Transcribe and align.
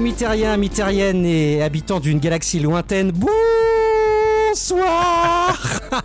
Amis 0.00 0.14
terriens, 0.14 0.52
amis 0.54 0.70
terriennes 0.70 1.26
et 1.26 1.62
habitants 1.62 2.00
d'une 2.00 2.20
galaxie 2.20 2.58
lointaine, 2.58 3.12
bonsoir 3.12 4.80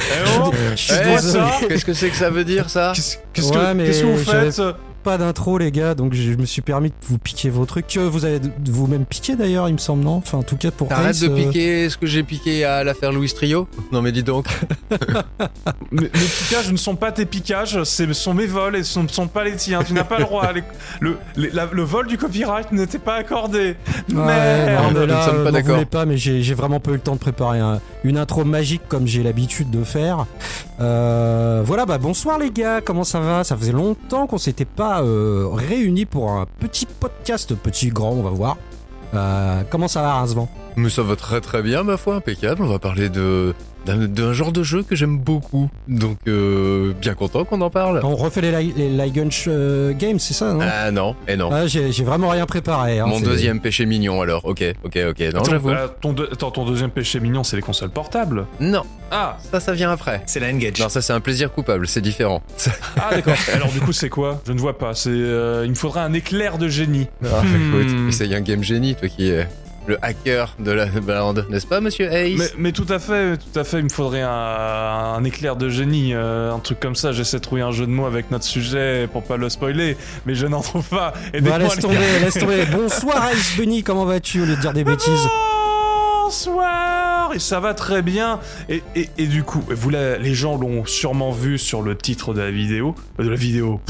Eh 0.00 0.40
oh, 0.42 0.50
Je 0.72 0.76
suis 0.76 0.94
eh, 1.00 1.04
désolé. 1.04 1.44
Qu'est-ce 1.68 1.84
que 1.84 1.94
c'est 1.94 2.10
que 2.10 2.16
ça 2.16 2.30
veut 2.30 2.42
dire 2.42 2.68
ça 2.68 2.92
Qu'est-ce 3.32 3.52
Ouais, 3.52 3.76
que, 3.76 4.04
vous 4.04 4.18
faites 4.24 4.60
Pas 5.02 5.16
d'intro 5.16 5.56
les 5.56 5.70
gars, 5.72 5.94
donc 5.94 6.12
je 6.12 6.32
me 6.34 6.44
suis 6.44 6.60
permis 6.60 6.90
de 6.90 6.94
vous 7.08 7.16
piquer 7.16 7.48
vos 7.48 7.64
trucs. 7.64 7.86
Que 7.86 8.00
vous 8.00 8.26
avez 8.26 8.38
vous-même 8.66 9.06
piqué 9.06 9.34
d'ailleurs, 9.34 9.66
il 9.68 9.72
me 9.72 9.78
semble, 9.78 10.04
non? 10.04 10.16
Enfin, 10.16 10.38
en 10.38 10.42
tout 10.42 10.56
cas 10.56 10.70
pour 10.70 10.88
T'arrêtes 10.88 11.10
Ace, 11.16 11.20
de 11.20 11.28
euh, 11.30 11.34
piquer 11.36 11.88
ce 11.88 11.96
que 11.96 12.06
j'ai 12.06 12.22
piqué 12.22 12.64
à 12.64 12.84
l'affaire 12.84 13.10
Louis 13.10 13.32
Trio 13.32 13.66
Non 13.92 14.02
mais 14.02 14.12
dis 14.12 14.22
donc. 14.22 14.46
Mes, 15.92 16.02
mes 16.02 16.08
piquages 16.08 16.70
ne 16.70 16.76
sont 16.76 16.94
pas 16.96 17.10
tes 17.12 17.24
piquages, 17.26 17.82
ce 17.82 18.12
sont 18.12 18.32
mes 18.34 18.46
vols 18.46 18.76
et 18.76 18.84
ce 18.84 19.00
ne 19.00 19.08
sont 19.08 19.26
pas 19.26 19.42
les 19.42 19.56
tiens. 19.56 19.82
Tu 19.82 19.92
n'as 19.92 20.04
pas 20.04 20.18
le 20.18 20.24
droit. 20.24 20.52
Les- 20.52 20.62
le, 21.00 21.16
les- 21.36 21.50
la- 21.50 21.66
le 21.72 21.82
vol 21.82 22.06
du 22.06 22.16
copyright 22.16 22.70
n'était 22.70 22.98
pas 23.00 23.14
accordé. 23.16 23.74
Ouais, 24.08 24.14
non, 24.14 24.24
Merde. 24.26 24.92
mais 24.94 25.00
nous 25.00 25.06
là, 25.06 25.32
ne 25.32 25.50
pas 25.50 25.60
voulez 25.62 25.84
pas, 25.86 26.04
mais 26.06 26.16
j'ai 26.16 26.42
j'ai 26.42 26.54
vraiment 26.54 26.78
pas 26.78 26.90
eu 26.90 26.94
le 26.94 27.00
temps 27.00 27.14
de 27.14 27.20
préparer 27.20 27.58
un- 27.58 27.80
une 28.04 28.18
intro 28.18 28.44
magique 28.44 28.82
comme 28.88 29.06
j'ai 29.06 29.22
l'habitude 29.24 29.70
de 29.70 29.82
faire. 29.82 30.26
Euh, 30.80 31.62
voilà, 31.64 31.86
bah 31.86 31.98
bonsoir 31.98 32.38
les 32.38 32.50
gars, 32.50 32.80
comment 32.80 33.04
ça 33.04 33.18
va? 33.20 33.42
Ça 33.44 33.56
faisait 33.56 33.72
longtemps 33.72 34.26
qu'on 34.26 34.38
s'était 34.38 34.64
pas 34.64 34.89
euh, 34.98 35.48
réunis 35.52 36.06
pour 36.06 36.30
un 36.30 36.46
petit 36.58 36.86
podcast, 36.86 37.54
petit 37.54 37.88
grand, 37.88 38.10
on 38.10 38.22
va 38.22 38.30
voir. 38.30 38.56
Euh, 39.14 39.62
comment 39.70 39.88
ça 39.88 40.02
va, 40.02 40.14
Rincevent 40.14 40.48
Mais 40.76 40.90
ça 40.90 41.02
va 41.02 41.16
très 41.16 41.40
très 41.40 41.62
bien 41.62 41.82
ma 41.82 41.96
foi, 41.96 42.16
impeccable. 42.16 42.62
On 42.62 42.68
va 42.68 42.78
parler 42.78 43.08
de 43.08 43.54
d'un 43.86 44.32
genre 44.32 44.52
de 44.52 44.62
jeu 44.62 44.82
que 44.82 44.94
j'aime 44.94 45.18
beaucoup. 45.18 45.68
Donc 45.88 46.18
euh, 46.28 46.92
bien 47.00 47.14
content 47.14 47.44
qu'on 47.44 47.60
en 47.60 47.70
parle. 47.70 48.00
On 48.04 48.14
refait 48.16 48.40
les, 48.40 48.50
Li- 48.62 48.74
les 48.76 48.88
Ligunch 48.90 49.44
euh, 49.48 49.92
Games, 49.98 50.18
c'est 50.18 50.34
ça, 50.34 50.52
non? 50.52 50.60
Ah 50.62 50.90
non, 50.90 51.16
et 51.26 51.36
non. 51.36 51.50
Ah, 51.52 51.66
J'ai 51.66 51.90
vraiment 52.04 52.28
rien 52.28 52.46
préparé. 52.46 52.98
hein, 53.00 53.06
Mon 53.06 53.18
c'est- 53.18 53.24
deuxième 53.24 53.60
péché 53.60 53.86
mignon 53.86 54.20
alors. 54.20 54.44
Ok, 54.44 54.62
ok, 54.84 54.98
ok. 55.10 55.20
Non, 55.20 55.40
Attends, 55.40 55.50
j'avoue. 55.50 55.70
euh, 55.70 55.88
ton, 56.00 56.14
attends, 56.14 56.50
ton 56.50 56.64
deuxième 56.64 56.90
péché 56.90 57.20
mignon, 57.20 57.42
c'est 57.44 57.56
les 57.56 57.62
consoles 57.62 57.90
portables. 57.90 58.46
Non, 58.60 58.82
Ah, 59.10 59.38
ça 59.50 59.58
ça 59.60 59.72
vient 59.72 59.90
après. 59.90 60.22
C'est 60.26 60.40
la 60.40 60.48
N-Gage. 60.50 60.78
Non, 60.80 60.88
ça 60.88 61.00
c'est 61.02 61.12
un 61.12 61.20
plaisir 61.20 61.50
coupable, 61.52 61.86
c'est 61.88 62.00
différent. 62.00 62.42
ah 62.96 63.10
d'accord. 63.14 63.34
Alors 63.54 63.68
du 63.72 63.80
coup, 63.80 63.92
c'est 63.92 64.08
quoi? 64.08 64.40
Je 64.46 64.52
ne 64.52 64.58
vois 64.60 64.78
pas. 64.78 64.94
C'est, 64.94 65.10
euh, 65.10 65.62
il 65.64 65.70
me 65.70 65.74
faudrait 65.74 66.00
un 66.00 66.12
éclair 66.12 66.58
de 66.58 66.68
génie. 66.68 67.08
Ah, 67.24 67.42
Hmm. 67.42 67.78
écoute, 67.84 68.08
essaye 68.08 68.34
un 68.34 68.40
game 68.40 68.62
génie, 68.62 68.94
toi 68.94 69.08
qui 69.08 69.28
es 69.30 69.48
le 69.86 69.98
hacker 70.02 70.54
de 70.58 70.70
la 70.70 70.86
bande, 70.86 71.46
n'est-ce 71.50 71.66
pas, 71.66 71.80
monsieur 71.80 72.06
Ace 72.12 72.38
Mais, 72.38 72.46
mais 72.58 72.72
tout 72.72 72.86
à 72.88 72.98
fait, 72.98 73.36
tout 73.38 73.58
à 73.58 73.64
fait, 73.64 73.78
il 73.78 73.84
me 73.84 73.88
faudrait 73.88 74.22
un, 74.22 74.28
un 74.30 75.24
éclair 75.24 75.56
de 75.56 75.68
génie, 75.68 76.12
euh, 76.14 76.52
un 76.52 76.58
truc 76.58 76.78
comme 76.80 76.94
ça. 76.94 77.12
J'essaie 77.12 77.38
de 77.38 77.42
trouver 77.42 77.62
un 77.62 77.72
jeu 77.72 77.86
de 77.86 77.90
mots 77.90 78.06
avec 78.06 78.30
notre 78.30 78.44
sujet 78.44 79.08
pour 79.12 79.22
pas 79.24 79.36
le 79.36 79.48
spoiler, 79.48 79.96
mais 80.26 80.34
je 80.34 80.46
n'en 80.46 80.60
trouve 80.60 80.86
pas. 80.88 81.12
Bah, 81.14 81.20
Aidez-moi, 81.34 81.58
laisse 81.58 81.76
tomber, 81.78 81.96
laisse 82.22 82.34
tomber. 82.38 82.66
Bonsoir 82.66 83.30
Ice 83.34 83.56
Bunny, 83.56 83.82
comment 83.82 84.04
vas-tu 84.04 84.42
au 84.42 84.44
lieu 84.44 84.56
de 84.56 84.60
dire 84.60 84.72
des 84.72 84.84
bêtises? 84.84 85.26
Bonsoir 86.24 87.32
Et 87.34 87.38
ça 87.40 87.58
va 87.58 87.74
très 87.74 88.02
bien. 88.02 88.38
Et, 88.68 88.82
et, 88.94 89.08
et 89.18 89.26
du 89.26 89.42
coup, 89.42 89.64
vous 89.68 89.90
la- 89.90 90.16
les 90.18 90.34
gens 90.34 90.56
l'ont 90.56 90.84
sûrement 90.86 91.32
vu 91.32 91.58
sur 91.58 91.82
le 91.82 91.96
titre 91.96 92.34
de 92.34 92.40
la 92.40 92.50
vidéo. 92.52 92.94
euh, 93.18 93.24
De 93.24 93.28
la 93.30 93.34
vidéo. 93.36 93.80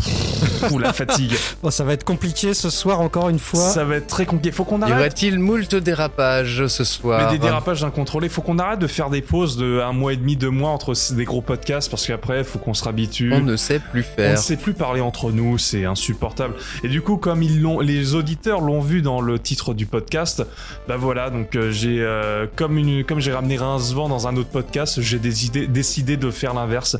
Ou 0.70 0.78
la 0.78 0.92
fatigue. 0.92 1.32
Oh, 1.62 1.70
Ça 1.70 1.84
va 1.84 1.92
être 1.92 2.04
compliqué 2.04 2.54
ce 2.54 2.70
soir 2.70 3.00
encore 3.00 3.28
une 3.28 3.38
fois. 3.38 3.60
Ça 3.68 3.84
va 3.84 3.96
être 3.96 4.06
très 4.06 4.24
compliqué. 4.26 4.50
Faut 4.54 4.64
qu'on 4.64 4.80
Y 4.80 4.84
arrête. 4.84 4.96
aurait-il 4.98 5.38
moult 5.38 5.74
dérapages 5.74 6.66
ce 6.68 6.84
soir 6.84 7.22
Mais 7.30 7.32
des 7.32 7.38
dérapages 7.38 7.84
incontrôlés, 7.84 8.28
faut 8.28 8.40
qu'on 8.42 8.58
arrête 8.58 8.78
de 8.78 8.86
faire 8.86 9.10
des 9.10 9.20
pauses 9.22 9.56
de 9.56 9.80
un 9.80 9.92
mois 9.92 10.12
et 10.12 10.16
demi, 10.16 10.36
deux 10.36 10.50
mois 10.50 10.70
entre 10.70 10.94
des 11.14 11.24
gros 11.24 11.42
podcasts 11.42 11.90
parce 11.90 12.06
qu'après, 12.06 12.44
faut 12.44 12.58
qu'on 12.58 12.74
se 12.74 12.84
réhabitue. 12.84 13.32
On 13.32 13.40
ne 13.40 13.56
sait 13.56 13.78
plus 13.78 14.04
On 14.16 14.20
ne 14.22 14.26
faire. 14.28 14.38
sait 14.38 14.56
plus 14.56 14.72
parler 14.74 15.00
entre 15.00 15.30
nous, 15.32 15.58
c'est 15.58 15.84
insupportable. 15.84 16.54
Et 16.82 16.88
du 16.88 17.02
coup, 17.02 17.16
comme 17.16 17.42
ils 17.42 17.60
l'ont, 17.60 17.80
les 17.80 18.14
auditeurs 18.14 18.60
l'ont 18.60 18.80
vu 18.80 19.02
dans 19.02 19.20
le 19.20 19.38
titre 19.38 19.74
du 19.74 19.86
podcast, 19.86 20.42
bah 20.88 20.96
voilà. 20.96 21.30
Donc 21.30 21.56
euh, 21.56 21.70
j'ai, 21.70 21.98
euh, 22.00 22.46
comme 22.56 22.78
une, 22.78 23.04
comme 23.04 23.20
j'ai 23.20 23.32
ramené 23.32 23.56
Rincevent 23.56 24.08
dans 24.08 24.26
un 24.28 24.36
autre 24.36 24.50
podcast, 24.50 25.00
j'ai 25.00 25.18
décidé 25.18 26.16
de 26.16 26.30
faire 26.30 26.54
l'inverse. 26.54 26.96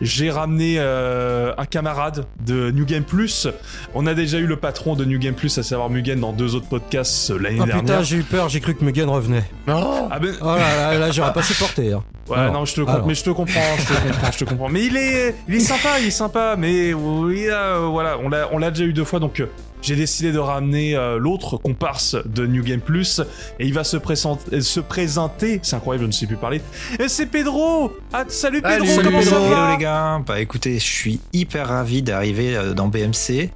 J'ai 0.00 0.30
ramené 0.30 0.76
euh, 0.78 1.52
un 1.56 1.64
camarade 1.64 2.26
de 2.44 2.70
New 2.70 2.84
Game 2.84 3.04
Plus. 3.04 3.48
On 3.94 4.06
a 4.06 4.14
déjà 4.14 4.38
eu 4.38 4.46
le 4.46 4.56
patron 4.56 4.94
de 4.94 5.04
New 5.04 5.18
Game 5.18 5.34
Plus, 5.34 5.56
à 5.58 5.62
savoir 5.62 5.88
Mugen, 5.90 6.20
dans 6.20 6.32
deux 6.32 6.54
autres 6.54 6.68
podcasts 6.68 7.30
euh, 7.30 7.38
l'année 7.38 7.58
Oh 7.60 7.64
dernière. 7.64 7.82
putain, 7.84 8.02
j'ai 8.02 8.16
eu 8.18 8.22
peur, 8.22 8.48
j'ai 8.48 8.60
cru 8.60 8.74
que 8.74 8.84
Mugen 8.84 9.08
revenait. 9.08 9.44
Oh 9.68 10.08
ah 10.10 10.18
ben, 10.18 10.34
Oh 10.42 10.46
là 10.46 10.92
là, 10.92 10.98
là 10.98 11.10
j'aurais 11.10 11.32
pas 11.32 11.42
supporté. 11.42 11.92
hein. 11.92 12.02
Ouais, 12.28 12.36
Alors, 12.38 12.52
non, 12.54 12.64
je 12.64 12.74
te 12.74 12.80
comprends, 12.80 12.94
alors. 12.94 13.06
mais 13.06 13.14
je 13.14 13.24
te 13.24 13.30
comprends, 13.30 13.60
je 13.78 13.84
te 13.86 13.92
comprends, 14.08 14.32
je 14.32 14.38
te 14.38 14.44
comprends. 14.44 14.68
Mais 14.68 14.84
il 14.84 14.96
est, 14.96 15.34
il 15.48 15.54
est 15.54 15.60
sympa, 15.60 16.00
il 16.00 16.06
est 16.06 16.10
sympa, 16.10 16.56
mais 16.58 16.92
oui, 16.92 17.46
euh, 17.48 17.86
voilà, 17.90 18.18
on 18.22 18.28
l'a, 18.28 18.48
on 18.52 18.58
l'a 18.58 18.70
déjà 18.70 18.84
eu 18.84 18.92
deux 18.92 19.04
fois, 19.04 19.20
donc 19.20 19.38
euh, 19.40 19.46
j'ai 19.82 19.94
décidé 19.94 20.32
de 20.32 20.38
ramener 20.38 20.96
euh, 20.96 21.18
l'autre 21.18 21.56
comparse 21.58 22.16
de 22.26 22.44
New 22.46 22.64
Game 22.64 22.80
Plus, 22.80 23.20
et 23.60 23.66
il 23.66 23.72
va 23.74 23.84
se 23.84 23.96
présenter, 23.96 24.60
se 24.60 24.80
présenter. 24.80 25.60
C'est 25.62 25.76
incroyable, 25.76 26.02
je 26.04 26.06
ne 26.08 26.12
sais 26.12 26.26
plus 26.26 26.36
parler. 26.36 26.60
Et 26.98 27.06
c'est 27.08 27.26
Pedro. 27.26 27.92
Ah, 28.12 28.24
salut 28.26 28.60
Pedro, 28.62 28.86
Salut, 28.86 29.04
comment 29.04 29.22
ça 29.22 29.38
va? 29.38 29.46
Hello 29.46 29.76
les 29.76 29.82
gars, 29.84 30.20
bah 30.26 30.40
écoutez, 30.40 30.74
je 30.80 30.84
suis 30.84 31.20
hyper 31.32 31.68
ravi 31.68 32.02
d'arriver 32.02 32.58
dans 32.74 32.88
BMC. 32.88 33.50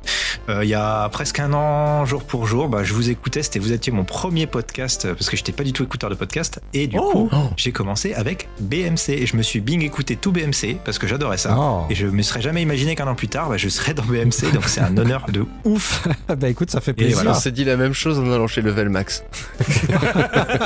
Euh, 0.48 0.62
il 0.62 0.68
y 0.70 0.74
a 0.74 1.08
presque 1.08 1.40
un 1.40 1.52
an, 1.52 2.04
jour 2.06 2.22
pour 2.22 2.46
jour, 2.46 2.68
bah, 2.68 2.84
je 2.84 2.94
vous 2.94 3.10
écoutais, 3.10 3.42
c'était 3.42 3.58
vous 3.58 3.72
étiez 3.72 3.92
mon 3.92 4.04
premier 4.04 4.46
podcast 4.46 5.08
parce 5.12 5.28
que 5.28 5.36
j'étais 5.36 5.50
pas 5.52 5.64
du 5.64 5.72
tout 5.72 5.82
écouteur 5.82 6.08
de 6.08 6.14
podcast 6.14 6.60
et 6.72 6.86
du 6.86 6.96
Oh. 6.98 7.10
coup 7.10 7.28
Oh. 7.32 7.36
j'ai 7.56 7.72
commencé 7.72 8.14
avec 8.14 8.48
BMC 8.60 9.08
et 9.10 9.26
je 9.26 9.36
me 9.36 9.42
suis 9.42 9.60
bing 9.60 9.82
écouté 9.82 10.16
tout 10.16 10.32
BMC 10.32 10.76
parce 10.84 10.98
que 10.98 11.06
j'adorais 11.06 11.38
ça. 11.38 11.56
Oh. 11.58 11.82
Et 11.90 11.94
je 11.94 12.06
me 12.06 12.22
serais 12.22 12.40
jamais 12.42 12.62
imaginé 12.62 12.94
qu'un 12.94 13.06
an 13.06 13.14
plus 13.14 13.28
tard, 13.28 13.48
bah, 13.48 13.56
je 13.56 13.68
serais 13.68 13.94
dans 13.94 14.04
BMC, 14.04 14.52
donc 14.52 14.64
c'est 14.66 14.80
un 14.80 14.96
honneur 14.96 15.26
de 15.32 15.44
ouf. 15.64 16.06
bah 16.38 16.48
écoute, 16.48 16.70
ça 16.70 16.80
fait 16.80 16.90
Et 16.92 16.94
plaisir. 16.94 17.14
voilà. 17.16 17.32
On 17.32 17.34
s'est 17.34 17.50
dit 17.52 17.64
la 17.64 17.76
même 17.76 17.92
chose 17.94 18.18
en 18.18 18.30
allant 18.32 18.46
chez 18.46 18.62
Level 18.62 18.88
Max. 18.88 19.24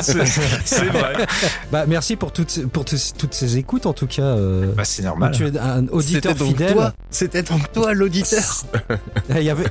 c'est, 0.03 0.85
vrai. 0.85 1.27
Bah 1.73 1.85
merci 1.87 2.17
pour 2.17 2.33
toutes, 2.33 2.51
ces- 2.51 2.67
pour 2.67 2.85
toutes 2.85 3.35
ces 3.35 3.57
écoutes 3.59 3.87
en 3.87 3.93
tout 3.93 4.07
cas. 4.07 4.23
euh, 4.23 4.73
Bah 4.77 4.85
c'est 4.85 5.03
normal. 5.03 5.33
tu 5.35 5.47
es 5.47 5.59
un 5.59 5.87
auditeur 5.89 6.35
donc 6.35 6.49
fidèle. 6.49 6.93
c'était 7.11 7.43
donc 7.43 7.71
toi 7.73 7.95
l'auditeur. 7.95 8.43
Il 9.31 9.43
y 9.43 9.51
avait, 9.51 9.65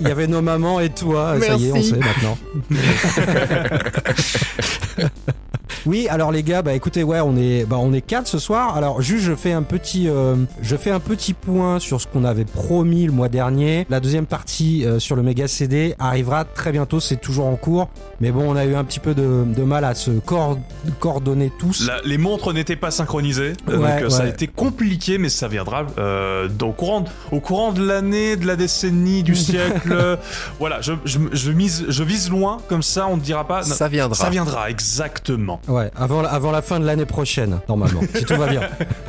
il 0.00 0.08
y 0.08 0.10
avait 0.10 0.26
nos 0.26 0.42
mamans 0.42 0.80
et 0.80 0.88
toi. 0.90 1.36
Ça 1.40 1.54
y 1.56 1.68
est, 1.68 1.72
on 1.72 1.82
sait 1.82 1.96
maintenant. 1.96 2.38
Oui, 5.84 6.08
alors 6.08 6.32
les 6.32 6.42
gars, 6.42 6.62
bah 6.62 6.74
écoutez, 6.74 7.02
ouais, 7.04 7.20
on 7.20 7.36
est, 7.36 7.64
bah 7.68 7.76
on 7.78 7.92
est 7.92 8.00
quatre 8.00 8.26
ce 8.28 8.38
soir. 8.38 8.76
Alors 8.76 9.02
juste, 9.02 9.24
je 9.24 9.34
fais 9.34 9.52
un 9.52 9.62
petit, 9.62 10.08
euh, 10.08 10.36
je 10.62 10.76
fais 10.76 10.90
un 10.90 11.00
petit 11.00 11.32
point 11.34 11.78
sur 11.78 12.00
ce 12.00 12.06
qu'on 12.06 12.24
avait 12.24 12.44
promis 12.44 13.06
le 13.06 13.12
mois 13.12 13.28
dernier. 13.28 13.86
La 13.90 14.00
deuxième 14.00 14.26
partie 14.26 14.84
euh, 14.84 14.98
sur 14.98 15.16
le 15.16 15.22
méga 15.22 15.48
CD 15.48 15.94
arrivera 15.98 16.44
très 16.44 16.72
bientôt. 16.72 17.00
C'est 17.00 17.16
toujours 17.20 17.46
en 17.46 17.56
cours, 17.56 17.88
mais 18.20 18.30
bon, 18.30 18.44
on 18.50 18.56
a 18.56 18.64
eu 18.64 18.74
un 18.74 18.84
petit 18.84 19.00
peu 19.00 19.14
de, 19.14 19.44
de 19.46 19.62
mal 19.62 19.84
à 19.84 19.94
se 19.94 20.10
cor- 20.12 20.58
coordonner 21.00 21.50
tous. 21.58 21.86
La- 21.86 22.00
les 22.04 22.18
montres 22.18 22.52
n'étaient 22.52 22.76
pas 22.76 22.90
synchronisées, 22.90 23.52
euh, 23.68 23.78
Ouais, 23.78 24.00
donc 24.02 24.10
ça 24.12 24.22
a 24.22 24.26
été 24.28 24.46
compliqué, 24.46 25.18
mais 25.18 25.28
ça 25.28 25.48
viendra 25.48 25.84
euh, 25.98 26.48
au 26.62 26.72
courant, 26.72 27.00
de, 27.02 27.08
au 27.32 27.40
courant 27.40 27.72
de 27.72 27.84
l'année, 27.84 28.36
de 28.36 28.46
la 28.46 28.56
décennie, 28.56 29.22
du 29.22 29.34
siècle. 29.36 30.18
voilà, 30.58 30.80
je, 30.80 30.92
je, 31.04 31.18
je 31.32 31.50
mise, 31.50 31.84
je 31.88 32.02
vise 32.04 32.30
loin, 32.30 32.58
comme 32.68 32.82
ça 32.82 33.06
on 33.08 33.16
ne 33.16 33.22
dira 33.22 33.46
pas. 33.46 33.62
Ça 33.62 33.88
viendra. 33.88 34.14
Ça 34.24 34.30
viendra, 34.30 34.70
exactement. 34.70 35.60
Ouais, 35.68 35.90
avant, 35.96 36.24
avant 36.24 36.50
la 36.50 36.62
fin 36.62 36.80
de 36.80 36.84
l'année 36.86 37.04
prochaine, 37.06 37.55
normalement, 37.68 38.00
si 38.14 38.24
tout 38.24 38.36
va 38.36 38.48
bien. 38.48 38.62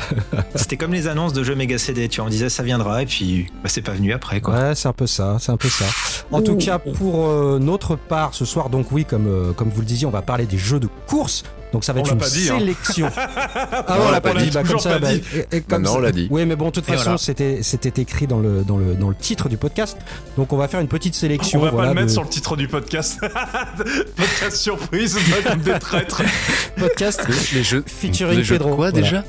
C'était 0.56 0.78
comme 0.78 0.94
les 0.94 1.08
annonces 1.08 1.34
de 1.34 1.44
jeux 1.44 1.56
méga 1.56 1.78
CD, 1.78 2.08
tu 2.08 2.18
vois, 2.20 2.28
on 2.28 2.30
disait 2.30 2.50
ça 2.50 2.64
viendra 2.64 3.04
et 3.04 3.06
puis 3.06 3.48
bah, 3.64 3.70
c'est 3.70 3.82
pas 3.82 3.94
venu 3.94 4.14
après 4.14 4.42
quoi. 4.42 4.54
Ouais, 4.56 4.76
c'est 4.76 4.88
un 4.88 4.94
peu 4.94 5.08
ça, 5.08 5.38
c'est 5.40 5.52
un 5.52 5.58
peu 5.58 5.70
ça. 5.70 5.86
En 6.32 6.42
tout 6.42 6.58
cas, 6.58 6.80
pour 6.80 7.28
euh, 7.28 7.60
notre 7.60 7.96
part, 7.96 8.34
ce 8.34 8.46
soir, 8.46 8.70
donc 8.70 8.92
oui, 8.92 9.06
comme, 9.06 9.28
euh, 9.28 9.54
comme 9.54 9.70
vous 9.70 9.82
le 9.82 9.86
disiez, 9.88 10.06
on 10.08 10.12
va 10.12 10.22
parler 10.22 10.46
des 10.46 10.58
jeux 10.58 10.80
de 10.80 10.90
course. 11.08 11.44
Donc 11.74 11.84
ça 11.84 11.92
va 11.94 12.00
On 12.00 12.04
être 12.04 12.14
une 12.14 12.18
pas 12.20 12.30
dit, 12.30 12.50
hein. 12.50 12.60
sélection. 12.60 13.10
ah 13.18 13.86
Non, 14.00 14.06
on 14.08 14.12
l'a 14.12 14.22
pas 14.22 14.34
dit. 14.34 14.46
bah, 14.52 14.62
comme 14.62 14.68
Toujours 14.68 14.82
ça, 14.82 14.90
pas 14.92 15.00
bah, 15.00 15.14
dit. 15.14 15.22
et- 15.36 15.58
et 15.58 15.62
comme 15.62 15.82
Maintenant, 15.82 15.94
ça- 15.94 15.98
on 15.98 16.02
l'a 16.02 16.12
dit. 16.14 16.28
Oui, 16.32 16.46
mais 16.46 16.56
bon, 16.56 16.68
de 16.68 16.72
toute 16.72 16.88
Et 16.88 16.92
façon, 16.94 17.04
voilà. 17.04 17.18
c'était 17.18 17.60
c'était 17.62 18.02
écrit 18.02 18.26
dans 18.26 18.40
le 18.40 18.64
dans 18.64 18.78
le 18.78 18.94
dans 18.96 19.10
le 19.10 19.16
titre 19.16 19.50
du 19.50 19.58
podcast. 19.58 19.98
Donc 20.38 20.54
on 20.54 20.58
va 20.58 20.68
faire 20.70 20.80
une 20.80 20.88
petite 20.88 21.14
sélection. 21.16 21.60
On 21.60 21.64
va 21.64 21.72
voilà, 21.72 21.88
pas 21.90 21.94
le 21.94 22.00
mettre 22.00 22.08
de 22.08 22.14
sur 22.14 22.24
le 22.24 22.30
titre 22.30 22.56
du 22.56 22.68
podcast. 22.70 23.20
podcast 24.16 24.56
surprise, 24.58 25.18
comme 25.46 25.60
des 25.60 25.78
traîtres. 25.80 26.22
podcast 26.78 27.22
Les 27.54 27.64
jeux, 27.64 27.84
Featuring 27.86 28.38
les 28.38 28.44
jeux 28.46 28.58
de 28.58 28.64
Pedro, 28.64 28.76
quoi 28.78 28.92
voilà. 28.92 29.02
déjà 29.02 29.24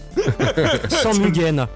sans 1.03 1.19
Mugen. 1.19 1.67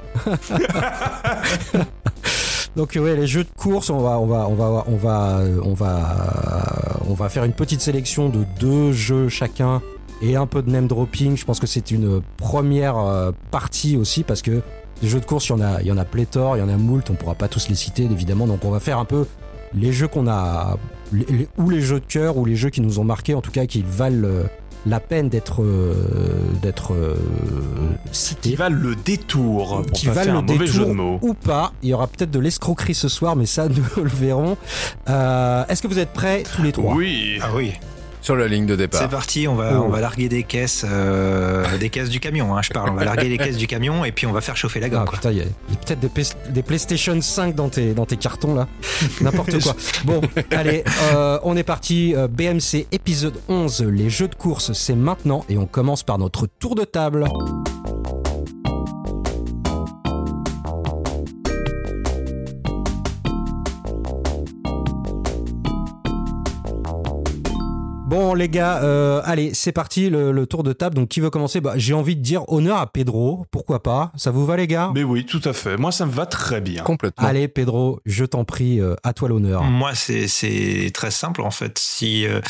Donc 2.77 2.93
ouais, 2.97 3.17
les 3.17 3.27
jeux 3.27 3.45
de 3.45 3.51
course, 3.57 3.91
on 3.91 3.99
va, 3.99 4.19
on 4.19 4.27
va, 4.27 4.47
on 4.49 4.55
va, 4.55 4.85
on 4.87 4.97
va, 4.97 5.41
on 5.65 5.75
va, 5.75 7.01
on 7.09 7.15
va 7.15 7.29
faire 7.29 7.45
une 7.45 7.53
petite 7.53 7.81
sélection 7.83 8.29
de 8.31 8.45
deux 8.61 8.93
jeux 8.93 9.29
chacun 9.29 9.83
et 10.23 10.37
un 10.37 10.47
peu 10.47 10.63
de 10.63 10.71
name 10.71 10.87
dropping. 10.87 11.37
Je 11.37 11.45
pense 11.45 11.61
que 11.61 11.67
c'est 11.67 11.91
une 11.91 12.23
première 12.39 12.97
euh, 12.97 13.33
partie 13.51 13.97
aussi 13.97 14.23
parce 14.23 14.41
que 14.41 14.63
des 15.03 15.09
jeux 15.09 15.21
de 15.21 15.25
course, 15.27 15.47
il 15.49 15.51
y 15.51 15.55
en 15.55 15.61
a, 15.61 15.81
il 15.83 15.87
y 15.89 15.93
en 15.93 15.99
a 15.99 16.05
pléthore, 16.05 16.57
il 16.57 16.61
y 16.61 16.63
en 16.63 16.69
a 16.69 16.77
moult. 16.77 17.11
On 17.11 17.15
pourra 17.15 17.35
pas 17.35 17.49
tous 17.49 17.69
les 17.69 17.75
citer 17.75 18.05
évidemment. 18.05 18.47
Donc 18.47 18.65
on 18.65 18.71
va 18.71 18.81
faire 18.81 18.99
un 18.99 19.05
peu 19.05 19.27
les 19.75 19.93
jeux 19.93 20.07
qu'on 20.09 20.29
a, 20.29 20.77
les- 21.13 21.27
les- 21.29 21.49
ou 21.59 21.69
les 21.71 21.81
jeux 21.81 22.01
de 22.01 22.07
cœur 22.07 22.37
ou 22.37 22.45
les 22.45 22.57
jeux 22.57 22.71
qui 22.71 22.81
nous 22.81 22.99
ont 23.01 23.05
marqué, 23.05 23.35
en 23.35 23.41
tout 23.41 23.51
cas 23.51 23.67
qui 23.67 23.83
valent 23.87 24.27
euh, 24.29 24.45
la 24.85 24.99
peine 25.01 25.29
d'être, 25.29 25.63
euh, 25.63 25.95
d'être 26.61 26.93
euh, 26.93 27.15
cités. 28.11 28.51
Qui 28.51 28.57
valent 28.57 28.77
le 28.81 28.95
détour 28.97 29.83
pour 29.83 29.93
Qui 29.93 30.07
pas 30.07 30.13
valent 30.13 30.41
le 30.41 30.47
détour 30.47 30.67
jeu 30.67 30.85
de 30.87 30.93
mots. 30.93 31.19
ou 31.23 31.35
pas. 31.35 31.73
Il 31.83 31.89
y 31.89 31.95
aura 31.95 32.07
peut-être 32.09 32.31
de 32.33 32.39
l'escroquerie 32.41 32.95
ce 32.95 33.09
soir, 33.09 33.35
mais 33.37 33.47
ça, 33.47 33.69
nous 33.97 34.03
le 34.05 34.11
verrons. 34.11 34.57
Euh, 35.09 35.65
Est-ce 35.69 35.83
que 35.83 35.89
vous 35.89 35.99
êtes 35.99 36.13
prêts 36.13 36.43
tous 36.55 36.63
les 36.63 36.73
trois? 36.73 36.95
Oui. 36.95 37.39
Ah 37.43 37.51
oui. 37.55 37.73
Sur 38.23 38.37
la 38.37 38.47
ligne 38.47 38.67
de 38.67 38.77
départ. 38.77 39.01
C'est 39.03 39.09
parti, 39.11 39.49
on 39.49 39.57
va, 39.57 39.83
on 39.83 39.89
va 39.89 40.01
larguer 40.01 40.29
des 40.29 40.45
caisses, 40.45 40.87
euh, 40.89 41.65
des 41.79 41.91
caisses 41.91 42.09
du 42.09 42.21
camion, 42.21 42.57
hein, 42.57 42.63
je 42.63 42.71
parle. 42.71 42.91
On 42.91 42.95
va 42.95 43.05
larguer 43.05 43.29
les 43.29 43.37
caisses 43.37 43.57
du 43.57 43.67
camion 43.67 44.05
et 44.05 44.13
puis 44.13 44.27
on 44.27 44.33
va 44.33 44.41
faire 44.41 44.57
chauffer 44.57 44.79
la 44.79 44.87
Ah 44.87 44.91
gomme. 44.91 45.05
quoi. 45.07 45.15
putain, 45.19 45.33
il 45.33 45.39
y 45.39 45.41
a, 45.41 45.45
peut-être 45.85 46.53
des 46.53 46.63
PlayStation 46.63 47.21
5 47.21 47.55
dans 47.57 47.69
tes, 47.69 47.95
dans 47.95 48.07
tes 48.07 48.17
cartons 48.17 48.55
là. 48.55 48.69
N'importe 49.21 49.61
quoi. 49.63 49.75
Bon, 50.05 50.21
allez, 50.53 50.85
euh, 51.15 51.39
on 51.43 51.57
est 51.57 51.65
parti. 51.65 52.15
euh, 52.15 52.29
BMC 52.29 52.87
épisode 52.93 53.35
11, 53.49 53.83
les 53.85 54.09
jeux 54.09 54.29
de 54.29 54.35
course, 54.37 54.73
c'est 54.73 54.95
maintenant. 54.95 55.45
Et 55.49 55.59
on 55.59 55.67
commence 55.67 56.03
par 56.05 56.19
notre 56.19 56.47
tour 56.47 56.75
de 56.77 56.85
table. 56.85 57.27
Bon 68.13 68.35
les 68.35 68.51
gars, 68.51 68.83
euh, 68.83 69.23
allez, 69.25 69.55
c'est 69.55 69.73
parti 69.73 70.11
le, 70.11 70.33
le 70.33 70.47
tour 70.47 70.63
de 70.63 70.75
table. 70.75 70.97
Donc 70.97 71.09
qui 71.09 71.21
veut 71.21 71.31
commencer? 71.31 71.63
Bah, 71.63 71.73
J'ai 71.77 71.95
envie 71.95 72.15
de 72.15 72.21
dire 72.21 72.47
honneur 72.49 72.77
à 72.77 72.87
Pedro, 72.87 73.47
pourquoi 73.51 73.83
pas? 73.83 74.13
Ça 74.17 74.31
vous 74.31 74.45
va 74.45 74.59
les 74.59 74.67
gars? 74.67 74.91
Mais 74.95 75.03
oui, 75.03 75.25
tout 75.25 75.41
à 75.47 75.55
fait. 75.55 75.79
Moi, 75.79 75.93
ça 75.93 76.05
me 76.05 76.11
va 76.11 76.27
très 76.27 76.61
bien. 76.61 76.83
Complètement. 76.83 77.27
Allez 77.27 77.49
Pedro, 77.49 78.01
je 78.05 78.27
t'en 78.27 78.45
prie, 78.45 78.83
euh, 78.83 78.97
à 79.03 79.15
toi 79.15 79.31
l'honneur. 79.31 79.63
Moi, 79.63 79.95
c'est 79.95 80.29
c'est 80.29 80.91
très 80.93 81.11
simple 81.11 81.41
en 81.41 81.51
fait. 81.51 81.79
Si 81.79 82.27
euh, 82.27 82.43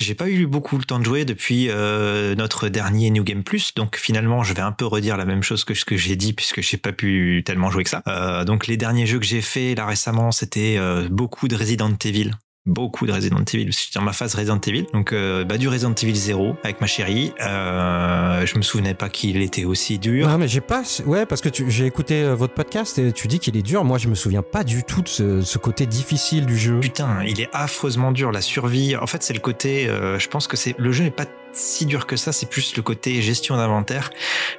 j'ai 0.00 0.16
pas 0.16 0.28
eu 0.28 0.48
beaucoup 0.48 0.78
le 0.78 0.84
temps 0.84 0.98
de 0.98 1.04
jouer 1.04 1.24
depuis 1.24 1.68
euh, 1.70 2.34
notre 2.34 2.68
dernier 2.68 3.10
New 3.10 3.22
Game 3.22 3.44
Plus, 3.44 3.72
donc 3.76 3.96
finalement, 3.96 4.42
je 4.42 4.52
vais 4.52 4.62
un 4.62 4.72
peu 4.72 4.84
redire 4.84 5.16
la 5.16 5.26
même 5.26 5.44
chose 5.44 5.62
que 5.62 5.74
ce 5.74 5.84
que 5.84 5.96
j'ai 5.96 6.16
dit 6.16 6.32
puisque 6.32 6.60
j'ai 6.60 6.76
pas 6.76 6.90
pu 6.90 7.44
tellement 7.46 7.70
jouer 7.70 7.84
que 7.84 7.90
ça. 7.90 8.02
Euh, 8.08 8.42
donc 8.42 8.66
les 8.66 8.76
derniers 8.76 9.06
jeux 9.06 9.20
que 9.20 9.26
j'ai 9.26 9.42
fait 9.42 9.76
là 9.76 9.86
récemment, 9.86 10.32
c'était 10.32 10.74
euh, 10.76 11.06
beaucoup 11.08 11.46
de 11.46 11.54
Resident 11.54 11.92
Evil. 12.04 12.32
Beaucoup 12.66 13.06
de 13.06 13.12
Resident 13.12 13.42
Evil. 13.52 13.66
Je 13.66 13.72
suis 13.76 13.90
dans 13.94 14.00
ma 14.00 14.14
phase 14.14 14.34
Resident 14.34 14.58
Evil. 14.66 14.86
Donc, 14.94 15.12
euh, 15.12 15.44
bah, 15.44 15.58
du 15.58 15.68
Resident 15.68 15.92
Evil 15.94 16.14
0 16.14 16.56
avec 16.64 16.80
ma 16.80 16.86
chérie. 16.86 17.32
Euh, 17.42 18.46
je 18.46 18.56
me 18.56 18.62
souvenais 18.62 18.94
pas 18.94 19.10
qu'il 19.10 19.42
était 19.42 19.66
aussi 19.66 19.98
dur. 19.98 20.26
Non 20.28 20.38
mais 20.38 20.48
j'ai 20.48 20.62
pas, 20.62 20.82
ouais 21.04 21.26
parce 21.26 21.42
que 21.42 21.50
j'ai 21.68 21.84
écouté 21.84 22.22
euh, 22.22 22.34
votre 22.34 22.54
podcast 22.54 22.98
et 22.98 23.12
tu 23.12 23.28
dis 23.28 23.38
qu'il 23.38 23.56
est 23.58 23.62
dur. 23.62 23.84
Moi 23.84 23.98
je 23.98 24.08
me 24.08 24.14
souviens 24.14 24.42
pas 24.42 24.64
du 24.64 24.82
tout 24.82 25.02
de 25.02 25.08
ce, 25.08 25.42
ce 25.42 25.58
côté 25.58 25.84
difficile 25.84 26.46
du 26.46 26.56
jeu. 26.56 26.80
Putain, 26.80 27.22
il 27.26 27.38
est 27.40 27.50
affreusement 27.52 28.12
dur 28.12 28.32
la 28.32 28.40
survie. 28.40 28.96
En 28.96 29.06
fait, 29.06 29.22
c'est 29.22 29.34
le 29.34 29.40
côté. 29.40 29.86
euh, 29.88 30.18
je 30.18 30.28
pense 30.28 30.46
que 30.46 30.56
c'est 30.56 30.74
le 30.78 30.90
jeu 30.90 31.04
n'est 31.04 31.10
pas 31.10 31.26
si 31.54 31.86
dur 31.86 32.06
que 32.06 32.16
ça. 32.16 32.32
C'est 32.32 32.48
plus 32.48 32.76
le 32.76 32.82
côté 32.82 33.20
gestion 33.22 33.56
d'inventaire 33.56 34.10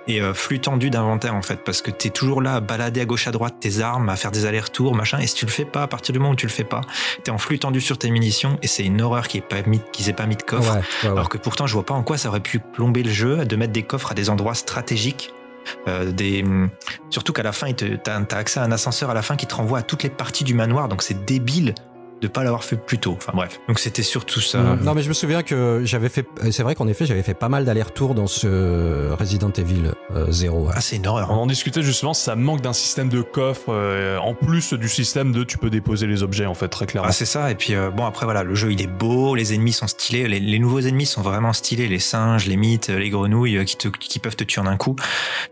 et 0.08 0.22
euh, 0.22 0.34
flux 0.34 0.60
tendu 0.60 0.90
d'inventaire 0.90 1.36
en 1.36 1.42
fait, 1.42 1.64
parce 1.64 1.82
que 1.82 1.92
t'es 1.92 2.10
toujours 2.10 2.42
là 2.42 2.56
à 2.56 2.60
balader 2.60 3.02
à 3.02 3.06
gauche 3.06 3.28
à 3.28 3.32
droite 3.32 3.56
tes 3.60 3.82
armes, 3.82 4.10
à 4.10 4.16
faire 4.16 4.32
des 4.32 4.46
allers-retours, 4.46 4.96
machin. 4.96 5.20
Et 5.20 5.28
si 5.28 5.36
tu 5.36 5.46
le 5.46 5.52
fais 5.52 5.66
pas, 5.66 5.84
à 5.84 5.88
partir 5.88 6.14
du 6.14 6.20
moment 6.20 6.32
où 6.32 6.36
tu 6.36 6.48
le 6.48 6.52
fais 6.52 6.64
pas, 6.64 6.82
t'es 7.24 7.32
en 7.32 7.38
flux 7.38 7.60
tendu 7.60 7.82
sur 7.82 7.98
tes 7.98 8.10
munitions 8.10 8.58
et 8.62 8.68
c'est 8.68 8.84
une 8.84 9.02
horreur 9.02 9.28
qu'ils 9.28 9.42
aient 9.42 10.14
pas 10.14 10.26
mis 10.26 10.36
de 10.36 10.44
coffre. 10.44 10.74
ouais, 10.74 10.82
ouais. 11.04 11.10
Alors 11.10 11.30
que 11.30 11.38
pourtant, 11.38 11.68
je 11.68 11.74
vois 11.74 11.86
pas 11.86 11.94
en 11.94 12.04
quoi 12.04 12.18
ça 12.18 12.30
aurait 12.30 12.40
pu 12.40 12.60
plomber 12.60 13.04
le 13.04 13.12
jeu 13.12 13.46
de 13.46 13.56
mettre 13.56 13.74
des 13.74 13.84
coffres 13.84 14.12
à 14.12 14.16
des 14.16 14.30
endroits 14.30 14.56
stratégiques. 14.56 15.32
Euh, 15.88 16.12
des... 16.12 16.44
Surtout 17.10 17.34
qu'à 17.34 17.44
la 17.44 17.52
fin, 17.52 17.72
t'as 17.74 18.20
as 18.20 18.36
accès 18.36 18.60
à 18.60 18.64
un 18.64 18.72
ascenseur 18.72 19.10
à 19.10 19.14
la 19.14 19.22
fin 19.22 19.36
qui 19.36 19.48
te 19.48 19.56
renvoie 19.56 19.80
à 19.80 19.82
toutes 19.82 20.04
les 20.04 20.10
parties 20.10 20.44
du 20.44 20.54
manoir, 20.54 20.88
donc 20.88 21.02
c'est 21.02 21.26
débile 21.26 21.74
de 22.22 22.28
pas 22.28 22.44
l'avoir 22.44 22.64
fait 22.64 22.78
plus 22.78 22.98
tôt. 22.98 23.14
Enfin 23.18 23.32
bref, 23.36 23.60
donc 23.68 23.80
c'était 23.80 24.04
surtout 24.04 24.42
ça. 24.42 24.60
Mm. 24.60 24.84
Non 24.84 24.94
mais 24.94 25.02
je 25.04 25.10
me 25.10 25.14
souviens 25.14 25.44
que 25.44 25.82
j'avais 25.84 26.10
fait, 26.10 26.26
euh, 26.44 26.52
c'est 26.52 26.64
vrai 26.64 26.76
qu'en 26.76 26.88
effet 26.88 27.06
j'avais 27.06 27.24
fait 27.24 27.34
pas 27.34 27.50
mal 27.50 27.66
d'allers-retours 27.66 28.16
dans 28.16 28.28
ce 28.28 29.12
Resident 29.12 29.52
Evil 29.52 29.92
euh, 30.16 30.32
0. 30.32 30.68
ouais. 30.68 30.74
Ah, 30.76 30.82
c'est 30.82 30.98
une 30.98 31.08
horreur. 31.08 31.32
On 31.32 31.36
en 31.36 31.48
discutait 31.48 31.82
justement, 31.82 32.14
ça 32.14 32.36
manque 32.36 32.62
d'un 32.62 32.74
système 32.74 33.10
de 33.10 33.22
coffre, 33.22 33.70
euh, 33.70 34.18
en 34.18 34.34
plus 34.34 34.74
du 34.74 34.90
système 34.90 35.32
de 35.32 35.44
tu 35.44 35.58
peux 35.58 35.70
déposer 35.70 36.08
les 36.08 36.24
objets, 36.24 36.46
en 36.46 36.54
fait, 36.54 36.68
très 36.68 36.86
clairement. 36.86 37.10
Ah, 37.10 37.14
c'est 37.14 37.26
ça. 37.26 37.52
Et 37.52 37.56
puis, 37.56 37.74
euh, 37.74 37.90
bon, 37.90 38.06
après, 38.06 38.26
voilà, 38.26 38.44
le 38.44 38.56
jeu, 38.56 38.72
il 38.72 38.82
est 38.82 38.88
beau, 38.88 39.36
les 39.36 39.54
ennemis 39.54 39.74
sont 39.74 39.88
stylés, 39.88 40.28
les, 40.28 40.40
les 40.40 40.60
nouveaux 40.60 40.82
ennemis 40.82 41.06
sont 41.06 41.22
vraiment 41.22 41.54
stylés, 41.54 41.88
les 41.88 42.00
singes, 42.00 42.46
les 42.46 42.56
mythes, 42.56 42.90
les 42.90 43.10
grenouilles 43.10 43.58
euh, 43.58 43.64
qui, 43.64 43.78
te, 43.78 43.88
qui 43.88 44.20
peuvent 44.20 44.36
te 44.36 44.44
tuer 44.44 44.62
en 44.62 44.68
un 44.68 44.78
coup. 44.78 44.96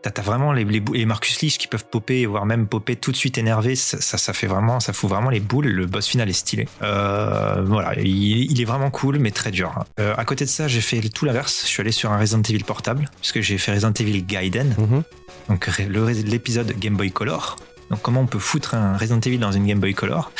T'as 0.01 0.11
as 0.15 0.21
vraiment 0.21 0.53
les, 0.53 0.63
les, 0.65 0.81
les 0.93 1.05
Marcus 1.05 1.41
Lich 1.41 1.57
qui 1.57 1.67
peuvent 1.67 1.85
popper, 1.85 2.25
voire 2.25 2.45
même 2.45 2.67
popper 2.67 2.95
tout 2.95 3.11
de 3.11 3.17
suite 3.17 3.37
énervé. 3.37 3.75
Ça, 3.75 3.99
ça, 3.99 4.17
ça 4.17 4.33
fait 4.33 4.47
vraiment, 4.47 4.79
ça 4.79 4.93
fout 4.93 5.09
vraiment 5.09 5.29
les 5.29 5.39
boules. 5.39 5.67
Le 5.67 5.85
boss 5.85 6.07
final 6.07 6.29
est 6.29 6.33
stylé. 6.33 6.52
Euh, 6.81 7.63
voilà, 7.65 7.99
il, 7.99 8.51
il 8.51 8.61
est 8.61 8.65
vraiment 8.65 8.89
cool, 8.91 9.19
mais 9.19 9.31
très 9.31 9.51
dur. 9.51 9.83
Euh, 9.99 10.13
à 10.17 10.25
côté 10.25 10.45
de 10.45 10.49
ça, 10.49 10.67
j'ai 10.67 10.81
fait 10.81 10.99
tout 11.09 11.25
l'inverse. 11.25 11.61
Je 11.63 11.67
suis 11.67 11.81
allé 11.81 11.91
sur 11.91 12.11
un 12.11 12.17
Resident 12.17 12.41
Evil 12.41 12.63
portable, 12.63 13.09
puisque 13.19 13.41
j'ai 13.41 13.57
fait 13.57 13.71
Resident 13.73 13.93
Evil 13.99 14.21
Gaiden. 14.23 14.75
Mhm. 14.77 15.03
Donc 15.49 15.65
ré- 15.65 15.85
le- 15.85 16.09
l'épisode 16.09 16.73
Game 16.79 16.95
Boy 16.95 17.11
Color. 17.11 17.57
Donc 17.89 18.01
comment 18.01 18.21
on 18.21 18.25
peut 18.27 18.39
foutre 18.39 18.75
un 18.75 18.97
Resident 18.97 19.19
Evil 19.19 19.37
dans 19.39 19.51
une 19.51 19.65
Game 19.67 19.79
Boy 19.79 19.93
Color? 19.93 20.31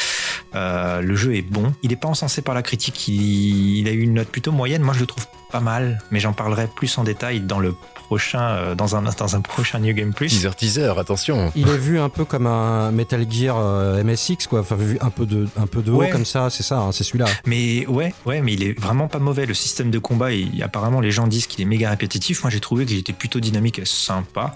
Euh, 0.56 1.01
Le 1.01 1.15
jeu 1.15 1.36
est 1.36 1.42
bon. 1.42 1.74
Il 1.83 1.89
n'est 1.89 1.95
pas 1.95 2.07
encensé 2.07 2.42
par 2.42 2.56
la 2.56 2.62
critique. 2.62 3.07
Il, 3.07 3.80
il 3.80 3.88
a 3.88 3.92
eu 3.92 4.01
une 4.01 4.13
note 4.13 4.30
plutôt 4.30 4.51
moyenne. 4.51 4.81
Moi 4.81 4.94
je 4.94 5.00
le 5.01 5.06
trouve 5.06 5.25
pas 5.51 5.60
mal, 5.60 6.00
mais 6.12 6.19
j'en 6.19 6.33
parlerai 6.33 6.68
plus 6.68 6.98
en 6.98 7.04
détail 7.04 7.42
dans 7.42 7.60
le 7.60 7.75
prochain, 8.03 8.41
euh, 8.41 8.75
dans 8.75 8.95
un 8.95 9.01
dans 9.01 9.35
un 9.35 9.41
prochain 9.41 9.79
New 9.79 9.94
Game 9.94 10.13
Plus. 10.13 10.27
Teaser, 10.29 10.51
teaser, 10.55 10.94
attention. 11.00 11.51
Il 11.55 11.67
est 11.69 11.77
vu 11.77 12.00
un 12.00 12.09
peu 12.09 12.25
comme 12.25 12.47
un 12.47 12.91
Metal 12.91 13.25
Gear 13.29 13.55
euh, 13.59 14.03
MSX 14.03 14.47
quoi, 14.50 14.59
enfin 14.61 14.75
vu 14.75 14.97
un 15.01 15.09
peu 15.09 15.25
de, 15.25 15.47
un 15.57 15.67
peu 15.67 15.81
de 15.81 15.91
haut 15.91 15.97
Ouais. 15.97 16.09
comme 16.09 16.25
ça, 16.25 16.50
c'est 16.50 16.63
ça, 16.63 16.79
hein, 16.79 16.91
c'est 16.91 17.03
celui-là. 17.03 17.25
Mais 17.45 17.85
ouais, 17.88 18.13
ouais, 18.25 18.41
mais 18.41 18.53
il 18.53 18.63
est 18.63 18.79
vraiment 18.79 19.07
pas 19.07 19.19
mauvais. 19.19 19.45
Le 19.45 19.53
système 19.53 19.89
de 19.91 20.00
combat, 20.00 20.31
il- 20.31 20.61
apparemment 20.63 21.00
les 21.01 21.11
gens 21.11 21.27
disent 21.27 21.47
qu'il 21.47 21.61
est 21.61 21.65
méga 21.65 21.89
répétitif. 21.89 22.44
Moi 22.44 22.50
j'ai 22.51 22.59
trouvé 22.59 22.85
qu'il 22.85 22.97
était 22.97 23.13
plutôt 23.13 23.39
dynamique 23.39 23.79
et 23.79 23.85
sympa. 23.85 24.55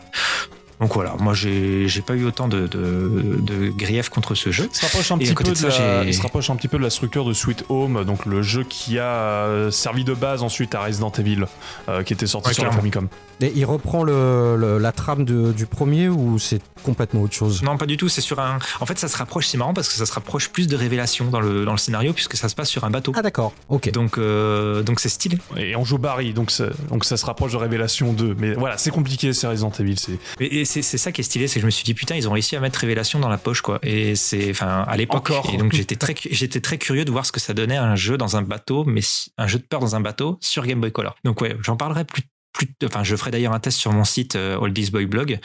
Donc 0.80 0.94
voilà, 0.94 1.16
moi 1.20 1.34
j'ai 1.34 1.88
pas 2.06 2.14
eu 2.16 2.26
autant 2.26 2.48
de, 2.48 2.68
de, 2.68 3.40
de 3.42 3.70
griefs 3.70 4.10
contre 4.10 4.36
ce 4.36 4.52
jeu. 4.52 4.70
Il 4.72 4.76
se 4.76 4.82
rapproche 4.84 5.12
un 5.12 5.16
Et 5.16 5.20
petit 5.24 5.32
à 5.32 5.34
côté 5.34 5.50
peu 5.52 5.56
de 5.60 5.66
de, 5.66 5.70
ça, 5.72 5.80
la, 5.80 6.04
il 6.04 6.14
se 6.14 6.22
rapproche 6.22 6.50
un 6.52 6.56
petit 6.56 6.68
peu 6.68 6.78
de 6.78 6.84
la 6.84 6.90
structure 6.92 7.26
de 7.26 7.34
Sweet 7.34 7.66
Home, 7.70 8.04
donc 8.06 8.26
le 8.28 8.42
jeu 8.44 8.64
qui 8.64 9.00
a 9.00 9.70
servi 9.72 10.04
de 10.04 10.14
base 10.14 10.44
ensuite 10.44 10.76
à 10.76 10.84
Resident 10.84 11.12
Evil, 11.18 11.46
euh, 11.90 12.04
qui 12.04 12.14
était 12.14 12.28
sorti 12.28 12.50
Ouais, 12.50 12.54
sur 12.54 12.64
la. 12.66 12.72
Famicom. 12.72 13.08
Et 13.42 13.52
il 13.56 13.66
reprend 13.66 14.04
le, 14.04 14.56
le- 14.56 14.78
la 14.80 14.92
trame 14.92 15.24
de- 15.24 15.52
du 15.52 15.66
premier 15.68 16.10
ou 16.10 16.40
c'est 16.40 16.60
complètement 16.84 17.22
autre 17.22 17.36
chose? 17.36 17.62
Non, 17.64 17.78
pas 17.78 17.86
du 17.86 17.96
tout. 17.98 18.10
C'est 18.10 18.22
sur 18.22 18.40
un. 18.40 18.58
En 18.80 18.86
fait, 18.88 18.98
ça 18.98 19.08
se 19.08 19.16
rapproche. 19.18 19.48
C'est 19.48 19.58
marrant 19.58 19.74
parce 19.76 19.88
que 19.90 19.94
ça 19.94 20.06
se 20.08 20.14
rapproche 20.14 20.50
plus 20.50 20.68
de 20.68 20.76
révélations 20.76 21.26
dans 21.26 21.40
le 21.40 21.64
dans 21.66 21.72
le 21.74 21.78
scénario 21.78 22.14
puisque 22.14 22.36
ça 22.36 22.50
se 22.50 22.56
passe 22.56 22.70
sur 22.70 22.84
un 22.84 22.90
bateau. 22.90 23.12
Ah 23.16 23.22
d'accord, 23.22 23.54
ok. 23.70 23.92
Donc 23.92 24.18
euh, 24.18 24.82
donc 24.84 25.00
c'est 25.00 25.10
stylé. 25.10 25.38
Et 25.56 25.76
on 25.76 25.84
joue 25.86 25.98
Barry, 26.00 26.34
donc, 26.34 26.50
ça- 26.52 26.70
donc 26.90 27.06
ça 27.06 27.16
se 27.18 27.26
rapproche 27.26 27.52
de 27.52 27.58
Révélation 27.58 28.12
2. 28.14 28.36
Mais 28.40 28.54
voilà, 28.54 28.78
c'est 28.78 28.90
compliqué, 28.92 29.34
c'est 29.34 29.46
Resident 29.48 29.72
Evil. 29.80 29.98
C'est 30.00 30.18
Et, 30.40 30.62
et 30.62 30.66
c'est 30.68 30.82
c'est 30.82 30.98
ça 30.98 31.12
qui 31.12 31.22
est 31.22 31.24
stylé, 31.24 31.48
c'est 31.48 31.56
que 31.56 31.62
je 31.62 31.66
me 31.66 31.72
suis 31.72 31.84
dit 31.84 31.94
putain, 31.94 32.16
ils 32.16 32.28
ont 32.30 32.32
réussi 32.32 32.56
à 32.56 32.60
mettre 32.60 32.80
révélation 32.80 33.20
dans 33.20 33.30
la 33.30 33.38
poche 33.38 33.62
quoi. 33.62 33.80
Et 33.82 34.16
c'est 34.16 34.52
enfin 34.52 34.84
à 34.88 34.98
l'époque. 34.98 35.32
Et 35.52 35.58
donc 35.58 35.74
j'étais 35.74 35.96
très 35.96 36.14
j'étais 36.30 36.62
très 36.62 36.78
curieux 36.78 37.06
de 37.06 37.12
voir 37.12 37.26
ce 37.26 37.32
que 37.32 37.40
ça 37.40 37.54
donnait 37.54 37.78
un 37.78 37.96
jeu 37.96 38.18
dans 38.18 38.38
un 38.38 38.42
bateau, 38.42 38.84
mais 38.86 39.02
un 39.38 39.48
jeu 39.48 39.60
de 39.60 39.64
peur 39.64 39.80
dans 39.80 39.96
un 39.96 40.02
bateau 40.02 40.38
sur 40.42 40.66
Game 40.66 40.80
Boy 40.80 40.92
Color. 40.92 41.16
Donc 41.24 41.42
ouais, 41.42 41.56
j'en 41.62 41.76
parlerai 41.78 42.06
plus. 42.06 42.24
Plus, 42.58 42.68
enfin, 42.86 43.04
je 43.04 43.16
ferai 43.16 43.30
d'ailleurs 43.30 43.54
un 43.54 43.60
test 43.60 43.78
sur 43.78 43.92
mon 43.94 44.04
site 44.04 44.36
euh, 44.36 44.58
Oldies 44.58 44.90
Boy 44.92 45.06
Blog, 45.06 45.40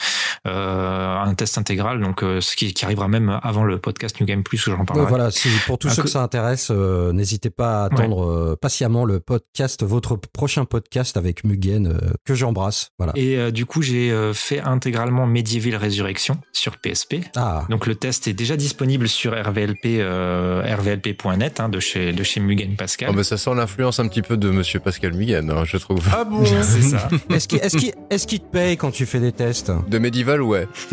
euh, 0.47 1.17
un 1.19 1.35
test 1.35 1.59
intégral, 1.59 2.01
donc 2.01 2.23
euh, 2.23 2.41
ce 2.41 2.57
qui, 2.57 2.73
qui 2.73 2.85
arrivera 2.85 3.07
même 3.09 3.39
avant 3.43 3.65
le 3.65 3.79
podcast 3.79 4.19
New 4.21 4.27
Game 4.27 4.43
Plus 4.43 4.67
où 4.67 4.71
j'en 4.71 4.79
Ouais, 4.79 4.85
parlerai. 4.87 5.09
voilà, 5.09 5.31
si, 5.31 5.49
pour 5.67 5.79
tous 5.79 5.89
Un 5.89 5.91
ceux 5.93 6.03
que 6.05 6.09
ça 6.09 6.23
intéresse, 6.23 6.69
euh, 6.71 7.13
n'hésitez 7.13 7.51
pas 7.51 7.83
à 7.83 7.85
attendre 7.87 8.25
euh, 8.25 8.57
patiemment 8.61 9.05
le 9.05 9.21
podcast, 9.21 9.83
votre 9.85 10.17
prochain 10.17 10.65
podcast 10.65 11.17
avec 11.17 11.45
Mugen, 11.45 11.87
euh, 11.87 11.99
que 12.25 12.35
j'embrasse. 12.35 12.91
Voilà. 12.99 13.13
Et 13.17 13.37
euh, 13.37 13.51
du 13.51 13.67
coup, 13.67 13.83
j'ai 13.83 14.11
euh, 14.11 14.33
fait 14.33 14.61
intégralement 14.61 15.27
Medieval 15.27 15.77
Resurrection 15.77 16.39
sur 16.53 16.79
PSP. 16.79 17.17
Ah, 17.37 17.65
Donc 17.69 17.87
le 17.87 17.95
test 17.95 18.27
est 18.27 18.33
déjà 18.33 18.57
disponible 18.57 19.09
sur 19.09 19.33
RVLP, 19.33 19.85
euh, 19.99 20.63
rvlp.net 20.79 21.61
hein, 21.61 21.69
de 21.69 21.79
chez 21.81 22.13
de 22.13 22.23
chez 22.23 22.41
Mugen 22.41 22.77
Pascal. 22.77 23.09
Oh, 23.11 23.15
mais 23.15 23.23
ça 23.25 23.37
sent 23.37 23.55
l'influence 23.55 24.01
un 24.01 24.09
petit 24.09 24.23
peu 24.23 24.37
de 24.37 24.51
Monsieur 24.51 24.81
Pascal 24.81 25.13
Mugen, 25.13 25.51
hein, 25.51 25.65
je 25.65 25.77
trouve. 25.77 26.07
Ah 26.13 26.25
bon? 26.25 26.45
C'est 26.45 26.83
ça. 26.83 27.02
Voilà. 27.11 27.23
Est-ce 27.37 27.49
qu'il 27.49 27.59
est 27.59 27.77
qu'il 27.79 27.93
est 28.11 28.27
qu'il 28.27 28.41
te 28.41 28.47
paye 28.53 28.77
quand 28.77 28.91
tu 28.91 29.07
fais 29.07 29.21
des 29.21 29.33
tests 29.33 29.73
De 29.89 29.99
Medieval, 29.99 30.43
ouais. 30.43 30.69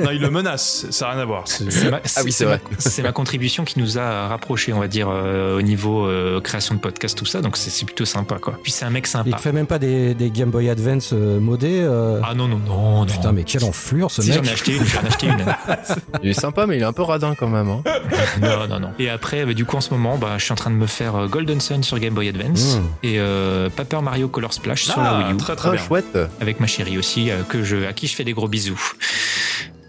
non, 0.00 0.10
il 0.12 0.20
le 0.20 0.30
menace, 0.30 0.86
ça 0.90 1.06
n'a 1.06 1.12
rien 1.12 1.20
à 1.22 1.24
voir. 1.24 1.48
c'est- 1.48 1.70
C'est 1.70 1.90
ma- 1.90 2.00
Ah 2.16 2.20
oui, 2.24 2.32
c'est 2.32 2.44
vrai. 2.44 2.60
ma- 2.70 2.76
C'est 2.78 3.02
ma 3.02 3.12
contribution 3.12 3.64
qui 3.64 3.78
nous 3.78 3.98
a 3.98 4.28
rapprochés, 4.28 4.72
on 4.72 4.80
va 4.80 4.88
dire, 4.88 5.08
euh, 5.10 5.56
au 5.58 5.62
niveau 5.62 6.06
euh, 6.06 6.40
création 6.40 6.74
de 6.74 6.80
podcast, 6.80 7.16
tout 7.16 7.24
ça. 7.26 7.40
Donc 7.40 7.56
c'est 7.56 7.84
plutôt 7.84 8.04
sympa, 8.04 8.36
quoi. 8.38 8.58
Puis 8.62 8.72
c'est 8.72 8.84
un 8.84 8.90
mec 8.90 9.06
Il 9.06 9.10
sympa. 9.10 9.36
te 9.36 9.40
fait 9.42 9.52
même 9.52 9.66
pas 9.66 9.78
des, 9.78 10.14
des 10.14 10.30
Game 10.30 10.50
Boy 10.50 10.68
Advance 10.70 11.10
euh, 11.12 11.40
modés 11.40 11.80
euh, 11.82 12.20
Ah 12.24 12.34
non, 12.34 12.48
non, 12.48 12.58
non, 12.58 13.00
non. 13.00 13.06
Putain, 13.06 13.32
mais 13.32 13.44
quelle 13.44 13.64
enflure 13.64 14.10
ce 14.10 14.22
Si 14.22 14.32
j'en 14.32 14.40
mec 14.40 14.50
ai 14.50 14.52
acheté 14.52 14.76
une, 14.76 14.84
j'en 14.84 15.02
ai 15.02 15.06
acheté 15.06 15.26
une. 15.26 15.44
Il 16.22 16.30
est 16.30 16.34
sympa, 16.40 16.66
mais 16.66 16.76
il 16.76 16.82
est 16.82 16.86
un 16.86 16.92
peu 16.92 17.02
radin 17.02 17.34
quand 17.34 17.48
même. 17.48 17.68
Hein. 17.68 17.82
non, 18.40 18.66
non, 18.68 18.80
non. 18.80 18.90
Et 18.98 19.08
après, 19.08 19.44
bah, 19.44 19.54
du 19.54 19.64
coup, 19.64 19.76
en 19.76 19.80
ce 19.80 19.90
moment, 19.92 20.18
bah, 20.18 20.34
je 20.38 20.44
suis 20.44 20.52
en 20.52 20.56
train 20.56 20.70
de 20.70 20.76
me 20.76 20.86
faire 20.86 21.26
Golden 21.28 21.60
Sun 21.60 21.82
sur 21.82 21.98
Game 21.98 22.14
Boy 22.14 22.28
Advance 22.28 22.76
Mmh. 22.76 22.80
et 23.02 23.18
euh, 23.18 23.68
Paper 23.74 24.00
Mario 24.02 24.28
Color 24.28 24.52
Splash 24.52 24.81
sur 24.84 25.00
la 25.02 25.10
Ah, 25.18 25.24
Wii 25.24 25.34
U, 25.34 25.36
très 25.36 25.56
très 25.56 25.68
Ah, 25.70 25.72
bien. 25.72 25.80
chouette. 25.82 26.18
avec 26.40 26.60
ma 26.60 26.66
chérie 26.66 26.98
aussi, 26.98 27.30
euh, 27.30 27.42
que 27.42 27.62
je, 27.62 27.86
à 27.86 27.92
qui 27.92 28.06
je 28.06 28.14
fais 28.14 28.24
des 28.24 28.32
gros 28.32 28.48
bisous. 28.48 28.80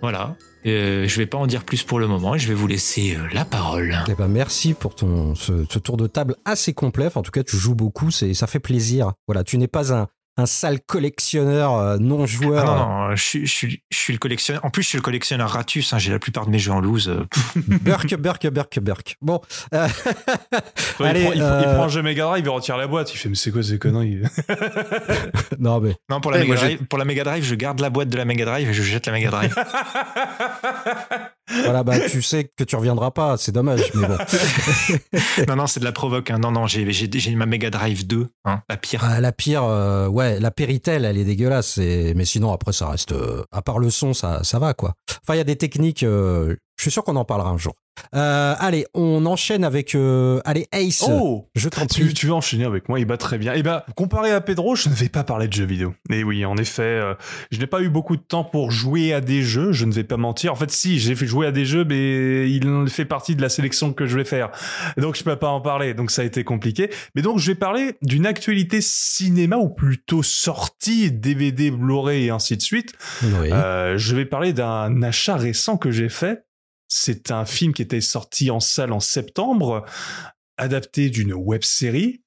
Voilà. 0.01 0.35
Euh, 0.65 1.07
je 1.07 1.17
vais 1.17 1.25
pas 1.25 1.38
en 1.38 1.45
dire 1.47 1.63
plus 1.65 1.83
pour 1.83 2.00
le 2.00 2.07
moment. 2.07 2.38
Je 2.38 2.47
vais 2.47 2.53
vous 2.53 2.67
laisser 2.67 3.15
euh, 3.17 3.27
la 3.33 3.43
parole. 3.45 3.97
Eh 4.07 4.13
ben 4.15 4.27
merci 4.29 4.73
pour 4.73 4.95
ton 4.95 5.35
ce, 5.35 5.65
ce 5.69 5.77
tour 5.79 5.97
de 5.97 6.07
table 6.07 6.35
assez 6.45 6.73
complet. 6.73 7.07
Enfin, 7.07 7.19
en 7.19 7.23
tout 7.23 7.31
cas, 7.31 7.43
tu 7.43 7.57
joues 7.57 7.75
beaucoup, 7.75 8.12
c'est 8.12 8.33
ça 8.33 8.47
fait 8.47 8.59
plaisir. 8.59 9.12
Voilà, 9.27 9.43
tu 9.43 9.57
n'es 9.57 9.67
pas 9.67 9.93
un, 9.93 10.07
un 10.36 10.46
sale 10.48 10.80
collectionneur 10.82 11.75
euh, 11.75 11.98
non 12.00 12.24
Ah 12.24 12.25
joueur. 12.25 12.66
non, 12.66 12.75
non, 13.10 13.16
je, 13.16 13.24
suis- 13.24 13.46
je, 13.46 13.54
suis- 13.54 13.84
je 13.92 13.98
suis 13.98 14.13
le 14.13 14.20
collectionneur. 14.20 14.66
En 14.66 14.70
plus, 14.72 14.82
je 14.84 14.88
suis 14.90 14.98
le 14.98 15.04
collectionneur 15.04 15.50
Ratus. 15.50 15.94
hein, 15.94 16.00
J'ai 16.00 16.12
la 16.12 16.18
plupart 16.20 16.46
de 16.48 16.52
mes 16.52 16.58
jeux 16.60 16.72
en 16.72 16.80
loose. 16.82 17.08
euh. 17.10 17.25
Burk, 17.56 18.16
burk, 18.16 18.48
burk, 18.50 18.80
burk. 18.80 19.16
Bon, 19.22 19.42
euh, 19.74 19.88
Il, 21.00 21.06
Allez, 21.06 21.24
prend, 21.24 21.34
il, 21.34 21.42
euh, 21.42 21.62
il 21.66 21.74
prend 21.75 21.84
un 21.84 21.88
jeu 21.88 22.02
Mega 22.02 22.24
Drive, 22.25 22.44
il 22.46 22.50
retire 22.50 22.78
la 22.78 22.88
boîte. 22.88 23.13
Il 23.13 23.18
fait, 23.18 23.30
mais 23.30 23.36
c'est 23.36 23.52
quoi 23.52 23.62
ces 23.63 23.78
conneries? 23.78 24.22
Non 25.60 25.80
mais 25.80 25.96
Non, 26.10 26.20
pour 26.20 26.32
la, 26.32 26.38
Ouais, 26.40 26.44
Mega 26.46 26.56
Drive, 26.56 26.84
pour 26.86 27.00
la 27.00 27.06
Mega 27.06 27.24
Drive, 27.24 27.44
je 27.44 27.56
garde 27.56 27.80
la 27.80 27.90
boîte 27.90 28.10
de 28.10 28.18
la 28.18 28.25
Mega 28.25 28.46
Drive 28.46 28.70
et 28.70 28.74
je 28.74 28.82
jette 28.84 29.06
la 29.06 29.12
Mega 29.13 29.30
Drive. 29.30 29.56
Voilà, 31.63 31.83
bah 31.83 32.00
tu 32.09 32.21
sais 32.21 32.50
que 32.55 32.63
tu 32.63 32.75
reviendras 32.75 33.12
pas, 33.12 33.35
c'est 33.38 33.51
dommage, 33.51 33.91
mais 33.93 34.07
bon. 34.07 34.17
non, 35.47 35.55
non, 35.55 35.67
c'est 35.67 35.79
de 35.79 35.85
la 35.85 35.91
provoque. 35.91 36.31
hein. 36.31 36.39
Non, 36.39 36.51
non, 36.51 36.67
j'ai 36.67 36.89
j'ai- 36.91 37.09
j'ai 37.13 37.35
ma 37.35 37.45
Mega 37.45 37.69
Drive 37.69 38.07
2, 38.07 38.27
hein, 38.45 38.62
la 38.69 38.77
pire. 38.77 39.01
Ah, 39.03 39.19
la 39.19 39.31
pire, 39.31 39.63
euh, 39.63 40.07
ouais, 40.07 40.39
la 40.39 40.51
Péritel, 40.51 41.05
elle 41.05 41.17
est 41.17 41.25
dégueulasse. 41.25 41.77
et- 41.77 42.13
Mais 42.15 42.25
sinon, 42.25 42.51
après, 42.53 42.71
ça 42.73 42.88
reste. 42.89 43.12
euh, 43.12 43.43
à 43.51 43.62
part 43.62 43.79
le 43.79 43.89
son, 43.89 44.13
ça, 44.13 44.43
ça 44.43 44.59
va, 44.59 44.73
quoi. 44.73 44.93
Enfin, 45.23 45.35
il 45.35 45.38
y 45.38 45.41
a 45.41 45.45
des 45.45 45.57
techniques. 45.57 46.03
euh, 46.03 46.55
je 46.84 46.90
suis 46.90 46.96
sûr 46.96 47.06
qu'on 47.06 47.16
en 47.16 47.24
parlera 47.24 47.50
un 47.50 47.58
jour. 47.58 47.75
Euh, 48.13 48.56
allez, 48.60 48.86
on 48.94 49.25
enchaîne 49.25 49.63
avec. 49.63 49.96
euh, 49.96 50.42
allez, 50.44 50.68
Ace. 50.74 51.06
Oh 51.08 51.48
je 51.56 51.70
t'en 51.70 51.86
tu, 51.86 52.04
prie. 52.04 52.13
tu 52.13 52.25
veux 52.25 52.34
enchaîner 52.34 52.66
avec 52.66 52.90
moi, 52.90 53.00
il 53.00 53.06
va 53.08 53.16
très 53.16 53.38
bien. 53.38 53.54
Et 53.54 53.63
bah, 53.63 53.86
comparé 53.96 54.32
à 54.32 54.42
Pedro, 54.42 54.75
je 54.75 54.90
ne 54.90 54.94
vais 54.94 55.08
pas 55.08 55.24
parler 55.24 55.48
de 55.48 55.54
jeux 55.54 55.63
vidéo. 55.63 55.94
Et 56.12 56.25
oui, 56.25 56.44
en 56.44 56.58
effet, 56.58 56.82
euh, 56.84 57.13
je 57.52 57.60
n'ai 57.60 57.68
pas 57.68 57.82
eu 57.82 57.88
beaucoup 57.88 58.18
de 58.18 58.22
temps 58.22 58.44
pour 58.44 58.72
jouer 58.72 59.13
à 59.13 59.22
des 59.22 59.44
jeux, 59.44 59.72
je 59.72 59.86
ne 59.86 59.94
vais 59.94 60.04
pas 60.04 60.18
mentir. 60.18 60.52
En 60.52 60.56
fait, 60.58 60.72
si, 60.72 61.00
j'ai 61.00 61.16
fait 61.16 61.25
jouer 61.25 61.48
à 61.48 61.54
des 61.54 61.63
jeux, 61.63 61.86
mais 61.86 62.50
il 62.50 62.90
fait 62.90 63.06
partie 63.06 63.38
de 63.38 63.42
la 63.42 63.48
sélection 63.50 63.94
que 63.94 64.06
je 64.06 64.18
vais 64.18 64.25
faire. 64.25 64.50
Donc, 64.98 65.16
je 65.16 65.24
peux 65.24 65.38
pas 65.38 65.50
en 65.50 65.62
parler, 65.62 65.94
donc 65.94 66.12
ça 66.12 66.24
a 66.24 66.25
été 66.25 66.44
compliqué. 66.44 66.90
Mais 67.16 67.22
donc, 67.22 67.40
je 67.40 67.50
vais 67.50 67.56
parler 67.56 67.96
d'une 68.02 68.25
actualité 68.25 68.80
cinéma, 68.82 69.56
ou 69.56 69.70
plutôt 69.70 70.22
sortie, 70.22 71.10
DVD, 71.10 71.72
Blu-ray 71.72 72.25
et 72.25 72.30
ainsi 72.30 72.58
de 72.58 72.62
suite. 72.62 72.94
Oui. 73.24 73.50
Je 73.96 74.16
vais 74.16 74.25
parler 74.25 74.52
d'un 74.52 75.02
achat 75.02 75.38
récent 75.38 75.78
que 75.78 75.90
j'ai 75.90 76.10
fait. 76.10 76.44
C'est 76.95 77.31
un 77.31 77.43
film 77.43 77.73
qui 77.73 77.81
était 77.81 78.01
sorti 78.01 78.51
en 78.51 78.59
salle 78.59 78.93
en 78.93 79.00
septembre, 79.00 79.83
adapté 80.57 81.09
d'une 81.09 81.33
web 81.33 81.63
série. 81.63 82.21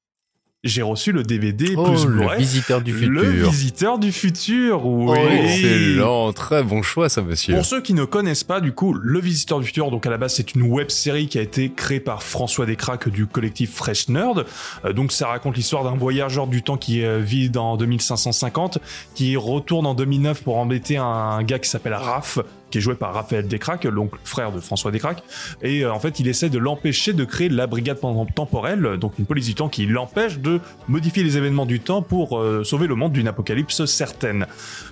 J'ai 0.65 0.83
reçu 0.83 1.13
le 1.13 1.23
DVD 1.23 1.75
Oh, 1.77 1.85
plus 1.85 2.05
le 2.07 2.17
Blu-ray. 2.17 2.39
visiteur 2.41 2.81
du 2.83 2.93
futur. 2.93 3.13
Le 3.13 3.31
visiteur 3.49 3.99
du 4.01 4.11
futur, 4.11 4.85
oui. 4.85 5.17
Oh, 5.23 5.37
excellent. 5.45 6.33
Très 6.33 6.65
bon 6.65 6.83
choix, 6.83 7.09
ça, 7.09 7.23
monsieur. 7.23 7.55
Pour 7.55 7.65
ceux 7.65 7.81
qui 7.81 7.95
ne 7.95 8.05
connaissent 8.05 8.43
pas, 8.43 8.61
du 8.61 8.73
coup, 8.73 8.93
Le 8.93 9.21
Visiteur 9.21 9.61
du 9.61 9.67
Futur, 9.67 9.93
donc 9.93 10.05
à 10.05 10.11
la 10.11 10.19
base, 10.19 10.35
c'est 10.35 10.57
une 10.57 10.63
web 10.63 10.91
série 10.91 11.29
qui 11.29 11.39
a 11.39 11.43
été 11.43 11.71
créée 11.71 12.01
par 12.01 12.25
François 12.25 12.67
Descraques 12.67 13.09
du 13.09 13.27
collectif 13.27 13.73
Fresh 13.73 14.09
Nerd. 14.09 14.47
Euh, 14.85 14.93
donc 14.93 15.13
ça 15.13 15.29
raconte 15.29 15.57
l'histoire 15.57 15.85
d'un 15.85 15.95
voyageur 15.95 16.49
du 16.49 16.65
temps 16.65 16.77
qui 16.79 17.05
euh, 17.05 17.21
vit 17.21 17.49
dans 17.51 17.77
2550, 17.77 18.79
qui 19.15 19.37
retourne 19.37 19.87
en 19.87 19.95
2009 19.95 20.43
pour 20.43 20.57
embêter 20.57 20.97
un 20.97 21.45
gars 21.45 21.61
qui 21.61 21.71
s'appelle 21.71 21.95
Raph, 21.95 22.41
qui 22.71 22.79
est 22.79 22.81
joué 22.81 22.95
par 22.95 23.15
Raphaël 23.15 23.47
Descraques, 23.47 23.85
l'oncle 23.85 24.19
frère 24.25 24.53
de 24.53 24.61
François 24.61 24.91
Descraques. 24.91 25.23
Et 25.63 25.85
euh, 25.85 25.93
en 25.93 26.01
fait, 26.01 26.21
il 26.21 26.29
essaie 26.29 26.51
de 26.51 26.59
l'empêcher 26.59 27.13
de 27.13 27.25
créer 27.25 27.49
la 27.49 27.67
brigade 27.67 27.99
temporelle, 28.35 28.97
donc 28.99 29.19
une 29.19 29.27
police 29.27 29.47
du 29.47 29.55
temps 29.55 29.69
qui 29.69 29.87
l'empêche 29.87 30.39
de 30.39 30.61
modifier 30.89 31.23
les 31.23 31.37
événements 31.37 31.67
du 31.67 31.81
temps 31.81 32.03
pour 32.03 32.39
euh, 32.39 32.65
sauver 32.65 32.87
le 32.87 32.95
monde 32.95 33.13
d'une 33.13 33.29
apocalypse 33.29 33.85
certaine. 33.85 34.47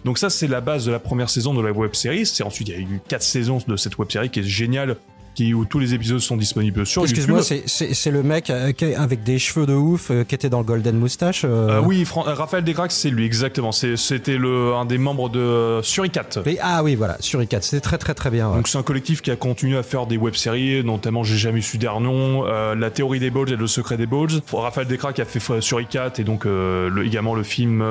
Donc 0.04 0.18
ça, 0.18 0.30
c'est 0.30 0.46
la 0.46 0.60
base 0.60 0.86
de 0.86 0.92
la 0.92 0.98
première 0.98 1.30
saison 1.30 1.54
de 1.54 1.60
la 1.60 1.72
web 1.72 1.94
série. 1.94 2.26
C'est 2.26 2.44
ensuite, 2.44 2.68
il 2.68 2.74
y 2.74 2.78
a 2.78 2.80
eu 2.80 3.00
quatre 3.08 3.22
saisons 3.22 3.58
de 3.66 3.76
cette 3.76 3.98
web 3.98 4.10
série 4.10 4.30
qui 4.30 4.40
est 4.40 4.44
géniale, 4.44 4.96
qui, 5.34 5.52
où 5.54 5.64
tous 5.64 5.78
les 5.78 5.94
épisodes 5.94 6.18
sont 6.20 6.36
disponibles 6.36 6.86
sur 6.86 7.02
YouTube. 7.02 7.16
Excuse-moi, 7.16 7.42
c'est- 7.66 8.10
le 8.10 8.22
mec 8.22 8.50
euh, 8.50 8.70
avec 8.96 9.22
des 9.24 9.38
cheveux 9.38 9.66
de 9.66 9.74
ouf 9.74 10.10
euh, 10.10 10.24
qui 10.24 10.34
était 10.34 10.48
dans 10.48 10.58
le 10.58 10.64
Golden 10.64 10.96
Moustache. 10.96 11.42
euh, 11.44 11.68
Euh, 11.78 11.80
oui, 11.84 12.04
Fran- 12.04 12.22
Raphaël 12.22 12.62
Descraques, 12.64 12.92
c'est 12.92 13.10
lui, 13.10 13.24
exactement. 13.24 13.72
C'était 13.72 14.36
un 14.38 14.84
des 14.84 14.98
membres 14.98 15.28
de 15.28 15.80
Suricat. 15.82 16.26
ah 16.62 16.82
oui, 16.84 16.94
voilà, 16.94 17.16
sur 17.20 17.40
i4, 17.40 17.62
c'était 17.62 17.80
très 17.80 17.98
très 17.98 18.14
très 18.14 18.30
bien. 18.30 18.48
ouais. 18.50 18.56
Donc 18.56 18.68
c'est 18.68 18.78
un 18.78 18.82
collectif 18.82 19.22
qui 19.22 19.30
a 19.30 19.36
continué 19.36 19.76
à 19.76 19.82
faire 19.82 20.06
des 20.06 20.16
web-séries, 20.16 20.84
notamment 20.84 21.24
J'ai 21.24 21.36
jamais 21.36 21.60
su 21.60 21.78
leur 21.78 22.00
nom, 22.00 22.44
euh, 22.46 22.74
La 22.74 22.90
théorie 22.90 23.18
des 23.18 23.30
Bulges 23.30 23.50
et 23.52 23.56
Le 23.56 23.66
secret 23.66 23.96
des 23.96 24.06
Bulges. 24.06 24.40
Raphaël 24.52 24.86
Descraques 24.86 25.18
a 25.18 25.24
fait 25.24 25.60
Suricat 25.60 26.12
et 26.18 26.24
donc 26.24 26.46
euh, 26.46 26.88
le, 26.90 27.04
également 27.06 27.34
le 27.34 27.42
film, 27.42 27.84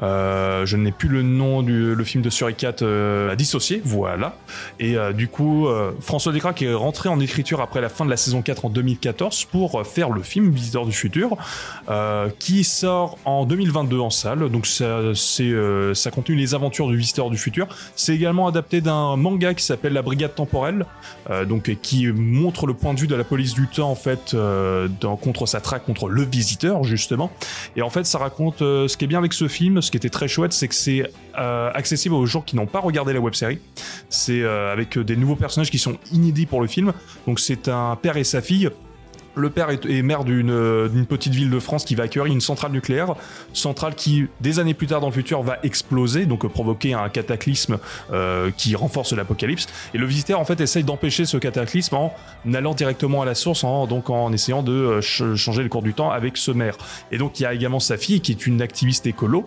je 0.00 0.76
n'ai 0.76 0.92
plus 0.92 1.08
le 1.08 1.22
nom 1.22 1.62
du 1.62 1.94
le 1.94 2.04
film 2.04 2.22
de 2.22 2.30
Suricat 2.30 2.74
à 3.30 3.36
dissocier, 3.36 3.82
voilà. 3.84 4.36
Et 4.80 4.96
du 5.14 5.28
coup, 5.28 5.66
François 6.00 6.32
Descraques 6.32 6.62
est 6.62 6.74
rentré 6.84 7.08
en 7.08 7.18
écriture 7.18 7.62
après 7.62 7.80
la 7.80 7.88
fin 7.88 8.04
de 8.04 8.10
la 8.10 8.18
saison 8.18 8.42
4 8.42 8.66
en 8.66 8.68
2014 8.68 9.46
pour 9.46 9.80
euh, 9.80 9.84
faire 9.84 10.10
le 10.10 10.22
film 10.22 10.50
Visiteur 10.50 10.84
du 10.84 10.92
futur, 10.92 11.36
euh, 11.88 12.28
qui 12.38 12.62
sort 12.64 13.18
en 13.24 13.46
2022 13.46 13.98
en 13.98 14.10
salle. 14.10 14.50
Donc 14.50 14.66
ça, 14.66 14.84
euh, 14.84 15.94
ça 15.94 16.10
continue 16.10 16.36
les 16.36 16.54
aventures 16.54 16.88
du 16.88 16.96
Visiteur 16.96 17.30
du 17.30 17.38
futur. 17.38 17.68
C'est 17.96 18.14
également 18.14 18.46
adapté 18.46 18.80
d'un 18.82 19.16
manga 19.16 19.54
qui 19.54 19.64
s'appelle 19.64 19.94
La 19.94 20.02
Brigade 20.02 20.34
temporelle, 20.34 20.84
euh, 21.30 21.44
donc 21.44 21.74
qui 21.80 22.06
montre 22.08 22.66
le 22.66 22.74
point 22.74 22.92
de 22.92 23.00
vue 23.00 23.06
de 23.06 23.14
la 23.14 23.24
police 23.24 23.54
du 23.54 23.66
temps 23.66 23.90
en 23.90 23.94
fait 23.94 24.36
dans, 25.00 25.16
contre 25.16 25.46
sa 25.46 25.60
traque 25.60 25.86
contre 25.86 26.08
le 26.08 26.22
visiteur 26.22 26.84
justement. 26.84 27.30
Et 27.76 27.82
en 27.82 27.90
fait, 27.90 28.04
ça 28.04 28.18
raconte 28.18 28.58
ce 28.58 28.96
qui 28.96 29.04
est 29.04 29.08
bien 29.08 29.18
avec 29.18 29.32
ce 29.32 29.48
film, 29.48 29.80
ce 29.80 29.90
qui 29.90 29.96
était 29.96 30.10
très 30.10 30.28
chouette, 30.28 30.52
c'est 30.52 30.68
que 30.68 30.74
c'est 30.74 31.10
accessible 31.34 32.14
aux 32.14 32.26
gens 32.26 32.42
qui 32.42 32.56
n'ont 32.56 32.66
pas 32.66 32.80
regardé 32.80 33.12
la 33.12 33.20
web 33.20 33.34
série. 33.34 33.58
C'est 34.08 34.44
avec 34.44 34.98
des 34.98 35.16
nouveaux 35.16 35.36
personnages 35.36 35.70
qui 35.70 35.78
sont 35.78 35.96
inédits 36.12 36.46
pour 36.46 36.60
le 36.60 36.66
film. 36.66 36.73
Donc 37.26 37.40
c'est 37.40 37.68
un 37.68 37.96
père 37.96 38.16
et 38.16 38.24
sa 38.24 38.40
fille. 38.40 38.70
Le 39.36 39.50
père 39.50 39.70
est, 39.70 40.02
maire 40.02 40.22
d'une 40.22 40.52
euh, 40.52 40.88
d'une 40.88 41.06
petite 41.06 41.34
ville 41.34 41.50
de 41.50 41.58
France 41.58 41.84
qui 41.84 41.96
va 41.96 42.04
accueillir 42.04 42.26
une 42.32 42.40
centrale 42.40 42.70
nucléaire, 42.70 43.14
centrale 43.52 43.96
qui, 43.96 44.26
des 44.40 44.60
années 44.60 44.74
plus 44.74 44.86
tard 44.86 45.00
dans 45.00 45.08
le 45.08 45.12
futur, 45.12 45.42
va 45.42 45.58
exploser, 45.64 46.24
donc 46.24 46.44
euh, 46.44 46.48
provoquer 46.48 46.94
un 46.94 47.08
cataclysme 47.08 47.78
euh, 48.12 48.52
qui 48.56 48.76
renforce 48.76 49.12
l'apocalypse. 49.12 49.66
Et 49.92 49.98
le 49.98 50.06
visiteur, 50.06 50.38
en 50.38 50.44
fait, 50.44 50.60
essaye 50.60 50.84
d'empêcher 50.84 51.24
ce 51.24 51.36
cataclysme 51.36 51.96
en 51.96 52.14
allant 52.54 52.74
directement 52.74 53.22
à 53.22 53.24
la 53.24 53.34
source, 53.34 53.64
en, 53.64 53.88
donc 53.88 54.08
en 54.08 54.32
essayant 54.32 54.62
de 54.62 55.00
ch- 55.00 55.34
changer 55.34 55.64
le 55.64 55.68
cours 55.68 55.82
du 55.82 55.94
temps 55.94 56.12
avec 56.12 56.36
ce 56.36 56.52
maire. 56.52 56.76
Et 57.10 57.18
donc 57.18 57.40
il 57.40 57.42
y 57.42 57.46
a 57.46 57.52
également 57.54 57.80
sa 57.80 57.96
fille 57.96 58.20
qui 58.20 58.30
est 58.30 58.46
une 58.46 58.62
activiste 58.62 59.04
écolo, 59.08 59.46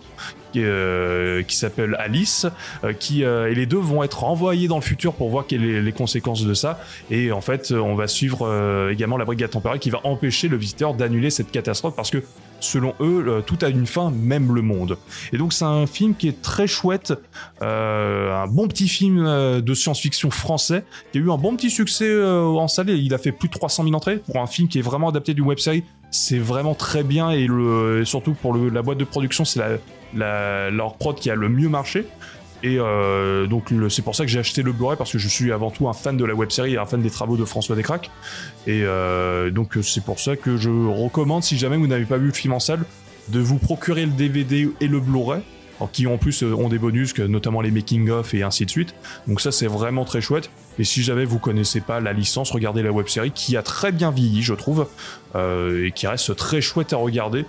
euh, 0.56 1.42
qui 1.42 1.56
s'appelle 1.56 1.96
Alice, 1.98 2.46
euh, 2.84 2.92
qui 2.92 3.24
euh, 3.24 3.50
et 3.50 3.54
les 3.54 3.66
deux 3.66 3.78
vont 3.78 4.02
être 4.02 4.24
envoyés 4.24 4.68
dans 4.68 4.76
le 4.76 4.82
futur 4.82 5.12
pour 5.14 5.28
voir 5.30 5.46
quelles 5.46 5.84
les 5.84 5.92
conséquences 5.92 6.44
de 6.44 6.54
ça. 6.54 6.80
Et 7.10 7.32
en 7.32 7.40
fait, 7.40 7.72
on 7.72 7.94
va 7.94 8.06
suivre 8.06 8.88
également 8.90 9.16
la 9.16 9.24
brigade 9.24 9.50
temporelle 9.50 9.78
qui 9.78 9.90
va 9.90 10.00
empêcher 10.04 10.48
le 10.48 10.56
visiteur 10.56 10.94
d'annuler 10.94 11.30
cette 11.30 11.50
catastrophe 11.50 11.94
parce 11.96 12.10
que 12.10 12.22
selon 12.60 12.94
eux, 13.00 13.24
euh, 13.28 13.40
tout 13.40 13.58
a 13.62 13.68
une 13.68 13.86
fin, 13.86 14.10
même 14.10 14.54
le 14.54 14.62
monde. 14.62 14.98
Et 15.32 15.38
donc 15.38 15.52
c'est 15.52 15.64
un 15.64 15.86
film 15.86 16.14
qui 16.14 16.28
est 16.28 16.42
très 16.42 16.66
chouette, 16.66 17.12
euh, 17.62 18.42
un 18.42 18.46
bon 18.46 18.68
petit 18.68 18.88
film 18.88 19.24
euh, 19.24 19.60
de 19.60 19.74
science-fiction 19.74 20.30
français 20.30 20.84
qui 21.12 21.18
a 21.18 21.20
eu 21.20 21.30
un 21.30 21.38
bon 21.38 21.56
petit 21.56 21.70
succès 21.70 22.22
en 22.22 22.68
salle. 22.68 22.90
Il 22.90 23.14
a 23.14 23.18
fait 23.18 23.32
plus 23.32 23.48
de 23.48 23.54
300 23.54 23.84
000 23.84 23.94
entrées 23.94 24.18
pour 24.18 24.38
un 24.38 24.46
film 24.46 24.68
qui 24.68 24.78
est 24.78 24.82
vraiment 24.82 25.08
adapté 25.08 25.34
d'une 25.34 25.44
web 25.44 25.58
série. 25.58 25.84
C'est 26.10 26.38
vraiment 26.38 26.74
très 26.74 27.02
bien 27.02 27.30
et, 27.30 27.46
surtout 28.04 28.32
pour 28.32 28.54
la 28.56 28.82
boîte 28.82 28.98
de 28.98 29.04
production, 29.04 29.44
c'est 29.44 29.60
leur 30.14 30.94
prod 30.96 31.16
qui 31.16 31.30
a 31.30 31.34
le 31.34 31.48
mieux 31.48 31.68
marché. 31.68 32.06
Et 32.62 32.78
euh, 32.78 33.46
donc 33.46 33.72
c'est 33.88 34.02
pour 34.02 34.16
ça 34.16 34.24
que 34.24 34.30
j'ai 34.30 34.40
acheté 34.40 34.62
le 34.62 34.72
Blu-ray 34.72 34.96
parce 34.96 35.12
que 35.12 35.18
je 35.18 35.28
suis 35.28 35.52
avant 35.52 35.70
tout 35.70 35.88
un 35.88 35.92
fan 35.92 36.16
de 36.16 36.24
la 36.24 36.34
web 36.34 36.50
série 36.50 36.74
et 36.74 36.78
un 36.78 36.86
fan 36.86 37.00
des 37.00 37.10
travaux 37.10 37.36
de 37.36 37.44
François 37.44 37.76
Descraques. 37.76 38.10
Et 38.66 38.82
euh, 38.82 39.50
donc 39.50 39.78
c'est 39.82 40.04
pour 40.04 40.18
ça 40.18 40.36
que 40.36 40.56
je 40.56 40.70
recommande 40.70 41.44
si 41.44 41.56
jamais 41.56 41.76
vous 41.76 41.86
n'avez 41.86 42.04
pas 42.04 42.18
vu 42.18 42.26
le 42.26 42.32
film 42.32 42.54
en 42.54 42.60
salle 42.60 42.84
de 43.28 43.40
vous 43.40 43.58
procurer 43.58 44.06
le 44.06 44.12
DVD 44.12 44.68
et 44.80 44.88
le 44.88 45.00
Blu-ray. 45.00 45.40
Qui 45.92 46.08
en 46.08 46.18
plus 46.18 46.42
euh, 46.42 46.56
ont 46.56 46.68
des 46.68 46.78
bonus, 46.80 47.16
notamment 47.16 47.60
les 47.60 47.70
making-of 47.70 48.34
et 48.34 48.42
ainsi 48.42 48.66
de 48.66 48.70
suite. 48.70 48.96
Donc 49.28 49.40
ça 49.40 49.52
c'est 49.52 49.68
vraiment 49.68 50.04
très 50.04 50.20
chouette. 50.20 50.50
Et 50.80 50.82
si 50.82 51.04
jamais 51.04 51.24
vous 51.24 51.38
connaissez 51.38 51.80
pas 51.80 52.00
la 52.00 52.12
licence, 52.12 52.50
regardez 52.50 52.82
la 52.82 52.90
web 52.90 53.06
série 53.06 53.30
qui 53.30 53.56
a 53.56 53.62
très 53.62 53.92
bien 53.92 54.10
vieilli, 54.10 54.42
je 54.42 54.54
trouve, 54.54 54.88
et 55.36 55.92
qui 55.94 56.08
reste 56.08 56.34
très 56.34 56.60
chouette 56.60 56.92
à 56.92 56.96
regarder. 56.96 57.44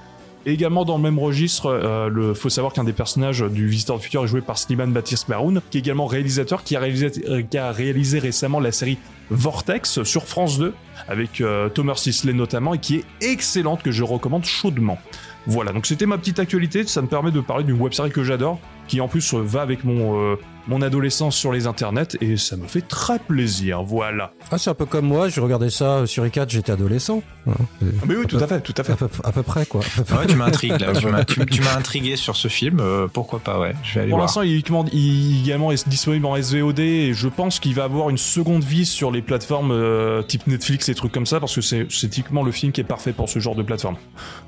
Également 0.50 0.84
dans 0.84 0.98
le 0.98 1.04
même 1.04 1.20
registre, 1.20 1.68
euh, 1.68 2.10
le 2.10 2.34
faut 2.34 2.50
savoir 2.50 2.74
qu'un 2.74 2.84
des 2.84 2.94
personnages 2.94 3.42
du 3.42 3.68
Visiteur 3.68 3.98
du 3.98 4.04
Futur 4.04 4.24
est 4.24 4.28
joué 4.28 4.42
par 4.42 4.58
Slimane 4.58 4.92
Baptiste 4.92 5.30
Maroun, 5.30 5.62
qui 5.70 5.78
est 5.78 5.82
également 5.82 6.08
réalisateur, 6.08 6.64
qui 6.64 6.76
a 6.76 6.80
réalisé, 6.80 7.12
euh, 7.28 7.44
qui 7.44 7.58
a 7.58 7.72
réalisé 7.72 8.18
récemment 8.18 8.60
la 8.60 8.72
série 8.72 8.98
Vortex 9.30 10.02
sur 10.04 10.24
France 10.24 10.58
2 10.58 10.74
avec 11.08 11.42
euh, 11.42 11.70
Thomas 11.70 11.96
Sisley 11.96 12.34
notamment 12.34 12.74
et 12.74 12.80
qui 12.80 12.96
est 12.96 13.06
excellente 13.22 13.84
que 13.84 13.92
je 13.92 14.04
recommande 14.04 14.44
chaudement. 14.44 14.98
Voilà, 15.46 15.72
donc 15.72 15.86
c'était 15.86 16.08
ma 16.08 16.18
petite 16.18 16.40
actualité, 16.40 16.86
ça 16.86 17.02
me 17.02 17.08
permet 17.08 17.32
de 17.32 17.42
parler 17.42 17.64
d'une 17.64 17.80
web 17.80 17.94
série 17.94 18.12
que 18.12 18.24
j'adore, 18.24 18.60
qui 18.90 19.00
en 19.02 19.08
plus 19.08 19.34
euh, 19.34 19.40
va 19.42 19.62
avec 19.62 19.84
mon, 19.86 20.20
euh, 20.22 20.36
mon 20.68 20.82
adolescence 20.82 21.36
sur 21.36 21.52
les 21.54 21.66
internets 21.68 22.18
et 22.22 22.36
ça 22.38 22.58
me 22.58 22.68
fait 22.68 22.82
très 22.82 23.18
plaisir, 23.20 23.82
voilà. 23.84 24.34
Ah, 24.52 24.58
c'est 24.58 24.70
un 24.70 24.74
peu 24.74 24.86
comme 24.86 25.06
moi, 25.06 25.30
je 25.30 25.40
regardais 25.42 25.70
ça 25.70 26.06
sur 26.06 26.26
i4, 26.26 26.50
j'étais 26.50 26.72
adolescent. 26.74 27.24
Ouais, 27.46 27.54
c'est 27.80 27.88
Ah, 28.02 28.06
Mais 28.08 28.16
oui, 28.16 28.26
tout 28.28 28.38
à 28.38 28.48
fait, 28.48 28.62
tout 28.62 28.74
à 28.78 28.84
fait. 28.84 28.92
à, 28.94 28.96
peu, 28.96 29.10
à 29.24 29.32
peu 29.32 29.44
près, 29.44 29.66
quoi. 29.66 29.82
À 29.98 30.02
peu 30.04 30.14
Ouais, 30.16 30.28
tu 30.28 30.36
m'intrigues 30.36 30.80
là. 30.82 30.92
tu 30.94 31.08
m'as- 31.08 31.24
tu 31.26 31.46
tu 31.46 31.62
m'as 31.62 31.76
intrigué 31.78 32.16
sur 32.18 32.36
ce 32.36 32.48
film. 32.50 32.80
euh, 32.82 33.08
pourquoi 33.12 33.40
pas, 33.40 33.60
ouais. 33.60 33.74
Je 33.84 33.96
vais 33.96 34.02
aller 34.02 34.10
Pour 34.10 34.20
l'instant, 34.20 34.42
il 34.42 34.50
est 34.52 34.54
uniquement- 34.56 34.86
il- 34.92 35.42
également 35.46 35.72
est 35.72 35.88
disponible 35.88 36.26
en 36.26 36.36
SVOD 36.36 36.80
et 36.80 37.14
je 37.14 37.28
pense 37.28 37.60
qu'il 37.60 37.74
va 37.76 37.84
avoir 37.86 38.10
une 38.10 38.18
seconde 38.18 38.64
vie 38.64 38.86
sur 38.86 39.12
les 39.12 39.22
plateformes 39.22 39.72
euh, 39.72 40.22
type 40.24 40.46
Netflix 40.48 40.90
et 40.90 40.96
trucs 40.96 41.12
comme 41.12 41.26
ça 41.26 41.40
parce 41.40 41.56
que 41.56 41.62
c'est 41.62 41.88
typiquement 42.10 42.44
le 42.44 42.52
film 42.52 42.72
qui 42.72 42.82
est 42.82 42.84
parfait 42.84 43.14
pour 43.14 43.30
ce 43.30 43.40
genre 43.40 43.56
de 43.56 43.64
plateforme. 43.64 43.96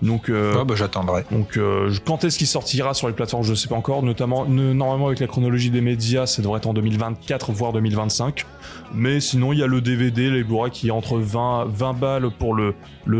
Donc, 0.01 0.29
euh, 0.29 0.53
Ah, 0.59 0.63
bah, 0.65 0.75
j'attendrai. 0.75 1.23
donc 1.31 1.57
euh, 1.57 1.91
quand 2.05 2.23
est-ce 2.23 2.37
qu'il 2.37 2.47
sortira 2.47 2.93
sur 2.93 3.07
les 3.07 3.13
plateformes, 3.13 3.43
je 3.43 3.53
sais 3.53 3.67
pas 3.67 3.75
encore. 3.75 4.03
Notamment, 4.03 4.30
normalement 4.47 5.07
avec 5.07 5.19
la 5.19 5.27
chronologie 5.27 5.69
des 5.69 5.81
médias, 5.81 6.25
ça 6.25 6.41
devrait 6.41 6.57
être 6.57 6.67
en 6.67 6.73
2024 6.73 7.51
voire 7.51 7.73
2025. 7.73 8.45
Mais 8.93 9.19
sinon, 9.19 9.53
il 9.53 9.59
y 9.59 9.63
a 9.63 9.67
le 9.67 9.81
DVD, 9.81 10.29
les 10.29 10.43
Blu-ray 10.43 10.71
qui 10.71 10.89
est 10.89 10.91
entre 10.91 11.17
20, 11.17 11.65
20 11.65 11.93
balles 11.93 12.29
pour 12.37 12.53
le, 12.53 12.73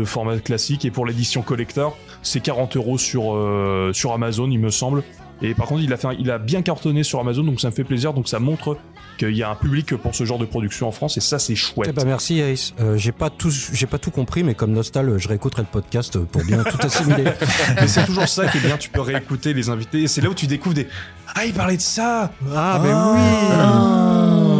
format 0.04 0.38
classique 0.38 0.84
et 0.84 0.90
pour 0.90 1.06
l'édition 1.06 1.42
collector, 1.42 1.96
c'est 2.22 2.40
40 2.40 2.76
euros 2.76 2.98
sur 2.98 3.34
euh, 3.34 3.92
sur 3.92 4.12
Amazon, 4.12 4.50
il 4.50 4.58
me 4.58 4.70
semble. 4.70 5.02
Et 5.40 5.54
par 5.54 5.66
contre, 5.66 5.82
il 5.82 5.92
a, 5.92 5.96
il 6.18 6.30
a 6.30 6.38
bien 6.38 6.62
cartonné 6.62 7.02
sur 7.02 7.18
Amazon, 7.18 7.42
donc 7.42 7.60
ça 7.60 7.68
me 7.68 7.74
fait 7.74 7.84
plaisir. 7.84 8.14
Donc 8.14 8.28
ça 8.28 8.38
montre 8.38 8.76
qu'il 9.18 9.36
y 9.36 9.42
a 9.42 9.50
un 9.50 9.54
public 9.54 9.94
pour 9.96 10.14
ce 10.14 10.24
genre 10.24 10.38
de 10.38 10.44
production 10.44 10.88
en 10.88 10.92
France, 10.92 11.16
et 11.16 11.20
ça, 11.20 11.38
c'est 11.38 11.54
chouette. 11.54 11.88
Eh 11.90 11.92
ben 11.92 12.04
merci 12.04 12.40
Ace. 12.40 12.72
Euh, 12.80 12.96
j'ai 12.96 13.12
pas 13.12 13.30
tout, 13.30 13.50
j'ai 13.50 13.86
pas 13.86 13.98
tout 13.98 14.10
compris, 14.10 14.42
mais 14.42 14.54
comme 14.54 14.72
Nostal, 14.72 15.18
je 15.18 15.28
réécouterai 15.28 15.62
le 15.62 15.68
podcast 15.68 16.18
pour 16.18 16.44
bien 16.44 16.62
tout 16.64 16.78
assimiler. 16.80 17.24
Mais 17.80 17.88
c'est 17.88 18.04
toujours 18.06 18.28
ça 18.28 18.46
qui 18.48 18.58
est 18.58 18.60
bien, 18.60 18.76
tu 18.76 18.88
peux 18.90 19.00
réécouter 19.00 19.52
les 19.54 19.68
invités, 19.68 20.02
et 20.02 20.08
c'est 20.08 20.20
là 20.20 20.28
où 20.30 20.34
tu 20.34 20.46
découvres 20.46 20.74
des... 20.74 20.88
Ah, 21.34 21.44
il 21.46 21.52
parlait 21.54 21.76
de 21.76 21.82
ça 21.82 22.30
Ah, 22.54 22.80
mais 22.82 22.90
Ah. 22.92 23.14
oui. 23.14 23.20
Ah, 23.52 24.51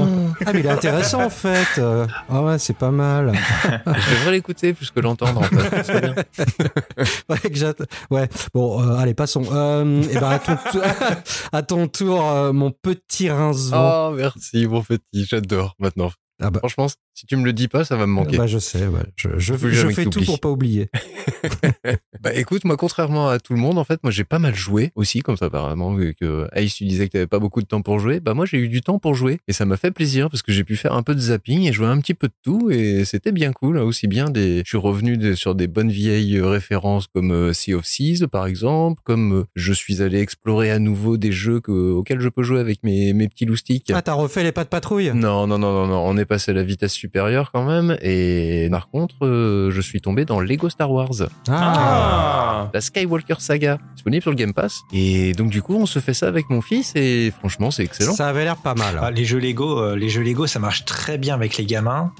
mais 0.53 0.61
il 0.61 0.67
est 0.67 0.71
intéressant 0.71 1.23
en 1.25 1.31
fait. 1.31 1.79
Euh, 1.79 2.07
Ah 2.31 2.43
ouais, 2.43 2.59
c'est 2.59 2.77
pas 2.77 2.91
mal. 2.91 3.33
Je 3.65 4.11
devrais 4.17 4.33
l'écouter 4.33 4.73
plus 4.73 4.91
que 4.91 5.01
l'entendre 5.01 5.41
en 5.41 5.45
fait. 5.45 5.83
C'est 5.85 6.01
bien. 6.01 6.15
Ouais, 7.29 7.39
que 7.39 7.55
j'att- 7.55 7.83
ouais. 8.11 8.29
bon, 8.55 8.83
euh, 8.83 8.97
allez, 8.97 9.15
passons. 9.15 9.45
Euh, 9.53 10.03
et 10.11 10.15
ben 10.19 10.29
à 10.31 10.39
ton, 10.39 10.57
tou- 10.71 10.81
à 11.53 11.63
ton 11.63 11.89
tour, 11.89 12.27
euh, 12.31 12.53
mon 12.53 12.71
petit 12.71 13.31
rince-vent. 13.31 14.09
Oh, 14.11 14.15
merci, 14.17 14.67
mon 14.67 14.83
petit, 14.83 15.27
j'adore 15.29 15.75
maintenant. 15.79 16.11
Ah 16.43 16.51
bah. 16.51 16.59
Franchement, 16.61 16.87
si 17.15 17.27
tu 17.27 17.37
me 17.37 17.45
le 17.45 17.53
dis 17.53 17.69
pas, 17.69 17.85
ça 17.85 17.97
va 17.97 18.07
me 18.07 18.13
manquer. 18.13 18.37
Bah, 18.37 18.47
je 18.47 18.59
sais, 18.59 18.87
ouais. 18.87 19.01
Je, 19.17 19.29
je, 19.39 19.55
fais 19.91 20.05
tout 20.05 20.23
pour 20.23 20.41
pas 20.41 20.51
oublier. 20.51 20.89
Bah 22.23 22.33
écoute, 22.35 22.65
moi 22.65 22.77
contrairement 22.77 23.29
à 23.29 23.41
tout 23.41 23.53
le 23.53 23.59
monde, 23.59 23.79
en 23.79 23.85
fait, 23.85 23.99
moi 24.05 24.13
j'ai 24.13 24.23
pas 24.23 24.39
mal 24.39 24.55
joué 24.55 24.93
aussi, 24.95 25.21
comme 25.23 25.37
ça 25.37 25.47
apparemment, 25.47 25.93
vu 25.95 26.15
que 26.15 26.47
Ace 26.53 26.75
tu 26.75 26.85
disais 26.85 27.09
que 27.09 27.13
t'avais 27.15 27.27
pas 27.27 27.41
beaucoup 27.41 27.61
de 27.61 27.67
temps 27.67 27.83
pour 27.83 27.99
jouer, 27.99 28.21
bah 28.21 28.33
moi 28.33 28.47
j'ai 28.47 28.59
eu 28.59 28.69
du 28.69 28.81
temps 28.81 29.01
pour 29.01 29.15
jouer 29.15 29.41
et 29.49 29.53
ça 29.53 29.65
m'a 29.65 29.77
fait 29.77 29.91
plaisir 29.91 30.31
parce 30.31 30.43
que 30.43 30.53
j'ai 30.53 30.63
pu 30.63 30.77
faire 30.77 30.93
un 30.93 31.03
peu 31.03 31.17
de 31.17 31.21
zapping 31.21 31.63
et 31.63 31.73
jouer 31.73 31.87
un 31.89 31.99
petit 32.01 32.15
peu 32.15 32.29
de 32.29 32.33
tout 32.45 32.71
et 32.71 33.05
c'était 33.05 33.33
bien 33.33 33.53
cool, 33.53 33.79
hein, 33.79 33.83
aussi 33.83 34.07
bien 34.07 34.31
des, 34.31 34.59
je 34.65 34.69
suis 34.69 34.79
revenu 34.79 35.17
de- 35.17 35.35
sur 35.35 35.57
des 35.57 35.67
bonnes 35.67 35.91
vieilles 35.91 36.39
euh, 36.39 36.47
références 36.49 37.09
comme 37.09 37.33
euh, 37.33 37.53
Sea 37.53 37.75
of 37.75 37.85
Thieves 37.85 38.29
par 38.29 38.47
exemple, 38.47 39.01
comme 39.05 39.41
euh, 39.41 39.45
je 39.57 39.73
suis 39.73 40.01
allé 40.01 40.21
explorer 40.21 40.71
à 40.71 40.79
nouveau 40.79 41.17
des 41.17 41.33
jeux 41.33 41.59
que- 41.61 41.73
auxquels 41.91 42.21
je 42.21 42.29
peux 42.29 42.45
jouer 42.45 42.61
avec 42.61 42.85
mes, 42.85 43.13
mes 43.15 43.27
petits 43.29 43.47
loustiques. 43.47 43.91
Ah, 43.93 44.03
t'as 44.03 44.13
refait 44.13 44.45
les 44.45 44.53
pas 44.53 44.63
de 44.63 44.69
patrouille 44.69 45.11
Non, 45.13 45.49
non, 45.49 45.59
non, 45.59 45.73
non, 45.73 45.87
non, 45.89 46.05
on 46.07 46.17
est 46.17 46.25
passé 46.33 46.51
à 46.53 46.55
la 46.55 46.63
vitesse 46.63 46.93
supérieure 46.93 47.51
quand 47.53 47.65
même. 47.65 47.97
Et 48.03 48.69
par 48.71 48.89
contre, 48.89 49.27
euh, 49.27 49.71
je 49.71 49.81
suis 49.81 50.01
tombé 50.01 50.25
dans 50.25 50.41
Lego 50.41 50.69
Star 50.71 50.91
Wars, 50.91 51.11
Ah 51.51 52.71
la 52.73 52.81
Skywalker 52.81 53.35
Saga, 53.39 53.79
disponible 53.95 54.23
sur 54.23 54.31
le 54.31 54.37
Game 54.37 54.53
Pass. 54.55 54.81
Et 54.93 55.33
donc 55.33 55.51
du 55.51 55.63
coup, 55.63 55.75
on 55.77 55.87
se 55.87 55.99
fait 55.99 56.15
ça 56.15 56.29
avec 56.29 56.49
mon 56.51 56.61
fils 56.63 56.93
et 56.97 57.33
franchement, 57.39 57.71
c'est 57.71 57.85
excellent. 57.85 58.15
Ça 58.15 58.29
avait 58.29 58.45
l'air 58.45 58.57
pas 58.57 58.75
mal. 58.75 58.99
Ah, 59.01 59.11
les 59.11 59.25
jeux 59.25 59.39
Lego, 59.39 59.79
euh, 59.79 59.97
les 59.97 60.09
jeux 60.09 60.23
Lego, 60.23 60.47
ça 60.47 60.59
marche 60.59 60.85
très 60.85 61.19
bien 61.19 61.35
avec 61.35 61.57
les 61.59 61.65
gamins. 61.67 62.13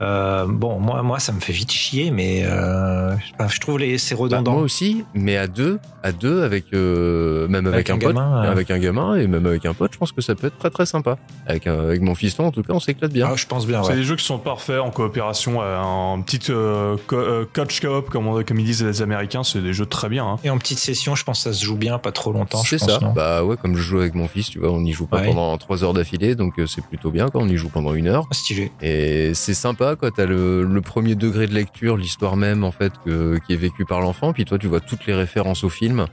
Euh, 0.00 0.46
bon, 0.48 0.80
moi, 0.80 1.02
moi, 1.02 1.18
ça 1.20 1.32
me 1.32 1.40
fait 1.40 1.52
vite 1.52 1.70
chier, 1.70 2.10
mais 2.10 2.42
euh, 2.44 3.14
je 3.48 3.60
trouve 3.60 3.78
les 3.78 3.98
c'est 3.98 4.14
Bah, 4.16 4.22
redondant. 4.22 4.52
moi 4.52 4.62
aussi, 4.62 5.04
mais 5.14 5.36
à 5.36 5.46
deux, 5.46 5.78
à 6.02 6.10
deux 6.12 6.42
avec 6.42 6.64
euh, 6.74 7.46
même 7.48 7.66
avec, 7.66 7.88
Avec 7.88 7.90
un, 7.90 7.94
un 7.94 7.98
pote, 7.98 8.08
gamin, 8.16 8.44
euh. 8.44 8.50
avec 8.50 8.70
un 8.70 8.78
gamin 8.78 9.14
et 9.16 9.26
même 9.28 9.46
avec 9.46 9.64
un 9.66 9.74
pote, 9.74 9.92
je 9.92 9.98
pense 9.98 10.10
que 10.12 10.20
ça 10.20 10.34
peut 10.34 10.48
être 10.48 10.58
très 10.58 10.70
très 10.70 10.86
sympa. 10.86 11.18
Avec 11.46 11.66
un- 11.68 11.78
avec 11.78 12.00
mon 12.02 12.14
fiston, 12.16 12.46
en 12.46 12.50
tout 12.50 12.62
cas, 12.62 12.72
on 12.72 12.80
s'éclate 12.80 13.12
bien. 13.12 13.28
Ah, 13.30 13.36
je 13.42 13.46
pense 13.46 13.66
bien. 13.66 13.82
C'est 13.82 13.90
Ouais. 13.90 13.96
des 13.96 14.02
jeux 14.04 14.16
qui 14.16 14.24
sont 14.24 14.38
parfaits 14.38 14.80
en 14.80 14.90
coopération, 14.90 15.60
euh, 15.60 15.78
en 15.80 16.22
petite 16.22 16.50
euh, 16.50 16.96
co- 17.06 17.16
euh, 17.16 17.44
coach 17.52 17.80
coop, 17.80 18.08
comme, 18.10 18.26
on- 18.26 18.42
comme 18.42 18.58
ils 18.60 18.64
disent 18.64 18.82
les 18.84 19.02
Américains, 19.02 19.42
c'est 19.44 19.60
des 19.60 19.72
jeux 19.72 19.86
très 19.86 20.08
bien. 20.08 20.24
Hein. 20.26 20.36
Et 20.44 20.50
en 20.50 20.58
petite 20.58 20.78
session, 20.78 21.14
je 21.14 21.24
pense 21.24 21.38
que 21.38 21.50
ça 21.50 21.52
se 21.52 21.64
joue 21.64 21.76
bien, 21.76 21.98
pas 21.98 22.12
trop 22.12 22.32
longtemps. 22.32 22.62
je 22.62 22.76
C'est 22.76 22.78
ça. 22.90 22.98
non? 23.00 23.12
Bah 23.12 23.44
ouais, 23.44 23.56
comme 23.56 23.76
je 23.76 23.82
joue 23.82 23.98
avec 23.98 24.14
mon 24.14 24.28
fils, 24.28 24.48
tu 24.50 24.58
vois, 24.58 24.70
on 24.70 24.80
n'y 24.80 24.92
joue 24.92 25.06
pas 25.06 25.18
Ouais. 25.18 25.26
pendant 25.28 25.56
trois 25.58 25.84
heures 25.84 25.92
d'affilée, 25.94 26.34
donc 26.34 26.58
euh, 26.58 26.66
c'est 26.66 26.84
plutôt 26.86 27.10
bien 27.10 27.28
quand 27.28 27.40
on 27.42 27.48
y 27.48 27.56
joue 27.56 27.68
pendant 27.68 27.94
une 27.94 28.08
heure. 28.08 28.26
Stylé. 28.30 28.70
Et 28.80 29.34
c'est 29.34 29.54
sympa 29.54 29.96
quand 29.96 30.10
t'as 30.14 30.26
le, 30.26 30.62
le 30.64 30.80
premier 30.80 31.14
degré 31.14 31.46
de 31.46 31.54
lecture, 31.54 31.96
l'histoire 31.96 32.36
même 32.36 32.64
en 32.64 32.72
fait 32.72 32.92
que, 33.04 33.38
qui 33.46 33.52
est 33.52 33.56
vécue 33.56 33.84
par 33.84 34.00
l'enfant, 34.00 34.32
puis 34.32 34.44
toi 34.44 34.58
tu 34.58 34.66
vois 34.68 34.80
toutes 34.80 35.06
les 35.06 35.14
références 35.14 35.64
au 35.64 35.68
film 35.68 36.06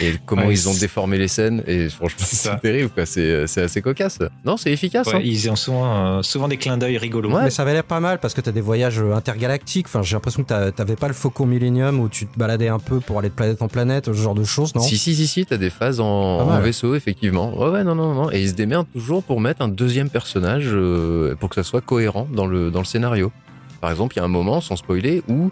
et 0.00 0.14
comment 0.24 0.46
Ouais, 0.46 0.52
ils 0.52 0.68
ont 0.68 0.74
déformé 0.74 1.18
les 1.18 1.28
scènes 1.28 1.62
et 1.66 1.88
franchement 1.88 2.26
C'est 2.26 2.60
terrible 2.60 2.90
quoi, 2.90 3.06
c'est 3.06 3.46
c'est 3.46 3.62
assez 3.62 3.82
cocasse. 3.82 4.18
Non, 4.44 4.56
c'est 4.56 4.72
efficace. 4.72 5.06
Ouais, 5.08 5.16
hein. 5.16 5.20
ils 5.22 5.50
ont 5.50 5.56
souvent, 5.56 6.18
euh, 6.18 6.22
souvent 6.22 6.48
des 6.48 6.56
clins 6.56 6.76
d'œil 6.76 6.98
rigolos. 6.98 7.30
Ouais. 7.30 7.44
Mais 7.44 7.50
ça 7.50 7.62
avait 7.62 7.72
l'air 7.72 7.84
pas 7.84 8.00
mal 8.00 8.18
parce 8.18 8.34
que 8.34 8.40
t'as 8.40 8.52
des 8.52 8.60
voyages 8.60 9.00
euh, 9.00 9.14
intergalactiques. 9.14 9.86
Enfin, 9.86 10.02
j'ai 10.02 10.16
l'impression 10.16 10.42
que 10.44 10.70
t'avais 10.70 10.96
pas 10.96 11.08
le 11.08 11.14
Faucon 11.14 11.46
Millennium 11.46 12.00
où 12.00 12.08
tu 12.08 12.26
te 12.26 12.38
baladais 12.38 12.68
un 12.68 12.78
peu 12.78 13.00
pour 13.00 13.18
aller 13.18 13.28
de 13.28 13.34
planète 13.34 13.62
en 13.62 13.68
planète, 13.68 14.06
ce 14.06 14.12
genre 14.12 14.34
de 14.34 14.44
choses, 14.44 14.74
non? 14.74 14.82
Si 14.82 14.98
si 14.98 15.14
si 15.14 15.26
si, 15.26 15.46
t'as 15.46 15.56
des 15.56 15.70
phases 15.70 16.00
en, 16.00 16.60
vaisseau 16.60 16.94
effectivement. 16.94 17.56
Ouais 17.58 17.70
ouais 17.70 17.84
non 17.84 17.94
non 17.94 18.14
non 18.14 18.30
et 18.30 18.40
ils 18.40 18.50
se 18.50 18.54
démerdent 18.54 18.90
toujours 18.92 19.22
pour 19.22 19.40
mettre 19.40 19.62
un 19.62 19.68
deuxième 19.68 20.08
personnage 20.08 20.68
euh, 20.68 21.34
pour 21.36 21.48
que 21.48 21.56
ça 21.56 21.62
soit 21.62 21.80
cohérent 21.80 22.26
dans 22.32 22.46
le 22.46 22.70
dans 22.70 22.80
le 22.80 22.84
scénario. 22.84 23.32
Par 23.80 23.90
exemple, 23.90 24.14
il 24.16 24.20
y 24.20 24.22
a 24.22 24.24
un 24.24 24.28
moment 24.28 24.60
sans 24.60 24.76
spoiler 24.76 25.22
où 25.28 25.44
euh, 25.44 25.48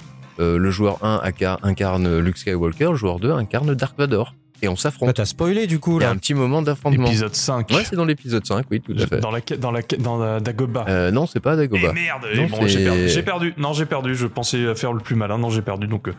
le 0.59 0.71
joueur 0.71 0.99
1 1.05 1.21
inca- 1.25 1.59
incarne 1.63 2.19
Luke 2.19 2.39
Skywalker, 2.39 2.91
le 2.91 2.97
joueur 2.97 3.19
2 3.21 3.33
incarne 3.33 3.75
Dark 3.75 3.97
Vador 3.99 4.35
et 4.63 4.69
on 4.69 4.77
s'affronte. 4.77 5.09
Bah, 5.09 5.13
T'as 5.13 5.25
spoilé 5.25 5.67
du 5.67 5.79
coup 5.79 5.99
Il 5.99 6.03
y 6.03 6.05
a 6.05 6.09
là. 6.09 6.13
un 6.13 6.17
petit 6.17 6.35
moment 6.35 6.63
d'affrontement. 6.63 7.07
Épisode 7.07 7.35
5. 7.35 7.71
Ouais, 7.71 7.83
c'est 7.85 7.97
dans 7.97 8.05
l'épisode 8.05 8.47
5, 8.47 8.65
oui, 8.71 8.81
tout 8.81 8.95
à 8.99 9.07
fait. 9.07 9.21
dans 9.21 9.31
la, 9.31 9.41
dans 9.59 9.71
la, 9.71 9.83
dans 9.99 10.17
la 10.19 10.41
Dagoba. 10.41 10.85
Euh, 10.89 11.11
non, 11.11 11.27
c'est 11.27 11.41
pas 11.41 11.55
Eh 11.55 11.57
Dagoba. 11.59 11.93
merde, 11.93 12.23
Non, 12.35 12.43
eh 12.47 12.51
bon, 12.51 12.67
j'ai 12.67 12.85
perdu. 12.85 13.09
J'ai 13.09 13.23
perdu. 13.23 13.55
Non, 13.59 13.73
j'ai 13.73 13.87
perdu. 13.87 14.15
Je 14.15 14.27
pensais 14.27 14.75
faire 14.75 14.93
le 14.93 15.01
plus 15.01 15.17
malin. 15.17 15.39
Non, 15.39 15.51
j'ai 15.51 15.63
perdu. 15.63 15.87
Donc, 15.87 16.09
euh, 16.09 16.13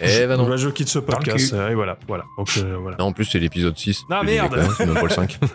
Eh 0.00 0.08
je, 0.08 0.24
non. 0.24 0.48
là, 0.48 0.56
je 0.56 0.68
quitte 0.70 0.88
ce 0.88 0.98
podcast. 0.98 1.52
euh, 1.52 1.70
et 1.70 1.74
voilà, 1.74 1.98
voilà. 2.08 2.24
Donc, 2.38 2.48
euh, 2.58 2.76
voilà. 2.80 2.96
Non, 2.98 3.06
en 3.06 3.12
plus, 3.12 3.24
c'est 3.26 3.38
l'épisode 3.38 3.76
6. 3.76 4.02
Ah, 4.10 4.22
merde. 4.24 4.58
C'est 4.76 4.86
même 4.86 4.94
pas 4.94 5.02
le 5.02 5.08
5. 5.10 5.38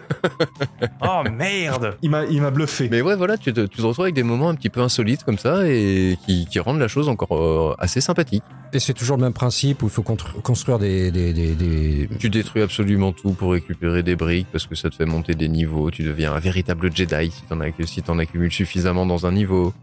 Oh 1.02 1.22
merde 1.30 1.98
Il 2.02 2.10
m'a, 2.10 2.26
il 2.26 2.42
m'a 2.42 2.52
bluffé. 2.52 2.88
Mais 2.90 3.02
ouais, 3.02 3.16
voilà, 3.16 3.38
tu 3.38 3.54
te, 3.54 3.62
tu 3.62 3.78
te 3.78 3.82
retrouves 3.82 4.06
avec 4.06 4.16
des 4.16 4.24
moments 4.24 4.50
un 4.50 4.56
petit 4.56 4.70
peu 4.70 4.82
insolites 4.82 5.24
comme 5.24 5.38
ça 5.38 5.68
et 5.68 6.18
qui, 6.26 6.46
qui 6.48 6.60
rendent 6.60 6.80
la 6.80 6.88
chose 6.88 7.10
encore 7.10 7.36
euh, 7.36 7.76
assez 7.80 8.02
sympathique. 8.02 8.44
Et 8.74 8.80
c'est 8.80 8.94
toujours 8.94 9.18
le 9.18 9.24
même 9.24 9.34
principe 9.34 9.84
où 9.84 9.86
il 9.88 9.92
faut 9.92 10.04
construire 10.04 10.80
des, 10.80 11.12
des, 11.12 11.32
des, 11.34 11.54
des- 11.56 12.10
Tu 12.20 12.30
détruis 12.36 12.62
absolument 12.62 13.12
tout 13.12 13.32
pour 13.32 13.52
récupérer 13.54 14.04
des 14.04 14.16
briques 14.16 14.48
parce 14.52 14.68
que 14.68 14.76
ça 14.76 14.90
te 14.90 14.96
fait 14.96 15.06
monter 15.06 15.34
des 15.34 15.48
niveaux. 15.48 15.90
Tu 15.92 16.04
deviens 16.04 16.34
un 16.34 16.40
véritable 16.40 16.96
Jedi 16.96 17.32
si 17.32 17.42
t'en, 17.44 17.60
si 17.86 18.04
accumules 18.20 18.52
suffisamment 18.52 19.06
dans 19.06 19.26
un 19.26 19.32
niveau. 19.32 19.74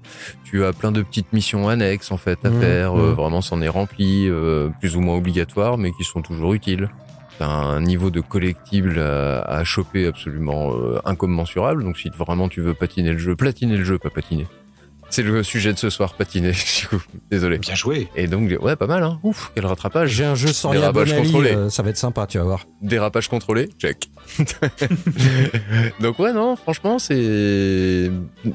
Tu 0.44 0.64
as 0.64 0.72
plein 0.72 0.92
de 0.92 1.02
petites 1.02 1.32
missions 1.32 1.68
annexes 1.68 2.12
en 2.12 2.16
fait 2.16 2.38
à 2.44 2.50
Mmh, 2.50 2.60
faire. 2.60 2.92
euh, 2.98 3.10
mmh. 3.10 3.14
vraiment, 3.14 3.40
c'en 3.40 3.60
est 3.62 3.68
rempli, 3.68 4.28
euh, 4.28 4.68
plus 4.80 4.96
ou 4.96 5.00
moins 5.00 5.16
obligatoires, 5.16 5.78
mais 5.78 5.90
qui 5.92 6.04
sont 6.04 6.22
toujours 6.22 6.52
utiles. 6.54 6.88
T'as 7.38 7.46
un 7.48 7.80
niveau 7.80 8.10
de 8.10 8.20
collectible 8.20 8.98
à, 8.98 9.40
à 9.42 9.64
choper 9.64 10.06
absolument 10.06 10.72
euh, 10.74 10.98
incommensurable. 11.04 11.82
Donc 11.82 11.96
si 11.98 12.10
vraiment 12.10 12.48
tu 12.48 12.60
veux 12.60 12.74
patiner 12.74 13.12
le 13.12 13.18
jeu, 13.18 13.34
platiner 13.36 13.76
le 13.76 13.84
jeu, 13.84 13.98
pas 13.98 14.10
patiner. 14.10 14.46
C'est 15.12 15.22
le 15.22 15.42
sujet 15.42 15.75
de 15.75 15.79
ce 15.79 15.90
soir, 15.90 16.14
patiner. 16.14 16.53
Du 16.81 16.88
coup, 16.88 17.03
désolé. 17.31 17.59
Bien 17.59 17.75
joué. 17.75 18.09
Et 18.16 18.27
donc, 18.27 18.51
ouais, 18.61 18.77
pas 18.77 18.87
mal, 18.87 19.03
hein. 19.03 19.20
Ouf, 19.22 19.53
quel 19.55 19.66
rattrapage. 19.66 20.09
J'ai 20.11 20.25
un 20.25 20.35
jeu 20.35 20.48
sans 20.53 20.72
Bonali, 20.72 21.12
contrôlés. 21.14 21.55
euh, 21.55 21.68
ça 21.70 21.83
va 21.83 21.90
être 21.90 21.98
sympa, 21.98 22.27
tu 22.27 22.38
vas 22.38 22.44
voir. 22.44 22.64
Dérapage 22.81 23.29
contrôlé, 23.29 23.68
check. 23.79 24.11
Donc 26.01 26.18
ouais, 26.18 26.33
non, 26.33 26.57
franchement, 26.57 26.98
c'est 26.98 28.11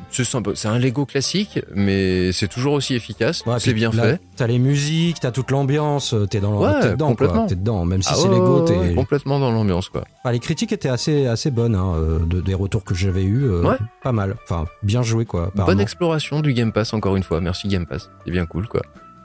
c'est 0.10 0.24
sympa. 0.24 0.52
C'est 0.56 0.67
un 0.67 0.80
Lego 0.80 1.06
classique, 1.06 1.60
mais 1.74 2.32
c'est 2.32 2.48
toujours 2.48 2.74
aussi 2.74 2.96
efficace. 2.96 3.43
Ouais, 3.46 3.60
c'est 3.60 3.74
bien 3.74 3.91
là, 3.91 4.04
fait. 4.04 4.22
T'as 4.36 4.48
les 4.48 4.60
musiques, 4.60 5.20
t'as 5.20 5.32
toute 5.32 5.52
l'ambiance, 5.52 6.13
euh, 6.13 6.26
t'es 6.26 6.39
dans 6.39 6.52
le, 6.52 6.58
Ouais, 6.58 6.80
t'es 6.82 6.89
dedans, 6.91 7.08
complètement. 7.10 7.46
T'es 7.46 7.56
dedans, 7.56 7.86
même 7.86 8.02
si 8.02 8.10
Ah 8.12 8.15
c'est 8.17 8.28
Lego, 8.28 8.62
t'es. 8.62 8.93
complètement 8.96 9.39
dans 9.39 9.52
l'ambiance, 9.52 9.89
quoi. 9.89 10.04
Enfin, 10.24 10.32
les 10.32 10.39
critiques 10.39 10.72
étaient 10.74 10.89
assez, 10.89 11.28
assez 11.28 11.52
bonnes, 11.52 11.76
hein, 11.76 11.93
euh, 11.96 12.20
de, 12.26 12.41
des 12.41 12.54
retours 12.56 12.84
que 12.84 12.96
j'avais 12.96 13.24
eu. 13.24 13.48
Ouais. 13.50 13.78
Pas 14.04 14.12
mal. 14.12 14.36
Enfin, 14.43 14.65
bien 14.84 15.04
joué, 15.04 15.26
quoi. 15.26 15.52
Bonne 15.56 15.80
exploration 15.80 16.39
du 16.47 16.53
Game 16.53 16.71
Pass, 16.71 16.93
encore 16.93 17.15
une 17.15 17.23
fois. 17.23 17.41
Merci 17.41 17.67
Game 17.67 17.86
Pass. 17.86 18.10
C'est 18.25 18.31
bien 18.31 18.45
cool, 18.45 18.67
quoi. 18.67 18.81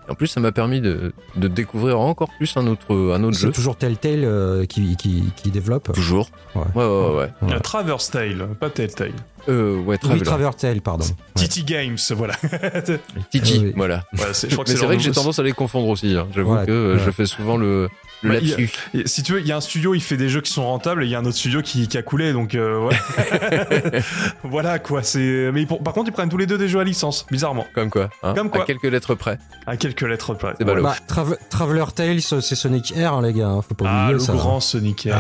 Et 0.09 0.11
en 0.11 0.15
plus, 0.15 0.27
ça 0.27 0.41
m'a 0.41 0.51
permis 0.51 0.81
de, 0.81 1.13
de 1.37 1.47
découvrir 1.49 2.01
encore 2.01 2.29
plus 2.37 2.57
un 2.57 2.67
autre, 2.67 2.93
un 3.15 3.23
autre 3.23 3.37
C'est 3.37 3.47
jeu. 3.47 3.53
toujours 3.53 3.77
Telltale 3.77 4.25
euh, 4.25 4.67
qui, 4.67 4.97
qui, 4.97 5.25
qui 5.37 5.51
développe. 5.53 5.93
Toujours. 5.93 6.29
Ouais. 6.57 6.63
Ouais, 6.75 6.85
ouais, 6.85 7.15
ouais. 7.43 7.49
Ouais. 7.53 7.61
Traverse 7.61 8.11
Tale, 8.11 8.49
pas 8.59 8.69
Telltale. 8.69 9.13
Euh, 9.49 9.77
ouais, 9.79 9.85
Oui, 9.95 9.99
Traveler. 9.99 10.23
Traverse 10.25 10.57
Tale, 10.57 10.81
pardon. 10.81 11.05
Ouais. 11.05 11.47
TT 11.49 11.65
Games, 11.65 11.97
voilà. 12.17 12.35
Titi, 13.31 13.59
oui. 13.63 13.73
voilà. 13.77 14.03
Je 14.13 14.47
crois 14.53 14.65
que 14.65 14.71
c'est 14.71 14.77
vrai 14.85 14.97
que 14.97 15.03
j'ai 15.03 15.11
tendance 15.13 15.39
à 15.39 15.43
les 15.43 15.53
confondre 15.53 15.89
aussi. 15.89 16.17
hein. 16.17 16.29
J'avoue 16.35 16.57
que 16.65 16.71
euh, 16.71 16.95
ouais. 16.97 17.03
je 17.05 17.11
fais 17.11 17.27
souvent 17.27 17.57
le, 17.57 17.89
le 18.23 18.29
Bah, 18.31 18.37
a- 18.37 19.07
Si 19.07 19.23
tu 19.23 19.33
veux, 19.33 19.41
il 19.41 19.47
y 19.47 19.53
a 19.53 19.57
un 19.57 19.61
studio, 19.61 19.95
il 19.95 20.01
fait 20.03 20.17
des 20.17 20.29
jeux 20.29 20.41
qui 20.43 20.53
sont 20.53 20.65
rentables 20.65 21.03
et 21.03 21.07
il 21.07 21.11
y 21.11 21.15
a 21.15 21.19
un 21.19 21.25
autre 21.25 21.37
studio 21.37 21.61
qui, 21.63 21.89
qui 21.89 21.99
a 21.99 22.03
coulé, 22.03 22.33
donc 22.33 22.55
euh, 22.55 22.79
ouais. 22.89 24.01
voilà 24.45 24.79
quoi. 24.79 25.03
C'est. 25.03 25.51
Mais 25.53 25.67
pour- 25.67 25.83
par 25.83 25.93
contre, 25.95 26.09
ils 26.11 26.13
prennent 26.13 26.29
tous 26.29 26.37
les 26.37 26.47
deux 26.47 26.59
des 26.59 26.69
jeux 26.69 26.81
à 26.81 26.85
licence, 26.85 27.27
bizarrement, 27.31 27.67
Comme 27.75 27.91
quoi. 27.91 28.11
hein, 28.23 28.35
Comme 28.35 28.51
quoi. 28.51 28.63
À 28.63 28.65
quelques 28.65 28.85
lettres 28.85 29.15
près. 29.15 29.39
à 29.67 29.77
quelques 29.77 30.03
lettres 30.03 30.35
près. 30.35 30.55
C'est 30.59 30.65
ballot. 30.65 30.83
Bah, 30.83 30.95
Trav- 31.09 31.37
Traveler 31.51 31.85
Tales, 31.95 32.21
c'est 32.21 32.55
Sonic 32.55 32.93
Air, 32.97 33.15
hein, 33.15 33.23
les 33.23 33.33
gars. 33.33 33.49
hein, 33.49 33.63
Faut 33.63 33.75
pas 33.75 33.85
Ah, 33.89 34.03
oublier 34.05 34.15
le 34.15 34.19
ça. 34.21 34.33
grand 34.33 34.61
Sonic. 34.61 35.07
Air. 35.07 35.19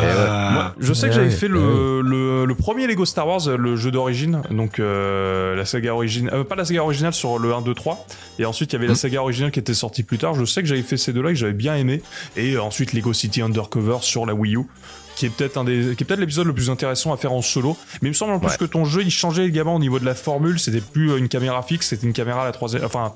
Moi, 0.52 0.74
je 0.78 0.92
sais 0.92 1.08
que 1.08 1.14
j'avais 1.14 1.30
fait 1.30 1.48
le, 1.48 1.58
ouais. 1.60 2.02
le, 2.08 2.44
le 2.44 2.54
premier 2.54 2.86
Lego 2.86 3.04
Star 3.04 3.26
Wars, 3.26 3.40
le 3.48 3.76
jeu 3.76 3.90
d'origine, 3.90 4.11
donc 4.50 4.78
euh, 4.78 5.54
la 5.54 5.64
saga 5.64 5.94
originale, 5.94 6.34
euh, 6.34 6.44
pas 6.44 6.54
la 6.56 6.64
saga 6.64 6.82
originale 6.82 7.12
sur 7.12 7.38
le 7.38 7.52
1, 7.54 7.62
2, 7.62 7.74
3, 7.74 8.06
et 8.38 8.44
ensuite 8.44 8.72
il 8.72 8.74
y 8.74 8.76
avait 8.76 8.86
la 8.86 8.92
Mhm. 8.92 8.96
saga 8.98 9.20
originale 9.22 9.50
qui 9.50 9.58
était 9.60 9.74
sortie 9.74 10.02
plus 10.02 10.18
tard. 10.18 10.34
Je 10.34 10.44
sais 10.44 10.62
que 10.62 10.68
j'avais 10.68 10.82
fait 10.82 10.96
ces 10.96 11.12
deux-là 11.12 11.30
que 11.30 11.34
j'avais 11.36 11.52
bien 11.52 11.76
aimé, 11.76 12.02
et 12.36 12.54
euh, 12.54 12.62
ensuite 12.62 12.92
Lego 12.92 13.12
City 13.12 13.42
Undercover 13.42 13.98
sur 14.02 14.26
la 14.26 14.34
Wii 14.34 14.56
U. 14.56 14.60
Qui 15.14 15.26
est 15.26 15.28
peut-être 15.28 15.58
un 15.58 15.64
des, 15.64 15.94
qui 15.94 16.04
est 16.04 16.06
peut-être 16.06 16.20
l'épisode 16.20 16.46
le 16.46 16.54
plus 16.54 16.70
intéressant 16.70 17.12
à 17.12 17.18
faire 17.18 17.32
en 17.34 17.42
solo. 17.42 17.76
Mais 18.00 18.08
il 18.08 18.12
me 18.12 18.14
semble 18.14 18.32
en 18.32 18.38
plus 18.38 18.48
Ouais. 18.48 18.56
que 18.56 18.64
ton 18.64 18.86
jeu, 18.86 19.02
il 19.02 19.10
changeait 19.10 19.44
également 19.44 19.74
au 19.76 19.78
niveau 19.78 19.98
de 19.98 20.06
la 20.06 20.14
formule. 20.14 20.58
C'était 20.58 20.80
plus 20.80 21.10
euh, 21.10 21.18
une 21.18 21.28
caméra 21.28 21.62
fixe, 21.62 21.88
c'était 21.88 22.06
une 22.06 22.14
caméra 22.14 22.40
à 22.40 22.44
la 22.46 22.52
troisième, 22.52 22.82
enfin, 22.82 23.12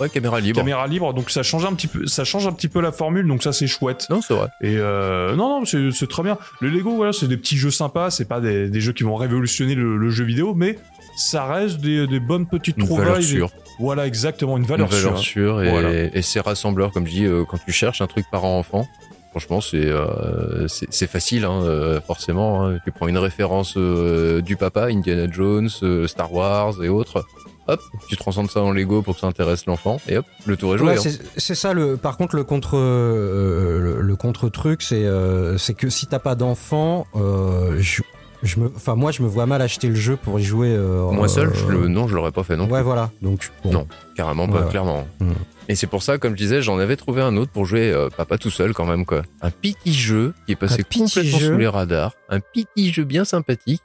Ouais, 0.00 0.08
caméra 0.10 0.40
libre. 0.40 0.58
caméra 0.60 0.86
libre. 0.86 1.14
Donc 1.14 1.30
ça 1.30 1.42
change 1.42 1.64
un 1.64 1.72
petit 1.74 1.86
peu, 1.86 2.06
ça 2.06 2.24
change 2.24 2.46
un 2.46 2.52
petit 2.52 2.68
peu 2.68 2.80
la 2.80 2.92
formule. 2.92 3.26
Donc 3.26 3.42
ça, 3.42 3.52
c'est 3.52 3.66
chouette. 3.66 4.06
Non, 4.10 4.20
c'est 4.20 4.34
vrai. 4.34 4.48
Et 4.60 4.76
euh, 4.76 5.34
non, 5.36 5.60
non, 5.60 5.64
c'est 5.92 6.08
très 6.08 6.22
bien. 6.22 6.36
Le 6.60 6.68
Lego, 6.68 6.94
voilà, 6.96 7.12
c'est 7.12 7.28
des 7.28 7.36
petits 7.36 7.56
jeux 7.56 7.70
sympas. 7.70 8.10
C'est 8.10 8.26
pas 8.28 8.40
des, 8.40 8.68
des 8.68 8.80
jeux 8.80 8.92
qui 8.92 9.02
vont 9.04 9.16
révolutionner 9.16 9.74
le, 9.74 9.96
le 9.96 10.10
jeu 10.10 10.24
vidéo, 10.24 10.54
mais 10.54 10.78
ça 11.16 11.46
reste 11.46 11.78
des, 11.80 12.06
des 12.06 12.20
bonnes 12.20 12.46
petites 12.46 12.76
Une 12.76 12.84
valeur 12.84 13.04
trouvailles. 13.04 13.22
sûre. 13.24 13.50
Voilà, 13.78 14.06
exactement, 14.06 14.56
une 14.56 14.62
Une 14.64 14.68
valeur, 14.68 14.88
valeur 14.88 15.18
sûre. 15.18 15.18
sûre. 15.18 15.62
Et, 15.62 15.70
Voilà. 15.70 15.90
et 16.14 16.22
c'est 16.22 16.40
rassembleur, 16.40 16.92
comme 16.92 17.06
je 17.06 17.12
dis, 17.12 17.24
euh, 17.24 17.44
quand 17.48 17.58
tu 17.64 17.72
cherches 17.72 18.00
un 18.00 18.06
truc 18.06 18.26
parent-enfant. 18.30 18.86
Franchement, 19.30 19.60
c'est 19.60 19.84
euh, 19.84 20.66
c'est 20.66 21.06
facile, 21.06 21.44
hein, 21.44 21.60
euh, 21.62 22.00
forcément. 22.00 22.64
hein. 22.66 22.78
Tu 22.84 22.90
prends 22.90 23.06
une 23.06 23.18
référence 23.18 23.76
du 23.76 24.56
papa, 24.56 24.86
Indiana 24.86 25.26
Jones, 25.30 25.68
Star 26.06 26.32
Wars 26.32 26.82
et 26.82 26.88
autres. 26.88 27.26
Hop, 27.68 27.80
tu 28.08 28.16
transcendes 28.16 28.50
ça 28.50 28.60
en 28.60 28.70
Lego 28.70 29.02
pour 29.02 29.14
que 29.14 29.20
ça 29.20 29.26
intéresse 29.26 29.66
l'enfant. 29.66 30.00
Et 30.08 30.16
hop, 30.18 30.26
le 30.46 30.56
tour 30.56 30.74
est 30.74 30.78
joué. 30.78 30.88
Ouais, 30.88 31.08
hein. 31.08 31.12
c'est 31.36 31.54
ça 31.56 31.72
le. 31.72 31.96
Par 31.96 32.16
contre, 32.16 32.36
le 32.36 32.44
contre 32.44 32.76
euh, 32.76 33.80
le, 33.80 34.00
le 34.02 34.16
contre 34.16 34.48
truc, 34.48 34.82
c'est 34.82 35.04
euh, 35.04 35.58
c'est 35.58 35.74
que 35.74 35.90
si 35.90 36.06
t'as 36.06 36.20
pas 36.20 36.36
d'enfant, 36.36 37.08
euh, 37.16 37.76
je, 37.80 38.02
je 38.44 38.60
me, 38.60 38.70
enfin 38.76 38.94
moi, 38.94 39.10
je 39.10 39.22
me 39.22 39.26
vois 39.26 39.46
mal 39.46 39.62
acheter 39.62 39.88
le 39.88 39.96
jeu 39.96 40.16
pour 40.16 40.38
y 40.38 40.44
jouer. 40.44 40.76
Moi 40.78 41.26
seul, 41.26 41.52
je 41.54 41.66
le, 41.66 41.88
non, 41.88 42.06
je 42.06 42.14
l'aurais 42.14 42.30
pas 42.30 42.44
fait 42.44 42.56
non. 42.56 42.68
Ouais, 42.68 42.82
voilà. 42.82 43.10
Donc 43.20 43.50
bon. 43.64 43.72
Non. 43.72 43.88
Carrément 44.14 44.46
pas, 44.46 44.62
Ouais, 44.62 44.70
clairement. 44.70 45.06
Mm. 45.18 45.32
Et 45.68 45.74
c'est 45.74 45.88
pour 45.88 46.04
ça, 46.04 46.18
comme 46.18 46.34
je 46.34 46.38
disais, 46.38 46.62
j'en 46.62 46.78
avais 46.78 46.94
trouvé 46.94 47.20
un 47.20 47.36
autre 47.36 47.50
pour 47.50 47.64
jouer, 47.66 47.92
papa 48.16 48.38
tout 48.38 48.52
seul 48.52 48.74
quand 48.74 48.86
même, 48.86 49.04
quoi. 49.04 49.22
Un 49.42 49.50
petit 49.50 49.92
jeu 49.92 50.34
qui 50.46 50.52
est 50.52 50.56
passé 50.56 50.84
complètement 50.84 51.38
jeu. 51.38 51.48
sous 51.48 51.58
les 51.58 51.66
radars. 51.66 52.12
Un 52.28 52.38
petit 52.38 52.92
jeu 52.92 53.02
bien 53.02 53.24
sympathique 53.24 53.82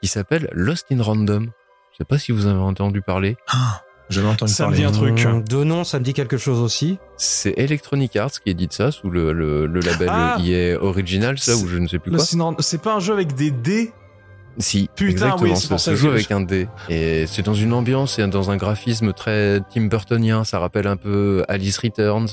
qui 0.00 0.06
s'appelle 0.06 0.48
Lost 0.52 0.86
in 0.92 1.02
Random. 1.02 1.50
Je 1.94 1.98
sais 1.98 2.04
pas 2.04 2.18
si 2.18 2.32
vous 2.32 2.46
avez 2.46 2.58
entendu 2.58 3.02
parler. 3.02 3.36
Ah, 3.48 3.82
je 4.10 4.20
l'ai 4.20 4.26
entendu 4.26 4.52
Ça 4.52 4.64
me 4.64 4.70
parler. 4.70 4.78
dit 4.78 4.84
un 4.84 4.92
truc. 4.92 5.24
Hum, 5.26 5.44
De 5.44 5.62
nom, 5.64 5.84
ça 5.84 5.98
me 6.00 6.04
dit 6.04 6.12
quelque 6.12 6.36
chose 6.36 6.60
aussi. 6.60 6.98
C'est 7.16 7.54
Electronic 7.56 8.16
Arts 8.16 8.32
qui 8.42 8.50
édite 8.50 8.72
ça 8.72 8.90
sous 8.90 9.10
le, 9.10 9.32
le, 9.32 9.66
le 9.66 9.80
label 9.80 10.08
Ah 10.10 10.36
EA 10.44 10.76
Original, 10.82 11.38
ça, 11.38 11.54
ou 11.56 11.66
je 11.68 11.78
ne 11.78 11.86
sais 11.86 11.98
plus 12.00 12.10
quoi. 12.10 12.20
C'est 12.60 12.82
pas 12.82 12.96
un 12.96 13.00
jeu 13.00 13.12
avec 13.12 13.34
des 13.34 13.50
dés. 13.52 13.92
Si, 14.58 14.88
Putain, 14.94 15.10
exactement, 15.10 15.50
oui, 15.50 15.56
c'est 15.56 15.66
ça 15.68 15.78
ça 15.78 15.84
se 15.86 15.90
que 15.90 15.96
joue 15.96 16.08
avec 16.10 16.30
un 16.30 16.40
dé. 16.40 16.68
Et 16.88 17.26
c'est 17.26 17.42
dans 17.42 17.54
une 17.54 17.72
ambiance 17.72 18.18
et 18.20 18.26
dans 18.28 18.50
un 18.50 18.56
graphisme 18.56 19.12
très 19.12 19.60
Tim 19.72 19.86
Burtonien. 19.86 20.44
Ça 20.44 20.58
rappelle 20.60 20.86
un 20.86 20.96
peu 20.96 21.44
Alice 21.48 21.78
Returns. 21.78 22.28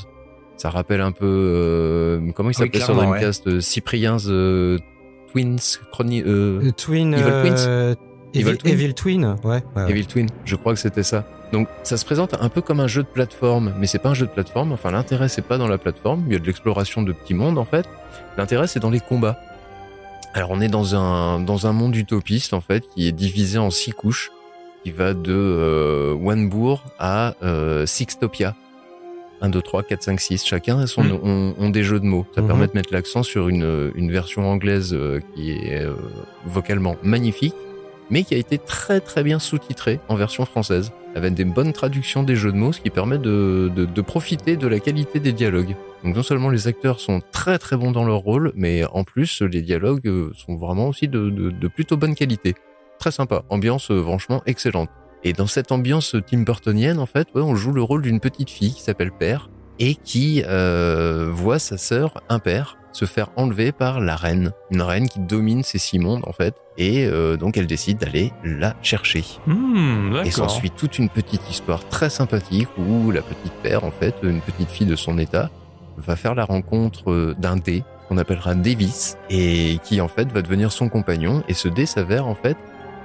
Ça 0.57 0.69
rappelle 0.69 1.01
un 1.01 1.11
peu, 1.11 1.25
euh, 1.25 2.31
comment 2.35 2.49
il 2.49 2.51
Oui, 2.51 2.53
s'appelait 2.65 2.79
sur 2.79 2.93
clairement, 2.93 3.09
Dreamcast 3.11 3.47
euh, 3.47 3.59
Cyprien's 3.61 4.25
euh, 4.27 4.77
Twins, 5.31 5.57
Chroni, 5.91 6.21
euh, 6.21 6.61
Euh, 6.63 6.71
Twin. 6.71 7.13
Evil 7.15 7.23
euh, 7.25 7.95
Evil 8.33 8.49
Evil, 8.49 8.57
Twin 8.57 8.73
Evil 8.73 8.93
Twin. 8.93 9.35
Ouais. 9.43 9.63
ouais. 9.75 9.89
Evil 9.91 10.05
Twin. 10.05 10.27
Je 10.45 10.55
crois 10.55 10.73
que 10.73 10.79
c'était 10.79 11.03
ça. 11.03 11.25
Donc, 11.51 11.67
ça 11.83 11.97
se 11.97 12.05
présente 12.05 12.33
un 12.39 12.47
peu 12.49 12.61
comme 12.61 12.79
un 12.79 12.87
jeu 12.87 13.03
de 13.03 13.07
plateforme, 13.07 13.73
mais 13.77 13.85
c'est 13.87 13.99
pas 13.99 14.09
un 14.09 14.13
jeu 14.13 14.25
de 14.25 14.31
plateforme. 14.31 14.71
Enfin, 14.71 14.91
l'intérêt, 14.91 15.27
c'est 15.27 15.41
pas 15.41 15.57
dans 15.57 15.67
la 15.67 15.77
plateforme. 15.77 16.23
Il 16.27 16.33
y 16.33 16.35
a 16.35 16.39
de 16.39 16.45
l'exploration 16.45 17.01
de 17.01 17.11
petits 17.11 17.33
mondes, 17.33 17.57
en 17.57 17.65
fait. 17.65 17.85
L'intérêt, 18.37 18.67
c'est 18.67 18.79
dans 18.79 18.89
les 18.89 19.01
combats. 19.01 19.37
Alors, 20.33 20.51
on 20.51 20.61
est 20.61 20.69
dans 20.69 20.95
un, 20.95 21.39
dans 21.41 21.67
un 21.67 21.73
monde 21.73 21.93
utopiste, 21.95 22.53
en 22.53 22.61
fait, 22.61 22.85
qui 22.95 23.05
est 23.07 23.11
divisé 23.11 23.57
en 23.57 23.69
six 23.69 23.91
couches, 23.91 24.31
qui 24.83 24.91
va 24.91 25.13
de 25.13 25.33
euh, 25.33 26.13
Wanbourg 26.13 26.85
à 26.99 27.35
euh, 27.43 27.85
Sixtopia. 27.85 28.55
1, 29.41 29.49
2, 29.49 29.61
3, 29.61 29.83
4, 29.83 30.03
5, 30.03 30.19
6. 30.21 30.45
Chacun 30.45 30.79
a 30.79 30.87
son, 30.87 31.03
Mhm. 31.03 31.19
ont, 31.23 31.55
ont 31.59 31.69
des 31.69 31.83
jeux 31.83 31.99
de 31.99 32.05
mots. 32.05 32.25
Ça 32.33 32.41
Mhm. 32.41 32.47
permet 32.47 32.67
de 32.67 32.71
mettre 32.75 32.93
l'accent 32.93 33.23
sur 33.23 33.49
une, 33.49 33.91
une 33.95 34.09
version 34.11 34.49
anglaise 34.49 34.93
euh, 34.93 35.19
qui 35.35 35.51
est 35.51 35.81
euh, 35.83 35.95
vocalement 36.45 36.95
magnifique, 37.03 37.55
mais 38.11 38.23
qui 38.23 38.35
a 38.35 38.37
été 38.37 38.59
très 38.59 38.99
très 38.99 39.23
bien 39.23 39.39
sous-titrée 39.39 39.99
en 40.09 40.15
version 40.15 40.45
française, 40.45 40.91
avec 41.15 41.33
des 41.33 41.45
bonnes 41.45 41.73
traductions 41.73 42.21
des 42.21 42.35
jeux 42.35 42.51
de 42.51 42.57
mots, 42.57 42.73
ce 42.73 42.81
qui 42.81 42.91
permet 42.91 43.17
de, 43.17 43.71
de, 43.73 44.01
profiter 44.01 44.57
de 44.57 44.67
la 44.67 44.79
qualité 44.79 45.19
des 45.19 45.33
dialogues. 45.33 45.75
Donc 46.03 46.15
non 46.15 46.23
seulement 46.23 46.49
les 46.49 46.67
acteurs 46.67 46.99
sont 46.99 47.21
très 47.31 47.57
très 47.57 47.77
bons 47.77 47.91
dans 47.91 48.03
leur 48.03 48.19
rôle, 48.19 48.51
mais 48.55 48.83
en 48.85 49.03
plus 49.03 49.41
les 49.41 49.61
dialogues 49.61 50.07
euh, 50.07 50.31
sont 50.35 50.57
vraiment 50.57 50.87
aussi 50.87 51.07
de, 51.07 51.29
de, 51.29 51.67
plutôt 51.67 51.97
bonne 51.97 52.15
qualité. 52.15 52.55
Très 52.99 53.11
sympa, 53.11 53.43
ambiance 53.49 53.89
euh, 53.91 54.03
franchement 54.03 54.41
excellente. 54.45 54.89
Et 55.23 55.33
dans 55.33 55.47
cette 55.47 55.71
ambiance 55.71 56.15
Tim 56.27 56.39
Burtonienne, 56.39 56.99
en 56.99 57.05
fait, 57.05 57.27
on 57.35 57.55
joue 57.55 57.71
le 57.71 57.83
rôle 57.83 58.01
d'une 58.01 58.19
petite 58.19 58.49
fille 58.49 58.73
qui 58.73 58.81
s'appelle 58.81 59.11
Père 59.11 59.49
et 59.79 59.95
qui 59.95 60.43
euh, 60.47 61.29
voit 61.31 61.59
sa 61.59 61.77
sœur 61.77 62.21
Impair 62.29 62.77
se 62.91 63.05
faire 63.05 63.29
enlever 63.35 63.71
par 63.71 63.99
la 63.99 64.15
reine, 64.15 64.51
une 64.69 64.81
reine 64.81 65.07
qui 65.07 65.19
domine 65.19 65.63
ces 65.63 65.77
six 65.77 65.99
mondes 65.99 66.23
en 66.27 66.33
fait, 66.33 66.55
et 66.77 67.05
euh, 67.05 67.37
donc 67.37 67.57
elle 67.57 67.67
décide 67.67 67.97
d'aller 67.99 68.31
la 68.43 68.75
chercher. 68.81 69.23
Hmm, 69.47 70.17
Et 70.25 70.31
s'ensuit 70.31 70.71
toute 70.71 70.99
une 70.99 71.09
petite 71.09 71.49
histoire 71.49 71.87
très 71.87 72.09
sympathique 72.09 72.69
où 72.77 73.11
la 73.11 73.21
petite 73.21 73.53
Père, 73.63 73.83
en 73.83 73.91
fait, 73.91 74.15
une 74.23 74.41
petite 74.41 74.69
fille 74.69 74.87
de 74.87 74.95
son 74.95 75.17
état, 75.17 75.49
va 75.97 76.15
faire 76.15 76.35
la 76.35 76.45
rencontre 76.45 77.11
euh, 77.11 77.35
d'un 77.37 77.57
dé 77.57 77.83
qu'on 78.07 78.17
appellera 78.17 78.55
Davis 78.55 79.17
et 79.29 79.79
qui 79.83 80.01
en 80.01 80.07
fait 80.07 80.31
va 80.31 80.41
devenir 80.41 80.71
son 80.71 80.89
compagnon. 80.89 81.43
Et 81.47 81.53
ce 81.53 81.67
dé 81.67 81.85
s'avère 81.85 82.27
en 82.27 82.35
fait 82.35 82.57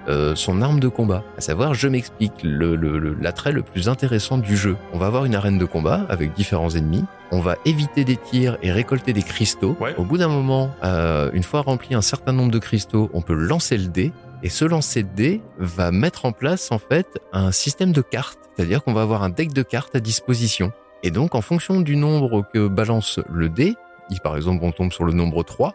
euh, 0.09 0.35
son 0.35 0.63
arme 0.63 0.81
de 0.81 0.89
combat. 0.89 1.23
À 1.37 1.41
savoir, 1.41 1.75
je 1.75 1.89
m'explique, 1.89 2.33
le, 2.43 2.77
le- 2.77 2.99
le- 2.99 3.15
l'attrait 3.15 3.53
le 3.53 3.63
plus 3.63 3.89
intéressant 3.89 4.39
du 4.39 4.57
jeu. 4.57 4.77
On 4.93 4.99
va 4.99 5.07
avoir 5.07 5.25
une 5.25 5.35
arène 5.35 5.59
de 5.59 5.65
combat 5.65 6.07
avec 6.09 6.33
différents 6.35 6.71
ennemis. 6.71 7.05
On 7.33 7.41
va 7.41 7.57
éviter 7.65 8.05
des 8.05 8.17
tirs 8.17 8.57
et 8.63 8.71
récolter 8.73 9.13
des 9.13 9.23
cristaux. 9.23 9.77
Ouais. 9.81 9.95
Au 9.99 10.05
bout 10.05 10.19
d'un 10.19 10.29
moment, 10.29 10.71
euh, 10.85 11.31
une 11.33 11.43
fois 11.43 11.63
rempli 11.63 11.95
un 11.95 12.01
certain 12.03 12.33
nombre 12.33 12.53
de 12.53 12.59
cristaux, 12.59 13.11
on 13.15 13.21
peut 13.23 13.35
lancer 13.35 13.77
le 13.79 13.87
dé. 13.87 14.13
Et 14.43 14.49
ce 14.49 14.65
lancer 14.65 15.03
de 15.03 15.09
dé 15.15 15.41
va 15.59 15.91
mettre 15.91 16.25
en 16.27 16.33
place 16.33 16.71
en 16.71 16.79
fait 16.79 17.19
un 17.33 17.51
système 17.53 17.93
de 17.93 18.03
cartes. 18.03 18.39
C'est-à-dire 18.57 18.85
qu'on 18.85 18.93
va 18.93 19.03
avoir 19.03 19.23
un 19.23 19.31
deck 19.31 19.53
de 19.53 19.63
cartes 19.63 19.97
à 19.97 20.01
disposition. 20.01 20.73
Et 21.03 21.11
donc, 21.11 21.35
en 21.35 21.41
fonction 21.41 21.81
du 21.81 21.97
nombre 21.97 22.45
que 22.55 22.69
balance 22.69 23.19
le 23.33 23.49
dé, 23.49 23.75
si 24.11 24.21
par 24.21 24.37
exemple 24.37 24.63
on 24.63 24.71
tombe 24.73 24.93
sur 24.93 25.05
le 25.05 25.13
nombre 25.13 25.43
3, 25.43 25.75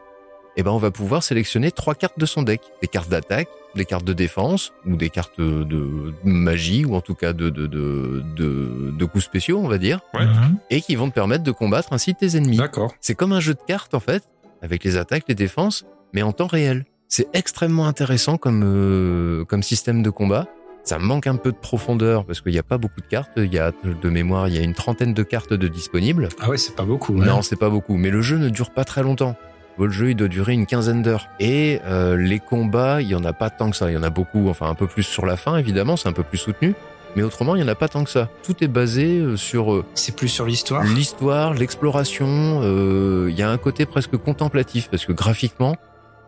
eh 0.57 0.63
ben 0.63 0.71
on 0.71 0.77
va 0.77 0.91
pouvoir 0.91 1.21
sélectionner 1.23 1.71
trois 1.71 1.95
cartes 1.95 2.17
de 2.19 2.25
son 2.25 2.43
deck. 2.43 2.61
Des 2.81 2.87
cartes 2.87 3.09
d'attaque, 3.09 3.47
des 3.75 3.85
cartes 3.85 4.03
de 4.05 4.13
défense, 4.13 4.73
ou 4.85 4.95
des 4.95 5.09
cartes 5.09 5.39
de 5.39 6.13
magie, 6.23 6.83
ou 6.85 6.95
en 6.95 7.01
tout 7.01 7.15
cas 7.15 7.33
de, 7.33 7.49
de, 7.49 7.67
de, 7.67 8.23
de, 8.35 8.91
de 8.97 9.05
coups 9.05 9.23
spéciaux, 9.23 9.59
on 9.63 9.67
va 9.67 9.77
dire, 9.77 9.99
Ouais. 10.13 10.25
Mhm. 10.25 10.57
et 10.69 10.81
qui 10.81 10.95
vont 10.95 11.09
te 11.09 11.13
permettre 11.15 11.43
de 11.43 11.51
combattre 11.51 11.93
ainsi 11.93 12.13
tes 12.15 12.35
ennemis. 12.37 12.57
D'accord. 12.57 12.93
C'est 12.99 13.15
comme 13.15 13.31
un 13.31 13.39
jeu 13.39 13.53
de 13.53 13.59
cartes 13.65 13.93
en 13.93 13.99
fait, 13.99 14.23
avec 14.61 14.83
les 14.83 14.97
attaques, 14.97 15.23
les 15.27 15.35
défenses, 15.35 15.85
mais 16.13 16.21
en 16.21 16.31
temps 16.33 16.47
réel. 16.47 16.85
C'est 17.07 17.27
extrêmement 17.33 17.87
intéressant 17.87 18.37
comme, 18.37 18.63
euh, 18.65 19.43
comme 19.45 19.63
système 19.63 20.01
de 20.03 20.09
combat. 20.09 20.47
Ça 20.83 20.97
manque 20.97 21.27
un 21.27 21.35
peu 21.35 21.51
de 21.51 21.57
profondeur 21.57 22.25
parce 22.25 22.41
qu'il 22.41 22.53
n'y 22.53 22.57
a 22.59 22.63
pas 22.63 22.77
beaucoup 22.79 23.01
de 23.01 23.05
cartes. 23.05 23.31
Il 23.37 23.53
y 23.53 23.59
a 23.59 23.71
de 23.83 24.09
mémoire, 24.09 24.47
il 24.47 24.55
y 24.55 24.57
a 24.57 24.61
une 24.63 24.73
trentaine 24.73 25.13
de 25.13 25.21
cartes 25.23 25.53
de 25.53 25.67
disponibles. 25.67 26.29
Ah 26.39 26.49
ouais, 26.49 26.57
c'est 26.57 26.75
pas 26.75 26.85
beaucoup. 26.85 27.13
ouais. 27.13 27.25
Non, 27.25 27.41
c'est 27.43 27.55
pas 27.55 27.69
beaucoup, 27.69 27.97
mais 27.97 28.09
le 28.09 28.21
jeu 28.21 28.37
ne 28.37 28.49
dure 28.49 28.71
pas 28.71 28.83
très 28.83 29.03
longtemps. 29.03 29.35
Le 29.79 29.89
jeu, 29.89 30.11
il 30.11 30.15
doit 30.15 30.27
durer 30.27 30.53
une 30.53 30.65
quinzaine 30.65 31.01
d'heures. 31.01 31.27
Et 31.39 31.79
euh, 31.85 32.15
les 32.17 32.39
combats, 32.39 33.01
il 33.01 33.07
y 33.07 33.15
en 33.15 33.23
a 33.23 33.33
pas 33.33 33.49
tant 33.49 33.69
que 33.71 33.75
ça. 33.75 33.89
Il 33.89 33.93
y 33.93 33.97
en 33.97 34.03
a 34.03 34.09
beaucoup, 34.09 34.49
enfin 34.49 34.67
un 34.69 34.75
peu 34.75 34.87
plus 34.87 35.03
sur 35.03 35.25
la 35.25 35.37
fin, 35.37 35.57
évidemment, 35.57 35.97
c'est 35.97 36.09
un 36.09 36.13
peu 36.13 36.23
plus 36.23 36.37
soutenu. 36.37 36.75
Mais 37.15 37.23
autrement, 37.23 37.55
il 37.55 37.61
y 37.61 37.63
en 37.63 37.67
a 37.67 37.75
pas 37.75 37.89
tant 37.89 38.03
que 38.05 38.09
ça. 38.09 38.29
Tout 38.43 38.63
est 38.63 38.69
basé 38.69 39.19
euh, 39.19 39.35
sur 39.35 39.73
euh, 39.73 39.83
C'est 39.95 40.15
plus 40.15 40.29
sur 40.29 40.45
l'histoire. 40.45 40.83
l'histoire, 40.83 41.53
l'exploration. 41.53 42.61
euh, 42.63 43.27
Il 43.29 43.37
y 43.37 43.41
a 43.43 43.49
un 43.49 43.57
côté 43.57 43.85
presque 43.85 44.15
contemplatif 44.17 44.89
parce 44.89 45.05
que 45.05 45.11
graphiquement, 45.11 45.75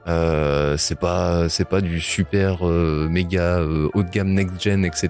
euh, 0.08 0.76
c'est 0.78 1.00
pas 1.00 1.48
c'est 1.48 1.64
pas 1.70 1.80
du 1.80 2.02
super 2.02 2.68
euh, 2.68 3.08
méga 3.10 3.60
euh, 3.60 3.88
haut 3.94 4.04
de 4.04 4.10
gamme 4.10 4.34
next 4.34 4.62
gen, 4.62 4.84
etc. 4.84 5.10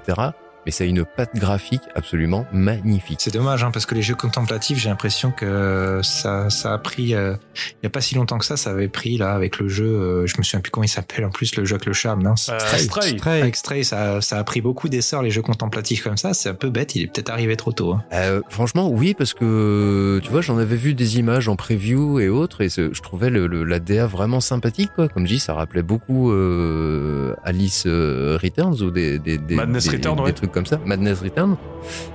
mais 0.66 0.72
ça 0.72 0.84
a 0.84 0.88
une 0.88 1.06
patte 1.06 1.36
graphique 1.36 1.82
absolument 1.96 2.46
magnifique. 2.52 3.20
C'est 3.22 3.34
dommage, 3.34 3.64
hein, 3.64 3.72
parce 3.72 3.86
que 3.86 3.96
les 3.96 4.02
jeux 4.02 4.16
contemplatifs, 4.16 4.78
j'ai 4.80 4.90
l'impression 4.90 5.32
que 5.32 6.00
ça, 6.04 6.50
ça 6.50 6.74
a 6.74 6.78
pris, 6.78 7.14
euh, 7.16 7.36
il 7.82 7.84
y 7.84 7.88
a 7.88 7.90
pas 7.90 8.02
si 8.02 8.16
longtemps 8.16 8.38
que 8.38 8.46
ça, 8.46 8.58
ça 8.58 8.72
avait 8.72 8.88
pris 8.88 9.18
là 9.18 9.34
avec 9.34 9.60
le 9.60 9.68
jeu. 9.68 9.86
euh, 9.86 10.28
je 10.28 10.36
me 10.38 10.44
souviens 10.44 10.60
plus 10.62 10.72
comment 10.72 10.84
il 10.84 10.90
s'appelle 10.90 11.26
en 11.26 11.30
plus 11.30 11.56
le 11.56 11.66
jeu 11.66 11.76
avec 11.76 11.86
le 11.86 11.94
chat, 11.94 12.16
mince. 12.16 12.50
Euh, 12.50 12.60
Stray. 12.60 12.80
Stray. 12.84 13.18
Stray. 13.18 13.42
Avec 13.42 13.56
Stray, 13.56 13.84
ça, 13.84 14.22
ça 14.22 14.38
a 14.40 14.44
pris 14.44 14.62
beaucoup 14.62 14.90
d'essor 14.90 15.22
les 15.22 15.32
jeux 15.32 15.42
contemplatifs 15.42 16.04
comme 16.04 16.18
ça. 16.18 16.34
C'est 16.34 16.50
un 16.50 16.54
peu 16.54 16.70
bête. 16.70 16.96
Il 16.96 17.04
est 17.04 17.08
peut-être 17.08 17.30
arrivé 17.30 17.56
trop 17.56 17.72
tôt. 17.72 17.94
hein. 17.94 18.04
Euh, 18.14 18.42
franchement, 18.50 18.90
oui, 18.90 19.14
parce 19.14 19.34
que 19.34 20.20
tu 20.24 20.30
vois, 20.32 20.42
j'en 20.42 20.58
avais 20.58 20.76
vu 20.76 20.94
des 20.94 21.18
images 21.20 21.48
en 21.48 21.56
preview 21.56 22.20
et 22.20 22.30
autres, 22.30 22.62
et 22.62 22.70
je 22.70 23.02
trouvais 23.02 23.30
le, 23.30 23.48
le- 23.48 23.64
la 23.64 23.80
DA 23.80 24.06
vraiment 24.08 24.40
sympathique, 24.42 24.92
quoi. 24.96 25.08
Comme 25.10 25.26
je 25.28 25.34
dis, 25.34 25.40
ça 25.40 25.54
rappelait 25.54 25.84
beaucoup 25.84 26.32
euh, 26.32 27.36
Alice 27.44 27.84
euh, 27.88 28.38
Returns 28.42 28.82
ou 28.82 28.92
des, 28.92 29.20
des, 29.20 29.38
des, 29.38 29.56
Madness 29.56 29.86
des- 29.88 29.98
Return, 29.98 30.16
des 30.18 30.22
ouais. 30.24 30.34
trucs 30.34 30.52
comme 30.54 30.66
ça, 30.66 30.80
Madness 30.86 31.22
Return. 31.22 31.58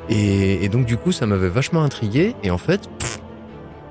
Et, 0.09 0.65
et 0.65 0.69
donc 0.69 0.87
du 0.87 0.97
coup, 0.97 1.13
ça 1.13 1.27
m'avait 1.27 1.49
vachement 1.51 1.83
intrigué. 1.83 2.35
Et 2.43 2.51
en 2.51 2.59
fait, 2.59 2.89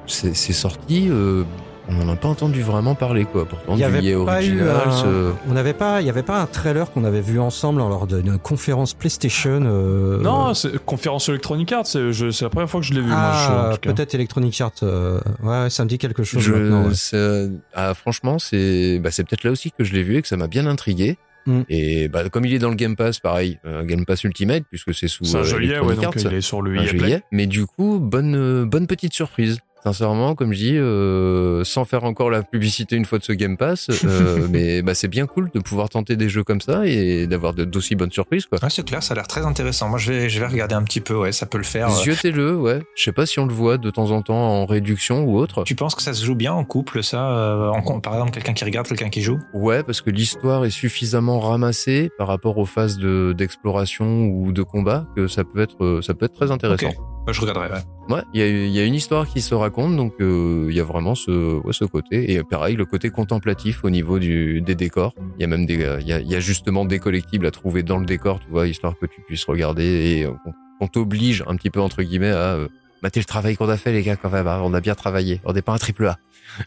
c'est 0.07 0.33
sorti. 0.53 1.07
euh, 1.09 1.43
on 1.89 1.93
n'en 2.03 2.11
a 2.11 2.15
pas 2.17 2.27
entendu 2.27 2.61
vraiment 2.61 2.95
parler, 2.95 3.23
quoi. 3.23 3.45
Pourtant, 3.45 3.71
Il 3.71 3.75
y 3.75 3.77
du 3.77 3.83
avait 3.85 4.01
pas 4.25 4.43
eu 4.43 4.59
Originals, 4.59 4.89
un- 4.89 5.05
euh, 5.05 5.31
On 5.49 5.53
n'avait 5.53 5.73
pas, 5.73 6.01
il 6.01 6.07
y 6.07 6.09
avait 6.09 6.21
pas 6.21 6.41
un 6.41 6.45
trailer 6.45 6.91
qu'on 6.91 7.05
avait 7.05 7.21
vu 7.21 7.39
ensemble 7.39 7.79
lors 7.79 8.05
d'une 8.07 8.37
conférence 8.37 8.93
PlayStation. 8.93 9.61
euh, 9.63 10.19
Non, 10.21 10.53
c'est 10.53 10.83
conférence 10.83 11.29
Electronic 11.29 11.71
Arts, 11.71 11.85
c'est 11.87 12.01
la 12.41 12.49
première 12.49 12.69
fois 12.69 12.81
que 12.81 12.85
je 12.85 12.93
l'ai 12.93 12.99
vu, 12.99 13.07
Ah, 13.09 13.71
peut-être 13.81 14.15
Electronic 14.15 14.59
Arts. 14.59 14.71
euh, 14.83 15.21
ouais, 15.43 15.69
ça 15.69 15.85
me 15.85 15.89
dit 15.89 15.97
quelque 15.97 16.23
chose 16.23 16.41
Je, 16.43 16.51
maintenant. 16.51 16.87
ouais. 16.89 16.93
c'est- 16.93 17.49
ah, 17.73 17.93
franchement, 17.93 18.37
c'est 18.37 18.99
bah, 18.99 19.09
c'est 19.11 19.23
peut-être 19.23 19.45
là 19.45 19.51
aussi 19.51 19.71
que 19.71 19.85
je 19.85 19.93
l'ai 19.93 20.03
vu 20.03 20.17
et 20.17 20.21
que 20.21 20.27
ça 20.27 20.35
m'a 20.35 20.47
bien 20.47 20.67
intrigué. 20.67 21.17
Mm. 21.47 21.61
Et 21.69 22.07
bah, 22.09 22.29
comme 22.29 22.45
il 22.45 22.53
est 22.53 22.59
dans 22.59 22.69
le 22.69 22.75
Game 22.75 22.95
Pass, 22.95 23.19
pareil, 23.19 23.57
euh, 23.65 23.83
Game 23.83 24.05
Pass 24.05 24.23
Ultimate, 24.23 24.63
puisque 24.69 24.93
c'est 24.93 25.07
sous 25.07 25.23
C'est 25.23 25.37
un 25.37 25.41
euh, 25.41 25.59
lié, 25.59 25.79
ouais, 25.79 25.95
donc 25.95 26.05
Arts, 26.05 26.13
il 26.17 26.33
est 26.33 26.41
sur 26.41 26.61
le 26.61 26.73
lié. 26.73 27.21
Mais 27.31 27.47
du 27.47 27.65
coup, 27.65 27.99
bonne 27.99 28.35
euh, 28.35 28.65
bonne 28.65 28.85
petite 28.85 29.13
surprise. 29.13 29.59
Sincèrement, 29.87 30.35
comme 30.35 30.51
je 30.51 30.57
dis, 30.57 30.77
euh, 30.77 31.63
sans 31.63 31.85
faire 31.85 32.03
encore 32.03 32.29
la 32.29 32.43
publicité 32.43 32.97
une 32.97 33.05
fois 33.05 33.19
de 33.19 33.23
ce 33.23 33.31
Game 33.31 33.55
Pass, 33.55 33.87
euh, 34.03 34.45
mais 34.51 34.81
bah, 34.81 34.93
c'est 34.93 35.07
bien 35.07 35.25
cool 35.27 35.49
de 35.53 35.59
pouvoir 35.61 35.87
tenter 35.87 36.17
des 36.17 36.27
jeux 36.27 36.43
comme 36.43 36.59
ça 36.59 36.85
et 36.85 37.25
d'avoir 37.25 37.53
de- 37.53 37.63
d'aussi 37.63 37.95
bonnes 37.95 38.11
surprises. 38.11 38.47
Quoi. 38.47 38.59
Ouais, 38.61 38.69
c'est 38.69 38.85
clair, 38.85 39.01
ça 39.01 39.13
a 39.13 39.15
l'air 39.15 39.27
très 39.27 39.45
intéressant. 39.45 39.87
Moi, 39.87 39.97
je 39.97 40.11
vais, 40.11 40.29
je 40.29 40.39
vais 40.41 40.45
regarder 40.47 40.75
un 40.75 40.83
petit 40.83 40.99
peu. 40.99 41.15
Ouais, 41.15 41.31
ça 41.31 41.45
peut 41.45 41.57
le 41.57 41.63
faire. 41.63 41.87
euh. 41.89 42.03
Jetez-le, 42.03 42.57
ouais. 42.57 42.81
Je 42.95 43.03
sais 43.03 43.13
pas 43.13 43.25
si 43.25 43.39
on 43.39 43.45
le 43.45 43.53
voit 43.53 43.77
de 43.77 43.89
temps 43.89 44.11
en 44.11 44.21
temps 44.21 44.35
en 44.35 44.65
réduction 44.65 45.23
ou 45.23 45.37
autre. 45.37 45.63
Tu 45.63 45.75
penses 45.75 45.95
que 45.95 46.01
ça 46.01 46.11
se 46.13 46.25
joue 46.25 46.35
bien 46.35 46.51
en 46.51 46.65
couple, 46.65 47.01
ça 47.01 47.31
euh, 47.31 47.69
en- 47.69 48.01
Par 48.01 48.11
exemple, 48.13 48.31
quelqu'un 48.31 48.53
qui 48.53 48.65
regarde, 48.65 48.87
quelqu'un 48.87 49.09
qui 49.09 49.21
joue? 49.21 49.39
Ouais, 49.53 49.83
parce 49.83 50.01
que 50.01 50.09
l'histoire 50.09 50.65
est 50.65 50.69
suffisamment 50.69 51.39
ramassée 51.39 52.09
par 52.17 52.27
rapport 52.27 52.57
aux 52.57 52.65
phases 52.65 52.97
de 52.97 53.33
d'exploration 53.37 54.25
ou 54.25 54.51
de 54.51 54.63
combat 54.63 55.05
que 55.15 55.27
ça 55.29 55.45
peut 55.45 55.61
être 55.61 56.01
ça 56.03 56.13
peut 56.13 56.25
être 56.25 56.33
très 56.33 56.51
intéressant. 56.51 56.91
Bah, 57.27 57.33
je 57.33 57.41
regarderai. 57.41 57.67
Ouais. 57.69 58.15
Ouais, 58.15 58.21
il 58.33 58.39
y 58.39 58.43
a, 58.43 58.47
il 58.47 58.71
y 58.71 58.79
a 58.79 58.85
une 58.85 58.95
histoire 58.95 59.27
qui 59.27 59.41
se 59.41 59.53
raconte, 59.53 59.97
donc 59.97 60.13
euh, 60.21 60.67
il 60.69 60.75
y 60.75 60.79
a 60.79 60.83
vraiment 60.85 61.13
ce 61.13 61.57
ouais, 61.61 61.73
ce 61.73 61.83
côté 61.83 62.31
et 62.33 62.41
pareil 62.43 62.77
le 62.77 62.85
côté 62.85 63.09
contemplatif 63.09 63.83
au 63.83 63.89
niveau 63.89 64.17
du 64.17 64.61
des 64.61 64.75
décors. 64.75 65.13
Il 65.37 65.41
y 65.41 65.43
a 65.43 65.47
même 65.47 65.65
des 65.65 65.83
euh, 65.83 65.99
il 65.99 66.07
y 66.07 66.13
a, 66.13 66.19
il 66.21 66.27
y 66.31 66.35
a 66.35 66.39
justement 66.39 66.85
des 66.85 66.99
collectibles 66.99 67.45
à 67.45 67.51
trouver 67.51 67.83
dans 67.83 67.97
le 67.97 68.05
décor, 68.05 68.39
tu 68.39 68.49
vois, 68.49 68.65
histoire 68.67 68.97
que 68.97 69.05
tu 69.05 69.21
puisses 69.27 69.43
regarder 69.43 69.83
et 69.83 70.23
euh, 70.23 70.31
qu'on 70.43 70.53
qu'on 70.79 70.87
t'oblige 70.87 71.43
un 71.47 71.57
petit 71.57 71.69
peu 71.69 71.81
entre 71.81 72.01
guillemets 72.01 72.29
à 72.31 72.53
euh, 72.55 72.67
mater 73.03 73.19
le 73.19 73.25
travail 73.25 73.57
qu'on 73.57 73.67
a 73.67 73.75
fait 73.77 73.91
les 73.91 74.03
gars 74.03 74.15
quand 74.15 74.29
même. 74.31 74.47
hein. 74.47 74.61
on 74.63 74.73
a 74.73 74.79
bien 74.79 74.95
travaillé. 74.95 75.41
On 75.43 75.51
n'est 75.51 75.61
pas 75.61 75.73
un 75.73 75.77
triple 75.77 76.07
A. 76.07 76.17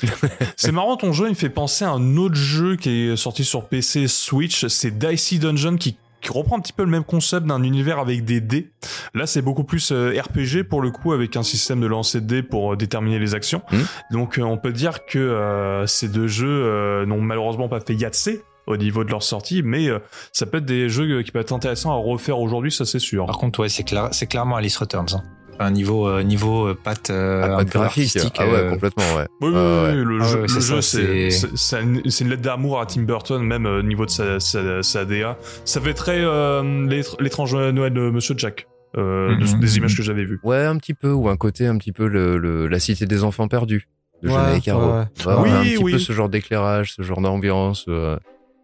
C'est 0.57 0.73
marrant, 0.73 0.97
ton 0.97 1.13
jeu, 1.13 1.27
il 1.27 1.31
me 1.31 1.35
fait 1.35 1.49
penser 1.49 1.85
à 1.87 1.91
un 1.91 2.17
autre 2.19 2.35
jeu 2.35 2.77
qui 2.77 2.91
est 3.09 3.17
sorti 3.17 3.45
sur 3.45 3.67
PC 3.67 4.09
Switch, 4.09 4.67
c'est 4.67 4.97
Dicey 4.99 5.39
Dungeon 5.39 5.77
qui 5.77 5.97
qui 6.21 6.31
reprend 6.31 6.57
un 6.57 6.61
petit 6.61 6.73
peu 6.73 6.85
le 6.85 6.91
même 6.91 7.05
concept 7.05 7.47
d'un 7.47 7.63
univers 7.63 7.99
avec 7.99 8.25
des 8.25 8.41
dés. 8.41 8.71
Là, 9.15 9.27
c'est 9.27 9.43
beaucoup 9.43 9.65
plus 9.65 9.93
euh, 9.93 10.13
RPG 10.21 10.65
pour 10.69 10.83
le 10.83 10.91
coup, 10.91 11.13
avec 11.13 11.37
un 11.37 11.43
système 11.43 11.81
de 11.81 11.87
lancer 11.87 12.21
de 12.21 12.27
dés 12.27 12.43
pour 12.43 12.73
euh, 12.73 12.77
déterminer 12.77 13.19
les 13.19 13.35
actions. 13.35 13.63
Mhm. 13.73 13.87
Donc, 14.13 14.39
euh, 14.39 14.43
on 14.43 14.59
peut 14.59 14.73
dire 14.73 15.07
que 15.07 15.19
euh, 15.19 15.87
ces 15.87 16.09
deux 16.09 16.27
jeux 16.27 16.49
euh, 16.49 17.07
n'ont 17.07 17.21
malheureusement 17.21 17.69
pas 17.69 17.81
fait 17.81 17.95
Yatsé 17.95 18.43
au 18.67 18.77
niveau 18.77 19.05
de 19.05 19.11
leur 19.11 19.23
sortie, 19.23 19.63
mais 19.63 19.89
euh, 19.89 19.99
ça 20.33 20.47
peut 20.47 20.59
être 20.59 20.65
des 20.65 20.89
jeux 20.89 21.23
qui 21.23 21.33
peuvent 21.33 21.43
être 21.43 21.53
intéressants 21.53 21.91
à 21.93 21.97
refaire 21.97 22.39
aujourd'hui, 22.39 22.71
ça 22.71 22.85
c'est 22.85 22.99
sûr. 22.99 23.27
Par 23.27 23.39
contre, 23.39 23.61
ouais, 23.61 23.69
c'est 23.69 24.27
clairement 24.27 24.57
Alice 24.57 24.77
Returns. 24.77 25.09
Hein. 25.15 25.23
Un 25.63 25.71
niveau, 25.73 26.09
euh, 26.09 26.23
niveau 26.23 26.69
euh, 26.69 26.75
patte, 26.75 27.11
euh, 27.11 27.43
Ah, 27.45 27.53
un 27.53 27.57
pas 27.59 27.65
de 27.65 27.71
peu 27.71 27.79
graphique. 27.81 28.17
artistique. 28.17 28.37
Ah 28.39 28.47
ouais, 28.47 28.55
euh, 28.55 28.71
complètement 28.71 29.05
ouais. 29.15 29.27
Oui, 29.43 29.51
oui, 29.51 29.55
Ah 29.57 29.83
ouais. 29.85 29.91
oui, 29.91 30.05
le 30.07 30.19
Ah 30.23 30.25
jeu, 30.25 30.41
le 30.41 30.49
c'est 30.49 30.61
jeu, 30.63 30.81
c'est 30.81 31.31
c'est- 31.31 31.31
c'est- 31.31 31.57
c'est 31.57 31.83
une, 31.83 32.11
c'est 32.11 32.25
une 32.25 32.31
lettre 32.31 32.41
d'amour 32.43 32.81
à 32.81 32.87
Tim 32.87 33.03
Burton, 33.03 33.43
même 33.43 33.67
euh, 33.67 33.81
au 33.81 33.83
niveau 33.83 34.07
de 34.07 34.11
sa, 34.11 34.41
sa, 34.41 34.83
sa 34.83 35.05
DA. 35.05 35.37
Ça 35.67 35.81
fait 35.83 35.93
très 35.93 36.19
euh, 36.19 36.63
l'étr- 36.89 37.21
l'étrange 37.21 37.55
Noël 37.55 37.93
de 37.93 38.09
Monsieur 38.11 38.35
Jack, 38.39 38.69
euh, 38.97 39.37
de- 39.37 39.45
Mhm. 39.55 39.61
des 39.61 39.77
images 39.77 39.95
que 39.97 40.03
j'avais 40.03 40.25
vues. 40.25 40.41
Ouais, 40.45 40.65
un 40.65 40.79
petit 40.79 40.95
peu, 40.95 41.13
ou 41.13 41.29
un 41.29 41.37
côté 41.37 41.67
un 41.67 41.77
petit 41.77 41.93
peu 41.93 42.07
le, 42.09 42.39
le- 42.39 42.67
la 42.67 42.79
cité 42.81 43.05
des 43.05 43.23
enfants 43.23 43.47
perdus 43.47 43.87
de 44.23 44.29
Ouais, 44.29 44.35
Jonah 44.35 44.61
Caro. 44.61 44.81
ouais, 44.93 45.05
Oui, 45.27 45.51
a 45.51 45.59
un 45.59 45.63
petit 45.63 45.77
oui. 45.77 45.93
peu 45.93 45.99
ce 45.99 46.13
genre 46.15 46.31
d'éclairage, 46.31 46.95
ce 46.97 47.03
genre 47.03 47.21
d'ambiance. 47.21 47.85
euh, 47.89 48.17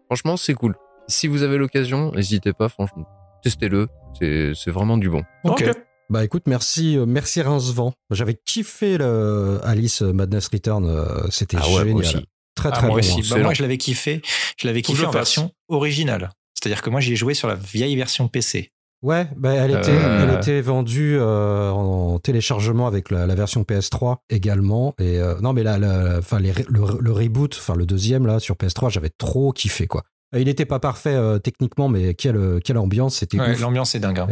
Franchement, 0.07 0.35
c'est 0.35 0.55
cool. 0.55 0.73
Si 1.07 1.27
vous 1.27 1.43
avez 1.43 1.57
l'occasion, 1.59 2.11
n'hésitez 2.11 2.53
pas, 2.53 2.69
franchement, 2.69 3.05
testez-le. 3.43 3.87
C'est 4.19 4.53
c'est 4.55 4.71
vraiment 4.71 4.97
du 4.97 5.09
bon. 5.11 5.21
Ok. 5.43 5.63
Bah 6.09 6.23
écoute, 6.23 6.43
merci, 6.47 6.97
euh, 6.97 7.05
merci 7.05 7.41
Rincevent. 7.41 7.93
J'avais 8.11 8.35
kiffé 8.45 8.97
le 8.97 9.59
Alice 9.63 10.01
Madness 10.01 10.47
Return, 10.47 10.85
euh, 10.85 11.27
c'était 11.29 11.57
Ah 11.59 11.67
ouais, 11.67 11.73
génial. 11.79 11.91
moi 11.91 12.01
aussi. 12.01 12.17
Très 12.55 12.69
Ah, 12.69 12.71
très 12.71 12.87
moi 12.87 12.95
bon. 12.95 12.99
aussi. 12.99 13.19
hein. 13.21 13.35
Bah, 13.35 13.43
moi, 13.43 13.53
je 13.53 13.61
l'avais 13.61 13.77
kiffé. 13.77 14.21
Je 14.57 14.67
l'avais 14.67 14.81
kiffé 14.81 15.05
en 15.05 15.11
version 15.11 15.51
originale. 15.67 16.29
C'est-à-dire 16.53 16.81
que 16.81 16.89
moi, 16.89 17.01
j'y 17.01 17.13
ai 17.13 17.15
joué 17.15 17.33
sur 17.33 17.47
la 17.47 17.55
vieille 17.55 17.95
version 17.95 18.27
PC. 18.29 18.71
Ouais, 19.03 19.27
bah, 19.37 19.53
elle, 19.53 19.69
était, 19.71 19.91
Euh, 19.91 20.23
elle 20.27 20.37
était 20.39 20.59
vendue 20.61 21.17
euh, 21.19 21.69
en 21.69 22.17
téléchargement 22.17 22.87
avec 22.87 23.11
la, 23.11 23.27
la 23.27 23.35
version 23.35 23.61
PS3 23.61 24.15
également. 24.31 24.95
Et 24.99 25.19
euh, 25.19 25.35
non, 25.41 25.53
mais 25.53 25.61
là, 25.61 25.77
la- 25.77 26.17
enfin, 26.17 26.39
les- 26.39 26.53
le, 26.67 26.81
le 26.99 27.11
reboot, 27.11 27.55
enfin 27.59 27.75
le 27.75 27.85
deuxième 27.85 28.25
là 28.25 28.39
sur 28.39 28.55
PS3, 28.55 28.89
j'avais 28.89 29.11
trop 29.15 29.51
kiffé 29.51 29.85
quoi. 29.85 30.01
Euh, 30.33 30.39
Il 30.39 30.45
n'était 30.45 30.65
pas 30.65 30.79
parfait 30.79 31.13
euh, 31.13 31.37
techniquement, 31.37 31.89
mais 31.89 32.15
quelle, 32.15 32.59
quelle 32.63 32.79
ambiance, 32.79 33.17
c'était 33.17 33.39
Ouais. 33.39 33.55
L'ambiance 33.57 33.93
est 33.93 33.99
dingue. 33.99 34.17
hein. 34.19 34.27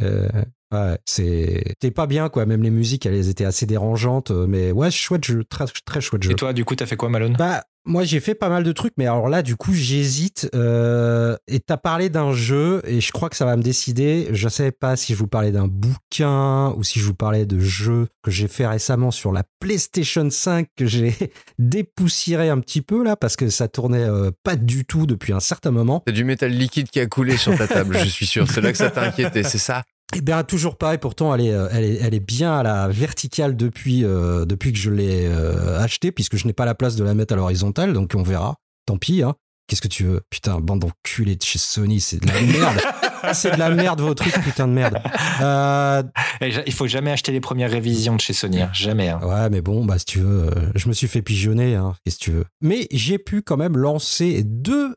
Ouais, 0.75 0.97
c'était 1.05 1.91
pas 1.91 2.07
bien 2.07 2.29
quoi. 2.29 2.45
Même 2.45 2.63
les 2.63 2.69
musiques, 2.69 3.05
elles 3.05 3.29
étaient 3.29 3.45
assez 3.45 3.65
dérangeantes, 3.65 4.31
euh, 4.31 4.45
mais 4.47 4.71
ouais, 4.71 4.91
chouette 4.91 5.23
jeu, 5.23 5.43
très 5.43 5.65
très 5.85 6.01
chouette 6.01 6.23
jeu. 6.23 6.31
Et 6.31 6.35
toi, 6.35 6.53
du 6.53 6.65
coup, 6.65 6.75
t'as 6.75 6.85
fait 6.85 6.97
quoi, 6.97 7.09
Malone? 7.09 7.35
Bah, 7.37 7.63
moi, 7.87 8.03
j'ai 8.03 8.19
fait 8.19 8.33
pas 8.33 8.49
mal 8.49 8.63
de 8.63 8.71
trucs, 8.71 8.93
mais 8.97 9.05
alors 9.05 9.29
là, 9.29 9.43
du 9.43 9.55
coup, 9.55 9.71
j'hésite. 9.71 10.49
Euh, 10.55 11.37
et 11.47 11.59
t'as 11.59 11.77
parlé 11.77 12.09
d'un 12.09 12.33
jeu, 12.33 12.81
et 12.85 12.99
je 12.99 13.11
crois 13.11 13.29
que 13.29 13.35
ça 13.35 13.45
va 13.45 13.55
me 13.55 13.61
décider. 13.61 14.27
Je 14.31 14.49
sais 14.49 14.71
pas 14.71 14.95
si 14.95 15.13
je 15.13 15.19
vous 15.19 15.27
parlais 15.27 15.51
d'un 15.51 15.67
bouquin 15.67 16.73
ou 16.77 16.83
si 16.83 16.99
je 16.99 17.05
vous 17.05 17.13
parlais 17.13 17.45
de 17.45 17.59
jeux 17.59 18.07
que 18.23 18.31
j'ai 18.31 18.47
fait 18.47 18.65
récemment 18.65 19.11
sur 19.11 19.31
la 19.31 19.43
PlayStation 19.59 20.27
5 20.29 20.67
que 20.75 20.87
j'ai 20.87 21.15
dépoussiéré 21.59 22.49
un 22.49 22.59
petit 22.59 22.81
peu 22.81 23.03
là 23.03 23.15
parce 23.15 23.35
que 23.35 23.49
ça 23.49 23.67
tournait 23.67 24.03
euh, 24.03 24.31
pas 24.43 24.55
du 24.55 24.85
tout 24.85 25.05
depuis 25.05 25.33
un 25.33 25.39
certain 25.39 25.71
moment. 25.71 26.03
C'est 26.07 26.13
du 26.13 26.23
métal 26.23 26.51
liquide 26.51 26.89
qui 26.89 26.99
a 26.99 27.05
coulé 27.05 27.37
sur 27.37 27.55
ta 27.55 27.67
table, 27.67 27.97
je 27.99 28.09
suis 28.09 28.25
sûr. 28.25 28.49
C'est 28.49 28.61
là 28.61 28.71
que 28.71 28.77
ça 28.79 28.89
t'a 28.89 29.03
inquiété, 29.03 29.43
c'est 29.43 29.59
ça? 29.59 29.83
Eh 30.15 30.21
bien, 30.21 30.43
toujours 30.43 30.77
pas. 30.77 30.93
Et 30.93 30.97
pourtant, 30.97 31.33
elle 31.35 31.41
est, 31.41 31.51
euh, 31.53 31.67
elle 31.71 31.83
est, 31.83 31.95
elle 32.01 32.13
est 32.13 32.19
bien 32.25 32.53
à 32.59 32.63
la 32.63 32.87
verticale 32.87 33.55
depuis, 33.57 34.03
euh, 34.05 34.45
depuis 34.45 34.71
que 34.71 34.77
je 34.77 34.89
l'ai 34.91 35.25
euh, 35.27 35.79
acheté, 35.79 36.11
puisque 36.11 36.37
je 36.37 36.45
n'ai 36.47 36.53
pas 36.53 36.65
la 36.65 36.75
place 36.75 36.95
de 36.95 37.03
la 37.03 37.13
mettre 37.13 37.33
à 37.33 37.37
l'horizontale, 37.37 37.91
donc 37.93 38.11
on 38.15 38.23
verra. 38.23 38.55
Tant 38.85 38.97
pis, 38.97 39.23
hein. 39.23 39.35
Qu'est-ce 39.67 39.81
que 39.81 39.87
tu 39.87 40.03
veux? 40.03 40.21
Putain, 40.29 40.59
bande 40.59 40.81
d'enculés 40.81 41.35
de 41.35 41.41
chez 41.43 41.57
Sony, 41.57 41.99
c'est 41.99 42.21
de 42.21 42.27
la 42.27 42.39
merde. 42.39 42.79
c'est 43.33 43.51
de 43.55 43.57
la 43.59 43.71
merde 43.71 43.99
vos 43.99 44.13
trucs, 44.13 44.39
putain 44.43 44.67
de 44.67 44.73
merde. 44.73 45.01
Euh, 45.41 46.03
Eh, 46.39 46.53
Il 46.67 46.73
faut 46.73 46.85
jamais 46.85 47.11
acheter 47.11 47.31
les 47.31 47.39
premières 47.41 47.71
révisions 47.71 48.15
de 48.15 48.21
chez 48.21 48.33
Sony. 48.33 48.61
hein. 48.61 48.69
Jamais. 48.73 49.09
hein. 49.09 49.19
ouais, 49.23 49.49
mais 49.49 49.61
bon, 49.61 49.83
bah 49.83 49.97
si 49.97 50.05
tu 50.05 50.19
veux, 50.19 50.51
je 50.75 50.87
me 50.87 50.93
suis 50.93 51.07
fait 51.07 51.23
pigeonner, 51.23 51.73
hein. 51.73 51.95
Qu'est-ce 52.05 52.19
que 52.19 52.23
tu 52.25 52.31
veux? 52.31 52.45
Mais 52.61 52.87
j'ai 52.91 53.17
pu 53.17 53.41
quand 53.41 53.57
même 53.57 53.75
lancer 53.75 54.43
deux 54.45 54.95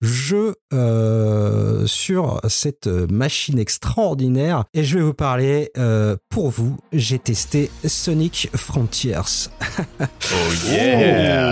jeux 0.00 0.54
euh, 0.72 1.86
sur 1.86 2.40
cette 2.48 2.86
machine 2.86 3.58
extraordinaire. 3.58 4.64
Et 4.74 4.84
je 4.84 4.98
vais 4.98 5.04
vous 5.04 5.14
parler 5.14 5.70
euh, 5.76 6.16
pour 6.28 6.50
vous 6.50 6.76
j'ai 6.92 7.18
testé 7.18 7.70
Sonic 7.84 8.50
Frontiers. 8.54 9.16
Oh 9.18 10.04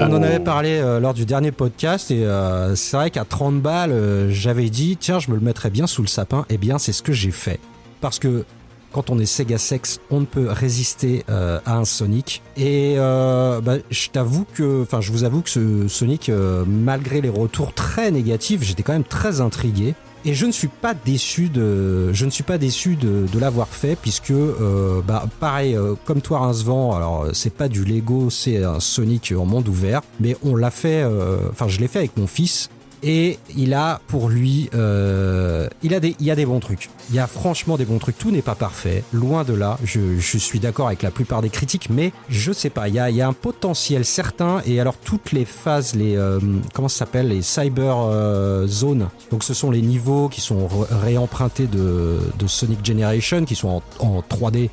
on 0.08 0.14
en 0.14 0.22
avait 0.22 0.40
parlé 0.40 0.78
euh, 0.78 1.00
lors 1.00 1.14
du 1.14 1.24
dernier 1.24 1.52
podcast 1.52 2.10
et 2.10 2.24
euh, 2.24 2.74
c'est 2.74 2.96
vrai 2.96 3.10
qu'à 3.10 3.24
30 3.24 3.60
balles 3.60 3.92
euh, 3.92 4.30
j'avais 4.30 4.70
dit 4.70 4.96
tiens 4.96 5.18
je 5.18 5.30
me 5.30 5.36
le 5.36 5.42
mettrais 5.42 5.70
bien 5.70 5.86
sous 5.86 6.02
le 6.02 6.08
sapin. 6.08 6.46
Et 6.48 6.58
bien 6.58 6.78
c'est 6.78 6.92
ce 6.92 7.02
que 7.02 7.12
j'ai 7.12 7.30
fait. 7.30 7.60
Parce 8.00 8.18
que 8.18 8.44
quand 8.92 9.10
on 9.10 9.18
est 9.18 9.26
Sega 9.26 9.58
Sex, 9.58 10.00
on 10.10 10.20
ne 10.20 10.26
peut 10.26 10.48
résister 10.48 11.24
euh, 11.28 11.60
à 11.66 11.76
un 11.76 11.84
Sonic. 11.84 12.42
Et 12.56 12.94
euh, 12.96 13.60
bah, 13.60 13.76
je 13.90 14.08
t'avoue 14.08 14.46
que, 14.54 14.82
enfin, 14.82 15.00
je 15.00 15.12
vous 15.12 15.24
avoue 15.24 15.42
que 15.42 15.50
ce 15.50 15.88
Sonic, 15.88 16.28
euh, 16.28 16.64
malgré 16.66 17.20
les 17.20 17.28
retours 17.28 17.74
très 17.74 18.10
négatifs, 18.10 18.62
j'étais 18.62 18.82
quand 18.82 18.92
même 18.92 19.04
très 19.04 19.40
intrigué. 19.40 19.94
Et 20.24 20.34
je 20.34 20.46
ne 20.46 20.52
suis 20.52 20.68
pas 20.68 20.94
déçu 20.94 21.48
de, 21.48 22.12
je 22.12 22.24
ne 22.24 22.30
suis 22.30 22.42
pas 22.42 22.58
déçu 22.58 22.96
de, 22.96 23.26
de 23.32 23.38
l'avoir 23.38 23.68
fait 23.68 23.96
puisque, 23.96 24.32
euh, 24.32 25.00
bah, 25.06 25.24
pareil, 25.38 25.76
euh, 25.76 25.94
comme 26.04 26.20
toi, 26.20 26.40
Rincevent, 26.40 26.94
alors 26.94 27.24
euh, 27.24 27.30
c'est 27.32 27.54
pas 27.54 27.68
du 27.68 27.84
Lego, 27.84 28.28
c'est 28.28 28.64
un 28.64 28.80
Sonic 28.80 29.32
en 29.36 29.44
monde 29.44 29.68
ouvert, 29.68 30.02
mais 30.20 30.36
on 30.42 30.56
l'a 30.56 30.70
fait, 30.70 31.04
enfin, 31.50 31.68
je 31.68 31.78
l'ai 31.78 31.88
fait 31.88 32.00
avec 32.00 32.16
mon 32.16 32.26
fils. 32.26 32.68
Et 33.02 33.38
il 33.56 33.74
a 33.74 34.00
pour 34.08 34.28
lui, 34.28 34.68
euh, 34.74 35.68
il 35.82 35.94
a 35.94 36.00
des, 36.00 36.16
y 36.20 36.30
a 36.30 36.36
des 36.36 36.46
bons 36.46 36.60
trucs. 36.60 36.90
Il 37.10 37.16
y 37.16 37.18
a 37.18 37.26
franchement 37.26 37.76
des 37.76 37.84
bons 37.84 37.98
trucs. 37.98 38.18
Tout 38.18 38.30
n'est 38.30 38.42
pas 38.42 38.54
parfait, 38.54 39.04
loin 39.12 39.44
de 39.44 39.54
là. 39.54 39.78
Je, 39.84 40.18
suis 40.20 40.60
d'accord 40.60 40.88
avec 40.88 41.02
la 41.02 41.10
plupart 41.10 41.42
des 41.42 41.50
critiques, 41.50 41.90
mais 41.90 42.12
je 42.28 42.52
sais 42.52 42.70
pas. 42.70 42.88
Il 42.88 42.94
y 42.94 42.98
a, 42.98 43.10
il 43.10 43.16
y 43.16 43.22
a 43.22 43.28
un 43.28 43.32
potentiel 43.32 44.04
certain. 44.04 44.62
Et 44.66 44.80
alors 44.80 44.96
toutes 44.96 45.32
les 45.32 45.44
phases, 45.44 45.94
les 45.94 46.16
euh, 46.16 46.40
comment 46.74 46.88
ça 46.88 47.00
s'appelle, 47.00 47.28
les 47.28 47.42
cyber 47.42 47.96
euh, 47.98 48.66
zones. 48.66 49.08
Donc 49.30 49.44
ce 49.44 49.54
sont 49.54 49.70
les 49.70 49.82
niveaux 49.82 50.28
qui 50.28 50.40
sont 50.40 50.68
réempruntés 50.90 51.66
de, 51.66 52.18
Sonic 52.46 52.84
Generation, 52.84 53.44
qui 53.44 53.54
sont 53.54 53.82
en, 54.00 54.06
en 54.06 54.20
3D, 54.20 54.70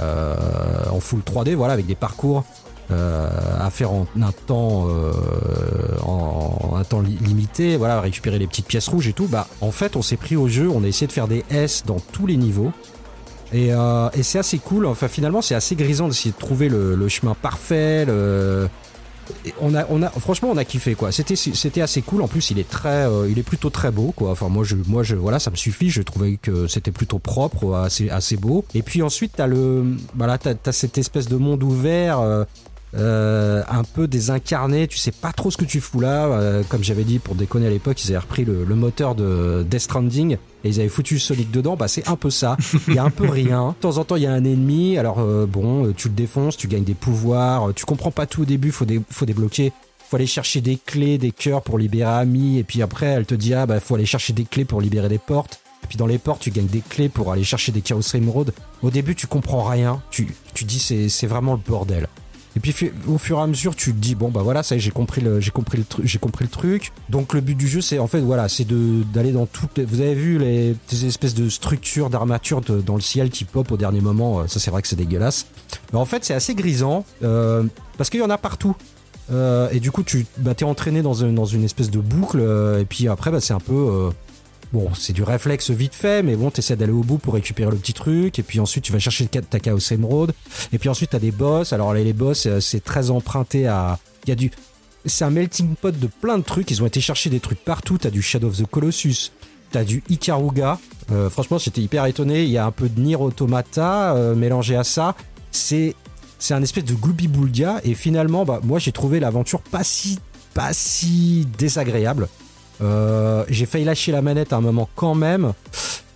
euh, 0.00 0.34
en 0.90 1.00
full 1.00 1.20
3D, 1.20 1.54
voilà, 1.54 1.72
avec 1.72 1.86
des 1.86 1.94
parcours 1.94 2.44
euh, 2.90 3.28
à 3.58 3.70
faire 3.70 3.90
en 3.90 4.06
un 4.20 4.32
temps 4.32 4.86
euh, 4.88 5.12
en, 6.04 6.76
un 6.76 6.84
temps 6.84 7.00
li- 7.00 7.18
limité, 7.20 7.76
voilà, 7.76 8.00
récupérer 8.00 8.38
les 8.38 8.46
petites 8.46 8.66
pièces 8.66 8.88
rouges 8.88 9.08
et 9.08 9.12
tout. 9.12 9.26
Bah, 9.26 9.48
en 9.60 9.70
fait, 9.70 9.96
on 9.96 10.02
s'est 10.02 10.16
pris 10.16 10.36
au 10.36 10.48
jeu, 10.48 10.68
on 10.68 10.84
a 10.84 10.86
essayé 10.86 11.06
de 11.06 11.12
faire 11.12 11.28
des 11.28 11.44
S 11.50 11.82
dans 11.86 11.98
tous 12.12 12.26
les 12.26 12.36
niveaux. 12.36 12.72
Et, 13.52 13.72
euh, 13.72 14.08
et 14.12 14.22
c'est 14.22 14.38
assez 14.40 14.58
cool. 14.58 14.86
Enfin, 14.86 15.08
finalement, 15.08 15.40
c'est 15.40 15.54
assez 15.54 15.76
grisant 15.76 16.08
d'essayer 16.08 16.32
de 16.32 16.38
trouver 16.38 16.68
le, 16.68 16.94
le 16.96 17.08
chemin 17.08 17.34
parfait. 17.34 18.04
Le... 18.04 18.68
On 19.60 19.74
a, 19.74 19.84
on 19.90 20.02
a, 20.02 20.08
franchement, 20.10 20.50
on 20.52 20.56
a 20.56 20.64
kiffé 20.64 20.94
quoi. 20.94 21.10
C'était, 21.10 21.34
c'était 21.34 21.80
assez 21.80 22.02
cool. 22.02 22.22
En 22.22 22.28
plus, 22.28 22.50
il 22.50 22.60
est 22.60 22.68
très, 22.68 23.06
euh, 23.06 23.28
il 23.28 23.38
est 23.40 23.42
plutôt 23.42 23.70
très 23.70 23.90
beau 23.90 24.12
quoi. 24.14 24.30
Enfin, 24.30 24.48
moi, 24.48 24.62
je, 24.62 24.76
moi, 24.86 25.02
je, 25.02 25.16
voilà, 25.16 25.40
ça 25.40 25.50
me 25.50 25.56
suffit. 25.56 25.90
Je 25.90 26.02
trouvais 26.02 26.36
que 26.36 26.68
c'était 26.68 26.92
plutôt 26.92 27.18
propre, 27.18 27.74
assez, 27.74 28.08
assez 28.08 28.36
beau. 28.36 28.64
Et 28.74 28.82
puis 28.82 29.02
ensuite, 29.02 29.32
t'as 29.36 29.48
le, 29.48 29.96
voilà, 30.14 30.38
t'as, 30.38 30.72
cette 30.72 30.98
espèce 30.98 31.26
de 31.28 31.36
monde 31.36 31.64
ouvert. 31.64 32.20
Euh, 32.96 33.62
un 33.68 33.82
peu 33.84 34.08
désincarné, 34.08 34.88
tu 34.88 34.96
sais 34.98 35.12
pas 35.12 35.32
trop 35.32 35.50
ce 35.50 35.56
que 35.56 35.64
tu 35.64 35.80
fous 35.80 36.00
là. 36.00 36.26
Euh, 36.26 36.62
comme 36.68 36.82
j'avais 36.82 37.04
dit 37.04 37.18
pour 37.18 37.34
déconner 37.34 37.66
à 37.66 37.70
l'époque, 37.70 38.02
ils 38.04 38.08
avaient 38.08 38.18
repris 38.18 38.44
le, 38.44 38.64
le 38.64 38.74
moteur 38.74 39.14
de 39.14 39.66
Death 39.68 39.80
Stranding 39.80 40.32
et 40.64 40.68
ils 40.68 40.80
avaient 40.80 40.88
foutu 40.88 41.18
Sonic 41.18 41.50
dedans. 41.50 41.76
Bah 41.76 41.88
c'est 41.88 42.08
un 42.08 42.16
peu 42.16 42.30
ça. 42.30 42.56
Il 42.88 42.94
y 42.94 42.98
a 42.98 43.04
un 43.04 43.10
peu 43.10 43.28
rien. 43.28 43.68
De 43.76 43.82
temps 43.82 43.98
en 43.98 44.04
temps, 44.04 44.16
il 44.16 44.22
y 44.22 44.26
a 44.26 44.32
un 44.32 44.44
ennemi. 44.44 44.96
Alors 44.98 45.18
euh, 45.20 45.46
bon, 45.46 45.86
euh, 45.86 45.94
tu 45.96 46.08
le 46.08 46.14
défonces, 46.14 46.56
tu 46.56 46.68
gagnes 46.68 46.84
des 46.84 46.94
pouvoirs. 46.94 47.68
euh, 47.68 47.72
Tu 47.74 47.84
comprends 47.84 48.10
pas 48.10 48.26
tout 48.26 48.42
au 48.42 48.46
début. 48.46 48.70
Faut 48.72 48.84
dé- 48.86 49.00
faut 49.10 49.26
débloquer. 49.26 49.72
Faut 50.08 50.16
aller 50.16 50.26
chercher 50.26 50.60
des 50.60 50.76
clés, 50.76 51.18
des 51.18 51.32
cœurs 51.32 51.62
pour 51.62 51.78
libérer 51.78 52.10
Ami. 52.12 52.58
Et 52.58 52.64
puis 52.64 52.80
après, 52.80 53.06
elle 53.06 53.26
te 53.26 53.34
dit 53.34 53.54
ah 53.54 53.66
bah 53.66 53.80
faut 53.80 53.94
aller 53.96 54.06
chercher 54.06 54.32
des 54.32 54.44
clés 54.44 54.64
pour 54.64 54.80
libérer 54.80 55.08
des 55.08 55.18
portes. 55.18 55.60
Et 55.84 55.88
puis 55.88 55.98
dans 55.98 56.06
les 56.06 56.18
portes, 56.18 56.40
tu 56.40 56.50
gagnes 56.50 56.66
des 56.66 56.80
clés 56.88 57.08
pour 57.08 57.30
aller 57.32 57.44
chercher 57.44 57.70
des 57.72 57.80
Chaos 57.80 58.00
Emerald. 58.14 58.52
Au 58.82 58.90
début, 58.90 59.14
tu 59.14 59.26
comprends 59.26 59.62
rien. 59.64 60.00
Tu, 60.10 60.28
tu 60.54 60.64
dis 60.64 60.78
c'est 60.80 61.26
vraiment 61.26 61.52
le 61.52 61.60
bordel. 61.64 62.08
Et 62.56 62.60
puis 62.60 62.74
au 63.06 63.18
fur 63.18 63.38
et 63.38 63.42
à 63.42 63.46
mesure, 63.46 63.76
tu 63.76 63.92
te 63.92 63.98
dis 63.98 64.14
bon 64.14 64.30
bah 64.30 64.40
voilà, 64.42 64.62
ça 64.62 64.78
j'ai 64.78 64.90
compris 64.90 65.20
le, 65.20 65.40
j'ai 65.40 65.50
compris 65.50 65.76
le 65.76 65.84
truc, 65.84 66.06
j'ai 66.06 66.18
compris 66.18 66.44
le 66.44 66.50
truc. 66.50 66.92
Donc 67.10 67.34
le 67.34 67.42
but 67.42 67.54
du 67.54 67.68
jeu, 67.68 67.82
c'est 67.82 67.98
en 67.98 68.06
fait 68.06 68.20
voilà, 68.20 68.48
c'est 68.48 68.64
de 68.64 69.02
d'aller 69.12 69.32
dans 69.32 69.44
toutes. 69.46 69.76
Les, 69.76 69.84
vous 69.84 70.00
avez 70.00 70.14
vu 70.14 70.38
les 70.38 70.74
ces 70.86 71.04
espèces 71.04 71.34
de 71.34 71.50
structures 71.50 72.08
d'armature 72.08 72.62
dans 72.62 72.94
le 72.94 73.02
ciel 73.02 73.28
qui 73.30 73.44
pop 73.44 73.70
au 73.70 73.76
dernier 73.76 74.00
moment. 74.00 74.40
euh, 74.40 74.46
Ça 74.46 74.58
c'est 74.58 74.70
vrai 74.70 74.80
que 74.80 74.88
c'est 74.88 74.96
dégueulasse. 74.96 75.46
Mais 75.92 75.98
en 75.98 76.06
fait, 76.06 76.24
c'est 76.24 76.34
assez 76.34 76.54
grisant 76.54 77.04
euh, 77.22 77.64
parce 77.98 78.08
qu'il 78.08 78.20
y 78.20 78.22
en 78.22 78.30
a 78.30 78.38
partout. 78.38 78.74
Euh, 79.30 79.68
et 79.72 79.80
du 79.80 79.90
coup, 79.90 80.02
tu 80.02 80.24
bah, 80.38 80.54
t'es 80.54 80.64
entraîné 80.64 81.02
dans, 81.02 81.14
dans 81.14 81.44
une 81.44 81.64
espèce 81.64 81.90
de 81.90 81.98
boucle. 81.98 82.40
et 82.80 82.84
puis 82.86 83.08
après, 83.08 83.30
bah, 83.30 83.40
c'est 83.40 83.54
un 83.54 83.60
peu 83.60 84.10
Bon, 84.72 84.90
c'est 84.94 85.12
du 85.12 85.22
réflexe 85.22 85.70
vite 85.70 85.94
fait, 85.94 86.22
mais 86.22 86.36
bon, 86.36 86.50
t'essaies 86.50 86.76
d'aller 86.76 86.92
au 86.92 87.02
bout 87.02 87.18
pour 87.18 87.34
récupérer 87.34 87.70
le 87.70 87.76
petit 87.76 87.92
truc, 87.92 88.38
et 88.38 88.42
puis 88.42 88.58
ensuite 88.60 88.84
tu 88.84 88.92
vas 88.92 88.98
chercher 88.98 89.26
ta 89.26 89.60
Chaos 89.60 89.78
Emerald, 89.90 90.32
et 90.72 90.78
puis 90.78 90.88
ensuite 90.88 91.10
t'as 91.10 91.18
des 91.18 91.30
boss. 91.30 91.72
Alors 91.72 91.94
les 91.94 92.12
boss, 92.12 92.46
euh, 92.46 92.60
c'est 92.60 92.82
très 92.82 93.10
emprunté 93.10 93.66
à. 93.66 93.98
Il 94.24 94.30
y 94.30 94.32
a 94.32 94.34
du. 94.34 94.50
C'est 95.04 95.24
un 95.24 95.30
melting 95.30 95.76
pot 95.76 95.96
de 95.96 96.08
plein 96.08 96.36
de 96.36 96.42
trucs. 96.42 96.70
Ils 96.72 96.82
ont 96.82 96.86
été 96.86 97.00
chercher 97.00 97.30
des 97.30 97.38
trucs 97.38 97.64
partout. 97.64 97.96
T'as 97.96 98.10
du 98.10 98.22
Shadow 98.22 98.48
of 98.48 98.56
the 98.56 98.66
Colossus, 98.66 99.30
t'as 99.70 99.84
du 99.84 100.02
Ikaruga. 100.10 100.80
Euh, 101.12 101.30
franchement, 101.30 101.58
j'étais 101.58 101.80
hyper 101.80 102.04
étonné. 102.06 102.42
Il 102.42 102.50
y 102.50 102.58
a 102.58 102.66
un 102.66 102.72
peu 102.72 102.88
de 102.88 103.00
Nier 103.00 103.16
Automata 103.16 104.16
euh, 104.16 104.34
mélangé 104.34 104.74
à 104.74 104.82
ça. 104.82 105.14
C'est 105.52 105.94
c'est 106.38 106.54
un 106.54 106.62
espèce 106.62 106.84
de 106.84 106.94
Boulga, 106.94 107.80
et 107.84 107.94
finalement, 107.94 108.44
bah 108.44 108.60
moi 108.62 108.78
j'ai 108.78 108.92
trouvé 108.92 109.20
l'aventure 109.20 109.62
pas 109.62 109.84
si 109.84 110.18
pas 110.54 110.72
si 110.72 111.46
désagréable. 111.56 112.28
Euh, 112.82 113.44
j'ai 113.48 113.66
failli 113.66 113.84
lâcher 113.84 114.12
la 114.12 114.22
manette 114.22 114.52
à 114.52 114.56
un 114.56 114.60
moment 114.60 114.88
quand 114.96 115.14
même 115.14 115.52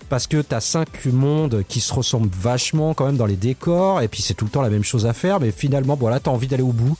parce 0.08 0.26
que 0.26 0.42
t'as 0.42 0.60
cinq 0.60 1.06
mondes 1.06 1.64
qui 1.68 1.80
se 1.80 1.94
ressemblent 1.94 2.30
vachement 2.32 2.94
quand 2.94 3.06
même 3.06 3.16
dans 3.16 3.26
les 3.26 3.36
décors 3.36 4.02
et 4.02 4.08
puis 4.08 4.22
c'est 4.22 4.34
tout 4.34 4.44
le 4.44 4.50
temps 4.50 4.62
la 4.62 4.70
même 4.70 4.84
chose 4.84 5.06
à 5.06 5.12
faire 5.12 5.40
mais 5.40 5.52
finalement 5.52 5.96
voilà 5.98 6.20
t'as 6.20 6.30
envie 6.30 6.48
d'aller 6.48 6.62
au 6.62 6.72
bout. 6.72 6.96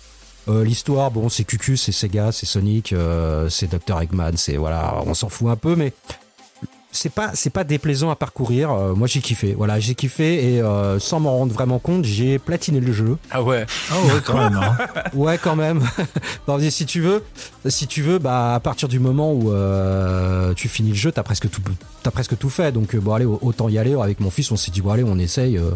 Euh, 0.49 0.65
l'histoire 0.65 1.11
bon 1.11 1.29
c'est 1.29 1.45
Cucu 1.45 1.77
c'est 1.77 1.93
Sega 1.93 2.33
c'est 2.33 2.47
Sonic 2.47 2.95
euh, 2.95 3.51
c'est 3.51 3.71
Dr 3.71 4.01
Eggman 4.01 4.33
c'est 4.37 4.57
voilà 4.57 5.03
on 5.05 5.13
s'en 5.13 5.29
fout 5.29 5.51
un 5.51 5.57
peu 5.57 5.77
mais 5.77 5.93
c'est 6.93 7.13
pas 7.13 7.31
c'est 7.35 7.51
pas 7.51 7.63
déplaisant 7.65 8.11
à 8.11 8.17
parcourir 8.17 8.71
Euh, 8.73 8.95
moi 8.95 9.07
j'ai 9.07 9.21
kiffé 9.21 9.55
voilà 9.57 9.79
j'ai 9.79 9.95
kiffé 9.95 10.55
et 10.55 10.61
euh, 10.61 10.99
sans 10.99 11.21
m'en 11.21 11.37
rendre 11.39 11.53
vraiment 11.53 11.79
compte 11.79 12.05
j'ai 12.05 12.39
platiné 12.41 12.81
le 12.81 12.93
jeu 12.93 13.17
Ah 13.31 13.43
ouais. 13.43 13.65
Ah 13.91 13.95
ouais, 14.07 14.21
quand 14.25 14.37
même. 14.39 14.57
hein. 14.57 14.77
Ouais, 15.15 15.39
quand 15.39 15.57
même. 15.57 15.83
Si 16.71 16.85
tu 16.87 17.01
veux, 17.01 17.23
si 17.69 17.87
tu 17.87 18.03
veux, 18.03 18.19
bah 18.19 18.55
à 18.57 18.61
partir 18.61 18.89
du 18.89 18.99
moment 18.99 19.33
où 19.33 19.53
euh, 19.53 20.53
tu 20.55 20.69
finis 20.69 20.91
le 20.91 20.97
jeu, 20.97 21.13
t'as 21.13 21.23
presque 21.23 21.49
tout, 21.49 21.63
t'as 22.03 22.11
presque 22.11 22.37
tout 22.37 22.51
fait. 22.51 22.73
Donc 22.73 22.95
euh, 22.95 23.01
bon, 23.01 23.15
allez, 23.15 23.25
autant 23.25 23.69
y 23.69 23.79
aller. 23.79 23.95
Avec 23.95 24.19
mon 24.19 24.31
fils, 24.31 24.51
on 24.51 24.57
s'est 24.57 24.73
dit 24.73 24.81
bon 24.81 24.91
allez, 24.91 25.05
on 25.05 25.17
essaye. 25.19 25.59
euh. 25.59 25.71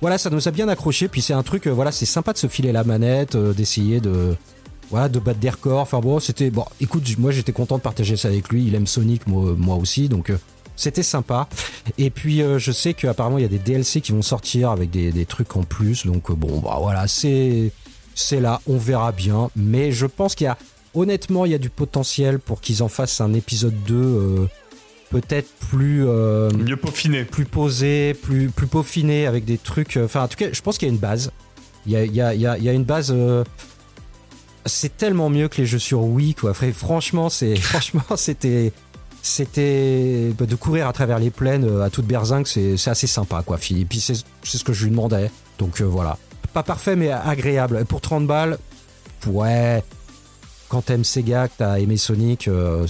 Voilà, 0.00 0.18
ça 0.18 0.30
nous 0.30 0.48
a 0.48 0.50
bien 0.50 0.68
accroché. 0.68 1.06
Puis 1.06 1.22
c'est 1.22 1.32
un 1.32 1.44
truc, 1.44 1.68
voilà, 1.68 1.92
c'est 1.92 2.06
sympa 2.06 2.32
de 2.32 2.38
se 2.38 2.48
filer 2.48 2.72
la 2.72 2.82
manette, 2.82 3.36
d'essayer 3.36 4.00
de, 4.00 4.34
voilà, 4.90 5.08
de 5.08 5.20
battre 5.20 5.38
des 5.38 5.50
records. 5.50 5.78
Enfin 5.80 6.00
bon, 6.00 6.18
c'était 6.18 6.50
bon. 6.50 6.64
Écoute, 6.80 7.04
moi 7.18 7.30
j'étais 7.30 7.52
content 7.52 7.76
de 7.76 7.82
partager 7.82 8.16
ça 8.16 8.26
avec 8.28 8.48
lui. 8.48 8.64
Il 8.66 8.74
aime 8.74 8.88
Sonic, 8.88 9.28
moi, 9.28 9.54
moi 9.56 9.76
aussi, 9.76 10.08
donc. 10.08 10.32
C'était 10.76 11.02
sympa. 11.02 11.48
Et 11.98 12.10
puis 12.10 12.42
euh, 12.42 12.58
je 12.58 12.70
sais 12.70 12.94
qu'apparemment 12.94 13.38
il 13.38 13.42
y 13.42 13.46
a 13.46 13.48
des 13.48 13.58
DLC 13.58 14.00
qui 14.00 14.12
vont 14.12 14.22
sortir 14.22 14.70
avec 14.70 14.90
des, 14.90 15.10
des 15.10 15.26
trucs 15.26 15.56
en 15.56 15.62
plus. 15.62 16.06
Donc 16.06 16.30
euh, 16.30 16.34
bon 16.34 16.60
bah 16.60 16.76
voilà, 16.80 17.08
c'est 17.08 17.72
c'est 18.14 18.40
là, 18.40 18.60
on 18.66 18.76
verra 18.78 19.12
bien. 19.12 19.50
Mais 19.56 19.90
je 19.92 20.06
pense 20.06 20.34
qu'il 20.34 20.44
y 20.44 20.48
a 20.48 20.58
honnêtement 20.94 21.46
il 21.46 21.52
y 21.52 21.54
a 21.54 21.58
du 21.58 21.70
potentiel 21.70 22.38
pour 22.38 22.60
qu'ils 22.60 22.82
en 22.82 22.88
fassent 22.88 23.20
un 23.20 23.32
épisode 23.34 23.74
2 23.86 23.94
euh, 23.94 24.46
peut-être 25.10 25.48
plus 25.70 26.04
Mieux 26.04 26.76
peaufiné. 26.76 27.24
plus 27.24 27.44
posé, 27.46 28.14
plus 28.14 28.50
plus 28.50 28.66
peaufiné 28.66 29.26
avec 29.26 29.44
des 29.44 29.58
trucs. 29.58 29.98
Enfin 30.02 30.24
en 30.24 30.28
tout 30.28 30.36
cas 30.36 30.48
je 30.52 30.60
pense 30.60 30.78
qu'il 30.78 30.88
y 30.88 30.90
a 30.90 30.94
une 30.94 31.00
base. 31.00 31.32
Il 31.86 31.92
y 31.92 31.96
a, 31.96 32.04
il 32.04 32.14
y 32.14 32.20
a, 32.20 32.34
il 32.34 32.40
y 32.40 32.46
a, 32.46 32.58
il 32.58 32.64
y 32.64 32.68
a 32.68 32.72
une 32.72 32.84
base. 32.84 33.14
c'est 34.64 34.96
tellement 34.96 35.30
mieux 35.30 35.46
que 35.48 35.58
les 35.58 35.66
jeux 35.66 35.78
sur 35.78 36.02
Wii 36.02 36.34
quoi. 36.34 36.52
Franchement 36.54 37.30
c'est 37.30 37.56
franchement 37.60 38.02
c'était 38.16 38.72
c'était 39.26 40.32
bah, 40.38 40.46
de 40.46 40.54
courir 40.54 40.86
à 40.86 40.92
travers 40.92 41.18
les 41.18 41.30
plaines 41.30 41.64
euh, 41.64 41.82
à 41.82 41.90
toute 41.90 42.06
berzingue, 42.06 42.46
c'est 42.46 42.88
assez 42.88 43.08
sympa, 43.08 43.42
quoi. 43.44 43.58
Et 43.70 43.84
puis 43.84 44.00
c'est 44.00 44.14
ce 44.14 44.64
que 44.64 44.72
je 44.72 44.84
lui 44.84 44.90
demandais. 44.90 45.30
Donc 45.58 45.80
euh, 45.80 45.84
voilà. 45.84 46.16
Pas 46.52 46.62
parfait, 46.62 46.96
mais 46.96 47.10
agréable. 47.10 47.78
Et 47.82 47.84
Pour 47.84 48.00
30 48.00 48.26
balles, 48.26 48.58
ouais. 49.26 49.82
Quand 50.68 50.82
t'aimes 50.82 51.04
Sega, 51.04 51.48
que 51.48 51.54
t'as 51.58 51.78
aimé 51.78 51.96
Sonic, 51.96 52.48
euh, 52.48 52.86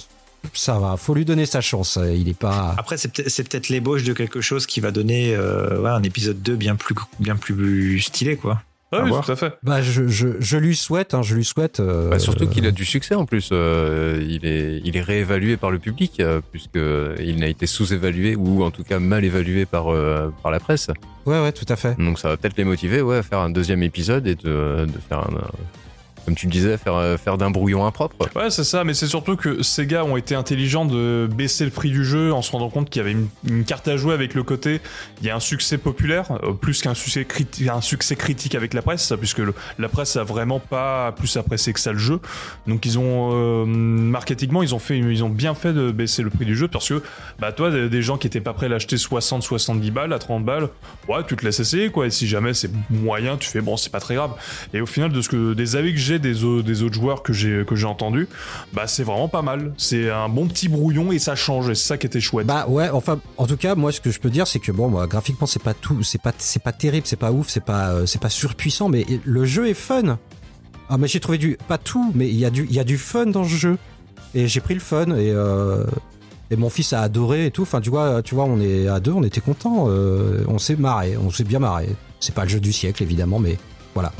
ça 0.52 0.78
va. 0.78 0.96
Faut 0.96 1.14
lui 1.14 1.24
donner 1.24 1.46
sa 1.46 1.60
chance. 1.60 1.98
Il 2.14 2.28
est 2.28 2.38
pas. 2.38 2.74
Après, 2.78 2.96
c'est 2.98 3.08
peut-être 3.10 3.68
l'ébauche 3.68 4.04
de 4.04 4.12
quelque 4.12 4.40
chose 4.40 4.66
qui 4.66 4.80
va 4.80 4.90
donner 4.90 5.34
un 5.34 6.02
épisode 6.02 6.40
2 6.42 6.54
bien 6.56 6.76
plus, 6.76 6.94
bien 7.18 7.36
plus 7.36 8.00
stylé, 8.00 8.36
quoi. 8.36 8.60
Ah 8.92 9.00
oui, 9.02 9.08
voir. 9.10 9.24
tout 9.24 9.32
à 9.32 9.36
fait. 9.36 9.52
Bah, 9.64 9.82
je, 9.82 10.06
je, 10.06 10.28
je 10.38 10.56
lui 10.56 10.76
souhaite, 10.76 11.12
hein, 11.12 11.22
je 11.22 11.34
lui 11.34 11.44
souhaite. 11.44 11.80
euh, 11.80 12.08
Bah, 12.08 12.18
surtout 12.20 12.46
qu'il 12.48 12.66
a 12.66 12.70
du 12.70 12.84
succès 12.84 13.14
en 13.16 13.26
plus. 13.26 13.48
Euh, 13.52 14.22
il, 14.28 14.46
est, 14.46 14.80
il 14.84 14.96
est 14.96 15.00
réévalué 15.02 15.56
par 15.56 15.70
le 15.72 15.78
public, 15.80 16.20
euh, 16.20 16.40
puisque 16.52 16.78
il 17.18 17.36
n'a 17.40 17.48
été 17.48 17.66
sous-évalué 17.66 18.36
ou 18.36 18.62
en 18.62 18.70
tout 18.70 18.84
cas 18.84 18.98
mal 19.00 19.24
évalué 19.24 19.66
par, 19.66 19.92
euh, 19.92 20.32
par 20.42 20.52
la 20.52 20.60
presse. 20.60 20.88
Ouais, 21.26 21.40
ouais, 21.42 21.50
tout 21.52 21.66
à 21.68 21.74
fait. 21.74 21.98
Donc 21.98 22.18
ça 22.20 22.28
va 22.28 22.36
peut-être 22.36 22.56
les 22.56 22.64
motiver 22.64 23.00
ouais, 23.02 23.16
à 23.18 23.22
faire 23.24 23.40
un 23.40 23.50
deuxième 23.50 23.82
épisode 23.82 24.26
et 24.28 24.36
de, 24.36 24.86
de 24.86 24.98
faire 25.08 25.18
un, 25.18 25.30
comme 26.26 26.34
tu 26.34 26.46
le 26.46 26.52
disais, 26.52 26.76
faire, 26.76 27.18
faire 27.18 27.38
d'un 27.38 27.50
brouillon 27.50 27.86
impropre. 27.86 28.16
Ouais, 28.36 28.50
c'est 28.50 28.64
ça, 28.64 28.84
mais 28.84 28.92
c'est 28.92 29.06
surtout 29.06 29.36
que 29.36 29.62
ces 29.62 29.86
gars 29.86 30.04
ont 30.04 30.16
été 30.16 30.34
intelligents 30.34 30.84
de 30.84 31.28
baisser 31.34 31.64
le 31.64 31.70
prix 31.70 31.90
du 31.90 32.04
jeu 32.04 32.32
en 32.32 32.42
se 32.42 32.50
rendant 32.52 32.68
compte 32.68 32.90
qu'il 32.90 33.00
y 33.00 33.04
avait 33.04 33.16
une, 33.46 33.64
carte 33.64 33.88
à 33.88 33.96
jouer 33.96 34.14
avec 34.14 34.34
le 34.34 34.42
côté. 34.42 34.80
Il 35.20 35.26
y 35.26 35.30
a 35.30 35.36
un 35.36 35.40
succès 35.40 35.78
populaire, 35.78 36.38
euh, 36.44 36.52
plus 36.52 36.82
qu'un 36.82 36.94
succès, 36.94 37.24
critique 37.24 38.54
avec 38.54 38.74
la 38.74 38.82
presse, 38.82 39.12
puisque 39.18 39.42
la 39.78 39.88
presse 39.88 40.16
a 40.16 40.24
vraiment 40.24 40.60
pas 40.60 41.12
plus 41.12 41.36
apprécié 41.36 41.72
que 41.72 41.80
ça 41.80 41.92
le 41.92 41.98
jeu. 41.98 42.20
Donc 42.66 42.84
ils 42.86 42.98
ont, 42.98 43.30
euh, 43.32 43.64
ils 44.62 44.74
ont, 44.74 44.78
fait, 44.78 44.98
ils 44.98 45.24
bien 45.30 45.54
fait 45.54 45.72
de 45.72 45.90
baisser 45.90 46.22
le 46.22 46.30
prix 46.30 46.44
du 46.44 46.56
jeu 46.56 46.68
parce 46.68 46.88
que, 46.88 47.02
bah 47.38 47.52
toi, 47.52 47.70
des 47.70 47.96
des 47.96 48.02
gens 48.02 48.18
qui 48.18 48.26
étaient 48.26 48.42
pas 48.42 48.52
prêts 48.52 48.66
à 48.66 48.68
l'acheter 48.68 48.98
60, 48.98 49.42
70 49.42 49.90
balles, 49.90 50.12
à 50.12 50.18
30 50.18 50.44
balles, 50.44 50.68
ouais, 51.08 51.24
tu 51.26 51.34
te 51.34 51.44
laisses 51.44 51.60
essayer, 51.60 51.90
quoi. 51.90 52.06
Et 52.06 52.10
si 52.10 52.28
jamais 52.28 52.52
c'est 52.52 52.70
moyen, 52.90 53.38
tu 53.38 53.48
fais, 53.48 53.62
bon, 53.62 53.78
c'est 53.78 53.90
pas 53.90 54.00
très 54.00 54.16
grave. 54.16 54.32
Et 54.74 54.82
au 54.82 54.86
final, 54.86 55.12
de 55.12 55.20
ce 55.22 55.30
que, 55.30 55.54
des 55.54 55.76
avis 55.76 55.94
que 55.94 55.98
j'ai 55.98 56.15
des, 56.18 56.44
au- 56.44 56.62
des 56.62 56.82
autres 56.82 56.94
joueurs 56.94 57.22
que 57.22 57.32
j'ai 57.32 57.64
entendus, 57.84 58.28
bah 58.72 58.86
c'est 58.86 59.02
vraiment 59.04 59.28
pas 59.28 59.42
mal. 59.42 59.72
C'est 59.76 60.10
un 60.10 60.28
bon 60.28 60.46
petit 60.46 60.68
brouillon 60.68 61.12
et 61.12 61.18
ça 61.18 61.34
change. 61.34 61.70
Et 61.70 61.74
c'est 61.74 61.86
ça 61.86 61.98
qui 61.98 62.06
était 62.06 62.20
chouette. 62.20 62.46
Bah 62.46 62.66
ouais, 62.68 62.88
enfin, 62.90 63.18
en 63.36 63.46
tout 63.46 63.56
cas, 63.56 63.74
moi, 63.74 63.92
ce 63.92 64.00
que 64.00 64.10
je 64.10 64.20
peux 64.20 64.30
dire, 64.30 64.46
c'est 64.46 64.58
que 64.60 64.72
bon, 64.72 64.88
moi, 64.88 65.06
graphiquement, 65.06 65.46
c'est 65.46 65.62
pas 65.62 65.74
tout, 65.74 66.02
c'est 66.02 66.20
pas, 66.20 66.32
pas 66.64 66.72
terrible, 66.72 67.06
c'est 67.06 67.16
pas 67.16 67.32
ouf, 67.32 67.48
c'est 67.48 67.64
pas, 67.64 67.90
euh, 67.90 68.06
pas 68.20 68.28
surpuissant, 68.30 68.88
mais 68.88 69.06
le 69.24 69.44
jeu 69.44 69.68
est 69.68 69.74
fun. 69.74 70.18
Ah, 70.88 70.98
mais 70.98 71.08
j'ai 71.08 71.20
trouvé 71.20 71.38
du, 71.38 71.58
pas 71.68 71.78
tout, 71.78 72.12
mais 72.14 72.28
il 72.28 72.36
y 72.36 72.44
a 72.44 72.50
du, 72.84 72.98
fun 72.98 73.26
dans 73.26 73.44
ce 73.44 73.48
jeu. 73.54 73.78
Et 74.34 74.48
j'ai 74.48 74.60
pris 74.60 74.74
le 74.74 74.80
fun 74.80 75.06
et 75.16 75.30
euh, 75.32 75.84
et 76.50 76.56
mon 76.56 76.70
fils 76.70 76.92
a 76.92 77.00
adoré 77.00 77.46
et 77.46 77.50
tout. 77.50 77.62
Enfin, 77.62 77.80
tu 77.80 77.90
vois, 77.90 78.22
tu 78.22 78.34
vois, 78.34 78.44
on 78.44 78.60
est 78.60 78.86
à 78.86 79.00
deux, 79.00 79.12
on 79.12 79.22
était 79.22 79.40
contents. 79.40 79.86
euh, 79.88 80.44
on 80.46 80.58
s'est 80.58 80.76
marré, 80.76 81.16
on 81.16 81.30
s'est 81.30 81.42
bien 81.44 81.58
marré. 81.58 81.88
C'est 82.20 82.34
pas 82.34 82.44
le 82.44 82.48
jeu 82.50 82.60
du 82.60 82.72
siècle 82.72 83.02
évidemment, 83.02 83.38
mais 83.38 83.56
voilà. 83.94 84.12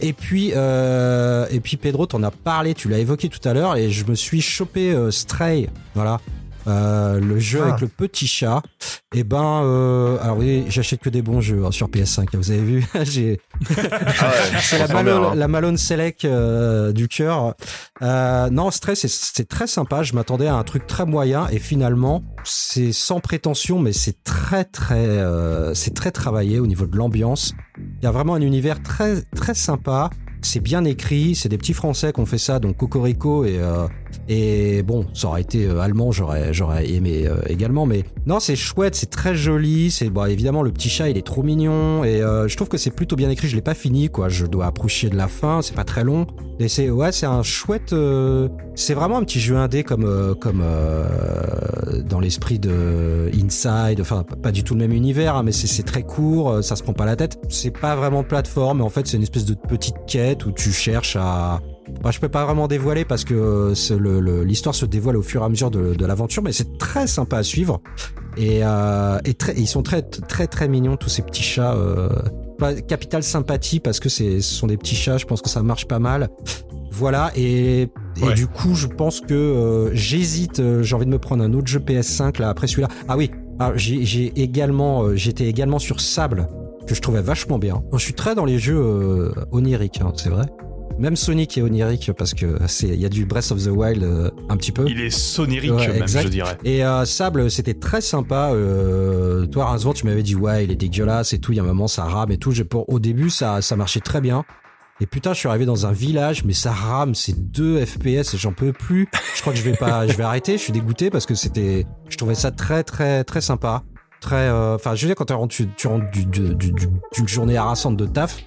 Et 0.00 0.12
puis, 0.12 0.52
euh, 0.54 1.46
et 1.50 1.60
puis 1.60 1.76
Pedro, 1.76 2.06
t'en 2.06 2.22
as 2.22 2.30
parlé, 2.30 2.74
tu 2.74 2.88
l'as 2.88 2.98
évoqué 2.98 3.28
tout 3.28 3.46
à 3.48 3.54
l'heure, 3.54 3.76
et 3.76 3.90
je 3.90 4.04
me 4.06 4.14
suis 4.14 4.40
chopé 4.40 4.92
euh, 4.92 5.10
Stray, 5.10 5.68
voilà, 5.94 6.20
Euh, 6.66 7.20
le 7.20 7.38
jeu 7.38 7.60
Ah. 7.62 7.68
avec 7.68 7.80
le 7.80 7.88
petit 7.88 8.26
chat. 8.26 8.62
Et 9.14 9.22
ben, 9.24 9.62
euh, 9.62 10.18
alors 10.20 10.38
oui, 10.38 10.64
j'achète 10.68 11.00
que 11.00 11.08
des 11.08 11.22
bons 11.22 11.40
jeux 11.40 11.64
hein, 11.64 11.70
sur 11.70 11.88
PS5. 11.88 12.28
Vous 12.36 12.50
avez 12.50 12.60
vu, 12.60 12.84
j'ai 13.04 13.40
Ah 13.70 13.72
ouais, 14.28 14.58
c'est 14.60 14.78
la 14.78 14.98
hein. 14.98 15.34
la 15.34 15.48
Malone 15.48 15.76
Select 15.76 16.24
euh, 16.24 16.92
du 16.92 17.06
cœur. 17.08 17.54
Euh, 18.02 18.50
non, 18.50 18.70
Stray, 18.70 18.96
c'est- 18.96 19.08
c'est 19.08 19.48
très 19.48 19.66
sympa. 19.66 20.02
Je 20.02 20.12
m'attendais 20.14 20.48
à 20.48 20.56
un 20.56 20.64
truc 20.64 20.86
très 20.86 21.06
moyen 21.06 21.46
et 21.52 21.58
finalement, 21.58 22.24
c'est 22.44 22.92
sans 22.92 23.20
prétention, 23.20 23.78
mais 23.78 23.92
c'est 23.92 24.22
très 24.24 24.64
très, 24.64 24.96
euh, 25.06 25.72
c'est 25.74 25.94
très 25.94 26.10
travaillé 26.10 26.58
au 26.58 26.66
niveau 26.66 26.86
de 26.86 26.96
l'ambiance. 26.96 27.54
Il 27.78 28.04
y 28.04 28.06
a 28.06 28.10
vraiment 28.10 28.34
un 28.34 28.40
univers 28.42 28.82
très 28.82 29.22
très 29.36 29.54
sympa. 29.54 30.10
C'est 30.42 30.60
bien 30.60 30.84
écrit. 30.84 31.34
C'est 31.34 31.48
des 31.48 31.58
petits 31.58 31.72
Français 31.72 32.12
qui 32.12 32.20
ont 32.20 32.26
fait 32.26 32.38
ça, 32.38 32.58
donc 32.58 32.76
Cocorico 32.76 33.44
et 33.44 33.58
euh, 33.58 33.86
et 34.28 34.82
bon, 34.82 35.06
ça 35.14 35.28
aurait 35.28 35.42
été 35.42 35.66
euh, 35.66 35.80
allemand, 35.80 36.12
j'aurais 36.12 36.52
j'aurais 36.52 36.88
aimé 36.90 37.24
euh, 37.26 37.36
également. 37.48 37.86
Mais 37.86 38.04
non, 38.26 38.40
c'est 38.40 38.56
chouette, 38.56 38.94
c'est 38.94 39.10
très 39.10 39.34
joli. 39.34 39.90
C'est 39.90 40.10
bon, 40.10 40.24
évidemment 40.26 40.62
le 40.62 40.72
petit 40.72 40.88
chat, 40.88 41.08
il 41.08 41.16
est 41.16 41.26
trop 41.26 41.42
mignon 41.42 42.04
et 42.04 42.22
euh, 42.22 42.48
je 42.48 42.56
trouve 42.56 42.68
que 42.68 42.78
c'est 42.78 42.90
plutôt 42.90 43.16
bien 43.16 43.30
écrit. 43.30 43.48
Je 43.48 43.56
l'ai 43.56 43.62
pas 43.62 43.74
fini, 43.74 44.08
quoi. 44.08 44.28
Je 44.28 44.46
dois 44.46 44.66
approcher 44.66 45.08
de 45.08 45.16
la 45.16 45.28
fin. 45.28 45.62
C'est 45.62 45.74
pas 45.74 45.84
très 45.84 46.04
long. 46.04 46.26
Et 46.58 46.68
c'est 46.68 46.90
ouais, 46.90 47.12
c'est 47.12 47.26
un 47.26 47.42
chouette. 47.42 47.94
c'est 48.74 48.94
vraiment 48.94 49.18
un 49.18 49.24
petit 49.24 49.40
jeu 49.40 49.56
indé 49.56 49.84
comme 49.84 50.34
comme 50.40 50.62
dans 52.08 52.20
l'esprit 52.20 52.58
de 52.58 53.30
Inside. 53.34 54.00
Enfin, 54.00 54.24
pas- 54.24 54.52
du 54.52 54.64
tout 54.64 54.74
le 54.74 54.80
même 54.80 54.92
univers, 54.92 55.36
hein, 55.36 55.42
mais 55.42 55.52
c'est 55.52 55.82
très 55.82 56.02
court. 56.02 56.62
Ça 56.62 56.76
se 56.76 56.82
prend 56.82 56.92
pas 56.94 57.04
la 57.04 57.16
tête. 57.16 57.38
C'est 57.48 57.70
pas 57.70 57.94
vraiment 57.96 58.22
plateforme, 58.22 58.80
en 58.80 58.88
fait, 58.88 59.06
c'est 59.06 59.16
une 59.16 59.22
espèce 59.22 59.44
de 59.44 59.54
petite 59.54 59.96
quête 60.06 60.46
où 60.46 60.52
tu 60.52 60.72
cherches 60.72 61.16
à 61.16 61.60
bah, 62.02 62.10
je 62.10 62.18
peux 62.20 62.28
pas 62.28 62.44
vraiment 62.44 62.68
dévoiler 62.68 63.04
parce 63.04 63.24
que 63.24 63.34
euh, 63.34 64.44
l'histoire 64.44 64.74
se 64.74 64.86
dévoile 64.86 65.16
au 65.16 65.22
fur 65.22 65.42
et 65.42 65.44
à 65.44 65.48
mesure 65.48 65.70
de, 65.70 65.94
de 65.94 66.06
l'aventure, 66.06 66.42
mais 66.42 66.52
c'est 66.52 66.78
très 66.78 67.06
sympa 67.06 67.38
à 67.38 67.42
suivre. 67.42 67.80
Et, 68.36 68.60
euh, 68.62 69.18
et, 69.24 69.34
très, 69.34 69.52
et 69.56 69.60
ils 69.60 69.66
sont 69.66 69.82
très 69.82 70.02
très 70.02 70.46
très 70.46 70.68
mignons 70.68 70.96
tous 70.96 71.08
ces 71.08 71.22
petits 71.22 71.42
chats. 71.42 71.74
Euh, 71.74 72.08
capital 72.88 73.22
sympathie 73.22 73.80
parce 73.80 74.00
que 74.00 74.08
ce 74.08 74.40
sont 74.40 74.66
des 74.66 74.76
petits 74.76 74.94
chats. 74.94 75.18
Je 75.18 75.26
pense 75.26 75.42
que 75.42 75.48
ça 75.48 75.62
marche 75.62 75.86
pas 75.86 75.98
mal. 75.98 76.28
Voilà 76.90 77.30
et, 77.36 77.82
et 77.82 77.88
Ouais. 78.22 78.34
du 78.34 78.46
coup 78.46 78.74
je 78.74 78.86
pense 78.86 79.20
que 79.20 79.34
euh, 79.34 79.94
j'hésite. 79.94 80.62
J'ai 80.82 80.94
envie 80.96 81.04
de 81.06 81.10
me 81.10 81.18
prendre 81.18 81.44
un 81.44 81.52
autre 81.52 81.66
jeu 81.66 81.78
PS5 81.80 82.40
là 82.40 82.48
après 82.48 82.66
celui-là. 82.66 82.88
Ah 83.08 83.16
oui, 83.16 83.30
alors, 83.58 83.72
j'ai 83.76 84.32
également 84.40 85.14
j'étais 85.14 85.46
également 85.46 85.78
sur 85.78 86.00
Sable 86.00 86.48
que 86.86 86.94
je 86.94 87.00
trouvais 87.02 87.20
vachement 87.22 87.58
bien. 87.58 87.82
Je 87.92 87.98
suis 87.98 88.14
très 88.14 88.34
dans 88.34 88.44
les 88.44 88.58
jeux 88.58 89.32
oniriques, 89.50 90.00
hein, 90.02 90.12
c'est 90.16 90.30
vrai. 90.30 90.46
Même 90.98 91.14
Sonic 91.14 91.58
est 91.58 91.62
onirique 91.62 92.10
parce 92.16 92.32
que 92.32 92.56
c'est 92.68 92.88
il 92.88 92.98
y 93.00 93.04
a 93.04 93.10
du 93.10 93.26
Breath 93.26 93.50
of 93.52 93.62
the 93.62 93.68
Wild 93.68 94.02
euh, 94.02 94.30
un 94.48 94.56
petit 94.56 94.72
peu. 94.72 94.86
Il 94.88 95.00
est 95.00 95.10
sonérique 95.10 95.72
Ouais, 95.72 95.88
même, 95.88 96.02
exact. 96.02 96.22
je 96.24 96.28
dirais. 96.28 96.56
Et 96.64 96.84
euh, 96.86 97.04
Sable, 97.04 97.50
c'était 97.50 97.74
très 97.74 98.00
sympa. 98.00 98.50
Euh, 98.52 99.44
toi, 99.46 99.66
Rincevent, 99.66 99.92
tu 99.92 100.06
m'avais 100.06 100.22
dit 100.22 100.34
ouais, 100.34 100.64
il 100.64 100.70
est 100.70 100.76
dégueulasse 100.76 101.34
et 101.34 101.38
tout. 101.38 101.52
Il 101.52 101.56
y 101.56 101.60
a 101.60 101.62
un 101.62 101.66
moment, 101.66 101.86
ça 101.86 102.04
rame 102.04 102.30
et 102.32 102.38
tout. 102.38 102.50
J'ai 102.52 102.64
pour 102.64 102.88
au 102.88 102.98
début, 102.98 103.28
ça 103.28 103.60
ça 103.60 103.76
marchait 103.76 104.00
très 104.00 104.22
bien. 104.22 104.44
Et 105.02 105.04
putain, 105.06 105.34
je 105.34 105.38
suis 105.40 105.48
arrivé 105.48 105.66
dans 105.66 105.84
un 105.84 105.92
village, 105.92 106.44
mais 106.46 106.54
ça 106.54 106.72
rame, 106.72 107.14
c'est 107.14 107.38
2 107.50 107.84
FPS 107.84 108.32
et 108.32 108.38
j'en 108.38 108.52
peux 108.54 108.72
plus. 108.72 109.06
Je 109.34 109.42
crois 109.42 109.52
que 109.52 109.58
je 109.58 109.64
vais 109.64 109.76
pas, 109.76 110.06
je 110.08 110.14
vais 110.16 110.24
arrêter. 110.24 110.52
Je 110.56 110.62
suis 110.62 110.72
dégoûté 110.72 111.10
parce 111.10 111.26
que 111.26 111.34
c'était, 111.34 111.84
je 112.08 112.16
trouvais 112.16 112.34
ça 112.34 112.50
très 112.50 112.82
très 112.84 113.22
très 113.22 113.42
sympa, 113.42 113.82
très. 114.22 114.36
euh, 114.48 114.76
Enfin, 114.76 114.94
je 114.94 115.02
veux 115.02 115.08
dire 115.08 115.14
quand 115.16 115.26
tu 115.26 115.34
rentres, 115.34 115.54
tu, 115.54 115.68
tu 115.76 115.86
rentres 115.88 116.10
du- 116.10 116.24
du- 116.24 116.54
du- 116.54 116.72
du- 116.72 116.88
d'une 117.14 117.28
journée 117.28 117.58
harassante 117.58 117.98
de 117.98 118.06
taf, 118.06 118.38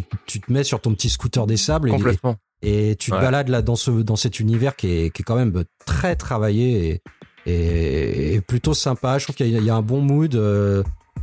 tu, 0.00 0.16
tu 0.26 0.40
te 0.40 0.52
mets 0.52 0.64
sur 0.64 0.80
ton 0.80 0.92
petit 0.94 1.08
scooter 1.08 1.46
des 1.46 1.56
sables 1.56 1.88
et, 1.88 1.92
Complètement. 1.92 2.36
et 2.62 2.96
tu 2.98 3.10
te 3.10 3.16
Ouais. 3.16 3.22
balades 3.22 3.48
là 3.48 3.62
dans 3.62 3.76
ce 3.76 3.90
dans 3.90 4.16
cet 4.16 4.40
univers 4.40 4.76
qui 4.76 4.88
est, 4.88 5.10
qui 5.10 5.22
est 5.22 5.24
quand 5.24 5.36
même 5.36 5.64
très 5.86 6.16
travaillé 6.16 7.00
et, 7.46 7.50
et, 7.52 8.34
et 8.34 8.40
plutôt 8.40 8.74
sympa. 8.74 9.18
Je 9.18 9.24
trouve 9.24 9.36
qu'il 9.36 9.48
y, 9.48 9.54
a- 9.56 9.58
il 9.58 9.64
y 9.64 9.70
a 9.70 9.74
un 9.76 9.82
bon 9.82 10.00
mood. 10.00 10.34
euh, 10.34 10.82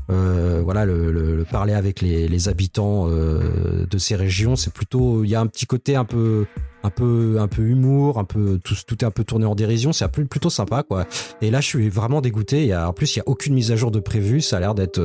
euh, 0.10 0.62
voilà, 0.64 0.84
le, 0.86 1.12
le- 1.14 1.36
le 1.36 1.44
parler 1.46 1.74
avec 1.74 2.02
les, 2.02 2.28
les 2.28 2.50
habitants 2.50 3.08
euh, 3.10 3.86
de 3.90 3.98
ces 3.98 4.16
régions, 4.18 4.56
c'est 4.58 4.74
plutôt. 4.74 5.24
Il 5.24 5.30
y 5.30 5.36
a 5.36 5.40
un 5.40 5.48
petit 5.48 5.66
côté 5.66 5.96
un 5.96 6.04
peu 6.04 6.46
un 6.84 6.90
peu 6.90 7.38
un 7.40 7.48
peu 7.48 7.62
humour, 7.62 8.18
un 8.20 8.26
peu 8.26 8.60
tout, 8.62 8.76
tout 8.86 8.98
est 9.02 9.08
un 9.08 9.12
peu 9.12 9.24
tourné 9.24 9.46
en 9.46 9.56
dérision. 9.56 9.94
C'est 9.94 10.10
plutôt 10.12 10.50
sympa 10.50 10.84
quoi. 10.84 11.06
Et 11.42 11.52
là, 11.52 11.62
je 11.62 11.68
suis 11.68 11.88
vraiment 11.90 12.20
dégoûté. 12.20 12.62
Il 12.64 12.68
y 12.68 12.74
a, 12.74 12.90
en 12.90 12.94
plus, 12.94 13.16
il 13.16 13.20
y 13.20 13.22
a 13.22 13.24
aucune 13.28 13.54
mise 13.54 13.72
à 13.72 13.78
jour 13.78 13.92
de 13.92 14.00
prévu. 14.02 14.42
Ça 14.42 14.58
a 14.58 14.60
l'air 14.60 14.76
d'être 14.76 15.00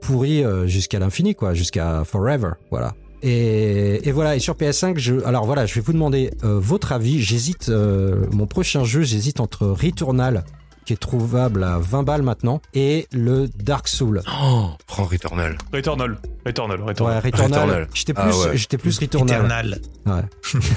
pourri 0.00 0.44
euh, 0.44 0.66
jusqu'à 0.66 0.98
l'infini 0.98 1.34
quoi, 1.34 1.54
jusqu'à 1.54 2.04
forever. 2.04 2.52
Voilà. 2.70 2.94
Et, 3.22 4.08
et 4.08 4.12
voilà, 4.12 4.36
et 4.36 4.38
sur 4.38 4.54
PS5, 4.54 4.96
je, 4.96 5.22
alors 5.24 5.44
voilà, 5.44 5.66
je 5.66 5.74
vais 5.74 5.80
vous 5.82 5.92
demander 5.92 6.30
euh, 6.42 6.58
votre 6.58 6.92
avis. 6.92 7.20
J'hésite, 7.20 7.68
euh, 7.68 8.24
mon 8.32 8.46
prochain 8.46 8.84
jeu, 8.84 9.02
j'hésite 9.02 9.40
entre 9.40 9.66
Returnal, 9.66 10.44
qui 10.84 10.92
est 10.92 10.96
trouvable 10.96 11.62
à 11.64 11.78
20 11.78 12.02
balles 12.02 12.22
maintenant, 12.22 12.60
et 12.74 13.06
le 13.12 13.48
Dark 13.48 13.88
Soul. 13.88 14.22
Oh, 14.42 14.70
prends 14.86 15.04
Returnal. 15.04 15.56
Returnal. 15.72 16.18
Returnal. 16.46 16.80
Ouais, 16.80 16.86
Returnal. 16.88 17.18
Returnal. 17.24 17.52
Returnal. 17.60 17.88
J'étais 17.94 18.12
Ah 18.16 18.22
plus, 18.22 18.36
ouais. 18.36 18.56
j'étais 18.56 18.78
plus 18.78 18.98
Returnal. 18.98 19.36
Eternal. 19.36 19.78
Ouais, 20.06 20.22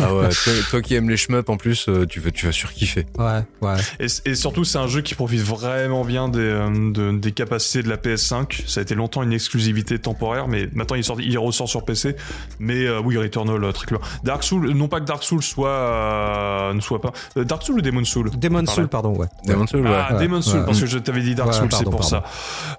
Ah 0.02 0.14
ouais, 0.16 0.30
toi, 0.44 0.54
toi 0.70 0.82
qui 0.82 0.96
aimes 0.96 1.10
les 1.10 1.18
shmups 1.18 1.50
en 1.50 1.58
plus, 1.58 1.88
euh, 1.88 2.06
tu 2.06 2.20
vas, 2.20 2.32
tu 2.32 2.46
vas 2.46 2.52
surkiffer. 2.52 3.06
ouais, 3.18 3.42
ouais. 3.62 3.76
Et, 4.00 4.08
et 4.30 4.36
surtout, 4.36 4.64
c'est 4.66 4.78
un 4.78 4.88
jeu 4.88 5.02
qui 5.02 5.16
profite 5.16 5.42
vraiment 5.42 6.04
bien 6.04 6.28
des, 6.30 6.40
euh, 6.40 6.92
de- 6.92 7.18
des 7.18 7.32
capacités 7.32 7.82
de 7.84 7.90
la 7.90 7.98
PS5. 7.98 8.64
Ça 8.68 8.80
a 8.82 8.84
été 8.84 8.96
longtemps 8.96 9.24
une 9.24 9.34
exclusivité 9.34 9.98
temporaire, 10.00 10.48
mais 10.48 10.68
maintenant 10.74 10.96
il, 10.98 11.04
sort, 11.04 11.22
il 11.22 11.38
ressort 11.38 11.70
sur 11.70 11.86
PC. 11.86 12.16
Mais 12.60 12.86
euh, 12.86 13.00
oui, 13.04 13.18
Returnal, 13.18 13.72
très 13.74 13.86
clair. 13.86 14.00
Dark 14.24 14.44
Soul, 14.44 14.70
non 14.72 14.88
pas 14.88 15.00
que 15.00 15.06
Dark 15.06 15.24
Soul 15.24 15.42
soit, 15.42 15.70
euh, 15.70 16.74
ne 16.74 16.82
soit 16.82 17.02
pas. 17.02 17.12
Dark 17.36 17.64
Soul 17.64 17.78
ou 17.78 17.82
Demon 17.82 18.04
Soul? 18.04 18.30
Demon. 18.38 18.66
Soul, 18.66 18.88
pardon, 18.88 19.16
ouais. 19.16 19.28
Demon 19.46 19.68
Soul, 19.68 19.82
ouais. 19.88 19.93
Ah, 19.96 20.16
Ouais, 20.16 20.24
Demon 20.24 20.42
Soul, 20.42 20.60
ouais. 20.60 20.66
parce 20.66 20.80
que 20.80 20.86
je 20.86 20.98
t'avais 20.98 21.22
dit 21.22 21.36
Dark 21.36 21.50
Ouais, 21.50 21.56
Soul, 21.58 21.70
pardon, 21.70 21.86
c'est 21.86 21.92
pour 21.92 22.10
pardon. 22.10 22.26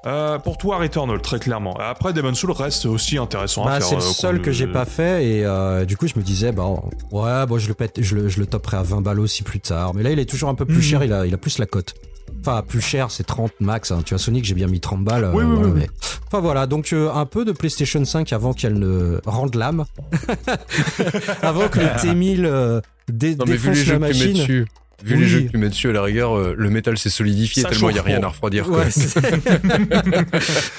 ça. 0.04 0.08
Euh, 0.10 0.38
pour 0.38 0.58
toi, 0.58 0.78
Returnal, 0.78 1.20
très 1.20 1.38
clairement. 1.38 1.76
Après, 1.80 2.12
Demon 2.12 2.34
Soul 2.34 2.52
reste 2.52 2.86
aussi 2.86 3.18
intéressant 3.18 3.64
à 3.64 3.66
Bah, 3.66 3.72
faire. 3.80 3.86
c'est 3.88 3.94
le 3.96 4.02
euh, 4.02 4.04
seul 4.04 4.42
que 4.42 4.52
j'ai 4.52 4.66
pas 4.66 4.84
fait 4.84 5.26
et 5.26 5.44
euh, 5.44 5.84
du 5.84 5.96
coup 5.96 6.06
je 6.06 6.14
me 6.16 6.22
disais 6.22 6.52
bah 6.52 6.64
ouais 7.12 7.46
bon 7.46 7.58
je 7.58 7.68
le 7.68 7.74
pète 7.74 8.00
je 8.02 8.14
le, 8.14 8.28
je 8.28 8.38
le 8.40 8.46
toperai 8.46 8.76
à 8.78 8.82
20 8.82 9.00
balles 9.02 9.20
aussi 9.20 9.42
plus 9.42 9.60
tard 9.60 9.94
mais 9.94 10.02
là 10.02 10.10
il 10.10 10.18
est 10.18 10.24
toujours 10.28 10.48
un 10.48 10.54
peu 10.54 10.64
plus 10.64 10.76
Mhm. 10.76 10.82
cher 10.82 11.04
il 11.04 11.12
a 11.12 11.26
il 11.26 11.32
a 11.34 11.36
plus 11.36 11.58
la 11.58 11.66
cote 11.66 11.94
enfin 12.40 12.62
plus 12.66 12.80
cher 12.80 13.10
c'est 13.10 13.24
30 13.24 13.52
max 13.60 13.90
hein. 13.90 14.00
tu 14.04 14.14
vois 14.14 14.18
Sonic 14.18 14.44
j'ai 14.44 14.54
bien 14.54 14.66
mis 14.66 14.80
30 14.80 15.04
balles 15.04 15.24
euh, 15.24 15.32
Oui, 15.32 15.44
oui, 15.44 15.50
voilà, 15.54 15.66
oui, 15.66 15.72
oui. 15.74 15.80
mais 15.80 15.88
enfin 16.26 16.40
voilà 16.40 16.66
donc 16.66 16.92
euh, 16.92 17.10
un 17.12 17.26
peu 17.26 17.44
de 17.44 17.52
PlayStation 17.52 18.04
5 18.04 18.32
avant 18.32 18.52
qu'elle 18.52 18.78
ne 18.78 19.20
rende 19.26 19.54
l'âme 19.54 19.84
avant 21.42 21.68
que 21.68 21.78
le 21.80 21.86
T1000 21.86 22.44
euh, 22.44 22.80
dé- 23.08 23.36
Non 23.36 23.44
mais 23.46 23.56
vu 23.56 23.70
les 23.70 23.74
jeux 23.76 23.92
la 23.94 23.98
mets 23.98 24.08
machine 24.08 24.32
dessus, 24.32 24.66
vu 25.02 25.14
Oui. 25.14 25.20
les 25.22 25.26
jeux 25.26 25.40
que 25.42 25.50
tu 25.50 25.58
mets 25.58 25.68
dessus 25.68 25.88
à 25.90 25.92
la 25.92 26.02
rigueur, 26.02 26.36
euh, 26.36 26.54
le 26.56 26.70
métal 26.70 26.96
s'est 26.98 27.10
solidifié 27.10 27.62
Ça 27.62 27.70
tellement 27.70 27.90
il 27.90 27.96
y 27.96 27.98
a 27.98 28.02
rien 28.02 28.22
à 28.22 28.28
refroidir. 28.28 28.68
ouais, 28.70 28.90
c'est 28.90 29.18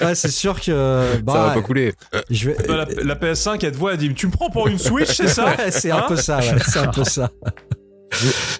ouais, 0.04 0.14
sûr 0.14 0.60
que 0.60 1.20
bah, 1.22 1.32
Ça 1.32 1.42
va 1.48 1.50
pas 1.54 1.62
couler. 1.62 1.92
je 2.30 2.50
vais 2.50 2.56
Euh, 2.70 2.84
La, 2.98 3.04
la 3.04 3.14
PS5, 3.14 3.58
elle 3.64 3.72
te 3.72 3.76
voit, 3.76 3.92
elle 3.92 3.98
dit 3.98 4.12
Tu 4.14 4.26
me 4.26 4.32
prends 4.32 4.50
pour 4.50 4.68
une 4.68 4.78
Switch, 4.78 5.12
c'est 5.16 5.28
ça? 5.28 5.46
Ouais, 5.46 5.70
c'est 5.70 5.90
un 5.90 5.98
Hein 5.98 6.04
peu 6.08 6.16
ça, 6.16 6.38
ouais, 6.38 6.54
c'est 6.66 6.78
un 6.78 6.88
peu 6.88 7.04
ça. 7.04 7.30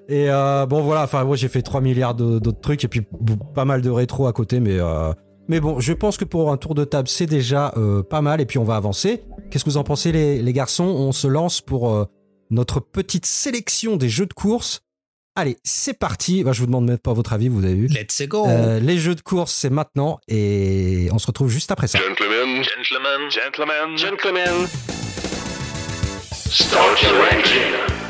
Et 0.09 0.29
euh, 0.31 0.67
bon 0.67 0.83
voilà, 0.83 1.05
enfin 1.05 1.25
moi 1.25 1.37
j'ai 1.37 1.49
fait 1.49 1.63
3 1.63 1.81
milliards 1.81 2.15
de- 2.15 2.39
d'autres 2.39 2.61
trucs 2.61 2.85
et 2.85 2.89
puis 2.89 3.03
pas 3.55 3.65
mal 3.65 3.81
de 3.81 3.89
rétro 3.91 4.27
à 4.27 4.33
côté, 4.33 4.61
mais 4.61 4.79
euh, 4.79 5.13
mais 5.49 5.61
bon, 5.61 5.79
je 5.81 5.93
pense 5.93 6.17
que 6.17 6.25
pour 6.25 6.51
un 6.51 6.57
tour 6.57 6.75
de 6.75 6.85
table 6.85 7.09
c'est 7.09 7.27
déjà 7.27 7.73
euh, 7.77 8.03
pas 8.03 8.21
mal 8.21 8.41
et 8.41 8.47
puis 8.47 8.59
on 8.59 8.65
va 8.65 8.77
avancer. 8.77 9.23
Qu'est-ce 9.51 9.65
que 9.65 9.71
vous 9.71 9.77
en 9.77 9.85
pensez 9.85 10.11
les, 10.13 10.43
les 10.43 10.53
garçons? 10.53 10.85
On 10.85 11.13
se 11.13 11.29
lance 11.29 11.61
pour 11.61 11.91
euh, 11.91 12.05
notre 12.51 12.81
petite 12.81 13.25
sélection 13.27 13.97
des 13.97 14.09
jeux 14.09 14.27
de 14.27 14.35
course. 14.35 14.81
Allez, 15.39 15.59
c'est 15.65 15.99
parti. 15.99 16.43
Bah, 16.43 16.53
je 16.53 16.61
vous 16.61 16.67
demande 16.67 16.87
même 16.87 16.99
pas 16.99 17.13
votre 17.13 17.35
avis, 17.35 17.49
vous 17.49 17.63
avez 17.63 17.75
vu. 17.75 17.89
Let's 17.89 18.23
go. 18.23 18.47
Euh, 18.49 18.81
les 18.81 18.99
jeux 18.99 19.15
de 19.15 19.21
course 19.21 19.53
c'est 19.53 19.69
maintenant 19.71 20.19
et 20.29 21.09
on 21.13 21.19
se 21.19 21.27
retrouve 21.27 21.51
juste 21.51 21.71
après 21.71 21.89
ça. 21.89 21.99
Gentlemen, 21.99 22.65
Gentlemen, 22.65 23.31
gentlemen, 23.31 23.99
gentlemen, 23.99 24.67
start 26.41 27.03
your 27.03 27.15
engine. 27.33 28.06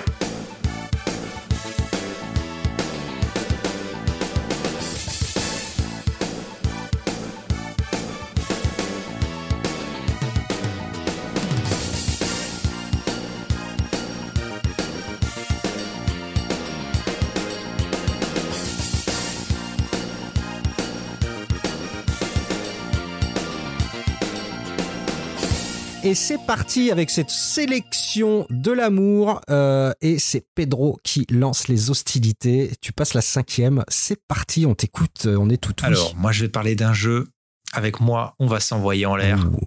Et 26.07 26.14
c'est 26.14 26.38
parti 26.46 26.92
avec 26.92 27.11
cette 27.11 27.30
sélection 27.30 28.46
de 28.50 28.70
l'amour. 28.70 29.40
Euh, 29.50 29.92
et 30.00 30.18
c'est 30.20 30.44
Pedro 30.54 31.00
qui 31.02 31.26
lance 31.30 31.66
les 31.68 31.90
hostilités. 31.90 32.70
Tu 32.80 32.92
passes 32.92 33.14
la 33.14 33.20
cinquième. 33.22 33.84
C'est 33.88 34.20
parti, 34.28 34.66
on 34.66 34.74
t'écoute, 34.74 35.26
on 35.26 35.50
est 35.50 35.57
tout 35.57 35.74
oui. 35.80 35.86
Alors, 35.86 36.14
moi, 36.16 36.30
je 36.32 36.42
vais 36.42 36.48
parler 36.48 36.76
d'un 36.76 36.92
jeu. 36.92 37.26
Avec 37.72 38.00
moi, 38.00 38.34
on 38.38 38.46
va 38.46 38.61
s'envoyer 38.61 39.04
en 39.07 39.16
l'air. 39.16 39.48
Ouh. 39.52 39.59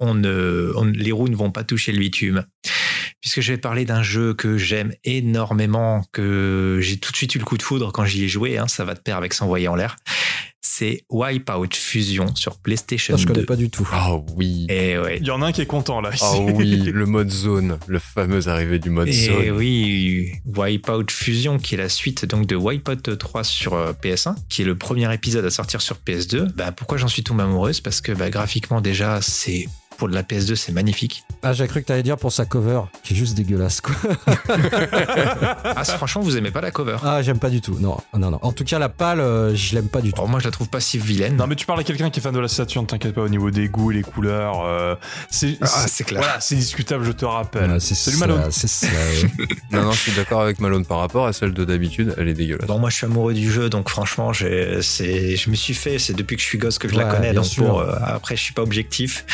On 0.00 0.14
ne, 0.14 0.72
on- 0.76 0.84
les 0.84 1.10
roues 1.10 1.28
ne 1.28 1.34
vont 1.36 1.50
pas 1.50 1.64
toucher 1.64 1.90
le 1.90 1.98
bitume. 1.98 2.44
Puisque 3.20 3.40
je 3.40 3.52
vais 3.52 3.58
parler 3.58 3.84
d'un 3.84 4.02
jeu 4.04 4.32
que 4.34 4.56
j'aime 4.56 4.92
énormément, 5.02 6.04
que 6.12 6.78
j'ai 6.80 6.98
tout 6.98 7.10
de 7.10 7.16
suite 7.16 7.34
eu 7.34 7.38
le 7.40 7.44
coup 7.44 7.56
de 7.58 7.62
foudre 7.62 7.90
quand 7.90 8.04
j'y 8.04 8.22
ai 8.24 8.28
joué. 8.28 8.56
hein, 8.58 8.68
ça 8.68 8.84
va 8.84 8.94
de 8.94 9.00
pair 9.00 9.16
avec 9.16 9.34
s'envoyer 9.34 9.66
en 9.66 9.74
l'air. 9.74 9.96
C'est 10.78 11.02
Wipeout 11.10 11.74
Fusion 11.74 12.32
sur 12.36 12.56
PlayStation 12.58 13.16
je 13.16 13.26
connais 13.26 13.40
2. 13.40 13.46
pas 13.46 13.56
du 13.56 13.68
tout. 13.68 13.88
Ah 13.92 14.14
oui. 14.36 14.64
Et 14.68 14.96
ouais. 14.96 15.18
Il 15.20 15.26
y 15.26 15.32
en 15.32 15.42
a 15.42 15.46
un 15.46 15.52
qui 15.52 15.60
est 15.60 15.66
content 15.66 16.00
là. 16.00 16.12
Ah 16.20 16.34
oui, 16.54 16.76
le 16.76 17.04
mode 17.04 17.32
zone, 17.32 17.80
le 17.88 17.98
fameux 17.98 18.46
arrivé 18.46 18.78
du 18.78 18.88
mode 18.88 19.08
Et 19.08 19.12
zone. 19.12 19.50
oui, 19.56 20.30
Wipeout 20.46 21.10
Fusion, 21.10 21.58
qui 21.58 21.74
est 21.74 21.78
la 21.78 21.88
suite 21.88 22.26
donc 22.26 22.46
de 22.46 22.54
Wipeout 22.54 23.16
3 23.16 23.42
sur 23.42 23.74
euh, 23.74 23.92
PS1, 23.92 24.36
qui 24.48 24.62
est 24.62 24.64
le 24.64 24.78
premier 24.78 25.12
épisode 25.12 25.44
à 25.44 25.50
sortir 25.50 25.80
sur 25.80 25.96
PS2. 26.06 26.52
Bah, 26.54 26.70
pourquoi 26.70 26.96
j'en 26.96 27.08
suis 27.08 27.24
tombé 27.24 27.42
amoureuse? 27.42 27.80
Parce 27.80 28.00
que 28.00 28.12
bah, 28.12 28.30
graphiquement 28.30 28.80
déjà, 28.80 29.18
c'est 29.20 29.66
pour 29.96 30.08
de 30.08 30.14
la 30.14 30.22
PS2, 30.22 30.54
c'est 30.54 30.70
magnifique. 30.70 31.24
Ah, 31.42 31.52
j'ai 31.52 31.66
cru 31.68 31.80
que 31.82 31.86
t'allais 31.86 32.02
dire 32.02 32.16
pour 32.16 32.32
sa 32.32 32.44
cover, 32.44 32.80
qui 33.02 33.14
est 33.14 33.16
juste 33.16 33.34
dégueulasse, 33.36 33.80
quoi. 33.80 33.94
Ah, 35.76 35.84
franchement, 35.84 36.22
vous 36.22 36.36
aimez 36.36 36.50
pas 36.50 36.60
la 36.60 36.70
cover 36.70 36.96
Ah, 37.04 37.22
j'aime 37.22 37.38
pas 37.38 37.50
du 37.50 37.60
tout. 37.60 37.76
Non, 37.80 37.96
non, 38.16 38.30
non. 38.30 38.38
En 38.42 38.52
tout 38.52 38.64
cas, 38.64 38.78
la 38.78 38.88
pâle, 38.88 39.20
euh, 39.20 39.54
je 39.54 39.74
l'aime 39.74 39.88
pas 39.88 40.00
du 40.00 40.12
tout. 40.12 40.16
Alors, 40.20 40.28
moi, 40.28 40.40
je 40.40 40.44
la 40.46 40.50
trouve 40.50 40.68
pas 40.68 40.80
si 40.80 40.98
vilaine. 40.98 41.36
Non 41.36 41.46
mais 41.46 41.54
tu 41.54 41.66
parles 41.66 41.80
à 41.80 41.84
quelqu'un 41.84 42.10
qui 42.10 42.20
est 42.20 42.22
fan 42.22 42.34
de 42.34 42.40
la 42.40 42.48
Saturn, 42.48 42.86
t'inquiète 42.86 43.14
pas 43.14 43.22
au 43.22 43.28
niveau 43.28 43.50
des 43.50 43.68
goûts 43.68 43.92
et 43.92 43.94
les 43.94 44.02
couleurs. 44.02 44.62
euh, 44.64 44.94
c'est 45.30 45.56
Ah, 45.60 45.66
c'est- 45.86 46.04
clair. 46.04 46.20
Voilà, 46.20 46.40
c'est 46.40 46.56
discutable, 46.56 47.04
je 47.04 47.12
te 47.12 47.24
rappelle. 47.24 47.80
C'est 47.80 47.94
Salut 47.94 48.16
Malone. 48.18 48.48
C'est 48.50 48.68
ça. 48.68 48.86
ouais. 48.86 49.46
Non, 49.72 49.82
non, 49.84 49.92
je 49.92 49.98
suis 49.98 50.12
d'accord 50.12 50.40
avec 50.40 50.60
Malone 50.60 50.84
par 50.84 50.98
rapport 50.98 51.26
à 51.26 51.32
celle 51.32 51.52
de 51.52 51.64
d'habitude, 51.64 52.14
elle 52.18 52.28
est 52.28 52.34
dégueulasse. 52.34 52.66
Bon, 52.66 52.78
moi, 52.78 52.90
je 52.90 52.96
suis 52.96 53.06
amoureux 53.06 53.34
du 53.34 53.50
jeu, 53.50 53.68
donc 53.70 53.88
franchement, 53.90 54.32
je 54.32 55.50
me 55.50 55.54
suis 55.54 55.74
fait, 55.74 55.98
c'est 55.98 56.14
depuis 56.14 56.36
que 56.36 56.42
je 56.42 56.46
suis 56.46 56.58
gosse 56.58 56.78
que 56.78 56.88
je 56.88 56.96
la 56.96 57.04
connais, 57.04 57.32
donc 57.32 57.46
bon, 57.58 57.80
euh, 57.80 57.92
après, 58.02 58.36
je 58.36 58.42
suis 58.42 58.54
pas 58.54 58.62
objectif. 58.62 59.24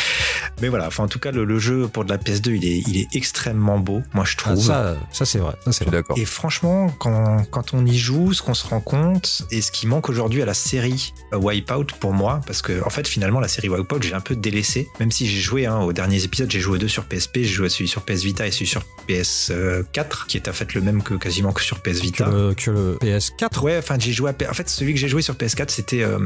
Mais 0.60 0.68
voilà, 0.68 0.86
enfin, 0.88 1.04
en 1.04 1.08
tout 1.08 1.18
cas, 1.18 1.30
le, 1.30 1.44
le 1.44 1.58
jeu 1.58 1.88
pour 1.94 2.04
de 2.04 2.10
la 2.10 2.18
PS2, 2.18 2.50
il 2.56 2.64
est, 2.66 2.78
il 2.88 2.96
est 2.98 3.08
extrêmement 3.14 3.78
beau, 3.78 4.02
moi, 4.12 4.24
je 4.26 4.34
Ah, 4.40 4.50
trouve. 4.50 4.62
ça, 4.66 4.96
ça 5.12 5.24
c'est 5.24 5.38
vrai. 5.38 5.54
Ça, 5.64 5.70
Je 5.70 5.70
c'est 5.70 5.88
d'accord. 5.90 6.18
Et 6.18 6.24
franchement, 6.26 6.90
quand, 6.98 7.44
quand 7.50 7.72
on 7.72 7.86
y 7.86 7.96
joue, 7.96 8.32
ce 8.34 8.42
qu'on 8.42 8.52
se 8.52 8.66
rend 8.66 8.80
compte, 8.80 9.42
et 9.50 9.62
ce 9.62 9.70
qui 9.70 9.86
manque 9.86 10.08
aujourd'hui 10.10 10.42
à 10.42 10.44
la 10.46 10.54
série 10.54 11.14
Wipeout 11.32 11.86
pour 12.00 12.12
moi, 12.12 12.40
parce 12.46 12.60
que 12.60 12.84
en 12.84 12.90
fait 12.90 13.06
finalement 13.08 13.40
la 13.40 13.48
série 13.48 13.68
Wipeout 13.68 14.02
j'ai 14.02 14.12
un 14.14 14.20
peu 14.20 14.34
délaissé, 14.36 14.88
même 15.00 15.10
si 15.12 15.26
j'ai 15.26 15.40
joué 15.40 15.66
hein, 15.66 15.78
aux 15.78 15.92
derniers 15.92 16.24
épisodes, 16.24 16.50
j'ai 16.50 16.60
joué 16.60 16.74
aux 16.74 16.78
deux 16.78 16.88
sur 16.88 17.04
PSP, 17.04 17.38
j'ai 17.38 17.44
joué 17.44 17.66
à 17.66 17.70
celui 17.70 17.88
sur 17.88 18.02
PS 18.02 18.22
Vita 18.24 18.46
et 18.46 18.50
celui 18.50 18.66
sur 18.66 18.82
PS4, 19.08 20.26
qui 20.26 20.36
est 20.36 20.48
en 20.48 20.52
fait 20.52 20.74
le 20.74 20.80
même 20.80 21.02
que 21.02 21.14
quasiment 21.14 21.52
que 21.52 21.60
sur 21.62 21.80
PS 21.80 21.98
Que 21.98 22.02
Vita. 22.02 22.28
le, 22.30 22.54
que 22.54 22.70
le 22.70 22.98
PS4. 23.00 23.60
Ouais, 23.62 23.78
enfin 23.78 23.96
j'ai 23.98 24.12
joué 24.12 24.30
à 24.30 24.32
P- 24.32 24.48
en 24.48 24.52
fait 24.54 24.68
celui 24.68 24.94
que 24.94 25.00
j'ai 25.00 25.08
joué 25.08 25.22
sur 25.22 25.34
PS4 25.34 25.68
c'était 25.68 26.02
euh, 26.02 26.18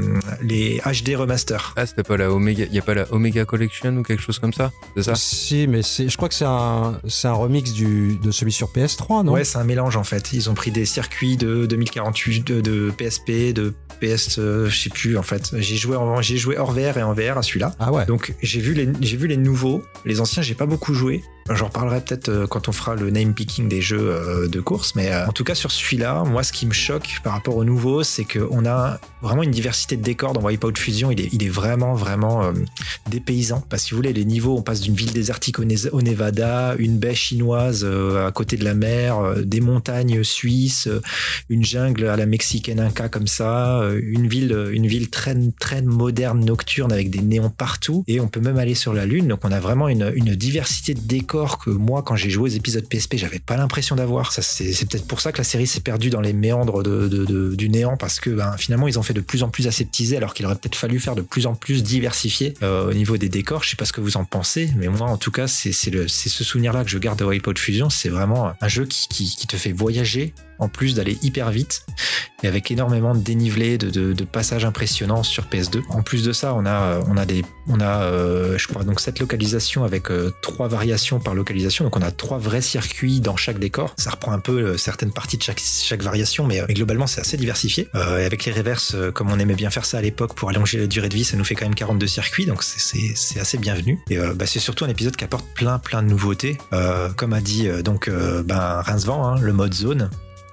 les 0.43 0.81
HD 0.85 1.15
remaster. 1.17 1.75
Ah, 1.77 1.87
c'était 1.87 2.03
pas 2.03 2.17
la 2.17 2.31
Omega, 2.33 2.65
y 2.71 2.79
a 2.79 2.83
pas 2.83 2.95
la 2.95 3.13
Omega 3.13 3.45
Collection 3.45 3.97
ou 3.97 4.03
quelque 4.03 4.23
chose 4.23 4.39
comme 4.39 4.53
ça? 4.53 4.73
C'est 4.97 5.03
ça? 5.05 5.15
Si, 5.15 5.58
mais 5.67 5.83
c'est, 5.83 6.09
je 6.09 6.17
crois 6.17 6.29
que 6.29 6.35
c'est 6.35 6.45
un, 6.45 7.33
remix 7.33 7.73
du, 7.73 8.19
de 8.23 8.31
celui 8.31 8.53
sur 8.53 8.69
PS3, 8.69 9.25
non? 9.25 9.33
Ouais, 9.33 9.45
c'est 9.45 9.59
un 9.59 9.65
mélange 9.65 9.97
en 9.97 10.05
fait. 10.05 10.33
Ils 10.33 10.49
ont 10.51 10.55
pris 10.55 10.71
des 10.71 10.85
circuits 10.85 11.37
de 11.37 11.67
2048, 11.67 12.47
de, 12.47 12.61
de 12.61 12.91
PSP, 12.91 13.53
de 13.53 13.75
PS, 14.01 14.39
euh, 14.39 14.69
je 14.69 14.79
sais 14.79 14.91
plus 14.91 15.19
en 15.19 15.23
fait. 15.23 15.51
J'ai 15.59 15.77
joué, 15.77 15.97
en, 15.97 16.21
joué 16.23 16.57
hors 16.57 16.73
VR 16.73 16.97
et 16.97 17.03
en 17.03 17.13
VR 17.13 17.39
à 17.39 17.43
celui-là. 17.43 17.75
Ah 17.79 17.93
ouais. 17.93 18.07
Donc 18.07 18.35
j'ai 18.43 18.61
vu 18.61 18.75
les 18.75 18.89
j'ai 19.01 19.17
vu 19.17 19.27
les 19.27 19.37
nouveaux, 19.37 19.83
les 20.05 20.21
anciens 20.21 20.43
j'ai 20.43 20.55
pas 20.55 20.67
beaucoup 20.67 20.95
joué. 20.95 21.23
J'en 21.51 21.67
reparlerai 21.67 22.01
peut-être 22.03 22.29
euh, 22.29 22.47
quand 22.47 22.69
on 22.69 22.73
fera 22.73 22.95
le 22.95 23.11
name 23.11 23.33
picking 23.33 23.69
des 23.69 23.81
jeux 23.81 24.11
euh, 24.11 24.49
de 24.49 24.61
course, 24.61 24.95
mais 24.95 25.11
euh, 25.11 25.27
en 25.27 25.33
tout 25.33 25.45
cas 25.45 25.55
sur 25.55 25.71
celui-là, 25.71 26.25
moi 26.25 26.43
ce 26.43 26.53
qui 26.53 26.67
me 26.67 26.73
choque 26.73 27.21
par 27.25 27.33
rapport 27.33 27.57
aux 27.57 27.65
nouveaux, 27.65 28.03
c'est 28.03 28.25
qu'on 28.25 28.67
a 28.67 29.01
vraiment 29.23 29.43
une 29.43 29.51
diversité 29.51 29.97
de 29.97 30.03
décors 30.03 30.35
dans 30.35 30.43
Wipeout 30.43 30.77
Fusion. 30.77 31.11
Il 31.11 31.21
est, 31.21 31.29
il 31.33 31.43
est 31.43 31.49
vraiment 31.49 31.95
vraiment 31.95 32.53
dépaysant. 33.11 33.65
Parce 33.69 33.83
que 33.83 33.89
si 33.89 33.91
vous 33.93 33.99
voulez, 33.99 34.13
les 34.13 34.25
niveaux, 34.25 34.57
on 34.57 34.63
passe 34.63 34.81
d'une 34.81 34.95
ville 34.95 35.13
désertique 35.13 35.59
au, 35.59 35.65
au 35.93 36.03
Nevada, 36.03 36.75
une 36.79 36.99
baie 36.99 37.15
chinoise 37.15 37.85
à 37.85 38.31
côté 38.31 38.57
de 38.57 38.65
la 38.65 38.75
mer, 38.75 39.35
des 39.45 39.61
montagnes 39.61 40.23
suisses, 40.23 40.89
une 41.49 41.65
jungle 41.65 42.07
à 42.07 42.17
la 42.17 42.27
mexicaine 42.27 42.81
inca 42.81 43.09
comme 43.09 43.27
ça, 43.27 43.83
une 44.01 44.29
ville, 44.29 44.69
une 44.73 44.87
ville 44.87 45.11
très 45.11 45.35
très 45.59 45.83
moderne 45.83 46.45
nocturne 46.45 46.93
avec 46.93 47.11
des 47.11 47.21
néons 47.21 47.51
partout, 47.51 48.05
et 48.07 48.21
on 48.21 48.29
peut 48.29 48.41
même 48.41 48.59
aller 48.59 48.75
sur 48.75 48.93
la 48.93 49.07
lune. 49.07 49.29
Donc 49.29 49.41
on 49.45 49.53
a 49.53 49.61
vraiment 49.61 49.89
une, 49.89 50.13
une 50.15 50.35
diversité 50.35 50.95
de 50.95 51.01
décors 51.01 51.38
que 51.47 51.71
moi, 51.71 52.03
quand 52.03 52.17
j'ai 52.17 52.31
joué 52.31 52.51
aux 52.51 52.55
épisodes 52.55 52.85
PSP, 52.87 53.17
j'avais 53.17 53.39
pas 53.39 53.57
l'impression 53.57 53.97
d'avoir. 53.97 54.33
C'est 54.33 54.89
peut-être 54.89 55.07
pour 55.07 55.21
ça 55.21 55.33
que 55.33 55.39
la 55.39 55.45
série 55.45 55.67
s'est 55.67 55.81
perdue 55.81 56.11
dans 56.11 56.21
les 56.21 56.33
méandres 56.33 56.83
de, 56.83 57.55
du 57.55 57.69
néant 57.69 57.97
parce 57.97 58.21
que 58.21 58.31
ben, 58.31 58.57
finalement 58.57 58.89
ils 58.89 58.99
ont 58.99 59.03
fait 59.03 59.15
de 59.15 59.21
plus 59.21 59.43
en 59.43 59.49
plus 59.49 59.67
aseptisé 59.67 60.17
alors 60.17 60.35
qu'il 60.35 60.47
aurait 60.47 60.57
peut-être 60.57 60.77
fallu 60.77 60.99
faire 60.99 61.15
de 61.15 61.23
plus 61.23 61.47
en 61.47 61.55
plus 61.55 61.83
diversifié 61.83 62.55
euh, 62.63 62.91
au 62.91 62.95
niveau 62.95 63.17
des 63.17 63.29
décors. 63.29 63.63
Je 63.63 63.71
sais 63.71 63.77
pas 63.77 63.85
ce 63.85 63.93
que 63.93 64.01
vous 64.01 64.17
en 64.17 64.25
pensez, 64.25 64.71
mais 64.77 64.89
moi 64.89 65.09
en 65.09 65.17
tout 65.17 65.31
cas 65.31 65.47
c'est 65.47 65.73
ce 65.73 66.45
souvenir-là 66.45 66.85
que 66.85 66.91
je 66.91 66.99
garde 66.99 67.19
de 67.19 67.25
Wipeout 67.25 67.59
Fusion. 67.59 67.91
C'est 67.91 68.09
vraiment 68.09 68.53
un 68.61 68.69
jeu 68.69 68.87
qui, 68.87 69.07
qui 69.09 69.47
te 69.47 69.57
fait 69.57 69.73
voyager 69.73 70.35
en 70.59 70.69
plus 70.69 70.95
d'aller 70.95 71.19
hyper 71.23 71.51
vite 71.51 71.85
et 72.43 72.49
avec 72.49 72.71
énormément 72.71 73.15
de 73.15 73.21
dénivelé, 73.21 73.79
de, 73.79 74.25
passages 74.25 74.65
impressionnants 74.65 75.23
sur 75.23 75.45
PS2. 75.45 75.83
En 75.89 76.03
plus 76.03 76.23
de 76.23 76.33
ça, 76.33 76.55
on 76.55 76.67
a, 76.67 77.01
on 77.09 77.17
a 77.17 77.25
des, 77.25 77.45
on 77.67 77.81
a, 77.81 78.03
euh, 78.03 78.59
je 78.59 78.69
crois 78.69 78.85
donc 78.85 79.01
cette 79.01 79.19
localisation 79.19 79.85
avec 79.85 80.11
euh, 80.11 80.33
trois 80.43 80.69
variations 80.69 81.19
par 81.19 81.35
localisation. 81.35 81.85
Donc 81.85 81.97
on 81.97 82.03
a 82.03 82.11
trois 82.11 82.39
vrais 82.39 82.61
circuits 82.61 83.21
dans 83.21 83.37
chaque 83.37 83.59
décor. 83.59 83.95
Ça 83.97 84.11
reprend 84.11 84.33
un 84.33 84.39
peu 84.39 84.61
euh, 84.61 84.77
certaines 84.77 85.13
parties 85.13 85.39
de 85.39 85.43
chaque, 85.43 86.03
variation, 86.03 86.47
mais, 86.47 86.63
globalement 86.69 87.07
c'est 87.07 87.21
assez 87.21 87.37
diversifié. 87.37 87.89
Et 87.95 88.25
avec 88.25 88.45
les 88.45 88.53
reverses, 88.53 88.95
comme 89.15 89.31
on 89.33 89.39
aimait 89.39 89.55
bien 89.55 89.71
faire 89.71 89.85
ça 89.85 89.99
à 89.99 90.01
l'époque 90.01 90.35
pour 90.35 90.49
allonger 90.51 90.79
la 90.79 90.87
durée 90.87 91.09
de 91.09 91.15
vie, 91.15 91.25
ça 91.25 91.37
nous 91.37 91.45
fait 91.45 91.55
quand 91.55 91.65
même 91.65 91.75
42 91.75 92.07
circuits, 92.07 92.47
donc 92.47 92.63
c'est- 92.63 93.39
assez 93.39 93.59
bienvenu. 93.59 93.99
Et 94.11 94.19
bah, 94.19 94.47
c'est 94.47 94.59
surtout 94.59 94.85
un 94.85 94.89
épisode 94.89 95.17
qui 95.17 95.25
apporte 95.25 95.47
plein 95.55 95.79
plein 95.79 96.03
de 96.03 96.09
nouveautés. 96.09 96.59
Comme 97.17 97.33
a 97.33 97.41
dit 97.41 97.69
donc 97.83 98.11
ben 98.11 98.83
hein, 98.87 99.37
le 99.41 99.53
mode 99.53 99.75
zone. 99.75 100.11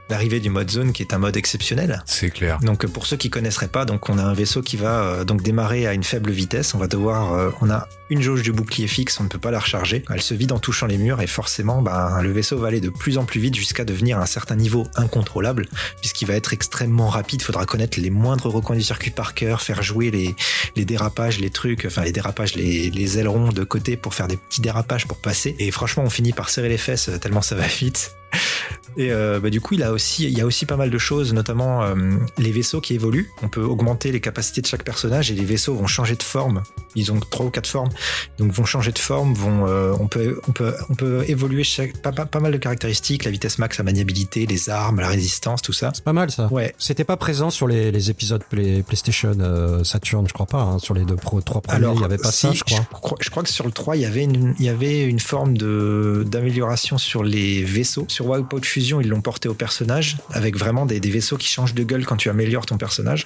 L'arrivée 0.10 0.40
du 0.40 0.50
mode 0.50 0.70
zone 0.70 0.94
qui 0.94 1.02
est 1.02 1.14
un 1.14 1.18
mode 1.18 1.36
exceptionnel. 1.36 2.04
C'est 2.06 2.30
clair. 2.30 2.60
Donc 2.62 2.86
pour 2.86 3.08
ceux 3.08 3.18
qui 3.18 3.30
connaisseraient 3.30 3.68
pas, 3.68 3.86
donc 3.86 4.10
on 4.10 4.18
a 4.20 4.24
un 4.24 4.34
vaisseau 4.34 4.62
qui 4.62 4.78
va 4.78 5.02
euh, 5.02 5.24
donc 5.24 5.42
démarrer 5.42 5.88
à 5.88 5.94
une 5.94 6.04
faible 6.04 6.32
vitesse. 6.32 6.76
On 6.76 6.78
va 6.78 6.88
devoir, 6.88 7.34
euh, 7.34 7.50
on 7.62 7.70
a 7.72 7.88
une 8.10 8.22
jauge 8.22 8.44
de 8.44 8.52
bouclier 8.52 8.88
fixe, 8.88 9.20
on 9.20 9.24
ne 9.24 9.30
peut 9.30 9.40
pas 9.40 9.52
la 9.52 9.60
recharger. 9.60 10.04
Elle 10.14 10.22
se 10.22 10.34
vide 10.34 10.52
en 10.52 10.60
touchant 10.60 10.86
les 10.86 10.98
murs 10.98 11.22
et 11.22 11.28
forcément, 11.28 11.82
ben, 11.82 12.22
le 12.22 12.32
vaisseau 12.32 12.58
va 12.58 12.68
aller 12.68 12.82
de 12.82 12.90
plus 12.90 13.18
en 13.18 13.26
plus 13.26 13.40
vite 13.40 13.56
jusqu'à 13.56 13.86
devenir 13.86 14.20
à 14.20 14.24
un 14.24 14.28
certain 14.28 14.56
niveau 14.56 14.86
incontrôlable, 14.96 15.68
puisqu'il 16.02 16.28
va 16.28 16.36
être 16.36 16.54
extrêmement 16.54 17.08
rapide. 17.08 17.42
Faudra 17.42 17.66
connaître 17.66 18.00
les 18.00 18.10
moindres 18.10 18.48
recoins 18.48 18.76
du 18.76 18.84
circuit 18.84 19.12
par 19.12 19.34
cœur, 19.34 19.62
faire 19.62 19.82
jouer 19.82 20.12
les, 20.12 20.36
les 20.76 20.86
dérapages, 20.86 21.40
les 21.40 21.50
trucs, 21.50 21.86
enfin 21.86 22.04
les 22.04 22.12
dérapages, 22.12 22.56
les, 22.56 22.90
les 22.92 23.18
ailerons 23.18 23.50
de 23.50 23.64
côté 23.64 23.98
pour 23.98 24.14
faire 24.14 24.28
des 24.28 24.38
petits 24.38 24.62
dérapages 24.62 25.08
pour 25.08 25.18
passer. 25.18 25.56
Et 25.60 25.72
franchement, 25.72 26.04
on 26.04 26.10
finit 26.10 26.34
par 26.34 26.50
serrer 26.50 26.70
les 26.70 26.78
fesses 26.78 27.10
euh, 27.10 27.18
tellement 27.18 27.42
ça 27.42 27.56
va 27.56 27.68
vite. 27.68 28.16
Et 28.98 29.12
euh, 29.12 29.40
bah, 29.40 29.50
du 29.50 29.60
coup, 29.60 29.74
il, 29.74 29.84
a 29.84 29.92
aussi, 29.92 30.24
il 30.24 30.38
y 30.38 30.42
a 30.42 30.46
aussi 30.46 30.66
pas 30.66 30.78
mal 30.78 30.90
de 30.90 30.98
choses, 30.98 31.34
notamment 31.34 31.84
euh, 31.84 31.96
les 32.38 32.52
vaisseaux 32.52 32.80
qui 32.80 32.94
évoluent. 32.94 33.30
On 33.42 33.50
peut 33.50 33.64
augmenter 33.64 34.12
les 34.12 34.22
capacités 34.22 34.62
de 34.62 34.68
chaque 34.68 34.84
personnage 34.84 35.32
et 35.32 35.36
les 35.36 35.44
vaisseaux 35.44 35.76
vont 35.76 35.88
changer 35.88 36.16
de 36.16 36.24
forme. 36.24 36.64
Ils 36.96 37.12
ont 37.12 37.20
trois 37.20 37.46
ou 37.46 37.50
quatre 37.50 37.68
formes, 37.68 37.90
donc 38.38 38.52
vont 38.52 38.66
changer 38.66 38.92
de 38.92 39.00
forme. 39.00 39.34
Vont, 39.34 39.68
euh, 39.68 39.94
on 40.00 40.08
peut, 40.08 40.40
on 40.48 40.52
peut, 40.52 40.74
on 40.90 40.96
peut 40.96 41.24
évoluer 41.28 41.64
chaque, 41.64 41.98
pas, 41.98 42.12
pas, 42.12 42.26
pas 42.26 42.40
mal 42.40 42.52
de 42.52 42.58
caractéristiques, 42.58 43.24
la 43.26 43.32
vitesse 43.32 43.58
max, 43.60 43.78
la 43.78 43.84
maniabilité, 43.84 44.46
les 44.46 44.70
armes, 44.70 45.00
la 45.00 45.08
résistance, 45.08 45.62
tout 45.62 45.74
ça. 45.74 45.92
C'est 45.94 46.04
pas 46.04 46.14
mal 46.14 46.32
ça. 46.32 46.48
Ouais. 46.52 46.74
C'était 46.78 47.04
pas 47.04 47.18
présent 47.18 47.50
sur 47.50 47.68
les, 47.68 47.92
les 47.92 48.10
épisodes 48.10 48.44
Play- 48.50 48.84
PlayStation 48.84 49.34
euh, 49.40 49.84
Saturn, 49.84 50.28
je 50.28 50.34
crois 50.34 50.46
pas. 50.46 50.62
hein. 50.62 50.80
Sur 50.80 50.94
les 50.94 51.06
deux 51.06 51.16
pro, 51.16 51.42
trois 51.42 51.62
premiers, 51.62 51.88
il 51.96 52.02
y 52.02 52.04
avait 52.04 52.18
pas 52.18 52.32
si, 52.32 52.48
ça, 52.48 52.54
je 52.54 52.64
crois. 52.64 52.86
crois. 52.92 53.18
je 53.22 53.30
crois 53.30 53.44
que 53.44 53.50
sur 53.50 53.66
le 53.66 53.72
3, 53.72 53.96
il 53.98 54.02
y 54.02 54.06
avait 54.06 54.24
une, 54.24 54.56
il 54.60 54.66
y 54.66 54.70
avait 54.70 55.04
une 55.04 55.20
forme 55.20 55.58
de, 55.58 56.26
d'amélioration 56.28 56.98
sur 56.98 57.24
les 57.24 57.64
vaisseaux. 57.64 58.06
Sur 58.08 58.28
Wipeout 58.28 58.64
Fusion, 58.64 59.02
ils 59.02 59.08
l'ont 59.10 59.22
porté 59.22 59.50
au 59.50 59.54
personnage, 59.54 60.18
avec 60.32 60.58
vraiment 60.58 60.86
des, 60.86 61.00
des 61.00 61.10
vaisseaux 61.10 61.38
qui 61.38 61.48
changent 61.48 61.74
de 61.74 61.84
gueule 61.84 62.06
quand 62.06 62.18
tu 62.18 62.30
améliores 62.30 62.66
ton 62.66 62.78
personnage. 62.78 63.26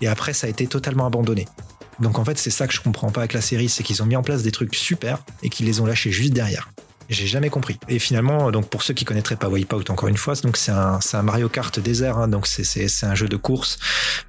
Et 0.00 0.06
après, 0.08 0.32
ça 0.32 0.46
a 0.46 0.50
été 0.50 0.66
totalement 0.66 1.06
abandonné. 1.06 1.46
Donc 2.00 2.18
en 2.18 2.24
fait, 2.24 2.38
c'est 2.38 2.50
ça 2.50 2.66
que 2.66 2.74
je 2.74 2.80
comprends 2.80 3.10
pas 3.10 3.20
avec 3.20 3.32
la 3.32 3.40
série, 3.40 3.68
c'est 3.68 3.82
qu'ils 3.82 4.02
ont 4.02 4.06
mis 4.06 4.16
en 4.16 4.22
place 4.22 4.42
des 4.42 4.52
trucs 4.52 4.74
super 4.74 5.24
et 5.42 5.48
qu'ils 5.48 5.66
les 5.66 5.80
ont 5.80 5.86
lâchés 5.86 6.10
juste 6.10 6.32
derrière. 6.32 6.70
J'ai 7.10 7.26
jamais 7.26 7.50
compris. 7.50 7.78
Et 7.88 7.98
finalement, 7.98 8.50
donc 8.50 8.68
pour 8.68 8.82
ceux 8.82 8.94
qui 8.94 9.04
connaîtraient 9.04 9.36
pas 9.36 9.48
Wipeout, 9.48 9.90
encore 9.90 10.08
une 10.08 10.16
fois, 10.16 10.34
donc 10.36 10.56
c'est 10.56 10.72
un, 10.72 11.22
Mario 11.22 11.48
Kart 11.48 11.78
désert. 11.78 12.18
hein, 12.18 12.28
donc 12.28 12.46
c'est, 12.46 13.04
un 13.04 13.14
jeu 13.14 13.28
de 13.28 13.36
course 13.36 13.78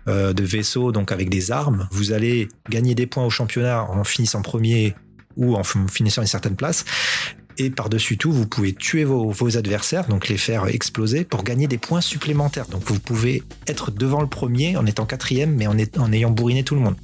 euh, 0.07 0.33
de 0.33 0.43
vaisseau, 0.43 0.91
donc 0.91 1.11
avec 1.11 1.29
des 1.29 1.51
armes. 1.51 1.87
Vous 1.91 2.11
allez 2.11 2.49
gagner 2.69 2.93
des 2.95 3.07
points 3.07 3.25
au 3.25 3.29
championnat 3.29 3.83
en 3.83 4.03
finissant 4.03 4.41
premier 4.41 4.93
ou 5.37 5.55
en 5.55 5.63
finissant 5.63 6.21
une 6.21 6.27
certaine 6.27 6.55
place. 6.55 6.85
Et 7.57 7.69
par-dessus 7.69 8.17
tout, 8.17 8.33
vous 8.33 8.45
pouvez 8.45 8.73
tuer 8.73 9.05
vos, 9.05 9.57
adversaires, 9.57 10.07
donc 10.07 10.27
les 10.27 10.37
faire 10.37 10.67
exploser 10.67 11.23
pour 11.23 11.43
gagner 11.43 11.67
des 11.67 11.77
points 11.77 12.01
supplémentaires. 12.01 12.67
Donc 12.67 12.83
vous 12.85 12.99
pouvez 12.99 13.43
être 13.67 13.91
devant 13.91 14.21
le 14.21 14.27
premier 14.27 14.75
en 14.75 14.85
étant 14.85 15.05
quatrième, 15.05 15.55
mais 15.55 15.67
en, 15.67 15.75
en 15.97 16.11
ayant 16.11 16.31
bourriné 16.31 16.65
tout 16.65 16.75
le 16.75 16.81
monde. 16.81 16.97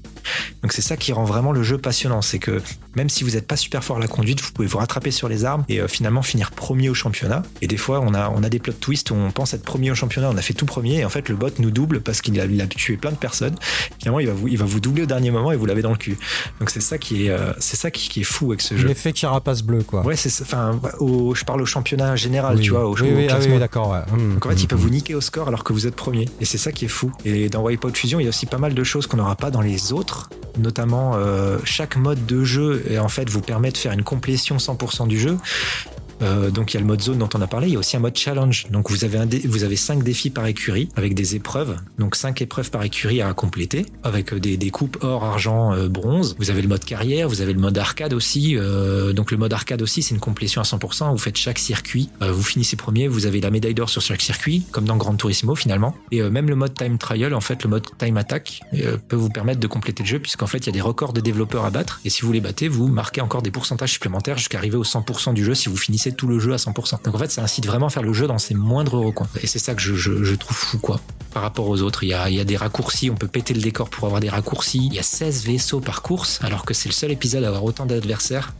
Donc 0.63 0.73
c'est 0.73 0.81
ça 0.81 0.97
qui 0.97 1.13
rend 1.13 1.23
vraiment 1.25 1.51
le 1.51 1.63
jeu 1.63 1.77
passionnant, 1.77 2.21
c'est 2.21 2.39
que 2.39 2.61
même 2.95 3.09
si 3.09 3.23
vous 3.23 3.31
n'êtes 3.31 3.47
pas 3.47 3.55
super 3.55 3.83
fort 3.83 3.97
à 3.97 3.99
la 3.99 4.07
conduite, 4.07 4.41
vous 4.41 4.51
pouvez 4.51 4.67
vous 4.67 4.77
rattraper 4.77 5.11
sur 5.11 5.29
les 5.29 5.45
armes 5.45 5.63
et 5.69 5.79
euh, 5.81 5.87
finalement 5.87 6.21
finir 6.21 6.51
premier 6.51 6.89
au 6.89 6.93
championnat. 6.93 7.43
Et 7.61 7.67
des 7.67 7.77
fois, 7.77 7.99
on 8.01 8.13
a, 8.13 8.29
on 8.29 8.43
a 8.43 8.49
des 8.49 8.59
plot 8.59 8.73
twists 8.73 9.11
où 9.11 9.15
on 9.15 9.31
pense 9.31 9.53
être 9.53 9.63
premier 9.63 9.91
au 9.91 9.95
championnat, 9.95 10.29
on 10.29 10.37
a 10.37 10.41
fait 10.41 10.53
tout 10.53 10.65
premier 10.65 10.99
et 10.99 11.05
en 11.05 11.09
fait 11.09 11.29
le 11.29 11.35
bot 11.35 11.49
nous 11.59 11.71
double 11.71 12.01
parce 12.01 12.21
qu'il 12.21 12.39
a, 12.39 12.45
il 12.45 12.61
a 12.61 12.67
tué 12.67 12.97
plein 12.97 13.11
de 13.11 13.15
personnes. 13.17 13.55
Finalement, 13.99 14.19
il 14.19 14.27
va 14.27 14.33
vous, 14.33 14.47
il 14.47 14.57
va 14.57 14.65
vous 14.65 14.79
doubler 14.79 15.03
au 15.03 15.05
dernier 15.07 15.31
moment 15.31 15.51
et 15.51 15.55
vous 15.55 15.65
l'avez 15.65 15.81
dans 15.81 15.91
le 15.91 15.97
cul. 15.97 16.17
Donc 16.59 16.69
c'est 16.69 16.81
ça 16.81 16.97
qui 16.97 17.25
est, 17.27 17.29
euh, 17.29 17.53
c'est 17.59 17.77
ça 17.77 17.91
qui, 17.91 18.09
qui 18.09 18.21
est 18.21 18.25
fou 18.25 18.47
avec 18.51 18.61
ce 18.61 18.75
jeu. 18.77 18.87
L'effet 18.87 19.13
carapace 19.13 19.61
bleu, 19.63 19.83
quoi. 19.83 20.01
Ouais, 20.05 20.15
c'est 20.15 20.29
ça. 20.29 20.43
Enfin, 20.43 20.79
au- 20.99 21.33
je 21.35 21.43
parle 21.45 21.61
au 21.61 21.65
championnat 21.65 22.15
général, 22.15 22.57
Oui. 22.57 22.61
tu 22.63 22.71
vois, 22.71 22.85
au, 22.87 22.95
oui, 22.95 23.01
au 23.11 23.15
oui, 23.15 23.25
ah 23.29 23.33
classement. 23.35 23.53
oui, 23.53 23.59
d'accord, 23.59 23.89
ouais. 23.91 23.99
Hum, 24.11 24.33
Donc 24.33 24.45
en 24.45 24.49
fait, 24.49 24.55
ils 24.63 24.67
peuvent 24.67 24.79
hum. 24.79 24.85
vous 24.85 24.91
niquer 24.93 25.15
au 25.15 25.21
score 25.21 25.47
alors 25.47 25.63
que 25.63 25.73
vous 25.73 25.87
êtes 25.87 25.95
premier. 25.95 26.27
Et 26.39 26.45
c'est 26.45 26.57
ça 26.57 26.71
qui 26.71 26.85
est 26.85 26.89
fou. 26.89 27.11
Et 27.25 27.49
dans 27.49 27.63
Wipeout 27.63 27.93
Fusion, 27.95 28.19
il 28.19 28.23
y 28.23 28.25
a 28.27 28.29
aussi 28.29 28.45
pas 28.45 28.57
mal 28.57 28.73
de 28.73 28.83
choses 28.83 29.07
qu'on 29.07 29.17
n'aura 29.17 29.35
pas 29.35 29.49
dans 29.51 29.61
les 29.61 29.93
autres. 29.93 30.10
Notamment, 30.57 31.13
euh, 31.15 31.59
chaque 31.63 31.95
mode 31.95 32.25
de 32.25 32.43
jeu, 32.43 32.83
et 32.89 32.99
en 32.99 33.07
fait, 33.07 33.29
vous 33.29 33.41
permet 33.41 33.71
de 33.71 33.77
faire 33.77 33.93
une 33.93 34.03
complétion 34.03 34.57
100% 34.57 35.07
du 35.07 35.17
jeu. 35.17 35.37
Euh, 36.21 36.51
donc 36.51 36.73
il 36.73 36.75
y 36.75 36.77
a 36.77 36.81
le 36.81 36.87
mode 36.87 37.01
zone 37.01 37.17
dont 37.17 37.29
on 37.33 37.41
a 37.41 37.47
parlé, 37.47 37.67
il 37.67 37.73
y 37.73 37.75
a 37.75 37.79
aussi 37.79 37.97
un 37.97 37.99
mode 37.99 38.17
challenge. 38.17 38.67
Donc 38.69 38.89
vous 38.89 39.03
avez 39.03 39.17
un 39.17 39.27
vous 39.45 39.63
avez 39.63 39.75
cinq 39.75 40.03
défis 40.03 40.29
par 40.29 40.45
écurie 40.45 40.89
avec 40.95 41.13
des 41.13 41.35
épreuves. 41.35 41.77
Donc 41.97 42.15
cinq 42.15 42.41
épreuves 42.41 42.69
par 42.69 42.83
écurie 42.83 43.21
à 43.21 43.33
compléter 43.33 43.85
avec 44.03 44.33
euh, 44.33 44.39
des, 44.39 44.57
des 44.57 44.71
coupes 44.71 44.97
or, 45.01 45.23
argent, 45.23 45.73
euh, 45.73 45.87
bronze. 45.87 46.35
Vous 46.39 46.49
avez 46.49 46.61
le 46.61 46.67
mode 46.67 46.83
carrière, 46.83 47.29
vous 47.29 47.41
avez 47.41 47.53
le 47.53 47.59
mode 47.59 47.77
arcade 47.77 48.13
aussi. 48.13 48.55
Euh, 48.57 49.13
donc 49.13 49.31
le 49.31 49.37
mode 49.37 49.53
arcade 49.53 49.81
aussi 49.81 50.01
c'est 50.01 50.13
une 50.13 50.19
complétion 50.19 50.61
à 50.61 50.63
100%. 50.63 51.11
Vous 51.11 51.17
faites 51.17 51.37
chaque 51.37 51.59
circuit, 51.59 52.09
vous 52.19 52.43
finissez 52.43 52.75
premier, 52.75 53.07
vous 53.07 53.25
avez 53.25 53.41
la 53.41 53.49
médaille 53.49 53.73
d'or 53.73 53.89
sur 53.89 54.01
chaque 54.01 54.21
circuit, 54.21 54.63
comme 54.71 54.85
dans 54.85 54.97
Gran 54.97 55.15
Turismo 55.15 55.55
finalement. 55.55 55.95
Et 56.11 56.21
même 56.21 56.49
le 56.49 56.55
mode 56.55 56.73
time 56.73 56.97
trial, 56.97 57.33
en 57.33 57.41
fait 57.41 57.63
le 57.63 57.69
mode 57.69 57.85
time 57.97 58.17
attack 58.17 58.61
peut 59.07 59.15
vous 59.15 59.29
permettre 59.29 59.59
de 59.59 59.67
compléter 59.67 60.03
le 60.03 60.07
jeu 60.07 60.19
puisqu'en 60.19 60.47
fait 60.47 60.59
il 60.59 60.65
y 60.67 60.69
a 60.69 60.73
des 60.73 60.81
records 60.81 61.13
de 61.13 61.21
développeurs 61.21 61.65
à 61.65 61.69
battre. 61.69 61.99
Et 62.05 62.09
si 62.09 62.21
vous 62.21 62.31
les 62.31 62.41
battez, 62.41 62.67
vous 62.67 62.87
marquez 62.87 63.21
encore 63.21 63.41
des 63.41 63.51
pourcentages 63.51 63.91
supplémentaires 63.91 64.37
jusqu'à 64.37 64.57
arriver 64.57 64.77
au 64.77 64.83
100% 64.83 65.33
du 65.33 65.43
jeu 65.43 65.55
si 65.55 65.69
vous 65.69 65.77
finissez 65.77 66.10
tout 66.15 66.27
le 66.27 66.39
jeu 66.39 66.53
à 66.53 66.57
100%. 66.57 67.03
Donc 67.03 67.15
en 67.15 67.17
fait, 67.17 67.31
ça 67.31 67.43
incite 67.43 67.65
vraiment 67.65 67.87
à 67.87 67.89
faire 67.89 68.03
le 68.03 68.13
jeu 68.13 68.27
dans 68.27 68.37
ses 68.37 68.53
moindres 68.53 68.95
recoins. 68.95 69.27
Et 69.41 69.47
c'est 69.47 69.59
ça 69.59 69.73
que 69.75 69.81
je, 69.81 70.35
trouve 70.35 70.57
fou, 70.57 70.77
quoi. 70.79 70.99
Par 71.33 71.43
rapport 71.43 71.67
aux 71.69 71.81
autres, 71.81 72.03
il 72.03 72.09
y 72.09 72.13
a 72.13 72.43
des 72.43 72.57
raccourcis, 72.57 73.09
on 73.09 73.15
peut 73.15 73.27
péter 73.27 73.53
le 73.53 73.61
décor 73.61 73.89
pour 73.89 74.05
avoir 74.05 74.19
des 74.19 74.29
raccourcis. 74.29 74.87
Il 74.87 74.93
y 74.93 74.99
a 74.99 75.03
16 75.03 75.45
vaisseaux 75.45 75.79
par 75.79 76.01
course, 76.01 76.39
alors 76.43 76.65
que 76.65 76.73
c'est 76.73 76.89
le 76.89 76.93
seul 76.93 77.11
épisode 77.11 77.43
à 77.43 77.47
avoir 77.47 77.63
autant 77.63 77.85
d'adversaires. 77.85 78.53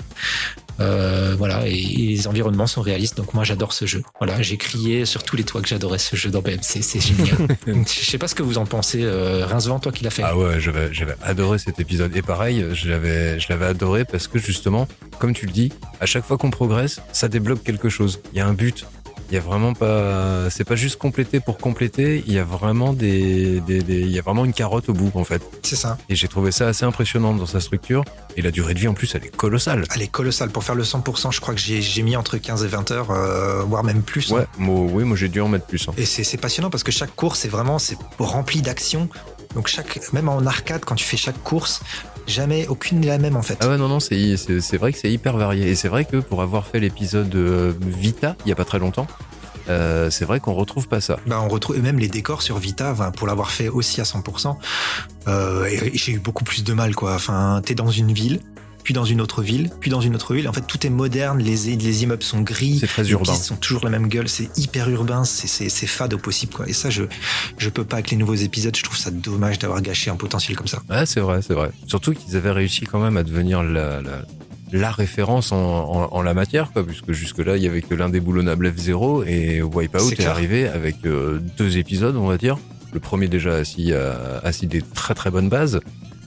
Euh, 0.80 1.36
voilà, 1.38 1.68
et, 1.68 1.74
et 1.74 2.08
les 2.08 2.28
environnements 2.28 2.68
sont 2.68 2.82
réalistes, 2.82 3.18
donc 3.18 3.34
moi 3.34 3.44
j'adore 3.44 3.74
ce 3.74 3.86
jeu. 3.86 4.04
Voilà, 4.20 4.42
j'ai 4.42 4.58
crié 4.58 5.06
sur 5.06 5.24
tous 5.24 5.36
les 5.36 5.44
toits 5.44 5.62
que 5.62 5.68
j'adorais 5.68 5.98
ce 5.98 6.16
jeu 6.16 6.30
dans 6.30 6.42
BMC, 6.42 6.82
c'est 6.82 7.00
génial. 7.00 7.38
Je 7.68 8.10
sais 8.10 8.18
pas 8.18 8.28
ce 8.28 8.36
que 8.36 8.44
vous 8.44 8.58
en 8.58 8.66
pensez, 8.66 9.04
euh, 9.04 9.46
Rincevent, 9.46 9.80
toi 9.80 9.92
qui 9.92 10.04
l'as 10.04 10.10
fait. 10.10 10.24
Ah 10.24 10.38
ouais, 10.38 10.60
j'avais, 10.60 10.94
j'avais 10.94 11.16
adoré 11.22 11.60
cet 11.60 11.80
épisode. 11.80 12.16
Et 12.16 12.22
pareil, 12.22 12.66
je 12.74 12.90
l'avais, 12.90 13.40
je 13.40 13.48
l'avais 13.50 13.66
adoré 13.66 14.06
parce 14.06 14.28
que 14.28 14.40
justement, 14.40 14.88
comme 15.20 15.34
tu 15.34 15.46
le 15.46 15.52
dis, 15.52 15.72
à 16.00 16.06
chaque 16.06 16.26
fois 16.26 16.38
qu'on 16.38 16.50
progresse, 16.50 17.02
ça 17.12 17.28
débloque 17.28 17.64
quelque 17.64 17.90
chose. 17.90 18.22
Il 18.34 18.38
y 18.38 18.42
a 18.42 18.48
un 18.48 18.54
but. 18.54 18.86
Il 19.32 19.36
y 19.36 19.38
a 19.38 19.40
vraiment 19.42 19.74
pas, 19.74 20.50
c'est 20.50 20.66
pas 20.66 20.76
juste 20.76 20.98
compléter 20.98 21.40
pour 21.40 21.58
compléter. 21.58 22.22
Il 22.28 22.34
y 22.34 22.38
a 22.38 22.44
vraiment 22.44 22.92
des, 22.92 23.62
des, 23.62 23.82
des- 23.82 24.02
il 24.02 24.12
y 24.12 24.20
a 24.20 24.22
vraiment 24.22 24.44
une 24.44 24.52
carotte 24.52 24.90
au 24.90 24.94
bout 24.94 25.10
en 25.16 25.24
fait. 25.24 25.42
C'est 25.64 25.78
ça. 25.78 25.98
Et 26.10 26.16
j'ai 26.16 26.28
trouvé 26.28 26.52
ça 26.52 26.68
assez 26.68 26.84
impressionnant 26.84 27.34
dans 27.34 27.46
sa 27.46 27.62
structure. 27.62 28.04
Et 28.36 28.42
la 28.42 28.52
durée 28.52 28.74
de 28.74 28.80
vie 28.80 28.90
en 28.90 28.94
plus, 28.94 29.16
elle 29.16 29.24
est 29.26 29.34
colossale. 29.34 29.86
Elle 29.96 30.02
est 30.02 30.08
colossale. 30.10 30.50
Pour 30.50 30.66
faire 30.66 30.76
le 30.76 30.84
100%, 30.84 31.32
je 31.32 31.40
crois 31.40 31.54
que 31.54 31.62
j'ai 31.62 32.04
mis 32.04 32.18
entre 32.18 32.38
15 32.38 32.66
et 32.66 32.68
20 32.68 32.92
heures, 32.92 33.12
euh, 33.12 33.64
voire 33.64 33.86
même 33.86 34.02
plus. 34.02 34.30
Ouais, 34.32 34.46
moi, 34.58 34.82
oui, 34.92 35.06
moi 35.06 35.16
j'ai 35.16 35.30
dû 35.30 35.40
en 35.40 35.48
mettre 35.48 35.66
plus. 35.66 35.88
hein. 35.88 35.94
Et 35.98 36.06
c'est 36.06 36.26
c'est 36.26 36.38
passionnant 36.38 36.70
parce 36.70 36.84
que 36.84 36.92
chaque 36.92 37.16
course 37.16 37.46
est 37.46 37.50
vraiment 37.50 37.80
c'est 37.80 37.98
rempli 38.20 38.62
d'actions. 38.62 39.08
Donc 39.56 39.68
chaque, 39.68 40.12
même 40.14 40.30
en 40.30 40.46
arcade, 40.46 40.84
quand 40.86 40.96
tu 40.96 41.04
fais 41.06 41.18
chaque 41.18 41.42
course, 41.44 41.82
jamais 42.28 42.68
aucune 42.68 43.00
n'est 43.00 43.08
la 43.08 43.18
même 43.18 43.36
en 43.36 43.42
fait. 43.42 43.58
Ah 43.62 43.70
ouais, 43.70 43.78
non, 43.78 43.88
non, 43.88 44.00
c'est, 44.00 44.38
c'est, 44.38 44.62
c'est 44.62 44.78
vrai 44.78 44.92
que 44.94 44.98
c'est 44.98 45.12
hyper 45.12 45.38
varié. 45.38 45.70
Et 45.70 45.76
c'est 45.76 45.88
vrai 45.88 46.06
que 46.06 46.18
pour 46.18 46.42
avoir 46.42 46.68
fait 46.68 46.80
l'épisode 46.80 47.34
euh, 47.36 47.74
Vita, 47.82 48.36
il 48.46 48.50
y 48.50 48.52
a 48.52 48.56
pas 48.56 48.66
très 48.66 48.80
longtemps, 48.80 49.08
euh, 49.70 50.10
c'est 50.10 50.26
vrai 50.26 50.40
qu'on 50.40 50.54
retrouve 50.54 50.88
pas 50.88 51.02
ça. 51.02 51.18
Bah, 51.26 51.42
on 51.44 51.48
retrouve 51.48 51.78
et 51.78 51.82
même 51.82 52.00
les 52.00 52.08
décors 52.08 52.42
sur 52.42 52.58
Vita, 52.58 52.92
enfin, 52.92 53.12
pour 53.12 53.28
l'avoir 53.28 53.52
fait 53.52 53.70
aussi 53.70 54.02
à 54.02 54.04
100%. 54.04 54.56
Euh, 55.28 55.66
et, 55.66 55.96
et 55.96 55.98
j'ai 55.98 56.14
eu 56.14 56.20
beaucoup 56.20 56.44
plus 56.44 56.64
de 56.64 56.74
mal 56.74 56.96
quoi. 56.96 57.14
Enfin, 57.14 57.62
t'es 57.64 57.76
dans 57.76 57.92
une 57.92 58.12
ville, 58.12 58.40
puis 58.84 58.94
dans 58.94 59.06
une 59.06 59.22
autre 59.22 59.42
ville, 59.42 59.70
puis 59.80 59.90
dans 59.92 60.02
une 60.02 60.16
autre 60.16 60.34
ville. 60.34 60.48
En 60.48 60.54
fait, 60.54 60.66
tout 60.68 60.86
est 60.86 60.90
moderne. 60.90 61.40
Les, 61.40 61.76
les 61.76 62.04
immeubles 62.04 62.24
sont 62.24 62.42
gris. 62.42 62.78
C'est 62.80 62.88
très 62.88 63.10
urbain. 63.10 63.32
pistes 63.32 63.46
sont 63.46 63.56
toujours 63.56 63.84
la 63.84 63.90
même 63.90 64.08
gueule. 64.08 64.28
C'est 64.28 64.50
hyper 64.58 64.90
urbain. 64.90 65.24
C'est 65.26 65.88
fade 65.88 66.14
au 66.14 66.18
possible 66.18 66.54
quoi. 66.54 66.68
Et 66.68 66.74
ça, 66.74 66.90
je 66.90 67.04
je 67.58 67.70
peux 67.70 67.84
pas 67.84 67.98
avec 67.98 68.12
les 68.12 68.18
nouveaux 68.18 68.36
épisodes. 68.36 68.76
Je 68.76 68.84
trouve 68.84 68.98
ça 68.98 69.12
dommage 69.12 69.60
d'avoir 69.60 69.82
gâché 69.82 70.10
un 70.10 70.16
potentiel 70.16 70.56
comme 70.58 70.68
ça. 70.68 70.80
Ouais, 70.90 71.06
c'est 71.06 71.20
vrai, 71.20 71.42
c'est 71.42 71.54
vrai. 71.54 71.72
Surtout 71.88 72.14
qu'ils 72.14 72.36
avaient 72.38 72.52
réussi 72.52 72.86
quand 72.86 73.00
même 73.00 73.18
à 73.18 73.24
devenir 73.24 73.64
la, 73.64 74.02
la, 74.02 74.22
la 74.72 74.92
référence 74.92 75.52
en, 75.52 75.58
en, 75.58 76.10
en 76.12 76.22
la 76.22 76.34
matière, 76.34 76.72
quoi, 76.72 76.86
puisque 76.86 77.12
jusque-là, 77.12 77.58
il 77.58 77.64
y 77.64 77.68
avait 77.68 77.82
que 77.82 77.94
l'indéboulonnable 77.94 78.70
F0 78.70 79.26
et 79.28 79.62
Wipeout 79.62 80.12
est, 80.12 80.16
clair. 80.16 80.32
arrivé 80.32 80.68
avec 80.68 80.98
euh, 81.06 81.40
deux 81.58 81.78
épisodes, 81.78 82.16
on 82.16 82.28
va 82.28 82.38
dire. 82.38 82.58
Le 82.94 83.00
premier 83.00 83.28
déjà 83.28 83.54
assis, 83.54 83.94
à, 83.94 84.40
assis 84.44 84.68
des 84.68 84.82
très 84.82 85.14
très 85.14 85.32
bonnes 85.32 85.50
bases, 85.50 85.80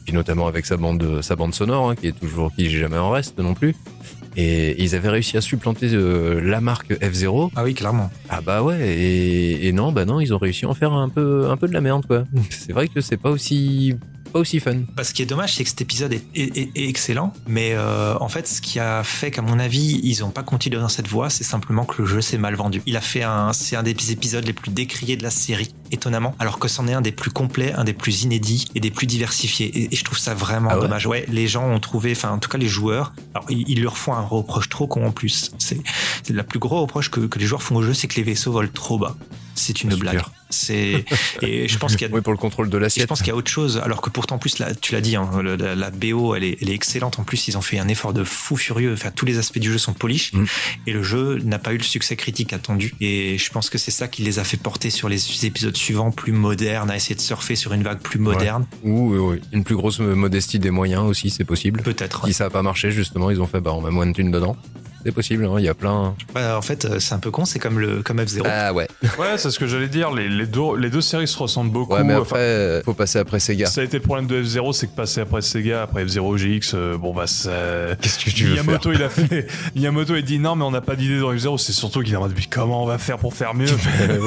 puis 0.04 0.12
notamment 0.12 0.46
avec 0.46 0.66
sa 0.66 0.76
bande, 0.76 1.20
sa 1.22 1.36
bande 1.36 1.54
sonore, 1.54 1.90
hein, 1.90 1.94
qui 1.96 2.06
est 2.08 2.18
toujours, 2.18 2.52
qui 2.54 2.70
jamais 2.70 2.98
en 2.98 3.10
reste 3.10 3.38
non 3.38 3.54
plus. 3.54 3.74
Et 4.36 4.82
ils 4.82 4.96
avaient 4.96 5.10
réussi 5.10 5.36
à 5.36 5.40
supplanter 5.40 5.90
euh, 5.92 6.40
la 6.40 6.60
marque 6.60 6.90
F0. 6.90 7.50
Ah 7.54 7.62
oui, 7.62 7.72
clairement. 7.74 8.10
Ah 8.28 8.40
bah 8.40 8.62
ouais, 8.64 8.80
et, 8.98 9.68
et 9.68 9.72
non, 9.72 9.92
bah 9.92 10.04
non, 10.04 10.18
ils 10.20 10.34
ont 10.34 10.38
réussi 10.38 10.64
à 10.64 10.68
en 10.70 10.74
faire 10.74 10.92
un 10.92 11.08
peu, 11.08 11.48
un 11.50 11.56
peu 11.56 11.68
de 11.68 11.72
la 11.72 11.80
merde, 11.80 12.04
quoi. 12.06 12.24
C'est 12.50 12.72
vrai 12.72 12.88
que 12.88 13.00
c'est 13.00 13.16
pas 13.16 13.30
aussi, 13.30 13.94
pas 14.32 14.40
aussi 14.40 14.58
fun. 14.58 14.74
Bah, 14.96 15.04
ce 15.04 15.14
qui 15.14 15.22
est 15.22 15.26
dommage, 15.26 15.54
c'est 15.54 15.62
que 15.62 15.70
cet 15.70 15.82
épisode 15.82 16.12
est, 16.12 16.24
est- 16.34 16.56
est- 16.58 16.70
est 16.74 16.88
excellent, 16.88 17.32
mais 17.46 17.74
euh, 17.74 18.16
en 18.18 18.28
fait, 18.28 18.48
ce 18.48 18.60
qui 18.60 18.80
a 18.80 19.04
fait 19.04 19.30
qu'à 19.30 19.42
mon 19.42 19.60
avis, 19.60 20.00
ils 20.02 20.18
n'ont 20.22 20.30
pas 20.30 20.42
continué 20.42 20.80
dans 20.80 20.88
cette 20.88 21.06
voie, 21.06 21.30
c'est 21.30 21.44
simplement 21.44 21.84
que 21.84 22.02
le 22.02 22.08
jeu 22.08 22.20
s'est 22.20 22.36
mal 22.38 22.56
vendu. 22.56 22.82
Il 22.86 22.96
a 22.96 23.00
fait 23.00 23.22
un, 23.22 23.52
c'est 23.52 23.76
un 23.76 23.84
des 23.84 24.10
épisodes 24.10 24.44
les 24.44 24.52
plus 24.52 24.72
décriés 24.72 25.16
de 25.16 25.22
la 25.22 25.30
série, 25.30 25.72
étonnamment, 25.94 26.34
alors 26.38 26.58
que 26.58 26.68
c'en 26.68 26.86
est 26.86 26.92
un 26.92 27.00
des 27.00 27.12
plus 27.12 27.30
complets, 27.30 27.72
un 27.72 27.84
des 27.84 27.92
plus 27.94 28.22
inédits 28.22 28.66
et 28.74 28.80
des 28.80 28.90
plus 28.90 29.06
diversifiés. 29.06 29.66
Et, 29.66 29.94
et 29.94 29.96
je 29.96 30.04
trouve 30.04 30.18
ça 30.18 30.34
vraiment 30.34 30.68
Ah 30.70 30.76
ouais 30.76 30.82
dommage. 30.82 31.06
Ouais, 31.06 31.24
les 31.28 31.48
gens 31.48 31.66
ont 31.68 31.80
trouvé, 31.80 32.12
enfin, 32.12 32.30
en 32.30 32.38
tout 32.38 32.48
cas, 32.48 32.58
les 32.58 32.68
joueurs, 32.68 33.12
alors 33.34 33.50
ils, 33.50 33.64
ils 33.68 33.82
leur 33.82 33.96
font 33.96 34.14
un 34.14 34.20
reproche 34.20 34.68
trop 34.68 34.86
con 34.86 35.06
en 35.06 35.12
plus. 35.12 35.50
C'est, 35.58 35.78
la 36.30 36.44
plus 36.44 36.58
gros 36.58 36.80
reproche 36.80 37.10
que, 37.10 37.20
que 37.20 37.38
les 37.38 37.46
joueurs 37.46 37.62
font 37.62 37.76
au 37.76 37.82
jeu, 37.82 37.94
c'est 37.94 38.08
que 38.08 38.16
les 38.16 38.22
vaisseaux 38.22 38.52
volent 38.52 38.68
trop 38.72 38.98
bas. 38.98 39.16
C'est 39.56 39.82
une 39.84 39.92
Super. 39.92 40.12
blague. 40.12 40.22
C'est, 40.50 41.04
et 41.42 41.68
je 41.68 41.78
pense 41.78 41.92
qu'il 41.96 42.08
y 42.08 42.10
a 42.10 42.14
Oui, 42.14 42.20
pour 42.22 42.32
le 42.32 42.38
contrôle 42.38 42.68
de 42.68 42.76
et 42.76 42.80
je 42.80 42.82
l'assiette. 42.82 43.08
pense 43.08 43.18
qu'il 43.20 43.28
y 43.28 43.30
a 43.30 43.36
autre 43.36 43.50
chose, 43.50 43.80
alors 43.84 44.00
que 44.00 44.10
pourtant, 44.10 44.38
plus, 44.38 44.58
là, 44.58 44.74
tu 44.74 44.92
l'as 44.92 45.00
dit, 45.00 45.14
hein, 45.16 45.30
la, 45.42 45.74
la 45.76 45.90
BO, 45.90 46.34
elle 46.34 46.42
est, 46.44 46.58
elle 46.60 46.70
est 46.70 46.74
excellente. 46.74 47.18
En 47.18 47.24
plus, 47.24 47.46
ils 47.48 47.56
ont 47.56 47.62
fait 47.62 47.78
un 47.78 47.86
effort 47.88 48.12
de 48.12 48.24
fou 48.24 48.56
furieux. 48.56 48.92
Enfin, 48.92 49.10
tous 49.14 49.26
les 49.26 49.38
aspects 49.38 49.58
du 49.58 49.70
jeu 49.70 49.78
sont 49.78 49.92
polish. 49.92 50.32
Mm. 50.32 50.44
Et 50.88 50.92
le 50.92 51.02
jeu 51.02 51.38
n'a 51.44 51.58
pas 51.58 51.72
eu 51.72 51.78
le 51.78 51.84
succès 51.84 52.16
critique 52.16 52.52
attendu. 52.52 52.94
Et 53.00 53.38
je 53.38 53.50
pense 53.50 53.70
que 53.70 53.78
c'est 53.78 53.90
ça 53.92 54.08
qui 54.08 54.22
les 54.22 54.38
a 54.40 54.44
fait 54.44 54.56
porter 54.56 54.90
sur 54.90 55.08
les 55.08 55.46
épisodes 55.46 55.76
suivants, 55.84 56.10
plus 56.10 56.32
modernes, 56.32 56.90
à 56.90 56.96
essayer 56.96 57.14
de 57.14 57.20
surfer 57.20 57.56
sur 57.56 57.72
une 57.72 57.82
vague 57.82 58.00
plus 58.00 58.18
moderne. 58.18 58.66
Ou 58.82 59.12
oui, 59.12 59.18
oui. 59.18 59.40
une 59.52 59.64
plus 59.64 59.76
grosse 59.76 60.00
modestie 60.00 60.58
des 60.58 60.70
moyens 60.70 61.02
aussi, 61.02 61.30
c'est 61.30 61.44
possible. 61.44 61.82
Peut-être. 61.82 62.26
Si 62.26 62.32
ça 62.32 62.46
a 62.46 62.50
pas 62.50 62.62
marché, 62.62 62.90
justement, 62.90 63.30
ils 63.30 63.40
ont 63.40 63.46
fait, 63.46 63.60
bah, 63.60 63.72
on 63.74 63.82
met 63.82 63.90
moins 63.90 64.06
de 64.06 64.12
thunes 64.12 64.30
dedans. 64.30 64.56
C'est 65.04 65.12
possible, 65.12 65.44
hein, 65.44 65.56
il 65.58 65.64
y 65.64 65.68
a 65.68 65.74
plein. 65.74 66.14
Bah, 66.34 66.56
en 66.56 66.62
fait, 66.62 66.84
euh, 66.86 66.98
c'est 66.98 67.14
un 67.14 67.18
peu 67.18 67.30
con. 67.30 67.44
C'est 67.44 67.58
comme 67.58 67.78
le 67.78 68.02
comme 68.02 68.18
F0. 68.20 68.42
Ah 68.46 68.72
ouais. 68.72 68.88
Ouais, 69.18 69.36
c'est 69.36 69.50
ce 69.50 69.58
que 69.58 69.66
j'allais 69.66 69.88
dire. 69.88 70.10
Les, 70.12 70.28
les 70.28 70.46
deux, 70.46 70.76
les 70.78 70.88
deux 70.90 71.00
séries 71.02 71.28
se 71.28 71.36
ressemblent 71.38 71.70
beaucoup. 71.70 71.92
Ouais, 71.94 72.02
mais 72.04 72.14
Enfin, 72.14 72.22
après, 72.22 72.38
euh, 72.40 72.82
faut 72.82 72.94
passer 72.94 73.18
après 73.18 73.38
Sega. 73.38 73.66
ça 73.66 73.82
a 73.82 73.84
été 73.84 73.98
le 73.98 74.02
problème 74.02 74.26
de 74.26 74.42
F0, 74.42 74.72
c'est 74.72 74.86
que 74.86 74.96
passer 74.96 75.20
après 75.20 75.42
Sega, 75.42 75.82
après 75.82 76.04
F0 76.06 76.36
GX, 76.38 76.72
euh, 76.74 76.96
bon 76.96 77.12
bah 77.14 77.26
ça. 77.26 77.50
Qu'est-ce 78.00 78.24
que 78.24 78.30
tu 78.30 78.44
veux 78.44 78.54
faire 78.54 78.64
Miyamoto, 78.64 78.92
il 78.92 79.02
a 79.02 79.08
fait. 79.10 79.46
Miyamoto, 79.76 80.16
il 80.16 80.24
dit 80.24 80.38
non, 80.38 80.56
mais 80.56 80.64
on 80.64 80.70
n'a 80.70 80.80
pas 80.80 80.96
d'idée 80.96 81.18
dans 81.20 81.32
F0. 81.34 81.58
C'est 81.58 81.72
surtout 81.72 82.02
qu'il 82.02 82.14
a 82.14 82.18
en 82.18 82.22
mode, 82.22 82.32
mais 82.34 82.42
comment 82.50 82.82
on 82.82 82.86
va 82.86 82.98
faire 82.98 83.18
pour 83.18 83.34
faire 83.34 83.54
mieux? 83.54 83.66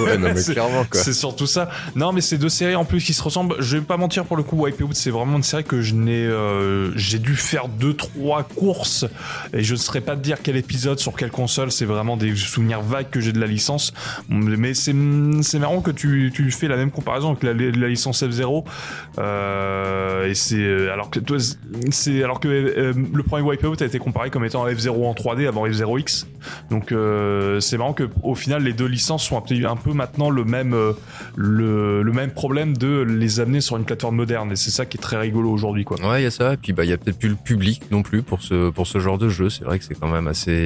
Ouais, 0.07 0.17
non, 0.17 0.29
mais 0.33 0.37
C'est- 0.41 0.53
clairement, 0.53 0.85
quoi. 0.89 1.01
C'est 1.01 1.13
surtout 1.13 1.47
ça. 1.47 1.69
Non, 1.95 2.11
mais 2.13 2.21
c'est 2.21 2.37
deux 2.37 2.49
séries 2.49 2.75
en 2.75 2.85
plus 2.85 3.03
qui 3.03 3.13
se 3.13 3.23
ressemblent. 3.23 3.55
Je 3.59 3.77
vais 3.77 3.83
pas 3.83 3.97
mentir 3.97 4.25
pour 4.25 4.37
le 4.37 4.43
coup, 4.43 4.63
Wipeout, 4.65 4.89
c'est 4.93 5.09
vraiment 5.11 5.37
une 5.37 5.43
série 5.43 5.63
que 5.63 5.81
je 5.81 5.95
n'ai, 5.95 6.23
euh, 6.25 6.91
j'ai 6.95 7.19
dû 7.19 7.35
faire 7.35 7.67
deux, 7.67 7.95
trois 7.95 8.43
courses 8.43 9.05
et 9.53 9.63
je 9.63 9.73
ne 9.73 9.77
saurais 9.79 10.01
pas 10.01 10.15
te 10.15 10.21
dire 10.21 10.37
quel 10.43 10.55
épisode 10.67 10.99
sur 10.99 11.15
quelle 11.15 11.31
console. 11.31 11.71
C'est 11.71 11.85
vraiment 11.85 12.17
des 12.17 12.35
souvenirs 12.35 12.81
vagues 12.81 13.09
que 13.09 13.21
j'ai 13.21 13.31
de 13.31 13.39
la 13.39 13.47
licence. 13.47 13.93
Mais 14.29 14.73
c'est, 14.73 14.93
marrant 14.93 15.81
que 15.81 15.91
tu, 15.91 16.31
tu 16.33 16.51
fais 16.51 16.67
la 16.67 16.75
même 16.75 16.91
comparaison 16.91 17.31
avec 17.31 17.43
la, 17.43 17.53
licence 17.87 18.21
F0. 18.21 18.65
Euh, 19.17 20.27
et 20.27 20.35
c'est 20.35 20.89
alors 20.89 21.09
que 21.09 21.19
alors 22.23 22.39
que 22.39 22.47
euh, 22.47 22.93
le 23.13 23.23
premier 23.23 23.43
Wipeout 23.43 23.81
a 23.81 23.85
été 23.85 23.99
comparé 23.99 24.29
comme 24.29 24.43
étant 24.43 24.67
F0 24.67 24.89
en 24.89 25.13
3D 25.13 25.47
avant 25.47 25.65
F0X. 25.67 26.25
Donc 26.69 26.91
euh, 26.91 27.59
c'est 27.59 27.77
marrant 27.77 27.93
que 27.93 28.09
au 28.23 28.35
final 28.35 28.63
les 28.63 28.73
deux 28.73 28.85
licences 28.85 29.23
sont 29.23 29.37
un 29.37 29.41
peu, 29.41 29.55
un 29.65 29.75
peu 29.75 29.93
maintenant 29.93 30.29
le 30.29 30.43
même 30.43 30.73
euh, 30.73 30.93
le, 31.35 32.03
le 32.03 32.11
même 32.11 32.31
problème 32.31 32.75
de 32.75 33.01
les 33.01 33.39
amener 33.39 33.61
sur 33.61 33.77
une 33.77 33.85
plateforme 33.85 34.15
moderne 34.15 34.51
et 34.51 34.55
c'est 34.55 34.71
ça 34.71 34.85
qui 34.85 34.97
est 34.97 35.01
très 35.01 35.17
rigolo 35.17 35.49
aujourd'hui 35.49 35.85
quoi. 35.85 35.97
Ouais, 36.01 36.21
il 36.21 36.23
y 36.23 36.27
a 36.27 36.31
ça. 36.31 36.53
Et 36.53 36.57
puis, 36.57 36.73
bah, 36.73 36.83
il 36.83 36.89
y 36.89 36.93
a 36.93 36.97
peut-être 36.97 37.19
plus 37.19 37.29
le 37.29 37.35
public 37.35 37.83
non 37.91 38.01
plus 38.01 38.21
pour 38.21 38.41
ce, 38.41 38.69
pour 38.69 38.87
ce 38.87 38.99
genre 38.99 39.17
de 39.17 39.29
jeu. 39.29 39.49
C'est 39.49 39.63
vrai 39.63 39.79
que 39.79 39.85
c'est 39.85 39.95
quand 39.95 40.07
même 40.07 40.27
assez, 40.27 40.56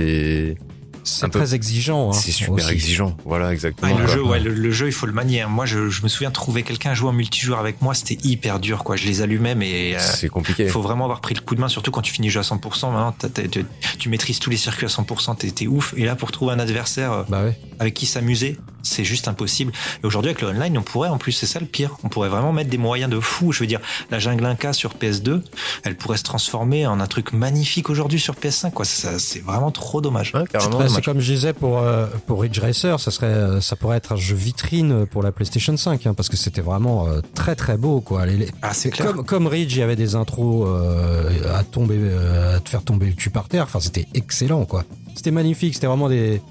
c'est 1.04 1.28
peu- 1.30 1.40
très 1.40 1.56
exigeant. 1.56 2.10
hein, 2.10 2.14
c'est 2.14 2.32
super 2.32 2.54
aussi. 2.66 2.72
exigeant. 2.74 3.18
Voilà, 3.26 3.48
Ah, 3.48 3.54
exactement. 3.54 3.98
le, 3.98 4.06
quoi. 4.06 4.14
jeu, 4.14 4.24
ouais, 4.24 4.40
le, 4.40 4.54
le 4.54 4.72
jeu, 4.72 4.88
il 4.88 4.92
faut 4.94 5.08
le 5.08 5.14
manier. 5.14 5.44
Moi, 5.48 5.66
je, 5.66 5.90
je 5.90 6.04
me 6.04 6.08
souviens 6.08 6.30
trouver 6.32 6.62
quelqu'un 6.64 6.94
jouer 6.94 7.10
en 7.10 7.14
multijoueur 7.14 7.60
avec 7.60 7.82
moi, 7.82 7.94
c'était 7.96 8.18
hyper 8.24 8.60
dur, 8.60 8.84
quoi. 8.84 8.96
Je 8.98 9.08
les 9.08 9.22
allumais, 9.22 9.56
mais 9.56 9.96
euh, 9.96 10.00
C'est 10.00 10.30
compliqué. 10.30 10.64
il 10.66 10.70
faut 10.70 10.82
vraiment 10.82 11.06
avoir 11.06 11.22
pris 11.22 11.34
le 11.34 11.42
coup 11.42 11.56
de 11.56 11.60
main, 11.62 11.70
surtout 11.70 11.90
quand 11.92 12.02
tu 12.04 12.14
finis 12.14 12.28
le 12.28 12.34
jeu 12.34 12.40
à 12.40 12.44
100%. 12.44 12.92
Maintenant, 12.92 13.14
t'as- 13.18 13.30
t'as- 13.30 13.48
tu, 13.48 13.66
tu 13.98 14.10
maîtrises 14.10 14.38
tous 14.40 14.50
les 14.52 14.58
circuits 14.58 14.86
à 14.86 14.90
100%, 14.90 15.36
t'es 15.36 15.50
t'es 15.52 15.68
ouf. 15.68 15.94
Et 15.98 16.06
là, 16.06 16.16
pour 16.16 16.32
trouver 16.32 16.54
un 16.54 16.60
adversaire 16.60 17.12
euh, 17.12 17.24
Bah 17.30 17.44
ouais. 17.46 17.58
avec 17.80 17.94
qui 17.96 18.06
s'amuser, 18.06 18.58
c'est 18.84 19.04
juste 19.04 19.28
impossible. 19.28 19.72
Et 20.04 20.06
aujourd'hui, 20.06 20.30
avec 20.32 20.42
le 20.42 20.50
online, 20.50 20.78
on 20.78 20.82
pourrait, 20.82 21.10
en 21.10 21.18
plus, 21.18 21.32
c'est 21.32 21.46
ça 21.46 21.60
le 21.60 21.66
pire, 21.66 21.98
on 22.04 22.10
pourrait 22.10 22.30
vraiment 22.30 22.54
mettre 22.54 22.70
des 22.70 22.78
moyens 22.78 23.10
de 23.12 23.20
fou. 23.20 23.52
Je 23.52 23.60
veux 23.60 23.68
dire, 23.68 23.80
la 24.10 24.20
jungle 24.20 24.46
Inca 24.46 24.74
sur 24.74 24.94
PS2, 24.96 25.42
elle 25.84 25.96
pourrait 25.96 26.18
se 26.18 26.24
transformer 26.24 26.86
en 26.88 27.00
un 27.00 27.08
truc 27.08 27.34
magnifique 27.34 27.90
aujourd'hui 27.90 28.20
sur 28.20 28.36
PS5, 28.36 28.72
quoi. 28.72 28.86
Ça, 28.86 29.20
c'est 29.20 29.40
vraiment 29.44 29.72
trop 29.72 30.02
dommage. 30.02 30.34
Ouais, 30.34 30.44
C'est 30.88 31.04
comme 31.04 31.20
je 31.20 31.34
disais 31.34 31.54
pour 31.54 31.80
euh, 31.80 32.08
pour 32.28 32.42
Ridge 32.42 32.60
Racer, 32.60 33.00
ça 33.00 33.12
serait 33.12 33.28
euh, 33.28 33.62
ça 33.62 33.76
pourrait 33.76 33.98
être 33.98 34.14
un 34.14 34.16
jeu 34.18 34.36
vitrine 34.36 35.06
pour 35.06 35.24
la 35.24 35.32
PlayStation 35.32 35.76
5 35.78 36.06
hein, 36.08 36.14
parce 36.14 36.30
que 36.30 36.38
c'était 36.38 36.62
vraiment 36.62 37.08
euh, 37.08 37.22
très 37.36 37.56
très 37.56 37.78
beau 37.78 38.02
quoi. 38.02 38.26
Les- 38.26 38.38
les- 38.38 38.50
Ah, 38.62 38.74
c'est 38.74 38.90
clair. 38.90 39.08
comme 39.14 39.26
comme 39.26 39.48
Ridge, 39.48 39.74
il 39.76 39.80
y 39.80 39.82
avait 39.84 39.96
des 39.96 40.16
intros 40.16 40.68
euh, 40.68 41.56
à 41.58 41.64
tomber 41.64 41.96
euh, 42.00 42.58
à 42.58 42.60
te 42.60 42.70
faire 42.70 42.84
tomber 42.84 43.08
le 43.08 43.14
cul 43.14 43.30
par 43.30 43.48
terre. 43.48 43.64
Enfin, 43.64 43.80
c'était 43.80 44.08
excellent 44.14 44.66
quoi. 44.66 44.84
C'était 45.16 45.32
magnifique. 45.32 45.74
C'était 45.76 45.88
vraiment 45.88 46.10
des 46.10 46.42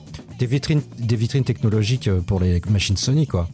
des 0.41 0.47
vitrines 0.47 0.81
des 0.99 1.17
vitrines 1.17 1.45
technologiques 1.45 2.09
euh, 2.09 2.21
pour 2.21 2.41
les 2.41 2.63
machines 2.71 2.97
Sony 2.97 3.27
quoi. 3.27 3.47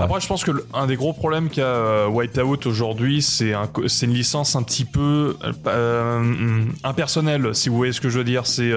Après, 0.00 0.20
je 0.20 0.26
pense 0.26 0.42
que 0.42 0.52
des 0.86 0.96
gros 0.96 1.12
problèmes 1.12 1.50
qu'a 1.50 1.62
euh, 1.62 2.08
Whiteout 2.08 2.66
aujourd'hui, 2.66 3.20
c'est 3.20 3.52
un, 3.52 3.68
une 4.02 4.14
licence 4.14 4.56
un 4.56 4.62
petit 4.62 4.86
peu 4.86 5.36
euh, 5.66 6.16
hum, 6.18 6.72
impersonnelle, 6.82 7.54
si 7.54 7.68
vous 7.68 7.76
voyez 7.76 7.92
ce 7.92 8.00
que 8.00 8.08
je 8.08 8.18
veux 8.18 8.24
dire. 8.24 8.46
C'est 8.46 8.72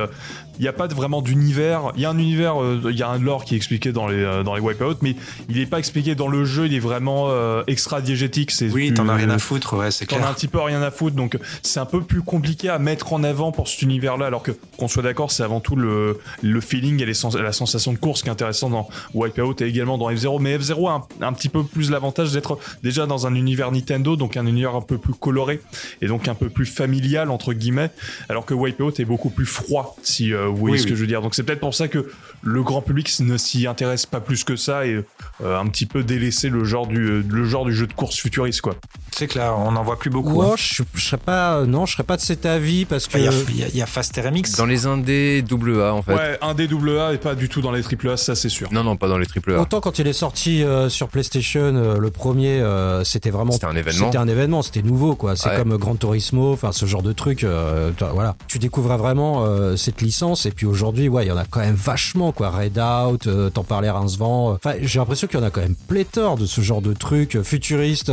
il 0.60 0.62
n'y 0.62 0.68
a 0.68 0.74
pas 0.74 0.88
de- 0.88 0.94
vraiment 0.94 1.22
d'univers. 1.22 1.92
Il 1.96 2.02
y 2.02 2.06
a 2.06 2.10
un 2.10 2.18
univers, 2.18 2.62
euh, 2.62 2.82
il 2.90 2.96
y 2.98 3.04
a 3.04 3.10
un 3.10 3.20
lore 3.20 3.46
qui 3.46 3.54
est 3.54 3.58
expliqué 3.58 3.92
dans 3.92 4.08
les 4.08 4.18
euh, 4.24 4.44
dans 4.44 4.56
les 4.56 4.62
Wipeout, 4.62 4.98
mais 5.02 5.16
il 5.50 5.58
n'est 5.58 5.66
pas 5.66 5.80
expliqué 5.80 6.16
dans 6.16 6.28
le 6.28 6.46
jeu. 6.46 6.66
Il 6.68 6.74
est 6.74 6.80
vraiment 6.80 7.28
euh, 7.30 7.64
extra 7.68 8.02
diégétique. 8.02 8.52
C'est 8.52 8.70
Oui, 8.70 8.94
t'en 8.94 9.08
as 9.10 9.16
rien 9.16 9.30
à 9.30 9.40
foutre, 9.40 9.76
ouais, 9.78 9.92
c'est 9.92 10.06
T'en 10.06 10.16
as 10.18 10.20
clair. 10.20 10.30
un 10.32 10.34
petit 10.34 10.48
peu 10.48 10.60
rien 10.62 10.82
à 10.82 10.92
foutre, 10.92 11.16
donc 11.16 11.38
c'est 11.62 11.80
un 11.80 11.86
peu 11.86 12.02
plus 12.02 12.22
compliqué 12.22 12.70
à 12.70 12.80
mettre 12.80 13.14
en 13.14 13.24
avant 13.24 13.52
pour 13.52 13.68
cet 13.68 13.82
univers-là, 13.82 14.26
alors 14.28 14.44
que 14.44 14.52
qu'on 14.78 14.88
soit 14.88 15.04
d'accord, 15.04 15.32
c'est 15.32 15.44
avant 15.44 15.60
tout 15.60 15.76
le, 15.76 16.20
le 16.42 16.62
feeling 16.62 17.02
et 17.02 17.06
les 17.06 17.14
sens- 17.14 17.36
la 17.36 17.52
sensation 17.54 17.94
de 17.94 17.98
course 17.98 18.22
qui 18.22 18.28
est 18.30 18.32
intéressant 18.32 18.70
dans 18.70 18.88
Wipeout 19.14 19.56
et 19.62 19.66
également 19.66 19.98
dans 19.98 20.10
F0. 20.12 20.40
Mais 20.42 20.58
F0 20.58 20.88
a 20.90 21.06
un, 21.22 21.28
un 21.28 21.34
petit 21.34 21.50
peu 21.50 21.64
plus 21.64 21.90
l'avantage 21.92 22.32
d'être 22.32 22.58
déjà 22.84 23.06
dans 23.06 23.28
un 23.28 23.36
univers 23.36 23.72
Nintendo, 23.72 24.16
donc 24.16 24.38
un 24.38 24.46
univers 24.46 24.76
un 24.76 24.82
peu 24.82 24.98
plus 24.98 25.14
coloré 25.14 25.62
et 26.02 26.08
donc 26.08 26.28
un 26.28 26.36
peu 26.36 26.50
plus 26.50 26.66
familial 26.66 27.30
entre 27.32 27.54
guillemets, 27.54 27.92
alors 28.30 28.46
que 28.46 28.54
Wipeout 28.54 28.94
est 29.00 29.06
beaucoup 29.06 29.30
plus 29.30 29.46
froid, 29.46 29.96
si 30.04 30.34
euh, 30.44 30.48
vous 30.48 30.56
voyez 30.58 30.76
Oui, 30.76 30.80
ce 30.82 30.86
que 30.86 30.92
oui. 30.92 30.96
je 30.98 31.02
veux 31.02 31.08
dire. 31.08 31.22
Donc 31.22 31.36
c'est 31.36 31.44
peut-être 31.44 31.60
pour 31.60 31.74
ça 31.74 31.88
que 31.88 32.10
le 32.42 32.64
grand 32.64 32.82
public 32.82 33.12
ne 33.22 33.38
s'y 33.38 33.68
intéresse 33.68 34.06
pas 34.06 34.20
plus 34.20 34.44
que 34.44 34.56
ça 34.56 34.86
et 34.86 35.04
euh, 35.44 35.60
un 35.60 35.68
petit 35.68 35.86
peu 35.86 36.04
délaisser 36.04 36.50
le 36.50 36.64
genre 36.64 36.88
du 36.88 37.22
le 37.24 37.46
genre 37.46 37.66
du 37.66 37.74
jeu 37.74 37.88
de 37.88 37.94
course 37.94 38.18
futuriste 38.18 38.62
quoi. 38.62 38.76
C'est 39.12 39.28
clair, 39.28 39.56
on 39.58 39.72
n'en 39.72 39.84
voit 39.84 39.98
plus 40.00 40.10
beaucoup. 40.10 40.42
Ouais, 40.42 40.48
hein. 40.48 40.56
je, 40.58 40.84
je 40.94 41.06
serais 41.06 41.18
pas 41.18 41.66
non, 41.66 41.86
je 41.86 41.94
serais 41.94 42.04
pas 42.04 42.18
de 42.18 42.22
cet 42.22 42.46
avis 42.46 42.86
parce 42.86 43.08
que 43.08 43.18
Il 43.18 43.24
y, 43.26 43.28
a, 43.28 43.32
il 43.50 43.58
y 43.58 43.64
a- 43.64 43.68
il 43.68 43.78
y 43.78 43.82
a 43.82 43.86
Fast 43.86 44.16
RMX. 44.18 44.58
Dans 44.58 44.66
les 44.66 44.86
indés 44.86 45.44
AA, 45.50 45.94
en 45.94 46.02
fait. 46.02 46.14
Ouais, 46.14 46.38
un 46.42 46.54
des 46.54 46.68
AA 46.68 47.14
et 47.14 47.18
pas 47.18 47.36
du 47.36 47.48
tout 47.50 47.62
dans 47.62 47.72
les 47.72 47.84
AAA, 47.84 48.18
ça 48.18 48.36
c'est 48.36 48.50
sûr. 48.50 48.70
Non, 48.72 48.84
non, 48.84 48.98
pas 48.98 49.08
dans 49.08 49.18
les 49.18 49.26
AAA. 49.28 49.60
Autant 49.62 49.82
quand 49.82 50.00
il 50.00 50.08
est 50.08 50.14
sorti 50.14 50.64
euh, 50.64 50.90
sur 50.90 51.08
PlayStation, 51.10 51.62
euh, 51.76 51.98
le 51.98 52.10
premier, 52.10 52.60
euh, 52.60 53.04
c'était 53.04 53.30
vraiment. 53.30 53.52
C'était 53.52 53.66
un 53.68 53.76
événement. 53.76 54.06
C'était 54.06 54.18
un 54.18 54.28
événement, 54.28 54.62
c'était 54.64 54.82
nouveau, 54.82 55.16
quoi. 55.16 55.36
C'est 55.36 55.50
Ouais. 55.50 55.58
comme 55.58 55.78
Gran 55.78 55.96
Turismo, 55.96 56.52
enfin 56.54 56.72
ce 56.72 56.86
genre 56.86 57.04
de 57.04 57.14
truc. 57.14 57.44
euh, 57.44 57.92
voilà, 58.14 58.36
tu 58.48 58.58
découvrais 58.60 58.98
vraiment 58.98 59.44
euh, 59.46 59.76
cette 59.76 60.02
licence. 60.02 60.33
Et 60.46 60.52
puis 60.52 60.66
aujourd'hui, 60.66 61.08
ouais, 61.10 61.26
il 61.26 61.30
y 61.30 61.32
en 61.32 61.38
a 61.38 61.46
quand 61.46 61.60
même 61.60 61.76
vachement, 61.76 62.32
quoi. 62.32 62.50
Redout, 62.50 63.28
euh, 63.28 63.50
t'en 63.50 63.64
parlais 63.64 63.90
Rincevent. 63.90 64.52
Enfin, 64.54 64.74
j'ai 64.82 65.00
l'impression 65.00 65.28
qu'il 65.28 65.40
y 65.40 65.44
en 65.44 65.46
a 65.46 65.50
quand 65.50 65.62
même 65.62 65.76
pléthore 65.88 66.38
de 66.38 66.46
ce 66.46 66.62
genre 66.62 66.82
de 66.82 66.94
trucs 66.94 67.36
euh, 67.36 67.44
futuristes. 67.44 68.12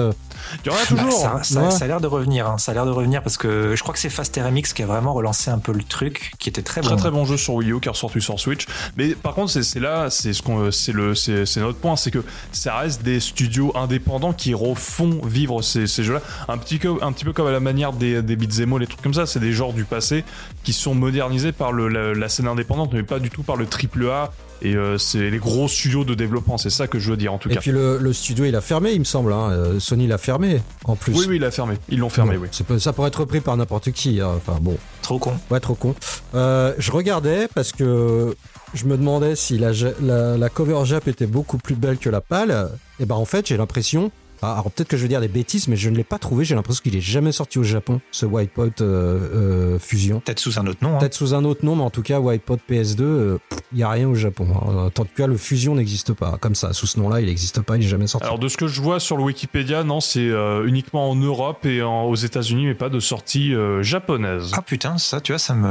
Il 0.65 0.69
y 0.69 0.71
en 0.71 0.75
a 0.75 0.79
Bah, 0.79 0.85
toujours. 0.89 1.13
ça, 1.21 1.41
ça- 1.43 1.61
Ouais. 1.63 1.71
ça 1.71 1.85
a 1.85 1.89
l'air 1.89 2.01
de 2.01 2.07
revenir, 2.07 2.47
hein. 2.49 2.59
ça 2.59 2.73
a 2.73 2.75
l'air 2.75 2.87
de 2.87 2.91
revenir 2.91 3.23
parce 3.23 3.37
que 3.37 3.75
je 3.77 3.83
crois 3.83 3.93
que 3.93 4.01
c'est 4.01 4.09
Fast 4.11 4.39
RMX 4.43 4.73
qui 4.75 4.83
a 4.83 4.87
vraiment 4.87 5.13
relancé 5.13 5.51
un 5.51 5.59
peu 5.59 5.73
le 5.73 5.83
truc, 5.83 6.33
qui 6.39 6.49
était 6.49 6.63
très, 6.63 6.81
Très 6.81 6.91
bon. 6.91 6.97
très 6.97 7.11
bon 7.11 7.25
jeu 7.25 7.37
sur 7.37 7.55
Wii 7.55 7.73
U 7.73 7.81
qui 7.81 7.89
est 7.89 7.91
ressorti 7.91 8.21
sur 8.21 8.39
Switch. 8.41 8.67
Mais 8.97 9.09
par 9.15 9.35
contre, 9.35 9.51
c'est 9.51 9.63
c'est 9.63 9.81
là, 9.81 10.09
c'est 10.11 10.33
ce 10.33 10.43
qu'on, 10.43 10.71
c'est 10.71 10.93
le, 10.93 11.15
c'est 11.15 11.45
c'est 11.47 11.61
notre 11.61 11.79
point, 11.79 11.97
c'est 11.97 12.11
que 12.11 12.25
ça 12.53 12.77
reste 12.79 13.03
des 13.03 13.21
studios 13.21 13.73
indépendants 13.77 14.33
qui 14.33 14.55
refont 14.55 15.21
vivre 15.25 15.63
ces, 15.63 15.87
ces 15.87 16.03
jeux-là, 16.05 16.21
un 16.49 16.57
petit 16.59 16.79
peu, 16.79 16.95
un 17.03 17.13
petit 17.13 17.25
peu 17.25 17.33
comme 17.33 17.47
à 17.47 17.53
la 17.53 17.61
manière 17.61 17.93
des, 17.93 18.23
des 18.23 18.37
beat'em 18.37 18.73
all, 18.73 18.81
les 18.81 18.87
trucs 18.87 19.03
comme 19.03 19.15
ça. 19.15 19.27
C'est 19.27 19.41
des 19.41 19.53
genres 19.53 19.73
du 19.73 19.85
passé 19.85 20.25
qui 20.65 20.73
sont 20.73 20.95
modernisés 20.95 21.53
par 21.53 21.73
le, 21.73 21.89
la, 21.89 22.10
la 22.13 22.29
scène 22.29 22.49
indépendante, 22.49 22.93
mais 22.93 23.03
pas 23.03 23.19
du 23.19 23.31
tout 23.31 23.43
par 23.43 23.57
le 23.57 23.67
triple 23.67 24.07
A. 24.09 24.33
Et 24.63 24.77
euh, 24.77 24.99
c'est 24.99 25.31
les 25.31 25.39
gros 25.39 25.69
studios 25.69 26.05
de 26.05 26.15
développement, 26.15 26.59
c'est 26.59 26.69
ça 26.69 26.87
que 26.87 26.99
je 26.99 27.11
veux 27.11 27.17
dire 27.17 27.33
en 27.33 27.39
tout 27.39 27.49
Et 27.51 27.55
cas. 27.55 27.61
puis 27.61 27.71
le, 27.71 27.97
le 27.97 28.13
studio, 28.13 28.45
il 28.45 28.55
a 28.55 28.61
fermé, 28.61 28.93
il 28.93 28.99
me 28.99 29.05
semble. 29.05 29.33
Hein. 29.33 29.51
Euh, 29.53 29.81
Sony 29.81 30.07
l'a 30.07 30.19
fermé, 30.19 30.61
en 30.85 30.97
plus. 30.97 31.15
Oui, 31.15 31.25
oui, 31.29 31.37
il 31.37 31.45
a 31.45 31.51
fermé. 31.51 31.77
Ils 31.89 31.99
l'ont 31.99 32.11
fermé, 32.11 32.37
oui. 32.37 32.49
c'est 32.53 32.79
ça 32.79 32.93
pourrait 32.93 33.09
être 33.09 33.21
repris 33.21 33.41
par 33.41 33.57
n'importe 33.57 33.91
qui. 33.93 34.21
hein. 34.21 34.33
Enfin 34.37 34.59
bon. 34.61 34.77
Trop 35.01 35.19
con. 35.19 35.33
Ouais, 35.51 35.61
trop 35.61 35.75
con. 35.75 35.95
Euh, 36.35 36.75
je 36.77 36.93
regardais 36.93 37.49
parce 37.55 37.73
que 37.73 38.37
je 38.75 38.85
me 38.85 38.99
demandais 38.99 39.35
si 39.35 39.57
la, 39.57 39.73
ja- 39.73 39.93
la, 40.03 40.37
la 40.37 40.49
cover 40.51 40.83
Jap 40.85 41.09
était 41.09 41.27
beaucoup 41.27 41.57
plus 41.57 41.75
belle 41.75 41.97
que 41.97 42.11
la 42.11 42.21
pâle. 42.21 42.69
Et 43.01 43.07
ben 43.07 43.15
en 43.15 43.25
fait, 43.25 43.47
j'ai 43.49 43.57
l'impression. 43.57 44.13
Ah, 44.43 44.53
Alors 44.53 44.71
peut-être 44.71 44.89
que 44.89 44.97
je 44.97 45.03
vais 45.03 45.09
dire 45.09 45.21
des 45.21 45.29
bêtises, 45.29 45.69
mais 45.69 45.77
je 45.77 45.91
ne 45.91 45.97
l'ai 45.97 46.05
pas 46.05 46.19
trouvé. 46.19 46.45
J'ai 46.45 46.55
l'impression 46.55 46.83
qu'il 46.83 46.97
est 46.97 47.01
jamais 47.01 47.33
sorti 47.33 47.59
au 47.59 47.63
Japon, 47.63 48.01
ce 48.11 48.27
Wipeout 48.27 48.81
euh, 48.81 49.75
euh, 49.75 49.79
Fusion. 49.79 50.21
Peut-être 50.21 50.39
sous 50.41 50.59
un 50.59 50.67
autre 50.67 50.79
nom. 50.83 50.95
hein. 50.95 50.99
Peut-être 50.99 51.15
sous 51.15 51.35
un 51.35 51.45
autre 51.45 51.65
nom, 51.65 51.77
mais 51.77 51.83
en 51.83 51.91
tout 51.91 52.03
cas, 52.03 52.21
Wipeout 52.21 52.59
PS2, 52.69 53.39
il 53.73 53.77
n'y 53.77 53.83
a 53.83 53.91
rien 53.91 54.09
au 54.09 54.15
Japon. 54.15 54.47
hein. 54.55 54.87
En 54.87 54.91
tout 54.91 55.07
cas, 55.17 55.27
le 55.27 55.37
Fusion 55.37 55.75
n'existe 55.75 56.13
pas. 56.13 56.37
Comme 56.41 56.55
ça, 56.55 56.73
sous 56.73 56.87
ce 56.87 56.99
nom-là, 56.99 57.21
il 57.21 57.27
n'existe 57.27 57.61
pas, 57.63 57.77
il 57.77 57.81
n'est 57.81 57.87
jamais 57.89 58.07
sorti. 58.07 58.27
Alors 58.27 58.39
de 58.39 58.49
ce 58.49 58.57
que 58.57 58.67
je 58.67 58.81
vois 58.81 59.01
sur 59.01 59.17
le 59.17 59.23
Wikipédia, 59.25 59.85
non, 59.85 60.01
c'est 60.01 60.21
euh, 60.29 60.67
uniquement 60.67 61.11
en 61.11 61.17
Europe 61.17 61.67
et 61.67 61.83
en- 61.83 62.05
aux 62.05 62.15
États-Unis, 62.17 62.67
mais 62.67 62.75
pas 62.75 62.89
de 62.89 63.01
sortie 63.01 63.55
euh, 63.55 63.83
japonaise. 63.83 64.51
Ah 64.55 64.63
putain, 64.63 64.99
ça, 64.99 65.21
tu 65.21 65.33
vois, 65.33 65.39
ça 65.39 65.55
me. 65.55 65.67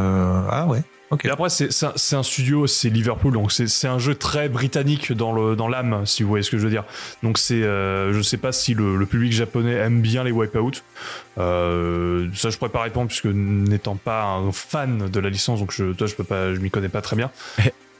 Ah 0.49 0.67
ouais. 0.67 0.83
Et 1.23 1.29
après, 1.29 1.49
c'est 1.49 1.71
c'est 1.71 1.85
un, 2.15 2.19
un 2.19 2.23
studio, 2.23 2.67
c'est 2.67 2.89
Liverpool, 2.89 3.33
donc 3.33 3.51
c'est 3.51 3.67
c'est 3.67 3.87
un 3.87 3.97
jeu 3.97 4.13
très 4.13 4.47
britannique 4.47 5.11
dans 5.11 5.31
le 5.31 5.55
dans 5.55 5.67
l'âme, 5.67 6.05
si 6.05 6.21
vous 6.23 6.29
voyez 6.29 6.43
ce 6.43 6.51
que 6.51 6.57
je 6.57 6.63
veux 6.63 6.69
dire. 6.69 6.83
Donc 7.23 7.37
c'est, 7.37 7.63
euh, 7.63 8.13
je 8.13 8.21
sais 8.21 8.37
pas 8.37 8.51
si 8.51 8.75
le, 8.75 8.95
le 8.95 9.05
public 9.05 9.31
japonais 9.31 9.73
aime 9.73 10.01
bien 10.01 10.23
les 10.23 10.31
Wipeout. 10.31 10.83
Euh, 11.39 12.27
ça, 12.35 12.49
je 12.51 12.57
pourrais 12.57 12.69
pas 12.69 12.81
répondre 12.83 13.07
puisque 13.07 13.25
n'étant 13.25 13.95
pas 13.95 14.23
un 14.23 14.51
fan 14.51 15.09
de 15.09 15.19
la 15.19 15.29
licence, 15.29 15.59
donc 15.59 15.71
je, 15.71 15.93
toi, 15.93 16.05
je 16.05 16.15
peux 16.15 16.23
pas, 16.23 16.53
je 16.53 16.59
m'y 16.59 16.69
connais 16.69 16.89
pas 16.89 17.01
très 17.01 17.15
bien. 17.15 17.31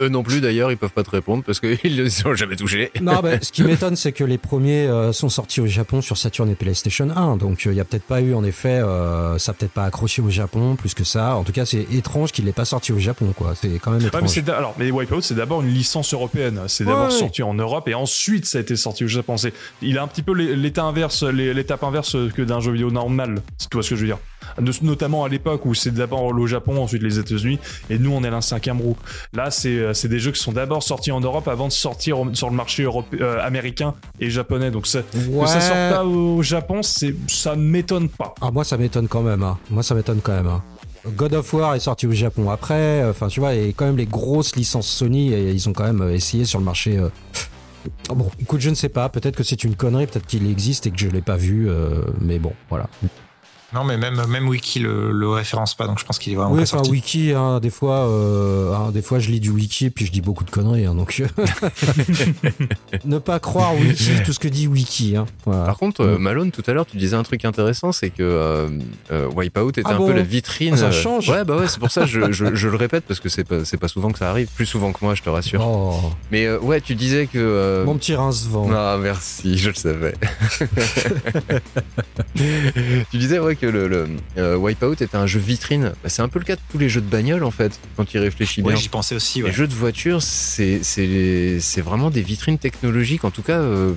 Eux 0.02 0.08
non 0.10 0.24
plus, 0.24 0.40
d'ailleurs, 0.40 0.72
ils 0.72 0.78
peuvent 0.78 0.94
pas 0.94 1.04
te 1.04 1.10
répondre 1.10 1.44
parce 1.46 1.60
qu'ils 1.60 1.78
les 1.84 2.26
ont 2.26 2.34
jamais 2.34 2.56
touchés. 2.56 2.90
Non, 3.02 3.20
bah, 3.22 3.32
ce 3.42 3.52
qui 3.52 3.64
m'étonne, 3.66 3.98
c'est 3.98 4.14
que 4.14 4.24
les 4.24 4.38
premiers 4.38 4.88
euh, 4.88 5.12
sont 5.12 5.28
sortis 5.28 5.60
au 5.60 5.68
Japon 5.68 6.02
sur 6.02 6.16
Saturn 6.18 6.50
et 6.50 6.56
PlayStation 6.56 7.10
1. 7.14 7.36
Donc, 7.36 7.66
il 7.66 7.74
y 7.74 7.82
a 7.82 7.84
peut-être 7.86 8.04
pas 8.06 8.22
eu, 8.22 8.34
en 8.34 8.44
effet, 8.46 8.80
euh, 8.80 9.38
ça 9.38 9.54
peut-être 9.54 9.74
pas 9.74 9.84
accroché 9.84 10.22
au 10.22 10.30
Japon 10.30 10.76
plus 10.78 10.94
que 10.94 11.04
ça. 11.04 11.36
En 11.36 11.44
tout 11.44 11.52
cas, 11.52 11.66
c'est 11.66 11.86
étrange 11.94 12.32
qu'il 12.32 12.46
n'ait 12.46 12.54
pas 12.54 12.64
sorti 12.66 12.94
au 12.94 13.00
Japon, 13.00 13.34
quoi. 13.36 13.56
C'est 13.56 13.78
quand 13.80 13.92
même 13.92 14.00
Ouais, 14.00 14.08
étrange. 14.08 14.22
mais 14.22 14.28
c'est 14.30 14.42
d'a- 14.42 14.56
alors, 14.58 14.74
mais 14.80 14.90
Wipeout, 14.90 15.22
c'est 15.22 15.36
d'abord 15.36 15.62
une 15.62 15.74
licence 15.74 16.14
européenne. 16.14 16.62
C'est 16.68 16.86
d'abord 16.86 17.08
Ouais, 17.08 17.14
ouais. 17.14 17.20
sorti 17.20 17.44
en 17.44 17.54
Europe 17.54 17.88
et 17.90 17.94
ensuite 17.94 18.46
ça 18.46 18.60
a 18.60 18.62
été 18.62 18.76
sorti 18.78 19.04
au 19.04 19.08
Japon. 19.10 19.36
C'est- 19.36 19.54
Il 19.82 19.98
a 19.98 20.04
un 20.04 20.08
petit 20.08 20.22
peu 20.24 20.34
l'é- 20.34 20.56
l'état 20.56 20.84
inverse, 20.84 21.24
l'é- 21.24 21.54
l'étape 21.54 21.84
inverse 21.84 22.16
que 22.36 22.42
d'un 22.42 22.62
jeu 22.62 22.72
vidéo 22.72 22.90
normal. 22.90 23.42
Si 23.58 23.68
tu 23.68 23.76
vois 23.76 23.84
ce 23.84 23.90
que 23.90 23.96
je 23.98 24.02
veux 24.02 24.08
dire? 24.08 24.18
De- 24.62 24.72
Notamment 24.82 25.24
à 25.24 25.30
l'époque 25.30 25.66
où 25.66 25.74
c'est 25.74 25.94
d'abord 25.94 26.32
le 26.34 26.46
Japon, 26.48 26.82
ensuite 26.82 27.04
les 27.04 27.20
États-Unis, 27.20 27.60
et 27.90 28.00
nous 28.00 28.12
on 28.12 28.24
est 28.24 28.30
l'un 28.30 28.42
cinquième 28.42 28.80
roue. 28.82 28.96
Là, 29.34 29.52
c'est 29.52 29.70
euh, 29.78 29.94
c'est 29.94 30.08
des 30.08 30.20
jeux 30.20 30.32
qui 30.32 30.40
sont 30.42 30.52
d'abord 30.54 30.84
sortis 30.84 31.12
en 31.12 31.20
Europe 31.20 31.48
avant 31.48 31.68
de 31.68 31.74
sortir 31.74 32.18
sur 32.34 32.50
le 32.50 32.56
marché 32.56 32.88
euh, 33.20 33.46
américain 33.46 33.94
et 34.20 34.30
japonais. 34.30 34.72
Donc 34.72 34.88
ça, 34.88 35.00
Ouais. 35.30 35.44
que 35.44 35.48
ça 35.50 35.62
sorte 35.62 35.94
pas 35.94 36.06
au 36.06 36.42
Japon, 36.42 36.82
ça 36.84 37.56
ne 37.56 37.62
m'étonne 37.62 38.10
pas. 38.10 38.34
Ah, 38.42 38.52
moi, 38.52 38.64
ça 38.64 38.78
m'étonne 38.78 39.08
quand 39.08 39.22
même. 39.22 39.44
hein. 39.44 39.58
Moi, 39.70 39.84
ça 39.84 39.96
m'étonne 39.96 40.20
quand 40.22 40.34
même. 40.34 40.48
hein. 40.48 40.62
God 41.16 41.34
of 41.34 41.54
War 41.54 41.76
est 41.76 41.80
sorti 41.80 42.08
au 42.08 42.12
Japon 42.12 42.50
après. 42.50 43.04
Enfin, 43.10 43.28
tu 43.28 43.40
vois, 43.40 43.56
et 43.56 43.74
quand 43.74 43.86
même 43.86 43.98
les 43.98 44.06
grosses 44.06 44.56
licences 44.56 44.88
Sony, 44.88 45.34
et 45.34 45.52
ils 45.52 45.70
ont 45.70 45.74
quand 45.74 45.86
même 45.86 46.02
euh, 46.02 46.14
essayé 46.14 46.46
sur 46.46 46.60
le 46.60 46.66
marché. 46.66 46.98
euh. 46.98 47.10
Bon, 48.10 48.30
écoute, 48.40 48.60
je 48.62 48.70
ne 48.70 48.76
sais 48.76 48.90
pas. 48.90 49.08
Peut-être 49.10 49.36
que 49.38 49.44
c'est 49.44 49.64
une 49.64 49.76
connerie. 49.76 50.08
Peut-être 50.08 50.26
qu'il 50.28 50.50
existe 50.50 50.88
et 50.88 50.92
que 50.92 51.00
je 51.00 51.08
l'ai 51.08 51.22
pas 51.22 51.38
vu. 51.38 51.70
euh, 51.70 52.02
mais 52.22 52.38
bon, 52.40 52.52
voilà. 52.70 52.88
Non, 53.74 53.84
mais 53.84 53.98
même, 53.98 54.20
même 54.28 54.48
Wiki 54.50 54.80
le, 54.80 55.12
le 55.12 55.30
référence 55.30 55.76
pas, 55.76 55.86
donc 55.88 56.00
je 56.00 56.06
pense 56.06 56.18
qu'il 56.18 56.34
est 56.34 56.36
vraiment 56.36 56.52
Oui, 56.52 56.58
pas 56.60 56.64
enfin, 56.64 56.78
sorti. 56.78 56.92
wiki, 56.92 57.34
hein, 57.34 57.60
des 57.60 57.70
fois, 57.70 58.08
euh, 58.08 58.74
hein, 58.74 58.92
des 58.92 59.02
fois, 59.04 59.20
je 59.20 59.30
lis 59.30 59.40
du 59.40 59.52
wiki 59.52 59.86
et 59.86 59.90
puis 59.92 60.06
je 60.08 60.12
dis 60.12 60.22
beaucoup 60.22 60.44
de 60.44 60.50
conneries, 60.50 60.86
hein, 60.86 60.96
donc 60.96 61.22
ne 63.06 63.18
pas 63.20 63.40
croire 63.40 63.76
wiki, 63.76 64.10
tout 64.26 64.34
ce 64.34 64.40
que 64.40 64.48
dit 64.48 64.68
wiki. 64.68 65.16
Hein, 65.16 65.26
voilà. 65.46 65.66
Par 65.66 65.78
contre, 65.78 66.02
euh. 66.02 66.18
Malone, 66.18 66.52
tout 66.52 66.64
à 66.68 66.74
l'heure, 66.74 66.86
tu 66.86 66.98
disais 66.98 67.16
un 67.16 67.24
truc 67.24 67.46
intéressant, 67.46 67.92
c'est 67.92 68.10
que 68.10 68.24
euh, 68.24 68.70
euh, 69.12 69.28
Wipeout 69.36 69.70
était 69.70 69.84
Ah 69.86 69.94
un 69.94 69.98
bon 69.98 70.08
peu 70.08 70.14
la 70.14 70.24
vitrine. 70.24 70.74
Ah, 70.74 70.78
ça 70.78 70.86
euh, 70.88 70.92
change 70.92 71.30
Ouais, 71.30 71.44
bah 71.46 71.56
ouais, 71.58 71.68
c'est 71.68 71.80
pour 71.80 71.92
ça 71.92 72.02
que 72.02 72.08
je, 72.08 72.32
je, 72.32 72.56
je 72.56 72.68
le 72.68 72.76
répète 72.78 73.04
parce 73.08 73.20
que 73.20 73.30
c'est 73.30 73.44
pas, 73.44 73.66
c'est 73.66 73.78
pas 73.78 73.88
souvent 73.88 74.12
que 74.12 74.18
ça 74.20 74.30
arrive. 74.30 74.48
Plus 74.56 74.66
souvent 74.66 74.92
que 74.92 75.00
moi, 75.06 75.14
je 75.16 75.22
te 75.22 75.30
rassure. 75.30 75.62
Oh, 75.66 76.12
Mais 76.32 76.46
euh, 76.46 76.60
ouais, 76.60 76.82
tu 76.82 76.96
disais 76.96 77.28
que. 77.28 77.38
euh, 77.38 77.86
mon 77.86 77.98
petit 77.98 78.16
rince-vent. 78.16 78.70
Ah, 78.74 78.98
merci, 79.00 79.58
je 79.58 79.70
le 79.70 79.76
savais. 79.76 80.16
tu 82.36 83.18
disais 83.18 83.40
ouais, 83.40 83.56
que 83.60 83.66
le, 83.66 83.88
le 83.88 84.08
euh, 84.38 84.56
Wipeout 84.56 84.94
était 84.94 85.16
un 85.16 85.28
jeu 85.28 85.40
vitrine. 85.40 85.94
Bah, 86.04 86.10
c'est 86.10 86.22
un 86.22 86.30
peu 86.30 86.40
le 86.40 86.46
cas 86.46 86.56
de 86.56 86.62
tous 86.72 86.78
les 86.78 86.90
jeux 86.90 87.02
de 87.02 87.10
bagnole 87.10 87.44
en 87.44 87.52
fait, 87.52 87.80
quand 87.96 88.14
il 88.14 88.20
réfléchit 88.20 88.62
bien. 88.62 88.72
Ouais, 88.72 88.78
j'y 88.78 88.90
pensais 88.90 89.16
aussi. 89.16 89.44
Ouais. 89.44 89.50
Les 89.50 89.56
jeux 89.56 89.68
de 89.68 89.74
voiture, 89.74 90.22
c'est 90.22 90.82
vraiment 91.78 92.10
des 92.10 92.22
vitrines 92.22 92.58
technologiques. 92.58 93.26
En 93.26 93.32
tout 93.32 93.44
cas, 93.44 93.60
euh, 93.60 93.94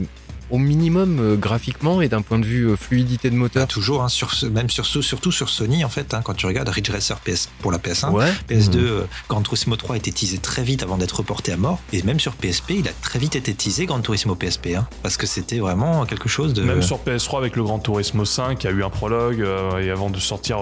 au 0.53 0.59
minimum 0.59 1.19
euh, 1.19 1.35
graphiquement 1.37 2.01
et 2.03 2.09
d'un 2.09 2.23
point 2.23 2.39
de 2.39 2.45
vue 2.45 2.69
euh, 2.69 2.77
fluidité 2.77 3.29
de 3.31 3.35
moteur. 3.35 3.67
toujours, 3.67 4.03
hein, 4.05 4.09
sur 4.09 4.33
ce, 4.33 4.47
même 4.47 4.71
sur 4.71 4.87
ce- 4.87 5.01
surtout 5.03 5.33
sur 5.33 5.49
Sony 5.49 5.85
en 5.85 5.89
fait, 5.89 6.15
hein, 6.15 6.21
quand 6.23 6.35
tu 6.35 6.47
regardes 6.47 6.69
Ridge 6.69 6.91
Racer 6.91 7.19
PS 7.21 7.49
pour 7.61 7.73
la 7.73 7.79
PS1, 7.79 8.13
Ouais. 8.13 8.31
PS2, 8.49 8.79
Mhm. 8.79 8.85
euh, 8.87 9.01
Gran 9.29 9.41
Turismo 9.43 9.75
3 9.77 9.95
a 9.95 9.99
été 9.99 10.13
teasé 10.13 10.39
très 10.39 10.63
vite 10.63 10.83
avant 10.85 10.97
d'être 10.99 11.17
reporté 11.17 11.51
à 11.53 11.57
mort, 11.57 11.81
et 11.93 12.03
même 12.05 12.21
sur 12.21 12.35
PSP, 12.35 12.73
il 12.79 12.87
a 12.89 12.93
très 13.03 13.19
vite 13.19 13.35
été 13.35 13.53
teasé 13.55 13.87
Gran 13.87 14.01
Turismo 14.01 14.35
PSP, 14.37 14.77
hein, 14.77 14.87
parce 15.03 15.17
que 15.17 15.27
c'était 15.27 15.59
vraiment 15.59 16.05
quelque 16.07 16.29
chose 16.29 16.53
de. 16.53 16.63
Même 16.63 16.83
sur 16.83 16.99
PS3 16.99 17.39
avec 17.39 17.57
le 17.57 17.63
Gran 17.65 17.79
Turismo 17.79 18.25
5, 18.25 18.63
il 18.63 18.67
y 18.67 18.71
a 18.71 18.73
eu 18.73 18.85
un 18.85 18.91
prologue 18.91 19.41
euh, 19.41 19.79
et 19.79 19.91
avant 19.91 20.11
de 20.11 20.19
sortir 20.19 20.59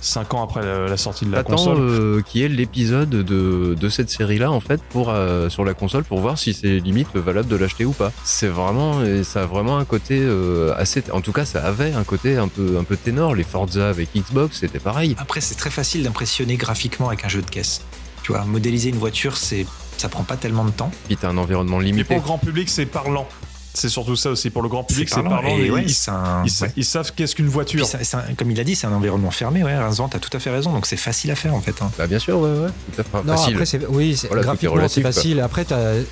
5 0.00 0.34
ans 0.34 0.44
après 0.44 0.62
la, 0.64 0.86
la 0.88 0.96
sortie 0.96 1.26
de 1.26 1.32
la 1.32 1.38
Attends 1.38 1.56
console. 1.56 1.78
euh, 1.80 2.20
qui 2.22 2.42
est 2.44 2.48
l'épisode 2.48 3.10
de, 3.10 3.74
de 3.78 3.88
cette 3.88 4.08
série-là 4.10 4.50
en 4.52 4.60
fait 4.60 4.80
pour 4.90 5.10
euh, 5.10 5.48
sur 5.48 5.64
la 5.64 5.74
console 5.74 6.04
pour 6.04 6.20
voir 6.20 6.38
si 6.38 6.54
c'est 6.54 6.78
limite 6.78 7.08
valable 7.16 7.48
de 7.48 7.56
l'acheter 7.56 7.84
ou 7.84 7.92
pas. 7.92 8.12
C'est 8.24 8.46
vraiment 8.48 9.02
et 9.02 9.24
ça 9.32 9.44
a 9.44 9.46
vraiment 9.46 9.78
un 9.78 9.86
côté 9.86 10.18
euh, 10.20 10.74
assez 10.76 11.02
en 11.10 11.22
tout 11.22 11.32
cas 11.32 11.46
ça 11.46 11.64
avait 11.64 11.94
un 11.94 12.04
côté 12.04 12.36
un 12.36 12.48
peu 12.48 12.76
un 12.78 12.84
peu 12.84 12.98
ténor 12.98 13.34
les 13.34 13.44
Forza 13.44 13.88
avec 13.88 14.10
Xbox 14.14 14.58
c'était 14.60 14.78
pareil. 14.78 15.16
Après, 15.18 15.40
c'est 15.40 15.54
très 15.54 15.70
facile 15.70 16.02
d'impressionner 16.02 16.56
graphiquement 16.56 17.08
avec 17.08 17.24
un 17.24 17.28
jeu 17.28 17.40
de 17.40 17.48
caisse. 17.48 17.80
Tu 18.22 18.32
vois, 18.32 18.44
modéliser 18.44 18.90
une 18.90 18.98
voiture, 18.98 19.38
c'est 19.38 19.66
ça 19.96 20.10
prend 20.10 20.22
pas 20.22 20.36
tellement 20.36 20.64
de 20.64 20.70
temps. 20.70 20.90
Puis 21.06 21.16
t'as 21.16 21.30
un 21.30 21.38
environnement 21.38 21.78
Mais 21.78 21.86
limité. 21.86 22.04
pour 22.04 22.16
le 22.16 22.22
grand 22.22 22.38
public, 22.38 22.68
c'est 22.68 22.84
parlant. 22.84 23.26
C'est 23.74 23.88
surtout 23.88 24.16
ça 24.16 24.30
aussi. 24.30 24.50
Pour 24.50 24.62
le 24.62 24.68
grand 24.68 24.84
public, 24.84 25.08
c'est 25.08 25.22
parlant. 25.22 25.56
et 25.58 25.66
et 25.66 25.70
ouais, 25.70 25.82
ils, 25.86 25.94
c'est 25.94 26.10
un- 26.10 26.42
ils 26.44 26.50
sa- 26.50 26.66
ouais. 26.66 26.72
ils 26.76 26.84
savent 26.84 27.12
qu'est-ce 27.16 27.34
qu'une 27.34 27.48
voiture. 27.48 27.86
un- 28.14 28.34
comme 28.34 28.50
il 28.50 28.60
a 28.60 28.64
dit, 28.64 28.74
c'est 28.76 28.86
un 28.86 28.92
environnement 28.92 29.30
fermé. 29.30 29.62
Ouais, 29.64 29.74
Vincent, 29.74 30.08
t'as 30.08 30.18
tout 30.18 30.34
à 30.36 30.38
fait 30.40 30.50
raison. 30.50 30.72
Donc 30.72 30.86
c'est 30.86 30.96
facile 30.96 31.30
à 31.30 31.34
faire 31.34 31.54
en 31.54 31.60
fait. 31.60 31.74
hein. 31.82 31.90
Bah 31.98 32.06
bien 32.06 32.18
sûr 32.18 32.38
ouais 32.38 32.50
ouais 32.50 32.68
tout 32.94 33.00
à 33.00 33.04
fait 33.04 33.08
Enfin, 33.12 33.22
Non, 33.26 33.36
facile. 33.36 33.54
après, 33.54 33.66
c'est, 33.66 33.86
oui, 33.88 34.20
Voilà, 34.28 34.42
graphiquement, 34.42 34.74
relatif, 34.74 34.94
c'est 34.94 35.02
quoi. 35.02 35.12
facile. 35.12 35.40
Après, 35.40 35.66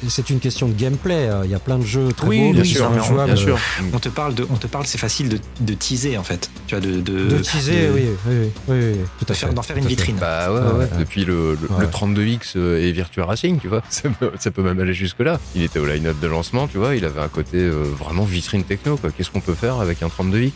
c'est 0.08 0.30
une 0.30 0.40
question 0.40 0.68
de 0.68 0.72
gameplay. 0.74 1.28
euh, 1.28 1.42
Il 1.44 1.50
y 1.50 1.54
a 1.54 1.58
plein 1.58 1.78
de 1.78 1.84
jeux 1.84 2.08
très 2.16 2.26
Oui, 2.26 2.40
beaux, 2.40 2.52
bien 2.52 2.64
sûr, 2.64 2.90
bien 2.90 3.36
sûr. 3.36 3.58
On 3.92 3.98
te 3.98 4.08
parle 4.08 4.34
de, 4.34 4.46
on 4.50 4.56
te 4.56 4.66
parle, 4.66 4.86
c'est 4.86 4.98
facile 4.98 5.28
de, 5.28 5.38
de 5.60 5.74
teaser 5.74 6.16
en 6.18 6.22
fait. 6.24 6.50
Tu 6.66 6.74
vois, 6.74 6.84
de 6.84 7.00
de, 7.00 7.26
De 7.28 7.38
teaser, 7.38 7.88
de- 7.88 7.92
oui, 7.92 8.00
oui, 8.04 8.16
oui, 8.26 8.50
oui, 8.68 8.76
oui, 8.92 8.98
tout 9.18 9.24
de 9.26 9.32
à 9.32 9.34
faire- 9.34 9.48
fait. 9.50 9.54
d'en 9.54 9.62
faire 9.62 9.76
une 9.76 9.86
vitrine. 9.86 10.16
Bah 10.20 10.50
ouais, 10.52 10.86
depuis 10.98 11.24
le, 11.24 11.58
le, 11.60 11.68
Ouais. 11.70 11.80
le 11.80 11.86
32X 11.88 12.54
euh, 12.56 12.80
et 12.82 12.92
Virtua 12.92 13.26
Racing, 13.26 13.58
tu 13.60 13.68
vois, 13.68 13.82
ça 13.90 14.08
peut, 14.08 14.30
ça 14.38 14.50
peut 14.50 14.62
même 14.62 14.80
aller 14.80 14.94
jusque 14.94 15.20
là. 15.20 15.38
Il 15.54 15.62
était 15.62 15.78
au 15.78 15.86
line-up 15.86 16.18
de 16.20 16.26
lancement, 16.26 16.66
tu 16.68 16.78
vois, 16.78 16.94
il 16.96 17.04
avait 17.04 17.20
un 17.20 17.28
côté 17.28 17.49
euh, 17.58 17.84
vraiment 17.98 18.24
vitrine 18.24 18.64
techno, 18.64 18.96
quoi. 18.96 19.10
Qu'est-ce 19.10 19.30
qu'on 19.30 19.40
peut 19.40 19.54
faire 19.54 19.80
avec 19.80 20.02
un 20.02 20.08
32X 20.08 20.52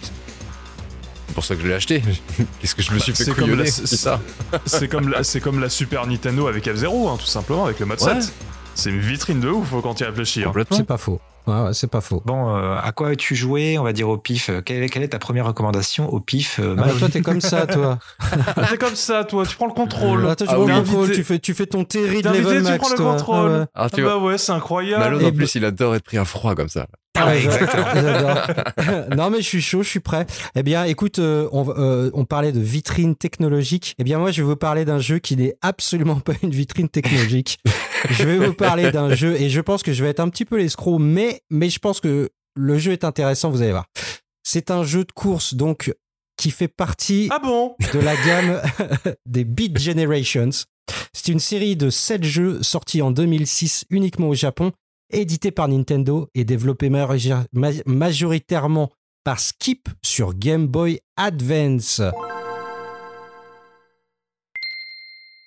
C'est 1.26 1.34
pour 1.34 1.44
ça 1.44 1.54
que 1.56 1.62
je 1.62 1.66
l'ai 1.68 1.74
acheté. 1.74 2.02
Qu'est-ce 2.60 2.74
que 2.74 2.82
je 2.82 2.92
me 2.92 2.98
suis 2.98 3.12
Bah, 3.12 3.18
fait 3.18 3.24
c'est 3.24 3.34
comme 3.34 3.44
couillonner? 3.44 3.64
la- 3.64 3.70
C'est 3.70 3.86
ça. 3.96 4.20
c'est 4.66 4.88
comme, 4.88 5.08
la- 5.08 5.24
c'est 5.24 5.40
comme 5.40 5.60
la 5.60 5.68
Super 5.68 6.06
Nintendo 6.06 6.46
avec 6.46 6.66
F0, 6.66 7.08
hein, 7.10 7.16
tout 7.18 7.26
simplement, 7.26 7.64
avec 7.64 7.80
le 7.80 7.86
mode 7.86 8.00
Ouais. 8.02 8.20
7. 8.20 8.32
C'est 8.76 8.90
une 8.90 9.00
vitrine 9.00 9.40
de 9.40 9.48
ouf 9.48 9.68
quand 9.82 9.94
tu 9.94 10.02
y 10.02 10.06
réfléchis. 10.06 10.40
hein. 10.42 10.46
Complètement. 10.46 10.76
C'est 10.76 10.84
pas 10.84 10.98
faux. 10.98 11.20
Ouais, 11.46 11.60
ouais, 11.60 11.74
c'est 11.74 11.88
pas 11.90 12.00
faux. 12.00 12.22
Bon, 12.24 12.54
euh, 12.56 12.76
à 12.82 12.92
quoi 12.92 13.08
as-tu 13.10 13.34
joué 13.34 13.76
On 13.78 13.82
va 13.82 13.92
dire 13.92 14.08
au 14.08 14.16
pif? 14.16 14.48
Euh, 14.48 14.62
Quelle 14.62 14.82
est, 14.82 14.88
quelle 14.88 15.02
est 15.02 15.08
ta 15.08 15.18
première 15.18 15.46
recommandation 15.46 16.08
au 16.12 16.18
pif 16.20 16.58
euh, 16.58 16.74
Ah 16.78 16.84
bah, 16.84 16.92
toi, 16.98 17.08
t'es 17.10 17.20
comme 17.20 17.40
ça, 17.42 17.66
toi. 17.66 17.98
C'est 18.70 18.78
comme 18.78 18.94
ça, 18.94 19.24
toi, 19.24 19.44
tu 19.44 19.54
prends 19.56 19.66
le 19.66 19.74
contrôle. 19.74 20.26
Ah, 20.28 20.36
toi, 20.36 20.46
tu 20.46 20.52
Ah 20.52 20.56
prends 20.56 20.64
oui. 20.64 20.72
le 20.72 20.78
contrôle, 20.80 21.08
T'es 21.08 21.14
tu 21.16 21.24
fais, 21.24 21.38
tu 21.38 21.52
fais 21.54 21.66
ton 21.66 21.84
Terry 21.84 22.22
de 22.22 22.30
T'es 22.30 22.38
tu 22.72 22.78
prends 22.78 22.88
le 22.88 22.96
toi. 22.96 23.12
contrôle. 23.12 23.50
Ah 23.52 23.58
ouais. 23.58 23.64
Ah, 23.74 23.82
Ah 23.84 23.90
tu 23.90 24.02
vois. 24.02 24.16
bah 24.18 24.24
ouais, 24.24 24.38
c'est 24.38 24.52
incroyable. 24.52 25.04
Malo, 25.04 25.20
Et 25.20 25.26
en 25.26 25.32
plus, 25.32 25.54
il 25.54 25.64
adore 25.66 25.94
être 25.94 26.04
pris 26.04 26.16
à 26.18 26.24
froid 26.24 26.54
comme 26.54 26.68
ça. 26.70 26.86
Ah 27.16 27.36
exactement. 27.36 27.86
Non 29.16 29.30
mais 29.30 29.38
je 29.38 29.48
suis 29.48 29.62
chaud, 29.62 29.82
je 29.82 29.88
suis 29.88 30.00
prêt. 30.00 30.26
Eh 30.54 30.62
bien, 30.62 30.84
écoute, 30.84 31.18
euh, 31.18 31.48
on, 31.52 31.68
euh, 31.70 32.10
on 32.14 32.24
parlait 32.24 32.52
de 32.52 32.60
vitrine 32.60 33.14
technologique. 33.16 33.94
Eh 33.98 34.04
bien, 34.04 34.18
moi, 34.18 34.30
je 34.32 34.42
vais 34.42 34.48
vous 34.48 34.56
parler 34.56 34.84
d'un 34.84 34.98
jeu 34.98 35.18
qui 35.18 35.36
n'est 35.36 35.54
absolument 35.62 36.20
pas 36.20 36.32
une 36.42 36.50
vitrine 36.50 36.88
technologique. 36.88 37.58
je 38.10 38.24
vais 38.24 38.38
vous 38.44 38.54
parler 38.54 38.90
d'un 38.90 39.14
jeu 39.14 39.40
et 39.40 39.48
je 39.48 39.60
pense 39.60 39.82
que 39.82 39.92
je 39.92 40.02
vais 40.02 40.10
être 40.10 40.20
un 40.20 40.28
petit 40.28 40.44
peu 40.44 40.56
l'escroc, 40.56 40.98
mais 40.98 41.42
mais 41.50 41.70
je 41.70 41.78
pense 41.78 42.00
que 42.00 42.30
le 42.56 42.78
jeu 42.78 42.92
est 42.92 43.04
intéressant. 43.04 43.50
Vous 43.50 43.62
allez 43.62 43.72
voir. 43.72 43.86
C'est 44.42 44.70
un 44.70 44.82
jeu 44.84 45.04
de 45.04 45.12
course 45.12 45.54
donc 45.54 45.92
qui 46.36 46.50
fait 46.50 46.68
partie 46.68 47.28
Ah 47.30 47.38
bon? 47.38 47.76
de 47.92 47.98
la 48.00 48.14
gamme 48.16 48.60
des 49.24 49.44
Beat 49.44 49.78
Generations. 49.78 50.50
C'est 51.12 51.28
une 51.32 51.38
série 51.40 51.76
de 51.76 51.88
7 51.90 52.24
jeux 52.24 52.62
sortis 52.62 53.00
en 53.00 53.10
2006 53.10 53.84
uniquement 53.88 54.28
au 54.28 54.34
Japon, 54.34 54.72
édité 55.14 55.50
par 55.50 55.68
Nintendo 55.68 56.28
et 56.34 56.44
développé 56.44 56.90
major- 56.90 57.44
ma- 57.52 57.70
majoritairement 57.86 58.90
par 59.24 59.40
Skip 59.40 59.88
sur 60.02 60.34
Game 60.34 60.66
Boy 60.66 61.00
Advance. 61.16 62.02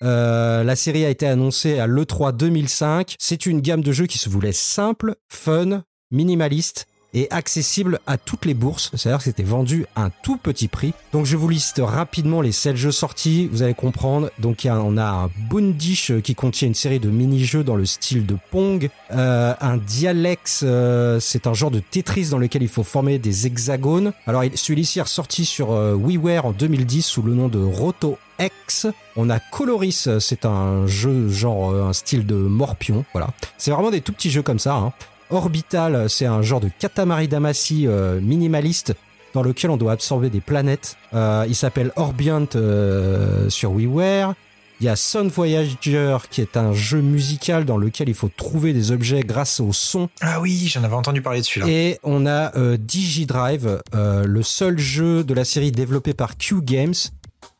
Euh, 0.04 0.64
la 0.64 0.76
série 0.76 1.06
a 1.06 1.10
été 1.10 1.26
annoncée 1.28 1.80
à 1.80 1.88
l'E3 1.88 2.32
2005. 2.36 3.16
C'est 3.20 3.46
une 3.46 3.62
gamme 3.62 3.82
de 3.82 3.92
jeux 3.92 4.06
qui 4.06 4.18
se 4.20 4.30
voulait 4.30 4.52
simple, 4.52 5.16
fun, 5.32 5.84
minimaliste 6.12 6.86
et 7.18 7.28
accessible 7.32 8.00
à 8.06 8.18
toutes 8.18 8.46
les 8.46 8.54
bourses. 8.54 8.92
C'est-à-dire 8.94 9.18
que 9.18 9.24
c'était 9.24 9.42
vendu 9.44 9.86
à 9.96 10.04
un 10.04 10.12
tout 10.22 10.38
petit 10.38 10.68
prix. 10.68 10.94
Donc 11.14 11.26
je 11.26 11.36
vous 11.36 11.50
liste 11.50 11.82
rapidement 11.84 12.42
les 12.42 12.52
7 12.52 12.76
jeux 12.76 12.92
sortis, 12.92 13.48
vous 13.52 13.64
allez 13.64 13.74
comprendre. 13.74 14.30
Donc 14.40 14.64
y 14.64 14.70
on 14.70 14.98
a 14.98 15.06
un 15.06 15.30
Boondish 15.50 16.12
euh, 16.12 16.22
qui 16.22 16.36
contient 16.36 16.68
une 16.68 16.76
série 16.76 17.00
de 17.00 17.10
mini-jeux 17.10 17.64
dans 17.64 17.76
le 17.76 17.86
style 17.86 18.26
de 18.26 18.38
Pong. 18.52 18.90
Euh, 19.12 19.54
un 19.60 19.78
Dialex, 19.78 20.62
euh, 20.64 21.20
c'est 21.20 21.48
un 21.48 21.54
genre 21.54 21.72
de 21.72 21.80
Tetris 21.80 22.30
dans 22.30 22.38
lequel 22.38 22.62
il 22.62 22.70
faut 22.70 22.84
former 22.84 23.18
des 23.18 23.48
hexagones. 23.48 24.14
Alors 24.28 24.44
celui-ci 24.54 25.00
est 25.00 25.04
ressorti 25.04 25.46
sur 25.46 25.72
euh, 25.72 25.94
WiiWare 25.96 26.46
en 26.46 26.52
2010 26.52 27.02
sous 27.02 27.24
le 27.24 27.34
nom 27.34 27.48
de 27.48 27.60
Roto 27.60 28.20
X. 28.40 28.86
On 29.16 29.32
a 29.32 29.40
Coloris, 29.40 30.08
c'est 30.20 30.46
un 30.46 30.86
jeu 30.86 31.30
genre 31.30 31.74
un 31.74 31.94
style 31.94 32.28
de 32.28 32.36
Morpion, 32.36 33.04
voilà. 33.14 33.30
C'est 33.58 33.72
vraiment 33.72 33.90
des 33.90 34.02
tout 34.02 34.14
petits 34.14 34.30
jeux 34.30 34.44
comme 34.44 34.60
ça. 34.60 34.76
hein. 34.76 34.94
Orbital, 35.30 36.10
c'est 36.10 36.26
un 36.26 36.42
genre 36.42 36.60
de 36.60 36.70
Katamari 36.80 37.28
Damacy 37.28 37.86
euh, 37.88 38.20
minimaliste 38.22 38.94
dans 39.34 39.44
lequel 39.44 39.70
on 39.70 39.78
doit 39.78 39.92
absorber 39.92 40.30
des 40.30 40.42
planètes. 40.42 40.98
Euh, 41.14 41.46
il 41.48 41.56
s'appelle 41.56 41.92
Orbiant 41.96 42.48
euh, 42.56 43.50
sur 43.50 43.72
WiiWare. 43.72 44.34
Il 44.80 44.86
y 44.86 44.90
a 44.90 44.96
Sun 44.96 45.28
Voyager 45.30 46.18
qui 46.30 46.40
est 46.40 46.56
un 46.56 46.72
jeu 46.72 47.02
musical 47.02 47.66
dans 47.66 47.78
lequel 47.78 48.10
il 48.10 48.14
faut 48.14 48.30
trouver 48.30 48.74
des 48.74 48.92
objets 48.92 49.22
grâce 49.22 49.60
au 49.60 49.74
son. 49.74 50.08
Ah 50.22 50.40
oui, 50.40 50.68
j'en 50.68 50.84
avais 50.84 50.94
entendu 50.94 51.24
parler 51.24 51.40
de 51.40 51.46
celui-là. 51.46 51.68
Et 51.68 51.98
on 52.04 52.28
a 52.28 52.56
euh, 52.56 52.78
DigiDrive, 52.78 53.82
euh, 53.96 54.26
le 54.26 54.44
seul 54.44 54.78
jeu 54.78 55.24
de 55.24 55.34
la 55.34 55.46
série 55.46 55.72
développé 55.72 56.14
par 56.14 56.38
Q 56.38 56.62
Games. 56.62 56.94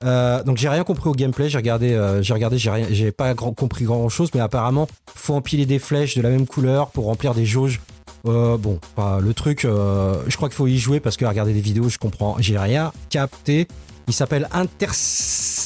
Euh, 0.04 0.44
donc 0.44 0.58
j'ai 0.58 0.70
rien 0.70 0.84
compris 0.84 1.10
au 1.10 1.14
gameplay, 1.14 1.50
j'ai 1.50 1.58
regardé, 1.58 1.94
euh, 1.94 2.22
j'ai 2.22 2.34
regardé, 2.34 2.58
j'ai 2.58 2.70
rien, 2.70 3.12
pas 3.12 3.34
compris 3.34 3.86
grand 3.86 4.08
chose, 4.10 4.30
mais 4.36 4.40
apparemment 4.40 4.88
faut 5.16 5.34
empiler 5.34 5.66
des 5.66 5.80
flèches 5.80 6.16
de 6.16 6.22
la 6.22 6.30
même 6.30 6.46
couleur 6.46 6.92
pour 6.92 7.06
remplir 7.06 7.34
des 7.34 7.46
jauges. 7.46 7.82
Euh, 8.28 8.58
bon, 8.58 8.80
le 8.98 9.34
truc, 9.34 9.62
je 9.64 10.36
crois 10.36 10.50
qu'il 10.50 10.56
faut 10.56 10.68
y 10.68 10.78
jouer 10.78 11.00
parce 11.00 11.18
que 11.18 11.26
à 11.26 11.30
regarder 11.30 11.54
des 11.54 11.62
vidéos, 11.62 11.90
je 11.90 11.98
comprends, 11.98 12.36
j'ai 12.40 12.58
rien 12.58 12.92
capté. 13.10 13.68
Il 14.08 14.14
s'appelle 14.14 14.48
Inter 14.54 14.88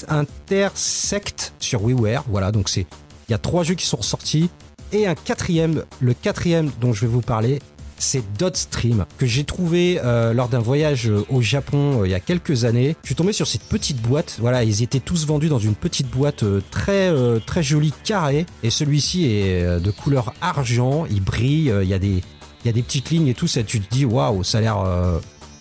Intersect 0.07 1.53
sur 1.59 1.83
WiiWare, 1.83 2.23
voilà, 2.27 2.51
donc 2.51 2.69
c'est, 2.69 2.87
il 3.27 3.31
y 3.31 3.35
a 3.35 3.37
trois 3.37 3.63
jeux 3.63 3.75
qui 3.75 3.85
sont 3.85 3.97
ressortis 3.97 4.49
et 4.91 5.07
un 5.07 5.15
quatrième, 5.15 5.83
le 5.99 6.13
quatrième 6.13 6.71
dont 6.79 6.93
je 6.93 7.01
vais 7.01 7.07
vous 7.07 7.21
parler, 7.21 7.61
c'est 8.01 8.23
Dotstream 8.37 9.05
que 9.17 9.25
j'ai 9.25 9.43
trouvé 9.43 9.99
euh, 10.03 10.33
lors 10.33 10.49
d'un 10.49 10.59
voyage 10.59 11.07
euh, 11.07 11.23
au 11.29 11.41
Japon 11.41 12.01
euh, 12.01 12.07
il 12.07 12.11
y 12.11 12.15
a 12.15 12.19
quelques 12.19 12.65
années. 12.65 12.95
Je 13.03 13.07
suis 13.07 13.15
tombé 13.15 13.31
sur 13.31 13.47
cette 13.47 13.63
petite 13.63 14.01
boîte. 14.01 14.37
Voilà, 14.39 14.63
ils 14.63 14.83
étaient 14.83 14.99
tous 14.99 15.25
vendus 15.25 15.49
dans 15.49 15.59
une 15.59 15.75
petite 15.75 16.09
boîte 16.09 16.43
très 16.71 17.13
jolie 17.61 17.93
carrée 18.03 18.45
et 18.63 18.69
celui-ci 18.69 19.25
est 19.25 19.79
de 19.79 19.91
couleur 19.91 20.33
argent. 20.41 21.05
Il 21.09 21.21
brille. 21.21 21.73
Il 21.81 21.87
y 21.87 21.93
a 21.93 21.99
des 21.99 22.23
il 22.63 22.67
y 22.67 22.69
a 22.69 22.73
des 22.73 22.83
petites 22.83 23.09
lignes 23.09 23.27
et 23.27 23.33
tout. 23.33 23.47
Ça, 23.47 23.63
tu 23.63 23.79
te 23.79 23.93
dis 23.93 24.05
waouh, 24.05 24.43
ça 24.43 24.59
a 24.59 24.61
l'air. 24.61 24.83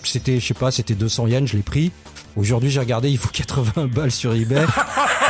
c'était 0.03 0.41
je 0.41 0.47
sais 0.47 0.55
pas, 0.55 0.71
c'était 0.71 0.95
200 0.95 1.27
yens. 1.29 1.51
Je 1.51 1.57
l'ai 1.57 1.63
pris. 1.63 1.93
Aujourd'hui, 2.37 2.71
j'ai 2.71 2.81
regardé, 2.81 3.11
il 3.11 3.19
faut 3.19 3.29
80 3.29 3.87
balles 3.87 4.11
sur 4.11 4.35
eBay. 4.35 4.65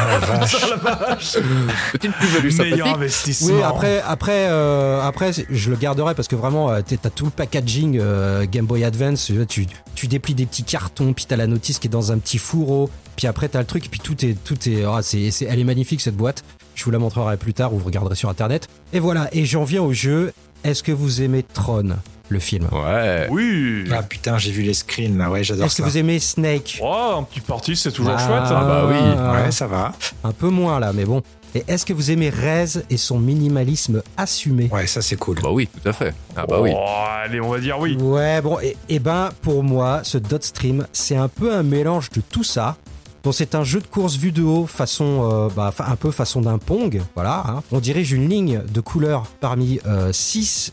Ah, 0.03 0.07
la 0.13 0.19
vache. 0.19 1.37
Petite 1.93 2.13
plus-value 2.13 2.49
sympathique. 2.49 2.73
Meilleur 2.73 2.95
investissement. 2.95 3.55
Oui, 3.55 3.63
après, 3.63 4.01
après, 4.07 4.47
euh, 4.49 5.03
après, 5.03 5.33
je 5.51 5.69
le 5.71 5.77
garderai 5.77 6.15
parce 6.15 6.27
que 6.27 6.37
vraiment, 6.37 6.71
euh, 6.71 6.81
t'as 6.81 7.11
tout 7.11 7.27
le 7.27 7.31
packaging 7.31 7.99
euh, 8.01 8.47
Game 8.51 8.65
Boy 8.65 8.83
Advance. 8.85 9.31
Tu, 9.49 9.67
déplies 10.07 10.33
des 10.33 10.47
petits 10.47 10.63
cartons, 10.63 11.13
puis 11.13 11.27
t'as 11.29 11.37
la 11.37 11.47
notice 11.47 11.79
qui 11.79 11.89
est 11.89 11.91
dans 11.91 12.13
un 12.13 12.19
petit 12.19 12.39
fourreau, 12.39 12.89
puis 13.17 13.27
après 13.27 13.49
t'as 13.51 13.59
le 13.59 13.67
truc, 13.67 13.91
puis 13.91 14.01
tout 14.01 14.25
est, 14.25 14.43
tout 14.43 14.57
est, 14.71 14.85
ah, 14.87 15.01
c'est, 15.03 15.31
c'est- 15.31 15.45
elle 15.45 15.59
est 15.59 15.65
magnifique 15.65 16.01
cette 16.01 16.17
boîte. 16.17 16.45
Je 16.75 16.85
vous 16.85 16.91
la 16.93 16.99
montrerai 16.99 17.37
plus 17.37 17.53
tard 17.53 17.75
ou 17.75 17.79
vous 17.79 17.85
regarderez 17.85 18.15
sur 18.15 18.31
internet. 18.31 18.69
Et 18.95 19.01
voilà. 19.01 19.29
Et 19.33 19.45
j'en 19.45 19.65
viens 19.65 19.83
au 19.83 19.93
jeu. 19.93 20.33
est-ce 20.65 20.83
que 20.83 20.93
vous 20.93 21.21
aimez 21.21 21.43
Tron, 21.43 21.97
le 22.31 22.39
film 22.39 22.67
Ouais. 22.73 23.27
Oui. 23.31 23.85
Ah 23.93 24.03
putain, 24.03 24.39
j'ai 24.39 24.51
vu 24.53 24.63
les 24.63 24.73
screens 24.75 25.19
là, 25.19 25.29
ouais, 25.31 25.45
j'adore 25.45 25.67
Est-ce 25.67 25.77
que 25.77 25.83
ça. 25.83 25.89
vous 25.89 25.99
aimez 25.99 26.19
Snake? 26.21 26.79
Oh, 26.83 27.17
un 27.19 27.23
petit 27.25 27.41
parti, 27.41 27.77
c'est 27.77 27.93
toujours 27.93 28.15
Ah, 28.17 28.27
chouette. 28.27 28.57
hein. 28.57 28.65
bah 28.67 28.85
oui. 28.89 29.45
Ouais, 29.45 29.51
ça 29.51 29.67
va. 29.67 29.93
Un 30.25 30.33
peu 30.33 30.49
moins 30.49 30.81
là, 30.81 30.93
mais 30.95 31.05
bon. 31.05 31.23
Et 31.55 31.65
est-ce 31.67 31.85
que 31.85 31.93
vous 31.93 32.13
aimez 32.13 32.29
Rez 32.31 32.67
et 32.91 32.97
son 32.97 33.19
minimalisme 33.19 34.03
assumé? 34.17 34.69
Ouais, 34.73 34.87
ça 34.87 35.03
c'est 35.03 35.17
cool. 35.17 35.37
Bah 35.43 35.51
oui, 35.51 35.67
tout 35.83 35.89
à 35.89 35.93
fait. 35.93 36.15
Ah 36.37 36.47
bah 36.49 36.61
oui. 36.61 36.71
Oh, 36.73 36.87
allez, 37.25 37.41
on 37.41 37.49
va 37.51 37.59
dire 37.59 37.77
oui. 37.81 37.97
Ouais, 37.97 38.41
bon, 38.41 38.59
et, 38.61 38.77
et 38.89 39.01
ben 39.01 39.31
pour 39.43 39.65
moi, 39.65 40.01
ce 40.05 40.17
Dot 40.19 40.45
Stream, 40.45 40.87
c'est 40.93 41.17
un 41.17 41.27
peu 41.27 41.53
un 41.53 41.65
mélange 41.65 42.09
de 42.11 42.21
tout 42.21 42.45
ça. 42.45 42.77
Donc 43.23 43.35
c'est 43.35 43.55
un 43.55 43.65
jeu 43.65 43.81
de 43.81 43.87
course 43.87 44.17
vu 44.17 44.33
de 44.33 44.43
haut, 44.43 44.67
façon, 44.67 45.29
euh, 45.31 45.49
bah, 45.55 45.75
un 45.79 45.97
peu 45.97 46.11
façon 46.11 46.41
d'un 46.41 46.59
pong, 46.59 47.03
voilà. 47.15 47.45
hein. 47.47 47.63
On 47.71 47.79
dirige 47.81 48.13
une 48.13 48.29
ligne 48.29 48.63
de 48.73 48.81
couleurs 48.81 49.27
parmi 49.41 49.79
6 50.13 50.73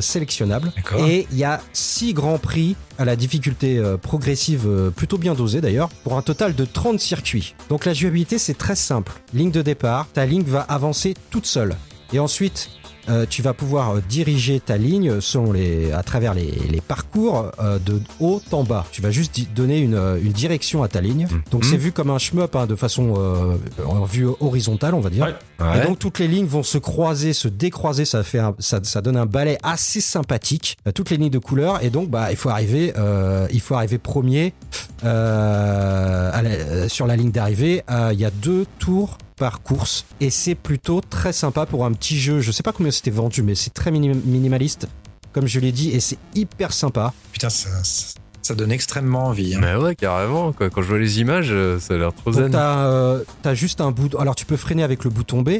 sélectionnables. 0.00 0.72
D'accord. 0.76 1.06
Et 1.06 1.26
il 1.30 1.38
y 1.38 1.44
a 1.44 1.60
6 1.72 2.14
grands 2.14 2.38
prix 2.38 2.76
à 2.98 3.04
la 3.04 3.16
difficulté 3.16 3.78
euh, 3.78 3.96
progressive 3.96 4.64
euh, 4.66 4.90
plutôt 4.90 5.16
bien 5.16 5.34
dosée 5.34 5.60
d'ailleurs, 5.60 5.88
pour 6.04 6.16
un 6.18 6.22
total 6.22 6.54
de 6.54 6.64
30 6.66 7.00
circuits. 7.00 7.54
Donc 7.68 7.86
la 7.86 7.94
jouabilité 7.94 8.38
c'est 8.38 8.56
très 8.58 8.76
simple. 8.76 9.12
Ligne 9.32 9.50
de 9.50 9.62
départ, 9.62 10.06
ta 10.12 10.26
ligne 10.26 10.42
va 10.42 10.60
avancer 10.60 11.14
toute 11.30 11.46
seule. 11.46 11.76
Et 12.12 12.18
ensuite, 12.18 12.68
euh, 13.10 13.26
tu 13.28 13.42
vas 13.42 13.52
pouvoir 13.52 13.96
euh, 13.96 14.02
diriger 14.08 14.60
ta 14.60 14.76
ligne 14.76 15.20
selon 15.20 15.52
les, 15.52 15.92
à 15.92 16.02
travers 16.02 16.32
les, 16.34 16.50
les 16.70 16.80
parcours 16.80 17.50
euh, 17.60 17.78
de 17.78 18.00
haut 18.20 18.40
en 18.52 18.62
bas. 18.64 18.86
Tu 18.92 19.02
vas 19.02 19.10
juste 19.10 19.38
donner 19.54 19.78
une, 19.80 20.00
une 20.22 20.32
direction 20.32 20.82
à 20.82 20.88
ta 20.88 21.00
ligne. 21.00 21.26
Donc 21.50 21.64
c'est 21.64 21.76
vu 21.76 21.92
comme 21.92 22.10
un 22.10 22.18
shmup 22.18 22.54
hein, 22.56 22.66
de 22.66 22.76
façon 22.76 23.14
euh, 23.18 23.56
en 23.86 24.04
vue 24.04 24.26
horizontale, 24.40 24.94
on 24.94 25.00
va 25.00 25.10
dire. 25.10 25.24
Ouais. 25.60 25.78
Et 25.82 25.86
donc 25.86 25.98
toutes 25.98 26.18
les 26.18 26.28
lignes 26.28 26.46
vont 26.46 26.62
se 26.62 26.78
croiser, 26.78 27.32
se 27.32 27.48
décroiser, 27.48 28.04
ça 28.04 28.22
fait 28.22 28.38
un- 28.38 28.54
ça, 28.58 28.80
ça 28.82 29.00
donne 29.02 29.16
un 29.16 29.26
balai 29.26 29.58
assez 29.62 30.00
sympathique. 30.00 30.76
Toutes 30.94 31.10
les 31.10 31.16
lignes 31.16 31.30
de 31.30 31.38
couleurs 31.38 31.82
et 31.84 31.90
donc 31.90 32.08
bah 32.10 32.30
il 32.30 32.36
faut 32.36 32.48
arriver, 32.48 32.92
euh, 32.96 33.46
il 33.52 33.60
faut 33.60 33.74
arriver 33.74 33.98
premier 33.98 34.54
à 35.02 36.42
la- 36.42 36.88
sur 36.88 37.06
la 37.06 37.16
ligne 37.16 37.30
d'arrivée. 37.30 37.82
Euh, 37.90 38.10
Il 38.12 38.20
y 38.20 38.24
a 38.24 38.30
deux 38.30 38.66
tours 38.78 39.18
par 39.40 39.62
course 39.62 40.04
et 40.20 40.28
c'est 40.30 40.54
plutôt 40.54 41.00
très 41.00 41.32
sympa 41.32 41.64
pour 41.66 41.86
un 41.86 41.92
petit 41.92 42.18
jeu. 42.20 42.40
Je 42.40 42.52
sais 42.52 42.62
pas 42.62 42.72
combien 42.72 42.92
c'était 42.92 43.10
vendu, 43.10 43.42
mais 43.42 43.54
c'est 43.54 43.72
très 43.72 43.90
minim- 43.90 44.20
minimaliste 44.26 44.86
comme 45.32 45.46
je 45.46 45.58
l'ai 45.60 45.72
dit 45.72 45.90
et 45.90 46.00
c'est 46.00 46.18
hyper 46.34 46.72
sympa. 46.72 47.14
Putain, 47.32 47.48
ça, 47.50 47.68
ça, 47.82 48.14
ça 48.42 48.54
donne 48.54 48.70
extrêmement 48.72 49.26
envie. 49.28 49.54
hein. 49.54 49.58
Mais 49.62 49.74
ouais, 49.76 49.94
carrément. 49.94 50.52
Quoi. 50.52 50.68
Quand 50.70 50.82
je 50.82 50.88
vois 50.88 50.98
les 50.98 51.20
images, 51.20 51.48
euh, 51.52 51.78
ça 51.80 51.94
a 51.94 51.96
l'air 51.96 52.12
trop 52.12 52.30
Donc 52.32 52.40
zen. 52.42 52.50
t'as 52.50 52.86
euh, 52.86 53.22
t'as 53.42 53.54
juste 53.54 53.80
un 53.80 53.92
bout. 53.92 54.14
Alors 54.18 54.34
tu 54.34 54.44
peux 54.44 54.56
freiner 54.58 54.82
avec 54.82 55.04
le 55.04 55.10
bouton 55.10 55.40
B 55.42 55.50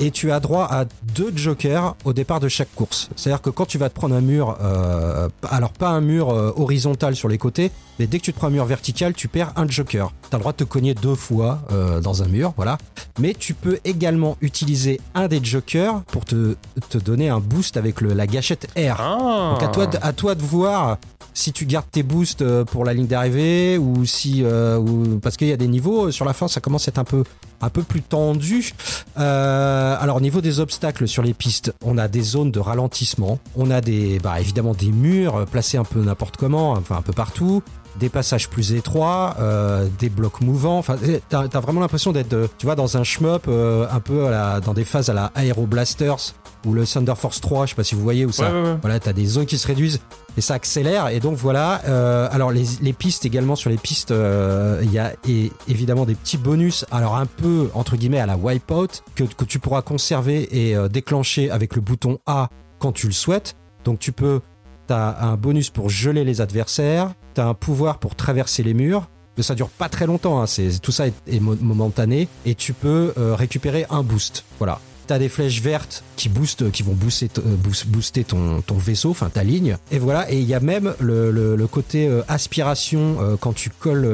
et 0.00 0.10
tu 0.12 0.30
as 0.30 0.38
droit 0.38 0.66
à 0.70 0.84
deux 1.16 1.32
jokers 1.34 1.96
au 2.04 2.12
départ 2.12 2.38
de 2.38 2.48
chaque 2.48 2.72
course. 2.76 3.08
C'est-à-dire 3.16 3.42
que 3.42 3.50
quand 3.50 3.66
tu 3.66 3.78
vas 3.78 3.88
te 3.88 3.94
prendre 3.96 4.14
un 4.14 4.20
mur, 4.20 4.56
euh, 4.60 5.28
alors 5.50 5.72
pas 5.72 5.88
un 5.88 6.00
mur 6.00 6.30
euh, 6.30 6.52
horizontal 6.56 7.16
sur 7.16 7.28
les 7.28 7.38
côtés, 7.38 7.72
mais 7.98 8.06
dès 8.06 8.18
que 8.18 8.24
tu 8.24 8.32
te 8.32 8.38
prends 8.38 8.48
un 8.48 8.50
mur 8.50 8.64
vertical, 8.64 9.14
tu 9.14 9.28
perds 9.28 9.52
un 9.56 9.66
joker. 9.68 10.12
T'as 10.30 10.36
le 10.36 10.40
droit 10.42 10.52
de 10.52 10.58
te 10.58 10.64
cogner 10.64 10.94
deux 10.94 11.14
fois 11.14 11.60
euh, 11.72 12.00
dans 12.00 12.22
un 12.22 12.26
mur, 12.28 12.52
voilà. 12.56 12.78
Mais 13.18 13.34
tu 13.34 13.54
peux 13.54 13.78
également 13.84 14.36
utiliser 14.40 15.00
un 15.14 15.26
des 15.28 15.42
jokers 15.42 16.02
pour 16.04 16.24
te, 16.24 16.54
te 16.90 16.98
donner 16.98 17.28
un 17.28 17.40
boost 17.40 17.76
avec 17.76 18.00
le, 18.00 18.12
la 18.14 18.26
gâchette 18.26 18.68
R. 18.76 19.00
Ah. 19.00 19.50
Donc 19.54 19.62
à 19.62 19.68
toi, 19.68 19.86
de, 19.86 19.98
à 20.02 20.12
toi 20.12 20.34
de 20.34 20.42
voir 20.42 20.98
si 21.34 21.52
tu 21.52 21.66
gardes 21.66 21.86
tes 21.90 22.02
boosts 22.02 22.42
euh, 22.42 22.64
pour 22.64 22.84
la 22.84 22.92
ligne 22.94 23.06
d'arrivée 23.06 23.78
ou 23.78 24.04
si 24.04 24.42
euh, 24.42 24.76
ou- 24.78 25.20
parce 25.20 25.36
qu'il 25.36 25.46
y 25.46 25.52
a 25.52 25.56
des 25.56 25.68
niveaux 25.68 26.10
sur 26.10 26.24
la 26.24 26.32
fin 26.32 26.48
ça 26.48 26.60
commence 26.60 26.88
à 26.88 26.90
être 26.90 26.98
un 26.98 27.04
peu 27.04 27.22
un 27.60 27.70
peu 27.70 27.82
plus 27.84 28.02
tendu. 28.02 28.72
Euh, 29.18 29.96
alors 30.00 30.16
au 30.16 30.20
niveau 30.20 30.40
des 30.40 30.60
obstacles 30.60 31.06
sur 31.08 31.22
les 31.22 31.34
pistes, 31.34 31.72
on 31.84 31.98
a 31.98 32.08
des 32.08 32.22
zones 32.22 32.50
de 32.50 32.60
ralentissement, 32.60 33.38
on 33.56 33.70
a 33.70 33.80
des 33.80 34.18
bah 34.20 34.40
évidemment 34.40 34.74
des 34.74 34.90
murs 34.90 35.44
placés 35.46 35.76
un 35.78 35.84
peu 35.84 36.00
n'importe 36.02 36.36
comment, 36.36 36.72
enfin 36.72 36.96
un 36.96 37.02
peu 37.02 37.12
partout. 37.12 37.62
Des 37.98 38.08
passages 38.08 38.48
plus 38.48 38.74
étroits, 38.74 39.34
euh, 39.40 39.88
des 39.98 40.08
blocs 40.08 40.40
mouvants. 40.40 40.78
Enfin, 40.78 40.96
t'as 41.28 41.42
as 41.52 41.60
vraiment 41.60 41.80
l'impression 41.80 42.12
d'être, 42.12 42.32
euh, 42.32 42.46
tu 42.58 42.66
vois, 42.66 42.76
dans 42.76 42.96
un 42.96 43.02
shmup 43.02 43.46
euh, 43.48 43.86
un 43.90 44.00
peu 44.00 44.26
à 44.26 44.30
la, 44.30 44.60
dans 44.60 44.72
des 44.72 44.84
phases 44.84 45.10
à 45.10 45.14
la 45.14 45.32
Aero 45.36 45.66
Blasters 45.66 46.34
ou 46.64 46.74
le 46.74 46.86
Thunder 46.86 47.14
Force 47.16 47.40
3. 47.40 47.66
Je 47.66 47.70
sais 47.70 47.76
pas 47.76 47.82
si 47.84 47.94
vous 47.96 48.02
voyez 48.02 48.24
où 48.24 48.30
ça. 48.30 48.52
Ouais, 48.52 48.60
ouais, 48.62 48.68
ouais. 48.68 48.76
Voilà, 48.80 49.00
t'as 49.00 49.12
des 49.12 49.26
zones 49.26 49.46
qui 49.46 49.58
se 49.58 49.66
réduisent 49.66 50.00
et 50.36 50.40
ça 50.40 50.54
accélère. 50.54 51.08
Et 51.08 51.18
donc 51.18 51.36
voilà. 51.36 51.80
euh, 51.86 52.28
alors 52.30 52.52
les, 52.52 52.64
les 52.82 52.92
pistes 52.92 53.26
également 53.26 53.56
sur 53.56 53.70
les 53.70 53.76
pistes, 53.78 54.10
il 54.12 54.92
y 54.92 54.98
a 54.98 55.12
é- 55.28 55.50
évidemment 55.66 56.04
des 56.04 56.14
petits 56.14 56.36
bonus. 56.38 56.84
Alors 56.92 57.16
un 57.16 57.26
peu 57.26 57.68
entre 57.74 57.96
guillemets 57.96 58.20
à 58.20 58.26
la 58.26 58.36
wipeout 58.36 59.02
que, 59.16 59.24
que 59.24 59.44
tu 59.44 59.58
pourras 59.58 59.82
conserver 59.82 60.48
et 60.70 60.76
déclencher 60.88 61.50
avec 61.50 61.74
le 61.74 61.80
bouton 61.80 62.18
A 62.26 62.48
quand 62.78 62.92
tu 62.92 63.06
le 63.08 63.12
souhaites. 63.12 63.56
Donc 63.84 63.98
tu 63.98 64.12
peux, 64.12 64.40
t'as 64.86 65.16
un 65.20 65.36
bonus 65.36 65.70
pour 65.70 65.88
geler 65.90 66.24
les 66.24 66.40
adversaires. 66.40 67.10
Un 67.46 67.54
pouvoir 67.54 67.98
pour 67.98 68.14
traverser 68.14 68.62
les 68.62 68.74
murs. 68.74 69.08
Mais 69.36 69.42
ça 69.44 69.54
dure 69.54 69.68
pas 69.68 69.88
très 69.88 70.06
longtemps. 70.06 70.42
Hein, 70.42 70.46
c'est 70.46 70.80
tout 70.82 70.90
ça 70.92 71.06
est, 71.06 71.12
est 71.28 71.38
mo- 71.40 71.56
momentané 71.60 72.26
et 72.44 72.54
tu 72.56 72.72
peux 72.72 73.12
euh, 73.16 73.34
récupérer 73.36 73.86
un 73.88 74.02
boost. 74.02 74.44
Voilà. 74.58 74.80
T'as 75.06 75.18
des 75.20 75.28
flèches 75.30 75.62
vertes 75.62 76.02
qui 76.16 76.28
boostent, 76.28 76.70
qui 76.70 76.82
vont 76.82 76.92
booster, 76.92 77.30
euh, 77.38 77.54
boost- 77.56 77.86
booster 77.86 78.24
ton, 78.24 78.60
ton 78.62 78.76
vaisseau, 78.76 79.10
enfin 79.10 79.30
ta 79.30 79.44
ligne. 79.44 79.76
Et 79.92 79.98
voilà. 80.00 80.30
Et 80.30 80.38
il 80.40 80.46
y 80.46 80.54
a 80.54 80.60
même 80.60 80.92
le, 80.98 81.30
le- 81.30 81.66
côté 81.68 82.08
euh, 82.08 82.22
aspiration 82.28 83.16
quand 83.40 83.52
tu 83.54 83.70
colles, 83.70 84.08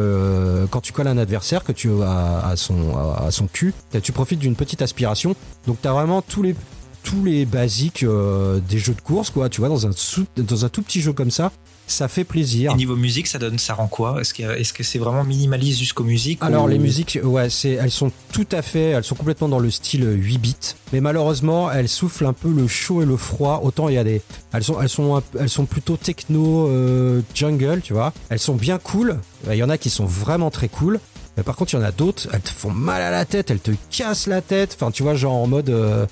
quand 0.71 0.81
tu 0.83 0.93
colles 0.93 1.09
un 1.09 1.19
adversaire 1.19 1.65
que 1.65 1.73
tu 1.73 1.91
as 2.03 2.47
à 2.47 2.57
son, 2.57 2.97
à, 2.97 3.25
à 3.27 3.31
son 3.31 3.47
cul. 3.47 3.73
Tu 4.03 4.13
profites 4.13 4.39
d'une 4.41 4.57
petite 4.57 4.83
aspiration. 4.83 5.35
Donc 5.67 5.79
t'as 5.81 5.93
vraiment 5.93 6.21
tous 6.21 6.43
les 6.43 6.55
tous 7.03 7.23
les 7.25 7.45
basiques 7.45 8.05
des 8.05 8.79
jeux 8.79 8.95
de 8.95 9.01
course, 9.03 9.29
quoi. 9.31 9.49
Tu 9.51 9.61
vois, 9.61 9.69
dans 9.69 9.87
un, 9.87 9.91
dans 10.39 10.65
un 10.65 10.69
tout 10.71 10.81
petit 10.83 11.01
jeu 11.03 11.13
comme 11.13 11.31
ça, 11.31 11.53
ça 11.87 12.09
fait 12.09 12.25
plaisir. 12.25 12.73
Et 12.73 12.75
niveau 12.75 12.97
musique, 12.97 13.27
ça 13.27 13.39
donne, 13.39 13.59
ça 13.59 13.75
rend 13.75 13.89
quoi? 13.89 14.21
Est-ce 14.21 14.73
que 14.73 14.83
c'est 14.83 14.99
vraiment 14.99 15.25
minimaliste 15.25 15.79
jusqu'aux 15.79 16.05
musiques 16.05 16.39
Alors 16.43 16.65
ou- 16.65 16.69
les 16.69 16.79
musiques, 16.79 17.19
ouais, 17.23 17.51
c'est, 17.51 17.73
elles 17.73 17.91
sont 17.91 18.11
tout 18.33 18.47
à 18.53 18.63
fait, 18.63 18.91
elles 18.91 19.05
sont 19.05 19.15
complètement 19.15 19.49
dans 19.49 19.59
le 19.59 19.71
style 19.71 20.07
8 20.11 20.39
bits, 20.39 20.57
mais 20.93 21.01
malheureusement, 21.01 21.71
elles 21.71 21.89
soufflent 21.89 22.27
un 22.27 22.33
peu 22.33 22.51
le 22.51 22.67
chaud 22.67 23.03
et 23.03 23.07
le 23.07 23.17
froid. 23.17 23.61
Autant 23.65 23.89
il 23.89 23.95
y 23.95 23.99
a 23.99 24.05
des, 24.05 24.23
elles 24.53 24.65
sont, 24.65 24.81
elles 24.81 24.89
sont, 24.89 25.23
elles 25.39 25.49
sont 25.49 25.67
plutôt 25.67 25.97
techno 25.97 26.69
euh, 26.69 27.21
jungle, 27.35 27.81
tu 27.83 27.93
vois. 27.93 28.13
Elles 28.31 28.39
sont 28.39 28.55
bien 28.55 28.79
cool. 28.79 29.19
Il 29.51 29.57
y 29.57 29.63
en 29.63 29.69
a 29.71 29.77
qui 29.79 29.91
sont 29.91 30.07
vraiment 30.07 30.51
très 30.51 30.69
cool. 30.69 31.01
Mais 31.37 31.43
par 31.43 31.57
contre, 31.57 31.75
il 31.75 31.77
y 31.77 31.81
en 31.81 31.85
a 31.85 31.91
d'autres, 31.91 32.29
elles 32.33 32.41
te 32.41 32.51
font 32.51 32.71
mal 32.71 33.03
à 33.03 33.11
la 33.11 33.25
tête, 33.25 33.51
elles 33.51 33.59
te 33.59 33.73
cassent 33.91 34.29
la 34.29 34.41
tête. 34.41 34.77
Enfin, 34.81 34.91
tu 34.93 35.03
vois, 35.03 35.15
genre 35.17 35.35
en 35.35 35.47
mode. 35.49 35.69
Euh, 35.69 36.07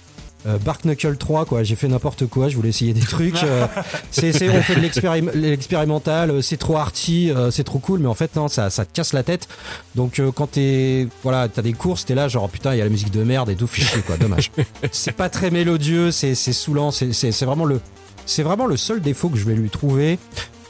euh, 0.46 0.58
Bark 0.58 0.84
Knuckle 0.84 1.16
3 1.16 1.44
quoi. 1.44 1.62
J'ai 1.62 1.76
fait 1.76 1.88
n'importe 1.88 2.26
quoi 2.26 2.48
je 2.48 2.56
voulais 2.56 2.70
essayer 2.70 2.92
des 2.94 3.00
trucs 3.00 3.42
euh, 3.44 3.66
c'est 4.10 4.32
c'est 4.32 4.48
on 4.48 4.60
fait 4.62 4.74
de 4.74 4.80
l'expérim- 4.80 5.30
l'expérimental 5.34 6.30
euh, 6.30 6.42
c'est 6.42 6.56
trop 6.56 6.76
arty 6.76 7.30
euh, 7.30 7.50
c'est 7.50 7.64
trop 7.64 7.78
cool 7.78 8.00
mais 8.00 8.08
en 8.08 8.14
fait 8.14 8.34
non 8.36 8.48
ça 8.48 8.68
ça 8.70 8.84
te 8.84 8.92
casse 8.92 9.12
la 9.12 9.22
tête. 9.22 9.48
Donc 9.94 10.20
quand 10.34 10.48
t'es 10.52 11.06
voilà 11.22 11.48
t'as 11.48 11.62
des 11.62 11.72
courses 11.72 12.04
t'es 12.04 12.14
là 12.14 12.28
genre 12.28 12.48
putain 12.48 12.74
il 12.74 12.78
y 12.78 12.80
a 12.80 12.84
la 12.84 12.90
musique 12.90 13.10
de 13.12 13.22
merde 13.22 13.50
et 13.50 13.56
tout 13.56 13.66
chier 13.66 14.00
quoi 14.02 14.16
dommage. 14.16 14.50
C'est 14.92 15.12
pas 15.12 15.28
très 15.28 15.50
mélodieux 15.50 16.10
c'est 16.10 16.34
c'est 16.34 16.52
saoulant 16.52 16.90
c'est 16.90 17.12
c'est 17.12 17.32
c'est 17.32 17.44
vraiment 17.44 17.64
le 17.64 17.80
c'est 18.26 18.42
vraiment 18.42 18.66
le 18.66 18.76
seul 18.76 19.00
défaut 19.00 19.28
que 19.28 19.36
je 19.38 19.44
vais 19.44 19.54
lui 19.54 19.68
trouver 19.70 20.18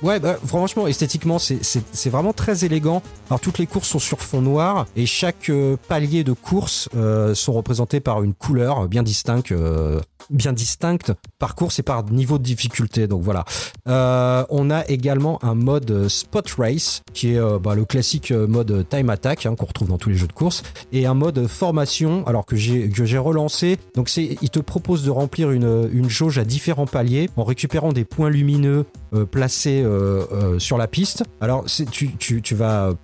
Ouais, 0.03 0.19
bah, 0.19 0.37
franchement, 0.45 0.87
esthétiquement, 0.89 1.39
c'est- 1.39 2.11
vraiment 2.11 2.33
très 2.33 2.65
élégant. 2.65 3.03
Alors, 3.31 3.41
toutes 3.41 3.59
les 3.59 3.67
courses 3.67 3.89
sont 3.89 3.99
sur 4.01 4.21
fond 4.21 4.43
noir 4.43 4.87
et 4.97 5.07
chaque 5.07 5.49
euh, 5.49 5.77
palier 5.89 6.25
de 6.25 6.33
course 6.33 6.89
euh, 6.97 7.35
sont 7.35 7.53
représentés 7.53 8.01
par 8.01 8.23
une 8.23 8.35
couleur 8.35 8.89
bien 8.89 9.03
distincte, 9.03 9.53
euh, 9.53 10.01
bien 10.29 10.53
distincte 10.53 11.13
par 11.39 11.55
course 11.55 11.79
et 11.79 11.83
par 11.83 12.05
niveau 12.05 12.37
de 12.39 12.43
difficulté. 12.43 13.07
Donc 13.07 13.23
voilà. 13.23 13.45
Euh, 13.89 14.45
on 14.51 14.71
a 14.71 14.85
également 14.89 15.43
un 15.45 15.55
mode 15.55 15.91
euh, 15.91 16.09
Spot 16.09 16.47
Race 16.59 17.03
qui 17.15 17.35
est 17.35 17.41
bah, 17.63 17.75
le 17.75 17.85
classique 17.85 18.33
mode 18.33 18.87
Time 18.91 19.09
Attack 19.09 19.47
hein, 19.47 19.55
qu'on 19.55 19.67
retrouve 19.67 19.89
dans 19.89 19.99
tous 19.99 20.11
les 20.11 20.17
jeux 20.17 20.27
de 20.27 20.33
course 20.33 20.63
et 20.93 21.07
un 21.07 21.15
mode 21.15 21.47
formation. 21.47 22.27
Alors 22.27 22.45
que 22.45 22.57
j'ai 22.57 22.89
que 22.91 23.05
j'ai 23.05 23.19
relancé. 23.19 23.79
Donc 23.95 24.09
c'est, 24.09 24.37
il 24.43 24.51
te 24.51 24.59
propose 24.59 25.05
de 25.05 25.11
remplir 25.11 25.51
une 25.53 25.89
une 25.93 26.11
jauge 26.11 26.39
à 26.39 26.45
différents 26.45 26.87
paliers 26.87 27.31
en 27.37 27.45
récupérant 27.45 27.93
des 27.93 28.05
points 28.05 28.31
lumineux 28.31 28.85
placés 29.31 29.83
euh, 29.93 30.27
euh, 30.33 30.59
sur 30.59 30.79
la 30.79 30.87
piste. 30.87 31.25
Alors 31.41 31.67
tu, 31.91 32.17
tu, 32.17 32.55
vas 32.55 32.97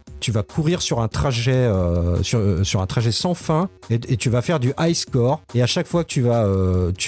courir 0.43 0.83
sur 0.83 1.01
un 1.01 1.09
trajet 1.09 1.53
euh, 1.53 2.23
sur, 2.23 2.81
un 2.81 2.87
trajet 2.87 3.13
sans 3.13 3.35
fin 3.35 3.69
et, 3.91 3.99
tu 3.99 4.31
vas 4.31 4.43
faire 4.43 4.61
du 4.61 4.73
high 4.79 4.95
score. 4.95 5.43
Et 5.55 5.63
à 5.63 5.67
chaque 5.67 5.87
fois 5.87 6.05
que 6.05 6.09
tu 6.09 6.23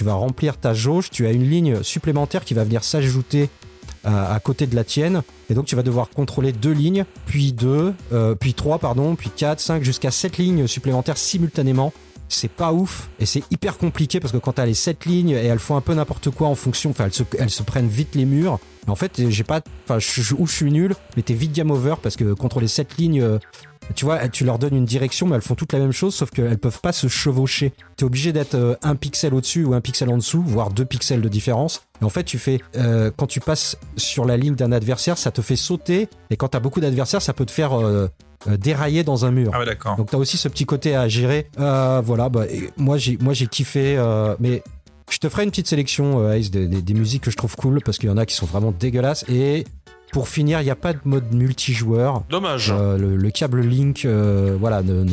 vas 0.04 0.14
remplir 0.14 0.56
ta 0.58 0.74
jauge 0.74 1.10
tu 1.10 1.26
as 1.26 1.32
une 1.32 1.48
ligne 1.48 1.82
supplémentaire 1.82 2.44
qui 2.44 2.54
va 2.54 2.64
venir 2.64 2.84
s'ajouter 2.84 3.48
à, 4.04 4.38
côté 4.42 4.66
de 4.66 4.74
la 4.74 4.84
tienne. 4.84 5.22
Et 5.50 5.54
donc 5.54 5.66
tu 5.66 5.76
vas 5.76 5.82
devoir 5.82 6.10
contrôler 6.10 6.52
deux 6.52 6.72
lignes 6.72 7.04
puis 7.26 7.52
deux 7.52 7.94
puis 8.38 8.54
trois 8.54 8.78
pardon 8.78 9.14
puis 9.14 9.30
quatre 9.30 9.60
cinq 9.60 9.82
jusqu'à 9.82 10.10
sept 10.10 10.38
lignes 10.38 10.66
supplémentaires 10.66 11.18
simultanément 11.18 11.92
c'est 12.30 12.50
pas 12.50 12.72
ouf 12.72 13.10
et 13.18 13.26
c'est 13.26 13.42
hyper 13.50 13.76
compliqué 13.76 14.20
parce 14.20 14.32
que 14.32 14.38
quand 14.38 14.52
t'as 14.52 14.66
les 14.66 14.74
sept 14.74 15.04
lignes 15.04 15.30
et 15.30 15.46
elles 15.46 15.58
font 15.58 15.76
un 15.76 15.80
peu 15.80 15.94
n'importe 15.94 16.30
quoi 16.30 16.48
en 16.48 16.54
fonction, 16.54 16.90
enfin 16.90 17.06
elles 17.38 17.50
se, 17.50 17.62
prennent 17.62 17.88
vite 17.88 18.14
les 18.14 18.24
murs. 18.24 18.58
En 18.86 18.94
fait, 18.94 19.28
j'ai 19.28 19.44
pas, 19.44 19.60
enfin 19.84 19.98
ou 20.38 20.46
je 20.46 20.52
suis 20.52 20.72
nul, 20.72 20.94
mais 21.16 21.22
t'es 21.22 21.34
vite 21.34 21.52
game 21.52 21.70
over 21.70 21.96
parce 22.02 22.16
que 22.16 22.32
contre 22.32 22.60
les 22.60 22.68
sept 22.68 22.96
lignes, 22.98 23.20
euh, 23.20 23.38
tu 23.94 24.04
vois, 24.04 24.28
tu 24.28 24.44
leur 24.44 24.58
donnes 24.58 24.74
une 24.74 24.84
direction, 24.84 25.26
mais 25.26 25.36
elles 25.36 25.42
font 25.42 25.54
toutes 25.54 25.72
la 25.72 25.78
même 25.78 25.92
chose, 25.92 26.14
sauf 26.14 26.30
qu'elles 26.30 26.58
peuvent 26.58 26.80
pas 26.80 26.92
se 26.92 27.08
chevaucher. 27.08 27.72
T'es 27.96 28.04
obligé 28.04 28.32
d'être 28.32 28.54
euh, 28.54 28.74
un 28.82 28.94
pixel 28.96 29.34
au-dessus 29.34 29.64
ou 29.64 29.74
un 29.74 29.80
pixel 29.80 30.08
en 30.10 30.16
dessous, 30.16 30.42
voire 30.42 30.70
deux 30.70 30.84
pixels 30.84 31.20
de 31.20 31.28
différence. 31.28 31.82
Et 32.00 32.04
en 32.04 32.08
fait, 32.08 32.24
tu 32.24 32.38
fais, 32.38 32.60
euh, 32.76 33.10
quand 33.16 33.26
tu 33.26 33.40
passes 33.40 33.76
sur 33.96 34.24
la 34.24 34.36
ligne 34.36 34.54
d'un 34.54 34.72
adversaire, 34.72 35.18
ça 35.18 35.30
te 35.30 35.42
fait 35.42 35.56
sauter. 35.56 36.08
Et 36.30 36.36
quand 36.36 36.48
t'as 36.48 36.60
beaucoup 36.60 36.80
d'adversaires, 36.80 37.22
ça 37.22 37.32
peut 37.32 37.44
te 37.46 37.50
faire 37.50 37.72
euh, 37.78 38.08
euh, 38.48 38.56
dérailler 38.56 39.02
dans 39.04 39.24
un 39.24 39.30
mur. 39.30 39.50
Ah 39.54 39.58
ouais, 39.60 39.66
d'accord. 39.66 39.96
Donc 39.96 40.10
t'as 40.10 40.18
aussi 40.18 40.36
ce 40.36 40.48
petit 40.48 40.64
côté 40.66 40.94
à 40.96 41.08
gérer. 41.08 41.48
Voilà, 41.56 42.28
bah, 42.28 42.44
moi 42.76 42.96
j'ai 42.98 43.18
moi 43.20 43.34
j'ai 43.34 43.46
kiffé, 43.48 43.96
mais 44.38 44.62
je 45.10 45.18
te 45.18 45.28
ferai 45.28 45.42
une 45.44 45.50
petite 45.50 45.66
sélection 45.66 46.30
Ace 46.30 46.50
des, 46.50 46.68
des- 46.68 46.82
des 46.82 46.94
musiques 46.94 47.24
que 47.24 47.30
je 47.32 47.36
trouve 47.36 47.56
cool 47.56 47.80
parce 47.84 47.98
qu'il 47.98 48.08
y 48.08 48.12
en 48.12 48.16
a 48.16 48.24
qui 48.26 48.34
sont 48.36 48.46
vraiment 48.46 48.72
dégueulasses. 48.72 49.24
Et 49.28 49.64
pour 50.12 50.28
finir, 50.28 50.60
il 50.60 50.64
n'y 50.64 50.70
a 50.70 50.76
pas 50.76 50.92
de 50.92 50.98
mode 51.04 51.32
multijoueur. 51.32 52.22
Dommage. 52.30 52.72
Euh, 52.76 52.96
le, 52.98 53.16
le 53.16 53.30
câble 53.30 53.60
Link, 53.60 54.04
euh, 54.04 54.56
voilà, 54.58 54.82
ne- 54.82 55.04
ne- 55.04 55.10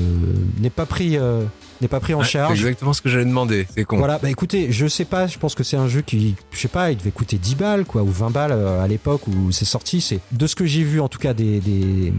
n'est 0.60 0.70
pas 0.70 0.86
pris 0.86 1.18
euh, 1.18 1.44
n'est 1.82 1.88
pas 1.88 2.00
pris 2.00 2.16
en 2.16 2.20
Ouais, 2.20 2.26
C'est 2.26 2.32
charge. 2.32 2.58
exactement 2.60 2.92
ce 2.94 3.04
que 3.04 3.10
j'allais 3.10 3.26
demander. 3.26 3.68
C'est 3.76 3.84
con. 3.84 3.98
Voilà, 3.98 4.18
bah 4.18 4.32
écoutez, 4.32 4.72
je 4.72 4.88
sais 4.88 5.06
pas, 5.06 5.28
je 5.28 5.38
pense 5.38 5.54
que 5.54 5.64
c'est 5.64 5.78
un 5.78 5.88
jeu 5.88 6.02
qui, 6.02 6.36
je 6.52 6.58
sais 6.58 6.68
pas, 6.68 6.90
il 6.92 6.98
devait 6.98 7.12
coûter 7.12 7.38
10 7.38 7.54
balles, 7.56 7.86
quoi, 7.86 8.02
ou 8.02 8.08
20 8.10 8.32
balles 8.32 8.52
euh, 8.52 8.82
à 8.84 8.88
l'époque 8.88 9.28
où 9.28 9.52
c'est 9.52 9.66
sorti. 9.66 10.02
C'est 10.02 10.20
de 10.32 10.48
ce 10.48 10.56
que 10.56 10.66
j'ai 10.66 10.82
vu, 10.84 11.00
en 11.00 11.08
tout 11.08 11.20
cas, 11.20 11.36
des, 11.36 11.60
des, 11.60 12.12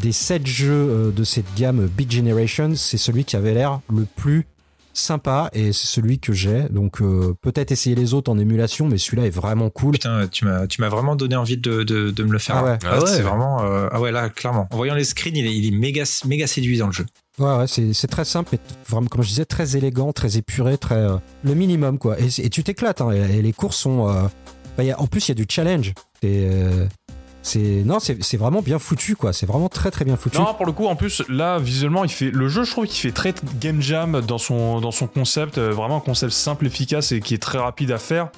des 0.00 0.12
7 0.12 0.46
jeux 0.46 0.70
euh, 0.72 1.10
de 1.10 1.24
cette 1.24 1.44
gamme 1.58 1.86
Big 1.94 2.10
Generation, 2.10 2.72
c'est 2.74 2.96
celui 2.96 3.26
qui 3.26 3.36
avait 3.36 3.52
l'air 3.52 3.80
le 3.94 4.06
plus 4.16 4.46
sympa 4.94 5.48
et 5.52 5.72
c'est 5.72 5.86
celui 5.86 6.18
que 6.18 6.32
j'ai. 6.32 6.64
Donc 6.70 7.00
euh, 7.00 7.34
peut-être 7.40 7.72
essayer 7.72 7.96
les 7.96 8.14
autres 8.14 8.30
en 8.30 8.38
émulation, 8.38 8.86
mais 8.88 8.98
celui-là 8.98 9.26
est 9.26 9.30
vraiment 9.30 9.70
cool. 9.70 9.92
Putain, 9.92 10.26
tu 10.28 10.44
m'as, 10.44 10.66
tu 10.66 10.80
m'as 10.80 10.88
vraiment 10.88 11.16
donné 11.16 11.36
envie 11.36 11.56
de, 11.56 11.82
de, 11.82 12.10
de 12.10 12.22
me 12.24 12.32
le 12.32 12.38
faire. 12.38 12.56
Ah 12.56 12.64
ouais. 12.64 12.78
Ah 12.84 13.00
ouais. 13.00 13.06
C'est 13.06 13.22
vraiment, 13.22 13.62
euh, 13.64 13.88
ah 13.92 14.00
ouais, 14.00 14.12
là, 14.12 14.28
clairement. 14.28 14.68
En 14.70 14.76
voyant 14.76 14.94
les 14.94 15.04
screens, 15.04 15.36
il 15.36 15.46
est, 15.46 15.54
il 15.56 15.66
est 15.74 15.76
méga, 15.76 16.04
méga 16.26 16.46
séduisant 16.46 16.86
le 16.86 16.92
jeu. 16.92 17.06
Ouais, 17.38 17.56
ouais, 17.56 17.66
c'est 17.66 17.94
c'est 17.94 18.08
très 18.08 18.26
simple, 18.26 18.50
mais 18.52 18.58
t- 18.58 18.64
vraiment, 18.88 19.06
comme 19.08 19.22
je 19.22 19.28
disais, 19.28 19.46
très 19.46 19.76
élégant, 19.76 20.12
très 20.12 20.36
épuré, 20.36 20.76
très 20.76 20.96
euh, 20.96 21.16
le 21.44 21.54
minimum, 21.54 21.98
quoi. 21.98 22.16
Et, 22.20 22.26
et 22.44 22.50
tu 22.50 22.62
t'éclates, 22.62 23.00
hein, 23.00 23.10
et, 23.12 23.38
et 23.38 23.42
les 23.42 23.52
courses 23.54 23.78
sont. 23.78 24.08
euh, 24.08 24.22
bah, 24.76 24.84
il 24.84 24.86
y 24.86 24.90
a- 24.90 25.00
en 25.00 25.06
plus, 25.06 25.28
il 25.28 25.30
y 25.30 25.32
a 25.32 25.34
du 25.34 25.46
challenge. 25.48 25.94
Et, 26.22 26.46
euh, 26.50 26.86
c'est 27.42 27.82
non, 27.84 27.98
c'est 28.00 28.36
vraiment 28.36 28.62
bien 28.62 28.78
foutu, 28.78 29.16
quoi. 29.16 29.32
C'est 29.32 29.46
vraiment 29.46 29.68
très 29.68 29.90
très 29.90 30.04
bien 30.04 30.16
foutu. 30.16 30.38
Non, 30.38 30.54
pour 30.54 30.66
le 30.66 30.72
coup, 30.72 30.86
en 30.86 30.96
plus, 30.96 31.22
là, 31.28 31.58
visuellement, 31.58 32.04
il 32.04 32.10
fait 32.10 32.30
le 32.30 32.48
jeu. 32.48 32.64
Je 32.64 32.70
trouve 32.70 32.86
qu'il 32.86 33.00
fait 33.00 33.10
très 33.12 33.34
game 33.60 33.80
jam 33.82 34.20
dans 34.20 34.38
son 34.38 34.80
dans 34.80 34.90
son 34.92 35.06
concept, 35.06 35.58
euh, 35.58 35.70
vraiment 35.72 35.96
un 35.96 36.00
concept 36.00 36.32
simple, 36.32 36.66
efficace 36.66 37.12
et 37.12 37.20
qui 37.20 37.34
est 37.34 37.42
très 37.42 37.58
rapide 37.58 37.90
à 37.92 37.98
faire. 37.98 38.28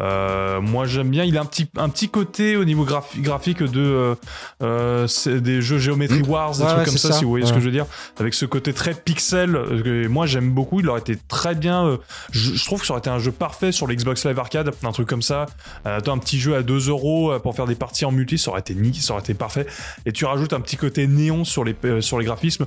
Euh, 0.00 0.60
moi, 0.60 0.86
j'aime 0.86 1.08
bien. 1.10 1.24
Il 1.24 1.36
a 1.36 1.40
un 1.40 1.44
petit 1.44 1.68
un 1.76 1.88
petit 1.88 2.08
côté 2.08 2.56
au 2.56 2.64
niveau 2.64 2.84
graphi- 2.84 3.20
graphique 3.20 3.62
de 3.62 4.14
euh, 4.62 5.06
des 5.26 5.60
jeux 5.62 5.78
Geometry 5.78 6.22
Mmh. 6.22 6.28
Wars, 6.30 6.52
des 6.56 6.62
Ouais, 6.62 6.66
trucs 6.66 6.78
ouais, 6.80 6.84
comme 6.84 6.96
ça, 6.98 7.08
ça. 7.08 7.14
si 7.18 7.24
vous 7.24 7.30
voyez 7.30 7.46
ce 7.46 7.52
que 7.52 7.58
je 7.60 7.64
veux 7.64 7.70
dire, 7.72 7.86
avec 8.20 8.34
ce 8.34 8.46
côté 8.46 8.72
très 8.72 8.94
pixel. 8.94 9.52
que 9.84 10.06
moi, 10.06 10.26
j'aime 10.26 10.50
beaucoup. 10.50 10.80
Il 10.80 10.88
aurait 10.88 11.00
été 11.00 11.16
très 11.28 11.54
bien. 11.54 11.98
je, 12.30 12.54
je 12.54 12.64
trouve 12.64 12.80
que 12.80 12.86
ça 12.86 12.92
aurait 12.92 13.00
été 13.00 13.10
un 13.10 13.18
jeu 13.18 13.32
parfait 13.32 13.72
sur 13.72 13.86
l'Xbox 13.86 14.24
Live 14.26 14.38
Arcade, 14.38 14.70
un 14.84 14.92
truc 14.92 15.08
comme 15.08 15.22
ça. 15.22 15.46
Un 15.84 16.00
petit 16.18 16.38
jeu 16.38 16.54
à 16.54 16.62
2 16.62 16.88
euros 16.90 17.32
pour 17.42 17.54
faire 17.56 17.66
des 17.66 17.74
parties 17.74 18.04
en 18.04 18.12
multi, 18.12 18.38
ça 18.38 18.51
aurait 18.52 18.60
été 18.60 18.74
nique, 18.74 19.02
ça 19.02 19.12
aurait 19.14 19.22
été 19.22 19.34
parfait. 19.34 19.66
Et 20.06 20.12
tu 20.12 20.24
rajoutes 20.24 20.52
un 20.52 20.60
petit 20.60 20.76
côté 20.76 21.06
néon 21.06 21.44
sur 21.44 21.64
les, 21.64 21.74
euh, 21.84 22.00
sur 22.00 22.18
les 22.18 22.24
graphismes. 22.24 22.66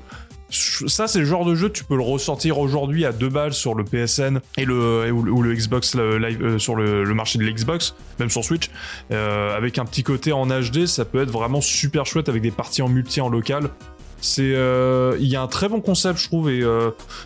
Ça, 0.49 1.07
c'est 1.07 1.19
le 1.19 1.25
genre 1.25 1.43
de 1.43 1.55
jeu, 1.55 1.71
tu 1.71 1.83
peux 1.83 1.95
le 1.95 2.03
ressortir 2.03 2.59
aujourd'hui 2.59 3.03
à 3.03 3.11
2 3.11 3.29
balles 3.29 3.53
sur 3.53 3.73
le 3.73 3.83
PSN 3.83 4.39
et 4.57 4.65
le, 4.65 5.11
ou, 5.11 5.41
le- 5.41 5.53
Xbox 5.55 5.95
Live, 5.95 6.39
euh, 6.41 6.59
sur 6.59 6.75
le, 6.75 7.03
marché 7.13 7.39
de 7.39 7.43
l'Xbox, 7.43 7.95
même 8.19 8.29
sur 8.29 8.43
Switch. 8.43 8.69
Euh, 9.11 9.55
avec 9.57 9.79
un 9.79 9.85
petit 9.85 10.03
côté 10.03 10.31
en 10.31 10.45
HD, 10.45 10.85
ça 10.85 11.03
peut 11.03 11.21
être 11.21 11.31
vraiment 11.31 11.61
super 11.61 12.05
chouette 12.05 12.29
avec 12.29 12.41
des 12.41 12.51
parties 12.51 12.83
en 12.83 12.89
multi 12.89 13.21
en 13.21 13.29
local. 13.29 13.69
C'est, 14.21 14.53
il 14.53 15.27
y 15.27 15.35
a 15.35 15.41
un 15.41 15.47
très 15.47 15.67
bon 15.67 15.81
concept, 15.81 16.19
je 16.19 16.27
trouve, 16.27 16.49
et 16.49 16.63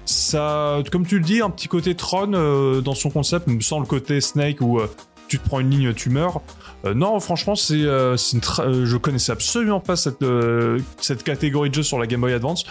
ça, 0.06 0.80
comme 0.92 1.06
tu 1.06 1.20
le 1.20 1.24
dis, 1.24 1.40
un 1.40 1.50
petit 1.50 1.70
côté 1.70 1.96
Tron 1.96 2.82
dans 2.82 2.96
son 2.96 3.10
concept, 3.10 3.48
sans 3.62 3.80
le 3.80 3.86
côté 3.86 4.20
Snake 4.20 4.60
où 4.60 4.82
tu 5.30 5.40
te 5.40 5.48
prends 5.48 5.62
une 5.62 5.70
ligne, 5.70 5.94
tu 5.94 6.10
meurs. 6.10 6.42
Euh, 6.86 6.94
non, 6.94 7.20
franchement, 7.20 7.56
c'est, 7.56 7.74
euh, 7.76 8.16
c'est 8.18 8.36
une 8.38 8.42
tra- 8.42 8.64
euh, 8.66 8.86
je 8.86 8.96
connaissais 8.98 9.32
absolument 9.32 9.80
pas 9.82 9.96
cette, 9.96 10.22
euh, 10.22 10.80
cette 11.02 11.24
catégorie 11.24 11.70
de 11.70 11.76
jeu 11.76 11.84
sur 11.84 12.00
la 12.00 12.08
Game 12.08 12.22
Boy 12.22 12.34
Advance, 12.34 12.64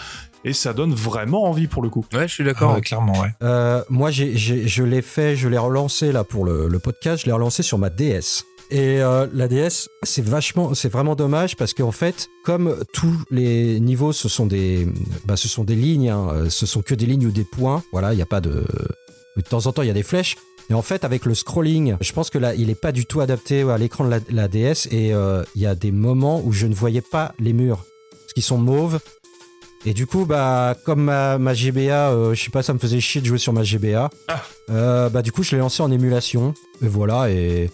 et 0.44 0.52
ça 0.54 0.72
donne 0.72 0.94
vraiment 0.94 1.44
envie 1.44 1.66
pour 1.66 1.82
le 1.82 1.90
coup. 1.90 2.06
Ouais, 2.14 2.26
je 2.26 2.32
suis 2.32 2.42
Ah 2.44 2.46
d'accord. 2.46 2.74
ouais, 2.74 2.80
clairement, 2.80 3.12
ouais. 3.20 3.28
Euh, 3.42 3.82
moi, 3.90 4.10
je 4.10 4.82
l'ai 4.82 5.02
fait, 5.02 5.36
je 5.36 5.48
l'ai 5.48 5.58
relancé 5.58 6.10
là 6.12 6.24
pour 6.24 6.44
le, 6.44 6.68
le 6.68 6.78
podcast. 6.78 7.22
Je 7.22 7.26
l'ai 7.26 7.32
relancé 7.32 7.62
sur 7.62 7.76
ma 7.78 7.90
DS. 7.90 8.44
Et 8.70 9.00
euh, 9.02 9.26
la 9.32 9.48
DS, 9.48 9.88
c'est 10.02 10.22
vachement, 10.24 10.74
c'est 10.74 10.90
vraiment 10.92 11.14
dommage 11.14 11.56
parce 11.56 11.72
qu'en 11.72 11.90
fait, 11.92 12.28
comme 12.44 12.76
tous 12.92 13.14
les 13.30 13.80
niveaux, 13.80 14.12
ce 14.12 14.28
sont 14.28 14.44
des, 14.46 14.86
bah, 15.24 15.36
ce 15.36 15.48
sont 15.48 15.64
des 15.64 15.74
lignes, 15.74 16.10
hein, 16.10 16.48
ce 16.50 16.66
sont 16.66 16.82
que 16.82 16.94
des 16.94 17.06
lignes 17.06 17.26
ou 17.26 17.30
des 17.30 17.44
points. 17.44 17.82
Voilà, 17.92 18.12
il 18.12 18.16
n'y 18.16 18.22
a 18.22 18.26
pas 18.26 18.40
de, 18.42 18.64
de 19.36 19.40
temps 19.42 19.66
en 19.66 19.72
temps, 19.72 19.80
il 19.82 19.88
y 19.88 19.90
a 19.90 19.94
des 19.94 20.02
flèches. 20.02 20.36
Et 20.70 20.74
en 20.74 20.82
fait, 20.82 21.04
avec 21.04 21.24
le 21.24 21.34
scrolling, 21.34 21.96
je 22.00 22.12
pense 22.12 22.28
que 22.28 22.38
là, 22.38 22.54
il 22.54 22.68
est 22.68 22.80
pas 22.80 22.92
du 22.92 23.06
tout 23.06 23.20
adapté 23.20 23.62
à 23.62 23.78
l'écran 23.78 24.04
de 24.04 24.10
la, 24.10 24.18
la 24.30 24.48
DS. 24.48 24.88
Et 24.90 25.14
euh, 25.14 25.42
il 25.54 25.62
y 25.62 25.66
a 25.66 25.74
des 25.74 25.92
moments 25.92 26.42
où 26.44 26.52
je 26.52 26.66
ne 26.66 26.74
voyais 26.74 27.00
pas 27.00 27.32
les 27.38 27.52
murs, 27.52 27.84
parce 28.10 28.32
qu'ils 28.34 28.42
sont 28.42 28.58
mauves. 28.58 29.00
Et 29.86 29.94
du 29.94 30.06
coup, 30.06 30.26
bah, 30.26 30.76
comme 30.84 31.04
ma, 31.04 31.38
ma 31.38 31.54
GBA, 31.54 32.10
euh, 32.10 32.34
je 32.34 32.44
sais 32.44 32.50
pas, 32.50 32.62
ça 32.62 32.74
me 32.74 32.78
faisait 32.78 33.00
chier 33.00 33.20
de 33.20 33.26
jouer 33.26 33.38
sur 33.38 33.52
ma 33.52 33.62
GBA. 33.62 34.10
Ah. 34.28 34.42
Euh, 34.70 35.08
bah, 35.08 35.22
du 35.22 35.32
coup, 35.32 35.42
je 35.42 35.52
l'ai 35.52 35.58
lancé 35.58 35.82
en 35.82 35.90
émulation. 35.90 36.52
Et 36.82 36.88
voilà, 36.88 37.30
et. 37.30 37.70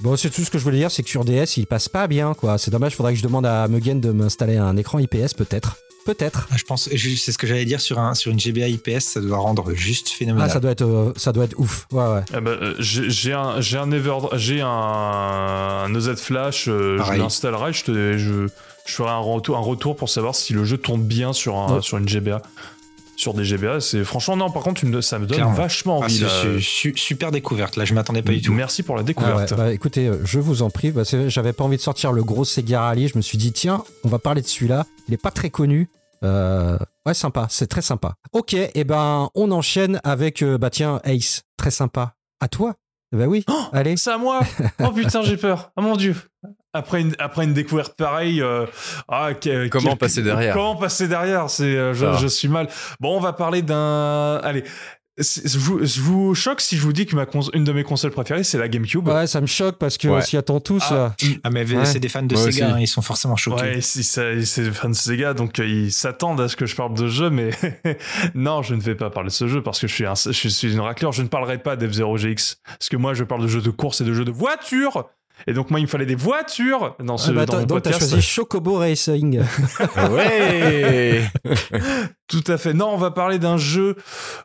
Bon, 0.00 0.16
c'est 0.16 0.28
tout 0.28 0.42
ce 0.42 0.50
que 0.50 0.58
je 0.58 0.64
voulais 0.64 0.78
dire, 0.78 0.90
c'est 0.90 1.04
que 1.04 1.08
sur 1.08 1.24
DS, 1.24 1.56
il 1.56 1.66
passe 1.66 1.88
pas 1.88 2.08
bien, 2.08 2.34
quoi. 2.34 2.58
C'est 2.58 2.72
dommage, 2.72 2.96
faudrait 2.96 3.12
que 3.12 3.18
je 3.18 3.22
demande 3.22 3.46
à 3.46 3.68
Mugen 3.68 4.00
de 4.00 4.10
m'installer 4.10 4.56
un 4.56 4.76
écran 4.76 4.98
IPS, 4.98 5.34
peut-être. 5.36 5.76
Peut-être. 6.04 6.48
Ah, 6.50 6.56
Je 6.58 6.64
pense, 6.64 6.88
c'est 6.90 7.32
ce 7.32 7.38
que 7.38 7.46
j'allais 7.46 7.64
dire 7.64 7.80
sur, 7.80 7.98
un, 7.98 8.14
sur 8.14 8.30
une 8.30 8.38
GBA 8.38 8.68
IPS, 8.68 9.00
ça 9.00 9.20
doit 9.20 9.38
rendre 9.38 9.72
juste 9.74 10.08
Ah, 10.12 10.16
phénoménal. 10.18 10.50
ça 10.50 10.60
doit 10.60 10.70
être, 10.72 10.82
euh, 10.82 11.12
ça 11.16 11.32
doit 11.32 11.44
être 11.44 11.58
ouf. 11.58 11.86
Ouais, 11.92 12.06
ouais. 12.06 12.20
Eh 12.36 12.40
ben, 12.40 12.50
euh, 12.50 12.74
j'ai 12.78 13.32
un 13.32 13.60
j'ai 13.60 13.78
un 13.78 13.90
Ever 13.90 14.18
j'ai 14.34 14.60
un, 14.60 14.68
un 14.68 15.94
EZ 15.94 16.14
Flash, 16.16 16.66
euh, 16.68 17.02
je 17.04 17.12
l'installerai, 17.14 17.72
je 17.72 17.84
te 17.84 18.18
je, 18.18 18.48
je 18.86 18.92
ferai 18.92 19.10
un 19.10 19.18
retour 19.18 19.56
un 19.56 19.60
retour 19.60 19.96
pour 19.96 20.08
savoir 20.10 20.34
si 20.34 20.52
le 20.52 20.64
jeu 20.64 20.76
tourne 20.76 21.02
bien 21.02 21.32
sur 21.32 21.56
un 21.56 21.76
Ouais. 21.76 21.82
sur 21.82 21.96
une 21.98 22.08
GBA. 22.08 22.42
Sur 23.24 23.32
des 23.32 23.44
GBA, 23.44 23.80
c'est 23.80 24.04
franchement 24.04 24.36
non. 24.36 24.50
Par 24.50 24.62
contre, 24.62 24.80
tu 24.80 24.86
me- 24.86 25.00
ça 25.00 25.18
me 25.18 25.24
donne 25.26 25.36
Clairement. 25.36 25.54
vachement 25.54 26.00
Ah, 26.02 26.04
envie. 26.04 26.18
c'est 26.18 26.24
là. 26.24 26.42
su- 26.58 26.60
su- 26.60 26.92
super 26.94 27.30
découverte, 27.30 27.76
là 27.76 27.86
je 27.86 27.94
m'attendais 27.94 28.20
pas 28.20 28.32
du 28.32 28.42
tout. 28.42 28.52
Merci 28.52 28.82
pour 28.82 28.96
la 28.96 29.00
Ah 29.00 29.04
découverte. 29.04 29.50
ouais, 29.52 29.56
bah, 29.56 29.72
écoutez, 29.72 30.08
euh, 30.08 30.18
je 30.24 30.38
vous 30.40 30.60
en 30.60 30.68
prie. 30.68 30.90
Bah, 30.90 31.02
J'avais 31.28 31.54
pas 31.54 31.64
envie 31.64 31.78
de 31.78 31.82
sortir 31.82 32.12
le 32.12 32.22
gros 32.22 32.44
Sega 32.44 32.82
Rally. 32.82 33.08
Je 33.08 33.16
me 33.16 33.22
suis 33.22 33.38
dit, 33.38 33.52
tiens, 33.52 33.82
on 34.04 34.08
va 34.10 34.18
parler 34.18 34.42
de 34.42 34.46
celui-là. 34.46 34.84
Il 35.08 35.14
est 35.14 35.22
pas 35.22 35.30
très 35.30 35.48
connu. 35.48 35.88
Euh, 36.22 36.76
ouais, 37.06 37.14
sympa. 37.14 37.46
C'est 37.48 37.66
très 37.66 37.80
sympa. 37.82 38.14
Ok, 38.32 38.52
et 38.54 38.84
ben, 38.84 39.30
on 39.34 39.50
enchaîne 39.52 40.00
avec, 40.04 40.42
euh, 40.42 40.58
bah 40.58 40.68
tiens, 40.68 41.00
Ace. 41.04 41.44
Très 41.56 41.70
sympa. 41.70 42.14
À 42.40 42.48
toi 42.48 42.74
Bah 43.14 43.26
oui. 43.26 43.44
Oh 43.48 43.64
Allez. 43.72 43.96
C'est 43.96 44.10
à 44.10 44.18
moi 44.18 44.40
Oh 44.82 44.90
putain, 44.90 45.22
j'ai 45.22 45.36
peur. 45.36 45.70
Oh 45.76 45.82
mon 45.82 45.96
dieu. 45.96 46.14
Après 46.72 47.00
une, 47.00 47.14
après 47.20 47.44
une 47.44 47.54
découverte 47.54 47.96
pareille, 47.96 48.42
euh, 48.42 48.66
ah, 49.08 49.32
que- 49.34 49.68
Comment 49.68 49.90
quel- 49.90 49.98
passer 49.98 50.22
derrière 50.22 50.54
Comment 50.54 50.74
passer 50.76 51.06
derrière? 51.06 51.48
C'est, 51.48 51.62
euh, 51.64 51.94
je, 51.94 52.04
Ah. 52.06 52.18
je 52.20 52.26
suis 52.26 52.48
mal. 52.48 52.68
Bon, 52.98 53.16
on 53.16 53.20
va 53.20 53.32
parler 53.32 53.62
d'un. 53.62 54.40
Allez, 54.42 54.64
je 55.16 55.58
vous, 55.58 55.84
je 55.84 56.00
vous 56.00 56.34
choque 56.34 56.60
si 56.60 56.76
je 56.76 56.82
vous 56.82 56.92
dis 56.92 57.06
que 57.06 57.14
ma 57.14 57.24
cons- 57.26 57.48
une 57.52 57.62
de 57.64 57.72
mes 57.72 57.84
consoles 57.84 58.10
préférées, 58.10 58.42
c'est 58.42 58.58
la 58.58 58.68
GameCube. 58.68 59.06
Ouais, 59.06 59.26
ça 59.28 59.40
me 59.40 59.46
choque 59.46 59.78
parce 59.78 59.96
qu'on 59.96 60.14
Ouais. 60.16 60.22
s'y 60.22 60.36
attend 60.36 60.58
tous. 60.60 60.82
Ah, 60.90 60.94
là. 60.94 61.16
Ah, 61.44 61.50
mais 61.50 61.64
Ouais. 61.72 61.84
c'est 61.84 62.00
des 62.00 62.08
fans 62.08 62.22
de 62.22 62.34
Moi 62.34 62.50
Sega, 62.50 62.74
hein, 62.74 62.80
ils 62.80 62.88
sont 62.88 63.02
forcément 63.02 63.36
choqués. 63.36 63.62
Ouais, 63.62 63.80
c'est 63.80 64.62
des 64.64 64.70
fans 64.72 64.88
de 64.88 64.94
Sega, 64.94 65.32
donc 65.34 65.58
euh, 65.60 65.66
ils 65.66 65.92
s'attendent 65.92 66.40
à 66.40 66.48
ce 66.48 66.56
que 66.56 66.66
je 66.66 66.74
parle 66.74 66.94
de 66.94 66.98
ce 66.98 67.08
jeu, 67.08 67.30
mais 67.30 67.50
non, 68.34 68.62
je 68.62 68.74
ne 68.74 68.80
vais 68.80 68.94
pas 68.94 69.10
parler 69.10 69.28
de 69.28 69.34
ce 69.34 69.46
jeu 69.46 69.62
parce 69.62 69.80
que 69.80 69.86
je 69.86 69.94
suis, 69.94 70.06
un, 70.06 70.14
je 70.14 70.48
suis 70.48 70.72
une 70.72 70.80
raclure. 70.80 71.12
Je 71.12 71.22
ne 71.22 71.28
parlerai 71.28 71.58
pas 71.58 71.76
d'F-Zero 71.76 72.16
GX 72.16 72.56
parce 72.66 72.88
que 72.88 72.96
moi, 72.96 73.14
je 73.14 73.24
parle 73.24 73.42
de 73.42 73.48
jeux 73.48 73.62
de 73.62 73.70
course 73.70 74.00
et 74.00 74.04
de 74.04 74.12
jeux 74.14 74.24
de 74.24 74.32
voitures. 74.32 75.08
Et 75.46 75.52
donc, 75.52 75.70
moi, 75.70 75.80
il 75.80 75.82
me 75.82 75.88
fallait 75.88 76.06
des 76.06 76.14
voitures 76.14 76.96
dans 77.00 77.18
ce 77.18 77.30
Ah, 77.30 77.34
bah, 77.34 77.46
dans 77.46 77.58
donc 77.64 77.82
t'as 77.82 77.90
podcast. 77.90 77.98
choisi 78.10 78.22
Chocobo 78.22 78.76
Racing. 78.78 79.42
Ouais 80.10 81.22
Tout 82.28 82.44
à 82.46 82.56
fait. 82.56 82.72
Non, 82.72 82.88
on 82.88 82.96
va 82.96 83.10
parler 83.10 83.38
d'un 83.38 83.58
jeu 83.58 83.96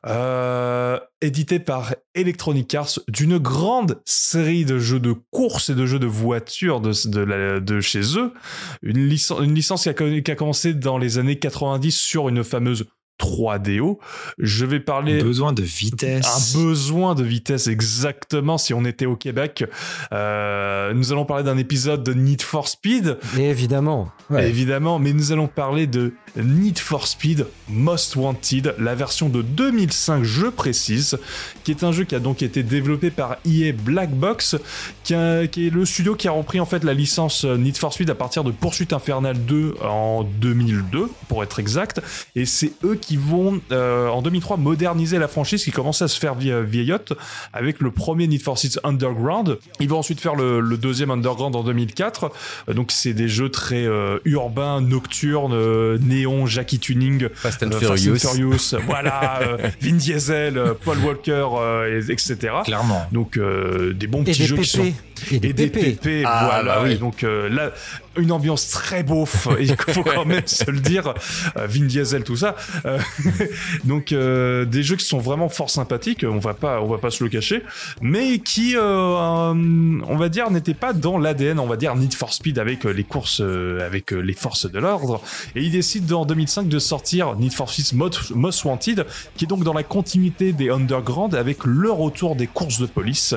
euh, 0.05 0.99
édité 1.21 1.59
par 1.59 1.95
Electronic 2.15 2.73
Arts, 2.75 2.99
d'une 3.07 3.37
grande 3.37 4.01
série 4.05 4.65
de 4.65 4.79
jeux 4.79 4.99
de 4.99 5.13
course 5.31 5.69
et 5.69 5.75
de 5.75 5.85
jeux 5.85 5.99
de 5.99 6.07
voitures 6.07 6.81
de, 6.81 6.91
de, 7.07 7.19
la- 7.21 7.59
de 7.59 7.79
chez 7.79 8.17
eux. 8.17 8.33
Une, 8.81 9.07
licence 9.07 9.39
une 9.41 9.53
licence 9.55 9.83
qui 9.83 9.89
a, 9.89 9.93
connu- 9.93 10.23
qui 10.23 10.31
a 10.31 10.35
commencé 10.35 10.73
dans 10.73 10.97
les 10.97 11.17
années 11.17 11.39
90 11.39 11.91
sur 11.95 12.29
une 12.29 12.43
fameuse 12.43 12.85
3DO. 13.19 13.97
Je 14.37 14.65
vais 14.65 14.79
parler 14.79 15.21
besoin 15.21 15.53
de 15.53 15.61
vitesse. 15.63 16.55
un 16.55 16.59
besoin 16.63 17.15
de 17.15 17.23
vitesse 17.23 17.67
exactement 17.67 18.57
si 18.57 18.73
on 18.73 18.85
était 18.85 19.05
au 19.05 19.15
Québec. 19.15 19.63
Euh, 20.11 20.93
nous 20.93 21.11
allons 21.11 21.25
parler 21.25 21.43
d'un 21.43 21.57
épisode 21.57 22.03
de 22.03 22.13
Need 22.13 22.41
for 22.41 22.67
Speed, 22.67 23.17
Évidemment. 23.37 24.09
Ouais. 24.29 24.47
évidemment, 24.47 24.99
mais 24.99 25.11
nous 25.13 25.31
allons 25.31 25.47
parler 25.47 25.87
de 25.87 26.13
Need 26.35 26.77
for 26.79 27.07
Speed 27.07 27.47
Most 27.67 28.15
Wanted, 28.15 28.75
la 28.79 28.95
version 28.95 29.27
de 29.29 29.41
2005, 29.41 30.23
je 30.23 30.47
précise, 30.47 31.17
qui 31.63 31.71
est 31.71 31.83
un 31.83 31.91
jeu 31.91 32.03
qui 32.03 32.15
a 32.15 32.19
donc 32.19 32.41
été 32.43 32.61
développé 32.63 33.09
par 33.09 33.37
EA 33.45 33.71
Black 33.73 34.11
Box, 34.11 34.55
qui, 35.03 35.13
a- 35.15 35.47
qui 35.47 35.67
est 35.67 35.69
le 35.69 35.83
studio 35.85 36.15
qui 36.15 36.27
a 36.27 36.31
repris 36.31 36.59
en 36.59 36.65
fait 36.65 36.83
la 36.83 36.93
licence 36.93 37.43
euh, 37.45 37.57
Need 37.57 37.77
for 37.77 37.91
Speed 37.93 38.09
à 38.09 38.15
partir 38.15 38.43
de 38.43 38.51
Poursuite 38.51 38.93
Infernale 38.93 39.43
2 39.45 39.75
en 39.83 40.23
2002, 40.23 41.09
pour 41.27 41.43
être 41.43 41.59
exact, 41.59 42.01
et 42.35 42.45
c'est 42.45 42.71
eux 42.83 42.95
qui 42.95 43.08
vont 43.17 43.61
euh, 43.71 44.07
en 44.09 44.21
2003 44.21 44.57
moderniser 44.57 45.17
la 45.17 45.27
franchise 45.27 45.63
qui 45.63 45.71
commençait 45.71 46.03
à 46.03 46.07
se 46.07 46.19
faire 46.19 46.35
vie- 46.35 46.51
vieillotte 46.65 47.13
avec 47.53 47.79
le 47.79 47.91
premier 47.91 48.27
Need 48.27 48.41
for 48.41 48.57
Speed 48.57 48.79
Underground. 48.83 49.57
Ils 49.79 49.89
vont 49.89 49.97
ensuite 49.99 50.19
faire 50.21 50.35
le, 50.35 50.59
le 50.59 50.77
deuxième 50.77 51.09
Underground 51.11 51.55
en 51.55 51.63
2004. 51.63 52.31
Euh, 52.69 52.73
donc 52.73 52.91
c'est 52.91 53.13
des 53.13 53.27
jeux 53.27 53.49
très 53.49 53.85
euh, 53.85 54.17
urbains, 54.25 54.81
nocturnes, 54.81 55.53
euh, 55.53 55.97
néon, 55.99 56.45
Jackie 56.45 56.79
Tuning, 56.79 57.27
Fast 57.33 57.63
and 57.63 57.71
euh, 57.71 57.79
Furious. 57.79 58.13
Fast 58.13 58.25
and 58.25 58.29
Furious, 58.33 58.75
voilà, 58.87 59.39
euh, 59.41 59.57
Vin 59.81 59.93
Diesel, 59.95 60.61
Paul 60.83 60.97
Walker, 60.99 61.45
euh, 61.57 61.99
et- 62.07 62.11
etc. 62.11 62.37
Clairement. 62.65 63.05
Donc 63.11 63.37
euh, 63.37 63.93
des 63.93 64.07
bons 64.07 64.21
Et 64.21 64.25
petits 64.25 64.41
des 64.41 64.47
jeux 64.47 64.57
qui 64.57 64.65
sont. 64.65 64.91
Et 65.31 65.39
des 65.39 65.49
et 65.49 65.53
des 65.53 65.67
PP. 65.67 65.99
PP, 66.01 66.23
Ah, 66.25 66.49
voilà. 66.51 66.75
bah 66.75 66.81
oui. 66.85 66.93
Et 66.93 66.95
donc 66.97 67.23
euh, 67.23 67.49
là, 67.49 67.71
une 68.19 68.31
ambiance 68.31 68.69
très 68.69 69.03
beauf, 69.03 69.47
il 69.59 69.75
faut 69.75 70.03
quand 70.03 70.25
même 70.25 70.45
se 70.45 70.69
le 70.69 70.79
dire. 70.79 71.13
Euh, 71.57 71.67
Vin 71.67 71.85
Diesel, 71.85 72.23
tout 72.23 72.35
ça. 72.35 72.55
Euh, 72.85 72.99
donc 73.83 74.11
euh, 74.11 74.65
des 74.65 74.83
jeux 74.83 74.95
qui 74.95 75.05
sont 75.05 75.19
vraiment 75.19 75.49
fort 75.49 75.69
sympathiques. 75.69 76.25
On 76.27 76.39
va 76.39 76.53
pas, 76.53 76.81
on 76.81 76.87
va 76.87 76.97
pas 76.97 77.11
se 77.11 77.23
le 77.23 77.29
cacher, 77.29 77.63
mais 78.01 78.39
qui, 78.39 78.75
on 78.77 80.17
va 80.17 80.29
dire, 80.29 80.51
n'étaient 80.51 80.73
pas 80.73 80.93
dans 80.93 81.17
l'ADN, 81.17 81.59
on 81.59 81.67
va 81.67 81.77
dire 81.77 81.95
Need 81.95 82.13
for 82.13 82.33
Speed 82.33 82.59
avec 82.59 82.83
les 82.83 83.03
courses, 83.03 83.41
avec 83.41 84.11
les 84.11 84.33
forces 84.33 84.69
de 84.69 84.79
l'ordre. 84.79 85.21
Et 85.55 85.63
il 85.63 85.71
décide 85.71 86.11
en 86.11 86.25
2005 86.25 86.67
de 86.67 86.79
sortir 86.79 87.35
Need 87.35 87.53
for 87.53 87.69
Speed 87.69 87.97
Most 88.35 88.65
Wanted, 88.65 89.05
qui 89.35 89.45
est 89.45 89.47
donc 89.47 89.63
dans 89.63 89.73
la 89.73 89.83
continuité 89.83 90.53
des 90.53 90.69
Underground 90.69 91.35
avec 91.35 91.65
le 91.65 91.91
retour 91.91 92.35
des 92.35 92.47
courses 92.47 92.79
de 92.79 92.85
police 92.85 93.35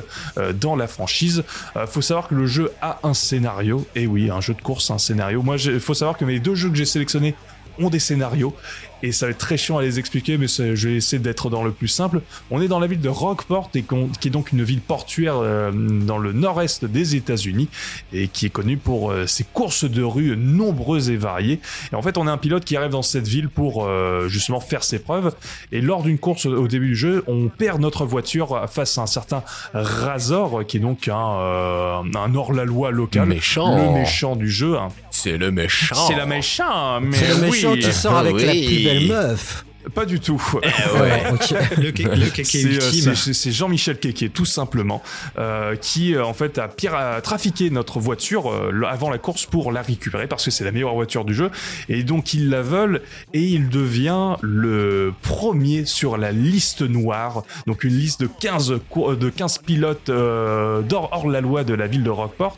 dans 0.59 0.75
la 0.75 0.87
franchise. 0.87 1.43
Euh, 1.75 1.87
faut 1.87 2.01
savoir 2.01 2.27
que 2.27 2.35
le 2.35 2.45
jeu 2.45 2.71
a 2.81 2.99
un 3.03 3.13
scénario. 3.13 3.85
Et 3.95 4.07
oui, 4.07 4.29
un 4.29 4.41
jeu 4.41 4.53
de 4.53 4.61
course, 4.61 4.72
un 4.89 4.97
scénario. 4.97 5.41
Moi, 5.41 5.57
il 5.57 5.79
faut 5.79 5.93
savoir 5.93 6.17
que 6.17 6.25
mes 6.25 6.39
deux 6.39 6.55
jeux 6.55 6.69
que 6.69 6.75
j'ai 6.75 6.85
sélectionnés 6.85 7.35
ont 7.79 7.89
des 7.89 7.99
scénarios. 7.99 8.55
Et 9.03 9.11
ça 9.11 9.25
va 9.25 9.31
être 9.31 9.37
très 9.37 9.57
chiant 9.57 9.77
à 9.77 9.81
les 9.81 9.99
expliquer, 9.99 10.37
mais 10.37 10.47
je 10.47 10.87
vais 10.87 10.95
essayer 10.95 11.21
d'être 11.21 11.49
dans 11.49 11.63
le 11.63 11.71
plus 11.71 11.89
simple. 11.89 12.21
On 12.49 12.61
est 12.61 12.69
dans 12.69 12.79
la 12.79 12.87
ville 12.87 13.01
de 13.01 13.09
Rockport, 13.09 13.69
et 13.75 13.83
qui 13.83 14.27
est 14.29 14.31
donc 14.31 14.53
une 14.53 14.63
ville 14.63 14.79
portuaire 14.79 15.35
euh, 15.37 15.71
dans 15.73 16.17
le 16.17 16.31
nord-est 16.31 16.85
des 16.85 17.17
États-Unis, 17.17 17.67
et 18.13 18.29
qui 18.29 18.45
est 18.45 18.49
connue 18.49 18.77
pour 18.77 19.11
euh, 19.11 19.27
ses 19.27 19.43
courses 19.43 19.83
de 19.83 20.01
rue 20.01 20.37
nombreuses 20.37 21.09
et 21.09 21.17
variées. 21.17 21.59
Et 21.91 21.95
en 21.95 22.01
fait, 22.01 22.17
on 22.17 22.27
est 22.27 22.31
un 22.31 22.37
pilote 22.37 22.63
qui 22.63 22.77
arrive 22.77 22.91
dans 22.91 23.01
cette 23.01 23.27
ville 23.27 23.49
pour 23.49 23.85
euh, 23.85 24.29
justement 24.29 24.61
faire 24.61 24.85
ses 24.85 24.99
preuves. 24.99 25.35
Et 25.73 25.81
lors 25.81 26.01
d'une 26.03 26.17
course 26.17 26.45
au 26.45 26.69
début 26.69 26.87
du 26.87 26.95
jeu, 26.95 27.25
on 27.27 27.49
perd 27.49 27.81
notre 27.81 28.05
voiture 28.05 28.69
face 28.71 28.97
à 28.97 29.01
un 29.01 29.07
certain 29.07 29.43
Razor, 29.73 30.65
qui 30.65 30.77
est 30.77 30.79
donc 30.79 31.09
un, 31.09 31.13
un 31.13 32.35
hors-la-loi 32.35 32.91
local. 32.91 33.27
Méchant. 33.27 33.75
Le 33.75 33.99
méchant 33.99 34.37
du 34.37 34.49
jeu. 34.49 34.77
C'est 35.15 35.37
le 35.37 35.51
méchant. 35.51 36.07
C'est 36.07 36.15
la 36.15 36.25
méchant, 36.25 36.99
mais 36.99 37.15
C'est 37.15 37.27
le 37.27 37.35
méchant 37.37 37.71
oui. 37.73 37.79
qui 37.79 37.93
sort 37.93 38.17
avec 38.17 38.33
la 38.41 38.51
Oui. 38.51 38.65
plus 38.65 38.83
belle 38.83 39.07
meuf. 39.07 39.63
Pas 39.93 40.05
du 40.05 40.19
tout. 40.19 40.41
ouais. 40.53 41.23
Ok. 41.33 41.53
Le, 41.77 41.91
ke- 41.91 42.03
le 42.15 42.29
kéké 42.29 42.43
C'est, 42.43 42.65
euh, 42.65 42.71
ultime. 42.73 43.15
c'est- 43.15 43.33
c'est 43.33 43.51
Jean-Michel 43.51 43.99
Kéké, 43.99 44.29
tout 44.29 44.45
simplement, 44.45 45.01
euh, 45.37 45.75
qui 45.75 46.15
euh, 46.15 46.23
en 46.25 46.33
fait 46.33 46.57
a, 46.57 46.67
pire, 46.67 46.95
a 46.95 47.21
trafiqué 47.21 47.69
notre 47.69 47.99
voiture 47.99 48.51
euh, 48.51 48.83
avant 48.89 49.09
la 49.09 49.17
course 49.17 49.45
pour 49.45 49.71
la 49.71 49.81
récupérer 49.81 50.27
parce 50.27 50.45
que 50.45 50.51
c'est 50.51 50.63
la 50.63 50.71
meilleure 50.71 50.93
voiture 50.93 51.25
du 51.25 51.33
jeu. 51.33 51.49
Et 51.89 52.03
donc 52.03 52.33
ils 52.33 52.49
la 52.49 52.61
veulent 52.61 53.01
et 53.33 53.41
il 53.41 53.69
devient 53.69 54.35
le 54.41 55.13
premier 55.21 55.85
sur 55.85 56.17
la 56.17 56.31
liste 56.31 56.81
noire, 56.81 57.43
donc 57.67 57.83
une 57.83 57.97
liste 57.97 58.21
de 58.21 58.27
15, 58.39 58.75
cour- 58.89 59.15
de 59.17 59.29
15 59.29 59.59
pilotes 59.59 60.09
euh, 60.09 60.81
d'or- 60.81 61.09
hors 61.11 61.27
la 61.27 61.41
loi 61.41 61.63
de 61.63 61.73
la 61.73 61.87
ville 61.87 62.03
de 62.03 62.09
Rockport. 62.09 62.57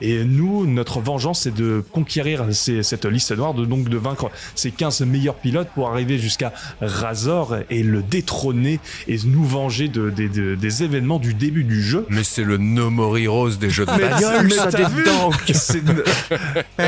Et 0.00 0.24
nous, 0.24 0.66
notre 0.66 1.00
vengeance, 1.00 1.40
c'est 1.42 1.54
de 1.54 1.82
conquérir 1.92 2.44
ces- 2.52 2.82
cette 2.82 3.04
liste 3.04 3.32
noire, 3.36 3.54
de, 3.54 3.64
donc 3.64 3.88
de 3.88 3.96
vaincre 3.96 4.30
ces 4.54 4.70
15 4.70 5.00
meilleurs 5.02 5.34
pilotes 5.36 5.68
pour 5.74 5.88
arriver 5.90 6.18
jusqu'à 6.18 6.51
Razor 6.80 7.56
et 7.70 7.82
le 7.82 8.02
détrôner 8.02 8.80
et 9.08 9.16
nous 9.26 9.44
venger 9.44 9.88
de, 9.88 10.10
des- 10.10 10.28
de- 10.28 10.54
des 10.54 10.82
événements 10.82 11.18
du 11.18 11.34
début 11.34 11.64
du 11.64 11.82
jeu. 11.82 12.06
Mais 12.10 12.24
c'est 12.24 12.44
le 12.44 12.56
No 12.58 12.90
More 12.90 13.18
Heroes 13.18 13.50
des 13.60 13.70
jeux 13.70 13.86
de 13.86 13.90
Mais- 13.92 14.08
bagnole, 14.10 14.44
mais 14.44 14.50
ça, 14.50 14.70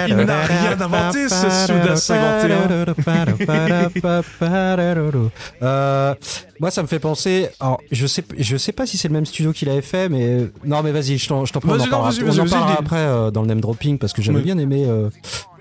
Il 0.08 0.16
n'a 0.16 0.44
rien 0.44 0.80
inventé, 0.80 1.28
ce 1.28 1.66
Suda 1.66 1.96
51. 1.96 2.94
Euh, 5.62 6.14
moi, 6.60 6.70
ça 6.70 6.82
me 6.82 6.86
fait 6.88 6.98
penser. 6.98 7.48
Alors, 7.60 7.80
je 7.90 8.06
sais, 8.06 8.24
je 8.38 8.56
sais 8.56 8.72
pas 8.72 8.86
si 8.86 8.96
c'est 8.98 9.08
le 9.08 9.14
même 9.14 9.26
studio 9.26 9.52
qui 9.52 9.64
l'avait 9.64 9.82
fait, 9.82 10.08
mais 10.08 10.48
non, 10.64 10.82
mais 10.82 10.92
vas-y, 10.92 11.18
je 11.18 11.28
t'en, 11.28 11.44
je 11.44 11.52
t'en 11.52 11.60
prie, 11.60 11.70
on 11.70 11.74
en 11.74 11.86
parlera, 11.88 12.10
on 12.24 12.52
en 12.52 12.66
après 12.78 12.96
euh, 12.96 13.30
dans 13.30 13.42
le 13.42 13.48
name 13.48 13.60
dropping 13.60 13.98
parce 13.98 14.12
que 14.12 14.22
j'avais 14.22 14.38
Oui. 14.38 14.44
bien 14.44 14.58
aimé 14.58 14.84
euh, 14.86 15.08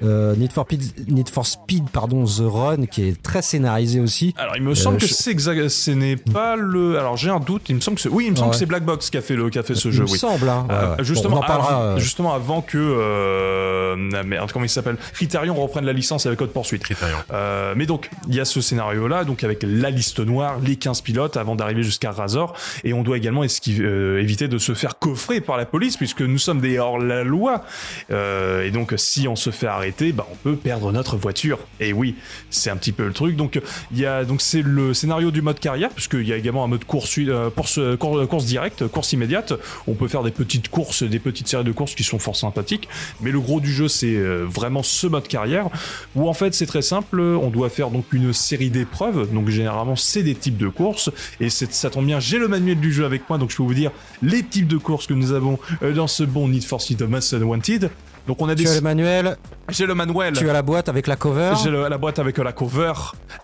euh, 0.03 0.35
Need 0.35 0.51
for 0.51 0.65
Speed, 0.65 1.09
Need 1.09 1.29
for 1.29 1.45
Speed, 1.45 1.89
pardon, 1.89 2.25
The 2.25 2.41
Run, 2.41 2.85
qui 2.87 3.03
est 3.07 3.21
très 3.21 3.41
scénarisé 3.41 3.99
aussi. 3.99 4.33
Alors, 4.37 4.55
il 4.57 4.63
me 4.63 4.75
semble 4.75 4.97
que 4.97 5.07
je- 5.07 5.13
c'est 5.13 5.31
exact, 5.31 5.67
ce 5.69 5.91
n'est 5.91 6.17
pas 6.17 6.55
le. 6.55 6.97
Alors, 6.99 7.17
j'ai 7.17 7.29
un 7.29 7.39
doute. 7.39 7.63
Il 7.69 7.75
me 7.75 7.81
semble 7.81 7.95
que 7.95 8.01
c'est. 8.01 8.09
Oui, 8.09 8.25
il 8.27 8.31
me 8.31 8.35
semble 8.35 8.49
Ouais. 8.49 8.53
que 8.53 8.59
c'est 8.59 8.65
Black 8.65 8.83
Box 8.85 9.09
qui 9.09 9.17
a 9.17 9.21
fait 9.21 9.35
le, 9.35 9.49
qui 9.49 9.59
a 9.59 9.63
fait 9.63 9.75
ce 9.75 9.87
Il 9.87 9.93
jeu. 9.93 10.03
me 10.03 10.09
Oui. 10.09 10.17
semble. 10.19 10.47
Hein. 10.49 10.67
Euh, 10.69 10.95
Ouais, 10.97 11.03
justement, 11.03 11.35
Bon, 11.35 11.41
on 11.41 11.43
en 11.43 11.47
parlera. 11.47 11.75
av- 11.75 11.97
euh, 11.97 11.99
justement 11.99 12.33
avant 12.33 12.61
que 12.61 12.77
euh, 12.77 13.95
merde, 14.25 14.51
comment 14.51 14.65
il 14.65 14.69
s'appelle? 14.69 14.97
Criterion 15.13 15.55
reprenne 15.55 15.85
la 15.85 15.93
licence 15.93 16.25
avec 16.25 16.39
Code 16.39 16.51
Poursuite. 16.51 16.83
Criterion. 16.83 17.17
Euh, 17.31 17.73
mais 17.75 17.85
donc, 17.85 18.09
il 18.27 18.35
y 18.35 18.39
a 18.39 18.45
ce 18.45 18.61
scénario-là, 18.61 19.23
donc 19.23 19.43
avec 19.43 19.63
la 19.65 19.89
liste 19.89 20.19
noire, 20.19 20.57
les 20.63 20.75
15 20.83 21.01
pilotes 21.01 21.37
avant 21.37 21.55
d'arriver 21.55 21.81
jusqu'à 21.81 22.11
Razor, 22.11 22.53
et 22.83 22.93
on 22.93 23.03
doit 23.03 23.17
également 23.17 23.43
euh, 23.69 24.21
éviter 24.21 24.49
de 24.49 24.57
se 24.57 24.73
faire 24.73 24.99
coffrer 24.99 25.39
par 25.39 25.55
la 25.55 25.65
police, 25.65 25.95
puisque 25.95 26.21
nous 26.21 26.37
sommes 26.37 26.59
des 26.59 26.77
hors-la-loi. 26.77 27.63
Euh, 28.11 28.65
et 28.65 28.71
donc, 28.71 28.93
si 28.97 29.27
on 29.29 29.37
se 29.37 29.49
fait 29.49 29.67
arrêter, 29.67 30.11
bah, 30.11 30.27
on 30.31 30.35
peut 30.35 30.57
perdre 30.57 30.91
notre 30.91 31.15
voiture. 31.15 31.59
Et 31.79 31.93
oui, 31.93 32.15
c'est 32.49 32.69
un 32.69 32.75
petit 32.75 32.91
peu 32.91 33.07
le 33.07 33.13
truc. 33.13 33.37
Donc, 33.37 33.61
il 33.91 33.99
y 33.99 34.05
a 34.05 34.25
donc 34.25 34.41
c'est 34.41 34.61
le 34.61 34.93
scénario 34.93 35.31
du 35.31 35.41
mode 35.41 35.59
carrière, 35.59 35.89
puisqu'il 35.89 36.27
y 36.27 36.33
a 36.33 36.37
également 36.37 36.65
un 36.65 36.67
mode 36.67 36.83
course, 36.83 37.17
euh, 37.17 37.49
course, 37.49 37.79
course, 37.97 38.27
course 38.27 38.45
directe, 38.45 38.87
course 38.87 39.13
immédiate. 39.13 39.53
On 39.87 39.93
peut 39.93 40.09
faire 40.09 40.23
des 40.23 40.31
petites 40.31 40.69
courses, 40.69 41.03
des 41.03 41.19
petites 41.19 41.47
séries 41.47 41.63
de 41.63 41.71
courses 41.71 41.95
qui 41.95 42.03
sont 42.03 42.19
fort 42.19 42.35
sympathiques. 42.35 42.89
Mais 43.21 43.31
le 43.31 43.39
gros 43.39 43.61
du 43.61 43.71
jeu, 43.71 43.87
c'est 43.87 44.15
vraiment 44.15 44.83
ce 44.83 45.07
mode 45.07 45.27
carrière 45.27 45.69
où 46.15 46.27
en 46.27 46.33
fait 46.33 46.53
c'est 46.53 46.65
très 46.65 46.81
simple. 46.81 47.21
On 47.21 47.49
doit 47.49 47.69
faire 47.69 47.89
donc 47.89 48.11
une 48.11 48.33
série 48.33 48.69
d'épreuves. 48.69 49.31
Donc 49.33 49.47
généralement 49.49 49.95
c'est 49.95 50.23
des 50.23 50.35
types 50.35 50.57
de 50.57 50.67
courses 50.73 51.09
et 51.39 51.49
ça 51.49 51.89
tombe 51.89 52.05
bien. 52.05 52.19
J'ai 52.19 52.37
le 52.39 52.47
manuel 52.47 52.79
du 52.79 52.91
jeu 52.91 53.05
avec 53.05 53.29
moi, 53.29 53.37
donc 53.37 53.51
je 53.51 53.57
peux 53.57 53.63
vous 53.63 53.73
dire 53.73 53.91
les 54.21 54.43
types 54.43 54.67
de 54.67 54.77
courses 54.77 55.07
que 55.07 55.13
nous 55.13 55.31
avons 55.31 55.59
euh, 55.81 55.93
dans 55.93 56.07
ce 56.07 56.23
bon 56.23 56.47
Need 56.47 56.63
for 56.65 56.81
Speed 56.81 57.01
Most 57.03 57.33
Wanted. 57.33 57.89
Donc 58.27 58.41
on 58.41 58.47
a 58.47 58.55
des. 58.55 58.63
Tu 58.63 58.69
as 58.69 58.75
le 58.75 58.81
manuel, 58.81 59.35
J'ai 59.69 59.85
le 59.85 59.95
manuel. 59.95 60.33
tu 60.33 60.49
as 60.49 60.53
la 60.53 60.61
boîte 60.61 60.87
avec 60.87 61.07
la 61.07 61.17
cover. 61.17 61.53
J'ai 61.61 61.69
la 61.69 61.97
boîte 61.97 62.19
avec 62.19 62.37
la 62.37 62.53
cover. 62.53 62.93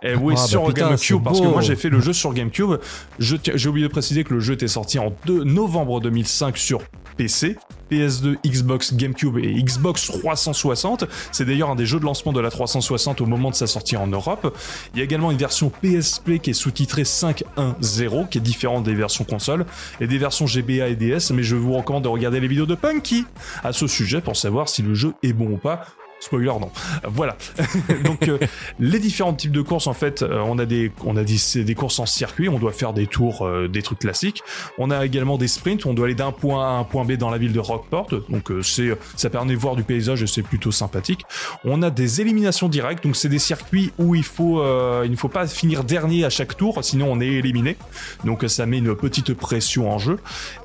Et 0.02 0.16
oui, 0.16 0.36
Ah, 0.38 0.42
bah 0.42 0.48
sur 0.48 0.66
putain, 0.66 0.88
GameCube, 0.90 1.22
parce 1.24 1.42
que 1.42 1.48
moi 1.48 1.62
j'ai 1.62 1.76
fait 1.76 1.90
le 1.90 2.00
jeu 2.00 2.14
sur 2.14 2.34
GameCube. 2.34 2.76
J'ai 3.20 3.68
oublié 3.68 3.88
de 3.88 3.92
préciser 3.92 4.24
que 4.24 4.34
le 4.34 4.40
jeu 4.40 4.54
était 4.54 4.68
sorti 4.70 4.98
en 4.98 5.14
2 5.26 5.44
novembre 5.44 6.00
2005 6.00 6.58
sur 6.58 6.80
PC. 7.20 7.58
PS2, 7.91 8.38
Xbox, 8.46 8.94
GameCube 8.94 9.40
et 9.40 9.62
Xbox 9.62 10.06
360. 10.06 11.04
C'est 11.34 11.44
d'ailleurs 11.44 11.70
un 11.70 11.76
des 11.76 11.86
jeux 11.86 12.00
de 12.00 12.06
lancement 12.06 12.32
de 12.32 12.40
la 12.40 12.50
360 12.50 13.20
au 13.20 13.26
moment 13.26 13.50
de 13.50 13.56
sa 13.56 13.68
sortie 13.68 13.98
en 13.98 14.08
Europe. 14.08 14.56
Il 14.94 15.00
y 15.00 15.02
a 15.02 15.04
également 15.04 15.30
une 15.32 15.38
version 15.38 15.70
PSP 15.70 16.38
qui 16.41 16.52
est 16.52 16.54
sous-titrée 16.54 17.04
5.1.0, 17.04 18.30
qui 18.30 18.38
est 18.38 18.41
différente 18.41 18.86
des 18.86 18.96
versions 18.96 19.26
console, 19.26 19.66
et 20.00 20.08
des 20.08 20.18
versions 20.18 20.46
GBA 20.46 20.88
et 20.88 20.96
DS, 20.96 21.32
mais 21.34 21.44
je 21.44 21.58
vous 21.58 21.74
recommande 21.74 22.04
de 22.04 22.10
regarder 22.10 22.40
les 22.40 22.48
vidéos 22.48 22.68
de 22.68 22.76
Punky 22.76 23.26
à 23.64 23.74
ce 23.74 23.88
sujet 23.88 24.22
pour 24.22 24.38
savoir 24.38 24.70
si 24.70 24.82
le 24.82 24.94
jeu 24.94 25.14
est 25.22 25.34
bon 25.34 25.52
ou 25.52 25.58
pas. 25.58 25.86
Spoiler, 26.20 26.52
non. 26.60 26.72
Voilà. 27.08 27.38
Donc, 28.04 28.28
euh, 28.28 28.38
les 28.80 29.00
différents 29.00 29.34
types 29.34 29.52
de 29.52 29.62
courses, 29.62 29.88
en 29.88 29.94
fait, 29.94 30.22
euh, 30.22 30.41
on 30.46 30.60
a 30.60 30.66
des, 30.66 30.91
on 31.06 31.16
a 31.16 31.24
des, 31.24 31.64
des 31.64 31.76
courses 31.76 32.00
en 32.00 32.06
circuit, 32.06 32.50
on 32.50 32.60
doit 32.60 32.74
faire 32.74 32.94
des 32.94 33.08
tours, 33.08 33.46
euh, 33.46 33.70
des 33.70 33.82
trucs 33.82 34.00
classiques. 34.00 34.44
On 34.78 34.91
a 34.91 35.06
également 35.06 35.38
des 35.38 35.48
sprints, 35.48 35.86
on 35.86 35.94
doit 35.94 36.06
aller 36.06 36.16
d'un 36.16 36.32
point 36.32 36.68
à 36.68 36.72
un 36.80 36.84
point 36.84 37.06
B 37.06 37.14
dans 37.14 37.30
la 37.30 37.38
ville 37.38 37.54
de 37.54 37.60
Rockport. 37.60 38.08
Donc, 38.28 38.52
euh, 38.52 38.62
c'est, 38.62 38.90
ça 39.16 39.30
permet 39.30 39.54
de 39.54 39.58
voir 39.60 39.78
du 39.78 39.84
paysage 39.84 40.22
et 40.22 40.28
c'est 40.28 40.41
plutôt 40.41 40.72
sympathique. 40.72 41.22
On 41.64 41.82
a 41.82 41.90
des 41.90 42.20
éliminations 42.20 42.68
directes, 42.68 43.04
donc 43.04 43.16
c'est 43.16 43.30
des 43.30 43.40
circuits 43.40 43.94
où 43.98 44.14
il 44.14 44.24
faut, 44.24 44.60
euh, 44.60 45.04
il 45.06 45.12
ne 45.12 45.18
faut 45.18 45.30
pas 45.30 45.48
finir 45.48 45.86
dernier 45.86 46.26
à 46.26 46.30
chaque 46.30 46.58
tour, 46.58 46.80
sinon 46.84 47.08
on 47.10 47.22
est 47.22 47.28
éliminé. 47.28 47.78
Donc, 48.26 48.44
ça 48.48 48.66
met 48.66 48.80
une 48.80 48.96
petite 48.96 49.34
pression 49.34 49.90
en 49.90 49.98
jeu. 50.00 50.20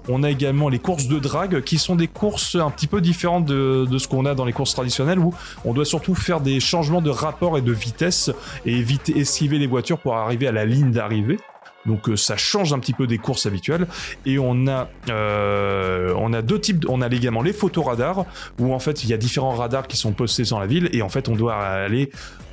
On 0.09 0.25
a 0.25 0.31
également 0.31 0.69
les 0.69 0.81
courses 0.81 1.07
de 1.07 1.21
drague 1.21 1.63
qui 1.63 1.79
sont 1.79 1.95
des 1.95 2.09
courses 2.09 2.57
un 2.57 2.71
petit 2.71 2.89
peu 2.89 3.01
différentes 3.01 3.45
de, 3.45 3.87
de 3.89 3.99
ce 3.99 4.09
qu'on 4.09 4.27
a 4.27 4.35
dans 4.35 4.45
les 4.45 4.53
courses 4.53 4.75
traditionnelles 4.75 5.21
où 5.21 5.33
On 5.65 5.73
doit 5.73 5.85
surtout 5.85 6.15
faire 6.15 6.41
des 6.41 6.61
changements 6.61 7.03
de 7.03 7.11
rapport 7.11 7.59
et 7.59 7.63
de 7.63 7.73
vitesse 7.73 8.31
et 8.67 8.77
éviter 8.77 9.19
esquiver 9.19 9.59
les 9.59 9.67
voitures 9.67 9.99
pour 9.99 10.17
arriver 10.17 10.47
à 10.47 10.53
la 10.53 10.65
ligne 10.65 10.91
d'arrivée. 10.91 11.39
Donc 11.87 12.09
euh, 12.09 12.17
ça 12.17 12.37
change 12.37 12.73
un 12.73 12.79
petit 12.79 12.93
peu 12.93 13.07
des 13.07 13.19
courses 13.19 13.47
habituelles 13.47 13.87
et 14.25 14.39
on 14.39 14.67
a 14.67 14.89
euh, 15.11 16.15
on 16.17 16.33
a 16.33 16.43
deux 16.43 16.61
types 16.61 16.87
on 16.89 17.03
a 17.03 17.09
également 17.09 17.43
les 17.43 17.53
photoradars 17.53 18.25
où 18.59 18.73
en 18.73 18.79
fait 18.79 19.05
il 19.05 19.11
y 19.11 19.13
a 19.13 19.17
différents 19.17 19.53
radars 19.53 19.87
qui 19.87 19.97
sont 19.97 20.13
postés 20.13 20.45
dans 20.45 20.59
la 20.59 20.67
ville 20.67 20.89
et 20.93 21.03
en 21.03 21.09
fait 21.09 21.29
on 21.29 21.35
doit 21.35 21.57
aller 21.57 22.11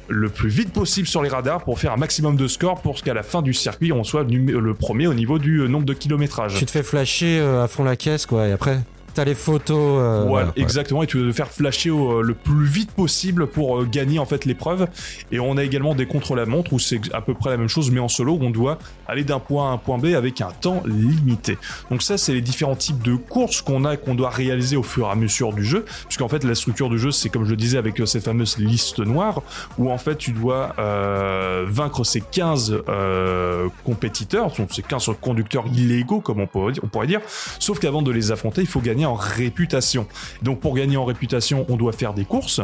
le 0.09 0.27
plus 0.27 0.49
vite 0.49 0.73
possible 0.73 1.07
sur 1.07 1.23
les 1.23 1.29
radars 1.29 1.63
pour 1.63 1.79
faire 1.79 1.93
un 1.93 1.97
maximum 1.97 2.35
de 2.35 2.47
score 2.47 2.81
pour 2.81 3.01
qu'à 3.01 3.13
la 3.13 3.23
fin 3.23 3.41
du 3.41 3.53
circuit 3.53 3.93
on 3.93 4.03
soit 4.03 4.23
le 4.23 4.73
premier 4.73 5.07
au 5.07 5.13
niveau 5.13 5.39
du 5.39 5.59
euh, 5.59 5.67
nombre 5.67 5.85
de 5.85 5.93
kilométrage. 5.93 6.55
Tu 6.55 6.65
te 6.65 6.71
fais 6.71 6.83
flasher 6.83 7.39
à 7.39 7.67
fond 7.67 7.85
la 7.85 7.95
caisse, 7.95 8.25
quoi, 8.25 8.47
et 8.47 8.51
après, 8.51 8.79
t'as 9.13 9.25
les 9.25 9.35
photos. 9.35 9.77
euh, 10.01 10.25
Voilà, 10.27 10.47
ouais. 10.47 10.53
exactement, 10.55 11.03
et 11.03 11.07
tu 11.07 11.17
dois 11.17 11.25
le 11.27 11.33
faire 11.33 11.49
flasher 11.49 11.89
au- 11.89 12.21
le 12.21 12.33
plus 12.33 12.65
vite 12.65 12.91
possible 12.91 13.47
pour 13.47 13.79
euh, 13.81 13.85
gagner 13.85 14.19
en 14.19 14.25
fait 14.25 14.45
l'épreuve. 14.45 14.87
Et 15.31 15.39
on 15.39 15.57
a 15.57 15.63
également 15.63 15.95
des 15.95 16.05
contre-la-montre 16.05 16.73
où 16.73 16.79
c'est 16.79 16.99
à 17.13 17.21
peu 17.21 17.33
près 17.33 17.49
la 17.49 17.57
même 17.57 17.67
chose, 17.67 17.91
mais 17.91 17.99
en 17.99 18.07
solo, 18.07 18.33
où 18.33 18.43
on 18.43 18.49
doit 18.49 18.77
aller 19.07 19.23
d'un 19.23 19.39
point 19.39 19.67
A 19.67 19.71
à 19.71 19.73
un 19.73 19.77
point 19.77 19.97
B 19.97 20.07
avec 20.15 20.41
un 20.41 20.51
temps 20.51 20.81
limité. 20.85 21.57
Donc 21.89 22.01
ça, 22.01 22.17
c'est 22.17 22.33
les 22.33 22.41
différents 22.41 22.75
types 22.75 23.01
de 23.03 23.15
courses 23.15 23.61
qu'on 23.61 23.85
a, 23.85 23.97
qu'on 23.97 24.15
doit 24.15 24.29
réaliser 24.29 24.77
au 24.77 24.83
fur 24.83 25.07
et 25.07 25.11
à 25.11 25.15
mesure 25.15 25.53
du 25.53 25.63
jeu, 25.63 25.85
puisqu'en 26.07 26.29
fait 26.29 26.43
la 26.43 26.55
structure 26.55 26.89
du 26.89 26.97
jeu, 26.97 27.11
c'est 27.11 27.29
comme 27.29 27.45
je 27.45 27.51
le 27.51 27.57
disais 27.57 27.77
avec 27.77 27.99
euh, 27.99 28.05
cette 28.05 28.23
fameuse 28.25 28.57
liste 28.57 28.99
noire, 28.99 29.41
où 29.77 29.91
en 29.91 29.97
fait 29.97 30.17
tu 30.17 30.31
dois 30.31 30.73
euh, 30.79 31.65
vaincre 31.67 32.03
ces 32.03 32.21
15 32.21 32.81
euh, 32.87 33.67
compétiteurs, 33.83 34.51
donc 34.57 34.69
ces 34.71 34.81
15 34.81 35.09
conducteurs 35.19 35.65
illégaux, 35.73 36.21
comme 36.21 36.39
on 36.39 36.47
pourrait 36.47 37.07
dire. 37.07 37.21
Sauf 37.59 37.79
qu'avant 37.79 38.01
de 38.01 38.11
les 38.11 38.31
affronter, 38.31 38.61
il 38.61 38.67
faut 38.67 38.79
gagner 38.81 39.00
en 39.05 39.15
réputation. 39.15 40.07
Donc 40.41 40.59
pour 40.59 40.75
gagner 40.75 40.97
en 40.97 41.05
réputation, 41.05 41.65
on 41.69 41.75
doit 41.75 41.93
faire 41.93 42.13
des 42.13 42.25
courses. 42.25 42.61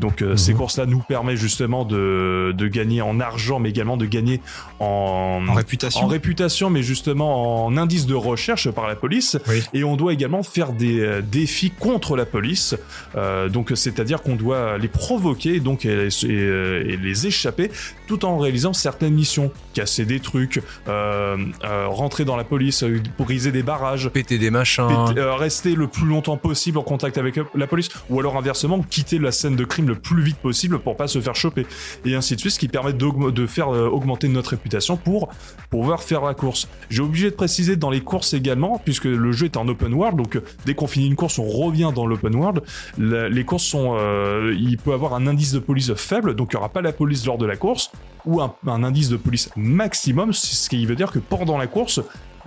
Donc 0.00 0.22
euh, 0.22 0.36
ces 0.36 0.54
courses-là 0.54 0.86
nous 0.86 0.98
permettent 0.98 1.36
justement 1.38 1.84
de, 1.84 2.52
de 2.56 2.68
gagner 2.68 3.00
en 3.00 3.20
argent, 3.20 3.60
mais 3.60 3.70
également 3.70 3.96
de 3.96 4.06
gagner 4.06 4.40
en, 4.80 5.44
En 5.46 5.52
réputation. 5.52 6.04
en 6.04 6.06
réputation, 6.06 6.70
mais 6.70 6.82
justement 6.82 7.64
en 7.66 7.76
indice 7.76 8.06
de 8.06 8.14
recherche 8.14 8.70
par 8.70 8.88
la 8.88 8.96
police. 8.96 9.38
Oui. 9.48 9.62
Et 9.72 9.84
on 9.84 9.96
doit 9.96 10.12
également 10.12 10.42
faire 10.42 10.72
des 10.72 11.00
euh, 11.00 11.22
défis 11.22 11.70
contre 11.70 12.16
la 12.16 12.26
police. 12.26 12.74
Euh, 13.16 13.48
donc 13.48 13.72
c'est-à-dire 13.74 14.22
qu'on 14.22 14.36
doit 14.36 14.78
les 14.78 14.88
provoquer 14.88 15.60
donc 15.60 15.84
et, 15.84 16.08
et, 16.24 16.26
et 16.28 16.96
les 16.96 17.26
échapper 17.26 17.70
tout 18.06 18.24
en 18.24 18.38
réalisant 18.38 18.72
certaines 18.72 19.14
missions, 19.14 19.50
casser 19.72 20.04
des 20.04 20.20
trucs, 20.20 20.62
euh, 20.88 21.36
euh, 21.64 21.86
rentrer 21.88 22.24
dans 22.24 22.36
la 22.36 22.44
police, 22.44 22.82
euh, 22.82 23.00
briser 23.18 23.52
des 23.52 23.62
barrages, 23.62 24.08
Péter 24.08 24.38
des 24.38 24.50
machins. 24.50 24.86
Péter- 25.08 25.20
euh, 25.20 25.34
rester 25.34 25.74
le 25.74 25.88
plus 25.88 26.06
longtemps 26.06 26.36
possible 26.36 26.78
en 26.78 26.82
contact 26.82 27.18
avec 27.18 27.38
euh, 27.38 27.44
la 27.54 27.66
police, 27.66 27.88
ou 28.10 28.20
alors 28.20 28.36
inversement 28.36 28.80
quitter 28.82 29.18
la 29.18 29.32
scène 29.32 29.56
de 29.56 29.64
crime 29.64 29.88
le 29.88 29.94
plus 29.94 30.22
vite 30.22 30.36
possible 30.36 30.78
pour 30.78 30.96
pas 30.96 31.06
se 31.08 31.20
faire 31.20 31.34
choper, 31.34 31.66
et 32.04 32.14
ainsi 32.14 32.34
de 32.34 32.40
suite, 32.40 32.52
ce 32.52 32.58
qui 32.58 32.68
permet 32.68 32.92
de 32.92 33.46
faire 33.46 33.74
euh, 33.74 33.88
augmenter 33.88 34.28
notre 34.28 34.50
réputation 34.50 34.96
pour 34.96 35.28
pouvoir 35.70 36.02
faire 36.02 36.22
la 36.22 36.34
course. 36.34 36.68
J'ai 36.90 37.02
obligé 37.02 37.30
de 37.30 37.34
préciser 37.36 37.76
dans 37.76 37.90
les 37.90 38.00
courses 38.02 38.34
également, 38.34 38.80
puisque 38.84 39.04
le 39.04 39.32
jeu 39.32 39.46
est 39.46 39.56
en 39.56 39.66
open 39.68 39.92
world, 39.94 40.16
donc 40.16 40.40
dès 40.66 40.74
qu'on 40.74 40.86
finit 40.86 41.06
une 41.06 41.16
course, 41.16 41.38
on 41.38 41.48
revient 41.48 41.90
dans 41.94 42.06
l'open 42.06 42.34
world. 42.34 42.62
La- 42.98 43.28
les 43.28 43.44
courses 43.44 43.64
sont, 43.64 43.96
euh, 43.98 44.54
il 44.58 44.78
peut 44.78 44.92
avoir 44.92 45.14
un 45.14 45.26
indice 45.26 45.52
de 45.52 45.58
police 45.58 45.92
faible, 45.94 46.34
donc 46.34 46.50
il 46.52 46.56
n'y 46.56 46.58
aura 46.60 46.68
pas 46.68 46.82
la 46.82 46.92
police 46.92 47.24
lors 47.26 47.38
de 47.38 47.46
la 47.46 47.56
course, 47.56 47.90
ou 48.24 48.40
un, 48.40 48.54
indice 48.66 49.08
de 49.08 49.16
police 49.16 49.50
maximum, 49.54 50.32
ce 50.32 50.68
qui 50.68 50.84
veut 50.86 50.96
dire 50.96 51.12
que 51.12 51.18
pendant 51.18 51.58
la 51.58 51.66
course, 51.66 52.00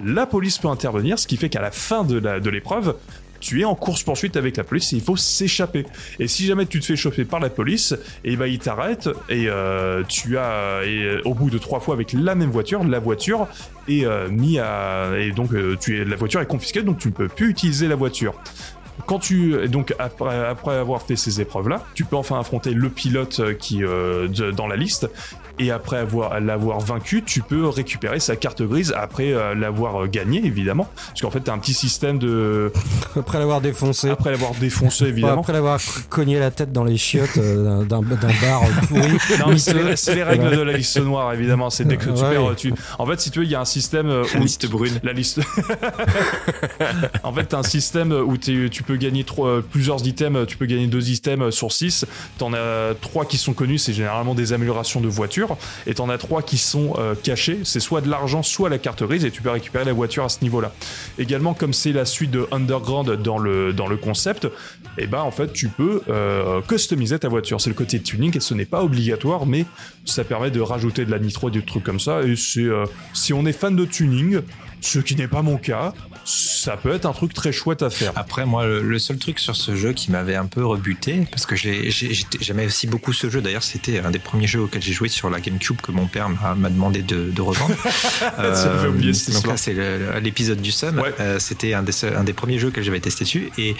la 0.03 0.25
police 0.25 0.57
peut 0.57 0.67
intervenir, 0.67 1.19
ce 1.19 1.27
qui 1.27 1.37
fait 1.37 1.49
qu'à 1.49 1.61
la 1.61 1.71
fin 1.71 2.03
de 2.03 2.49
l'épreuve, 2.49 2.95
tu 3.39 3.61
es 3.61 3.65
en 3.65 3.75
course 3.75 4.03
poursuite 4.03 4.37
avec 4.37 4.57
la 4.57 4.63
police 4.63 4.93
et 4.93 4.97
il 4.97 5.01
faut 5.01 5.15
s'échapper. 5.15 5.85
Et 6.19 6.27
si 6.27 6.45
jamais 6.45 6.65
tu 6.65 6.79
te 6.79 6.85
fais 6.85 6.95
choper 6.95 7.25
par 7.25 7.39
la 7.39 7.49
police, 7.49 7.95
et 8.23 8.35
ben 8.35 8.47
et 8.47 8.59
euh, 9.47 10.03
tu 10.07 10.37
as 10.37 10.81
et 10.83 11.03
euh, 11.03 11.21
au 11.25 11.33
bout 11.33 11.49
de 11.49 11.57
trois 11.57 11.79
fois 11.79 11.93
avec 11.93 12.13
la 12.13 12.35
même 12.35 12.49
voiture, 12.49 12.83
la 12.83 12.99
voiture 12.99 13.47
est 13.87 14.05
euh, 14.05 14.27
à 14.61 15.17
et 15.17 15.31
donc 15.31 15.53
euh, 15.53 15.77
la 15.87 16.15
voiture 16.15 16.41
est 16.41 16.47
confisquée 16.47 16.81
donc 16.81 16.97
tu 16.97 17.09
ne 17.09 17.13
peux 17.13 17.27
plus 17.27 17.49
utiliser 17.49 17.87
la 17.87 17.95
voiture. 17.95 18.33
Quand 19.05 19.19
tu 19.19 19.67
donc 19.67 19.93
après, 19.99 20.75
avoir 20.75 21.01
fait 21.01 21.15
ces 21.15 21.39
épreuves 21.41 21.69
là, 21.69 21.83
tu 21.93 22.03
peux 22.05 22.15
enfin 22.15 22.39
affronter 22.39 22.71
le 22.71 22.89
pilote 22.89 23.39
euh, 23.39 23.53
qui 23.53 23.83
euh, 23.83 24.27
dans 24.51 24.67
la 24.67 24.75
liste 24.75 25.09
et 25.59 25.71
après 25.71 25.97
avoir 25.97 26.39
l'avoir 26.39 26.79
vaincu, 26.79 27.23
tu 27.23 27.41
peux 27.41 27.67
récupérer 27.67 28.19
sa 28.19 28.35
carte 28.35 28.61
grise 28.61 28.93
après 28.95 29.33
euh, 29.33 29.55
l'avoir 29.55 30.03
euh, 30.03 30.07
gagné 30.07 30.45
évidemment 30.45 30.89
parce 31.09 31.21
qu'en 31.21 31.31
fait 31.31 31.41
tu 31.43 31.49
as 31.49 31.53
un 31.53 31.57
petit 31.59 31.73
système 31.73 32.19
de 32.19 32.71
Après 33.15 33.39
l'avoir 33.39 33.61
défoncé. 33.61 34.09
après 34.09 34.31
l'avoir 34.31 34.51
défoncé 34.59 35.05
évidemment. 35.05 35.41
après 35.41 35.53
l'avoir 35.53 35.79
cogné 36.09 36.39
la 36.39 36.51
tête 36.51 36.71
dans 36.71 36.83
les 36.83 36.97
chiottes 36.97 37.37
euh, 37.37 37.83
d'un 37.85 38.01
d'un 38.01 38.15
bar 38.15 38.61
pourri. 38.87 39.01
Non, 39.39 39.47
mais 39.49 39.57
c'est 39.57 39.73
les, 40.15 40.23
règles 40.23 40.55
de 40.55 40.61
la 40.61 40.73
liste 40.73 40.99
noire, 41.01 41.33
évidemment. 41.33 41.69
C'est 41.69 41.85
dès 41.85 41.97
que 41.97 42.03
tu 42.05 42.09
Ouais. 42.09 42.31
perds, 42.31 42.55
tu. 42.55 42.73
En 42.99 43.05
fait, 43.05 43.19
si 43.19 43.31
tu 43.31 43.39
veux, 43.39 43.45
il 43.45 43.51
y 43.51 43.55
a 43.55 43.59
un 43.61 43.65
système 43.65 44.09
euh, 44.09 44.23
La 44.33 44.39
où 44.39 44.43
liste 44.43 44.67
brune. 44.69 44.99
la 45.03 45.13
liste. 45.13 45.39
en 47.23 47.33
fait, 47.33 47.45
t'as 47.45 47.57
un 47.59 47.63
système 47.63 48.11
où 48.11 48.37
t'es- 48.37 48.69
tu 48.69 48.83
peux 48.83 48.95
gagner 48.95 49.23
trois- 49.23 49.61
plusieurs 49.61 50.05
items. 50.07 50.45
Tu 50.47 50.57
peux 50.57 50.65
gagner 50.65 50.87
deux 50.87 51.09
items 51.09 51.53
sur 51.53 51.71
six. 51.71 52.05
T'en 52.37 52.53
as 52.53 52.93
trois 53.01 53.25
qui 53.25 53.37
sont 53.37 53.53
connus, 53.53 53.77
c'est 53.79 53.93
généralement 53.93 54.35
des 54.35 54.53
améliorations 54.53 55.01
de 55.01 55.07
voiture. 55.47 55.57
Et 55.85 55.93
t'en 55.93 56.09
as 56.09 56.17
trois 56.17 56.41
qui 56.41 56.57
sont 56.57 56.93
euh, 56.97 57.15
cachés. 57.15 57.59
C'est 57.63 57.79
soit 57.79 58.01
de 58.01 58.09
l'argent, 58.09 58.43
soit 58.43 58.69
la 58.69 58.77
carte 58.77 59.03
grise. 59.03 59.25
Et 59.25 59.31
tu 59.31 59.41
peux 59.41 59.49
récupérer 59.49 59.85
la 59.85 59.93
voiture 59.93 60.23
à 60.23 60.29
ce 60.29 60.39
niveau-là. 60.41 60.71
Également, 61.17 61.53
comme 61.53 61.73
c'est 61.73 61.91
la 61.91 62.05
suite 62.05 62.31
de 62.31 62.47
Underground 62.51 63.21
dans 63.21 63.37
le 63.37 63.97
concept, 63.97 64.47
et 64.97 65.07
ben 65.07 65.21
en 65.21 65.31
fait, 65.31 65.53
tu 65.53 65.67
peux 65.69 66.01
euh, 66.09 66.61
customiser 66.61 67.19
ta 67.19 67.29
voiture. 67.29 67.61
C'est 67.61 67.69
le 67.69 67.75
côté 67.75 67.99
tuning 67.99 68.35
et 68.35 68.39
ce 68.39 68.53
n'est 68.53 68.65
pas 68.65 68.83
obligatoire, 68.83 69.45
mais 69.45 69.65
ça 70.05 70.23
permet 70.23 70.51
de 70.51 70.59
rajouter 70.59 71.05
de 71.05 71.11
la 71.11 71.19
nitro, 71.19 71.49
des 71.49 71.61
trucs 71.61 71.83
comme 71.83 71.99
ça. 71.99 72.19
Euh, 72.19 72.85
si 73.13 73.33
on 73.33 73.45
est 73.45 73.53
fan 73.53 73.75
de 73.75 73.85
tuning, 73.85 74.41
ce 74.81 74.99
qui 74.99 75.15
n'est 75.15 75.27
pas 75.27 75.41
mon 75.41 75.57
cas, 75.57 75.93
ça 76.25 76.77
peut 76.77 76.93
être 76.93 77.05
un 77.05 77.13
truc 77.13 77.33
très 77.33 77.51
chouette 77.51 77.81
à 77.81 77.89
faire. 77.89 78.11
Après, 78.15 78.45
moi, 78.45 78.65
le, 78.65 78.99
seul 78.99 79.17
truc 79.17 79.39
sur 79.39 79.55
ce 79.55 79.75
jeu 79.75 79.93
qui 79.93 80.11
m'avait 80.11 80.35
un 80.35 80.45
peu 80.45 80.65
rebuté, 80.65 81.25
parce 81.31 81.45
que 81.45 81.55
j'aimais 81.55 82.65
aussi 82.65 82.87
beaucoup 82.87 83.13
ce 83.13 83.29
jeu. 83.29 83.41
D'ailleurs, 83.41 83.63
c'était 83.63 83.99
un 83.99 84.11
des 84.11 84.19
premiers 84.19 84.47
jeux 84.47 84.61
auxquels 84.61 84.81
j'ai 84.81 84.93
joué 84.93 85.07
sur 85.09 85.29
la 85.29 85.39
GameCube 85.39 85.81
que 85.81 85.91
mon 85.91 86.07
père 86.07 86.29
m'a 86.29 86.55
m'a 86.55 86.69
demandé 86.69 87.01
de, 87.01 87.31
de 87.31 87.41
revendre. 87.41 87.75
J'avais 88.37 88.87
oublié 88.87 89.13
donc 89.33 89.47
là, 89.47 89.57
c'est 89.57 89.75
l'épisode 90.19 90.61
du 90.61 90.71
Sun. 90.71 90.99
Ouais. 90.99 91.13
Euh, 91.19 91.39
c'était 91.39 91.73
un 91.73 91.83
des, 91.83 92.05
un 92.05 92.23
des 92.23 92.33
premiers 92.33 92.59
jeux 92.59 92.71
que 92.71 92.81
j'avais 92.81 92.99
testé 92.99 93.23
dessus. 93.23 93.49
Et 93.57 93.75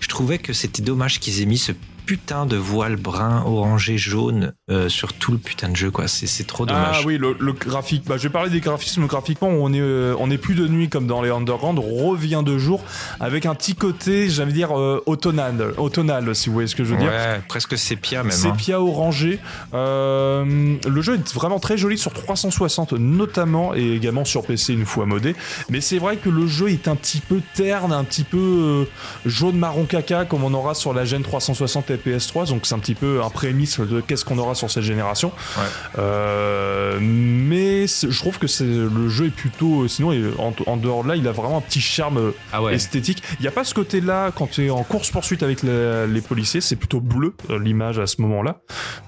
je 0.00 0.08
trouvais 0.08 0.38
que 0.38 0.52
c'était 0.52 0.82
dommage 0.82 1.20
qu'ils 1.20 1.40
aient 1.40 1.46
mis 1.46 1.58
ce 1.58 1.72
putain 2.06 2.46
de 2.46 2.56
voile 2.56 2.96
brun, 2.96 3.42
orangé, 3.46 3.96
jaune 3.98 4.52
euh, 4.70 4.88
sur 4.88 5.12
tout 5.12 5.32
le 5.32 5.38
putain 5.38 5.68
de 5.68 5.76
jeu. 5.76 5.90
quoi. 5.90 6.08
C'est 6.08 6.46
trop 6.46 6.66
dommage. 6.66 6.96
Ah 7.00 7.06
oui, 7.06 7.18
le, 7.18 7.36
le 7.38 7.52
graphique. 7.52 8.04
Bah, 8.06 8.16
je 8.16 8.24
vais 8.24 8.28
parler 8.32 8.50
des 8.50 8.60
graphismes. 8.60 9.06
Graphiquement, 9.06 9.48
on 9.48 9.72
est, 9.72 9.80
euh, 9.80 10.14
on 10.18 10.30
est 10.30 10.38
plus 10.38 10.54
de 10.54 10.66
nuit 10.68 10.88
comme 10.88 11.06
dans 11.06 11.22
les 11.22 11.30
Underground. 11.30 11.78
On 11.78 12.08
revient 12.10 12.42
de 12.44 12.58
jour 12.58 12.82
avec 13.20 13.46
un 13.46 13.54
petit 13.54 13.74
côté, 13.74 14.28
j'allais 14.30 14.52
dire, 14.52 14.78
euh, 14.78 15.02
automnal, 15.06 15.72
automnal, 15.78 16.34
si 16.34 16.48
vous 16.48 16.54
voyez 16.54 16.68
ce 16.68 16.74
que 16.76 16.84
je 16.84 16.92
veux 16.94 16.98
dire. 17.00 17.10
Ouais, 17.10 17.40
presque 17.48 17.76
sépia 17.78 18.22
même. 18.22 18.32
hein. 18.32 18.34
Sépia 18.36 18.80
orangé. 18.80 19.38
Euh, 19.72 20.76
le 20.86 21.02
jeu 21.02 21.14
est 21.14 21.34
vraiment 21.34 21.58
très 21.58 21.76
joli 21.76 21.98
sur 21.98 22.12
360 22.12 22.92
notamment 22.94 23.74
et 23.74 23.92
également 23.94 24.24
sur 24.24 24.44
PC 24.44 24.72
une 24.72 24.86
fois 24.86 25.06
modé. 25.06 25.34
Mais 25.70 25.80
c'est 25.80 25.98
vrai 25.98 26.16
que 26.16 26.28
le 26.28 26.46
jeu 26.46 26.70
est 26.70 26.88
un 26.88 26.96
petit 26.96 27.20
peu 27.20 27.40
terne, 27.54 27.92
un 27.92 28.04
petit 28.04 28.24
peu 28.24 28.86
jaune 29.26 29.56
marron 29.56 29.84
caca 29.84 30.24
comme 30.24 30.44
on 30.44 30.54
aura 30.54 30.74
sur 30.74 30.92
la 30.94 31.04
Gen 31.04 31.22
360 31.22 31.90
et 31.94 31.96
PS3. 32.10 32.48
Donc 32.48 32.66
c'est 32.66 32.74
un 32.74 32.78
petit 32.78 32.94
peu 32.94 33.22
un 33.22 33.30
prémisse 33.30 33.80
de 33.80 34.00
qu'est-ce 34.00 34.24
qu'on 34.24 34.38
aura 34.38 34.54
sur 34.54 34.70
cette 34.70 34.82
génération. 34.84 35.32
Ouais. 35.56 35.64
Euh, 35.98 36.98
mais 37.00 37.86
je 37.86 38.18
trouve 38.18 38.38
que 38.38 38.46
c'est 38.46 38.64
le 38.64 39.08
jeu 39.08 39.26
est 39.26 39.30
plutôt 39.30 39.86
sinon 39.88 40.10
en, 40.38 40.52
en 40.66 40.76
dehors 40.76 41.02
de 41.04 41.08
là 41.08 41.16
il 41.16 41.26
a 41.28 41.32
vraiment 41.32 41.58
un 41.58 41.62
petit 41.62 41.80
charme 41.80 42.32
Ah 42.52 42.62
ouais. 42.62 42.74
esthétique. 42.74 43.22
Il 43.38 43.42
n'y 43.42 43.48
a 43.48 43.52
pas 43.52 43.64
ce 43.64 43.74
côté-là 43.74 44.30
quand 44.34 44.48
tu 44.50 44.66
es 44.66 44.70
en 44.70 44.82
course-poursuite 44.82 45.42
avec 45.42 45.62
la- 45.62 46.06
les 46.06 46.20
policiers, 46.20 46.60
c'est 46.60 46.76
plutôt 46.76 47.00
bleu 47.00 47.34
euh, 47.50 47.58
l'image 47.58 47.98
à 47.98 48.06
ce 48.06 48.20
moment-là. 48.22 48.60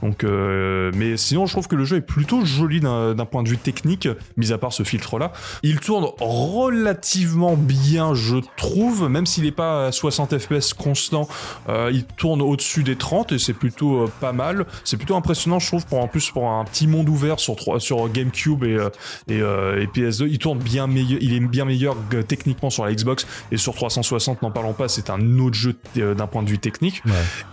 Donc, 0.03 0.25
euh, 0.25 0.91
mais 0.95 1.17
sinon, 1.17 1.47
je 1.47 1.53
trouve 1.53 1.69
que 1.69 1.77
le 1.77 1.85
jeu 1.85 1.97
est 1.99 2.01
plutôt 2.01 2.45
joli 2.45 2.81
d'un 2.81 3.15
d'un 3.15 3.25
point 3.25 3.43
de 3.43 3.49
vue 3.49 3.59
technique, 3.59 4.09
mis 4.37 4.53
à 4.53 4.59
part 4.59 4.73
ce 4.73 4.83
filtre-là. 4.83 5.33
Il 5.63 5.81
tourne 5.81 6.07
relativement 6.21 7.57
bien, 7.57 8.15
je 8.15 8.37
trouve, 8.57 9.09
même 9.09 9.27
s'il 9.27 9.45
n'est 9.45 9.51
pas 9.53 9.87
à 9.87 9.93
60 9.93 10.39
FPS 10.39 10.75
constant, 10.75 11.29
euh, 11.69 11.91
il 11.93 12.05
tourne 12.05 12.43
au-dessus 12.43 12.76
des 12.83 12.97
30 12.97 13.33
et 13.33 13.39
c'est 13.39 13.53
plutôt 13.53 14.03
euh, 14.05 14.11
pas 14.21 14.33
mal. 14.33 14.67
C'est 14.85 14.97
plutôt 14.97 15.17
impressionnant, 15.17 15.59
je 15.59 15.67
trouve, 15.67 15.87
pour 15.87 16.01
en 16.03 16.09
plus 16.09 16.31
pour 16.31 16.49
un 16.51 16.65
petit 16.65 16.87
monde 16.87 17.09
ouvert 17.09 17.39
sur, 17.41 17.57
sur 17.81 18.09
GameCube 18.09 18.65
et, 18.65 18.75
euh, 18.75 18.89
et, 19.29 19.41
euh, 19.41 19.81
et 19.81 19.87
PS2. 19.87 20.27
Il 20.29 20.39
tourne 20.39 20.59
bien 20.59 20.87
meilleur, 20.87 21.19
il 21.21 21.35
est 21.35 21.41
bien 21.41 21.65
meilleur 21.65 21.97
techniquement 22.29 22.71
sur 22.71 22.85
la 22.85 22.95
Xbox 22.95 23.27
et 23.53 23.57
sur 23.57 23.75
360, 23.75 24.43
n'en 24.43 24.51
parlons 24.51 24.73
pas, 24.73 24.89
c'est 24.89 25.11
un 25.11 25.39
autre 25.39 25.55
jeu 25.57 25.75
d'un 25.95 26.27
point 26.27 26.43
de 26.43 26.49
vue 26.49 26.59
technique. 26.59 27.03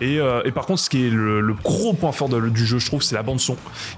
Et, 0.01 0.15
et 0.15 0.51
par 0.51 0.65
contre, 0.65 0.79
ce 0.81 0.89
qui 0.89 1.05
est 1.05 1.09
le, 1.09 1.41
le 1.41 1.53
gros 1.53 1.93
point 1.93 2.11
fort 2.11 2.29
de- 2.29 2.49
du 2.49 2.65
jeu, 2.65 2.79
je 2.79 2.85
trouve, 2.85 3.01
c'est 3.01 3.15
la 3.15 3.23
bande 3.23 3.39
son, 3.39 3.55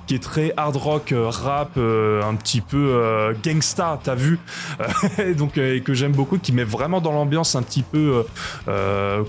qui 0.07 0.15
est 0.15 0.23
très 0.23 0.53
hard 0.57 0.75
rock, 0.75 1.13
rap, 1.15 1.77
un 1.77 2.35
petit 2.35 2.61
peu 2.61 3.33
gangsta, 3.43 3.99
t'as 4.03 4.15
vu, 4.15 4.39
donc 5.37 5.57
et 5.57 5.81
que 5.81 5.93
j'aime 5.93 6.11
beaucoup, 6.13 6.37
qui 6.37 6.51
met 6.51 6.63
vraiment 6.63 7.01
dans 7.01 7.11
l'ambiance 7.11 7.55
un 7.55 7.61
petit 7.63 7.83
peu 7.83 8.23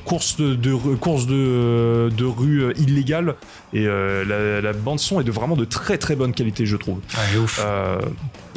course 0.04 0.36
de, 0.36 0.54
de- 0.54 0.94
course 0.96 1.26
de 1.26 1.85
de 2.10 2.24
rue 2.24 2.62
euh, 2.62 2.72
illégale 2.78 3.34
et 3.72 3.86
euh, 3.86 4.24
la, 4.24 4.60
la 4.60 4.72
bande 4.72 5.00
son 5.00 5.20
est 5.20 5.24
de 5.24 5.30
vraiment 5.32 5.56
de 5.56 5.64
très 5.64 5.98
très 5.98 6.16
bonne 6.16 6.32
qualité, 6.32 6.66
je 6.66 6.76
trouve. 6.76 6.98
Ouf. 7.42 7.60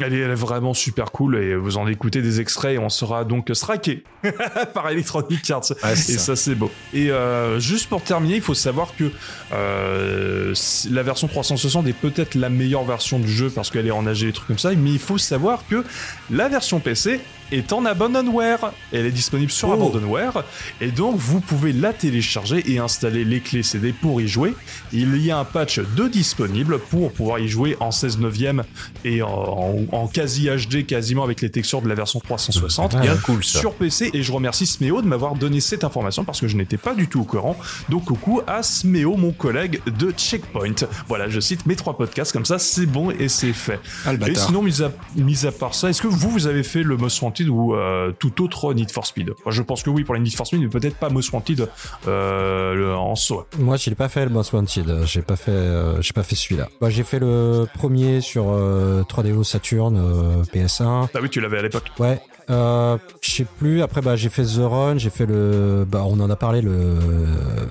Elle, 0.00 0.14
est, 0.14 0.34
vraiment 0.34 0.74
super 0.74 1.12
cool 1.12 1.36
et 1.36 1.54
vous 1.54 1.76
en 1.76 1.86
écoutez 1.86 2.22
des 2.22 2.40
extraits 2.40 2.76
et 2.76 2.78
on 2.78 2.88
sera 2.88 3.24
donc 3.24 3.50
striké 3.52 4.04
par 4.74 4.88
Electronic 4.88 5.50
Arts. 5.50 5.72
Ouais, 5.82 5.92
Et 5.92 5.96
ça, 5.96 6.18
ça. 6.18 6.36
c'est 6.36 6.54
beau. 6.54 6.70
Et 6.92 7.10
euh, 7.10 7.58
juste 7.60 7.88
pour 7.88 8.02
terminer, 8.02 8.36
il 8.36 8.42
faut 8.42 8.54
savoir 8.54 8.94
que 8.96 9.10
euh, 9.52 10.54
la 10.90 11.02
version 11.02 11.28
360 11.28 11.86
est 11.86 11.92
peut-être 11.92 12.34
la 12.34 12.48
meilleure 12.48 12.84
version 12.84 13.18
du 13.18 13.30
jeu 13.30 13.50
parce 13.50 13.70
qu'elle 13.70 13.86
est 13.86 13.92
en 13.92 14.06
AG 14.06 14.22
et 14.24 14.32
trucs 14.32 14.48
comme 14.48 14.58
ça, 14.58 14.72
mais 14.74 14.90
il 14.90 14.98
faut 14.98 15.18
savoir 15.18 15.64
que 15.68 15.84
la 16.30 16.48
version 16.48 16.80
PC 16.80 17.20
est 17.52 17.72
en 17.72 17.84
abandonware. 17.84 18.72
Elle 18.92 19.06
est 19.06 19.10
disponible 19.10 19.50
sur 19.50 19.70
Oh. 19.70 19.72
abandonware 19.72 20.44
et 20.80 20.90
donc 20.90 21.16
vous 21.16 21.40
pouvez 21.40 21.72
la 21.72 21.92
télécharger 21.92 22.62
et 22.72 22.78
installer 22.78 23.24
les 23.24 23.40
clés 23.40 23.62
CD 23.62 23.92
pour 23.92 24.20
y 24.20 24.28
jouer. 24.28 24.54
Il 24.92 25.16
y 25.18 25.30
a 25.30 25.38
un 25.38 25.44
patch 25.44 25.80
de 25.80 26.08
disponible 26.08 26.78
pour 26.78 27.12
pouvoir 27.12 27.38
y 27.38 27.48
jouer 27.48 27.76
en 27.80 27.90
16 27.90 28.18
neuvième 28.18 28.64
et 29.04 29.22
en, 29.22 29.86
en- 29.92 30.06
quasi 30.06 30.48
HD 30.48 30.84
quasiment 30.86 31.24
avec 31.24 31.40
les 31.40 31.50
textures 31.50 31.82
de 31.82 31.88
la 31.88 31.94
version 31.94 32.20
360 32.20 32.94
Ah, 32.96 33.00
Bien 33.00 33.16
cool 33.16 33.44
ça. 33.44 33.58
sur 33.58 33.74
PC 33.74 34.10
et 34.14 34.22
je 34.22 34.32
remercie 34.32 34.66
Sméo 34.66 35.02
de 35.02 35.06
m'avoir 35.06 35.34
donné 35.34 35.60
cette 35.60 35.84
information 35.84 36.24
parce 36.24 36.40
que 36.40 36.48
je 36.48 36.56
n'étais 36.56 36.76
pas 36.76 36.94
du 36.94 37.08
tout 37.08 37.20
au 37.20 37.24
courant. 37.24 37.56
Donc 37.88 38.04
coucou 38.06 38.40
à 38.46 38.62
Sméo, 38.62 39.16
mon 39.16 39.32
collègue 39.32 39.80
de 39.86 40.10
Checkpoint. 40.12 40.74
Voilà, 41.08 41.28
je 41.28 41.40
cite 41.40 41.66
mes 41.66 41.76
trois 41.76 41.96
podcasts 41.96 42.32
comme 42.32 42.44
ça, 42.44 42.58
c'est 42.58 42.86
bon 42.86 43.10
et 43.10 43.28
c'est 43.28 43.52
fait. 43.52 43.80
Ah, 44.06 44.12
Et 44.26 44.34
sinon, 44.34 44.62
mis 44.62 44.82
à, 44.82 44.90
mis 45.16 45.46
à 45.46 45.52
part 45.52 45.74
ça, 45.74 45.90
est-ce 45.90 46.02
que 46.02 46.08
vous, 46.08 46.30
vous 46.30 46.46
avez 46.46 46.62
fait 46.62 46.82
le 46.82 46.96
Most 46.96 47.20
Wanted 47.22 47.48
ou 47.48 47.74
euh, 47.74 48.12
tout 48.18 48.42
autre 48.42 48.72
Need 48.74 48.90
for 48.90 49.06
Speed? 49.06 49.30
Enfin, 49.40 49.50
Je 49.50 49.62
pense 49.62 49.82
que 49.82 49.90
oui 49.90 50.04
pour 50.04 50.14
les 50.14 50.20
Need 50.20 50.34
for 50.34 50.46
Speed, 50.46 50.60
mais 50.60 50.68
peut-être 50.68 50.96
pas 50.96 51.08
Most 51.10 51.32
Wanted 51.32 51.68
euh, 52.08 52.74
le- 52.74 52.94
en 52.94 53.14
soi. 53.16 53.46
Moi, 53.58 53.76
je 53.76 53.90
l'ai 53.90 53.96
pas 53.96 54.08
fait 54.08 54.24
le 54.24 54.30
Most 54.30 54.52
Wanted. 54.52 55.04
J'ai 55.04 55.22
pas 55.22 55.36
fait, 55.36 55.50
euh, 55.50 56.00
j'ai 56.02 56.12
pas 56.12 56.22
fait 56.22 56.36
celui-là. 56.36 56.68
Bah, 56.80 56.90
j'ai 56.90 57.04
fait 57.04 57.18
le 57.18 57.66
premier 57.74 58.20
sur 58.20 58.46
euh, 58.50 59.02
3DO 59.08 59.44
Saturn 59.44 59.79
euh, 59.88 60.42
PS1. 60.52 61.08
Ah 61.14 61.18
oui, 61.22 61.28
tu 61.30 61.40
l'avais 61.40 61.58
à 61.58 61.62
l'époque. 61.62 61.90
Ouais. 61.98 62.20
Euh, 62.50 62.98
je 63.20 63.30
sais 63.30 63.46
plus. 63.58 63.80
Après, 63.82 64.00
bah, 64.00 64.16
j'ai 64.16 64.28
fait 64.28 64.42
The 64.42 64.58
Run. 64.60 64.98
J'ai 64.98 65.10
fait 65.10 65.26
le, 65.26 65.84
bah, 65.88 66.02
on 66.06 66.18
en 66.20 66.28
a 66.30 66.36
parlé 66.36 66.60
le 66.62 66.70
euh, 66.72 66.96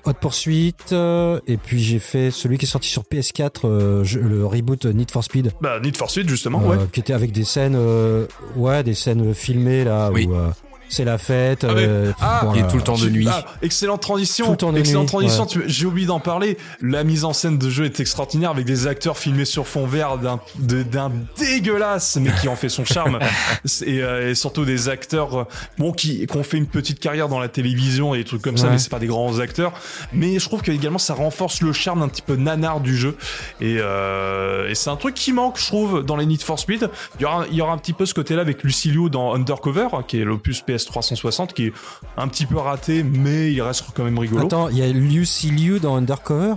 Hot 0.06 0.14
Pursuit. 0.14 0.74
euh, 0.94 1.40
et 1.48 1.58
puis 1.58 1.80
j'ai 1.80 2.00
fait 2.00 2.32
celui 2.32 2.58
qui 2.58 2.66
est 2.66 2.70
sorti 2.70 2.88
sur 2.90 3.04
PS4, 3.04 3.62
euh, 3.68 4.04
je- 4.06 4.20
le 4.20 4.46
reboot 4.46 4.86
Need 4.86 5.12
for 5.12 5.24
Speed. 5.24 5.52
Bah, 5.62 5.80
Need 5.82 5.98
for 5.98 6.10
Speed, 6.10 6.30
justement, 6.30 6.62
euh, 6.64 6.68
ouais. 6.70 6.78
qui 6.94 7.02
était 7.02 7.14
avec 7.14 7.32
des 7.34 7.44
scènes, 7.44 7.76
euh, 7.78 8.26
ouais, 8.56 8.84
des 8.84 8.94
scènes 8.94 9.34
filmées 9.34 9.84
là 9.84 10.12
Oui. 10.14 10.26
où 10.30 10.34
euh, 10.36 10.48
c'est 10.90 11.06
la 11.06 11.18
fête. 11.18 11.64
Ah, 11.64 11.72
euh, 11.72 12.12
ah, 12.20 12.42
voilà. 12.44 12.60
Et 12.60 12.68
tout 12.68 12.78
le 12.78 12.84
temps 12.84 12.98
de 12.98 13.10
nuit. 13.10 13.28
Ah, 13.30 13.46
excellente 13.62 14.02
transition. 14.02 14.46
Tout 14.46 14.52
le 14.52 14.58
temps 14.58 14.74
de 14.74 14.80
excellente 14.80 15.04
nuit, 15.04 15.28
transition. 15.28 15.46
ouais. 15.46 15.64
J'ai 15.68 15.86
oublié 15.86 16.08
d'en 16.08 16.20
parler. 16.20 16.58
La 16.82 17.04
mise 17.04 17.24
en 17.24 17.34
scène 17.34 17.58
de 17.58 17.70
jeu 17.70 17.86
est 17.86 18.00
extraordinaire 18.00 18.50
avec 18.50 18.66
des 18.66 18.88
acteurs 18.88 19.18
filmés 19.18 19.46
sur 19.46 19.68
fond 19.68 19.86
vert 19.86 20.18
d'un 20.18 21.12
dégueulasse, 21.38 22.18
mais 22.18 22.32
qui 22.42 22.48
en 22.48 22.56
fait 22.56 22.70
son 22.70 22.86
charme. 22.86 23.20
et, 23.86 24.02
euh, 24.02 24.32
et 24.32 24.36
surtout 24.36 24.66
des 24.66 24.90
acteurs 24.90 25.40
euh, 25.40 25.44
bon 25.78 25.92
qui, 25.92 26.26
qui 26.26 26.38
ont 26.38 26.44
fait 26.44 26.58
une 26.58 26.68
petite 26.68 27.00
carrière 27.00 27.30
dans 27.30 27.40
la 27.40 27.48
télévision 27.50 28.16
et 28.16 28.20
des 28.20 28.24
trucs 28.24 28.42
comme 28.42 28.58
ça, 28.58 28.70
mais 28.70 28.78
c'est 28.80 28.90
pas 28.90 29.00
des 29.00 29.08
grands 29.08 29.40
acteurs. 29.40 29.74
Mais 30.14 30.40
je 30.40 30.46
trouve 30.46 30.62
que 30.62 30.72
également 30.72 30.98
ça 30.98 31.14
renforce 31.14 31.62
le 31.62 31.72
charme 31.74 32.02
un 32.02 32.08
petit 32.08 32.22
peu 32.22 32.36
nanar 32.36 32.82
du 32.82 32.98
jeu. 32.98 33.16
Et, 33.62 33.78
euh, 33.80 34.70
et 34.70 34.76
c'est 34.76 34.90
un 34.90 34.96
truc 34.96 35.14
qui 35.14 35.34
manque, 35.34 35.60
je 35.60 35.68
trouve, 35.68 36.04
dans 36.04 36.16
les 36.16 36.26
Need 36.26 36.42
for 36.42 36.58
Speed. 36.58 36.90
Il 37.20 37.24
y 37.24 37.26
aura, 37.26 37.46
il 37.52 37.56
y 37.56 37.62
aura 37.62 37.74
un 37.74 37.78
petit 37.78 37.94
peu 37.94 38.06
ce 38.06 38.14
côté-là 38.14 38.42
avec 38.42 38.64
Lucilio 38.64 39.10
dans 39.10 39.34
Undercover, 39.34 39.88
qui 40.08 40.20
est 40.20 40.24
l'opus 40.24 40.62
PS 40.62 40.79
360, 40.86 41.54
qui 41.54 41.68
est 41.68 41.74
un 42.18 42.28
petit 42.28 42.46
peu 42.46 42.58
raté, 42.58 43.04
mais 43.04 43.52
il 43.52 43.62
reste 43.62 43.84
quand 43.94 44.04
même 44.04 44.18
rigolo. 44.20 44.46
Attends, 44.46 44.70
il 44.70 44.78
y 44.78 44.84
a 44.84 44.88
Lucy 44.88 45.52
Liu 45.52 45.80
dans 45.80 45.96
Undercover? 45.96 46.56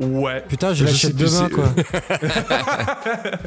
Ouais. 0.00 0.42
Putain, 0.48 0.74
je 0.74 0.84
Je 0.86 0.90
l'achète 0.90 1.16
demain 1.16 1.48
quoi. 1.48 1.72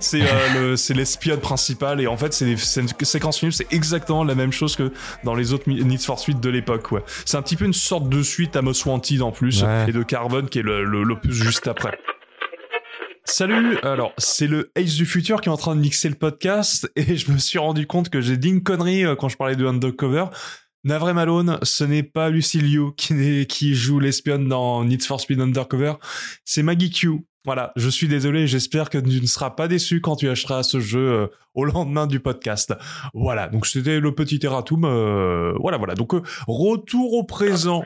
C'est 0.00 0.22
euh, 0.22 0.70
le- 0.70 2.00
et 2.00 2.06
en 2.08 2.16
fait 2.16 2.32
c'est 2.32 2.50
une 2.80 2.88
séquence 3.02 3.38
film 3.38 3.52
c'est 3.52 3.72
exactement 3.72 4.24
la 4.24 4.34
même 4.34 4.50
chose 4.52 4.74
que 4.74 4.90
dans 5.22 5.34
les 5.34 5.52
autres 5.52 5.68
Need 5.70 6.00
for 6.02 6.18
Speed 6.18 6.40
de 6.40 6.50
l'époque 6.50 6.90
ouais. 6.90 7.02
C'est 7.24 7.36
un 7.36 7.42
petit 7.42 7.54
peu 7.54 7.64
une 7.64 7.72
sorte 7.74 8.08
de 8.08 8.22
suite 8.22 8.56
à 8.56 8.62
Most 8.62 8.84
Wanted 8.86 9.22
en 9.22 9.30
plus 9.30 9.62
Ouais. 9.62 9.84
et 9.88 9.92
de 9.92 10.02
Carbon 10.02 10.46
qui 10.46 10.58
est 10.58 10.62
le- 10.62 10.84
le- 10.84 11.04
l'opus 11.04 11.32
juste 11.32 11.68
après. 11.68 11.96
Salut, 13.26 13.78
alors 13.82 14.12
c'est 14.18 14.46
le 14.46 14.70
Ace 14.76 14.96
du 14.96 15.06
futur 15.06 15.40
qui 15.40 15.48
est 15.48 15.52
en 15.52 15.56
train 15.56 15.74
de 15.74 15.80
mixer 15.80 16.10
le 16.10 16.14
podcast 16.14 16.90
et 16.96 17.16
je 17.16 17.32
me 17.32 17.38
suis 17.38 17.58
rendu 17.58 17.86
compte 17.86 18.10
que 18.10 18.20
j'ai 18.20 18.36
dit 18.36 18.50
une 18.50 18.62
connerie 18.62 19.04
euh, 19.04 19.16
quand 19.16 19.30
je 19.30 19.38
parlais 19.38 19.56
de 19.56 19.66
Undercover. 19.66 20.26
Navré 20.84 21.14
Malone, 21.14 21.58
ce 21.62 21.84
n'est 21.84 22.02
pas 22.02 22.28
Lucy 22.28 22.58
Liu 22.58 22.92
qui, 22.94 23.74
joue 23.74 23.98
l'espionne 23.98 24.46
dans 24.46 24.84
Need 24.84 25.02
for 25.02 25.18
Speed 25.18 25.40
Undercover, 25.40 25.94
c'est 26.44 26.62
Maggie 26.62 26.90
Q. 26.90 27.24
Voilà, 27.46 27.72
je 27.76 27.88
suis 27.88 28.08
désolé, 28.08 28.46
j'espère 28.46 28.90
que 28.90 28.98
tu 28.98 29.20
ne 29.20 29.26
seras 29.26 29.50
pas 29.50 29.68
déçu 29.68 30.02
quand 30.02 30.16
tu 30.16 30.28
achèteras 30.28 30.62
ce 30.62 30.80
jeu 30.80 31.10
euh, 31.10 31.26
au 31.54 31.64
lendemain 31.64 32.06
du 32.06 32.20
podcast. 32.20 32.74
Voilà, 33.14 33.48
donc 33.48 33.64
c'était 33.64 34.00
le 34.00 34.14
petit 34.14 34.38
erratum. 34.42 34.84
euh, 34.84 35.54
voilà, 35.60 35.78
voilà. 35.78 35.94
Donc 35.94 36.12
retour 36.46 37.14
au 37.14 37.24
présent. 37.24 37.84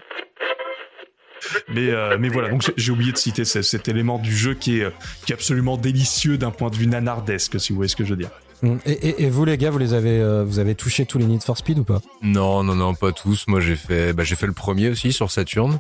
Mais, 1.69 1.91
euh, 1.91 2.17
mais 2.19 2.29
voilà, 2.29 2.49
donc 2.51 2.71
j'ai- 2.77 2.93
oublié 2.93 3.13
de 3.13 3.17
citer 3.19 3.45
ce- 3.45 3.63
cet 3.63 3.89
élément 3.89 4.19
du 4.19 4.35
jeu 4.35 4.55
qui 4.55 4.79
est, 4.81 4.85
euh, 4.85 4.91
qui 5.25 5.33
est 5.33 5.35
absolument 5.35 5.77
délicieux 5.77 6.39
d'un 6.39 6.51
point 6.51 6.71
de 6.71 6.77
vue 6.77 6.87
nanardesque, 6.87 7.61
si 7.61 7.73
vous 7.73 7.77
voyez 7.77 7.89
ce 7.89 7.97
que 7.97 8.05
je 8.05 8.11
veux 8.11 8.17
dire. 8.17 8.31
Mm. 8.63 8.77
Et, 8.87 8.93
et- 8.93 9.23
et 9.25 9.31
vous 9.31 9.45
les 9.45 9.57
gars, 9.57 9.71
vous 9.71 9.79
les 9.79 9.95
avez, 9.95 10.19
euh, 10.21 10.43
vous 10.45 10.59
avez 10.59 10.75
touché 10.75 11.07
tous 11.07 11.19
les 11.19 11.27
Need 11.27 11.43
for 11.43 11.57
Speed 11.57 11.79
ou 11.79 11.85
pas? 11.85 12.01
Non, 12.23 12.65
non, 12.65 12.75
non, 12.75 12.95
pas 12.95 13.13
tous. 13.13 13.45
Moi, 13.47 13.61
j'ai 13.61 13.77
fait, 13.77 14.13
bah, 14.13 14.25
j'ai 14.25 14.35
fait 14.35 14.47
le 14.47 14.53
premier 14.53 14.89
aussi 14.89 15.13
sur 15.13 15.31
Saturn. 15.31 15.79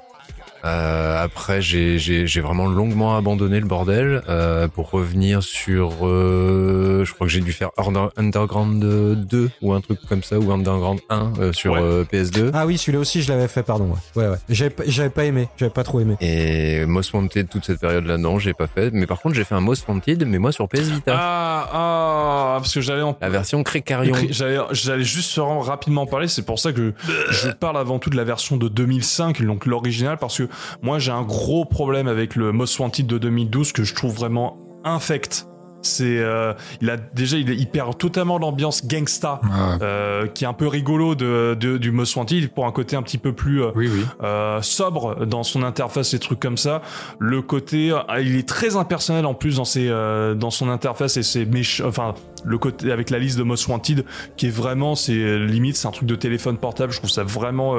Euh, 0.64 1.22
après, 1.22 1.60
j'ai, 1.62 1.98
j'ai, 1.98 2.26
j'ai 2.26 2.40
vraiment 2.40 2.66
longuement 2.66 3.16
abandonné 3.16 3.60
le 3.60 3.66
bordel 3.66 4.22
euh, 4.28 4.68
pour 4.68 4.90
revenir 4.90 5.43
sur. 5.43 5.93
euh, 6.06 7.05
je 7.05 7.12
crois 7.14 7.26
que 7.26 7.32
j'ai 7.32 7.40
dû 7.40 7.52
faire 7.52 7.70
Under- 7.78 8.10
Underground 8.16 8.78
2 8.80 9.51
ou 9.62 9.72
un 9.72 9.80
truc 9.80 10.01
comme 10.09 10.22
ça 10.22 10.39
ou 10.39 10.51
Underground 10.52 11.01
1 11.10 11.32
euh, 11.39 11.52
sur 11.52 11.72
Ouais. 11.74 11.80
euh, 11.82 12.05
PS2. 12.05 12.51
Ah 12.55 12.66
oui, 12.66 12.78
celui-là 12.78 12.98
aussi, 12.98 13.22
je 13.22 13.30
l'avais 13.32 13.48
fait, 13.48 13.62
pardon. 13.62 13.90
Ouais, 14.16 14.22
ouais. 14.24 14.28
ouais. 14.30 14.36
J'avais, 14.48 14.70
pas- 14.70 14.82
j'avais 14.86 15.10
pas 15.10 15.24
aimé, 15.24 15.48
j'avais 15.56 15.70
pas 15.72 15.85
trop 15.85 16.01
aimé. 16.01 16.16
Et 16.20 16.85
Most 16.86 17.12
Wanted 17.12 17.48
toute 17.48 17.64
cette 17.64 17.80
période-là, 17.80 18.16
non, 18.18 18.39
j'ai 18.39 18.55
pas 18.55 18.66
fait. 18.66 18.90
Mais 18.93 19.06
par 19.06 19.20
contre, 19.20 19.35
j'ai 19.35 19.44
fait 19.44 19.55
un 19.55 19.60
Most 19.60 19.86
Wanted, 19.89 20.24
mais 20.26 20.39
moi 20.39 20.51
sur 20.52 20.68
PS 20.68 20.89
Vita, 20.89 21.14
Ah, 21.16 21.68
ah, 21.72 22.56
parce 22.59 22.74
que 22.74 22.80
j'allais 22.80 23.02
en 23.02 23.16
la 23.20 23.28
version 23.28 23.62
Crécarion. 23.62 24.14
J'allais, 24.30 24.59
j'allais 24.72 25.05
juste 25.05 25.36
vraiment 25.39 25.60
rapidement 25.60 26.06
parler, 26.06 26.26
c'est 26.28 26.44
pour 26.44 26.59
ça 26.59 26.72
que 26.72 26.93
je 27.30 27.48
parle 27.51 27.76
avant 27.76 27.98
tout 27.98 28.10
de 28.10 28.16
la 28.16 28.24
version 28.24 28.56
de 28.56 28.68
2005, 28.68 29.43
donc 29.44 29.66
l'original, 29.66 30.16
parce 30.18 30.39
que 30.39 30.47
moi 30.82 30.98
j'ai 30.98 31.12
un 31.12 31.22
gros 31.22 31.64
problème 31.64 32.08
avec 32.08 32.36
le 32.36 32.52
Most 32.52 32.78
Wanted 32.78 33.06
de 33.06 33.18
2012 33.18 33.72
que 33.72 33.84
je 33.84 33.94
trouve 33.94 34.14
vraiment 34.14 34.58
infect. 34.84 35.47
C'est, 35.80 36.18
euh, 36.18 36.52
il 36.80 36.90
a 36.90 36.96
déjà, 36.96 37.36
il, 37.36 37.48
il 37.50 37.66
perd 37.68 37.96
totalement 37.96 38.38
l'ambiance 38.38 38.84
gangsta, 38.86 39.40
Ah, 39.44 39.78
euh, 39.80 40.26
qui 40.26 40.44
est 40.44 40.46
un 40.46 40.52
peu 40.52 40.66
rigolo 40.66 41.14
de, 41.14 41.56
de- 41.59 41.78
du 41.78 41.92
Most 41.92 42.16
Wanted 42.16 42.50
pour 42.52 42.66
un 42.66 42.72
côté 42.72 42.96
un 42.96 43.02
petit 43.02 43.16
peu 43.18 43.32
plus 43.32 43.62
euh, 43.62 43.70
oui, 43.76 43.88
oui. 43.92 44.05
euh, 44.22 44.60
sobre 44.60 45.24
dans 45.24 45.44
son 45.44 45.62
interface 45.62 46.14
et 46.14 46.18
trucs 46.18 46.40
comme 46.40 46.56
ça. 46.56 46.82
Le 47.20 47.42
côté, 47.42 47.92
euh, 47.92 48.20
il 48.20 48.36
est 48.36 48.48
très 48.48 48.76
impersonnel 48.76 49.24
en 49.24 49.34
plus 49.34 49.56
dans 49.56 49.64
ses, 49.64 49.88
euh, 49.88 50.34
dans 50.34 50.50
son 50.50 50.68
interface 50.68 51.16
et 51.16 51.22
ses 51.22 51.46
méch- 51.46 51.82
enfin 51.86 52.14
le 52.44 52.59
côté 52.59 52.92
avec 52.92 53.10
la 53.10 53.18
liste 53.18 53.36
de 53.38 53.42
Most 53.44 53.66
Wanted 53.68 54.05
qui 54.36 54.46
est 54.46 54.50
vraiment, 54.50 54.94
c'est 54.94 55.38
limite, 55.38 55.76
c'est 55.76 55.88
un 55.88 55.92
truc 55.92 56.09
de 56.09 56.14
téléphone 56.16 56.56
portable. 56.56 56.92
Je 56.92 56.98
trouve 56.98 57.10
ça 57.10 57.22
vraiment 57.24 57.76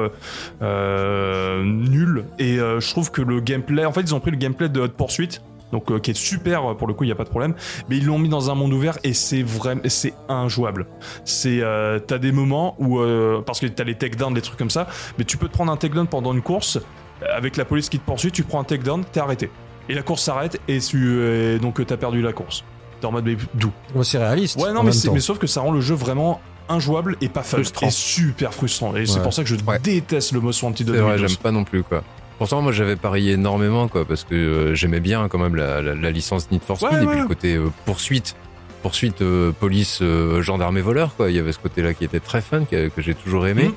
nul 1.62 2.24
et 2.38 2.58
euh, 2.58 2.80
je 2.80 2.90
trouve 2.90 3.10
que 3.10 3.22
le 3.22 3.40
gameplay, 3.40 3.84
en 3.84 3.92
fait, 3.92 4.02
ils 4.02 4.14
ont 4.14 4.20
pris 4.20 4.30
le 4.30 4.36
gameplay 4.36 4.68
de 4.68 4.80
Hot 4.80 4.88
Pursuit. 4.88 5.40
Donc, 5.72 5.90
euh, 5.90 5.98
qui 6.00 6.10
est 6.10 6.14
super 6.14 6.76
pour 6.76 6.88
le 6.88 6.94
coup, 6.94 7.04
il 7.04 7.08
y 7.08 7.12
a 7.12 7.14
pas 7.14 7.24
de 7.24 7.28
problème. 7.28 7.54
Mais 7.88 7.96
ils 7.96 8.04
l'ont 8.06 8.18
mis 8.18 8.28
dans 8.28 8.50
un 8.50 8.54
monde 8.54 8.72
ouvert 8.72 8.98
et 9.04 9.12
c'est 9.12 9.42
vraiment, 9.42 9.80
c'est 9.86 10.14
injouable. 10.28 10.86
C'est, 11.24 11.60
euh, 11.62 11.98
t'as 11.98 12.18
des 12.18 12.32
moments 12.32 12.74
où, 12.78 12.98
euh, 12.98 13.40
parce 13.44 13.60
que 13.60 13.66
t'as 13.66 13.84
les 13.84 13.94
takedowns, 13.94 14.34
des 14.34 14.42
trucs 14.42 14.58
comme 14.58 14.70
ça, 14.70 14.86
mais 15.18 15.24
tu 15.24 15.36
peux 15.36 15.48
te 15.48 15.52
prendre 15.52 15.70
un 15.72 15.76
takedown 15.76 16.06
pendant 16.06 16.32
une 16.32 16.42
course 16.42 16.76
euh, 17.22 17.26
avec 17.34 17.56
la 17.56 17.64
police 17.64 17.88
qui 17.88 17.98
te 17.98 18.04
poursuit, 18.04 18.32
tu 18.32 18.42
prends 18.42 18.60
un 18.60 18.64
takedown, 18.64 19.04
t'es 19.12 19.20
arrêté. 19.20 19.50
Et 19.88 19.94
la 19.94 20.02
course 20.02 20.22
s'arrête 20.22 20.60
et, 20.68 20.78
tu, 20.78 21.22
et 21.22 21.58
donc 21.58 21.80
euh, 21.80 21.84
t'as 21.84 21.96
perdu 21.96 22.20
la 22.22 22.32
course. 22.32 22.64
T'es 23.00 23.06
en 23.06 23.12
mode 23.12 23.24
mais 23.24 23.36
d'où? 23.54 23.70
C'est 24.02 24.18
réaliste. 24.18 24.60
Ouais, 24.60 24.72
non, 24.72 24.82
mais, 24.82 24.92
c'est- 24.92 25.10
mais 25.10 25.20
sauf 25.20 25.38
que 25.38 25.46
ça 25.46 25.60
rend 25.62 25.72
le 25.72 25.80
jeu 25.80 25.94
vraiment 25.94 26.40
injouable 26.68 27.16
et 27.20 27.28
pas 27.28 27.42
fun. 27.42 27.56
Frustrant. 27.56 27.86
Et 27.86 27.90
super 27.90 28.54
frustrant. 28.54 28.94
Et 28.96 29.06
c'est 29.06 29.22
pour 29.22 29.32
ça 29.32 29.42
que 29.42 29.48
je 29.48 29.56
Ouais. 29.66 29.78
déteste 29.80 30.32
le 30.32 30.40
Most 30.40 30.62
Wanted 30.62 30.86
de 30.86 30.92
C'est 30.94 30.98
vrai, 31.00 31.12
2012. 31.16 31.30
j'aime 31.30 31.38
pas 31.42 31.50
non 31.50 31.64
plus 31.64 31.82
quoi. 31.82 32.02
Pourtant, 32.40 32.60
moi, 32.62 32.72
j'avais 32.72 32.96
parié 32.96 33.32
énormément 33.34 33.86
quoi, 33.86 34.04
parce 34.04 34.24
que 34.24 34.34
euh, 34.34 34.74
j'aimais 34.74 34.98
bien 35.00 35.28
quand 35.28 35.38
même 35.38 35.54
la, 35.54 35.80
la, 35.82 35.94
la 35.94 36.10
licence 36.10 36.50
Need 36.50 36.62
for 36.62 36.76
Speed 36.78 36.90
Ouais, 36.90 37.02
et 37.02 37.06
ouais. 37.06 37.12
puis 37.12 37.20
le 37.20 37.28
côté 37.28 37.54
euh, 37.54 37.68
poursuite, 37.84 38.34
poursuite, 38.82 39.20
euh, 39.20 39.52
police, 39.52 39.98
euh, 40.00 40.40
gendarme 40.40 40.78
et 40.78 40.80
voleur 40.80 41.14
quoi. 41.16 41.28
Il 41.30 41.36
y 41.36 41.38
avait 41.38 41.52
ce 41.52 41.58
côté-là 41.58 41.92
qui 41.92 42.02
était 42.02 42.18
très 42.18 42.40
fun 42.40 42.64
que, 42.64 42.88
que 42.88 43.02
j'ai 43.02 43.12
toujours 43.14 43.46
aimé. 43.46 43.64
Mhm. 43.64 43.72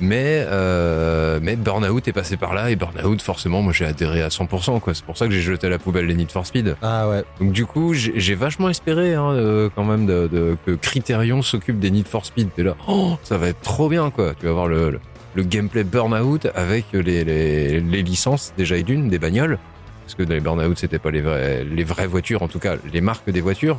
Mais 0.00 0.46
euh, 0.48 1.40
mais 1.42 1.56
Burnout 1.56 2.08
est 2.08 2.12
passé 2.14 2.38
par 2.38 2.54
là 2.54 2.70
et 2.70 2.76
Burnout 2.76 3.20
forcément, 3.20 3.60
moi 3.60 3.74
j'ai 3.74 3.84
adhéré 3.84 4.22
à 4.22 4.28
100% 4.28 4.80
quoi. 4.80 4.94
C'est 4.94 5.04
pour 5.04 5.18
ça 5.18 5.26
que 5.26 5.32
j'ai 5.32 5.42
jeté 5.42 5.66
à 5.66 5.70
la 5.70 5.78
poubelle 5.78 6.06
les 6.06 6.14
Need 6.14 6.30
for 6.32 6.46
Speed. 6.46 6.76
Ah 6.80 7.06
ouais. 7.06 7.22
Donc 7.38 7.52
du 7.52 7.66
coup, 7.66 7.92
j'ai 7.92 8.14
j'ai 8.16 8.34
vachement 8.34 8.70
espéré 8.70 9.12
hein, 9.12 9.30
euh, 9.32 9.68
quand 9.76 9.84
même 9.84 10.06
de, 10.06 10.26
de- 10.26 10.56
que 10.64 10.70
Criterion 10.70 11.42
s'occupe 11.42 11.78
des 11.78 11.90
Need 11.90 12.08
for 12.08 12.24
Speed. 12.24 12.48
T'es 12.56 12.62
là, 12.62 12.76
oh, 12.88 13.18
ça 13.22 13.36
va 13.36 13.48
être 13.48 13.60
trop 13.60 13.90
bien 13.90 14.08
quoi. 14.10 14.32
Tu 14.40 14.46
vas 14.46 14.52
voir 14.52 14.68
le, 14.68 14.88
le, 14.92 15.00
le 15.34 15.42
gameplay 15.42 15.84
Burnout 15.84 16.46
avec 16.54 16.86
les, 16.92 17.24
les, 17.24 17.80
les 17.80 18.02
licences 18.02 18.52
déjà 18.56 18.76
et 18.76 18.82
d'une 18.82 19.08
des 19.08 19.18
bagnoles. 19.18 19.58
Parce 20.04 20.14
que 20.16 20.22
dans 20.24 20.34
les 20.34 20.40
Burnout, 20.40 20.76
c'était 20.78 20.98
pas 20.98 21.10
les, 21.12 21.20
vrais, 21.20 21.64
les 21.64 21.84
vraies 21.84 22.08
voitures, 22.08 22.42
en 22.42 22.48
tout 22.48 22.58
cas 22.58 22.74
les 22.92 23.00
marques 23.00 23.30
des 23.30 23.40
voitures. 23.40 23.78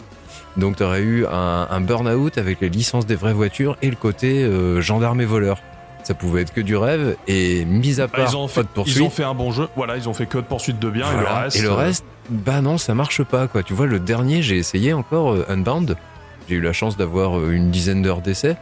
Donc 0.57 0.77
tu 0.77 0.83
aurais 0.83 1.01
eu 1.01 1.25
un, 1.25 1.67
un 1.69 1.81
Burnout 1.81 2.37
avec 2.37 2.61
les 2.61 2.69
licences 2.69 3.05
des 3.05 3.15
vraies 3.15 3.33
voitures 3.33 3.77
et 3.81 3.89
le 3.89 3.95
côté 3.95 4.43
euh, 4.43 4.81
gendarme 4.81 5.19
et 5.21 5.25
voleur. 5.25 5.59
Ça 6.03 6.13
pouvait 6.15 6.41
être 6.41 6.51
que 6.53 6.61
du 6.61 6.75
rêve 6.75 7.15
et 7.27 7.63
mis 7.65 8.01
à 8.01 8.07
Bah, 8.07 8.13
part 8.17 8.29
ils, 8.31 8.35
ont 8.37 8.47
fait, 8.47 8.67
poursuite. 8.67 8.97
ils 8.97 9.03
ont 9.03 9.09
fait 9.11 9.23
un 9.23 9.35
bon 9.35 9.51
jeu. 9.51 9.67
Voilà, 9.75 9.97
ils 9.97 10.09
ont 10.09 10.13
fait 10.13 10.25
que 10.25 10.37
de 10.39 10.43
poursuite 10.43 10.79
de 10.79 10.89
bien 10.89 11.05
et 11.11 11.19
le 11.21 11.27
reste. 11.27 11.57
Et 11.57 11.61
le 11.61 11.69
euh, 11.69 11.75
reste, 11.75 12.05
bah 12.29 12.61
non, 12.61 12.77
ça 12.77 12.95
marche 12.95 13.21
pas 13.23 13.47
quoi. 13.47 13.61
Tu 13.61 13.73
vois, 13.73 13.85
le 13.85 13.99
dernier, 13.99 14.41
j'ai 14.41 14.57
essayé 14.57 14.93
encore 14.93 15.33
euh, 15.33 15.45
Unbound. 15.47 15.95
J'ai 16.49 16.55
eu 16.55 16.61
la 16.61 16.73
chance 16.73 16.97
d'avoir 16.97 17.37
euh, 17.37 17.51
une 17.51 17.69
dizaine 17.71 18.01
d'heures 18.01 18.21
d'essai. 18.21 18.55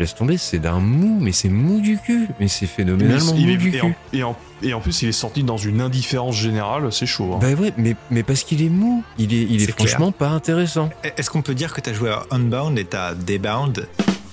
Laisse 0.00 0.14
tomber, 0.14 0.38
c'est 0.38 0.58
d'un 0.60 0.80
mou, 0.80 1.18
mais 1.20 1.30
c'est 1.30 1.50
mou 1.50 1.78
du 1.82 1.98
cul. 1.98 2.26
Mais 2.40 2.48
c'est 2.48 2.62
mais 2.64 2.68
phénoménalement 2.68 3.34
il 3.36 3.46
mou 3.46 3.52
est- 3.52 3.56
du 3.58 3.76
et, 3.76 3.80
en, 3.82 3.86
cul. 3.90 3.94
et, 4.14 4.22
en, 4.22 4.36
et 4.62 4.72
en 4.72 4.80
plus, 4.80 5.02
il 5.02 5.10
est 5.10 5.12
sorti 5.12 5.42
dans 5.44 5.58
une 5.58 5.82
indifférence 5.82 6.36
générale, 6.36 6.90
c'est 6.90 7.04
chaud. 7.04 7.34
hein. 7.34 7.38
Bah 7.42 7.52
ouais, 7.52 7.74
mais, 7.76 7.94
mais 8.10 8.22
parce 8.22 8.42
qu'il 8.42 8.62
est 8.62 8.70
mou. 8.70 9.04
Il 9.18 9.34
est, 9.34 9.42
il 9.42 9.62
est, 9.62 9.66
clair. 9.66 9.76
franchement 9.76 10.10
pas 10.10 10.28
intéressant. 10.30 10.88
Est-ce 11.18 11.28
qu'on 11.28 11.42
peut 11.42 11.54
dire 11.54 11.74
que 11.74 11.82
t'as 11.82 11.92
joué 11.92 12.08
à 12.08 12.22
Unbound 12.30 12.78
et 12.78 12.86
t'as 12.86 13.12
Debound? 13.14 13.86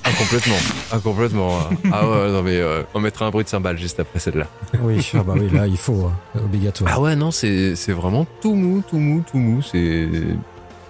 Ah, 0.05 0.09
complètement. 0.17 0.55
Ah, 0.89 0.99
complètement. 0.99 1.59
ah 1.91 2.09
ouais, 2.09 2.31
non, 2.31 2.41
mais 2.43 2.55
euh, 2.61 2.83
on 2.93 3.01
mettra 3.01 3.25
un 3.25 3.29
bruit 3.29 3.43
de 3.43 3.49
cymbale 3.49 3.77
juste 3.77 3.99
après 3.99 4.19
celle-là. 4.19 4.47
Oui, 4.81 5.05
ah 5.15 5.23
bah 5.27 5.33
oui, 5.35 5.49
là, 5.51 5.67
il 5.67 5.75
faut, 5.75 6.09
euh, 6.37 6.39
obligatoire. 6.45 6.89
Ah 6.95 7.01
ouais, 7.01 7.17
non, 7.17 7.29
c'est 7.31 7.75
c'est 7.75 7.91
vraiment 7.91 8.25
tout 8.41 8.55
mou, 8.55 8.81
tout 8.89 8.99
mou, 8.99 9.21
tout 9.29 9.37
mou. 9.37 9.61
C'est. 9.61 10.07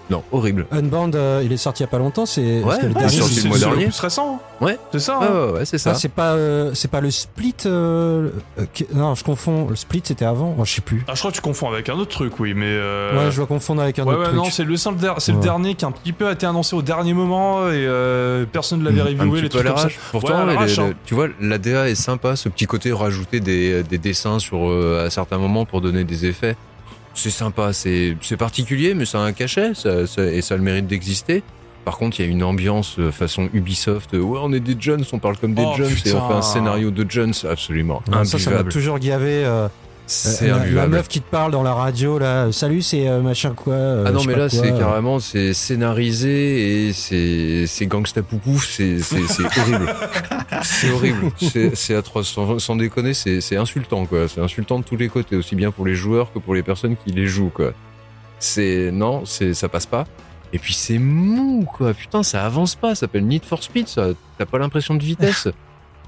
Non, 0.10 0.24
horrible. 0.32 0.68
Unbound, 0.72 1.16
euh, 1.16 1.42
il 1.44 1.52
est 1.52 1.58
sorti 1.58 1.84
il 1.84 1.86
y 1.86 1.90
a 1.90 1.90
pas 1.90 1.98
longtemps, 1.98 2.26
c'est 2.26 2.42
Ouais, 2.42 2.78
le 2.82 2.88
ouais, 2.88 2.94
dernier. 2.94 3.10
c'est 3.10 3.18
sorti 3.18 3.42
le 3.42 3.50
mois 3.50 3.58
dernier. 3.60 3.86
plus 3.88 4.00
récent. 4.00 4.42
Ouais. 4.62 4.78
C'est 4.94 5.00
ça. 5.00 5.20
Ouais, 5.20 5.26
hein. 5.28 5.46
ouais, 5.48 5.52
ouais, 5.60 5.66
c'est 5.66 5.78
ça. 5.78 5.92
Ah, 5.92 5.96
c'est 5.96 6.08
pas, 6.10 6.32
euh, 6.34 6.72
c'est 6.74 6.90
pas 6.90 7.02
le 7.02 7.12
split. 7.12 7.54
euh, 7.66 8.30
euh, 8.60 8.66
qui- 8.74 8.88
non, 8.94 9.16
je 9.16 9.24
confonds. 9.24 9.68
Le 9.70 9.76
split, 9.76 10.02
c'était 10.06 10.24
avant. 10.26 10.56
Oh, 10.58 10.64
je 10.66 10.74
sais 10.76 10.82
plus. 10.82 11.04
Ah, 11.08 11.12
je 11.14 11.20
crois 11.20 11.32
que 11.32 11.36
tu 11.36 11.42
confonds 11.42 11.70
avec 11.70 11.90
un 11.90 11.96
autre 11.96 12.12
truc, 12.12 12.40
oui, 12.40 12.54
mais. 12.54 12.66
euh, 12.68 13.18
Ouais, 13.26 13.32
je 13.32 13.36
dois 13.38 13.48
confondre 13.48 13.82
avec 13.82 14.00
un 14.00 14.04
Ouais, 14.06 14.12
autre 14.12 14.20
ouais, 14.20 14.26
truc. 14.28 14.38
non, 14.38 14.46
c'est 14.50 14.64
le, 14.64 14.72
le, 14.72 14.78
c'est 15.18 15.40
dernier 15.40 15.76
qui 15.76 15.84
a 15.84 15.90
un 15.90 15.92
petit 15.92 16.14
peu 16.14 16.32
été 16.32 16.46
annoncé 16.46 16.76
au 16.76 16.82
dernier 16.82 17.14
moment 17.14 17.68
et 17.68 17.74
euh, 17.76 18.46
personne 18.52 18.80
ne 18.80 18.86
l'avait 18.86 19.02
un 19.02 19.04
reviewé, 19.06 19.42
petit 19.42 19.42
les 19.44 19.50
peu 19.50 19.58
à 19.58 19.62
trucs 19.62 19.68
comme 19.68 19.78
ça. 19.78 19.84
l'arrache. 19.84 20.00
Pourtant, 20.12 20.34
Ouais, 20.36 20.42
à 20.42 20.46
les- 20.46 20.54
l'arrache, 20.54 20.78
les- 20.78 20.84
hein. 20.84 20.94
tu 21.06 21.16
vois, 21.16 21.28
la 21.42 21.58
DA 21.58 21.90
est 21.90 21.96
sympa, 21.96 22.36
ce 22.38 22.48
petit 22.50 22.66
côté 22.66 22.92
rajouter 22.94 23.40
des, 23.42 23.84
des 23.84 23.98
dessins 23.98 24.40
sur 24.40 24.70
euh, 24.70 25.06
à 25.06 25.10
certains 25.10 25.38
moments 25.38 25.66
pour 25.66 25.82
donner 25.82 26.04
des 26.06 26.26
effets. 26.26 26.56
C'est 27.18 27.32
sympa, 27.32 27.74
c'est 27.74 28.16
c'est 28.22 28.38
particulier, 28.38 28.94
mais 28.94 29.06
ça 29.06 29.20
a 29.20 29.22
un 29.24 29.34
cachet 29.34 29.74
ça, 29.74 30.06
ça- 30.06 30.24
et 30.26 30.42
ça 30.42 30.54
a 30.54 30.58
le 30.58 30.64
mérite 30.64 30.86
d'exister. 30.88 31.42
Par 31.84 31.98
contre, 31.98 32.20
il 32.20 32.26
y 32.26 32.28
a 32.28 32.32
une 32.32 32.44
ambiance 32.44 33.00
euh, 33.00 33.12
façon 33.12 33.50
Ubisoft. 33.54 34.14
euh, 34.14 34.20
Ouais, 34.20 34.40
on 34.42 34.52
est 34.54 34.60
des 34.60 34.76
Jones, 34.80 35.04
on 35.14 35.20
parle 35.20 35.38
comme 35.38 35.54
des 35.54 35.64
Oh, 35.66 35.74
Jones 35.78 35.88
et 36.06 36.14
on 36.14 36.28
fait 36.28 36.34
un 36.34 36.42
scénario 36.42 36.92
de 36.92 37.06
Jones 37.10 37.34
absolument 37.50 38.04
Ouais, 38.12 38.24
ça, 38.26 38.38
ça 38.38 38.52
m'a 38.52 38.64
toujours 38.66 39.00
gavé. 39.00 39.44
euh, 39.46 39.68
C'est 40.10 40.50
euh, 40.50 40.58
la, 40.58 40.66
la 40.84 40.88
meuf 40.88 41.10
qui 41.10 41.20
te 41.20 41.30
parle 41.30 41.52
dans 41.52 41.64
la 41.64 41.74
radio, 41.74 42.18
là. 42.18 42.50
Salut, 42.54 42.82
c'est 42.82 43.08
euh, 43.10 43.22
machin 43.22 43.54
quoi. 43.54 43.74
euh, 43.74 44.04
Ah 44.08 44.12
non, 44.12 44.24
mais 44.24 44.36
là, 44.36 44.48
c'est 44.48 44.72
euh. 44.72 44.80
carrément, 44.80 45.20
c'est 45.20 45.54
scénarisé 45.54 46.88
et 46.88 46.94
c'est, 46.94 47.66
c'est 47.68 47.86
gangsta 47.88 48.24
poupouf, 48.24 48.66
c'est, 48.66 49.00
c'est, 49.00 49.18
horrible. 49.60 49.94
c'est 50.64 50.92
horrible. 50.92 51.32
C'est, 51.42 51.76
c'est 51.76 51.94
atroce. 51.96 52.30
Sans, 52.30 52.58
sans 52.58 52.76
déconner, 52.78 53.14
c'est, 53.14 53.42
c'est 53.42 53.58
insultant, 53.58 54.06
quoi. 54.06 54.28
C'est 54.30 54.40
insultant 54.40 54.80
de 54.80 54.86
tous 54.86 54.96
les 54.96 55.10
côtés, 55.10 55.36
aussi 55.36 55.56
bien 55.56 55.72
pour 55.72 55.86
les 55.86 55.96
joueurs 55.96 56.32
que 56.32 56.40
pour 56.40 56.56
les 56.56 56.64
personnes 56.64 56.96
qui 56.96 57.12
les 57.12 57.28
jouent, 57.28 57.52
quoi. 57.54 57.74
C'est, 58.40 58.92
non, 58.94 59.26
c'est, 59.26 59.54
ça 59.54 59.68
passe 59.68 59.86
pas. 59.88 60.06
Et 60.54 60.60
puis 60.60 60.74
c'est 60.74 61.00
mou, 61.00 61.66
quoi. 61.78 61.94
Putain, 61.94 62.24
ça 62.24 62.46
avance 62.46 62.76
pas. 62.76 62.96
Ça 62.96 63.02
s'appelle 63.02 63.26
Need 63.26 63.44
for 63.44 63.62
Speed, 63.62 63.90
ça. 63.90 64.08
T'as 64.38 64.46
pas 64.46 64.58
l'impression 64.58 64.96
de 64.96 65.04
vitesse. 65.04 65.50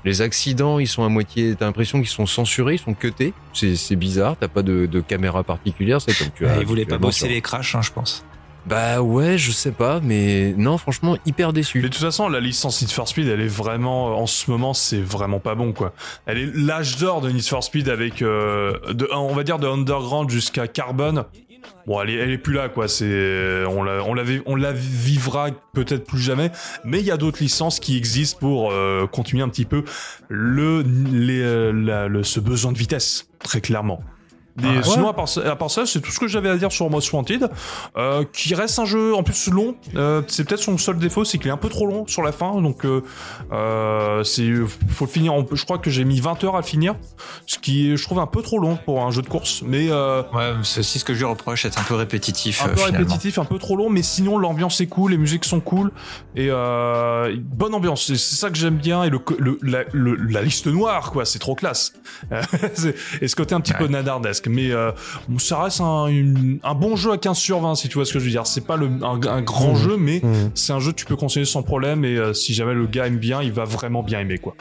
Les 0.06 0.22
accidents, 0.22 0.80
ils 0.80 0.88
sont 0.88 1.04
à 1.04 1.10
moitié. 1.10 1.56
T'as 1.58 1.66
l'impression 1.66 2.00
qu'ils 2.00 2.08
sont 2.10 2.26
censurés, 2.26 2.76
ils 2.76 2.80
sont 2.80 2.94
cutés. 2.94 3.34
C'est, 3.54 3.76
c'est 3.76 3.96
bizarre. 3.98 4.36
T'as 4.40 4.48
pas 4.48 4.62
de, 4.62 4.86
de 4.86 5.02
caméra 5.02 5.44
particulière. 5.44 6.02
C'est 6.02 6.18
comme 6.18 6.30
tu 6.36 6.46
as. 6.48 6.58
Ils 6.60 6.66
voulaient 6.66 6.86
pas 6.86 6.96
as 6.96 7.00
bosser 7.00 7.28
les 7.28 7.42
crashs, 7.42 7.76
hein, 7.76 7.82
je 7.82 7.92
pense. 7.92 8.24
bah 8.66 9.02
ouais, 9.02 9.38
je 9.38 9.52
sais 9.52 9.72
pas, 9.72 10.00
mais 10.02 10.54
non, 10.58 10.78
franchement, 10.78 11.18
hyper 11.26 11.48
Mais 11.50 11.54
déçu. 11.54 11.82
de 11.82 11.88
toute 11.88 11.98
façon, 12.02 12.30
la 12.30 12.40
licence 12.40 12.82
Need 12.82 12.92
for 12.92 13.08
Speed, 13.08 13.28
elle 13.28 13.42
est 13.42 13.48
vraiment, 13.48 14.18
en 14.20 14.28
ce 14.28 14.50
moment, 14.52 14.74
c'est 14.74 15.02
vraiment 15.02 15.40
pas 15.40 15.56
bon, 15.56 15.74
quoi. 15.74 15.94
Elle 16.28 16.38
est 16.38 16.50
l'âge 16.56 16.98
d'or 16.98 17.22
de 17.22 17.30
Need 17.32 17.46
for 17.48 17.64
Speed 17.64 17.90
avec, 17.90 18.22
euh, 18.22 18.78
de, 18.94 19.08
on 19.14 19.34
va 19.34 19.44
dire, 19.44 19.60
de 19.60 19.68
Underground 19.68 20.30
jusqu'à 20.30 20.68
Carbon. 20.68 21.26
Bon, 21.88 22.02
elle 22.02 22.10
est, 22.10 22.38
plus 22.38 22.54
là, 22.54 22.70
quoi. 22.70 22.88
C'est, 22.88 23.64
on 23.68 23.84
la, 23.84 24.04
on 24.04 24.14
la, 24.14 24.24
on 24.46 24.56
la 24.56 24.72
vivra 24.74 25.50
peut-être 25.74 26.06
plus 26.06 26.20
jamais. 26.20 26.52
Mais 26.84 27.00
il 27.00 27.06
y 27.06 27.12
a 27.12 27.18
d'autres 27.18 27.42
licences 27.42 27.80
qui 27.80 27.98
existent 27.98 28.40
pour 28.40 28.72
euh, 28.72 29.08
continuer 29.08 29.44
un 29.44 29.50
petit 29.50 29.66
peu 29.66 29.84
le, 30.28 30.84
euh, 30.86 32.08
le, 32.08 32.24
ce 32.24 32.40
besoin 32.40 32.72
de 32.72 32.78
vitesse, 32.78 33.30
très 33.40 33.62
clairement. 33.62 34.02
Des- 34.62 34.68
Ah, 34.68 34.72
ouais. 34.78 34.84
sinon, 34.84 35.10
à 35.10 35.14
part, 35.14 35.28
ça- 35.30 35.42
à 35.50 35.56
part 35.56 35.72
ça, 35.72 35.86
c'est 35.86 36.02
tout 36.02 36.12
ce 36.12 36.20
que 36.20 36.28
j'avais 36.28 36.50
à 36.50 36.58
dire 36.58 36.72
sur 36.72 36.90
Most 36.90 37.12
Wanted, 37.14 37.50
euh, 37.98 38.24
qui 38.34 38.54
reste 38.56 38.78
un 38.80 38.86
jeu 38.86 39.16
en 39.16 39.24
plus 39.24 39.50
long. 39.50 39.76
Euh, 39.96 40.22
c'est 40.28 40.44
peut-être 40.48 40.62
son 40.62 40.78
seul 40.78 40.98
défaut, 40.98 41.24
c'est 41.26 41.38
qu'il 41.38 41.48
est 41.48 41.52
un 41.52 41.58
peu 41.58 41.70
trop 41.70 41.88
long 41.88 42.06
sur 42.08 42.22
la 42.24 42.32
fin. 42.32 42.60
Donc, 42.62 42.86
euh, 42.86 43.02
euh, 43.52 44.24
c'est, 44.24 44.50
faut 44.90 45.06
le 45.06 45.10
finir. 45.10 45.34
en- 45.34 45.46
je 45.52 45.64
crois 45.66 45.78
que 45.78 45.90
j'ai 45.90 46.04
mis 46.06 46.20
20 46.20 46.44
heures 46.44 46.56
à 46.56 46.60
le 46.60 46.66
finir, 46.66 46.96
ce 47.46 47.58
qui 47.60 47.92
est, 47.92 47.98
je 47.98 48.04
trouve, 48.04 48.20
un 48.20 48.28
peu 48.28 48.42
trop 48.42 48.60
long 48.60 48.78
pour 48.86 49.04
un 49.04 49.12
jeu 49.12 49.22
de 49.22 49.28
course. 49.28 49.62
Mais 49.66 49.88
euh, 49.90 50.22
Ouais, 50.34 50.54
c'est 50.64 50.82
aussi 50.82 51.00
ce 51.00 51.06
que 51.06 51.14
je 51.14 51.20
lui 51.20 51.26
reproche, 51.26 51.64
c'est 51.64 51.78
un 51.78 51.84
peu 51.84 51.96
répétitif. 51.96 52.62
un 52.62 52.66
euh, 52.66 52.70
peu 52.70 52.76
finalement. 52.78 52.98
répétitif, 53.00 53.38
un 53.40 53.46
peu 53.46 53.58
trop 53.60 53.76
long, 53.76 53.90
mais 53.90 54.02
sinon 54.04 54.38
l'ambiance 54.38 54.80
est 54.82 54.88
cool, 54.88 55.12
les 55.12 55.18
musiques 55.18 55.46
sont 55.46 55.60
cool 55.60 55.92
et 56.36 56.48
euh, 56.50 57.36
bonne 57.40 57.74
ambiance. 57.74 58.06
C'est 58.08 58.18
ça 58.18 58.50
que 58.50 58.58
j'aime 58.58 58.78
bien 58.78 59.04
et 59.04 59.10
le, 59.10 59.20
le- 59.38 59.58
la, 59.62 59.84
le- 59.94 60.16
la 60.16 60.42
liste 60.42 60.68
noire 60.68 61.12
quoi, 61.12 61.26
c'est 61.26 61.40
trop 61.40 61.56
classe. 61.56 61.94
Et 63.22 63.28
ce 63.28 63.36
côté 63.36 63.56
un 63.56 63.62
petit 63.62 63.74
peu 63.74 63.88
nadardesque, 63.88 64.48
mais 64.50 64.72
euh, 64.72 64.92
ça 65.38 65.62
reste 65.64 65.82
un, 65.82 66.08
une- 66.08 66.60
un 66.64 66.74
bon 66.76 66.96
jeu 66.96 67.12
à 67.12 67.18
15 67.18 67.38
sur 67.38 67.60
20 67.60 67.76
si 67.76 67.88
tu 67.90 67.96
vois 67.96 68.06
ce 68.06 68.14
que 68.14 68.20
je 68.20 68.26
veux 68.26 68.32
dire. 68.32 68.46
C'est 68.48 68.66
pas 68.66 68.76
le, 68.78 68.88
un, 69.02 69.20
un 69.28 69.42
grand 69.42 69.74
Mmh. 69.74 69.78
jeu, 69.78 69.98
mais 69.98 70.20
Mmh. 70.24 70.52
c'est 70.56 70.74
un 70.74 70.80
jeu 70.80 70.92
que 70.92 70.98
tu 70.98 71.06
peux 71.06 71.16
conseiller 71.16 71.46
sans 71.46 71.64
problème 71.64 72.04
et 72.06 72.18
euh, 72.18 72.34
si 72.34 72.54
jamais 72.54 72.74
le 72.74 72.86
gars 72.88 73.08
aime 73.08 73.18
bien, 73.18 73.42
il 73.42 73.52
va 73.52 73.64
vraiment 73.66 74.04
bien 74.04 74.20
aimer 74.20 74.38
quoi. 74.38 74.56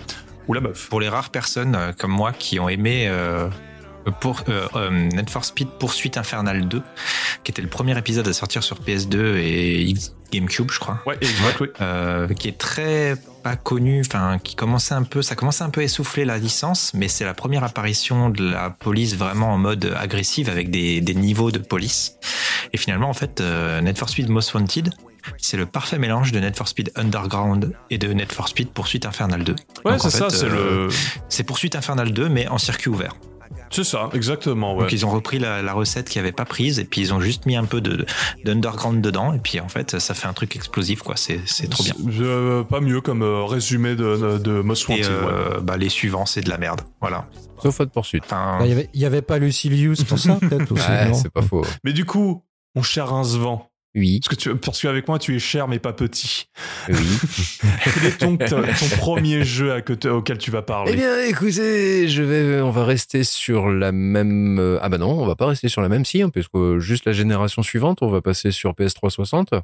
Ou 0.48 0.54
la 0.54 0.60
meuf. 0.60 0.88
Pour 0.88 1.00
les 1.00 1.08
rares 1.08 1.30
personnes 1.30 1.74
euh, 1.74 1.92
comme 1.98 2.10
moi 2.12 2.32
qui 2.32 2.58
ont 2.60 2.68
aimé 2.68 3.06
euh, 3.08 3.48
pour 4.20 4.42
euh, 4.48 4.66
euh, 4.76 4.90
Need 4.90 5.28
for 5.28 5.44
Speed 5.44 5.68
Poursuite 5.78 6.16
Infernale 6.16 6.66
2, 6.68 6.80
qui 7.44 7.50
était 7.52 7.60
le 7.62 7.68
premier 7.68 7.96
épisode 7.98 8.26
à 8.26 8.32
sortir 8.32 8.62
sur 8.62 8.78
PS2 8.80 9.36
et 9.36 9.82
X- 9.82 10.14
GameCube, 10.32 10.70
je 10.70 10.78
crois. 10.78 10.98
Ouais, 11.06 11.16
exact, 11.20 11.60
oui. 11.60 11.68
euh, 11.82 12.28
qui 12.28 12.48
est 12.48 12.56
très 12.58 13.16
pas 13.48 13.56
connu, 13.56 14.02
enfin 14.04 14.38
qui 14.38 14.54
commençait 14.54 14.92
un 14.92 15.04
peu, 15.04 15.22
ça 15.22 15.34
commençait 15.34 15.64
un 15.64 15.70
peu 15.70 15.80
à 15.80 15.84
essouffler 15.84 16.26
la 16.26 16.36
licence, 16.36 16.92
mais 16.92 17.08
c'est 17.08 17.24
la 17.24 17.32
première 17.32 17.64
apparition 17.64 18.28
de 18.28 18.50
la 18.50 18.68
police 18.68 19.16
vraiment 19.16 19.54
en 19.54 19.56
mode 19.56 19.90
agressive 19.96 20.50
avec 20.50 20.70
des, 20.70 21.00
des 21.00 21.14
niveaux 21.14 21.50
de 21.50 21.58
police. 21.58 22.16
Et 22.74 22.76
finalement, 22.76 23.08
en 23.08 23.14
fait, 23.14 23.40
euh, 23.40 23.80
Need 23.80 23.96
for 23.96 24.10
Speed 24.10 24.28
Most 24.28 24.52
Wanted, 24.52 24.90
c'est 25.38 25.56
le 25.56 25.64
parfait 25.64 25.98
mélange 25.98 26.30
de 26.30 26.40
Need 26.40 26.56
for 26.56 26.68
Speed 26.68 26.92
Underground 26.94 27.72
et 27.88 27.96
de 27.96 28.12
Need 28.12 28.32
for 28.32 28.48
Speed 28.48 28.68
Poursuite 28.68 29.06
Infernale 29.06 29.44
2. 29.44 29.56
Ouais, 29.86 29.98
c'est 29.98 30.10
ça, 30.10 30.28
c'est 30.28 30.44
euh, 30.44 30.88
le. 30.88 30.94
C'est 31.30 31.44
Poursuite 31.44 31.74
Infernale 31.74 32.12
2, 32.12 32.28
mais 32.28 32.48
en 32.48 32.58
circuit 32.58 32.90
ouvert. 32.90 33.14
C'est 33.70 33.84
ça, 33.84 34.08
exactement, 34.14 34.74
ouais. 34.74 34.82
Donc 34.84 34.92
ils 34.92 35.04
ont 35.06 35.10
repris 35.10 35.38
la, 35.38 35.62
la 35.62 35.72
recette 35.72 36.08
qu'ils 36.08 36.20
n'avaient 36.22 36.32
pas 36.32 36.44
prise 36.44 36.78
et 36.78 36.84
puis 36.84 37.00
ils 37.00 37.12
ont 37.14 37.20
juste 37.20 37.46
mis 37.46 37.56
un 37.56 37.64
peu 37.64 37.80
de 37.80 38.04
d'underground 38.44 39.00
dedans 39.02 39.32
et 39.32 39.38
puis 39.38 39.60
en 39.60 39.68
fait 39.68 39.98
ça 39.98 40.14
fait 40.14 40.26
un 40.26 40.32
truc 40.32 40.56
explosif 40.56 41.02
quoi. 41.02 41.16
C'est 41.16 41.40
c'est 41.46 41.68
trop 41.68 41.82
bien. 41.84 41.94
Euh, 42.20 42.62
pas 42.64 42.80
mieux 42.80 43.00
comme 43.00 43.22
euh, 43.22 43.44
résumé 43.44 43.94
de, 43.96 44.38
de 44.38 44.60
Most 44.62 44.88
Et 44.88 44.92
Wanted, 44.92 45.06
ouais. 45.06 45.12
euh, 45.30 45.60
bah, 45.60 45.76
les 45.76 45.88
suivants 45.88 46.26
c'est 46.26 46.40
de 46.40 46.48
la 46.48 46.58
merde. 46.58 46.80
Voilà. 47.00 47.26
Sauf 47.62 47.74
faute 47.76 47.90
poursuite. 47.90 48.22
Enfin, 48.24 48.58
Bah, 48.60 48.66
Il 48.66 48.70
y 48.70 48.72
avait- 48.72 48.88
il 48.94 49.00
y 49.00 49.04
avait 49.04 49.22
pas 49.22 49.38
Lucilius 49.38 50.04
pour 50.04 50.18
ça, 50.18 50.36
peut-être 50.40 50.70
aussi. 50.72 50.88
Ouais, 50.88 51.08
non 51.08 51.14
c'est 51.14 51.30
pas 51.30 51.42
faux. 51.42 51.64
Mais 51.84 51.92
du 51.92 52.04
coup, 52.04 52.44
mon 52.76 52.82
cher 52.82 53.08
Rincevent, 53.08 53.67
Oui, 53.94 54.20
parce 54.20 54.36
que 54.36 54.40
tu, 54.40 54.54
parce 54.56 54.80
qu'avec 54.82 55.08
moi 55.08 55.18
tu 55.18 55.34
es 55.34 55.38
cher 55.38 55.66
mais 55.66 55.78
pas 55.78 55.92
petit. 55.94 56.44
oui. 56.88 56.94
Quel 57.84 58.04
est 58.06 58.18
ton, 58.18 58.36
ton 58.36 58.62
premier 58.98 59.44
jeu 59.44 59.72
à 59.72 59.80
que- 59.80 60.08
auquel 60.08 60.38
tu 60.38 60.50
vas 60.50 60.62
parler? 60.62 60.92
Eh 60.92 60.96
bien, 60.96 61.18
écoutez, 61.24 62.06
je 62.08 62.22
vais, 62.22 62.60
on 62.60 62.70
va 62.70 62.84
rester 62.84 63.24
sur 63.24 63.70
la 63.70 63.90
même. 63.90 64.58
euh, 64.58 64.78
Ah 64.82 64.88
bah 64.90 64.98
non, 64.98 65.10
on 65.20 65.26
va 65.26 65.36
pas 65.36 65.46
rester 65.46 65.68
sur 65.68 65.80
la 65.80 65.88
même 65.88 66.04
si, 66.04 66.20
hein, 66.22 66.28
parce 66.28 66.48
que 66.48 66.78
juste 66.78 67.06
la 67.06 67.12
génération 67.12 67.62
suivante, 67.62 67.98
on 68.02 68.08
va 68.08 68.20
passer 68.20 68.50
sur 68.52 68.72
PS360. 68.74 69.60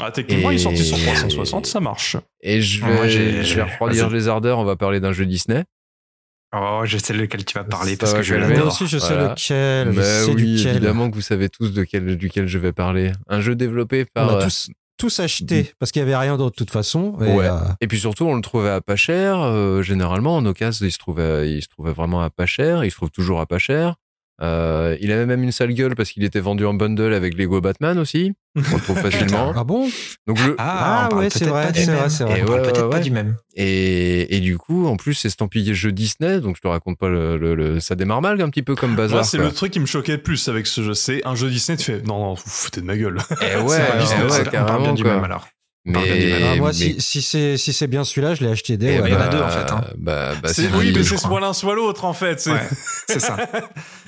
Ah, 0.00 0.10
techniquement, 0.10 0.50
il 0.50 0.54
est 0.54 0.58
sorti 0.58 0.82
sur 0.82 0.96
Et- 0.96 1.02
360, 1.04 1.66
ça 1.66 1.80
marche. 1.80 2.16
Et 2.40 2.62
je 2.62 2.82
vais, 2.84 3.10
j'ai- 3.10 3.44
je 3.44 3.54
vais 3.56 3.62
refroidir 3.62 4.08
les 4.08 4.28
ardeurs. 4.28 4.58
On 4.58 4.64
va 4.64 4.76
parler 4.76 4.98
d'un 5.00 5.12
jeu 5.12 5.26
Disney. 5.26 5.64
Oh, 6.54 6.82
je 6.84 6.98
sais 6.98 7.12
lequel 7.12 7.44
tu 7.44 7.54
vas 7.54 7.64
parler 7.64 7.92
Ça 7.92 7.96
parce 7.98 8.12
que 8.14 8.22
je 8.22 8.34
l'adore. 8.34 8.68
aussi, 8.68 8.86
je 8.86 8.98
sais 8.98 9.14
Voilà. 9.14 9.30
lequel. 9.30 9.92
Je 9.92 9.96
Bah 9.96 10.02
sais 10.04 10.32
oui, 10.32 10.56
duquel. 10.56 10.76
évidemment 10.76 11.10
que 11.10 11.14
vous 11.14 11.20
savez 11.20 11.48
tous 11.48 11.72
de 11.72 11.84
quel, 11.84 12.16
duquel 12.16 12.46
je 12.46 12.58
vais 12.58 12.72
parler. 12.72 13.12
Un 13.28 13.40
jeu 13.40 13.54
développé 13.54 14.06
On 14.16 14.26
par. 14.26 14.36
a 14.38 14.42
tous, 14.44 14.70
tous 14.96 15.20
acheté 15.20 15.72
parce 15.78 15.92
qu'il 15.92 16.00
y 16.00 16.02
avait 16.02 16.16
rien 16.16 16.36
d'autre 16.36 16.52
de 16.52 16.56
toute 16.56 16.70
façon. 16.70 17.16
Et, 17.22 17.32
Ouais. 17.32 17.46
euh, 17.48 17.58
Et 17.80 17.86
puis 17.86 17.98
surtout, 17.98 18.24
on 18.26 18.34
le 18.34 18.42
trouvait 18.42 18.70
à 18.70 18.80
pas 18.80 18.96
cher. 18.96 19.40
Euh, 19.40 19.82
généralement, 19.82 20.36
en 20.36 20.44
occasion, 20.46 20.84
il 20.86 20.92
se 20.92 20.98
trouvait, 20.98 21.50
il 21.52 21.62
se 21.62 21.68
trouvait 21.68 21.92
vraiment 21.92 22.20
à 22.22 22.30
pas 22.30 22.46
cher. 22.46 22.84
Il 22.84 22.90
se 22.90 22.96
trouve 22.96 23.10
toujours 23.10 23.40
à 23.40 23.46
pas 23.46 23.58
cher. 23.58 23.94
Euh, 24.42 24.96
il 25.02 25.12
avait 25.12 25.26
même 25.26 25.42
une 25.42 25.52
sale 25.52 25.72
gueule 25.74 25.94
parce 25.94 26.10
qu'il 26.12 26.24
était 26.24 26.40
vendu 26.40 26.64
en 26.64 26.72
bundle 26.72 27.12
avec 27.12 27.36
Lego 27.36 27.60
Batman 27.60 27.98
aussi. 27.98 28.32
On 28.56 28.60
le 28.76 28.80
trouve 28.80 28.98
facilement. 29.10 29.52
Ah 29.54 29.64
bon? 29.64 29.88
Donc 30.26 30.42
le, 30.44 30.54
Ah, 30.58 31.08
parle 31.10 31.20
ouais, 31.22 31.28
c'est 31.30 31.44
vrai, 31.44 31.66
pas 31.66 31.72
du 31.72 31.80
c'est 31.80 31.90
vrai, 31.90 32.00
même. 32.00 32.08
c'est 32.10 32.24
vrai. 32.24 32.42
On 32.42 32.46
parle 32.46 32.58
Et 32.58 32.58
ouais, 32.58 32.62
peut-être 32.62 32.84
ouais, 32.84 32.90
pas 32.90 32.96
ouais. 32.96 33.02
du 33.02 33.10
même. 33.10 33.36
et, 33.54 34.34
et 34.36 34.40
du 34.40 34.56
coup, 34.56 34.86
en 34.86 34.96
plus, 34.96 35.12
c'est 35.14 35.28
estampillé 35.28 35.74
jeu 35.74 35.92
Disney, 35.92 36.40
donc 36.40 36.56
je 36.56 36.62
te 36.62 36.68
raconte 36.68 36.98
pas 36.98 37.08
le, 37.10 37.36
le- 37.36 37.54
le- 37.54 37.80
ça 37.80 37.94
démarre 37.96 38.22
mal 38.22 38.40
un 38.40 38.48
petit 38.48 38.62
peu 38.62 38.74
comme 38.74 38.96
bazar. 38.96 39.16
Moi, 39.18 39.24
c'est 39.24 39.36
le 39.38 39.52
truc 39.52 39.72
qui 39.72 39.80
me 39.80 39.86
choquait 39.86 40.12
le 40.16 40.22
plus 40.22 40.48
avec 40.48 40.66
ce 40.66 40.82
jeu. 40.82 40.94
C'est 40.94 41.20
un 41.26 41.34
jeu 41.34 41.50
Disney, 41.50 41.76
tu 41.76 41.84
fais 41.92 42.00
non, 42.02 42.18
non, 42.18 42.34
vous 42.34 42.42
foutez 42.46 42.80
de 42.80 42.86
ma 42.86 42.96
gueule. 42.96 43.18
Eh 43.42 43.56
ouais, 43.62 43.68
C'est 43.68 43.78
pas 43.86 43.92
eh 43.94 43.98
Disney, 44.00 44.22
ouais, 44.24 44.30
c'est- 44.30 44.40
on 44.40 44.44
parle 44.44 44.50
bien 44.50 44.64
carrément, 44.66 44.92
du 44.94 45.04
même 45.04 45.24
alors. 45.24 45.46
Mais. 45.86 46.32
Ah, 46.52 46.56
moi, 46.56 46.68
mais- 46.68 46.74
si, 46.74 46.96
si 47.00 47.22
c'est 47.22 47.56
si 47.56 47.72
c'est 47.72 47.86
bien 47.86 48.04
celui-là, 48.04 48.34
je 48.34 48.42
l'ai 48.44 48.50
acheté 48.50 48.76
dès. 48.76 48.96
eh 48.96 49.00
ouais. 49.00 49.08
il 49.08 49.14
y 49.14 49.16
en 49.16 49.20
a 49.20 49.28
deux, 49.28 49.40
en 49.40 49.48
fait, 49.48 49.70
hein. 49.72 49.82
Bah, 49.96 50.32
bah, 50.42 50.50
C'est- 50.52 50.68
oui, 50.74 50.92
mais 50.94 51.02
c'est 51.02 51.16
soit 51.16 51.40
l'un 51.40 51.54
soit 51.54 51.74
l'autre 51.74 52.04
en 52.04 52.12
fait. 52.12 52.38
c'est- 52.40 52.50
Ouais, 52.52 52.68
ça. 53.18 53.36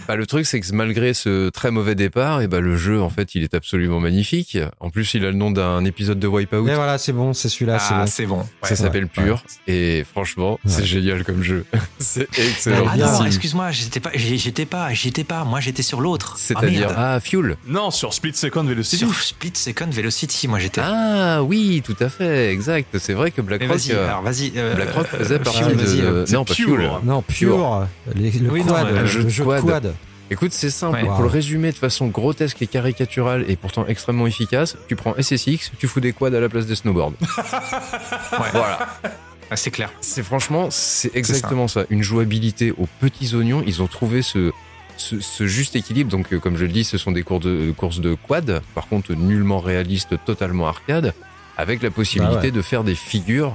Bah, 0.09 0.17
le 0.17 0.27
truc, 0.27 0.47
c'est 0.47 0.59
que 0.59 0.67
malgré 0.75 1.15
ce 1.15 1.49
très 1.51 1.71
mauvais 1.71 1.95
départ, 1.95 2.43
et 2.43 2.49
bah, 2.49 2.59
le 2.59 2.77
jeu, 2.77 3.01
en 3.01 3.09
fait, 3.09 3.37
il 3.37 3.45
est 3.45 3.55
absolument 3.55 4.01
magnifique. 4.01 4.59
En 4.81 4.91
plus, 4.91 5.15
il 5.15 5.25
a 5.25 5.29
le 5.31 5.37
nom 5.37 5.53
d'un 5.53 5.85
épisode 5.85 6.19
de 6.19 6.27
Wipeout. 6.27 6.65
Mais 6.65 6.75
voilà, 6.75 6.99
c'est 6.99 7.13
bon, 7.13 7.33
c'est 7.33 7.49
celui-là, 7.49 7.79
c'est 7.79 7.95
Ah, 7.95 8.01
bon. 8.01 8.07
c'est 8.09 8.27
bon. 8.27 8.45
ça 8.65 8.75
s'appelle 8.75 9.05
ouais. 9.05 9.11
Pure. 9.25 9.45
Et 9.69 10.05
franchement, 10.11 10.59
c'est 10.67 10.81
Ouais. 10.81 10.87
génial 10.87 11.23
comme 11.23 11.43
jeu. 11.45 11.65
c'est 12.01 12.29
excellent. 12.37 12.85
Ah 12.91 12.97
non, 12.97 13.25
excuse-moi, 13.25 13.71
j'étais 13.71 14.01
pas, 14.01 14.11
j'étais 14.15 14.67
pas, 14.67 14.93
j'y 14.93 15.09
étais 15.09 15.23
pas. 15.25 15.45
Moi, 15.45 15.61
j'étais 15.61 15.83
sur 15.85 16.01
l'autre. 16.01 16.35
C'est-à-dire, 16.37 16.89
Ah, 16.91 16.93
merde. 16.93 16.95
ah, 16.99 17.21
Fuel. 17.21 17.57
Non, 17.69 17.93
sur 17.93 18.13
Split 18.13 18.35
Second 18.35 18.65
Velocity. 18.65 18.97
sur 18.99 19.15
Split 19.15 19.53
Second 19.55 19.89
Velocity, 19.89 20.49
moi 20.49 20.59
j'étais. 20.59 20.81
Ah, 20.85 21.45
oui, 21.45 21.62
tout 21.85 21.97
à 22.01 22.09
fait, 22.09 22.51
exact. 22.53 22.97
C'est 22.99 23.13
vrai 23.15 23.31
que 23.31 23.41
BlackRock, 23.41 23.71
vas-y, 23.79 23.93
euh, 23.93 24.09
alors 24.09 24.23
vas-y. 24.23 24.53
euh, 24.57 24.75
BlackRock 24.75 25.07
euh, 25.15 25.19
faisait 25.19 25.35
euh, 25.35 25.39
partie 25.39 25.61
de, 25.63 26.01
euh, 26.03 26.27
non, 26.33 26.45
pas 26.45 26.55
Pure. 26.55 27.01
Non, 27.05 27.23
pur. 27.23 27.87
Les- 28.15 28.31
le 28.31 28.51
Oui, 28.51 28.61
non, 28.65 28.73
quad, 28.75 28.87
un 28.87 29.01
le 29.01 29.07
jeu 29.07 29.29
jeu 29.29 29.45
quad. 29.45 29.61
quad. 29.65 29.95
Écoute, 30.31 30.53
c'est 30.53 30.71
simple. 30.71 30.97
Ouais. 30.97 31.03
Pour 31.05 31.17
Wow. 31.17 31.23
le 31.23 31.29
résumer 31.29 31.73
de 31.73 31.77
façon 31.77 32.07
grotesque 32.07 32.63
et 32.63 32.67
caricaturale 32.67 33.45
et 33.49 33.57
pourtant 33.57 33.85
extrêmement 33.87 34.27
efficace, 34.27 34.77
tu 34.89 34.97
prends 34.97 35.15
SSX, 35.17 35.73
tu 35.79 35.87
fous 35.89 36.01
des 36.01 36.13
quads 36.13 36.29
à 36.35 36.41
la 36.41 36.49
place 36.49 36.65
des 36.67 36.75
snowboards. 36.75 37.13
Ouais. 38.33 38.39
Voilà. 38.53 38.89
Ah, 39.51 39.57
c'est 39.57 39.71
clair. 39.71 39.91
C'est 40.01 40.23
franchement, 40.23 40.69
c'est 40.71 41.15
exactement 41.15 41.69
ça. 41.69 41.85
Une 41.91 42.03
jouabilité 42.03 42.71
aux 42.73 42.89
petits 43.01 43.35
oignons. 43.35 43.63
Ils 43.67 43.83
ont 43.83 43.87
trouvé 43.87 44.23
ce, 44.23 44.51
ce, 44.97 45.21
ce 45.21 45.47
juste 45.47 45.77
équilibre. 45.77 46.11
Donc, 46.11 46.33
euh, 46.33 46.39
comme 46.39 46.57
je 46.57 46.65
le 46.65 46.73
dis, 46.73 46.85
ce 46.85 46.97
sont 46.97 47.13
des 47.13 47.23
cours 47.23 47.41
de, 47.41 47.71
courses 47.77 48.01
de 48.01 48.15
quad. 48.15 48.63
Par 48.75 48.89
contre, 48.89 49.13
nullement 49.13 49.61
réaliste, 49.61 50.15
totalement 50.25 50.67
arcade. 50.67 51.13
Avec 51.63 51.81
la 51.81 51.91
possibilité 51.93 52.35
Bah 52.35 52.43
ouais. 52.43 52.51
de 52.51 52.61
faire 52.63 52.83
des 52.83 52.97
figures. 52.97 53.55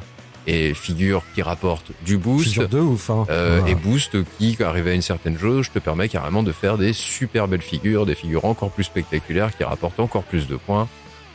Et 0.49 0.73
figures 0.73 1.23
qui 1.35 1.41
rapportent 1.41 1.91
du 2.05 2.17
boost. 2.17 2.57
De 2.57 2.79
ouf. 2.79 3.09
Hein. 3.09 3.25
Euh. 3.29 3.65
Et 3.65 3.75
Boost 3.75 4.15
qui, 4.37 4.55
arrivé 4.63 4.91
à 4.91 4.93
une 4.93 5.01
certaine 5.01 5.37
jauge, 5.37 5.71
te 5.73 5.79
permet 5.79 6.07
carrément 6.07 6.41
de 6.41 6.53
faire 6.53 6.77
des 6.77 6.93
super 6.93 7.49
belles 7.49 7.61
figures, 7.61 8.05
des 8.05 8.15
figures 8.15 8.45
encore 8.45 8.71
plus 8.71 8.85
spectaculaires 8.85 9.55
qui 9.57 9.65
rapportent 9.65 9.99
encore 9.99 10.23
plus 10.23 10.47
de 10.47 10.55
points. 10.55 10.87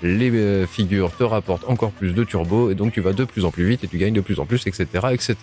Les 0.02 0.30
euh, 0.30 0.66
figures 0.66 1.14
te 1.14 1.24
rapportent 1.24 1.68
encore 1.68 1.90
plus 1.90 2.14
de 2.14 2.24
turbo 2.24 2.70
et 2.70 2.74
donc 2.74 2.94
tu 2.94 3.02
vas 3.02 3.12
de 3.12 3.24
plus 3.24 3.44
en 3.44 3.50
plus 3.50 3.68
vite 3.68 3.84
et 3.84 3.86
tu 3.86 3.98
gagnes 3.98 4.14
de 4.14 4.22
plus 4.22 4.40
en 4.40 4.46
plus, 4.46 4.66
etc., 4.66 4.86
etc. 5.12 5.36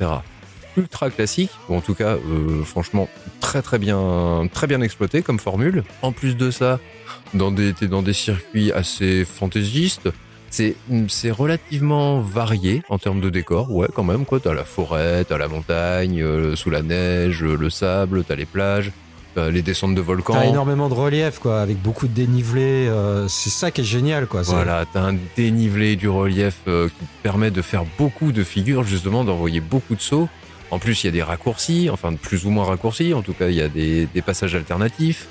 Ultra 0.75 1.11
classique, 1.11 1.51
ou 1.69 1.75
en 1.75 1.81
tout 1.81 1.93
cas, 1.93 2.15
euh, 2.15 2.63
franchement, 2.63 3.07
très 3.39 3.61
très 3.61 3.77
bien, 3.77 4.47
très 4.51 4.65
bien 4.65 4.81
exploité 4.81 5.21
comme 5.21 5.37
formule. 5.37 5.83
En 6.01 6.11
plus 6.11 6.35
de 6.35 6.49
ça, 6.49 6.79
dans 7.35 7.51
des, 7.51 7.73
t'es 7.73 7.87
dans 7.87 8.01
des 8.01 8.13
circuits 8.13 8.71
assez 8.71 9.25
fantaisistes. 9.25 10.09
C'est, 10.51 10.75
c'est 11.09 11.31
relativement 11.31 12.19
varié 12.21 12.81
en 12.89 12.97
termes 12.97 13.21
de 13.21 13.29
décor, 13.29 13.71
ouais, 13.71 13.87
quand 13.93 14.03
même, 14.03 14.25
quoi. 14.25 14.39
T'as 14.39 14.53
la 14.53 14.63
forêt, 14.63 15.23
t'as 15.25 15.37
la 15.37 15.47
montagne, 15.47 16.21
euh, 16.21 16.55
sous 16.55 16.69
la 16.69 16.81
neige, 16.81 17.43
euh, 17.43 17.55
le 17.55 17.69
sable, 17.69 18.23
t'as 18.23 18.35
les 18.35 18.45
plages, 18.47 18.91
t'as 19.35 19.49
les 19.51 19.61
descentes 19.61 19.93
de 19.95 20.01
volcans. 20.01 20.33
T'as 20.33 20.45
énormément 20.45 20.89
de 20.89 20.95
relief, 20.95 21.37
quoi, 21.39 21.61
avec 21.61 21.79
beaucoup 21.81 22.07
de 22.07 22.13
dénivelé. 22.13 22.87
euh, 22.87 23.27
c'est 23.27 23.51
ça 23.51 23.69
qui 23.69 23.81
est 23.81 23.83
génial, 23.83 24.25
quoi. 24.25 24.43
c'est- 24.43 24.51
Voilà, 24.51 24.85
t'as 24.91 25.01
un 25.01 25.15
dénivelé 25.37 25.95
du 25.95 26.09
relief 26.09 26.55
euh, 26.67 26.87
qui 26.89 27.05
te 27.05 27.23
permet 27.23 27.51
de 27.51 27.61
faire 27.61 27.83
beaucoup 27.99 28.31
de 28.31 28.43
figures, 28.43 28.83
justement, 28.83 29.23
d'envoyer 29.23 29.59
beaucoup 29.61 29.95
de 29.95 30.01
sauts. 30.01 30.29
En 30.71 30.79
plus, 30.79 31.03
il 31.03 31.07
y 31.07 31.09
a 31.09 31.13
des 31.13 31.23
raccourcis, 31.23 31.89
enfin 31.91 32.13
plus 32.15 32.45
ou 32.45 32.49
moins 32.49 32.65
raccourcis, 32.65 33.13
en 33.13 33.21
tout 33.21 33.33
cas, 33.33 33.49
il 33.49 33.55
y 33.55 33.61
a 33.61 33.69
des, 33.69 34.07
des 34.07 34.21
passages 34.21 34.53
alternatifs. 34.55 35.27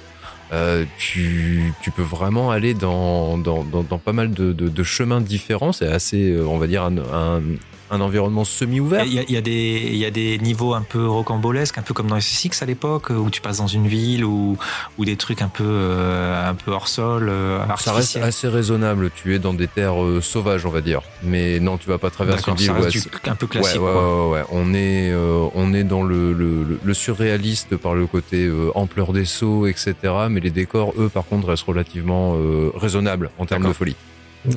Euh, 0.52 0.84
tu, 0.98 1.74
tu 1.82 1.90
peux 1.90 2.02
vraiment 2.02 2.50
aller 2.50 2.72
dans, 2.72 3.36
dans, 3.36 3.64
dans, 3.64 3.98
pas 3.98 4.12
mal 4.12 4.30
de, 4.30 4.82
chemins 4.82 5.20
différents. 5.20 5.72
C'est 5.72 5.88
assez, 5.88 6.30
euh, 6.30 6.46
on 6.46 6.58
va 6.58 6.66
dire, 6.66 6.84
un, 6.84 7.40
un 7.90 8.00
environnement 8.00 8.44
semi-ouvert. 8.44 9.04
Il 9.04 9.12
y, 9.14 9.18
a, 9.18 9.22
il 9.22 9.32
y 9.32 9.36
a 9.36 9.40
des, 9.40 9.88
il 9.92 9.96
y 9.96 10.04
a 10.04 10.10
des 10.10 10.38
niveaux 10.38 10.74
un 10.74 10.82
peu 10.82 11.06
rocambolesques, 11.06 11.78
un 11.78 11.82
peu 11.82 11.94
comme 11.94 12.08
dans 12.08 12.20
SSX 12.20 12.62
à 12.62 12.66
l'époque, 12.66 13.10
où 13.10 13.30
tu 13.30 13.40
passes 13.40 13.58
dans 13.58 13.66
une 13.66 13.86
ville 13.86 14.24
ou, 14.24 14.56
ou 14.98 15.04
des 15.04 15.16
trucs 15.16 15.42
un 15.42 15.48
peu, 15.48 15.64
euh, 15.66 16.48
un 16.50 16.54
peu 16.54 16.70
hors 16.72 16.88
sol, 16.88 17.28
euh, 17.28 17.58
Ça 17.78 17.92
reste 17.92 18.16
assez 18.16 18.48
raisonnable. 18.48 19.10
Tu 19.14 19.34
es 19.34 19.38
dans 19.38 19.54
des 19.54 19.68
terres 19.68 20.02
euh, 20.02 20.20
sauvages, 20.20 20.66
on 20.66 20.70
va 20.70 20.80
dire. 20.80 21.02
Mais 21.22 21.60
non, 21.60 21.78
tu 21.78 21.88
vas 21.88 21.98
pas 21.98 22.10
traverser 22.10 22.50
une 22.50 22.56
ville. 22.56 22.66
ça 22.66 22.72
reste 22.74 22.94
ouais, 22.96 23.02
du- 23.24 23.30
un 23.30 23.34
peu 23.34 23.46
classique. 23.46 23.80
ouais, 23.80 23.86
ouais, 23.86 23.92
quoi. 23.92 24.28
ouais, 24.30 24.34
ouais. 24.40 24.44
On 24.50 24.74
est, 24.74 25.10
euh, 25.12 25.46
on 25.54 25.72
est 25.74 25.84
dans 25.84 26.02
le, 26.02 26.32
le, 26.32 26.62
le- 26.64 26.80
le 26.82 26.94
surréaliste 26.94 27.76
par 27.76 27.94
le 27.94 28.06
côté 28.06 28.44
euh, 28.46 28.70
ampleur 28.74 29.12
des 29.12 29.24
sauts, 29.24 29.66
etc. 29.66 29.94
Mais 30.30 30.40
les 30.40 30.50
décors, 30.50 30.92
eux, 30.98 31.08
par 31.08 31.24
contre, 31.26 31.48
restent 31.48 31.64
relativement 31.66 32.34
euh, 32.36 32.70
raisonnables 32.76 33.30
en 33.38 33.46
termes 33.46 33.66
de 33.66 33.72
folie. 33.72 33.96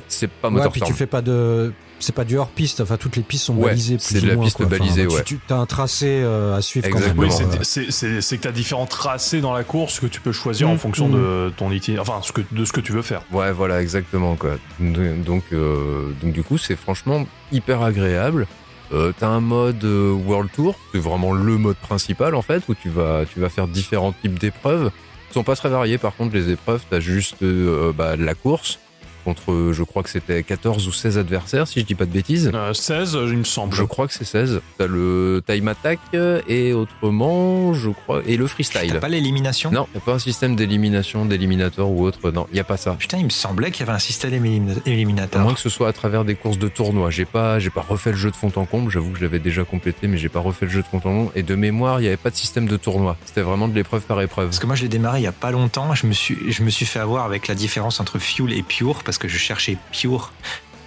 C'est 0.08 0.30
pas 0.30 0.48
Ouais, 0.48 0.54
moteur 0.56 0.72
puis 0.72 0.82
tu 0.82 0.94
fais 0.94 1.08
pas 1.08 1.22
de. 1.22 1.74
C'est 2.02 2.16
pas 2.16 2.24
du 2.26 2.38
hors 2.38 2.50
piste, 2.50 2.82
enfin 2.82 2.98
toutes 2.98 3.16
les 3.16 3.22
pistes 3.24 3.46
sont 3.46 3.56
Ouais, 3.56 3.70
balisées. 3.70 3.98
c'est 4.00 4.16
plus 4.16 4.22
de 4.22 4.26
ou 4.26 4.30
la 4.30 4.36
moins, 4.36 4.44
piste 4.46 4.58
quoi. 4.58 4.66
Balisée, 4.66 5.06
ouais. 5.08 5.24
Tu 5.24 5.40
as 5.50 5.56
un 5.56 5.66
tracé 5.66 6.08
euh, 6.24 6.58
à 6.58 6.62
suivre 6.62 6.88
Exactement. 6.88 7.22
Oui, 7.22 7.30
quand 7.30 7.40
même. 7.48 7.64
c'est- 7.64 8.04
Euh, 8.06 8.20
que 8.22 8.36
tu 8.42 8.48
as 8.48 8.52
différents 8.52 8.86
tracés 8.88 9.40
dans 9.42 9.54
la 9.54 9.64
course 9.64 10.00
que 10.00 10.08
tu 10.08 10.20
peux 10.20 10.32
choisir 10.32 10.68
Mm, 10.68 10.72
en 10.72 10.78
fonction 10.78 11.08
mm. 11.08 11.12
de 11.14 11.54
ton 11.58 11.72
itinéraire, 11.72 12.02
enfin 12.10 12.22
ce 12.24 12.32
que, 12.32 12.42
de 12.52 12.66
ce 12.66 12.74
que 12.74 12.82
tu 12.82 12.92
veux 12.92 13.02
faire. 13.02 13.22
Ouais, 13.32 13.52
voilà, 13.52 13.82
exactement 13.82 14.36
quoi. 14.36 14.58
Donc, 14.80 15.44
euh, 15.54 16.12
donc 16.22 16.34
du 16.34 16.44
coup, 16.44 16.58
c'est 16.58 16.76
franchement 16.76 17.26
hyper 17.52 17.82
agréable. 17.82 18.48
Euh, 18.94 19.14
T'as 19.18 19.28
un 19.28 19.40
mode 19.40 19.84
World 19.86 20.50
Tour, 20.54 20.76
c'est 20.94 21.00
vraiment 21.00 21.32
le 21.34 21.58
mode 21.58 21.78
principal 21.78 22.36
en 22.36 22.42
fait, 22.42 22.64
où 22.68 22.76
tu 22.76 22.90
vas, 22.90 23.24
tu 23.32 23.40
vas 23.40 23.48
faire 23.50 23.68
différents 23.68 24.12
types 24.12 24.38
d'épreuves. 24.40 24.92
Ils 25.30 25.34
sont 25.34 25.44
pas 25.44 25.56
très 25.56 25.70
variés 25.70 25.98
par 25.98 26.14
contre 26.16 26.36
les 26.36 26.50
épreuves. 26.50 26.82
T'as 26.90 27.00
juste 27.00 27.42
euh, 27.44 27.94
bah, 27.96 28.18
de 28.18 28.24
la 28.26 28.34
course 28.36 28.80
contre, 29.24 29.52
euh, 29.52 29.74
je 29.74 29.84
crois 29.84 30.04
que 30.04 30.10
c'était 30.10 30.44
14 30.44 30.88
ou 30.88 30.92
16 30.92 31.18
adversaires 31.18 31.68
si 31.68 31.80
je 31.80 31.86
dis 31.86 31.96
pas 31.96 32.06
de 32.06 32.12
bêtises. 32.12 32.52
Euh, 32.54 32.74
16, 32.74 33.18
il 33.32 33.38
me 33.38 33.44
semble. 33.44 33.76
Je 33.76 33.84
crois 33.84 34.08
que 34.08 34.14
c'est 34.14 34.26
16. 34.26 34.62
T'as 34.78 34.88
le 34.88 35.42
time 35.48 35.68
attack 35.68 36.00
euh, 36.14 36.42
et 36.48 36.74
autrement, 36.74 37.74
je 37.74 37.90
crois, 37.90 38.22
et 38.26 38.38
le 38.38 38.48
freestyle. 38.48 38.92
T'as 38.94 39.00
pas 39.00 39.10
l'élimination? 39.10 39.72
Non, 39.72 39.88
y 39.94 39.98
a 39.98 40.02
pas 40.02 40.14
un 40.14 40.20
système 40.20 40.56
d'élimination, 40.56 41.26
d'éliminateur 41.26 41.90
ou 41.90 42.04
autre. 42.06 42.32
Non, 42.32 42.48
y 42.54 42.60
a 42.60 42.64
pas 42.64 42.78
ça. 42.78 42.96
Putain, 42.98 43.18
il 43.18 43.26
me 43.26 43.30
semblait 43.30 43.72
qu'il 43.72 43.82
y 43.86 43.90
avait 43.90 43.96
un 43.96 44.00
système 44.00 44.34
À 44.34 44.90
éliminateur. 44.90 45.42
moins 45.42 45.54
que 45.54 45.60
ce 45.60 45.70
soit 45.70 45.88
à 45.88 45.94
travers 45.94 46.26
des 46.26 46.36
courses 46.36 46.58
de 46.60 46.68
tournois. 46.68 47.10
J'ai 47.10 47.26
pas, 47.26 47.60
j'ai 47.60 47.70
pas 47.70 47.82
refait 47.82 48.12
le 48.12 48.18
jeu 48.18 48.32
de 48.32 48.36
fond 48.36 48.52
en 48.56 48.66
comble. 48.66 48.92
J'avoue 48.92 49.12
que 49.12 49.18
je 49.18 49.24
l'avais 49.24 49.40
déjà 49.40 49.64
complété, 49.64 50.08
mais 50.08 50.18
j'ai 50.18 50.30
pas 50.30 50.40
refait 50.40 50.66
le 50.66 50.72
jeu 50.72 50.82
de 50.82 50.88
fond 50.88 50.98
en 50.98 51.02
comble. 51.02 51.32
Et 51.36 51.44
de 51.44 51.56
mémoire, 51.56 52.02
il 52.02 52.06
y 52.06 52.08
avait 52.08 52.18
pas 52.18 52.30
de 52.30 52.36
système 52.36 52.68
de 52.68 52.78
tournoi. 52.78 53.18
C'était 53.26 53.42
vraiment 53.42 53.68
de 53.68 53.74
l'épreuve 53.76 54.02
par 54.04 54.22
épreuve. 54.22 54.48
Parce 54.48 54.60
que 54.60 54.68
moi, 54.68 54.76
je 54.76 54.84
l'ai 54.84 54.90
démarré 54.90 55.20
il 55.20 55.24
y 55.24 55.28
a 55.28 55.32
pas 55.32 55.52
longtemps. 55.52 55.94
Je 55.96 56.08
me 56.08 56.14
suis, 56.14 56.38
je 56.52 56.64
me 56.64 56.70
suis 56.70 56.86
fait 56.86 57.00
avoir 57.00 57.26
avec 57.26 57.48
la 57.48 57.56
différence 57.56 58.00
entre 58.00 58.20
Fuel 58.20 58.54
et 58.54 58.64
Pure 58.64 59.04
parce 59.12 59.18
que 59.18 59.28
je 59.28 59.38
cherchais 59.38 59.78
Pure 59.92 60.32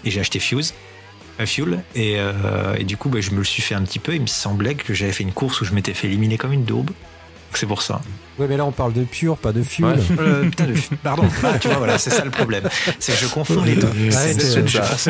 et 0.05 0.11
j'ai 0.11 0.21
acheté 0.21 0.39
Fuse. 0.39 0.73
euh, 1.41 1.47
Fuel 1.47 1.83
et, 1.95 2.15
euh, 2.19 2.75
et 2.79 2.85
du 2.85 2.97
coup 2.97 3.09
bah, 3.11 3.21
je 3.21 3.31
me 3.33 3.39
le 3.39 3.45
suis 3.45 3.61
fait 3.63 3.75
un 3.75 3.83
petit 3.83 3.99
peu 3.99 4.15
il 4.15 4.23
me 4.23 4.27
semblait 4.27 4.75
que 4.77 4.95
j'avais 4.95 5.13
fait 5.13 5.25
une 5.25 5.33
course 5.33 5.61
où 5.61 5.65
je 5.65 5.73
m'étais 5.73 5.93
fait 5.95 6.07
éliminer 6.07 6.39
comme 6.39 6.53
une 6.53 6.65
daube 6.65 6.91
c'est 7.53 7.67
pour 7.67 7.83
ça 7.83 8.01
Ouais, 8.37 8.49
mais 8.49 8.57
là 8.57 8.65
on 8.65 8.73
parle 8.73 8.93
de 8.93 9.05
pure, 9.05 9.37
pas 9.37 9.53
de 9.53 9.63
fuel. 9.63 9.97
Ouais. 9.97 10.17
Euh, 10.19 10.43
putain 10.51 10.67
de 10.67 10.75
pardon 11.05 11.23
Ah, 11.45 11.57
tu 11.61 11.69
vois 11.69 11.77
voilà 11.77 11.99
c'est 11.99 12.11
ça 12.11 12.25
le 12.25 12.31
problème 12.33 12.69
c'est 12.99 13.13
que 13.13 13.19
je 13.19 13.27
confonds 13.29 13.63
les 13.63 13.77
deux 13.77 13.89
C'est- 14.11 14.35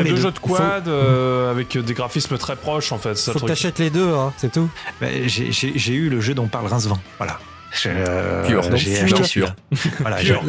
deux 0.05 0.17
jeux 0.17 0.31
de 0.33 0.39
quad 0.41 0.89
euh, 0.89 1.51
avec 1.51 1.79
des 1.79 1.95
graphismes 1.95 2.37
très 2.37 2.57
proches 2.57 2.91
en 2.93 2.99
fait. 2.99 3.15
ça 3.17 3.33
Faut 3.33 3.39
le 3.39 3.45
que 3.45 3.49
t'achètes 3.49 3.79
les 3.79 3.89
deux, 3.91 4.13
hein, 4.13 4.33
c'est 4.37 4.53
tout. 4.53 4.69
Bah, 5.01 5.07
j'ai- 5.27 5.53
j'ai 5.53 5.73
j'ai 5.79 5.95
eu 5.95 6.11
le 6.11 6.21
jeu 6.21 6.35
dont 6.35 6.47
parle 6.49 6.67
Rincevent 6.67 6.99
voilà 7.19 7.39
Je- 7.75 7.89
euh, 7.93 8.47
Pure, 8.47 8.63
donc 8.63 8.79
Pure. 8.79 9.05
Pure. 9.17 9.27
celui-là. 9.27 9.55
Voilà, 10.01 10.17
Pure. 10.17 10.43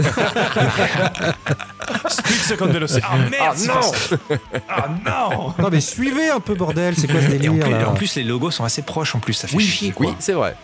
Split 2.07 2.33
Second 2.35 2.67
Velocity. 2.67 3.01
Ah 3.03 3.17
merde, 3.29 3.57
c'est 3.57 3.67
pas 3.67 3.81
ça. 3.81 4.17
Ah 4.69 4.87
non 5.05 5.53
Non 5.59 5.69
mais 5.71 5.81
suivez 5.81 6.29
un 6.29 6.39
peu 6.39 6.55
bordel, 6.55 6.95
c'est 6.95 7.07
quoi 7.09 7.19
ce 7.21 7.25
et 7.25 7.27
en, 7.27 7.31
délire 7.31 7.53
plus, 7.65 7.71
là 7.71 7.89
en 7.89 7.93
plus, 7.93 8.15
les 8.15 8.23
logos 8.23 8.51
sont 8.51 8.63
assez 8.63 8.81
proches 8.81 9.15
en 9.15 9.19
plus 9.19 9.33
ça 9.33 9.47
fait 9.47 9.55
Oui, 9.57 9.63
chier 9.63 9.91
quoi 9.91 10.07
Oui, 10.07 10.13
c'est 10.19 10.33
vrai. 10.33 10.55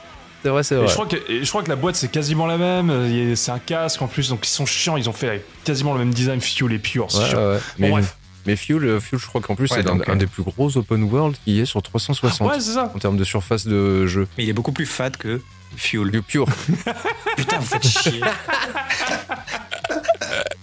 C'est 0.43 0.49
vrai, 0.49 0.63
c'est 0.63 0.73
Et 0.75 0.77
vrai. 0.79 0.87
je, 0.87 0.93
crois 0.93 1.05
que, 1.05 1.17
et 1.31 1.43
je 1.43 1.49
crois 1.49 1.61
que 1.61 1.69
la 1.69 1.75
boîte 1.75 1.95
c'est 1.95 2.09
quasiment 2.09 2.47
la 2.47 2.57
même, 2.57 3.35
c'est 3.35 3.51
un 3.51 3.59
casque 3.59 4.01
en 4.01 4.07
plus, 4.07 4.29
donc 4.29 4.45
ils 4.45 4.49
sont 4.49 4.65
chiants, 4.65 4.97
ils 4.97 5.07
ont 5.09 5.13
fait 5.13 5.45
quasiment 5.63 5.93
le 5.93 5.99
même 5.99 6.13
design 6.13 6.41
Fuel 6.41 6.73
et 6.73 6.79
Pure. 6.79 7.07
c'est 7.11 7.19
Ouais, 7.19 7.29
chiant. 7.29 7.37
ouais, 7.37 7.45
ouais. 7.53 7.57
Bon, 7.57 7.61
Mais, 7.77 7.89
bref. 7.91 8.15
mais 8.47 8.55
Fuel, 8.55 8.83
euh, 8.85 8.99
Fuel, 8.99 9.19
je 9.21 9.27
crois 9.27 9.39
qu'en 9.41 9.53
plus, 9.55 9.69
Ouais, 9.69 9.77
c'est 9.83 9.87
un, 9.89 9.95
donc, 9.97 10.09
un 10.09 10.13
euh, 10.13 10.15
des 10.15 10.25
plus 10.25 10.41
gros 10.41 10.75
open 10.77 11.03
world 11.03 11.35
qui 11.45 11.59
est 11.59 11.65
sur 11.65 11.81
360 11.83 12.47
Ouais, 12.49 12.59
c'est 12.59 12.71
ça. 12.73 12.91
en 12.95 12.97
termes 12.97 13.17
de 13.17 13.23
surface 13.23 13.67
de 13.67 14.07
jeu. 14.07 14.27
mais 14.37 14.43
il 14.45 14.49
est 14.49 14.53
beaucoup 14.53 14.71
plus 14.71 14.87
fade 14.87 15.15
que 15.17 15.41
Fuel 15.75 16.21
Pure. 16.21 16.47
putain 17.35 17.59
vous 17.59 17.65
faites 17.65 17.87
chier 17.87 18.21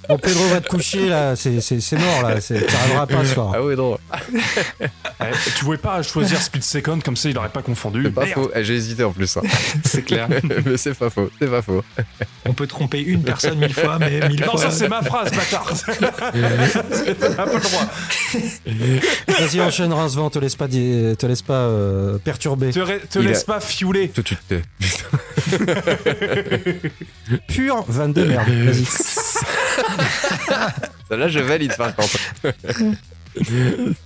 Bon, 0.08 0.16
Pedro 0.18 0.44
va 0.46 0.60
te 0.60 0.68
coucher 0.68 1.08
là, 1.08 1.36
c'est 1.36 1.60
c'est- 1.60 1.80
c'est 1.80 1.96
mort 1.98 2.22
là, 2.22 2.40
c'est- 2.40 2.66
t'arriveras 2.66 3.06
pas 3.06 3.24
ce 3.24 3.34
soir. 3.34 3.52
Ah 3.54 3.62
oui, 3.62 3.76
non, 3.76 3.98
Eh, 5.20 5.24
tu 5.58 5.64
voulais 5.64 5.78
pas 5.78 6.00
choisir 6.02 6.40
Split 6.40 6.62
Second 6.62 7.00
comme 7.00 7.16
ça 7.16 7.28
il 7.28 7.36
aurait 7.36 7.48
pas 7.50 7.60
confondu. 7.62 8.02
c'est 8.04 8.10
pas 8.12 8.24
Merde. 8.24 8.34
faux. 8.34 8.50
Eh, 8.54 8.64
J'ai 8.64 8.74
hésité 8.76 9.04
en 9.04 9.10
plus. 9.12 9.36
hein. 9.36 9.42
C'est 9.84 10.02
clair. 10.02 10.28
mais 10.64 10.76
c'est 10.76 10.94
pas 10.94 11.10
faux, 11.10 11.28
c'est 11.40 11.48
pas 11.50 11.60
faux. 11.60 11.82
On 12.46 12.52
peut 12.54 12.66
tromper 12.66 13.00
une 13.02 13.22
personne 13.22 13.58
mille 13.58 13.74
fois, 13.74 13.98
mais 13.98 14.26
mille 14.28 14.40
Non, 14.40 14.52
fois. 14.52 14.60
ça 14.62 14.70
c'est 14.70 14.88
ma 14.88 15.02
phrase, 15.02 15.30
bâtard. 15.32 15.70
T'as 17.20 17.30
pas 17.30 17.44
le 17.44 17.60
droit. 17.60 17.86
Vas-y, 19.40 19.60
enchaîne 19.60 19.92
Rincevent, 19.92 20.30
te 20.30 20.38
laisse 20.38 20.56
pas, 20.56 20.68
te 20.68 21.26
laisse 21.26 21.42
pas 21.42 21.52
euh, 21.54 22.16
perturber. 22.18 22.70
Te, 22.70 23.18
laisse 23.18 23.42
a- 23.42 23.44
pas 23.46 23.60
fiouler. 23.60 24.08
Tout 24.08 24.22
de 24.22 24.28
suite. 24.28 24.54
Pur 27.48 27.84
22 27.88 28.24
merde, 28.24 28.48
vas-y. 28.48 28.84
Celle-là, 31.08 31.28
je 31.28 31.38
valide 31.38 31.76
par 31.76 31.94
contre. 31.94 32.18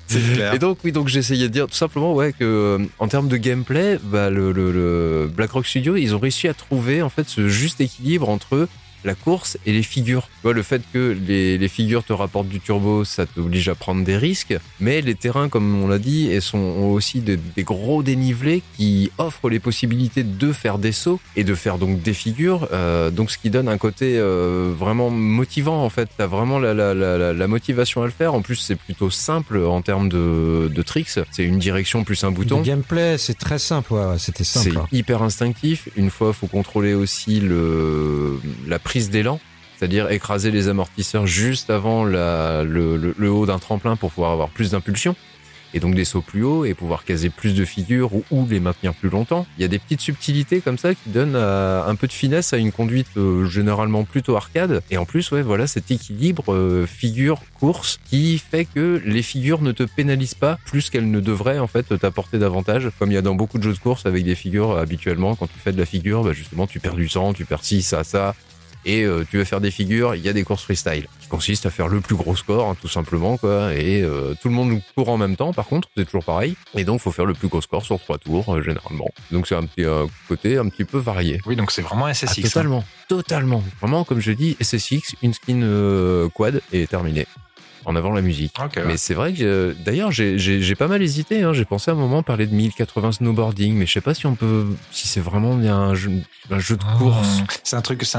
Clair. 0.08 0.54
Et 0.54 0.58
donc, 0.58 0.78
oui, 0.84 0.92
donc 0.92 1.08
j'essayais 1.08 1.48
de 1.48 1.52
dire 1.52 1.66
tout 1.66 1.74
simplement, 1.74 2.14
ouais, 2.14 2.32
que 2.32 2.44
euh, 2.44 2.78
en 2.98 3.08
termes 3.08 3.28
de 3.28 3.36
gameplay, 3.36 3.98
bah, 4.02 4.30
le, 4.30 4.52
le, 4.52 4.72
le 4.72 5.30
BlackRock 5.34 5.66
Studio, 5.66 5.96
ils 5.96 6.14
ont 6.14 6.18
réussi 6.18 6.48
à 6.48 6.54
trouver 6.54 7.02
en 7.02 7.08
fait 7.08 7.28
ce 7.28 7.48
juste 7.48 7.80
équilibre 7.80 8.28
entre 8.28 8.68
la 9.04 9.14
course 9.14 9.58
et 9.66 9.72
les 9.72 9.82
figures. 9.82 10.22
Tu 10.26 10.42
vois, 10.44 10.52
le 10.52 10.62
fait 10.62 10.82
que 10.92 11.16
les, 11.26 11.58
les 11.58 11.68
figures 11.68 12.04
te 12.04 12.12
rapportent 12.12 12.48
du 12.48 12.60
turbo, 12.60 13.04
ça 13.04 13.26
t'oblige 13.26 13.68
à 13.68 13.74
prendre 13.74 14.04
des 14.04 14.16
risques, 14.16 14.54
mais 14.80 15.00
les 15.00 15.14
terrains, 15.14 15.48
comme 15.48 15.82
on 15.82 15.88
l'a 15.88 15.98
dit, 15.98 16.28
elles 16.30 16.42
sont, 16.42 16.58
ont 16.58 16.92
aussi 16.92 17.20
des, 17.20 17.36
des 17.36 17.62
gros 17.64 18.02
dénivelés 18.02 18.62
qui 18.76 19.10
offrent 19.18 19.48
les 19.48 19.60
possibilités 19.60 20.22
de 20.24 20.52
faire 20.52 20.78
des 20.78 20.92
sauts 20.92 21.20
et 21.36 21.44
de 21.44 21.54
faire 21.54 21.78
donc 21.78 22.02
des 22.02 22.14
figures, 22.14 22.68
euh, 22.72 23.10
donc 23.10 23.30
ce 23.30 23.38
qui 23.38 23.50
donne 23.50 23.68
un 23.68 23.78
côté 23.78 24.18
euh, 24.18 24.72
vraiment 24.78 25.10
motivant 25.10 25.84
en 25.84 25.90
fait. 25.90 26.08
T'as 26.16 26.26
vraiment 26.26 26.58
la, 26.58 26.74
la, 26.74 26.94
la, 26.94 27.32
la- 27.32 27.46
motivation 27.48 28.02
à 28.02 28.06
le 28.06 28.10
faire. 28.12 28.34
En 28.34 28.42
plus, 28.42 28.56
c'est 28.56 28.76
plutôt 28.76 29.10
simple 29.10 29.58
en 29.64 29.82
termes 29.82 30.08
de, 30.08 30.70
de 30.72 30.82
tricks. 30.82 31.08
C'est 31.30 31.44
une 31.44 31.58
direction 31.58 32.04
plus 32.04 32.22
un 32.24 32.30
bouton. 32.30 32.58
Le 32.58 32.64
gameplay, 32.64 33.18
c'est 33.18 33.38
très 33.38 33.58
simple, 33.58 33.92
ouais, 33.94 34.04
ouais, 34.06 34.18
c'était 34.18 34.44
C'est 34.44 34.60
simple. 34.60 34.78
hein. 34.78 34.86
hyper 34.92 35.22
instinctif. 35.22 35.88
Une 35.96 36.10
fois, 36.10 36.32
faut 36.32 36.46
contrôler 36.46 36.94
aussi 36.94 37.40
le, 37.40 38.40
la 38.66 38.78
prise 38.78 38.91
d'élan. 39.00 39.40
C'est-à-dire 39.76 40.12
écraser 40.12 40.52
les 40.52 40.68
amortisseurs 40.68 41.26
juste 41.26 41.68
avant 41.68 42.04
le, 42.04 43.28
haut 43.28 43.46
d'un 43.46 43.58
tremplin 43.58 43.96
pour 43.96 44.12
pouvoir 44.12 44.30
avoir 44.30 44.48
plus 44.48 44.70
d'impulsion. 44.70 45.16
Et 45.74 45.80
donc 45.80 45.94
des 45.94 46.04
sauts 46.04 46.22
plus 46.22 46.44
hauts 46.44 46.64
et 46.64 46.74
pouvoir 46.74 47.04
caser 47.04 47.30
plus 47.30 47.54
de 47.54 47.64
figures 47.64 48.14
ou, 48.14 48.22
ou 48.30 48.46
les 48.46 48.60
maintenir 48.60 48.94
plus 48.94 49.08
longtemps. 49.08 49.46
Il 49.58 49.62
y 49.62 49.64
a 49.64 49.68
des 49.68 49.78
petites 49.78 50.02
subtilités 50.02 50.60
comme 50.60 50.78
ça 50.78 50.94
qui 50.94 51.10
donnent 51.10 51.34
euh, 51.34 51.84
un 51.84 51.94
peu 51.94 52.06
de 52.06 52.12
finesse 52.12 52.52
à 52.52 52.58
une 52.58 52.72
conduite 52.72 53.08
euh, 53.16 53.46
généralement 53.46 54.04
plutôt 54.04 54.36
arcade. 54.36 54.82
Et 54.90 54.98
en 54.98 55.04
plus, 55.04 55.32
ouais, 55.32 55.42
voilà 55.42 55.66
cet 55.66 55.90
équilibre 55.90 56.52
euh, 56.52 56.86
figure-course 56.86 57.98
qui 58.08 58.38
fait 58.38 58.66
que 58.66 59.02
les 59.04 59.22
figures 59.22 59.62
ne 59.62 59.72
te 59.72 59.82
pénalisent 59.82 60.34
pas 60.34 60.58
plus 60.64 60.90
qu'elles 60.90 61.10
ne 61.10 61.20
devraient 61.20 61.58
en 61.58 61.66
fait 61.66 61.98
t'apporter 61.98 62.38
davantage. 62.38 62.90
Comme 62.98 63.10
il 63.10 63.14
y 63.14 63.18
a 63.18 63.22
dans 63.22 63.34
beaucoup 63.34 63.58
de 63.58 63.64
jeux 63.64 63.72
de 63.72 63.78
course 63.78 64.04
avec 64.06 64.24
des 64.24 64.34
figures 64.34 64.78
habituellement, 64.78 65.34
quand 65.34 65.46
tu 65.46 65.58
fais 65.58 65.72
de 65.72 65.78
la 65.78 65.86
figure, 65.86 66.22
bah, 66.22 66.34
justement 66.34 66.66
tu 66.66 66.78
perds 66.78 66.96
du 66.96 67.08
temps, 67.08 67.32
tu 67.32 67.46
perds 67.46 67.64
ci, 67.64 67.82
ça, 67.82 68.04
ça. 68.04 68.34
Et 68.84 69.02
euh, 69.04 69.24
tu 69.30 69.36
veux 69.38 69.44
faire 69.44 69.60
des 69.60 69.70
figures, 69.70 70.14
il 70.14 70.22
y 70.22 70.28
a 70.28 70.32
des 70.32 70.42
courses 70.44 70.62
freestyle 70.64 71.06
qui 71.20 71.28
consistent 71.28 71.66
à 71.66 71.70
faire 71.70 71.88
le 71.88 72.00
plus 72.00 72.16
gros 72.16 72.34
score, 72.36 72.68
hein, 72.68 72.76
tout 72.80 72.88
simplement, 72.88 73.36
quoi. 73.36 73.72
Et 73.74 74.02
euh, 74.02 74.34
tout 74.42 74.48
le 74.48 74.54
monde 74.54 74.80
court 74.96 75.08
en 75.08 75.16
même 75.18 75.36
temps, 75.36 75.52
par 75.52 75.66
contre, 75.66 75.88
c'est 75.96 76.04
toujours 76.04 76.24
pareil. 76.24 76.56
Et 76.74 76.84
donc, 76.84 77.00
faut 77.00 77.12
faire 77.12 77.26
le 77.26 77.34
plus 77.34 77.48
gros 77.48 77.60
score 77.60 77.84
sur 77.84 77.98
trois 78.00 78.18
tours, 78.18 78.54
euh, 78.54 78.62
généralement. 78.62 79.08
Donc, 79.30 79.46
c'est 79.46 79.54
un 79.54 79.64
petit 79.64 79.84
euh, 79.84 80.06
côté 80.28 80.58
un 80.58 80.68
petit 80.68 80.84
peu 80.84 80.98
varié. 80.98 81.40
Oui, 81.46 81.54
donc 81.56 81.70
c'est 81.70 81.82
vraiment 81.82 82.06
Ah, 82.06 82.14
SSX. 82.14 82.38
hein. 82.38 82.42
totalement, 82.42 82.84
totalement. 83.08 83.62
Vraiment, 83.80 84.04
comme 84.04 84.20
je 84.20 84.32
dis, 84.32 84.56
SSX, 84.60 85.14
une 85.22 85.32
skin 85.34 85.62
euh, 85.62 86.28
quad 86.30 86.60
et 86.72 86.86
terminé. 86.86 87.26
En 87.84 87.96
avant 87.96 88.12
la 88.12 88.22
musique. 88.22 88.54
Ok, 88.64 88.72
ouais. 88.76 88.82
Mais 88.86 88.96
c'est 88.96 89.14
vrai 89.14 89.32
que 89.32 89.42
euh, 89.42 89.74
d'ailleurs 89.84 90.12
j'ai- 90.12 90.38
j'ai 90.38 90.60
j'ai 90.62 90.74
pas 90.74 90.88
mal 90.88 91.02
hésité. 91.02 91.42
Hein. 91.42 91.52
J'ai 91.52 91.64
pensé 91.64 91.90
à 91.90 91.94
un 91.94 91.96
moment 91.96 92.22
parler 92.22 92.46
de 92.46 92.54
1080 92.54 93.12
snowboarding, 93.12 93.74
mais 93.74 93.86
je 93.86 93.92
sais 93.92 94.00
pas 94.00 94.14
si 94.14 94.26
on 94.26 94.34
peut, 94.34 94.66
si 94.90 95.08
c'est 95.08 95.20
vraiment 95.20 95.54
bien 95.56 95.76
un 95.76 95.94
jeu, 95.94 96.10
un 96.50 96.58
jeu 96.58 96.76
de 96.76 96.84
course. 96.98 97.40
Mmh. 97.40 97.44
C'est 97.64 97.76
un 97.76 97.82
truc, 97.82 98.04
c'est 98.04 98.18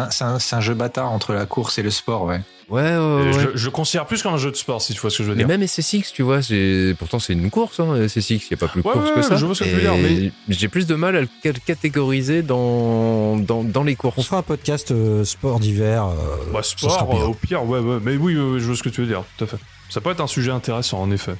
un, 0.56 0.60
jeu 0.62 0.74
bâtard 0.74 1.12
entre 1.12 1.34
la 1.34 1.46
course 1.46 1.78
et 1.78 1.84
le 1.84 1.90
sport, 1.92 2.24
ouais. 2.24 2.42
Ouais, 2.70 2.82
ouais. 2.82 3.34
Je, 3.34 3.50
je 3.58 3.66
le 3.66 3.72
considère 3.72 4.06
plus 4.06 4.24
comme 4.24 4.34
un 4.34 4.38
jeu 4.38 4.50
de 4.50 4.56
sport, 4.56 4.82
si 4.82 4.94
tu 4.94 5.00
vois 5.02 5.10
ce 5.12 5.18
que 5.18 5.24
je 5.26 5.30
veux 5.30 5.36
Mais 5.36 5.44
dire. 5.44 5.48
même 5.60 5.68
SSX, 5.68 6.12
tu 6.14 6.24
vois, 6.24 6.42
c'est 6.42 6.96
pourtant 6.98 7.20
c'est 7.20 7.34
une 7.34 7.50
course, 7.52 7.80
hein, 7.82 8.08
SSX, 8.08 8.30
il 8.32 8.48
n'y 8.52 8.54
a 8.54 8.58
pas 8.58 8.68
plus 8.70 8.82
Ouais, 8.82 8.94
course 8.94 9.10
ouais, 9.10 9.16
que 9.16 9.22
ça. 9.22 9.36
je 9.36 9.46
vois 9.46 9.54
ce 9.54 9.64
que 9.66 9.70
tu 9.70 9.76
veux 9.76 9.82
dire, 9.82 9.96
mais- 9.98 10.32
J'ai 10.50 10.70
plus 10.70 10.88
de 10.88 10.96
mal 10.96 11.16
à 11.18 11.22
le 11.22 11.28
ca- 11.44 11.52
catégoriser 11.54 12.42
dans, 12.42 13.36
dans, 13.38 13.64
dans 13.64 13.84
les 13.84 13.94
On 13.94 13.96
courses. 14.10 14.26
fera 14.26 14.38
un 14.38 14.44
podcast 14.44 14.92
euh, 14.92 15.24
sport 15.26 15.60
d'hiver. 15.60 16.06
euh, 16.06 16.14
Bah, 16.54 16.64
sport, 16.64 17.10
euh, 17.14 17.26
au 17.28 17.34
pire, 17.34 17.64
ouais, 17.66 17.80
ouais. 17.80 17.98
Mais 18.02 18.16
oui, 18.16 18.34
je 18.34 18.66
vois 18.66 18.76
ce 18.78 18.82
que 18.84 18.90
tu 18.90 19.02
veux 19.02 19.08
dire, 19.08 19.24
tout 19.38 19.44
à 19.44 19.48
fait. 19.48 19.53
Ça 19.90 20.02
peut 20.02 20.10
être 20.12 20.22
un 20.22 20.28
sujet 20.28 20.52
intéressant, 20.52 21.02
en 21.02 21.12
effet. 21.12 21.34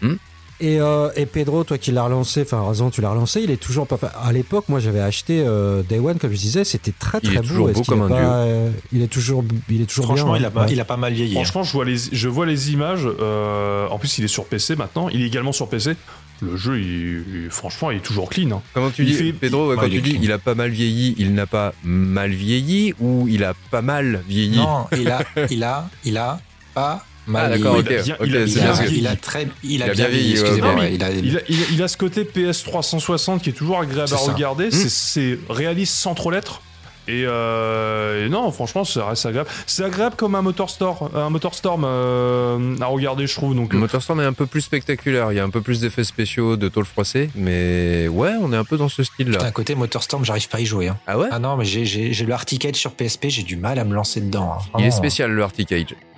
Et, 0.60 0.80
euh, 0.80 1.10
et 1.16 1.26
Pedro, 1.26 1.64
toi 1.64 1.78
qui 1.80 1.92
l'as 1.92 2.04
relancé, 2.04 2.44
enfin 2.44 2.66
raison, 2.66 2.90
tu 2.92 3.02
l'as 3.02 3.10
relancé, 3.10 3.42
il 3.42 3.50
est 3.52 3.58
toujours 3.58 3.88
pas. 3.88 3.98
À 4.24 4.32
l'époque, 4.32 4.66
moi 4.70 4.80
j'avais 4.80 5.02
acheté 5.02 5.44
euh, 5.46 5.82
Day 5.82 5.98
One, 6.00 6.20
comme 6.20 6.32
je 6.32 6.38
disais, 6.38 6.64
c'était 6.64 6.94
très 6.98 7.18
Il 7.24 7.30
très 7.30 7.38
est 7.38 7.42
beau. 7.42 7.48
toujours 7.48 7.68
beau 7.70 7.74
qu'il 7.82 7.86
comme 7.86 8.02
est 8.02 8.06
un 8.06 8.08
pas, 8.10 8.36
euh, 8.38 8.70
il 8.94 9.02
est 9.02 9.08
toujours, 9.08 9.44
il 9.68 9.82
est 9.82 9.86
toujours 9.86 10.06
Franchement, 10.06 10.34
bien. 10.34 10.38
il, 10.42 10.46
a 10.46 10.48
hein. 10.50 10.52
pas, 10.52 10.62
Ouais. 10.66 10.72
il 10.72 10.80
a 10.80 10.86
pas 10.86 10.96
mal 10.96 11.12
vieilli. 11.14 11.32
hein. 11.34 11.44
Franchement, 11.44 11.64
je 11.64 11.74
vois 11.74 11.86
les, 11.86 11.98
je 12.12 12.30
vois 12.30 12.46
les 12.46 12.72
images. 12.72 13.08
euh, 13.20 13.88
en 13.90 13.98
plus, 13.98 14.20
il 14.20 14.24
est 14.26 14.30
sur 14.30 14.46
PC 14.46 14.76
maintenant. 14.76 15.10
Il 15.10 15.24
est 15.24 15.28
également 15.28 15.52
sur 15.52 15.68
PC. 15.68 15.96
Le 16.42 16.56
jeu, 16.56 16.80
il, 16.80 17.24
il- 17.46 17.50
franchement, 17.50 17.90
il 17.92 17.98
est 17.98 18.02
toujours 18.02 18.30
clean. 18.30 18.52
hein. 18.52 18.62
Comment 18.74 18.92
tu 18.92 19.02
Il 19.04 19.08
dis, 19.08 19.14
fait- 19.16 19.34
Pedro, 19.34 19.70
Ouais, 19.70 19.76
quand 19.76 19.88
il 19.88 19.92
tu 19.94 20.02
dis 20.02 20.12
clean. 20.12 20.22
il 20.24 20.32
a 20.32 20.38
pas 20.38 20.56
mal 20.56 20.70
vieilli, 20.70 21.16
il 21.18 21.34
n'a 21.34 21.48
pas 21.48 21.74
mal 21.84 22.32
vieilli 22.32 22.94
ou 23.00 23.28
il 23.28 23.44
a 23.44 23.54
pas 23.72 23.82
mal 23.82 24.22
vieilli? 24.30 24.58
Non, 24.58 24.86
il 24.98 25.10
a, 25.10 25.24
il 25.50 25.64
a, 25.64 25.90
il 26.06 26.18
a 26.18 26.40
pas 26.74 27.04
Ah, 27.34 27.50
d'accord, 27.50 27.78
ok, 27.78 27.86
Il 27.90 29.08
a 29.08 29.16
très, 29.16 29.48
il 29.64 29.82
a, 29.84 29.86
Il 29.86 29.92
a 29.92 29.94
bien 29.94 30.08
vieilli. 30.08 30.32
il 30.34 30.44
a, 30.64 30.90
Il 30.90 31.04
a, 31.04 31.10
il 31.22 31.38
a- 31.38 31.42
il 31.72 31.84
a 31.84 31.88
ce 31.88 31.98
côté 31.98 32.26
PS 32.26 32.64
360 32.64 33.42
qui 33.42 33.50
est 33.50 33.54
toujours 33.54 33.80
agréable 33.80 34.14
à 34.14 34.18
regarder. 34.18 34.68
Mm. 34.68 34.72
C'est- 34.72 35.40
réaliste 35.50 35.94
sans 35.96 36.14
trop 36.16 36.32
l'être. 36.32 36.62
Et, 37.06 37.24
euh, 37.26 38.26
et 38.26 38.30
non, 38.30 38.50
franchement, 38.54 38.86
ça 38.86 39.06
reste 39.08 39.26
agréable. 39.26 39.50
C'est 39.68 39.84
agréable 39.84 40.16
comme 40.16 40.36
un 40.36 40.42
Motorstorm, 40.42 41.10
un 41.14 41.30
Motorstorm 41.30 41.84
euh, 41.86 42.78
à 42.80 42.86
regarder, 42.86 43.28
je 43.28 43.36
trouve. 43.36 43.56
Donc, 43.56 43.74
euh, 43.74 43.78
Motorstorm 43.78 44.22
est 44.22 44.26
un 44.26 44.32
peu 44.32 44.46
plus 44.46 44.62
spectaculaire, 44.62 45.34
il 45.34 45.36
y 45.36 45.40
a 45.40 45.44
un 45.44 45.50
peu 45.50 45.60
plus 45.60 45.82
d'effets 45.82 46.06
spéciaux, 46.06 46.56
de 46.56 46.70
tôle 46.70 46.86
froissée, 46.86 47.30
mais 47.36 48.08
ouais, 48.08 48.32
on 48.42 48.54
est 48.54 48.56
un 48.58 48.64
peu 48.64 48.78
dans 48.78 48.88
ce 48.88 49.04
style-là. 49.04 49.44
À 49.44 49.52
côté 49.52 49.76
Motorstorm, 49.76 50.24
j'arrive 50.24 50.48
pas 50.48 50.60
à 50.60 50.62
y 50.62 50.66
jouer. 50.66 50.88
hein. 50.88 50.98
Ah 51.06 51.18
ouais? 51.20 51.28
Ah 51.30 51.40
non, 51.40 51.58
mais 51.58 51.66
j'ai- 51.66 52.14
le 52.14 52.34
Arcade 52.34 52.76
sur 52.78 52.92
PSP, 52.94 53.26
j'ai 53.30 53.44
du 53.44 53.58
mal 53.58 53.80
à 53.80 53.84
me 53.84 53.94
lancer 53.94 54.22
dedans. 54.22 54.54
hein. 54.54 54.62
Il 54.76 54.86
est 54.86 54.88
Vraiment. 54.90 54.96
spécial 54.96 55.32
le 55.32 55.44
Arctic 55.44 55.74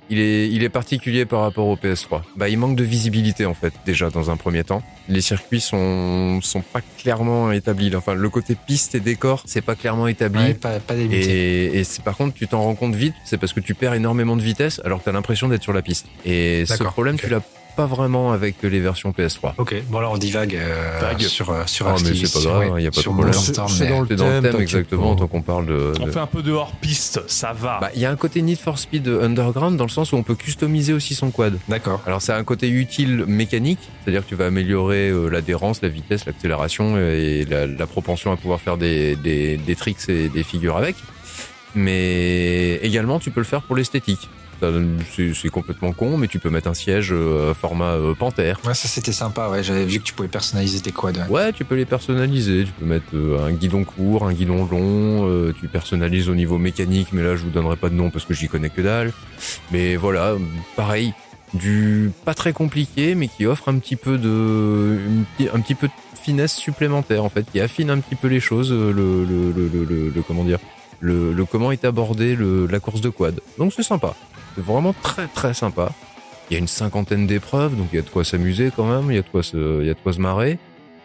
Il 0.08 0.18
est, 0.20 0.48
il 0.48 0.62
est 0.62 0.68
particulier 0.68 1.24
par 1.24 1.40
rapport 1.40 1.66
au 1.66 1.76
PS3. 1.76 2.22
Bah, 2.36 2.48
il 2.48 2.58
manque 2.58 2.76
de 2.76 2.84
visibilité 2.84 3.44
en 3.44 3.54
fait, 3.54 3.72
déjà 3.84 4.08
dans 4.10 4.30
un 4.30 4.36
premier 4.36 4.62
temps. 4.62 4.82
Les 5.08 5.20
circuits 5.20 5.60
sont, 5.60 6.40
sont 6.42 6.60
pas 6.60 6.80
clairement 6.98 7.50
établis. 7.50 7.94
Enfin, 7.96 8.14
le 8.14 8.28
côté 8.28 8.54
piste 8.54 8.94
et 8.94 9.00
décor, 9.00 9.42
c'est 9.46 9.62
pas 9.62 9.74
clairement 9.74 10.06
établi. 10.06 10.42
Ouais, 10.42 10.54
pas, 10.54 10.78
pas. 10.78 10.94
Et, 10.94 11.78
et 11.78 11.84
c'est 11.84 12.02
par 12.04 12.16
contre, 12.16 12.34
tu 12.34 12.46
t'en 12.46 12.62
rends 12.62 12.74
compte 12.74 12.94
vite, 12.94 13.14
c'est 13.24 13.36
parce 13.36 13.52
que 13.52 13.60
tu 13.60 13.74
perds 13.74 13.94
énormément 13.94 14.36
de 14.36 14.42
vitesse 14.42 14.80
alors 14.84 15.00
que 15.00 15.04
t'as 15.04 15.12
l'impression 15.12 15.48
d'être 15.48 15.62
sur 15.62 15.72
la 15.72 15.82
piste. 15.82 16.06
Et 16.24 16.64
ce 16.66 16.82
problème, 16.84 17.18
tu 17.18 17.28
l'as 17.28 17.42
pas 17.76 17.86
vraiment 17.86 18.32
avec 18.32 18.62
les 18.62 18.80
versions 18.80 19.10
PS3. 19.12 19.52
Ok, 19.58 19.74
bon 19.88 19.98
alors 19.98 20.12
on 20.12 20.16
divague 20.18 20.56
euh, 20.56 20.98
Vague. 21.00 21.20
sur, 21.20 21.50
euh, 21.50 21.62
sur 21.66 21.86
Ah, 21.86 21.94
mais 22.02 22.14
c'est 22.14 22.32
pas 22.32 22.40
grave, 22.40 22.58
ouais, 22.60 22.70
hein, 22.72 22.80
y 22.80 22.86
a 22.86 22.90
pas 22.90 23.00
de 23.00 23.04
problème. 23.04 23.32
C'est 23.34 23.50
mais- 23.50 23.88
dans 23.88 24.00
le 24.00 24.06
C'est 24.08 24.16
dans 24.16 24.28
le 24.30 24.40
thème, 24.42 24.60
exactement, 24.60 25.14
tant 25.14 25.26
qu'on 25.26 25.42
parle 25.42 25.66
de. 25.66 25.92
on 26.00 26.06
fait 26.06 26.18
un 26.18 26.26
peu 26.26 26.42
de 26.42 26.52
hors-piste, 26.52 27.22
ça 27.28 27.52
va. 27.52 27.78
Bah, 27.80 27.90
il 27.94 28.00
y 28.00 28.06
a 28.06 28.10
un 28.10 28.16
côté 28.16 28.40
Need 28.42 28.58
for 28.58 28.78
Speed 28.78 29.06
Underground 29.08 29.76
dans 29.76 29.84
le 29.84 29.90
sens 29.90 30.12
où 30.12 30.16
on 30.16 30.22
peut 30.22 30.34
customiser 30.34 30.92
aussi 30.92 31.14
son 31.14 31.30
quad. 31.30 31.58
D'accord. 31.68 32.00
Alors 32.06 32.22
c'est 32.22 32.32
un 32.32 32.44
côté 32.44 32.68
utile 32.68 33.24
mécanique, 33.26 33.80
c'est-à-dire 34.04 34.24
que 34.24 34.28
tu 34.28 34.34
vas 34.34 34.46
améliorer 34.46 35.10
euh, 35.10 35.28
l'adhérence, 35.28 35.82
la 35.82 35.88
vitesse, 35.88 36.24
l'accélération 36.26 36.96
et 36.98 37.44
la, 37.48 37.66
la 37.66 37.86
propension 37.86 38.32
à 38.32 38.36
pouvoir 38.36 38.60
faire 38.60 38.76
des, 38.78 39.16
des, 39.16 39.56
des 39.58 39.76
tricks 39.76 40.08
et 40.08 40.28
des 40.28 40.42
figures 40.42 40.76
avec. 40.76 40.96
Mais 41.74 42.76
également 42.76 43.18
tu 43.18 43.30
peux 43.30 43.40
le 43.40 43.46
faire 43.46 43.62
pour 43.62 43.76
l'esthétique. 43.76 44.28
C'est 44.60 45.48
complètement 45.48 45.92
con, 45.92 46.16
mais 46.18 46.28
tu 46.28 46.38
peux 46.38 46.50
mettre 46.50 46.68
un 46.68 46.74
siège 46.74 47.10
euh, 47.12 47.54
format 47.54 47.92
euh, 47.92 48.14
panthère. 48.14 48.60
Ouais, 48.66 48.74
ça 48.74 48.88
c'était 48.88 49.12
sympa, 49.12 49.48
ouais. 49.48 49.62
J'avais 49.62 49.84
vu 49.84 49.98
que 49.98 50.04
tu 50.04 50.12
pouvais 50.14 50.28
personnaliser 50.28 50.80
tes 50.80 50.92
quads. 50.92 51.12
ouais. 51.12 51.28
Ouais, 51.28 51.52
tu 51.52 51.64
peux 51.64 51.74
les 51.76 51.84
personnaliser. 51.86 52.64
Tu 52.64 52.72
peux 52.72 52.86
mettre 52.86 53.06
euh, 53.14 53.46
un 53.46 53.52
guidon 53.52 53.84
court, 53.84 54.26
un 54.26 54.32
guidon 54.32 54.66
long. 54.70 55.52
tu 55.60 55.68
personnalises 55.68 56.28
au 56.28 56.34
niveau 56.34 56.58
mécanique, 56.58 57.08
mais 57.12 57.22
là 57.22 57.36
je 57.36 57.42
vous 57.42 57.50
donnerai 57.50 57.76
pas 57.76 57.88
de 57.88 57.94
nom 57.94 58.10
parce 58.10 58.24
que 58.24 58.34
j'y 58.34 58.48
connais 58.48 58.70
que 58.70 58.80
dalle. 58.80 59.12
Mais 59.72 59.96
voilà, 59.96 60.34
pareil, 60.76 61.12
du 61.54 62.10
pas 62.24 62.34
très 62.34 62.52
compliqué, 62.52 63.14
mais 63.14 63.28
qui 63.28 63.46
offre 63.46 63.68
un 63.68 63.78
petit 63.78 63.96
peu 63.96 64.18
de 64.18 64.98
une 65.38 65.48
un 65.52 65.60
petit 65.60 65.74
peu 65.74 65.86
de 65.88 65.92
finesse 66.20 66.54
supplémentaire 66.56 67.24
en 67.24 67.28
fait, 67.28 67.44
qui 67.50 67.60
affine 67.60 67.90
un 67.90 67.98
petit 68.00 68.16
peu 68.16 68.28
les 68.28 68.40
choses. 68.40 68.72
le 68.72 68.90
le, 68.92 69.24
le- 69.52 70.10
le- 70.14 70.22
comment 70.22 70.44
dire, 70.44 70.58
le, 71.00 71.32
le 71.32 71.44
comment 71.44 71.72
est 71.72 71.84
abordé 71.84 72.36
le, 72.36 72.66
la 72.66 72.80
course 72.80 73.00
de 73.00 73.08
quad. 73.08 73.40
Donc 73.58 73.72
c'est 73.74 73.82
sympa, 73.82 74.14
c'est 74.54 74.64
vraiment 74.64 74.94
très 75.02 75.26
très 75.28 75.54
sympa. 75.54 75.92
Il 76.50 76.54
y 76.54 76.56
a 76.56 76.60
une 76.60 76.68
cinquantaine 76.68 77.26
d'épreuves, 77.26 77.76
donc 77.76 77.88
il 77.92 77.96
y 77.96 77.98
a 77.98 78.02
de 78.02 78.08
quoi 78.08 78.24
s'amuser 78.24 78.70
quand 78.74 78.86
même, 78.86 79.10
il 79.10 79.16
y 79.16 79.18
a 79.18 79.22
de 79.22 79.28
quoi 79.28 79.42
se, 79.42 79.80
il 79.80 79.86
y 79.86 79.90
a 79.90 79.94
de 79.94 79.98
quoi 79.98 80.12
se 80.12 80.20
marrer. 80.20 80.58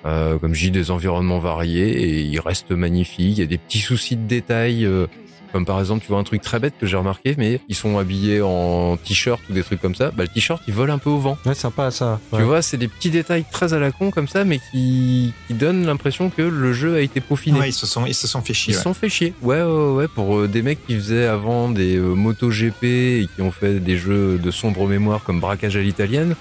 Euh, 0.04 0.40
comme 0.40 0.54
dis, 0.54 0.72
des 0.72 0.90
environnements 0.90 1.38
variés 1.38 1.90
et 1.90 2.22
il 2.22 2.40
reste 2.40 2.72
magnifique. 2.72 3.38
Il 3.38 3.40
y 3.40 3.44
a 3.44 3.46
des 3.46 3.60
petits 3.60 3.80
soucis 3.80 4.16
de 4.16 4.28
détails. 4.28 4.84
euh, 4.84 5.06
comme 5.52 5.66
par 5.66 5.80
exemple, 5.80 6.02
tu 6.02 6.10
vois 6.10 6.20
un 6.20 6.24
truc 6.24 6.42
très 6.42 6.60
bête 6.60 6.74
que 6.80 6.88
j'ai 6.88 6.98
remarqué, 6.98 7.36
mais 7.38 7.60
ils 7.68 7.76
sont 7.76 7.98
habillés 7.98 8.42
en 8.42 8.98
t-shirt 8.98 9.42
ou 9.50 9.54
des 9.54 9.64
trucs 9.64 9.82
comme 9.82 9.96
ça. 9.96 10.12
Bah, 10.12 10.24
le 10.24 10.30
t-shirt, 10.30 10.62
il 10.68 10.74
vole 10.74 10.92
un 10.92 10.98
peu 10.98 11.10
au 11.10 11.18
vent. 11.18 11.38
Ouais, 11.46 11.54
sympa 11.54 11.92
ça. 11.92 12.20
Tu 12.34 12.42
vois, 12.42 12.62
c'est 12.62 12.78
des 12.78 12.88
petits 12.88 13.10
détails 13.10 13.46
très 13.52 13.74
à 13.74 13.80
la 13.80 13.92
con 13.92 14.12
comme 14.12 14.28
ça, 14.28 14.44
mais 14.44 14.60
qui, 14.72 15.34
qui 15.48 15.54
donnent 15.54 15.86
l'impression 15.86 16.30
que 16.30 16.42
le 16.42 16.74
jeu 16.74 16.96
a 16.96 17.02
été 17.02 17.22
peaufiné. 17.22 17.60
Ouais, 17.60 17.70
ils 17.70 17.74
se 17.74 17.86
sont, 17.86 18.06
ils 18.06 18.14
se 18.14 18.28
sont 18.28 18.42
fait 18.42 18.54
chier. 18.54 18.72
Ils 18.72 18.74
se 18.74 18.80
ouais. 18.80 18.84
sont 18.84 18.94
fait 18.94 19.10
chier. 19.10 19.34
Ouais, 19.42 19.62
ouais, 19.62 19.92
ouais. 19.94 20.08
Pour 20.08 20.38
euh, 20.38 20.48
des 20.48 20.62
mecs 20.62 20.86
qui 20.86 20.96
faisaient 20.96 21.26
avant 21.26 21.70
des 21.70 21.98
euh, 21.98 22.14
MotoGP 22.14 22.84
et 22.84 23.28
qui 23.36 23.42
ont 23.42 23.52
fait 23.52 23.80
des 23.80 23.98
jeux 23.98 24.38
de 24.38 24.52
sombre 24.52 24.88
mémoire 24.88 25.24
comme 25.24 25.40
Braquage 25.40 25.76
à 25.76 25.82
l'italienne. 25.82 26.36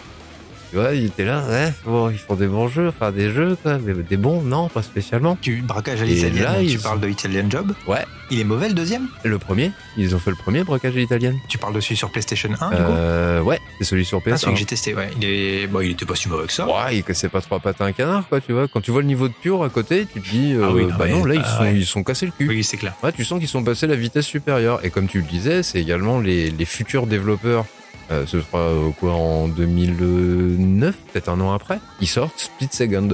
Tu 0.71 0.77
vois, 0.77 0.95
ils 0.95 1.07
étaient 1.07 1.25
là, 1.25 1.43
ouais, 1.49 1.73
bon, 1.85 2.11
ils 2.11 2.19
font 2.19 2.37
des 2.37 2.47
bons 2.47 2.69
jeux, 2.69 2.87
enfin 2.89 3.11
des 3.11 3.31
jeux, 3.33 3.57
quoi, 3.61 3.79
mais 3.85 3.93
des 3.93 4.17
bons, 4.17 4.41
non, 4.41 4.69
pas 4.69 4.83
spécialement. 4.83 5.37
Tu 5.41 5.63
braquage 5.63 6.01
à 6.01 6.05
l'italienne, 6.05 6.45
là, 6.45 6.55
tu 6.61 6.65
ils- 6.67 6.79
parles 6.79 7.01
de 7.01 7.09
Italian 7.09 7.51
Job. 7.51 7.73
Ouais. 7.89 8.05
Il 8.31 8.39
est 8.39 8.45
mauvais 8.45 8.69
le 8.69 8.75
deuxième 8.75 9.09
Le 9.25 9.39
premier, 9.41 9.73
ils 9.97 10.15
ont 10.15 10.21
fait 10.21 10.31
le 10.31 10.37
premier 10.37 10.63
Braquage 10.63 10.95
à 10.95 10.99
l'italienne. 11.01 11.37
Tu 11.49 11.59
parles 11.59 11.75
dessus 11.75 11.97
sur 11.97 12.13
PlayStation 12.13 12.51
1 12.61 12.71
du 12.71 12.77
coup 12.77 12.83
Euh, 12.93 13.41
ouais, 13.43 13.59
c'est 13.79 13.85
celui 13.85 14.05
sur 14.05 14.23
Ah, 14.25 14.31
PS. 14.31 14.43
celui 14.43 14.53
que 14.53 14.59
j'ai 14.61 14.67
testé, 14.67 14.95
ouais. 14.95 15.11
Il 15.21 15.25
est, 15.25 15.67
bon, 15.67 15.81
il 15.81 15.91
était 15.91 16.07
pas 16.07 16.15
si 16.15 16.29
mauvais 16.29 16.47
que 16.47 16.53
ça. 16.53 16.65
Ouais, 16.69 16.99
il 16.99 17.03
cassait 17.03 17.29
pas 17.29 17.41
trois 17.41 17.59
pattes 17.59 17.81
à 17.81 17.87
un 17.87 17.93
canard, 17.93 18.29
quoi, 18.29 18.41
tu 18.41 18.53
vois. 18.53 18.69
Quand 18.69 18.81
tu 18.81 18.93
vois 18.93 19.01
le 19.01 19.09
niveau 19.09 19.27
de 19.27 19.35
pure 19.35 19.65
à 19.65 19.69
côté, 19.71 20.07
tu 20.07 20.21
te 20.21 20.31
dis, 20.31 20.53
euh, 20.53 20.67
Ah 20.69 20.73
oui, 20.73 20.87
non, 20.87 20.95
bah 20.97 21.09
non, 21.09 21.25
là, 21.25 21.35
ils, 21.35 21.43
ah 21.45 21.57
sont, 21.57 21.63
ouais. 21.65 21.75
ils 21.75 21.87
sont 21.87 22.05
cassés 22.05 22.27
le 22.27 22.33
cul. 22.39 22.47
Oui, 22.49 22.63
c'est 22.63 22.77
clair. 22.77 22.95
Ouais, 23.03 23.11
tu 23.11 23.25
sens 23.25 23.41
qu'ils 23.41 23.49
sont 23.49 23.65
passés 23.65 23.89
la 23.89 23.97
vitesse 23.97 24.27
supérieure. 24.27 24.79
Et 24.85 24.91
comme 24.91 25.09
tu 25.09 25.19
le 25.19 25.27
disais, 25.27 25.65
c'est 25.65 25.81
également 25.81 26.21
les, 26.21 26.53
les 26.53 26.65
futurs 26.65 27.09
développeurs. 27.09 27.65
Euh, 28.11 28.27
ce 28.27 28.41
sera 28.41 28.59
euh, 28.59 28.91
quoi 28.99 29.13
en 29.13 29.49
2009, 29.49 30.97
peut-être 31.13 31.29
un 31.29 31.41
an 31.41 31.53
après. 31.53 31.79
Ils 32.01 32.09
sortent 32.09 32.39
Split 32.39 32.69
Second. 32.73 33.09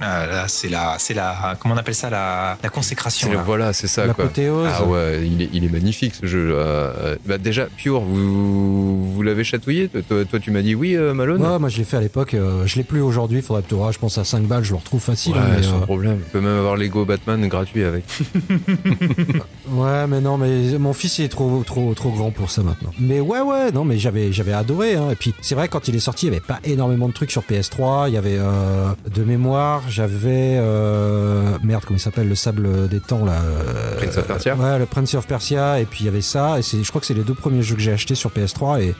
Ah, 0.00 0.26
là, 0.26 0.48
c'est 0.48 0.68
la, 0.68 0.96
c'est 0.98 1.14
la, 1.14 1.56
comment 1.60 1.74
on 1.74 1.78
appelle 1.78 1.94
ça, 1.94 2.10
la, 2.10 2.58
la 2.62 2.68
consécration. 2.68 3.30
Le- 3.30 3.36
là. 3.36 3.42
voilà, 3.42 3.72
c'est 3.72 3.86
ça 3.86 4.02
quoi. 4.02 4.24
L'apothéose. 4.24 4.70
Ah 4.72 4.84
ouais, 4.84 5.26
il 5.26 5.42
est, 5.42 5.50
il 5.52 5.64
est 5.64 5.68
magnifique 5.68 6.14
ce 6.14 6.26
jeu. 6.26 6.52
Euh, 6.54 7.16
bah 7.24 7.38
déjà, 7.38 7.66
Pure, 7.66 8.00
vous, 8.00 9.12
vous 9.12 9.22
l'avez 9.22 9.44
chatouillé 9.44 9.88
toi, 9.88 10.38
tu 10.40 10.50
m'as 10.50 10.62
dit 10.62 10.74
oui, 10.74 10.96
euh, 10.96 11.14
Malone 11.14 11.42
Ouais, 11.42 11.58
moi 11.58 11.68
je 11.68 11.78
l'ai 11.78 11.84
fait 11.84 11.96
à 11.96 12.00
l'époque, 12.00 12.34
euh, 12.34 12.66
je 12.66 12.76
l'ai 12.76 12.84
plus 12.84 13.00
aujourd'hui, 13.00 13.42
faudrait 13.42 13.62
peut-être, 13.62 13.80
ouais, 13.80 13.92
je 13.92 13.98
pense 13.98 14.18
à 14.18 14.24
5 14.24 14.44
balles, 14.44 14.64
je 14.64 14.70
le 14.70 14.76
retrouve 14.76 15.00
facile. 15.00 15.32
Ouais, 15.34 15.40
mais, 15.56 15.62
sans 15.62 15.78
euh, 15.78 15.84
problème. 15.84 16.18
Tu 16.24 16.30
peux 16.32 16.40
même 16.40 16.58
avoir 16.58 16.76
Lego 16.76 17.04
Batman 17.04 17.46
gratuit 17.48 17.84
avec. 17.84 18.04
ouais, 19.70 20.06
mais 20.06 20.20
non, 20.20 20.38
mais 20.38 20.78
mon 20.78 20.92
fils 20.92 21.18
il 21.18 21.24
est 21.24 21.28
trop, 21.28 21.62
trop, 21.64 21.94
trop 21.94 22.10
grand 22.10 22.30
pour 22.30 22.50
ça 22.50 22.62
maintenant. 22.62 22.90
Mais 22.98 23.20
ouais, 23.20 23.40
ouais, 23.40 23.72
non, 23.72 23.84
mais 23.84 23.98
j'avais, 23.98 24.32
j'avais 24.32 24.52
adoré. 24.52 24.94
Hein. 24.94 25.10
Et 25.12 25.16
puis 25.16 25.34
c'est 25.40 25.54
vrai 25.54 25.68
quand 25.68 25.88
il 25.88 25.96
est 25.96 26.00
sorti, 26.00 26.26
il 26.26 26.32
y 26.32 26.36
avait 26.36 26.44
pas 26.44 26.60
énormément 26.64 27.08
de 27.08 27.12
trucs 27.12 27.30
sur 27.30 27.42
PS3. 27.42 28.08
Il 28.08 28.14
y 28.14 28.16
avait 28.16 28.38
euh, 28.38 28.88
de 29.14 29.24
mémoire, 29.24 29.82
j'avais 29.88 30.56
euh, 30.58 31.58
merde, 31.62 31.84
comment 31.86 31.96
il 31.96 32.00
s'appelle, 32.00 32.28
le 32.28 32.34
sable 32.34 32.88
des 32.88 33.00
temps 33.00 33.24
là. 33.24 33.32
euh, 33.42 33.96
Prince 33.96 34.16
of 34.18 34.26
Persia 34.26 34.54
Ouais, 34.56 34.78
le 34.78 34.86
Prince 34.86 35.14
of 35.14 35.26
Persia. 35.26 35.80
Et 35.80 35.84
puis 35.84 36.00
il 36.00 36.06
y 36.06 36.08
avait 36.08 36.20
ça. 36.20 36.58
Et 36.58 36.62
c'est, 36.62 36.82
je 36.82 36.88
crois 36.88 37.00
que 37.00 37.06
c'est 37.06 37.14
les 37.14 37.22
deux 37.24 37.34
premiers 37.34 37.62
jeux 37.62 37.74
que 37.76 37.80
j'ai 37.82 37.92
achetés 37.92 38.14
sur 38.14 38.30
PS3 38.30 38.82
et 38.82 38.94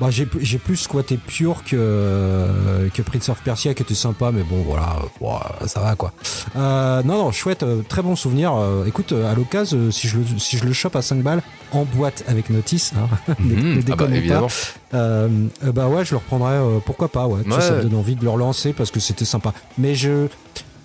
bah, 0.00 0.10
j'ai, 0.10 0.26
j'ai 0.40 0.58
plus 0.58 0.76
squatté 0.76 1.16
Pure 1.18 1.62
que, 1.64 2.88
que 2.92 3.02
Prince 3.02 3.28
of 3.28 3.40
Persia 3.42 3.74
qui 3.74 3.82
était 3.82 3.94
sympa, 3.94 4.30
mais 4.32 4.42
bon, 4.42 4.62
voilà, 4.62 4.96
euh, 5.02 5.06
bon, 5.20 5.38
ça 5.66 5.80
va 5.80 5.94
quoi. 5.94 6.12
Euh, 6.56 7.02
non, 7.02 7.16
non, 7.18 7.32
chouette, 7.32 7.62
euh, 7.62 7.82
très 7.88 8.02
bon 8.02 8.16
souvenir. 8.16 8.54
Euh, 8.54 8.84
écoute, 8.86 9.12
euh, 9.12 9.30
à 9.30 9.34
l'occasion, 9.34 9.78
euh, 9.78 9.90
si, 9.90 10.08
je 10.08 10.18
le, 10.18 10.24
si 10.38 10.56
je 10.58 10.64
le 10.64 10.72
chope 10.72 10.96
à 10.96 11.02
5 11.02 11.22
balles 11.22 11.42
en 11.72 11.84
boîte 11.84 12.24
avec 12.28 12.50
notice, 12.50 12.92
hein, 12.96 13.08
ne- 13.40 13.54
ne 13.54 13.74
Mhm. 13.74 13.82
Ah 13.92 13.96
bah, 13.96 14.06
pas. 14.40 14.46
Euh, 14.98 15.28
euh, 15.64 15.72
bah 15.72 15.88
ouais, 15.88 16.04
je 16.04 16.12
le 16.12 16.16
reprendrais, 16.18 16.52
euh, 16.54 16.78
pourquoi 16.84 17.08
pas, 17.08 17.26
ouais. 17.26 17.40
Ouais. 17.46 17.60
Ça 17.60 17.72
me 17.76 17.82
donne 17.82 17.94
envie 17.94 18.16
de 18.16 18.22
le 18.24 18.30
relancer 18.30 18.72
parce 18.72 18.90
que 18.90 19.00
c'était 19.00 19.24
sympa. 19.24 19.52
Mais 19.78 19.94
je. 19.94 20.26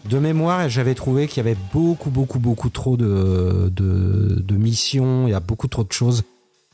De 0.10 0.18
mémoire, 0.18 0.70
j'avais 0.70 0.96
trouvé 0.96 1.28
qu'il 1.28 1.44
y 1.44 1.48
avait 1.48 1.58
beaucoup, 1.74 2.10
beaucoup, 2.10 2.40
beaucoup 2.40 2.70
trop 2.70 2.96
de, 2.96 3.70
de, 3.76 4.42
de 4.42 4.56
missions, 4.56 5.28
il 5.28 5.32
y 5.32 5.34
a 5.34 5.42
beaucoup 5.42 5.68
trop 5.68 5.84
de 5.84 5.92
choses. 5.92 6.24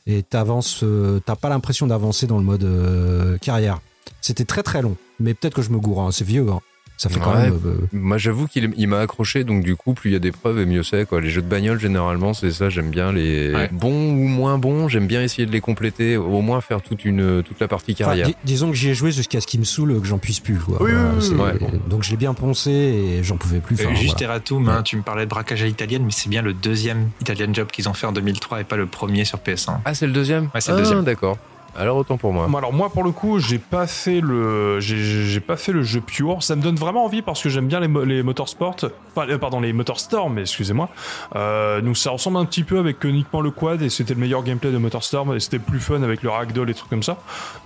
Et 0.07 0.22
t'avances, 0.23 0.84
euh, 0.84 1.19
t'as 1.26 1.36
pas 1.36 1.49
l'impression 1.49 1.88
d'avancer 1.88 2.27
dans 2.27 2.38
le 2.38 2.44
mode 2.44 2.64
euh, 2.64 3.38
carrière. 3.40 3.80
C'était 4.22 4.45
très 4.45 4.61
très 4.64 4.82
long. 4.82 4.95
Mais 5.19 5.34
peut-être 5.34 5.56
que 5.56 5.61
je 5.61 5.69
me 5.72 5.80
gourre, 5.80 6.02
hein, 6.02 6.11
c'est 6.11 6.26
vieux. 6.26 6.48
hein. 6.52 6.60
Ça 6.97 7.09
fait 7.09 7.19
quand 7.19 7.34
même. 7.35 7.59
euh, 7.65 7.76
Moi, 7.91 8.17
j'avoue 8.17 8.47
qu'il 8.47 8.72
il 8.77 8.88
m'a 8.88 8.99
accroché, 8.99 9.43
donc 9.43 9.63
du 9.63 9.76
coup, 9.76 9.93
plus 9.93 10.11
il 10.11 10.13
y 10.13 10.15
a 10.15 10.19
des 10.19 10.31
preuves 10.31 10.59
et 10.59 10.65
mieux 10.65 10.81
c'est. 10.84 11.05
Quoi. 11.05 11.19
Les 11.19 11.30
jeux 11.30 11.41
de 11.41 11.47
bagnole, 11.47 11.80
généralement, 11.80 12.34
c'est 12.34 12.51
ça. 12.51 12.69
J'aime 12.69 12.89
bien 12.89 13.11
les 13.11 13.53
Ouais. 13.53 13.69
bons 13.72 14.11
ou 14.11 14.27
moins 14.27 14.57
bons. 14.57 14.88
J'aime 14.88 15.05
bien 15.07 15.22
essayer 15.22 15.45
de 15.45 15.51
les 15.51 15.59
compléter, 15.61 16.15
au 16.17 16.41
moins 16.41 16.61
faire 16.61 16.81
toute 16.81 17.03
une 17.05 17.43
toute 17.43 17.59
la 17.59 17.67
partie 17.67 17.95
carrière. 17.95 18.27
dis- 18.27 18.35
disons 18.45 18.69
que 18.69 18.76
j'y 18.77 18.89
ai 18.89 18.93
joué 18.93 19.11
jusqu'à 19.11 19.41
ce 19.41 19.47
qu'il 19.47 19.59
me 19.59 19.65
saoule, 19.65 19.99
que 19.99 20.07
j'en 20.07 20.17
puisse 20.19 20.39
plus. 20.39 20.55
Quoi. 20.57 20.77
Oui, 20.81 20.91
oui, 20.93 20.97
oui, 21.17 21.22
c'est- 21.22 21.34
ouais, 21.34 21.57
bon. 21.59 21.69
Donc 21.89 22.03
je 22.03 22.11
l'ai 22.11 22.17
bien 22.17 22.34
poncé 22.34 22.72
et 22.72 23.23
j'en 23.23 23.38
pouvais 23.38 23.59
plus. 23.59 23.80
Euh, 23.81 23.85
Enfin, 23.85 23.95
juste 23.95 24.19
voilà. 24.19 24.34
Eratum, 24.35 24.69
hein, 24.69 24.81
tu 24.84 24.95
me 24.97 25.01
parlais 25.01 25.26
de 25.26 25.30
braquage 25.30 25.61
à 25.61 25.65
l'italienne, 25.65 26.03
mais 26.05 26.11
c'est 26.11 26.30
bien 26.30 26.41
le 26.41 26.53
deuxième 26.53 27.09
Italian 27.22 27.53
Job 27.53 27.67
qu'ils 27.72 27.89
ont 27.89 27.93
fait 27.93 28.07
en 28.07 28.11
2003 28.13 28.61
et 28.61 28.63
pas 28.63 28.77
le 28.77 28.85
premier 28.85 29.26
sur 29.26 29.39
PS1. 29.39 29.81
Ah, 29.85 29.93
c'est 29.93 30.07
le 30.07 30.13
deuxième? 30.13 30.45
Ouais, 30.55 30.61
c'est 30.61 30.72
le 30.72 30.77
Ah, 30.77 30.81
deuxième. 30.81 31.03
D'accord. 31.03 31.38
Alors 31.77 31.97
autant 31.97 32.18
pour 32.18 32.31
moi. 32.31 32.47
Alors 32.57 32.72
moi 32.72 32.89
pour 32.89 33.03
le 33.03 33.11
coup 33.11 33.39
j'ai 33.39 33.57
pas 33.60 33.85
fait 33.85 34.22
le 34.22 34.80
j'ai- 34.80 35.39
pas 35.41 35.57
fait 35.57 35.73
le 35.73 35.84
jeu 35.84 35.99
pure 35.99 36.41
ça 36.41 36.56
me 36.56 36.61
donne 36.61 36.76
vraiment 36.77 37.03
envie 37.03 37.22
parce 37.22 37.41
que 37.43 37.49
j'aime 37.49 37.68
bien 37.68 37.80
les, 37.81 37.89
les 38.06 38.23
motorsport 38.23 38.76
pas- 39.14 39.27
euh, 39.27 39.38
pardon 39.38 39.60
les 39.60 39.73
motorstorm 39.73 40.39
excusez-moi. 40.39 40.89
Euh, 41.35 41.81
donc 41.81 41.97
ça 41.97 42.11
ressemble 42.11 42.38
un 42.38 42.45
petit 42.45 42.64
peu 42.64 42.80
avec 42.80 43.03
uniquement 43.03 43.41
le 43.41 43.52
quad 43.52 43.81
et 43.81 43.89
c'était 43.89 44.14
le 44.14 44.19
meilleur 44.22 44.43
gameplay 44.43 44.72
de 44.72 44.77
motorstorm 44.77 45.35
et 45.35 45.39
c'était 45.41 45.60
plus 45.60 45.80
fun 45.81 46.02
avec 46.03 46.23
le 46.23 46.30
ragdoll 46.30 46.69
et 46.69 46.73
trucs 46.73 46.89
comme 46.89 47.03
ça. 47.03 47.18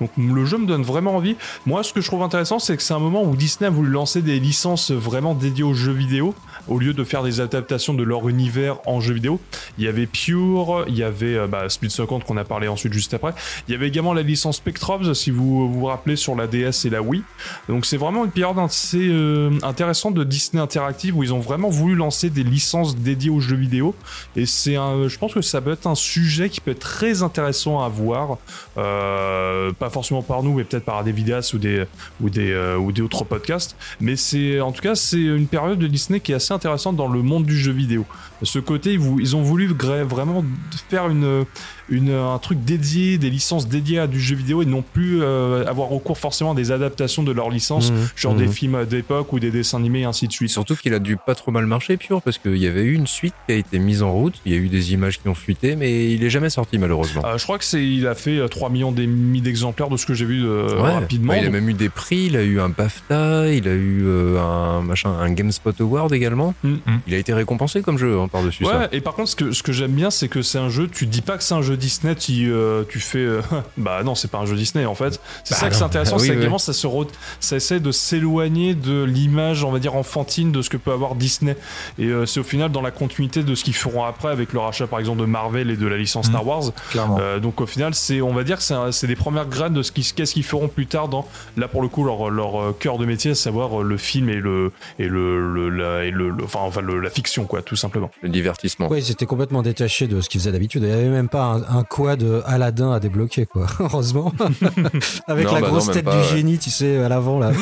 Donc 0.01 0.09
le 0.17 0.43
jeu 0.45 0.57
me 0.57 0.65
donne 0.65 0.81
vraiment 0.83 1.15
envie. 1.15 1.35
Moi 1.67 1.83
ce 1.83 1.93
que 1.93 2.01
je 2.01 2.07
trouve 2.07 2.23
intéressant 2.23 2.57
c'est 2.57 2.75
que 2.75 2.81
c'est 2.83 2.95
un 2.95 2.99
moment 2.99 3.23
où 3.23 3.35
Disney 3.35 3.67
a 3.67 3.71
voulu 3.71 3.91
lancer 3.91 4.21
des 4.23 4.39
licences 4.39 4.89
vraiment 4.91 5.35
dédiées 5.35 5.63
aux 5.63 5.73
jeux 5.75 5.91
vidéo 5.93 6.33
au 6.67 6.79
lieu 6.79 6.93
de 6.93 7.03
faire 7.03 7.21
des 7.23 7.41
adaptations 7.41 7.93
de 7.93 8.03
leur 8.03 8.27
univers 8.27 8.77
en 8.87 8.99
jeux 9.01 9.13
vidéo. 9.13 9.39
Il 9.77 9.85
y 9.85 9.87
avait 9.87 10.07
Pure 10.07 10.85
il 10.87 10.97
y 10.97 11.03
avait 11.03 11.35
euh, 11.35 11.47
bah, 11.47 11.69
Split 11.69 11.89
Second 11.91 12.19
qu'on 12.19 12.37
a 12.37 12.43
parlé 12.43 12.67
ensuite 12.67 12.93
juste 12.93 13.13
après. 13.13 13.33
Il 13.67 13.71
y 13.71 13.75
avait 13.75 13.91
la 13.99 14.21
licence 14.21 14.57
Spectrobs, 14.57 15.13
si 15.13 15.31
vous 15.31 15.71
vous 15.71 15.85
rappelez, 15.85 16.15
sur 16.15 16.35
la 16.35 16.47
DS 16.47 16.85
et 16.85 16.89
la 16.89 17.01
Wii. 17.01 17.23
Donc 17.67 17.85
c'est 17.85 17.97
vraiment 17.97 18.25
une 18.25 18.31
période 18.31 18.57
assez 18.59 19.09
euh, 19.09 19.51
intéressante 19.63 20.13
de 20.13 20.23
Disney 20.23 20.61
Interactive 20.61 21.17
où 21.17 21.23
ils 21.23 21.33
ont 21.33 21.39
vraiment 21.39 21.69
voulu 21.69 21.95
lancer 21.95 22.29
des 22.29 22.43
licences 22.43 22.95
dédiées 22.95 23.29
aux 23.29 23.39
jeux 23.39 23.55
vidéo. 23.55 23.95
Et 24.35 24.45
c'est 24.45 24.75
un, 24.75 25.07
je 25.07 25.17
pense 25.17 25.33
que 25.33 25.41
ça 25.41 25.61
peut 25.61 25.71
être 25.71 25.87
un 25.87 25.95
sujet 25.95 26.49
qui 26.49 26.61
peut 26.61 26.71
être 26.71 26.79
très 26.79 27.23
intéressant 27.23 27.81
à 27.83 27.89
voir. 27.89 28.37
Euh, 28.77 29.71
pas 29.73 29.89
forcément 29.89 30.21
par 30.21 30.43
nous, 30.43 30.53
mais 30.53 30.63
peut-être 30.63 30.85
par 30.85 31.03
des 31.03 31.11
vidéastes 31.11 31.53
ou 31.53 31.57
des, 31.57 31.85
ou 32.21 32.29
des, 32.29 32.51
euh, 32.51 32.77
ou 32.77 32.91
des 32.91 33.01
autres 33.01 33.23
podcasts. 33.25 33.75
Mais 33.99 34.15
c'est, 34.15 34.59
en 34.61 34.71
tout 34.71 34.81
cas, 34.81 34.95
c'est 34.95 35.17
une 35.17 35.47
période 35.47 35.79
de 35.79 35.87
Disney 35.87 36.19
qui 36.19 36.31
est 36.31 36.35
assez 36.35 36.53
intéressante 36.53 36.95
dans 36.95 37.07
le 37.07 37.21
monde 37.21 37.45
du 37.45 37.57
jeu 37.57 37.71
vidéo. 37.71 38.05
Ce 38.43 38.59
côté, 38.59 38.93
ils, 38.93 39.01
ils 39.19 39.35
ont 39.35 39.41
voulu 39.41 39.67
vraiment 39.67 40.43
faire 40.89 41.09
une, 41.09 41.45
une, 41.91 42.11
un 42.11 42.37
truc 42.39 42.63
dédié, 42.63 43.17
des 43.17 43.29
licences 43.29 43.67
dédiées 43.67 43.99
à 43.99 44.07
du 44.07 44.19
jeu 44.19 44.35
vidéo 44.35 44.61
et 44.61 44.65
non 44.65 44.81
plus 44.83 45.21
euh, 45.21 45.65
avoir 45.67 45.89
recours 45.89 46.17
forcément 46.17 46.51
à 46.51 46.55
des 46.55 46.71
adaptations 46.71 47.23
de 47.23 47.31
leurs 47.31 47.49
licences, 47.49 47.91
Mhm. 47.91 48.09
genre 48.15 48.33
Mhm. 48.33 48.39
des 48.39 48.47
films 48.47 48.85
d'époque 48.85 49.33
ou 49.33 49.39
des 49.39 49.51
dessins 49.51 49.77
animés 49.77 50.01
et 50.01 50.05
ainsi 50.05 50.27
de 50.27 50.31
suite. 50.33 50.49
surtout 50.49 50.75
qu'il 50.75 50.93
a 50.93 50.99
dû 50.99 51.17
pas 51.17 51.35
trop 51.35 51.51
mal 51.51 51.65
marcher, 51.65 51.97
Pure, 51.97 52.21
parce 52.21 52.37
qu'il 52.37 52.57
y 52.57 52.67
avait 52.67 52.83
eu 52.83 52.93
une 52.93 53.07
suite 53.07 53.33
qui 53.47 53.53
a 53.53 53.57
été 53.57 53.79
mise 53.79 54.01
en 54.03 54.11
route. 54.11 54.35
Il 54.45 54.51
y 54.51 54.55
a 54.55 54.57
eu 54.57 54.67
des 54.67 54.93
images 54.93 55.19
qui 55.21 55.27
ont 55.27 55.35
fuité, 55.35 55.75
mais 55.75 56.11
il 56.13 56.23
est 56.23 56.29
jamais 56.29 56.49
sorti 56.49 56.77
malheureusement. 56.77 57.23
Euh, 57.25 57.37
je 57.37 57.43
crois 57.43 57.57
que 57.57 57.65
c'est, 57.65 57.85
il 57.85 58.07
a 58.07 58.15
fait 58.15 58.37
euh, 58.39 58.47
3 58.47 58.69
millions 58.69 58.91
et 58.91 59.05
demi 59.05 59.41
d'exemplaires 59.41 59.89
de 59.89 59.97
ce 59.97 60.05
que 60.05 60.13
j'ai 60.13 60.25
vu 60.25 60.45
euh, 60.45 60.81
Ouais. 60.81 60.91
rapidement. 60.93 61.33
Ouais, 61.33 61.39
il 61.39 61.41
a 61.41 61.45
Donc, 61.45 61.53
même 61.53 61.69
eu 61.69 61.73
des 61.73 61.89
prix, 61.89 62.25
il 62.27 62.37
a 62.37 62.43
eu 62.43 62.59
un 62.59 62.69
BAFTA, 62.69 63.51
il 63.51 63.67
a 63.67 63.73
eu 63.73 64.03
euh, 64.05 64.39
un 64.39 64.81
machin, 64.81 65.09
un 65.11 65.31
GameSpot 65.31 65.73
Award 65.79 66.13
également. 66.13 66.53
Mm. 66.63 66.75
Il 67.07 67.13
a 67.13 67.17
été 67.17 67.33
récompensé 67.33 67.81
comme 67.81 67.97
jeu 67.97 68.19
hein, 68.19 68.27
par-dessus 68.27 68.63
Ouais, 68.65 68.71
ça. 68.71 68.89
et 68.91 69.01
par 69.01 69.13
contre, 69.15 69.29
ce 69.29 69.35
que, 69.35 69.51
ce 69.51 69.63
que 69.63 69.71
j'aime 69.71 69.91
bien, 69.91 70.09
c'est 70.09 70.27
que 70.27 70.41
c'est 70.41 70.57
un 70.57 70.69
jeu, 70.69 70.87
tu 70.91 71.05
dis 71.05 71.21
pas 71.21 71.37
que 71.37 71.43
c'est 71.43 71.53
un 71.53 71.61
jeu 71.61 71.77
Disney, 71.79 72.15
tu, 72.15 72.51
euh, 72.51 72.83
tu 72.87 72.99
fais. 72.99 73.17
euh, 73.19 73.41
bah 73.77 74.03
non, 74.03 74.13
c'est 74.15 74.29
pas 74.29 74.37
un 74.39 74.45
jeu 74.45 74.55
Disney 74.55 74.85
en 74.85 74.95
fait. 74.95 75.19
C'est 75.43 75.55
Bah 75.55 75.59
ça 75.61 75.67
que 75.69 75.73
non. 75.73 75.77
c'est 75.79 75.83
intéressant, 75.85 76.15
Ah 76.17 76.19
oui, 76.19 76.25
c'est 76.25 76.31
oui. 76.31 76.37
qu'également 76.37 76.57
ça, 76.59 76.73
se 76.73 76.85
re- 76.87 77.07
ça 77.39 77.55
essaie 77.55 77.79
de 77.79 77.91
s'éloigner 77.91 78.75
de 78.75 79.03
l'image, 79.03 79.63
on 79.63 79.71
va 79.71 79.79
dire, 79.79 79.95
enfantine 79.95 80.51
de 80.51 80.61
ce 80.61 80.69
que 80.69 80.77
peut 80.77 80.91
avoir 80.91 81.15
Disney. 81.15 81.55
Et 81.97 82.05
euh, 82.07 82.25
c'est 82.25 82.39
au 82.39 82.43
final 82.43 82.71
dans 82.71 82.81
la 82.81 82.91
continuité 82.91 83.43
de 83.43 83.55
ce 83.55 83.63
qu'ils 83.63 83.73
feront 83.75 84.03
après 84.03 84.29
avec 84.29 84.53
le 84.53 84.59
rachat 84.59 84.87
par 84.87 84.99
exemple 84.99 85.19
de 85.21 85.25
Marvel 85.25 85.69
et 85.71 85.77
de 85.77 85.87
la 85.87 85.97
licence 85.97 86.27
Mhm. 86.27 86.31
Star 86.33 86.45
Wars. 86.47 86.63
Clairement. 86.91 87.17
Euh, 87.19 87.39
donc 87.39 87.61
au 87.61 87.65
final, 87.65 87.93
c'est, 87.95 88.21
on 88.21 88.33
va 88.33 88.43
dire 88.43 88.57
que 88.57 88.63
c'est, 88.63 88.73
un- 88.73 88.91
c'est 88.91 89.07
des 89.07 89.15
premières 89.15 89.47
graines 89.47 89.73
de 89.73 89.81
ce 89.81 89.91
qu'ils, 89.91 90.05
qu'est-ce 90.13 90.33
qu'ils 90.33 90.43
feront 90.43 90.67
plus 90.67 90.85
tard 90.87 91.07
dans, 91.07 91.25
là 91.57 91.67
pour 91.67 91.81
le 91.81 91.87
coup, 91.87 92.03
leur, 92.03 92.29
leur 92.29 92.61
euh, 92.61 92.75
cœur 92.77 92.97
de 92.97 93.05
métier, 93.05 93.31
à 93.31 93.35
savoir 93.35 93.81
euh, 93.81 93.83
le 93.83 93.97
film 93.97 94.29
et 94.29 94.35
le, 94.35 94.71
et 94.99 95.07
le, 95.07 95.53
le- 95.53 95.69
la, 95.69 96.05
et 96.05 96.11
le, 96.11 96.29
le- 96.29 96.43
enfin, 96.43 96.59
enfin 96.61 96.81
le- 96.81 96.99
la 96.99 97.09
fiction, 97.09 97.45
quoi, 97.45 97.61
tout 97.61 97.75
simplement. 97.75 98.11
Le 98.21 98.29
divertissement. 98.29 98.87
Ouais, 98.89 98.99
ils 98.99 99.11
étaient 99.11 99.25
complètement 99.25 99.61
détachés 99.61 100.07
de 100.07 100.19
ce 100.21 100.29
qu'ils 100.29 100.41
faisaient 100.41 100.51
d'habitude. 100.51 100.83
Il 100.83 100.87
n'y 100.89 100.93
avait 100.93 101.07
même 101.09 101.29
pas 101.29 101.43
un, 101.43 101.61
un 101.69 101.83
quad 101.83 102.25
Aladdin 102.45 102.91
à 102.91 102.99
débloquer, 102.99 103.45
quoi. 103.45 103.65
Heureusement. 103.79 104.33
Avec 105.27 105.45
Non, 105.45 105.53
la 105.55 105.61
bah 105.61 105.67
grosse 105.67 105.91
tête 105.91 106.05
pas, 106.05 106.11
du 106.11 106.17
ouais. 106.17 106.23
génie, 106.37 106.57
tu 106.57 106.69
sais, 106.69 106.97
à 107.03 107.09
l'avant, 107.09 107.39
là. 107.39 107.51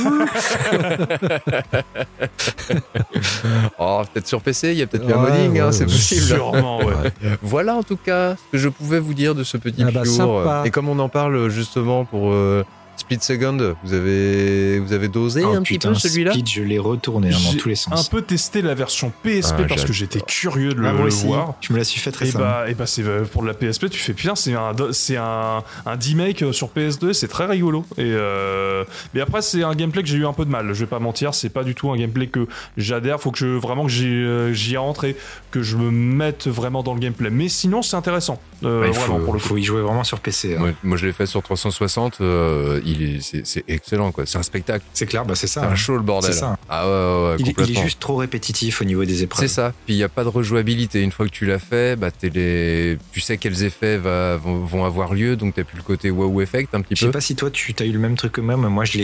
Oh, 3.79 4.01
peut-être 4.13 4.27
sur 4.27 4.41
PC, 4.41 4.71
il 4.71 4.77
y 4.77 4.81
a 4.81 4.87
peut-être 4.87 5.05
un 5.05 5.23
Ouais, 5.23 5.31
modding, 5.31 5.59
hein, 5.59 5.71
c'est 5.71 5.85
ouais. 5.85 5.91
possible. 5.91 6.21
Sûrement, 6.21 6.79
ouais. 6.79 6.93
Voilà 7.41 7.75
en 7.75 7.83
tout 7.83 7.97
cas 7.97 8.35
ce 8.35 8.41
que 8.51 8.57
je 8.57 8.69
pouvais 8.69 8.99
vous 8.99 9.13
dire 9.13 9.35
de 9.35 9.43
ce 9.43 9.57
petit 9.57 9.83
Ah 9.83 9.91
bah. 9.91 10.63
Et 10.65 10.71
comme 10.71 10.89
on 10.89 10.99
en 10.99 11.09
parle 11.09 11.49
justement 11.49 12.05
pour 12.05 12.31
euh, 12.31 12.63
Split 13.07 13.19
Second, 13.21 13.75
vous 13.83 13.93
avez, 13.93 14.79
vous 14.79 14.91
avez 14.91 15.07
dosé 15.07 15.41
Oh, 15.45 15.53
un 15.53 15.61
petit 15.61 15.79
peu 15.79 15.93
celui-là 15.93 16.33
Speed, 16.33 16.49
je 16.49 16.61
l'ai 16.61 16.77
retourné 16.77 17.29
hein, 17.29 17.31
dans 17.41 17.51
J'ai 17.51 17.57
tous 17.57 17.69
les 17.69 17.75
un 17.89 17.95
sens. 17.95 18.09
peu 18.09 18.21
testé 18.21 18.61
la 18.61 18.75
version 18.75 19.13
PSP 19.23 19.55
Ah, 19.59 19.63
parce 19.69 19.85
que 19.85 19.93
j'étais 19.93 20.19
curieux 20.19 20.73
de 20.73 20.81
le, 20.81 20.87
Ah, 20.87 20.91
moi 20.91 21.01
le 21.03 21.07
aussi, 21.07 21.25
voir. 21.25 21.53
je 21.61 21.71
me 21.71 21.77
la 21.77 21.85
suis 21.85 22.01
faite 22.01 22.15
Et 22.15 22.25
récemment. 22.25 22.43
bah, 22.43 22.65
et 22.69 22.73
bah 22.73 22.85
c'est 22.85 23.03
euh, 23.05 23.23
pour 23.23 23.43
la 23.43 23.53
PSP, 23.53 23.89
tu 23.89 23.97
fais 23.97 24.11
putain, 24.13 24.35
c'est 24.35 24.53
un, 24.55 24.73
c'est 24.91 25.15
un, 25.15 25.63
un 25.85 25.95
D-Make 25.95 26.41
euh, 26.43 26.51
sur 26.51 26.67
PS2, 26.67 27.13
c'est 27.13 27.29
très 27.29 27.45
rigolo. 27.45 27.85
Et 27.97 28.01
euh, 28.03 28.83
mais 29.13 29.21
après, 29.21 29.41
c'est 29.41 29.63
un 29.63 29.73
gameplay 29.73 30.03
que 30.03 30.09
j'ai 30.09 30.17
eu 30.17 30.25
un 30.25 30.33
peu 30.33 30.43
de 30.43 30.49
mal. 30.51 30.67
Je 30.73 30.79
vais 30.81 30.85
pas 30.85 30.99
mentir, 30.99 31.33
c'est 31.33 31.47
pas 31.49 31.63
du 31.63 31.75
tout 31.75 31.89
un 31.89 31.95
gameplay 31.97 32.27
que 32.27 32.45
j'adhère. 32.75 33.21
Faut 33.21 33.31
que 33.31 33.37
je 33.39 33.47
vraiment 33.47 33.85
que 33.85 33.91
j'y 33.91 34.05
euh, 34.07 34.51
j'y 34.53 34.75
rentre 34.75 35.05
et 35.05 35.15
que 35.51 35.61
je 35.63 35.77
me 35.77 35.91
mette 35.91 36.47
vraiment 36.47 36.83
dans 36.83 36.93
le 36.93 36.99
gameplay. 36.99 37.29
Mais 37.29 37.47
sinon, 37.47 37.81
c'est 37.81 37.95
intéressant, 37.95 38.41
euh, 38.65 38.83
il 38.85 38.91
vraiment 38.93 39.17
faut, 39.19 39.23
pour 39.23 39.33
le 39.33 39.39
coup. 39.39 39.47
faut 39.47 39.57
y 39.57 39.63
jouer 39.63 39.81
vraiment 39.81 40.03
sur 40.03 40.19
PC. 40.19 40.55
hein. 40.55 40.59
Moi, 40.59 40.69
moi, 40.83 40.97
je 40.97 41.05
l'ai 41.05 41.13
fait 41.13 41.25
sur 41.25 41.41
360. 41.41 42.17
euh, 42.19 42.81
il 42.85 42.96
est, 42.96 42.96
c'est, 43.21 43.45
c'est 43.45 43.63
excellent, 43.67 44.11
quoi. 44.11 44.25
C'est 44.25 44.37
un 44.37 44.43
spectacle. 44.43 44.83
C'est 44.93 45.05
clair, 45.05 45.25
bah 45.25 45.35
c'est 45.35 45.47
C'est 45.47 45.59
ça. 45.59 45.67
un 45.67 45.71
hein. 45.71 45.75
show, 45.75 45.95
le 45.95 46.01
bordel. 46.01 46.33
C'est 46.33 46.39
ça. 46.39 46.57
Ah 46.69 46.85
ouais, 46.85 46.91
ouais, 46.91 47.43
ouais, 47.43 47.53
Il, 47.67 47.77
est 47.77 47.81
juste 47.81 47.99
trop 47.99 48.17
répétitif 48.17 48.81
au 48.81 48.85
niveau 48.85 49.05
des 49.05 49.23
épreuves. 49.23 49.47
C'est 49.47 49.53
ça. 49.53 49.73
Puis 49.85 49.95
il 49.95 49.97
n'y 49.97 50.03
a 50.03 50.09
pas 50.09 50.23
de 50.23 50.29
rejouabilité. 50.29 51.01
Une 51.01 51.11
fois 51.11 51.25
que 51.25 51.31
tu 51.31 51.45
l'as 51.45 51.59
fait, 51.59 51.95
bah, 51.97 52.11
t'es 52.11 52.29
les... 52.29 52.97
tu 53.11 53.19
sais 53.21 53.37
quels 53.37 53.63
effets 53.63 53.97
va- 53.97 54.37
vont, 54.37 54.65
vont 54.65 54.85
avoir 54.85 55.13
lieu, 55.13 55.35
donc 55.35 55.55
t'as 55.55 55.63
plus 55.63 55.77
le 55.77 55.83
côté 55.83 56.11
wow 56.11 56.41
effect 56.41 56.73
un 56.75 56.81
petit 56.81 56.95
Je 56.95 57.01
sais 57.01 57.05
peu. 57.07 57.11
pas 57.13 57.21
si 57.21 57.35
toi 57.35 57.49
tu 57.51 57.73
as 57.79 57.85
eu 57.85 57.91
le 57.91 57.99
même 57.99 58.15
truc 58.15 58.33
que 58.33 58.41
moi, 58.41 58.57
mais 58.57 58.69
moi 58.69 58.85
je 58.85 58.97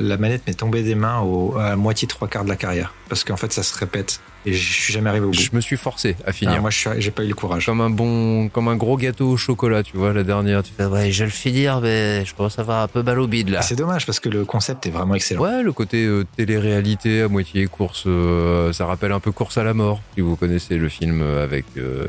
la 0.00 0.16
manette 0.16 0.46
m'est 0.46 0.54
tombée 0.54 0.82
des 0.82 0.94
mains 0.94 1.20
au, 1.20 1.56
à 1.56 1.76
moitié 1.76 2.06
trois 2.08 2.28
quarts 2.28 2.44
de 2.44 2.48
la 2.48 2.56
carrière 2.56 2.94
parce 3.08 3.24
qu'en 3.24 3.36
fait 3.36 3.52
ça 3.52 3.62
se 3.62 3.76
répète 3.78 4.20
et 4.48 4.52
je 4.52 4.72
suis 4.72 4.92
jamais 4.92 5.10
arrivé 5.10 5.26
au 5.26 5.30
bout. 5.30 5.38
Je 5.38 5.50
me 5.52 5.60
suis 5.60 5.76
forcé 5.76 6.16
à 6.26 6.32
finir. 6.32 6.56
Ah, 6.58 6.60
moi 6.60 6.70
j'ai 6.70 7.10
pas 7.10 7.24
eu 7.24 7.28
le 7.28 7.34
courage. 7.34 7.66
Comme 7.66 7.80
un 7.80 7.90
bon, 7.90 8.48
comme 8.48 8.68
un 8.68 8.76
gros 8.76 8.96
gâteau 8.96 9.30
au 9.30 9.36
chocolat, 9.36 9.82
tu 9.82 9.96
vois, 9.96 10.12
la 10.12 10.24
dernière. 10.24 10.62
Tu 10.62 10.72
fais, 10.76 10.86
ouais, 10.86 11.10
je 11.10 11.20
vais 11.20 11.26
le 11.26 11.30
finir, 11.30 11.80
mais 11.80 12.24
je 12.24 12.34
commence 12.34 12.58
à 12.58 12.62
avoir 12.62 12.82
un 12.82 12.88
peu 12.88 13.02
mal 13.02 13.18
au 13.20 13.26
bide, 13.26 13.50
là. 13.50 13.58
Ah, 13.60 13.62
c'est 13.62 13.76
dommage 13.76 14.06
parce 14.06 14.20
que 14.20 14.28
le 14.28 14.44
concept 14.44 14.86
est 14.86 14.90
vraiment 14.90 15.14
excellent. 15.14 15.42
Ouais, 15.42 15.62
le 15.62 15.72
côté 15.72 16.04
euh, 16.04 16.24
télé-réalité 16.36 17.22
à 17.22 17.28
moitié 17.28 17.66
course, 17.66 18.04
euh, 18.06 18.72
ça 18.72 18.86
rappelle 18.86 19.12
un 19.12 19.20
peu 19.20 19.32
Course 19.32 19.58
à 19.58 19.64
la 19.64 19.74
mort, 19.74 20.00
si 20.14 20.20
vous 20.20 20.36
connaissez 20.36 20.76
le 20.76 20.88
film 20.88 21.22
avec 21.22 21.64
euh, 21.76 22.08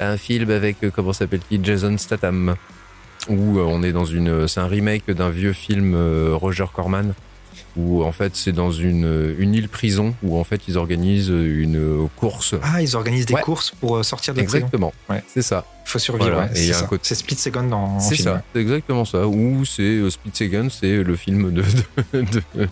un 0.00 0.16
film 0.16 0.50
avec 0.50 0.76
euh, 0.82 0.90
comment 0.94 1.12
s'appelle-t-il 1.12 1.64
Jason 1.64 1.96
Statham, 1.98 2.56
où 3.28 3.58
on 3.58 3.82
est 3.82 3.92
dans 3.92 4.04
une, 4.04 4.48
c'est 4.48 4.60
un 4.60 4.66
remake 4.66 5.10
d'un 5.10 5.30
vieux 5.30 5.52
film 5.52 5.96
Roger 6.32 6.66
Corman, 6.72 7.14
où 7.76 8.02
en 8.04 8.12
fait 8.12 8.34
c'est 8.36 8.52
dans 8.52 8.70
une 8.72 9.34
une 9.38 9.54
île 9.54 9.68
prison 9.68 10.14
où 10.22 10.38
en 10.38 10.44
fait 10.44 10.62
ils 10.68 10.78
organisent 10.78 11.28
une 11.28 12.08
course. 12.16 12.54
Ah, 12.62 12.80
ils 12.82 12.96
organisent 12.96 13.26
des 13.26 13.34
Ouais. 13.34 13.40
courses 13.42 13.72
pour 13.80 13.96
euh, 13.96 14.02
sortir 14.02 14.34
de 14.34 14.40
prison. 14.42 14.58
Exactement, 14.58 14.92
Ouais. 15.10 15.22
c'est 15.26 15.42
ça. 15.42 15.64
Il 15.86 15.90
faut 15.90 15.98
survivre. 15.98 16.30
Voilà. 16.32 16.46
ouais, 16.50 16.54
c'est 16.54 16.86
côté- 16.86 17.02
C'est 17.04 17.14
Split 17.14 17.36
Second 17.36 17.64
dans 17.64 18.00
C'est 18.00 18.16
ça, 18.16 18.42
c'est 18.52 18.60
exactement 18.60 19.04
ça. 19.04 19.26
Ou 19.26 19.64
c'est 19.64 19.82
euh, 19.82 20.10
Speed 20.10 20.36
Second, 20.36 20.68
c'est 20.70 21.02
le 21.02 21.16
film 21.16 21.52
de, 21.52 21.62
de- 22.12 22.22
de- 22.22 22.68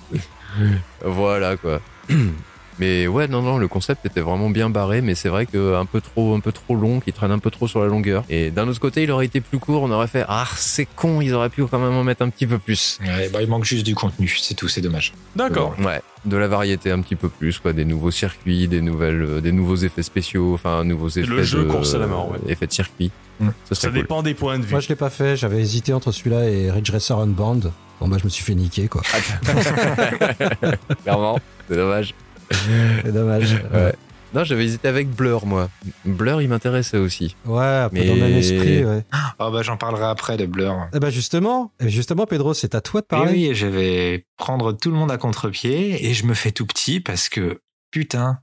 voilà 1.04 1.56
quoi. 1.56 1.80
Mais 2.78 3.06
ouais, 3.06 3.28
non, 3.28 3.42
non, 3.42 3.58
le 3.58 3.68
concept 3.68 4.04
était 4.06 4.20
vraiment 4.20 4.50
bien 4.50 4.70
barré, 4.70 5.00
mais 5.00 5.14
c'est 5.14 5.28
vrai 5.28 5.46
que 5.46 5.74
un 5.74 5.86
peu 5.86 6.00
trop, 6.00 6.34
un 6.34 6.40
peu 6.40 6.52
trop 6.52 6.74
long, 6.74 7.00
qui 7.00 7.12
traîne 7.12 7.30
un 7.30 7.38
peu 7.38 7.50
trop 7.50 7.68
sur 7.68 7.80
la 7.80 7.86
longueur. 7.86 8.24
Et 8.28 8.50
d'un 8.50 8.68
autre 8.68 8.80
côté, 8.80 9.04
il 9.04 9.10
aurait 9.10 9.26
été 9.26 9.40
plus 9.40 9.58
court, 9.58 9.82
on 9.82 9.90
aurait 9.90 10.08
fait 10.08 10.24
ah 10.28 10.46
c'est 10.56 10.86
con, 10.86 11.20
ils 11.20 11.34
auraient 11.34 11.50
pu 11.50 11.64
quand 11.66 11.78
même 11.78 11.94
en 11.94 12.04
mettre 12.04 12.22
un 12.22 12.30
petit 12.30 12.46
peu 12.46 12.58
plus. 12.58 12.98
Ouais, 13.02 13.28
bah, 13.32 13.42
il 13.42 13.48
manque 13.48 13.64
juste 13.64 13.86
du 13.86 13.94
contenu, 13.94 14.34
c'est 14.40 14.54
tout, 14.54 14.68
c'est 14.68 14.80
dommage. 14.80 15.12
D'accord. 15.36 15.74
Ouais, 15.80 16.00
de 16.24 16.36
la 16.36 16.48
variété 16.48 16.90
un 16.90 17.00
petit 17.00 17.16
peu 17.16 17.28
plus, 17.28 17.58
quoi, 17.58 17.72
des 17.72 17.84
nouveaux 17.84 18.10
circuits, 18.10 18.68
des 18.68 18.80
nouvelles, 18.80 19.22
euh, 19.22 19.40
des 19.40 19.52
nouveaux 19.52 19.76
effets 19.76 20.02
spéciaux, 20.02 20.54
enfin 20.54 20.84
nouveaux 20.84 21.08
effets 21.08 21.44
jeu 21.44 21.64
de 21.64 21.70
course 21.70 21.94
à 21.94 21.98
la 21.98 22.06
mort, 22.06 22.30
ouais. 22.30 22.38
effets 22.48 22.66
de 22.66 22.72
circuit. 22.72 23.10
Mm. 23.40 23.48
Ça 23.70 23.88
cool. 23.88 23.98
dépend 23.98 24.22
des 24.22 24.34
points 24.34 24.58
de 24.58 24.64
vue. 24.64 24.70
Moi, 24.70 24.80
je 24.80 24.88
l'ai 24.88 24.96
pas 24.96 25.10
fait. 25.10 25.36
J'avais 25.36 25.60
hésité 25.60 25.92
entre 25.92 26.12
celui-là 26.12 26.48
et 26.48 26.70
Ridge 26.70 26.90
Racer 26.90 27.18
Unbound. 27.18 27.72
Bon, 28.00 28.08
bah, 28.08 28.16
je 28.18 28.24
me 28.24 28.28
suis 28.28 28.44
fait 28.44 28.54
niquer, 28.54 28.88
quoi. 28.88 29.02
Clairement, 31.02 31.38
c'est 31.68 31.76
dommage. 31.76 32.14
C'est 32.50 33.12
dommage. 33.12 33.54
Ouais. 33.72 33.94
Non, 34.32 34.42
j'avais 34.42 34.64
hésité 34.64 34.88
avec 34.88 35.08
Blur, 35.10 35.46
moi. 35.46 35.70
Blur, 36.04 36.42
il 36.42 36.48
m'intéressait 36.48 36.96
aussi. 36.96 37.36
Ouais, 37.44 37.64
un 37.64 37.88
peu 37.88 37.96
Mais- 37.98 38.06
dans 38.06 38.14
le 38.14 38.20
même 38.20 38.34
esprit, 38.36 38.84
ouais. 38.84 39.04
Ah 39.38 39.50
bah 39.50 39.62
j'en 39.62 39.76
parlerai 39.76 40.06
après 40.06 40.36
de 40.36 40.46
Blur. 40.46 40.88
Eh 40.92 40.98
ben, 40.98 41.10
justement, 41.10 41.70
eh, 41.78 41.88
justement, 41.88 42.26
Pedro, 42.26 42.52
c'est 42.52 42.74
à 42.74 42.80
toi 42.80 43.00
de 43.00 43.06
Et 43.06 43.08
parler. 43.08 43.32
oui, 43.32 43.54
je 43.54 43.66
vais 43.68 44.26
prendre 44.36 44.72
tout 44.72 44.90
le 44.90 44.96
monde 44.96 45.12
à 45.12 45.18
contre-pied 45.18 46.04
et 46.04 46.14
je 46.14 46.26
me 46.26 46.34
fais 46.34 46.50
tout 46.50 46.66
petit 46.66 46.98
parce 47.00 47.28
que 47.28 47.60
putain. 47.92 48.40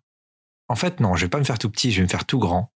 En 0.70 0.76
fait, 0.76 1.02
non, 1.02 1.16
je 1.18 1.26
vais 1.26 1.30
pas 1.30 1.40
me 1.40 1.44
faire 1.44 1.60
tout 1.60 1.70
petit, 1.70 1.92
je 1.92 1.98
vais 1.98 2.04
me 2.04 2.08
faire 2.10 2.26
tout 2.26 2.40
grand. 2.40 2.72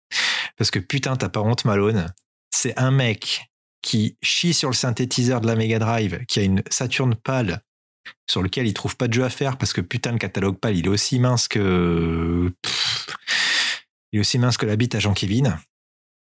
Parce 0.57 0.69
que 0.69 0.79
putain, 0.79 1.15
t'as 1.15 1.29
pas 1.29 1.39
honte, 1.39 1.63
Malone. 1.63 2.07
C'est 2.51 2.77
un 2.77 2.91
mec 2.91 3.43
qui 3.81 4.17
chie 4.21 4.53
sur 4.53 4.67
le 4.69 4.75
synthétiseur 4.75 5.39
de 5.39 5.47
la 5.47 5.55
Mega 5.55 5.79
Drive, 5.79 6.19
qui 6.27 6.39
a 6.39 6.43
une 6.43 6.61
Saturn 6.69 7.15
PAL 7.15 7.61
sur 8.27 8.41
lequel 8.41 8.67
il 8.67 8.73
trouve 8.73 8.95
pas 8.97 9.07
de 9.07 9.13
jeu 9.13 9.23
à 9.23 9.29
faire 9.29 9.57
parce 9.57 9.73
que 9.73 9.81
putain, 9.81 10.11
le 10.11 10.17
catalogue 10.17 10.57
PAL, 10.57 10.77
il 10.77 10.85
est 10.85 10.89
aussi 10.89 11.19
mince 11.19 11.47
que. 11.47 12.51
Pff, 12.61 13.07
il 14.11 14.17
est 14.17 14.19
aussi 14.21 14.39
mince 14.39 14.57
que 14.57 14.65
la 14.65 14.75
bite 14.75 14.95
à 14.95 14.99
Jean-Kévin. 14.99 15.57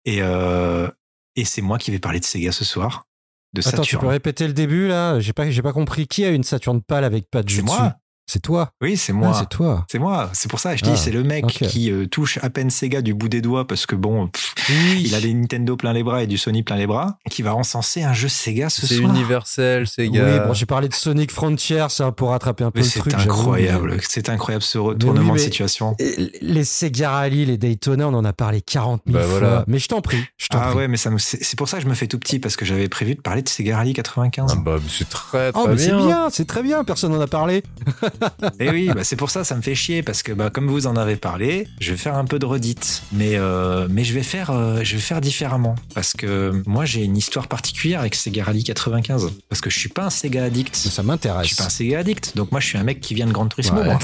Et, 0.05 0.21
euh, 0.21 0.89
et 1.35 1.45
c'est 1.45 1.61
moi 1.61 1.77
qui 1.77 1.91
vais 1.91 1.99
parler 1.99 2.19
de 2.19 2.25
Sega 2.25 2.51
ce 2.51 2.65
soir. 2.65 3.07
De 3.53 3.67
Attends, 3.67 3.83
tu 3.83 3.97
peux 3.97 4.07
répéter 4.07 4.47
le 4.47 4.53
début, 4.53 4.87
là? 4.87 5.19
J'ai 5.19 5.31
pas, 5.31 5.49
j'ai 5.49 5.61
pas 5.61 5.73
compris. 5.73 6.07
Qui 6.07 6.25
a 6.25 6.29
une 6.29 6.43
Saturn 6.43 6.81
pâle 6.81 7.03
avec 7.03 7.29
pas 7.29 7.43
de 7.43 7.49
jeu 7.49 7.57
C'est 7.57 7.63
moi. 7.63 7.95
C'est 8.25 8.41
toi. 8.41 8.71
Oui, 8.81 8.95
c'est 8.95 9.11
Ah, 9.11 9.15
moi. 9.15 9.33
c'est 9.37 9.49
toi. 9.49 9.85
C'est 9.91 9.99
moi, 9.99 10.29
c'est 10.33 10.49
pour 10.49 10.59
ça, 10.59 10.75
je 10.77 10.83
dis, 10.83 10.91
Ah, 10.93 10.95
c'est 10.95 11.11
le 11.11 11.23
mec 11.23 11.45
qui 11.45 11.91
euh, 11.91 12.05
touche 12.07 12.39
à 12.41 12.49
peine 12.49 12.69
Sega 12.69 13.01
du 13.01 13.13
bout 13.13 13.27
des 13.27 13.41
doigts 13.41 13.67
parce 13.67 13.85
que 13.85 13.95
bon, 13.95 14.27
pff, 14.29 14.55
Oui. 14.69 15.03
il 15.05 15.13
a 15.15 15.19
des 15.19 15.33
Nintendo 15.33 15.75
plein 15.75 15.91
les 15.91 16.03
bras 16.03 16.23
et 16.23 16.27
du 16.27 16.37
Sony 16.37 16.63
plein 16.63 16.77
les 16.77 16.87
bras, 16.87 17.17
qui 17.29 17.41
va 17.41 17.53
encenser 17.53 18.01
un 18.03 18.13
jeu 18.13 18.29
Sega 18.29 18.69
ce 18.69 18.87
C'est 18.87 18.95
soir. 18.95 19.09
universel, 19.13 19.87
c'est 19.87 20.07
Oui, 20.07 20.19
bon, 20.47 20.53
j'ai 20.53 20.65
parlé 20.65 20.87
de 20.87 20.93
Sonic 20.93 21.31
Frontier, 21.31 21.85
c'est 21.89 22.03
un 22.03 22.13
pour 22.13 22.29
rattraper 22.29 22.63
un 22.63 22.71
peu 22.71 22.79
Mais 22.79 22.85
le 22.85 22.89
c'est 22.89 22.99
truc. 22.99 23.11
j'avoue, 23.11 23.29
incroyable, 23.31 23.97
c'est 24.07 24.29
incroyable 24.29 24.63
ce 24.63 24.77
retournement 24.77 25.33
mais- 25.33 25.39
de 25.39 25.43
situation. 25.43 25.95
Les 26.41 26.63
Sega 26.63 27.11
Rally, 27.11 27.45
les 27.45 27.57
Daytona, 27.57 28.07
on 28.07 28.13
en 28.13 28.23
a 28.23 28.31
parlé 28.33 28.61
40 28.61 29.01
000 29.05 29.17
Bah 29.19 29.25
fois. 29.25 29.39
voilà. 29.39 29.63
Mais 29.67 29.79
je 29.79 29.87
t'en 29.89 29.99
prie, 30.01 30.23
je 30.37 30.47
Ah 30.53 30.67
prie. 30.69 30.77
ouais, 30.77 30.87
mais 30.87 30.97
ça 30.97 31.09
me- 31.09 31.17
c'est 31.17 31.43
c'est 31.43 31.57
pour 31.57 31.67
ça 31.67 31.77
que 31.77 31.83
je 31.83 31.89
me 31.89 31.93
fais 31.93 32.07
tout 32.07 32.19
petit 32.19 32.39
parce 32.39 32.55
que 32.55 32.63
j'avais 32.63 32.87
prévu 32.87 33.15
de 33.15 33.21
parler 33.21 33.41
de 33.41 33.49
Sega 33.49 33.75
Rally 33.77 33.93
95. 33.93 34.53
Ah 34.55 34.61
bah, 34.63 34.77
c'est 34.87 35.09
très, 35.09 35.51
très 35.51 35.61
Oh, 35.61 35.67
mais 35.67 35.77
c'est 35.77 35.87
bien. 35.87 36.05
bien, 36.05 36.29
c'est 36.31 36.45
très 36.45 36.63
bien, 36.63 36.83
personne 36.85 37.11
n'en 37.11 37.19
a 37.21 37.27
parlé. 37.27 37.63
Et 38.59 38.69
oui, 38.69 38.89
bah 38.93 39.03
c'est 39.03 39.15
pour 39.15 39.29
ça, 39.29 39.43
ça 39.43 39.55
me 39.55 39.61
fait 39.61 39.75
chier 39.75 40.03
parce 40.03 40.23
que 40.23 40.31
bah, 40.31 40.49
comme 40.49 40.67
vous 40.67 40.87
en 40.87 40.95
avez 40.95 41.15
parlé, 41.15 41.67
je 41.79 41.91
vais 41.91 41.97
faire 41.97 42.15
un 42.15 42.25
peu 42.25 42.39
de 42.39 42.45
redite, 42.45 43.03
mais 43.11 43.35
euh, 43.35 43.87
mais 43.89 44.03
je 44.03 44.13
vais 44.13 44.23
faire 44.23 44.49
euh, 44.51 44.79
je 44.83 44.95
vais 44.95 45.01
faire 45.01 45.21
différemment 45.21 45.75
parce 45.95 46.13
que 46.13 46.51
moi 46.65 46.85
j'ai 46.85 47.03
une 47.03 47.17
histoire 47.17 47.47
particulière 47.47 47.99
avec 48.01 48.15
Sega 48.15 48.43
Rally 48.43 48.63
95 48.63 49.31
parce 49.49 49.61
que 49.61 49.69
je 49.69 49.79
suis 49.79 49.89
pas 49.89 50.05
un 50.05 50.09
Sega 50.09 50.43
addict. 50.45 50.75
Ça 50.75 51.01
Je 51.01 51.07
m'intéresse. 51.07 51.47
suis 51.47 51.55
pas 51.55 51.65
un 51.65 51.69
Sega 51.69 51.99
addict, 51.99 52.35
donc 52.35 52.51
moi 52.51 52.59
je 52.61 52.67
suis 52.67 52.77
un 52.77 52.83
mec 52.83 52.99
qui 53.01 53.13
vient 53.15 53.25
de 53.27 53.31
Gran 53.33 53.47
Turismo. 53.47 53.79
Ouais. 53.81 53.85
moi. 53.87 53.99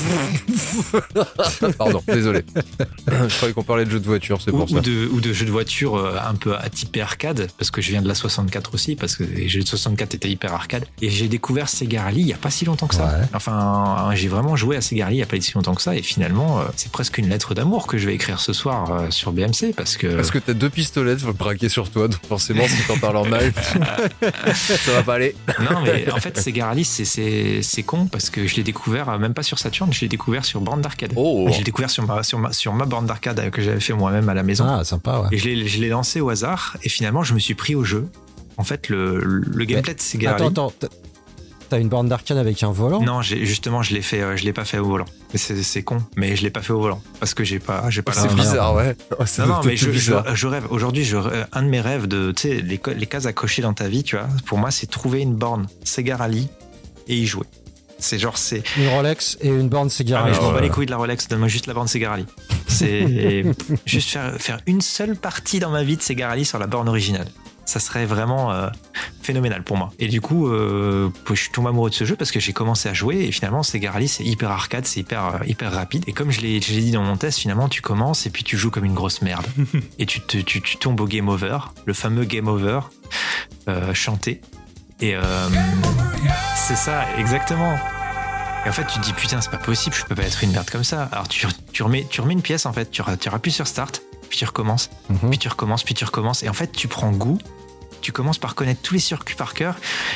Pardon, 1.77 2.01
désolé. 2.07 2.43
je 3.07 3.35
croyais 3.35 3.53
qu'on 3.53 3.63
parlait 3.63 3.85
de 3.85 3.91
jeux 3.91 3.99
de 3.99 4.05
voiture, 4.05 4.41
c'est 4.41 4.51
Ou, 4.51 4.57
pour 4.57 4.71
ou 4.71 4.75
ça. 4.75 4.81
de, 4.81 5.07
ou 5.11 5.21
de 5.21 5.33
jeux 5.33 5.45
de 5.45 5.51
voiture 5.51 5.95
euh, 5.95 6.15
un 6.27 6.35
peu 6.35 6.55
à 6.55 6.69
type 6.69 6.97
arcade, 7.01 7.47
parce 7.57 7.71
que 7.71 7.81
je 7.81 7.91
viens 7.91 8.01
de 8.01 8.07
la 8.07 8.15
64 8.15 8.73
aussi, 8.73 8.95
parce 8.95 9.15
que 9.15 9.23
les 9.23 9.47
jeux 9.47 9.61
de 9.61 9.67
64 9.67 10.15
étaient 10.15 10.29
hyper 10.29 10.53
arcade. 10.53 10.85
Et 11.01 11.09
j'ai 11.09 11.27
découvert 11.27 11.69
Sega 11.69 12.03
Rally 12.03 12.21
il 12.21 12.27
y 12.27 12.33
a 12.33 12.37
pas 12.37 12.49
si 12.49 12.65
longtemps 12.65 12.87
que 12.87 12.95
ça. 12.95 13.05
Ouais. 13.05 13.25
Enfin, 13.33 13.95
j'ai 14.13 14.27
vraiment 14.27 14.55
joué 14.55 14.75
à 14.77 14.81
Sega 14.81 15.05
Rally 15.05 15.17
il 15.17 15.19
y 15.19 15.23
a 15.23 15.25
pas 15.25 15.39
si 15.39 15.53
longtemps 15.53 15.75
que 15.75 15.81
ça, 15.81 15.95
et 15.95 16.01
finalement, 16.01 16.59
euh, 16.59 16.63
c'est 16.75 16.91
presque 16.91 17.17
une 17.17 17.29
lettre 17.29 17.53
d'amour 17.53 17.87
que 17.87 17.97
je 17.97 18.05
vais 18.05 18.13
écrire 18.15 18.39
ce 18.39 18.53
soir 18.53 18.91
euh, 18.91 19.11
sur 19.11 19.31
BMC, 19.31 19.73
parce 19.75 19.97
que. 19.97 20.07
Parce 20.15 20.31
que 20.31 20.39
t'as 20.39 20.53
deux 20.53 20.69
pistolets 20.69 21.15
braqués 21.37 21.69
sur 21.69 21.89
toi, 21.89 22.07
donc 22.07 22.19
forcément, 22.27 22.67
si 22.67 22.81
t'en 22.87 22.97
parles 22.97 23.17
en 23.17 23.25
mal, 23.25 23.51
ça 24.53 24.91
va 24.93 25.03
pas 25.03 25.15
aller. 25.15 25.35
Non, 25.59 25.81
mais 25.83 26.11
en 26.11 26.17
fait, 26.17 26.37
Sega 26.39 26.67
Rally, 26.67 26.85
c'est- 26.85 27.05
c'est 27.05 27.61
c'est 27.61 27.83
con, 27.83 28.07
parce 28.07 28.29
que 28.29 28.47
je 28.47 28.55
l'ai 28.55 28.63
découvert, 28.63 29.09
euh, 29.09 29.17
même 29.17 29.33
pas 29.33 29.43
sur 29.43 29.59
Saturn, 29.59 29.91
je 29.93 30.01
l'ai 30.01 30.07
découvert 30.07 30.45
sur 30.45 30.61
borne 30.61 30.81
d'arcade. 30.81 31.13
Oh 31.15 31.47
Je 31.51 31.57
l'ai 31.57 31.63
découvert 31.63 31.89
sur 31.89 32.05
ma, 32.05 32.23
sur 32.23 32.39
ma, 32.39 32.51
sur 32.53 32.73
ma 32.73 32.85
borne 32.85 33.05
d'arcade 33.05 33.49
que 33.51 33.61
j'avais 33.61 33.79
fait 33.79 33.93
moi-même 33.93 34.29
à 34.29 34.33
la 34.33 34.43
maison. 34.43 34.65
Ah, 34.67 34.83
sympa, 34.83 35.19
ouais. 35.19 35.27
Et 35.31 35.37
je 35.37 35.45
l'ai, 35.49 35.67
je 35.67 35.79
l'ai 35.79 35.89
lancé 35.89 36.21
au 36.21 36.29
hasard 36.29 36.77
et 36.83 36.89
finalement 36.89 37.23
je 37.23 37.33
me 37.33 37.39
suis 37.39 37.55
pris 37.55 37.75
au 37.75 37.83
jeu. 37.83 38.07
En 38.57 38.63
fait, 38.63 38.89
le, 38.89 39.19
le 39.19 39.65
gameplay 39.65 39.93
de 39.93 40.01
Sega 40.01 40.31
Attends, 40.35 40.47
attends. 40.47 40.87
T'as- 41.69 41.79
une 41.79 41.89
borne 41.89 42.07
d'arcade 42.09 42.37
avec 42.37 42.61
un 42.63 42.71
volant? 42.71 43.01
Non, 43.01 43.21
justement, 43.21 43.81
je 43.83 43.93
l'ai 43.93 44.01
fait, 44.01 44.21
euh, 44.21 44.35
je 44.37 44.43
l'ai 44.43 44.53
pas 44.53 44.65
fait 44.65 44.77
au 44.79 44.85
volant. 44.85 45.05
Mais 45.33 45.39
c'est, 45.39 45.83
con, 45.83 46.03
mais 46.15 46.35
je 46.35 46.43
l'ai 46.43 46.49
pas 46.49 46.61
fait 46.61 46.73
au 46.73 46.79
volant 46.81 47.01
parce 47.19 47.33
que 47.33 47.43
j'ai 47.43 47.59
pas, 47.59 47.89
j'ai 47.89 48.01
pas. 48.01 48.11
C'est 48.13 48.27
Ah, 48.29 48.33
bizarre, 48.33 48.75
ouais. 48.75 48.95
Oh, 49.19 49.25
ça 49.25 49.45
Non, 49.45 49.55
non, 49.55 49.61
mais 49.63 49.77
je, 49.77 49.85
je, 49.85 49.91
bizarre. 49.91 50.35
je 50.35 50.47
rêve. 50.47 50.65
Aujourd'hui, 50.71 51.03
je, 51.05 51.17
un 51.53 51.63
de 51.63 51.67
mes 51.67 51.81
rêves 51.81 52.07
de, 52.07 52.31
tu 52.31 52.49
sais, 52.49 52.55
les, 52.61 52.77
cases 53.07 53.25
à 53.25 53.33
cocher 53.33 53.61
dans 53.61 53.73
ta 53.73 53.87
vie, 53.87 54.03
tu 54.03 54.15
vois. 54.17 54.27
Pour 54.45 54.57
moi, 54.57 54.71
c'est 54.71 54.87
trouver 54.87 55.21
une 55.21 55.35
borne 55.35 55.67
Sega 55.83 56.17
Rally 56.17 56.49
et 57.07 57.15
y 57.15 57.25
jouer. 57.25 57.45
C'est 58.01 58.17
genre, 58.17 58.37
c'est. 58.37 58.63
Une 58.77 58.87
Rolex 58.87 59.37
et 59.41 59.49
une 59.49 59.67
borne 59.67 59.89
Sega 59.89 60.19
Ah, 60.19 60.23
mais 60.23 60.31
Rally. 60.31 60.35
je 60.37 60.41
m'en 60.47 60.53
bats 60.53 60.61
les 60.61 60.69
couilles 60.69 60.85
de 60.85 60.91
la 60.91 60.97
Rolex, 60.97 61.27
donne-moi 61.27 61.47
juste 61.49 61.67
la 61.67 61.73
borne 61.73 61.87
Sega 61.87 62.09
Rally. 62.11 62.25
C'est 62.67 63.43
juste 63.85 64.09
faire, 64.11 64.33
faire 64.39 64.59
une 64.67 64.79
seule 64.81 65.15
partie 65.17 65.59
dans 65.59 65.69
ma 65.69 65.83
vie 65.83 65.97
de 65.97 66.01
Sega 66.01 66.29
Rally 66.29 66.45
sur 66.45 66.59
la 66.59 66.67
borne 66.67 66.87
originale. 66.87 67.27
Ça 67.69 67.79
serait 67.79 68.07
vraiment 68.07 68.51
euh, 68.51 68.67
phénoménal 69.21 69.63
pour 69.63 69.77
moi. 69.77 69.91
Et 69.99 70.07
du 70.07 70.21
coup, 70.21 70.47
euh, 70.47 71.09
je 71.29 71.35
suis 71.35 71.51
tombé 71.51 71.69
amoureux 71.69 71.91
de 71.91 71.95
ce 71.95 72.03
jeu 72.03 72.15
parce 72.15 72.31
que 72.31 72.39
j'ai 72.39 72.51
commencé 72.51 72.89
à 72.89 72.93
jouer 72.95 73.17
et 73.25 73.31
finalement, 73.31 73.61
Sega 73.61 73.91
Rally, 73.91 74.07
c'est 74.07 74.23
hyper 74.23 74.49
arcade, 74.49 74.87
c'est 74.87 75.01
hyper, 75.01 75.25
euh, 75.35 75.45
hyper 75.45 75.71
rapide. 75.71 76.03
Et 76.07 76.11
comme 76.13 76.31
je 76.31 76.41
l'ai 76.41 76.59
dit 76.59 76.89
dans 76.91 77.03
mon 77.03 77.15
test, 77.15 77.37
finalement, 77.37 77.69
tu 77.69 77.83
commences 77.83 78.25
et 78.25 78.31
puis 78.31 78.43
tu 78.43 78.57
joues 78.57 78.71
comme 78.71 78.85
une 78.85 78.95
grosse 78.95 79.21
merde. 79.21 79.45
et 79.99 80.07
tu, 80.07 80.19
te- 80.19 80.37
tu, 80.37 80.61
tu 80.63 80.77
tombes 80.77 80.99
au 80.99 81.05
game 81.05 81.29
over, 81.29 81.59
le 81.85 81.93
fameux 81.93 82.23
game 82.23 82.47
over 82.47 82.79
euh, 83.67 83.93
chanté. 83.93 84.41
Et 84.99 85.15
c'est 86.55 86.75
ça, 86.75 87.05
exactement. 87.17 87.77
Et 88.65 88.69
en 88.69 88.73
fait, 88.73 88.85
tu 88.87 88.99
te 88.99 89.05
dis 89.05 89.13
putain, 89.13 89.39
c'est 89.41 89.51
pas 89.51 89.57
possible, 89.57 89.95
je 89.95 90.03
peux 90.05 90.15
pas 90.15 90.23
être 90.23 90.43
une 90.43 90.51
merde 90.51 90.69
comme 90.69 90.83
ça. 90.83 91.03
Alors 91.11 91.27
tu, 91.27 91.47
tu, 91.71 91.83
remets, 91.83 92.05
tu 92.09 92.19
remets 92.21 92.33
une 92.33 92.41
pièce 92.41 92.65
en 92.65 92.73
fait, 92.73 92.91
tu, 92.91 93.01
tu 93.19 93.29
appuies 93.29 93.51
sur 93.51 93.67
start, 93.67 94.01
puis 94.29 94.37
tu 94.39 94.45
recommences, 94.45 94.89
Mhm. 95.09 95.29
puis 95.29 95.39
tu 95.39 95.47
recommences, 95.47 95.83
puis 95.83 95.93
tu 95.93 96.03
recommences. 96.03 96.43
Et 96.43 96.49
en 96.49 96.53
fait, 96.53 96.71
tu 96.73 96.87
prends 96.89 97.11
goût, 97.11 97.37
tu 98.01 98.11
commences 98.11 98.37
par 98.37 98.55
connaître 98.55 98.81
tous 98.81 98.93
les 98.93 98.99
circuits 98.99 99.35
par 99.35 99.53
cœur. 99.53 99.75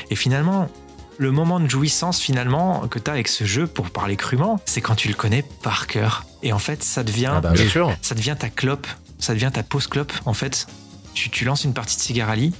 Et 0.09 0.15
finalement, 0.15 0.69
le 1.17 1.31
moment 1.31 1.59
de 1.59 1.67
jouissance 1.67 2.19
finalement 2.19 2.87
que 2.87 2.99
tu 2.99 3.09
as 3.09 3.13
avec 3.13 3.27
ce 3.27 3.43
jeu, 3.43 3.67
pour 3.67 3.89
parler 3.89 4.15
crûment, 4.15 4.59
c'est 4.65 4.81
quand 4.81 4.95
tu 4.95 5.07
le 5.07 5.13
connais 5.13 5.43
par 5.61 5.87
cœur. 5.87 6.25
Et 6.41 6.53
en 6.53 6.59
fait, 6.59 6.83
ça 6.83 7.03
devient, 7.03 7.31
Ah 7.35 7.41
bah 7.41 7.53
ça 8.01 8.15
devient 8.15 8.35
ta 8.37 8.49
clope, 8.49 8.87
ça 9.19 9.33
devient 9.33 9.51
ta 9.53 9.63
pause 9.63 9.87
clope 9.87 10.13
en 10.25 10.33
fait. 10.33 10.67
Tu, 11.13 11.29
tu 11.29 11.45
lances 11.45 11.63
une 11.63 11.73
partie 11.73 11.95
de 11.95 12.01
Cigarali, 12.01 12.53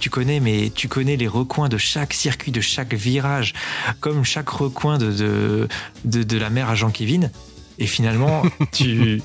tu 0.00 0.10
connais, 0.10 0.40
mais 0.40 0.72
tu 0.74 0.88
connais 0.88 1.16
les 1.16 1.28
recoins 1.28 1.68
de 1.68 1.78
chaque 1.78 2.12
circuit, 2.12 2.50
de 2.50 2.60
chaque 2.60 2.94
virage, 2.94 3.54
comme 4.00 4.24
chaque 4.24 4.48
recoin 4.48 4.98
de, 4.98 5.12
de, 5.12 5.68
de, 6.04 6.22
de 6.22 6.38
la 6.38 6.50
mer 6.50 6.68
à 6.68 6.74
Jean-Kévin. 6.74 7.30
Et 7.78 7.86
finalement, 7.86 8.42
tu, 8.72 9.22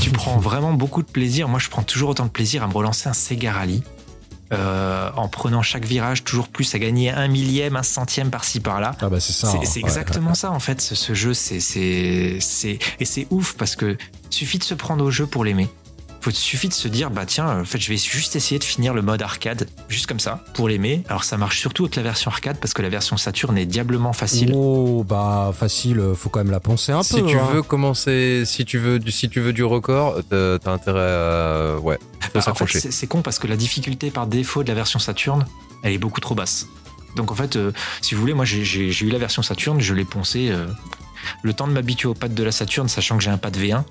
tu 0.00 0.10
prends 0.10 0.38
vraiment 0.38 0.72
beaucoup 0.72 1.02
de 1.02 1.10
plaisir. 1.10 1.48
Moi, 1.48 1.58
je 1.58 1.68
prends 1.68 1.82
toujours 1.82 2.10
autant 2.10 2.26
de 2.26 2.30
plaisir 2.30 2.62
à 2.62 2.68
me 2.68 2.72
relancer 2.72 3.08
un 3.08 3.12
Sega 3.14 3.52
Rally. 3.52 3.82
Euh, 4.52 5.10
en 5.16 5.28
prenant 5.28 5.62
chaque 5.62 5.84
virage 5.84 6.24
toujours 6.24 6.48
plus 6.48 6.74
à 6.74 6.78
gagner 6.78 7.10
un 7.10 7.28
millième, 7.28 7.76
un 7.76 7.82
centième 7.82 8.30
par-ci 8.30 8.60
par-là. 8.60 8.96
Ah 9.00 9.08
bah 9.08 9.20
c'est 9.20 9.32
ça. 9.32 9.48
C'est 9.48 9.58
hein. 9.58 9.60
c'est 9.64 9.80
Ouais, 9.80 9.86
exactement 9.86 10.34
ça 10.34 10.50
en 10.50 10.58
fait, 10.58 10.80
ce, 10.80 10.94
ce 10.94 11.14
jeu, 11.14 11.34
c'est 11.34 11.60
c'est 11.60 12.38
c'est 12.40 12.78
et 12.98 13.04
c'est 13.04 13.26
ouf 13.30 13.54
parce 13.54 13.76
que 13.76 13.96
suffit 14.30 14.58
de 14.58 14.64
se 14.64 14.74
prendre 14.74 15.04
au 15.04 15.10
jeu 15.10 15.26
pour 15.26 15.44
l'aimer. 15.44 15.68
Faut 16.20 16.30
suffit 16.32 16.68
de 16.68 16.74
se 16.74 16.88
dire 16.88 17.10
bah 17.10 17.26
tiens, 17.26 17.60
en 17.60 17.64
fait, 17.64 17.78
je 17.78 17.88
vais 17.88 17.96
juste 17.96 18.34
essayer 18.34 18.58
de 18.58 18.64
finir 18.64 18.92
le 18.92 19.02
mode 19.02 19.22
arcade 19.22 19.68
juste 19.88 20.06
comme 20.06 20.18
ça 20.18 20.44
pour 20.54 20.68
l'aimer. 20.68 21.04
Alors 21.08 21.22
ça 21.22 21.36
marche 21.36 21.60
surtout 21.60 21.84
avec 21.84 21.94
la 21.96 22.02
version 22.02 22.30
arcade 22.30 22.58
parce 22.60 22.74
que 22.74 22.82
la 22.82 22.88
version 22.88 23.16
Saturn 23.16 23.56
est 23.56 23.66
diablement 23.66 24.12
facile. 24.12 24.52
Oh 24.54 25.04
bah 25.08 25.52
facile, 25.56 26.02
faut 26.16 26.28
quand 26.28 26.40
même 26.40 26.50
la 26.50 26.58
penser 26.60 26.90
un 26.90 27.02
Si 27.04 27.20
peu. 27.20 27.26
tu 27.28 27.38
hein. 27.38 27.48
veux 27.52 27.62
commencer, 27.62 28.42
si 28.46 28.64
tu 28.64 28.78
veux, 28.78 28.98
du- 28.98 29.12
si 29.12 29.28
tu 29.28 29.40
veux 29.40 29.52
du 29.52 29.62
record, 29.62 30.16
t'as 30.28 30.58
t'as 30.58 30.72
intérêt 30.72 31.00
à, 31.00 31.76
ouais, 31.80 31.98
Bah, 32.00 32.26
en 32.26 32.30
fait, 32.32 32.40
s'accrocher. 32.40 32.80
c'est 32.80 32.90
c'est 32.90 33.06
con 33.06 33.22
parce 33.22 33.38
que 33.38 33.46
la 33.46 33.56
difficulté 33.56 34.10
par 34.10 34.26
défaut 34.26 34.64
de 34.64 34.68
la 34.68 34.74
version 34.74 34.98
Saturn, 34.98 35.46
elle 35.84 35.92
est 35.92 35.98
beaucoup 35.98 36.20
trop 36.20 36.34
basse. 36.34 36.66
Donc 37.14 37.30
en 37.30 37.34
fait, 37.36 37.54
euh, 37.56 37.70
si 38.02 38.14
vous 38.16 38.20
voulez, 38.20 38.34
moi 38.34 38.44
j'ai- 38.44 38.64
j'ai 38.64 38.90
j'ai 38.90 39.06
eu 39.06 39.10
la 39.10 39.18
version 39.18 39.42
Saturn, 39.42 39.80
je 39.80 39.94
l'ai 39.94 40.04
poncé 40.04 40.48
euh, 40.50 40.66
le 41.42 41.52
temps 41.52 41.68
de 41.68 41.72
m'habituer 41.72 42.08
au 42.08 42.14
pad 42.14 42.34
de 42.34 42.42
la 42.42 42.50
Saturn, 42.52 42.88
sachant 42.88 43.16
que 43.16 43.22
j'ai 43.22 43.30
un 43.30 43.38
pad 43.38 43.56
V1. 43.56 43.84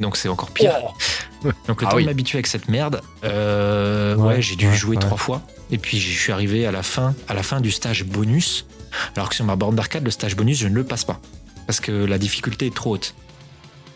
Donc 0.00 0.16
c'est 0.16 0.28
encore 0.28 0.50
pire. 0.50 0.72
Donc 1.68 1.82
le 1.82 1.86
Ah 1.86 1.90
temps 1.90 1.96
oui. 1.96 2.02
de 2.04 2.08
m'habituer 2.08 2.36
avec 2.38 2.46
cette 2.46 2.68
merde, 2.68 3.00
euh, 3.24 4.16
Ouais, 4.16 4.34
ouais, 4.36 4.42
j'ai 4.42 4.56
dû 4.56 4.68
ouais, 4.68 4.74
jouer 4.74 4.96
ouais. 4.96 5.02
trois 5.02 5.18
fois. 5.18 5.42
Et 5.70 5.78
puis 5.78 5.98
je 6.00 6.18
suis 6.18 6.32
arrivé 6.32 6.66
à 6.66 6.72
la 6.72 6.82
fin, 6.82 7.14
à 7.28 7.34
la 7.34 7.42
fin 7.42 7.60
du 7.60 7.70
stage 7.70 8.04
bonus. 8.04 8.66
Alors 9.16 9.28
que 9.28 9.34
sur 9.34 9.44
ma 9.44 9.56
borne 9.56 9.76
d'arcade, 9.76 10.04
le 10.04 10.10
stage 10.10 10.36
bonus, 10.36 10.58
je 10.58 10.68
ne 10.68 10.74
le 10.74 10.84
passe 10.84 11.04
pas 11.04 11.20
parce 11.66 11.80
que 11.80 11.92
la 11.92 12.18
difficulté 12.18 12.66
est 12.66 12.74
trop 12.74 12.94
haute. 12.94 13.14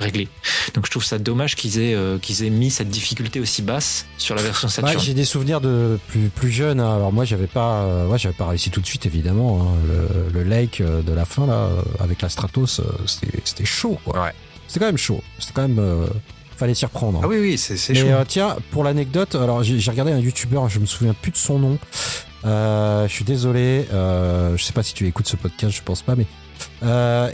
Réglée. 0.00 0.28
Donc 0.74 0.86
je 0.86 0.92
trouve 0.92 1.04
ça 1.04 1.18
dommage 1.18 1.56
qu'ils 1.56 1.80
aient, 1.80 1.94
euh, 1.94 2.18
qu'ils 2.18 2.44
aient 2.44 2.50
mis 2.50 2.70
cette 2.70 2.88
difficulté 2.88 3.40
aussi 3.40 3.62
basse 3.62 4.06
sur 4.16 4.36
la 4.36 4.42
version 4.42 4.68
Ouais, 4.68 4.72
Saturn. 4.74 5.00
j'ai 5.00 5.12
des 5.12 5.24
souvenirs 5.24 5.60
de 5.60 5.98
plus 6.06 6.28
plus 6.28 6.52
jeune. 6.52 6.78
hein. 6.78 6.94
Alors 6.94 7.12
moi 7.12 7.24
j'avais 7.24 7.48
pas, 7.48 7.80
euh, 7.82 8.06
ouais, 8.06 8.16
j'avais 8.16 8.34
pas 8.36 8.46
réussi 8.46 8.70
tout 8.70 8.80
de 8.80 8.86
suite 8.86 9.06
évidemment. 9.06 9.60
hein. 9.62 9.74
Le, 10.32 10.40
le 10.40 10.48
lake 10.48 10.80
de 10.82 11.12
la 11.12 11.24
fin 11.24 11.46
là, 11.48 11.68
avec 11.98 12.22
la 12.22 12.28
Stratos, 12.28 12.80
c'était 13.06 13.40
c'était 13.44 13.64
chaud. 13.64 13.98
Quoi. 14.04 14.22
Ouais. 14.22 14.32
C'était 14.68 14.80
quand 14.80 14.86
même 14.86 14.96
chaud. 14.96 15.20
C'était 15.40 15.54
quand 15.54 15.62
même, 15.66 15.78
euh, 15.80 16.06
fallait 16.56 16.74
s'y 16.74 16.84
reprendre. 16.84 17.20
ah 17.24 17.26
oui, 17.26 17.38
oui, 17.40 17.58
c'est 17.58 17.76
c'est 17.76 17.94
Mais 17.94 17.98
chaud. 18.00 18.06
euh, 18.08 18.24
tiens, 18.28 18.56
pour 18.70 18.84
l'anecdote, 18.84 19.34
alors 19.34 19.64
j'ai 19.64 19.90
regardé 19.90 20.12
un 20.12 20.18
youtubeur, 20.20 20.68
je 20.68 20.78
me 20.78 20.86
souviens 20.86 21.14
plus 21.14 21.32
de 21.32 21.36
son 21.36 21.58
nom. 21.58 21.78
Euh, 22.44 23.08
je 23.08 23.12
suis 23.12 23.24
désolé, 23.24 23.86
je 23.90 24.62
sais 24.62 24.72
pas 24.72 24.82
si 24.84 24.94
tu 24.94 25.06
écoutes 25.08 25.26
ce 25.26 25.36
podcast, 25.36 25.74
je 25.76 25.82
pense 25.82 26.02
pas, 26.02 26.14
mais 26.14 26.26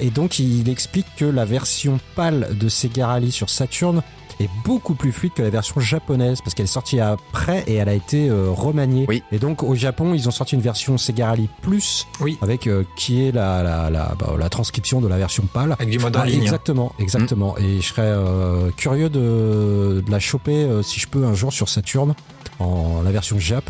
et 0.01 0.11
donc 0.11 0.39
il 0.39 0.69
explique 0.71 1.07
que 1.17 1.25
la 1.27 1.45
version 1.45 1.99
PAL 2.15 2.57
de 2.59 2.69
Sega 2.69 3.09
Rally 3.09 3.31
sur 3.33 3.51
Saturn 3.51 4.03
est 4.41 4.51
beaucoup 4.65 4.95
plus 4.95 5.13
fluide 5.13 5.33
que 5.35 5.43
la 5.43 5.51
version 5.51 5.81
japonaise 5.81 6.41
parce 6.43 6.55
qu'elle 6.55 6.65
est 6.65 6.69
sortie 6.69 7.01
après 7.01 7.65
et 7.67 7.75
elle 7.75 7.89
a 7.89 7.95
été 7.95 8.29
euh, 8.29 8.51
remaniée. 8.51 9.05
Oui. 9.09 9.23
Et 9.33 9.39
donc 9.39 9.63
au 9.63 9.75
Japon, 9.75 10.15
ils 10.15 10.29
ont 10.29 10.33
sorti 10.33 10.55
une 10.55 10.61
version 10.61 10.99
Sega 10.99 11.29
Rally 11.29 11.49
Plus 11.63 12.07
Oui. 12.21 12.39
avec 12.43 12.67
euh, 12.67 12.85
qui 12.97 13.27
est 13.27 13.33
la 13.33 13.63
la, 13.63 13.91
la, 13.91 14.15
bah, 14.19 14.35
la 14.39 14.49
transcription 14.49 15.01
de 15.01 15.09
la 15.09 15.17
version 15.19 15.45
PAL. 15.53 15.73
Avec 15.73 15.91
du 15.91 15.99
mode 15.99 16.17
Ah, 16.19 16.27
ligne. 16.27 16.43
Exactement, 16.43 16.93
exactement. 16.99 17.57
Et 17.59 17.81
je 17.81 17.87
serais 17.87 18.03
euh, 18.05 18.71
curieux 18.77 19.09
de, 19.09 20.03
de 20.05 20.11
la 20.11 20.19
choper 20.21 20.69
si 20.83 21.01
je 21.01 21.07
peux 21.09 21.25
un 21.25 21.35
jour 21.35 21.53
sur 21.53 21.69
Saturn 21.69 22.15
en 22.59 23.03
la 23.03 23.11
version 23.11 23.39
Jap. 23.39 23.69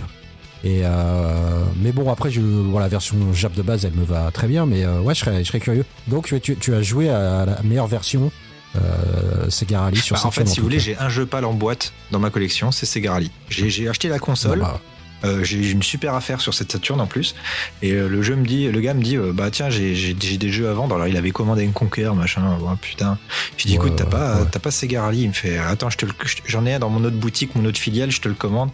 Et 0.67 0.81
euh, 0.85 1.63
mais 1.83 1.93
bon 1.93 2.11
après 2.11 2.31
je 2.31 2.41
bon, 2.41 2.79
la 2.79 2.89
version 2.89 3.17
Jap 3.35 3.53
de 3.55 3.61
base 3.61 3.85
elle 3.85 3.93
me 3.93 4.05
va 4.05 4.31
très 4.33 4.47
bien 4.47 4.65
mais 4.65 4.83
euh, 4.83 4.99
ouais 5.01 5.15
je 5.15 5.21
serais 5.21 5.45
je 5.45 5.49
serais 5.49 5.61
curieux. 5.61 5.85
Donc 6.09 6.33
tu 6.41 6.75
as 6.75 6.81
joué 6.83 7.11
à 7.11 7.45
la 7.45 7.61
meilleure 7.63 7.87
version 7.87 8.31
euh, 8.77 9.51
Sega 9.51 9.81
Rally 9.81 9.97
sur 9.99 10.17
Bah, 10.17 10.23
en 10.25 10.31
fait, 10.31 10.47
si 10.47 10.61
vous 10.61 10.65
voulez, 10.65 10.81
j'ai 10.81 10.97
un 10.99 11.09
jeu 11.09 11.27
PAL 11.27 11.45
en 11.45 11.53
boîte 11.53 11.93
dans 12.11 12.19
ma 12.19 12.31
collection, 12.31 12.73
c'est 12.73 12.87
Sega 12.87 13.13
Rally. 13.13 13.31
J'ai 13.49 13.89
acheté 13.89 14.09
la 14.09 14.19
console. 14.19 14.61
Bah, 14.61 14.81
Euh, 15.25 15.43
j'ai 15.43 15.71
une 15.71 15.83
super 15.83 16.15
affaire 16.15 16.41
sur 16.41 16.53
cette 16.55 16.73
Saturn 16.73 17.01
en 17.01 17.07
plus. 17.07 17.35
Et 17.83 17.93
euh, 17.93 18.09
le 18.09 18.23
jeu 18.23 18.37
me 18.37 18.45
dit, 18.45 18.71
le 18.71 18.81
gars 18.81 18.95
me 18.95 19.03
dit, 19.03 19.17
euh, 19.17 19.33
bah 19.33 19.51
tiens, 19.51 19.71
j'ai 19.71 20.15
des 20.15 20.49
jeux 20.51 20.69
à 20.69 20.75
vendre. 20.75 20.95
Alors 20.95 21.07
il 21.07 21.17
avait 21.17 21.31
commandé 21.31 21.63
une 21.63 21.73
Conquer, 21.73 22.11
machin. 22.15 22.59
Oh, 22.61 22.69
putain. 22.81 23.19
Je 23.57 23.65
dis, 23.65 23.79
Ouais, 23.79 23.87
écoute, 23.87 23.97
t'as 23.97 24.05
pas, 24.05 24.41
ouais. 24.41 24.47
t'as 24.51 24.61
pas 24.61 24.71
Sega 24.71 25.03
Rally 25.03 25.23
Il 25.23 25.29
me 25.29 25.33
fait, 25.33 25.59
attends, 25.59 25.91
je 25.91 25.97
te 25.97 26.07
j'en 26.47 26.67
ai 26.67 26.75
un 26.75 26.79
dans 26.79 26.91
mon 26.91 27.05
autre 27.05 27.17
boutique, 27.17 27.55
mon 27.55 27.65
autre 27.65 27.79
filiale, 27.79 28.11
je 28.11 28.21
te 28.21 28.29
le 28.29 28.35
commande. 28.35 28.71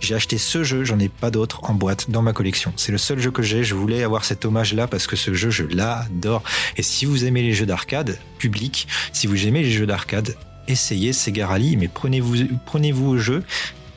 J'ai 0.00 0.14
acheté 0.14 0.38
ce 0.38 0.62
jeu, 0.62 0.84
j'en 0.84 0.98
ai 1.00 1.08
pas 1.08 1.30
d'autre 1.30 1.60
en 1.64 1.74
boîte 1.74 2.10
dans 2.10 2.22
ma 2.22 2.32
collection. 2.32 2.72
C'est 2.76 2.92
le 2.92 2.98
seul 2.98 3.18
jeu 3.18 3.30
que 3.32 3.42
j'ai. 3.42 3.64
Je 3.64 3.74
voulais 3.74 4.04
avoir 4.04 4.24
cet 4.24 4.44
hommage-là 4.44 4.86
parce 4.86 5.06
que 5.06 5.16
ce 5.16 5.34
jeu, 5.34 5.50
je 5.50 5.64
l'adore. 5.64 6.42
Et 6.76 6.82
si 6.82 7.04
vous 7.04 7.24
aimez 7.24 7.42
les 7.42 7.52
jeux 7.52 7.66
d'arcade, 7.66 8.18
public, 8.38 8.86
si 9.12 9.26
vous 9.26 9.46
aimez 9.46 9.62
les 9.62 9.70
jeux 9.72 9.86
d'arcade, 9.86 10.36
essayez 10.68 11.12
Sega 11.12 11.46
Rally, 11.48 11.76
mais 11.76 11.88
prenez-vous 11.88 12.36
prenez-vous 12.66 13.06
au 13.06 13.18
jeu, 13.18 13.42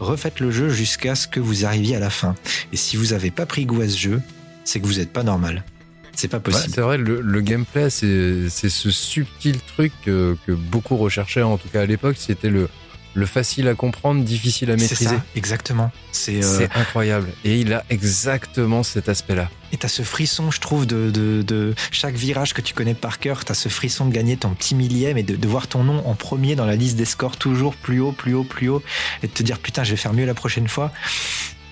refaites 0.02 0.40
le 0.42 0.52
jeu 0.52 0.68
jusqu'à 0.70 1.16
ce 1.16 1.28
que 1.28 1.40
vous 1.40 1.64
arriviez 1.66 1.96
à 1.96 2.00
la 2.00 2.10
fin. 2.10 2.36
Et 2.74 2.78
si 2.78 2.98
vous 2.98 3.14
avez 3.14 3.32
pas 3.32 3.46
pris 3.46 3.66
goût 3.66 3.82
à 3.82 3.88
ce 3.88 3.98
jeu, 3.98 4.22
c'est 4.66 4.80
que 4.82 4.86
vous 4.86 5.00
êtes 5.00 5.14
pas 5.14 5.24
normal. 5.24 5.64
C'est 6.14 6.28
pas 6.28 6.38
Ouais, 6.38 6.44
possible. 6.44 6.74
c'est 6.76 6.82
vrai, 6.82 6.98
le, 6.98 7.22
le 7.22 7.42
gameplay, 7.42 7.90
c'est 7.90 8.50
c'est 8.50 8.70
ce 8.70 8.92
subtil 8.92 9.58
truc 9.62 9.94
que, 10.04 10.36
que 10.46 10.52
beaucoup 10.52 10.98
recherchaient, 10.98 11.42
en 11.42 11.58
tout 11.58 11.70
cas 11.70 11.82
à 11.82 11.86
l'époque, 11.86 12.18
c'était 12.20 12.50
le, 12.50 12.68
le 13.14 13.26
facile 13.26 13.68
à 13.70 13.76
comprendre, 13.76 14.24
difficile 14.24 14.72
à 14.72 14.78
c'est 14.78 14.82
maîtriser. 14.84 15.16
ça, 15.16 15.24
exactement. 15.36 15.90
C'est 16.12 16.44
euh, 16.44 16.58
C'est 16.58 16.70
incroyable. 16.76 17.30
Et 17.46 17.60
il 17.62 17.72
a 17.74 17.86
exactement 17.90 18.84
cet 18.84 19.08
aspect-là. 19.08 19.50
Et 19.72 19.78
t'as 19.78 19.88
ce 19.88 20.04
frisson, 20.04 20.52
je 20.52 20.60
trouve, 20.60 20.86
de, 20.86 21.12
de, 21.12 21.76
chaque 21.92 22.16
virage 22.16 22.54
que 22.54 22.62
tu 22.62 22.74
connais 22.74 22.94
par 22.94 23.20
cœur. 23.20 23.46
T'as 23.46 23.54
ce 23.54 23.70
frisson 23.70 24.06
de 24.06 24.12
gagner 24.12 24.38
ton 24.38 24.50
petit 24.50 24.76
millième 24.76 25.18
et 25.18 25.24
de, 25.24 25.36
de 25.36 25.48
voir 25.48 25.68
ton 25.68 25.84
nom 25.84 26.06
en 26.08 26.14
premier 26.14 26.56
dans 26.56 26.66
la 26.66 26.76
liste 26.76 26.98
des 26.98 27.06
scores 27.06 27.38
toujours 27.38 27.76
plus 27.76 28.00
haut, 28.00 28.12
plus 28.12 28.34
haut, 28.34 28.44
plus 28.44 28.70
haut, 28.70 28.84
et 29.24 29.28
de 29.28 29.32
te 29.32 29.44
dire 29.44 29.60
putain, 29.60 29.84
je 29.84 29.92
vais 29.92 29.98
faire 29.98 30.14
mieux 30.14 30.26
la 30.26 30.34
prochaine 30.34 30.68
fois. 30.68 30.92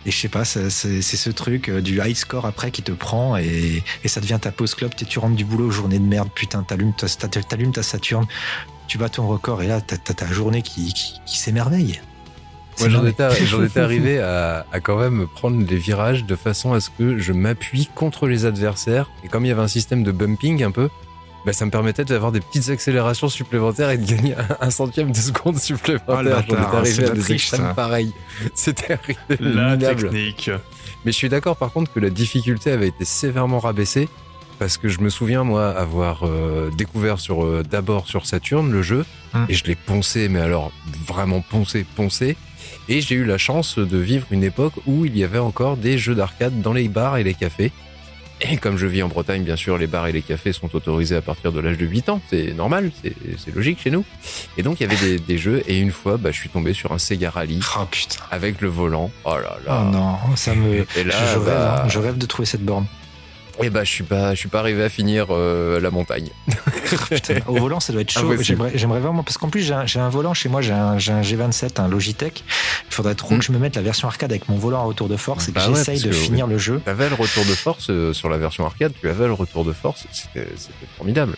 Et 0.06 0.12
je 0.12 0.18
sais 0.18 0.30
pas, 0.30 0.46
c'est 0.46 0.70
ce 0.70 1.30
truc 1.30 1.68
euh, 1.68 1.82
du 1.82 2.00
high 2.02 2.16
score 2.16 2.46
après 2.46 2.72
qui 2.72 2.82
te 2.82 2.94
prend 2.94 3.36
et, 3.36 3.84
et 4.04 4.08
ça 4.08 4.22
devient 4.22 4.40
ta 4.42 4.52
pause 4.52 4.74
club. 4.74 4.94
Tu 4.96 5.20
rentres 5.20 5.36
du 5.36 5.44
boulot, 5.44 5.70
journée 5.72 6.00
de 6.00 6.06
merde, 6.06 6.30
putain, 6.34 6.64
t'allumes 6.64 6.94
ta, 6.94 7.08
ta 7.08 7.84
Saturne, 7.84 8.26
tu 8.88 8.98
bats 8.98 9.10
ton 9.10 9.28
record 9.28 9.62
et 9.62 9.68
là 9.68 9.82
t'as 9.82 9.98
ta 9.98 10.28
journée 10.32 10.62
qui, 10.62 10.94
qui, 10.94 11.20
qui 11.26 11.38
s'émerveille. 11.38 12.00
Moi, 12.80 12.90
j'en 12.90 13.06
étais, 13.06 13.46
j'en 13.46 13.64
étais 13.64 13.80
arrivé 13.90 14.20
à, 14.20 14.66
à 14.72 14.80
quand 14.80 14.98
même 14.98 15.28
prendre 15.28 15.64
les 15.66 15.78
virages 15.78 16.26
de 16.26 16.36
façon 16.36 16.74
à 16.74 16.80
ce 16.80 16.90
que 16.90 17.18
je 17.18 17.34
m'appuie 17.34 17.90
contre 17.96 18.28
les 18.28 18.46
adversaires. 18.46 19.10
Et 19.24 19.28
comme 19.28 19.46
il 19.46 19.50
y 19.50 19.52
avait 19.52 19.62
un 19.62 19.68
système 19.68 20.04
de 20.04 20.12
bumping 20.12 20.64
un 20.64 20.72
peu, 20.72 20.90
bah, 21.46 21.54
ça 21.54 21.66
me 21.66 21.72
permettait 21.72 22.04
d'avoir 22.06 22.32
des 22.32 22.42
petites 22.42 22.70
accélérations 22.70 23.30
supplémentaires 23.30 23.90
et 23.92 23.98
de 23.98 24.06
gagner 24.06 24.36
un, 24.62 24.70
centième 24.70 25.12
de 25.12 25.18
seconde 25.18 25.56
Oh, 25.58 25.60
supplémentaire. 25.60 26.22
le 26.24 26.32
j'en 26.32 26.40
étais 26.42 26.76
arrivé 26.78 27.06
à 27.06 27.10
des 27.12 27.20
triche, 27.22 27.52
extrêmes 27.54 27.74
pareils. 27.76 28.12
C'était 28.56 28.94
arrivé 28.94 29.18
La 29.40 29.76
minable. 29.76 30.10
technique. 30.10 30.52
Mais 31.06 31.12
je 31.14 31.18
suis 31.18 31.30
d'accord 31.30 31.56
par 31.56 31.72
contre 31.72 31.94
que 31.94 32.00
la 32.02 32.10
difficulté 32.10 32.72
avait 32.72 32.90
été 32.90 33.06
sévèrement 33.06 33.60
rabaissée 33.60 34.10
parce 34.60 34.76
que 34.78 34.90
je 34.90 35.00
me 35.00 35.10
souviens 35.10 35.46
moi 35.46 35.70
avoir 35.70 36.24
euh, 36.26 36.70
découvert 36.78 37.18
sur 37.22 37.46
euh, 37.46 37.64
d'abord 37.64 38.08
sur 38.08 38.26
Saturn 38.26 38.70
le 38.72 38.82
jeu 38.82 39.06
Mm. 39.32 39.46
et 39.48 39.54
je 39.54 39.64
l'ai 39.66 39.76
poncé 39.76 40.28
mais 40.28 40.40
alors 40.40 40.72
vraiment 41.06 41.42
poncé 41.42 41.86
poncé 41.96 42.36
et 42.90 43.02
j'ai 43.02 43.16
eu 43.16 43.24
la 43.24 43.38
chance 43.38 43.78
de 43.80 43.98
vivre 43.98 44.26
une 44.32 44.44
époque 44.44 44.74
où 44.86 45.06
il 45.06 45.16
y 45.18 45.24
avait 45.24 45.40
encore 45.40 45.78
des 45.78 45.98
jeux 45.98 46.16
d'arcade 46.16 46.62
dans 46.62 46.74
les 46.74 46.90
bars 46.90 47.18
et 47.18 47.24
les 47.24 47.34
cafés. 47.36 47.72
Et 48.42 48.56
comme 48.56 48.78
je 48.78 48.88
vis 48.88 49.04
en 49.04 49.10
Bretagne, 49.10 49.44
bien 49.44 49.58
sûr, 49.58 49.78
les 49.78 49.86
bars 49.88 50.08
et 50.08 50.14
les 50.14 50.22
cafés 50.22 50.54
sont 50.54 50.74
autorisés 50.74 51.18
à 51.18 51.22
partir 51.22 51.52
de 51.52 51.60
l'âge 51.60 51.78
de 51.78 51.86
8 51.86 52.08
ans. 52.08 52.22
C'est 52.30 52.54
normal, 52.54 52.90
c'est 53.04 53.54
logique 53.54 53.82
chez 53.82 53.92
nous. 53.92 54.06
Et 54.58 54.64
donc, 54.64 54.80
il 54.80 54.84
y 54.84 54.86
avait 54.86 54.96
des, 55.06 55.20
des 55.20 55.38
jeux. 55.38 55.62
Et 55.68 55.78
une 55.78 55.92
fois, 55.92 56.16
bah, 56.16 56.32
je 56.32 56.40
suis 56.40 56.48
tombé 56.50 56.74
sur 56.74 56.94
un 56.94 56.98
Sega 57.00 57.30
Rally 57.32 57.60
Oh 57.78 57.84
putain. 57.92 58.24
avec 58.32 58.62
le 58.62 58.70
volant. 58.70 59.12
Oh 59.26 59.34
là 59.36 59.58
là. 59.66 59.82
Oh 59.86 59.92
non, 59.92 60.16
ça 60.38 60.56
me. 60.56 60.86
Et 60.98 61.04
là, 61.04 61.14
je, 61.20 61.34
je 61.34 61.38
rêve, 61.40 61.46
bah, 61.46 61.84
hein, 61.84 61.90
je 61.90 62.00
rêve 62.00 62.18
de 62.18 62.26
trouver 62.26 62.46
cette 62.46 62.64
borne. 62.64 62.86
Et 63.62 63.70
bah, 63.70 63.84
je 63.84 63.90
suis 63.90 64.04
pas, 64.04 64.34
je 64.34 64.40
suis 64.40 64.50
pas 64.50 64.60
arrivé 64.60 64.84
à 64.84 64.90
finir 64.90 65.28
euh, 65.32 65.80
la 65.80 65.92
montagne. 65.92 66.30
Putain, 67.10 67.40
au 67.48 67.56
volant, 67.56 67.80
ça 67.80 67.92
doit 67.94 68.02
être 68.02 68.12
chaud. 68.12 68.36
J'aimerais, 68.42 68.72
j'aimerais 68.76 69.00
vraiment, 69.00 69.24
parce 69.24 69.38
qu'en 69.38 69.50
plus, 69.50 69.62
j'ai 69.62 69.74
un, 69.74 69.86
j'ai 69.86 70.00
un 70.00 70.10
volant 70.10 70.34
chez 70.34 70.50
moi, 70.50 70.62
j'ai 70.62 70.74
un, 70.74 70.98
j'ai 70.98 71.12
un 71.12 71.22
G27, 71.22 71.82
un 71.82 71.88
Logitech. 71.88 72.44
Il 72.90 72.94
faudrait 72.94 73.16
trop 73.16 73.38
que 73.38 73.44
je 73.44 73.52
me 73.52 73.60
mette 73.60 73.76
la 73.76 73.82
version 73.82 74.08
arcade 74.08 74.32
avec 74.32 74.48
mon 74.50 74.58
volant 74.58 74.80
à 74.80 74.84
retour 74.84 75.10
de 75.10 75.18
force 75.18 75.50
et 75.50 75.52
que 75.52 75.56
Bah 75.56 75.68
ouais, 75.70 75.76
j'essaye 75.76 76.00
de 76.00 76.08
que, 76.10 76.14
finir 76.14 76.48
le 76.48 76.58
jeu. 76.58 76.82
Tu 76.84 76.90
avais 76.90 77.10
le 77.10 77.16
retour 77.16 77.46
de 77.46 77.54
force 77.54 77.90
euh, 77.90 78.14
sur 78.14 78.30
la 78.30 78.38
version 78.38 78.66
arcade, 78.66 78.94
tu 79.00 79.10
avais 79.10 79.26
le 79.26 79.34
retour 79.34 79.66
de 79.66 79.74
force, 79.74 80.06
c'était 80.12 80.48
c'était 80.56 80.88
formidable. 80.98 81.36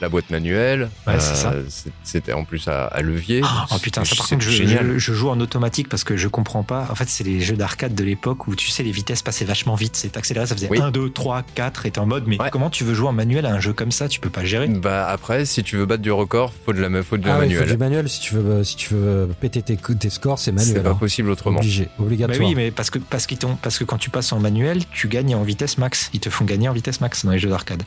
La 0.00 0.08
boîte 0.08 0.30
manuelle, 0.30 0.90
Ouais, 1.06 1.14
c'est 1.18 1.34
c'est- 1.68 1.90
c'était 2.04 2.32
en 2.32 2.44
plus 2.44 2.68
à, 2.68 2.86
à 2.86 3.02
levier. 3.02 3.42
Oh 3.44 3.78
putain, 3.82 4.04
ça 4.04 4.14
par 4.14 4.26
C'est 4.26 4.36
contre, 4.36 4.44
je, 4.46 4.50
génial. 4.52 4.92
je- 4.94 4.98
je 4.98 5.12
joue 5.12 5.28
en 5.28 5.40
automatique 5.40 5.88
parce 5.88 6.04
que 6.04 6.16
je 6.16 6.28
comprends 6.28 6.62
pas. 6.62 6.86
En 6.90 6.94
fait, 6.94 7.08
c'est 7.08 7.24
les 7.24 7.40
jeux 7.40 7.56
d'arcade 7.56 7.94
de 7.96 8.04
l'époque 8.04 8.46
où 8.46 8.54
tu 8.54 8.68
sais, 8.68 8.82
les 8.84 8.92
vitesses 8.92 9.22
passaient 9.22 9.44
vachement 9.44 9.74
vite. 9.74 9.96
C'est 9.96 10.16
accéléré, 10.16 10.46
ça 10.46 10.54
faisait 10.54 10.68
Oui. 10.70 10.80
1, 10.80 10.92
2, 10.92 11.10
3, 11.10 11.42
4 11.54 11.86
et 11.86 11.90
t'es 11.90 11.98
en 11.98 12.06
mode, 12.06 12.24
mais 12.28 12.40
Ouais. 12.40 12.48
comment 12.52 12.70
tu 12.70 12.84
veux 12.84 12.94
jouer 12.94 13.08
en 13.08 13.12
manuel 13.12 13.44
à 13.46 13.50
un 13.52 13.60
jeu 13.60 13.72
comme 13.72 13.90
ça? 13.90 14.08
Tu 14.08 14.20
peux 14.20 14.30
pas 14.30 14.44
gérer. 14.44 14.68
Bah 14.68 15.08
après, 15.08 15.44
si 15.44 15.62
tu 15.64 15.76
veux 15.76 15.86
battre 15.86 16.02
du 16.02 16.12
record, 16.12 16.52
faut 16.64 16.72
de 16.72 16.80
la, 16.80 17.02
faut 17.02 17.16
de 17.16 17.26
la 17.26 17.34
Ah 17.34 17.38
ouais, 17.40 17.46
il 17.46 17.54
faut 17.54 17.60
manuelle. 17.60 17.70
du 17.76 17.78
manuel 17.78 18.08
si 18.08 18.20
tu 18.20 18.34
veux, 18.34 18.50
euh, 18.50 18.64
si 18.64 18.76
tu 18.76 18.94
veux 18.94 19.28
péter 19.40 19.62
tes, 19.62 19.76
tes 19.76 20.10
scores, 20.10 20.38
c'est 20.38 20.52
C'est 20.52 20.52
manuel. 20.52 20.82
pas 20.84 20.90
hein. 20.90 20.94
possible 20.94 21.30
autrement. 21.30 21.58
Obligé, 21.58 21.86
Bah 21.98 22.04
obligatoire. 22.04 22.38
oui, 22.48 22.54
mais 22.54 22.70
parce 22.70 22.90
que, 22.90 22.98
parce, 23.00 23.26
qu'ils 23.26 23.38
t'ont- 23.38 23.56
parce 23.60 23.78
que 23.78 23.84
quand 23.84 23.98
tu 23.98 24.10
passes 24.10 24.32
en 24.32 24.38
manuel, 24.38 24.82
tu 24.92 25.08
gagnes 25.08 25.34
en 25.34 25.42
vitesse 25.42 25.76
max. 25.78 26.10
Ils 26.12 26.20
te 26.20 26.30
font 26.30 26.44
gagner 26.44 26.68
en 26.68 26.72
vitesse 26.72 27.00
max 27.00 27.24
dans 27.24 27.32
les 27.32 27.38
jeux 27.40 27.50
d'arcade. 27.50 27.82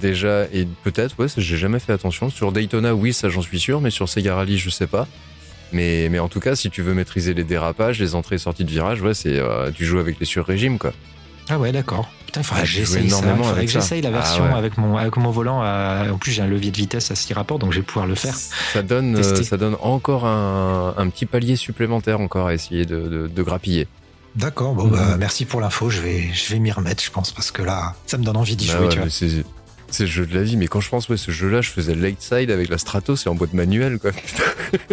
Déjà, 0.00 0.44
et 0.52 0.66
peut-être, 0.84 1.18
ouais, 1.18 1.26
j'ai 1.36 1.56
jamais 1.56 1.78
fait 1.78 1.92
attention. 1.92 2.28
Sur 2.30 2.52
Daytona, 2.52 2.94
oui, 2.94 3.12
ça 3.12 3.28
j'en 3.28 3.42
suis 3.42 3.60
sûr, 3.60 3.80
mais 3.80 3.90
sur 3.90 4.08
Sega 4.08 4.34
Rally, 4.34 4.58
je 4.58 4.70
sais 4.70 4.86
pas. 4.86 5.06
Mais, 5.72 6.08
mais 6.10 6.18
en 6.18 6.28
tout 6.28 6.40
cas, 6.40 6.56
si 6.56 6.68
tu 6.70 6.82
veux 6.82 6.94
maîtriser 6.94 7.32
les 7.34 7.44
dérapages, 7.44 8.00
les 8.00 8.14
entrées 8.16 8.34
et 8.36 8.38
sorties 8.38 8.64
de 8.64 8.70
virage, 8.70 9.00
ouais, 9.02 9.14
c'est, 9.14 9.38
euh, 9.38 9.70
tu 9.72 9.84
joues 9.84 10.00
avec 10.00 10.18
les 10.18 10.26
sur-régimes, 10.26 10.78
quoi. 10.78 10.92
Ah 11.48 11.58
ouais, 11.58 11.70
d'accord. 11.72 12.08
Putain, 12.26 12.40
il 12.40 12.44
faudrait 12.44 12.60
Ah, 12.62 12.64
que 12.66 12.70
j'essaye 12.70 13.10
ça. 13.10 13.16
Faudrait 13.22 13.50
avec 13.50 13.66
que 13.66 13.72
j'essaye 13.72 14.02
la 14.02 14.08
Ah 14.08 14.12
version 14.12 14.44
ouais. 14.44 14.52
avec, 14.58 14.78
mon, 14.78 14.96
avec 14.96 15.16
mon 15.16 15.30
volant. 15.30 15.62
à- 15.62 16.06
En 16.12 16.18
plus, 16.18 16.32
j'ai 16.32 16.42
un 16.42 16.46
levier 16.46 16.70
de 16.72 16.76
vitesse 16.76 17.10
à 17.10 17.14
6 17.16 17.32
rapports, 17.34 17.58
donc 17.60 17.72
je 17.72 17.78
vais 17.78 17.84
pouvoir 17.84 18.06
le 18.06 18.14
faire. 18.16 18.34
Ça 18.72 18.82
donne, 18.82 19.14
euh, 19.14 19.18
Tester. 19.18 19.44
ça 19.44 19.56
donne 19.56 19.76
encore 19.80 20.26
un, 20.26 20.94
un 20.96 21.08
petit 21.08 21.26
palier 21.26 21.54
supplémentaire 21.56 22.20
encore 22.20 22.48
à 22.48 22.54
essayer 22.54 22.84
de, 22.86 23.00
de, 23.08 23.26
de 23.28 23.42
grappiller. 23.42 23.86
D'accord, 24.36 24.74
bon, 24.74 24.86
bah, 24.86 25.16
merci 25.18 25.44
pour 25.44 25.60
l'info. 25.60 25.90
Je 25.90 26.00
vais, 26.00 26.30
je 26.32 26.52
vais 26.52 26.60
m'y 26.60 26.70
remettre, 26.70 27.02
je 27.02 27.10
pense, 27.10 27.32
parce 27.32 27.50
que 27.50 27.62
là, 27.62 27.94
ça 28.06 28.16
me 28.16 28.22
donne 28.22 28.36
envie 28.36 28.54
d'y 28.54 28.68
Bah 28.68 28.74
jouer, 28.74 28.82
ouais, 28.86 28.88
tu 28.92 28.98
vois. 28.98 29.42
C'est, 29.90 30.04
le 30.04 30.10
jeu 30.10 30.26
de 30.26 30.34
la 30.34 30.42
vie, 30.42 30.56
mais 30.56 30.66
quand 30.68 30.80
je 30.80 30.88
pense, 30.88 31.08
ouais, 31.08 31.16
ce 31.16 31.30
jeu-là, 31.30 31.60
je 31.60 31.70
faisais 31.70 31.94
le 31.94 32.02
late 32.02 32.20
side 32.20 32.50
avec 32.50 32.68
la 32.68 32.78
Stratos 32.78 33.26
et 33.26 33.28
en 33.28 33.34
boîte 33.34 33.52
manuelle, 33.54 33.98
quoi. 33.98 34.10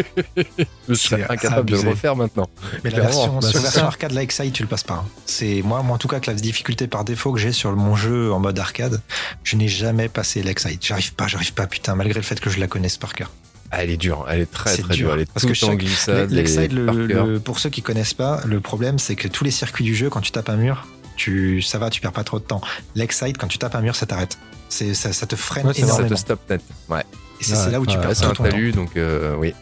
je 0.90 0.94
serais 0.94 1.26
incapable 1.30 1.69
de 1.69 1.78
le 1.78 1.90
refaire 1.90 2.15
maintenant. 2.15 2.49
Mais 2.84 2.90
la 2.90 3.02
version, 3.02 3.36
Bah, 3.36 3.41
sur 3.41 3.49
c'est 3.49 3.56
la 3.57 3.61
version 3.64 3.82
ça. 3.82 3.88
arcade 3.88 4.11
Like 4.11 4.32
Side, 4.32 4.53
tu 4.53 4.64
le 4.64 4.69
passes 4.69 4.84
pas. 4.84 4.95
hein. 5.06 5.06
C'est 5.26 5.61
moi, 5.64 5.82
moi, 5.84 5.95
en 5.95 5.98
tout 5.98 6.07
cas, 6.07 6.19
que 6.19 6.30
la 6.30 6.36
difficulté 6.36 6.88
par 6.88 7.03
défaut 7.06 7.32
que 7.34 7.40
j'ai 7.40 7.52
sur 7.52 7.72
mon 7.76 7.95
jeu 7.95 8.32
en 8.32 8.40
mode 8.40 8.57
arcade, 8.60 9.02
je 9.44 9.56
n'ai 9.56 9.68
jamais 9.68 10.10
passé 10.10 10.44
Like 10.44 10.60
Side. 10.60 10.80
J'arrive 10.82 11.14
pas, 11.14 11.28
j'arrive 11.28 11.53
pas, 11.53 11.68
putain, 11.68 11.95
malgré 11.95 12.15
le 12.19 12.24
fait 12.26 12.40
que 12.40 12.49
je 12.49 12.60
la 12.60 12.68
connaisse 12.68 12.98
par 12.98 13.14
cœur. 13.14 13.32
Ah, 13.69 13.84
elle 13.84 13.90
est 13.90 13.98
dure, 13.98 14.26
elle 14.30 14.40
est 14.41 14.52
très 14.52 14.76
C'est 14.78 14.82
très 14.84 14.94
dur, 14.95 15.07
dure, 15.07 15.15
elle 15.15 15.22
est 15.24 15.32
parce 15.32 15.45
tout 15.45 15.52
que 15.52 15.60
temps 15.60 15.68
chaque- 15.68 15.80
glissade 15.80 16.72
le- 16.72 17.38
pour 17.40 17.60
ceux 17.60 17.69
qui 17.69 17.82
connaissent 17.82 18.14
pas, 18.14 18.41
le 18.45 18.61
problème, 18.61 18.98
c'est 18.98 19.15
que 19.15 19.28
tous 19.28 19.44
les 19.44 19.52
circuits 19.52 19.84
du 19.84 19.94
jeu, 19.94 20.10
quand 20.10 20.22
tu 20.22 20.32
tapes 20.32 20.48
un 20.49 20.56
mur, 20.56 20.88
tu, 21.18 21.61
ça 21.61 21.78
va, 21.78 21.90
tu 21.90 21.99
perds 21.99 22.14
pas 22.14 22.24
trop 22.24 22.40
de 22.40 22.45
temps. 22.45 22.61
Like 22.95 23.11
Side, 23.11 23.38
quand 23.38 23.48
tu 23.48 23.57
tapes 23.57 23.76
un 23.76 23.82
mur, 23.82 23.95
ça 23.95 24.06
t'arrête. 24.06 24.38
C'est, 24.69 24.94
ça, 24.94 25.14
ça 25.14 25.26
te 25.26 25.35
freine 25.35 25.68
Ouais, 25.68 25.73
c'est 25.73 25.81
Ça 25.81 25.88
énormément. 25.88 26.10
te 26.10 26.15
stop 26.15 26.39
net. 26.49 26.61
Ouais, 26.89 27.02
Et 27.39 27.44
c'est, 27.44 27.56
c'est 27.56 27.72
là 27.72 27.80
où 27.80 27.85
tu 27.85 27.98
perds 27.98 28.10
Ouais, 28.10 28.15
c'est 28.15 28.22
tout 28.23 28.27
un 28.27 28.34
ton 28.34 28.44
temps. 28.44 28.49
talus, 28.49 28.72
donc 28.73 28.95
euh, 28.98 29.35
oui. 29.38 29.53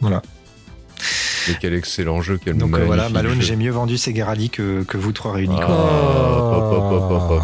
Voilà. 0.00 0.22
Et 1.48 1.54
quel 1.60 1.72
excellent 1.74 2.20
jeu, 2.20 2.38
quel 2.42 2.56
Donc 2.58 2.76
euh, 2.76 2.84
voilà, 2.84 3.08
Malone, 3.08 3.40
j'ai 3.40 3.56
mieux 3.56 3.70
vendu 3.70 3.96
Sega 3.96 4.26
Rally 4.26 4.50
que, 4.50 4.82
que 4.82 4.98
vous 4.98 5.12
trois 5.12 5.32
réunis. 5.32 5.56
Ah. 5.58 5.64
quoi. 5.66 5.74
hop, 5.74 6.72
hop, 6.72 6.92
hop, 6.92 7.10
hop, 7.10 7.30
hop. 7.30 7.42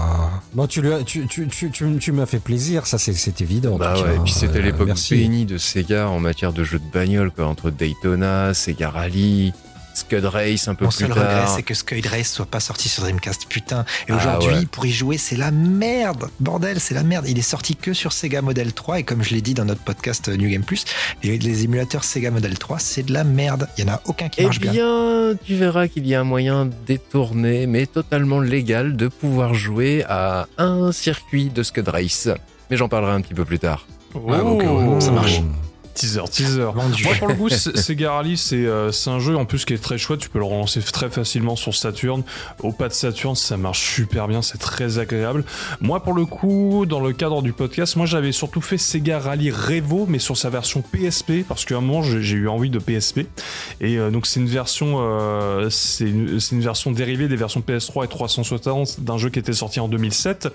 Bon, 0.53 0.67
tu, 0.67 0.83
tu, 1.07 1.27
tu, 1.27 1.49
tu, 1.49 1.71
tu, 1.71 1.97
tu 1.99 2.13
m'as 2.13 2.27
fait 2.27 2.39
plaisir, 2.39 2.87
ça 2.87 2.99
c'est 2.99 3.15
c'est 3.15 3.41
évident. 3.41 3.75
en 3.75 3.79
Bah 3.79 3.95
ouais, 4.03 4.17
et 4.17 4.19
puis 4.21 4.33
c'était 4.33 4.59
euh, 4.59 4.63
l'époque 4.63 4.91
bénie 5.11 5.45
de 5.47 5.59
Sega 5.59 6.09
en 6.09 6.21
matière 6.21 6.53
de 6.53 6.63
jeux 6.65 6.79
de 6.79 6.91
bagnole, 6.93 7.31
quoi, 7.31 7.47
entre 7.47 7.71
Daytona, 7.71 8.53
Sega 8.55 8.91
Rally, 8.91 9.53
Scud 9.97 10.25
Race 10.27 10.69
un 10.69 10.75
peu 10.75 10.85
Mon 10.85 10.91
plus 10.91 10.99
seul 10.99 11.13
regret, 11.13 11.47
c'est 11.55 11.63
que 11.63 11.75
Scud 11.75 12.07
Race 12.07 12.31
soit 12.31 12.47
pas 12.47 12.61
sorti 12.61 12.89
sur 12.89 13.03
Dreamcast. 13.03 13.47
Putain. 13.49 13.85
Et 14.09 14.13
Ah 14.13 14.17
aujourd'hui, 14.17 14.55
ouais. 14.61 14.67
pour 14.67 14.85
y 14.87 14.93
jouer, 14.93 15.17
c'est 15.19 15.37
la 15.37 15.51
merde. 15.51 16.29
Bordel, 16.41 16.81
c'est 16.81 16.95
la 16.95 17.03
merde. 17.03 17.25
Il 17.29 17.39
est 17.39 17.43
sorti 17.43 17.77
que 17.77 17.93
sur 17.95 18.13
Sega 18.13 18.43
Model 18.43 18.73
3. 18.73 19.01
Et 19.01 19.03
comme 19.05 19.23
je 19.23 19.35
l'ai 19.35 19.41
dit 19.41 19.55
dans 19.55 19.65
notre 19.65 19.81
podcast 19.83 20.29
euh, 20.29 20.37
New 20.37 20.49
Game 20.51 20.63
Plus, 20.65 20.85
les 21.23 21.65
émulateurs 21.65 22.05
Sega 22.05 22.31
Model 22.31 22.59
3, 22.59 22.79
c'est 22.79 23.03
de 23.05 23.13
la 23.13 23.25
merde. 23.25 23.69
Il 23.79 23.85
y 23.87 23.91
en 23.91 23.95
a 23.95 24.01
aucun 24.07 24.29
qui 24.29 24.41
Eh 24.41 24.45
marche 24.45 24.61
bien. 24.61 24.73
bien, 24.73 25.33
tu 25.45 25.55
verras 25.55 25.89
qu'il 25.89 26.07
y 26.07 26.15
a 26.15 26.21
un 26.21 26.25
moyen 26.25 26.69
détourné, 26.87 27.67
mais 27.67 27.87
totalement 27.87 28.41
légal, 28.41 28.97
de 28.97 29.09
pouvoir 29.09 29.55
jouer 29.55 30.05
à 30.09 30.47
un 30.59 30.93
circuit 30.93 31.49
de 31.49 31.63
Scud 31.63 31.89
Race. 31.89 32.29
Mais 32.71 32.77
j'en 32.77 32.89
parlerai 32.89 33.13
un 33.13 33.21
petit 33.21 33.35
peu 33.35 33.45
plus 33.45 33.59
tard. 33.59 33.87
Ah, 34.15 34.19
ouais, 34.19 34.39
bon, 34.43 35.01
ça 35.01 35.11
marche. 35.11 35.41
Teaser, 35.97 36.25
teaser. 36.31 36.69
Moi, 36.75 37.15
pour 37.19 37.27
le 37.27 37.35
coup, 37.35 37.49
Sega 37.49 38.13
Rally, 38.13 38.37
c'est 38.37 38.67
euh, 38.67 38.93
c'est 38.93 39.09
un 39.09 39.19
jeu 39.19 39.35
en 39.35 39.47
plus 39.47 39.65
qui 39.65 39.73
est 39.73 39.83
très 39.83 39.97
chouette. 39.97 40.21
Tu 40.21 40.29
peux 40.29 40.39
le 40.39 40.45
relancer 40.45 40.83
très 40.83 41.09
facilement 41.09 41.57
sur 41.57 41.75
Saturn. 41.75 42.23
Au 42.63 42.71
pas 42.71 42.89
de 42.89 42.93
Saturn, 42.93 43.35
ça 43.35 43.57
marche 43.57 43.95
super 43.95 44.29
bien. 44.29 44.43
C'est 44.43 44.59
très 44.59 44.99
agréable. 44.99 45.43
Moi, 45.81 46.01
pour 46.01 46.13
le 46.13 46.27
coup, 46.27 46.85
dans 46.87 47.01
le 47.01 47.15
cadre 47.15 47.41
du 47.41 47.55
podcast, 47.55 47.97
moi, 47.97 48.05
j'avais 48.05 48.33
surtout 48.33 48.61
fait 48.61 48.77
Sega 48.77 49.19
Rally 49.19 49.51
Revo, 49.51 50.05
mais 50.07 50.19
sur 50.19 50.37
sa 50.37 50.51
version 50.51 50.83
PSP, 50.83 51.47
parce 51.49 51.65
qu'à 51.65 51.79
un 51.79 51.81
moment, 51.81 52.03
j'ai 52.03 52.37
eu 52.37 52.49
envie 52.49 52.69
de 52.69 52.79
PSP. 52.79 53.21
Et 53.81 53.97
euh, 53.97 54.11
donc, 54.11 54.27
c'est 54.27 54.41
une 54.41 54.49
version, 54.49 54.99
euh, 55.01 55.71
c'est 55.71 56.05
une, 56.05 56.39
c'est 56.41 56.57
une 56.57 56.63
version 56.63 56.91
dérivée 56.91 57.27
des 57.27 57.37
versions 57.37 57.63
PS3 57.67 58.05
et 58.05 58.09
360 58.09 59.01
d'un 59.01 59.17
jeu 59.17 59.31
qui 59.31 59.39
était 59.39 59.55
sorti 59.55 59.81
en 59.81 59.89
2007. 59.89 60.49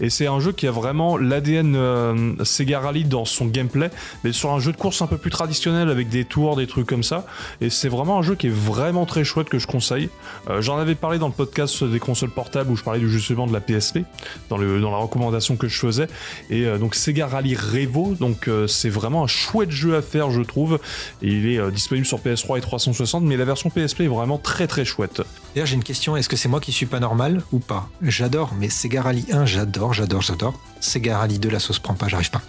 Et 0.00 0.10
c'est 0.10 0.26
un 0.26 0.40
jeu 0.40 0.50
qui 0.50 0.66
a 0.66 0.72
vraiment 0.72 1.16
l'ADN 1.16 1.76
euh, 1.76 2.34
Sega 2.44 2.80
Rally 2.80 3.04
dans 3.04 3.24
son 3.24 3.46
gameplay, 3.46 3.90
mais 4.24 4.32
sur 4.32 4.50
un 4.50 4.58
jeu 4.58 4.72
de 4.72 4.79
course 4.80 5.02
un 5.02 5.06
peu 5.06 5.18
plus 5.18 5.30
traditionnel 5.30 5.90
avec 5.90 6.08
des 6.08 6.24
tours, 6.24 6.56
des 6.56 6.66
trucs 6.66 6.86
comme 6.86 7.02
ça. 7.02 7.26
Et 7.60 7.68
c'est 7.70 7.88
vraiment 7.88 8.18
un 8.18 8.22
jeu 8.22 8.34
qui 8.34 8.46
est 8.46 8.52
vraiment 8.52 9.04
très 9.04 9.24
chouette 9.24 9.48
que 9.48 9.58
je 9.58 9.66
conseille. 9.66 10.08
Euh, 10.48 10.62
J'en 10.62 10.78
avais 10.78 10.94
parlé 10.94 11.18
dans 11.18 11.28
le 11.28 11.34
podcast 11.34 11.84
des 11.84 12.00
consoles 12.00 12.30
portables 12.30 12.70
où 12.70 12.76
je 12.76 12.82
parlais 12.82 13.00
justement 13.06 13.46
de 13.46 13.52
la 13.52 13.60
PSP, 13.60 14.00
dans, 14.48 14.56
le, 14.56 14.80
dans 14.80 14.90
la 14.90 14.96
recommandation 14.96 15.56
que 15.56 15.68
je 15.68 15.78
faisais. 15.78 16.08
Et 16.48 16.64
euh, 16.64 16.78
donc 16.78 16.94
Sega 16.94 17.26
Rally 17.26 17.54
Revo, 17.54 18.14
donc 18.18 18.48
euh, 18.48 18.66
c'est 18.66 18.88
vraiment 18.88 19.22
un 19.22 19.26
chouette 19.26 19.70
jeu 19.70 19.96
à 19.96 20.02
faire, 20.02 20.30
je 20.30 20.40
trouve. 20.40 20.78
Et 21.22 21.28
il 21.28 21.46
est 21.46 21.58
euh, 21.58 21.70
disponible 21.70 22.06
sur 22.06 22.18
PS3 22.18 22.58
et 22.58 22.60
360, 22.62 23.22
mais 23.24 23.36
la 23.36 23.44
version 23.44 23.68
PSP 23.68 24.00
est 24.00 24.08
vraiment 24.08 24.38
très 24.38 24.66
très 24.66 24.86
chouette. 24.86 25.22
D'ailleurs, 25.54 25.66
j'ai 25.66 25.74
une 25.74 25.84
question. 25.84 26.16
Est-ce 26.16 26.28
que 26.28 26.36
c'est 26.36 26.48
moi 26.48 26.60
qui 26.60 26.72
suis 26.72 26.86
pas 26.86 27.00
normal 27.00 27.42
ou 27.52 27.58
pas? 27.58 27.88
J'adore, 28.02 28.54
mais 28.58 28.70
Sega 28.70 29.02
Rally 29.02 29.26
1, 29.30 29.44
j'adore, 29.44 29.92
j'adore, 29.92 30.22
j'adore. 30.22 30.58
Sega 30.80 31.18
Rally 31.18 31.38
2, 31.38 31.50
la 31.50 31.58
sauce 31.58 31.78
prend 31.78 31.94
pas, 31.94 32.08
j'arrive 32.08 32.30
pas. 32.30 32.40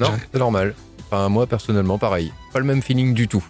Non, 0.00 0.10
c'est 0.32 0.38
normal. 0.38 0.74
Enfin, 1.10 1.28
moi, 1.28 1.46
personnellement, 1.46 1.98
pareil. 1.98 2.32
Pas 2.52 2.58
le 2.58 2.64
même 2.64 2.82
feeling 2.82 3.14
du 3.14 3.28
tout. 3.28 3.44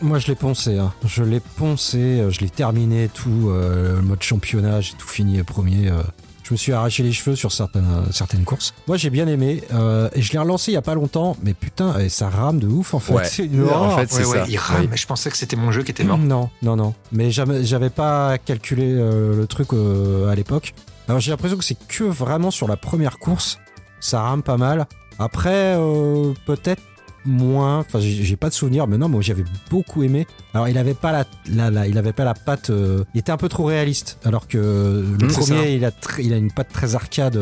Moi 0.00 0.18
je 0.18 0.26
l'ai 0.26 0.34
poncé, 0.34 0.76
hein. 0.78 0.92
je 1.06 1.22
l'ai 1.22 1.38
poncé, 1.38 1.98
euh, 1.98 2.30
je 2.30 2.40
l'ai 2.40 2.50
terminé 2.50 3.08
tout, 3.08 3.48
euh, 3.50 3.94
le 3.94 4.02
mode 4.02 4.20
championnat, 4.20 4.80
j'ai 4.80 4.94
tout 4.94 5.06
fini 5.06 5.40
premier. 5.44 5.88
euh. 5.88 6.02
Je 6.42 6.52
me 6.52 6.56
suis 6.56 6.72
arraché 6.72 7.04
les 7.04 7.12
cheveux 7.12 7.36
sur 7.36 7.52
certaines, 7.52 7.86
euh, 7.88 8.10
certaines 8.10 8.42
courses. 8.44 8.74
Moi 8.88 8.96
j'ai 8.96 9.08
bien 9.08 9.28
aimé 9.28 9.62
euh, 9.72 10.08
et 10.14 10.20
je 10.20 10.32
l'ai 10.32 10.40
relancé 10.40 10.72
il 10.72 10.74
y 10.74 10.78
a 10.78 10.82
pas 10.82 10.96
longtemps, 10.96 11.36
mais 11.44 11.54
putain, 11.54 11.96
et 12.00 12.08
ça 12.08 12.28
rame 12.28 12.58
de 12.58 12.66
ouf 12.66 12.92
en 12.94 12.98
fait. 12.98 13.14
Ouais. 13.14 13.24
C'est 13.30 13.46
une 13.46 13.62
En 13.62 13.66
horreur. 13.68 14.00
fait, 14.00 14.10
c'est 14.10 14.24
Ouais, 14.24 14.32
ouais, 14.32 14.38
ça. 14.38 14.46
il 14.48 14.56
rame. 14.56 14.88
Je 14.96 15.06
pensais 15.06 15.30
que 15.30 15.36
c'était 15.36 15.54
mon 15.54 15.70
jeu 15.70 15.84
qui 15.84 15.92
était 15.92 16.02
mort. 16.02 16.18
Non, 16.18 16.50
non, 16.62 16.74
non. 16.74 16.92
Mais 17.12 17.30
j'avais 17.30 17.90
pas 17.90 18.38
calculé 18.38 18.86
euh, 18.96 19.36
le 19.36 19.46
truc 19.46 19.72
euh, 19.74 20.28
à 20.28 20.34
l'époque. 20.34 20.74
Alors 21.06 21.20
j'ai 21.20 21.30
l'impression 21.30 21.56
que 21.56 21.64
c'est 21.64 21.78
que 21.86 22.02
vraiment 22.02 22.50
sur 22.50 22.66
la 22.66 22.76
première 22.76 23.20
course, 23.20 23.60
ça 24.00 24.22
rame 24.22 24.42
pas 24.42 24.56
mal. 24.56 24.88
Après, 25.22 25.76
euh, 25.78 26.32
peut-être 26.46 26.82
moins. 27.24 27.78
Enfin, 27.78 28.00
j'ai 28.00 28.36
pas 28.36 28.48
de 28.48 28.54
souvenir, 28.54 28.86
mais 28.88 28.98
non, 28.98 29.08
moi 29.08 29.20
j'avais 29.22 29.44
beaucoup 29.70 30.02
aimé. 30.02 30.26
Alors 30.54 30.68
il 30.68 30.76
avait 30.76 30.94
pas 30.94 31.12
la, 31.12 31.24
la, 31.54 31.70
la- 31.70 31.86
il 31.86 31.96
avait 31.96 32.12
pas 32.12 32.24
la 32.24 32.34
patte. 32.34 32.70
euh, 32.70 33.04
il 33.14 33.20
était 33.20 33.30
un 33.32 33.36
peu 33.36 33.48
trop 33.48 33.64
réaliste. 33.64 34.18
Alors 34.24 34.48
que 34.48 34.58
le 34.58 35.26
Mmh, 35.26 35.30
c'est 35.30 35.42
ça. 35.42 35.54
premier, 35.54 35.74
il 35.74 35.84
a, 35.84 35.90
il 36.18 36.32
a 36.32 36.36
une 36.36 36.50
patte 36.50 36.72
très 36.72 36.94
arcade. 36.96 37.36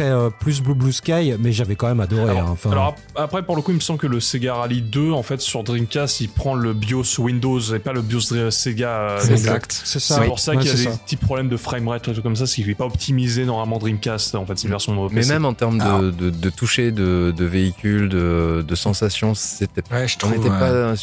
Euh, 0.00 0.06
Très 0.06 0.10
euh, 0.10 0.30
plus 0.30 0.60
Blue 0.62 0.74
Blue 0.74 0.92
Sky, 0.92 1.34
mais 1.38 1.52
j'avais 1.52 1.76
quand 1.76 1.86
même 1.88 2.00
adoré. 2.00 2.30
Alors, 2.30 2.42
hein. 2.42 2.48
Enfin, 2.52 2.70
alors, 2.70 2.86
ap- 2.88 2.98
après, 3.16 3.42
pour 3.44 3.56
le 3.56 3.62
coup, 3.62 3.70
il 3.72 3.76
me 3.76 3.80
semble 3.80 3.98
que 3.98 4.06
le 4.06 4.20
Sega 4.20 4.54
Rally 4.54 4.82
2, 4.82 5.10
en 5.12 5.22
fait, 5.22 5.40
sur 5.40 5.62
Dreamcast, 5.64 6.20
il 6.20 6.28
prend 6.28 6.54
le 6.54 6.72
BIOS 6.74 7.18
Windows 7.18 7.60
et 7.60 7.78
pas 7.78 7.92
le 7.92 8.02
BIOS 8.02 8.32
de 8.34 8.50
Sega. 8.50 8.88
euh, 8.90 9.20
exact. 9.28 9.80
C'est 9.84 9.98
ça. 10.00 10.16
C'est 10.20 10.26
pour 10.26 10.38
ça 10.38 10.52
Ouais, 10.52 10.58
qu'il 10.58 10.66
y 10.68 10.70
a 10.70 10.76
des 10.76 10.82
ça. 10.84 10.90
petits 11.04 11.16
problèmes 11.16 11.48
de 11.48 11.56
framerate, 11.56 12.02
tout 12.12 12.22
comme 12.22 12.36
ça, 12.36 12.46
c'est 12.46 12.56
qu'il 12.56 12.66
n'est 12.68 12.74
pas 12.74 12.86
optimisé 12.86 13.44
normalement 13.44 13.78
Dreamcast, 13.78 14.34
en 14.34 14.44
fait, 14.46 14.56
c'est 14.58 14.64
une 14.64 14.70
version 14.70 15.08
Mais 15.10 15.16
PC. 15.20 15.32
même 15.32 15.44
en 15.44 15.54
termes 15.54 15.78
de, 15.78 16.10
de, 16.10 16.30
de 16.30 16.50
toucher 16.50 16.90
de, 16.92 17.32
de 17.36 17.44
véhicules, 17.44 18.08
de, 18.08 18.64
de 18.66 18.74
sensations, 18.74 19.34
c'était 19.34 19.82
Ouais, 19.92 20.06
je 20.08 20.16
On 20.16 20.18
trouve. 20.30 20.32
n'était 20.38 20.48
pas, 20.48 20.94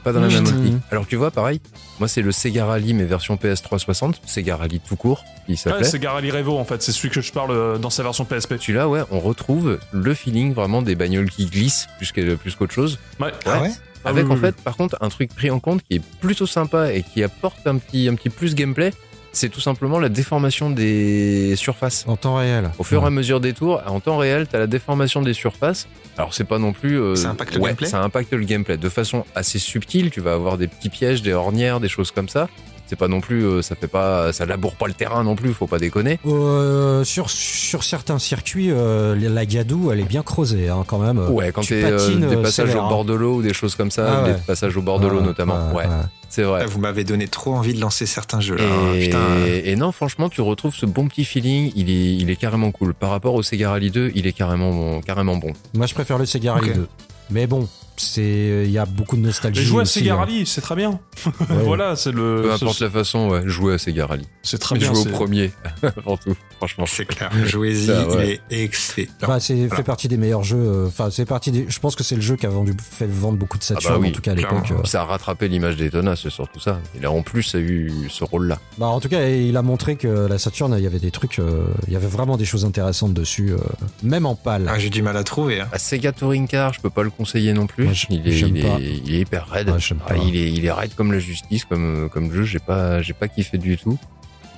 pas 0.00 0.12
dans 0.12 0.20
la 0.20 0.28
même 0.28 0.46
optique. 0.46 0.74
Alors 0.90 1.06
tu 1.06 1.16
vois, 1.16 1.30
pareil, 1.30 1.60
moi 1.98 2.08
c'est 2.08 2.22
le 2.22 2.32
Sega 2.32 2.66
Rally 2.66 2.94
mais 2.94 3.04
version 3.04 3.36
PS360, 3.36 4.14
Sega 4.26 4.56
Rally 4.56 4.80
tout 4.80 4.96
court, 4.96 5.24
il 5.48 5.52
Ouais, 5.52 5.56
s'appelait. 5.56 5.84
Sega 5.84 6.12
Rally 6.12 6.30
Revo, 6.30 6.58
en 6.58 6.64
fait, 6.64 6.82
c'est 6.82 6.92
celui 6.92 7.10
que 7.10 7.20
je 7.20 7.32
parle 7.32 7.50
euh, 7.52 7.78
dans 7.78 7.90
sa 7.90 8.02
version 8.02 8.24
PSP. 8.24 8.54
Celui-là, 8.58 8.88
ouais, 8.88 9.02
on 9.10 9.20
retrouve 9.20 9.78
le 9.92 10.14
feeling 10.14 10.52
vraiment 10.54 10.82
des 10.82 10.94
bagnoles 10.94 11.30
qui 11.30 11.46
glissent 11.46 11.86
plus 11.98 12.12
qu'autre 12.12 12.34
plus 12.36 12.54
qu'autre 12.56 12.74
chose. 12.74 12.98
Ouais. 13.20 13.30
Ah 13.46 13.62
ouais? 13.62 13.70
Ah 14.06 14.10
Avec 14.10 14.26
oui, 14.26 14.32
en 14.32 14.34
oui, 14.34 14.40
fait, 14.40 14.56
par 14.56 14.76
contre, 14.76 14.96
un 15.00 15.08
truc 15.08 15.34
pris 15.34 15.50
en 15.50 15.60
compte 15.60 15.82
qui 15.82 15.96
est 15.96 16.02
plutôt 16.20 16.46
sympa 16.46 16.92
et 16.92 17.02
qui 17.02 17.22
apporte 17.22 17.66
un 17.66 17.78
petit, 17.78 18.06
un 18.08 18.14
petit 18.16 18.28
plus 18.28 18.54
gameplay, 18.54 18.92
C'est 19.34 19.48
tout 19.48 19.60
simplement 19.60 19.98
la 19.98 20.08
déformation 20.08 20.70
des 20.70 21.54
surfaces. 21.56 22.04
En 22.06 22.16
temps 22.16 22.36
réel. 22.36 22.70
Au 22.78 22.84
fur 22.84 22.98
et 22.98 23.00
Ouais. 23.02 23.06
à 23.08 23.10
mesure 23.10 23.40
des 23.40 23.52
tours, 23.52 23.82
en 23.86 23.98
temps 24.00 24.16
réel, 24.16 24.46
t'as 24.50 24.58
la 24.60 24.66
déformation 24.68 25.22
des 25.22 25.32
surfaces. 25.34 25.88
Alors 26.16 26.32
c'est 26.32 26.44
pas 26.44 26.58
non 26.58 26.72
plus. 26.72 27.00
euh, 27.00 27.16
Ça 27.16 27.30
impacte 27.30 27.54
le 27.54 27.60
ouais, 27.60 27.70
gameplay 27.70 27.88
Ça 27.88 28.00
impacte 28.00 28.32
le 28.32 28.44
gameplay 28.44 28.76
de 28.76 28.88
façon 28.88 29.24
assez 29.34 29.58
subtile. 29.58 30.10
Tu 30.10 30.20
vas 30.20 30.34
avoir 30.34 30.56
des 30.56 30.68
petits 30.68 30.88
pièges, 30.88 31.20
des 31.22 31.32
ornières, 31.32 31.80
des 31.80 31.88
choses 31.88 32.12
comme 32.12 32.28
ça. 32.28 32.48
C'est 32.86 32.96
pas 32.96 33.08
non 33.08 33.20
plus, 33.20 33.44
euh, 33.44 33.62
ça 33.62 33.74
fait 33.74 33.88
pas, 33.88 34.32
ça 34.32 34.44
laboure 34.44 34.76
pas 34.76 34.86
le 34.86 34.92
terrain 34.92 35.24
non 35.24 35.36
plus. 35.36 35.52
Faut 35.54 35.66
pas 35.66 35.78
déconner. 35.78 36.18
Euh, 36.26 37.02
sur, 37.04 37.30
sur 37.30 37.82
certains 37.82 38.18
circuits, 38.18 38.70
euh, 38.70 39.16
la 39.16 39.46
Gadou, 39.46 39.90
elle 39.90 40.00
est 40.00 40.04
bien 40.04 40.22
creusée 40.22 40.68
hein, 40.68 40.84
quand 40.86 40.98
même. 40.98 41.18
Ouais, 41.30 41.50
quand 41.52 41.62
tu 41.62 41.68
t'es 41.68 41.84
euh, 41.84 41.96
patines, 41.96 42.28
des 42.28 42.36
passages 42.36 42.68
sévère, 42.68 42.82
au 42.82 42.86
hein. 42.86 42.90
bord 42.90 43.04
de 43.04 43.14
l'eau 43.14 43.36
ou 43.36 43.42
des 43.42 43.54
choses 43.54 43.74
comme 43.74 43.90
ça, 43.90 44.24
Ah 44.24 44.28
des 44.32 44.38
passages 44.38 44.76
au 44.76 44.82
bord 44.82 45.00
de 45.00 45.06
l'eau 45.08 45.20
Ouais, 45.20 45.26
notamment. 45.26 45.72
Ouais, 45.72 45.84
c'est 46.28 46.42
vrai. 46.42 46.60
Ah, 46.64 46.66
Vous 46.66 46.78
m'avez 46.78 47.04
donné 47.04 47.26
trop 47.26 47.54
envie 47.54 47.72
de 47.72 47.80
lancer 47.80 48.04
certains 48.06 48.40
jeux 48.40 48.56
là. 48.56 48.64
Et, 48.94 49.06
Putain. 49.06 49.20
et 49.46 49.76
non, 49.76 49.90
franchement, 49.90 50.28
tu 50.28 50.40
retrouves 50.42 50.74
ce 50.74 50.84
bon 50.84 51.08
petit 51.08 51.24
feeling. 51.24 51.72
Il 51.76 51.88
est, 51.88 52.16
il 52.16 52.28
est 52.28 52.36
carrément 52.36 52.70
cool. 52.70 52.92
Par 52.92 53.10
rapport 53.10 53.34
au 53.34 53.42
Sega 53.42 53.70
Rally 53.70 53.90
2, 53.90 54.12
il 54.14 54.26
est 54.26 54.32
carrément 54.32 54.70
bon. 54.72 55.00
Carrément 55.00 55.36
bon. 55.36 55.52
Moi, 55.74 55.86
je 55.86 55.94
préfère 55.94 56.18
le 56.18 56.26
Sega 56.26 56.52
Rally 56.54 56.70
Ok. 56.70 56.76
2. 56.76 56.88
Mais 57.30 57.46
bon, 57.46 57.66
c'est 57.96 58.62
il 58.64 58.70
y 58.70 58.78
a 58.78 58.86
beaucoup 58.86 59.16
de 59.16 59.22
nostalgie. 59.22 59.60
Mais 59.60 59.66
jouer 59.66 59.82
à 59.82 59.84
Sega 59.84 60.14
hein. 60.14 60.16
Rally, 60.18 60.46
c'est 60.46 60.60
très 60.60 60.74
bien. 60.76 60.90
Ouais. 61.26 61.32
voilà, 61.64 61.96
c'est 61.96 62.12
le. 62.12 62.42
Peu 62.42 62.52
importe 62.52 62.80
la 62.80 62.90
façon, 62.90 63.28
ouais, 63.30 63.42
jouer 63.46 63.74
à 63.74 63.78
Sega 63.78 64.06
Rally. 64.06 64.26
C'est 64.42 64.58
très 64.58 64.76
bien. 64.76 64.92
jouer 64.92 65.02
au 65.02 65.12
premier, 65.12 65.52
avant 65.96 66.16
tout, 66.16 66.34
franchement. 66.58 66.84
C'est 66.86 67.04
clair. 67.06 67.30
Jouez-y, 67.44 67.90
ouais. 67.90 68.40
il 68.50 68.56
est 68.56 68.64
excellent. 68.64 69.08
Bah, 69.20 69.40
c'est 69.40 69.54
Voilà. 69.54 69.76
fait 69.76 69.82
partie 69.82 70.08
des 70.08 70.16
meilleurs 70.16 70.42
jeux. 70.44 70.56
euh, 70.58 70.86
Enfin, 70.86 71.08
c'est 71.10 71.24
partie 71.24 71.50
des. 71.50 71.66
Je 71.68 71.78
pense 71.80 71.96
que 71.96 72.02
c'est 72.04 72.14
le 72.16 72.20
jeu 72.22 72.36
qui 72.36 72.46
a 72.46 72.50
vendu, 72.50 72.74
fait 72.78 73.06
vendre 73.06 73.38
beaucoup 73.38 73.58
de 73.58 73.62
Saturn 73.64 73.86
Ah 73.88 73.96
bah 73.96 73.98
oui, 74.02 74.08
en 74.08 74.12
tout 74.12 74.20
cas 74.22 74.32
à 74.32 74.34
l'époque. 74.34 74.70
euh. 74.72 74.84
Ça 74.84 75.02
a 75.02 75.04
rattrapé 75.04 75.48
l'image 75.48 75.76
d'Etona, 75.76 76.16
c'est 76.16 76.30
surtout 76.30 76.60
ça. 76.60 76.80
Il 76.96 77.04
a 77.06 77.10
en 77.10 77.22
plus 77.22 77.54
eu 77.54 77.90
ce 78.10 78.24
rôle-là. 78.24 78.58
Bah, 78.78 78.86
en 78.86 79.00
tout 79.00 79.08
cas, 79.08 79.26
il 79.28 79.56
a 79.56 79.62
montré 79.62 79.96
que 79.96 80.08
la 80.26 80.38
Saturn, 80.38 80.74
il 80.76 80.82
y 80.84 80.86
avait 80.86 80.98
des 80.98 81.10
trucs, 81.10 81.38
euh, 81.38 81.66
il 81.86 81.92
y 81.92 81.96
avait 81.96 82.06
vraiment 82.06 82.36
des 82.36 82.44
choses 82.44 82.64
intéressantes 82.64 83.14
dessus, 83.14 83.50
euh, 83.52 83.58
même 84.02 84.26
en 84.26 84.34
pâle. 84.34 84.66
Ah, 84.68 84.78
J'ai 84.78 84.90
du 84.90 85.02
mal 85.02 85.16
à 85.16 85.24
trouver. 85.24 85.60
hein. 85.60 85.68
À 85.72 85.78
Sega 85.78 86.12
Touring 86.12 86.46
Car, 86.48 86.72
je 86.74 86.80
peux 86.80 86.90
pas 86.90 87.02
le 87.02 87.10
conseiller 87.10 87.52
non 87.52 87.66
plus. 87.66 87.83
Moi, 87.84 87.92
il, 88.10 88.28
est, 88.28 88.32
j'aime 88.32 88.56
il, 88.56 88.62
pas. 88.62 88.78
est, 88.80 89.00
il 89.04 89.14
est 89.14 89.20
hyper 89.20 89.46
raide. 89.48 89.68
Ah, 89.70 89.94
pas. 90.08 90.16
il, 90.16 90.36
est, 90.36 90.52
il 90.52 90.64
est 90.64 90.72
raide 90.72 90.94
comme 90.94 91.12
la 91.12 91.18
justice, 91.18 91.64
comme, 91.64 92.08
comme 92.12 92.32
jeu. 92.32 92.44
J'ai 92.44 92.58
pas, 92.58 93.02
j'ai 93.02 93.12
pas 93.14 93.28
kiffé 93.28 93.58
du 93.58 93.76
tout. 93.76 93.98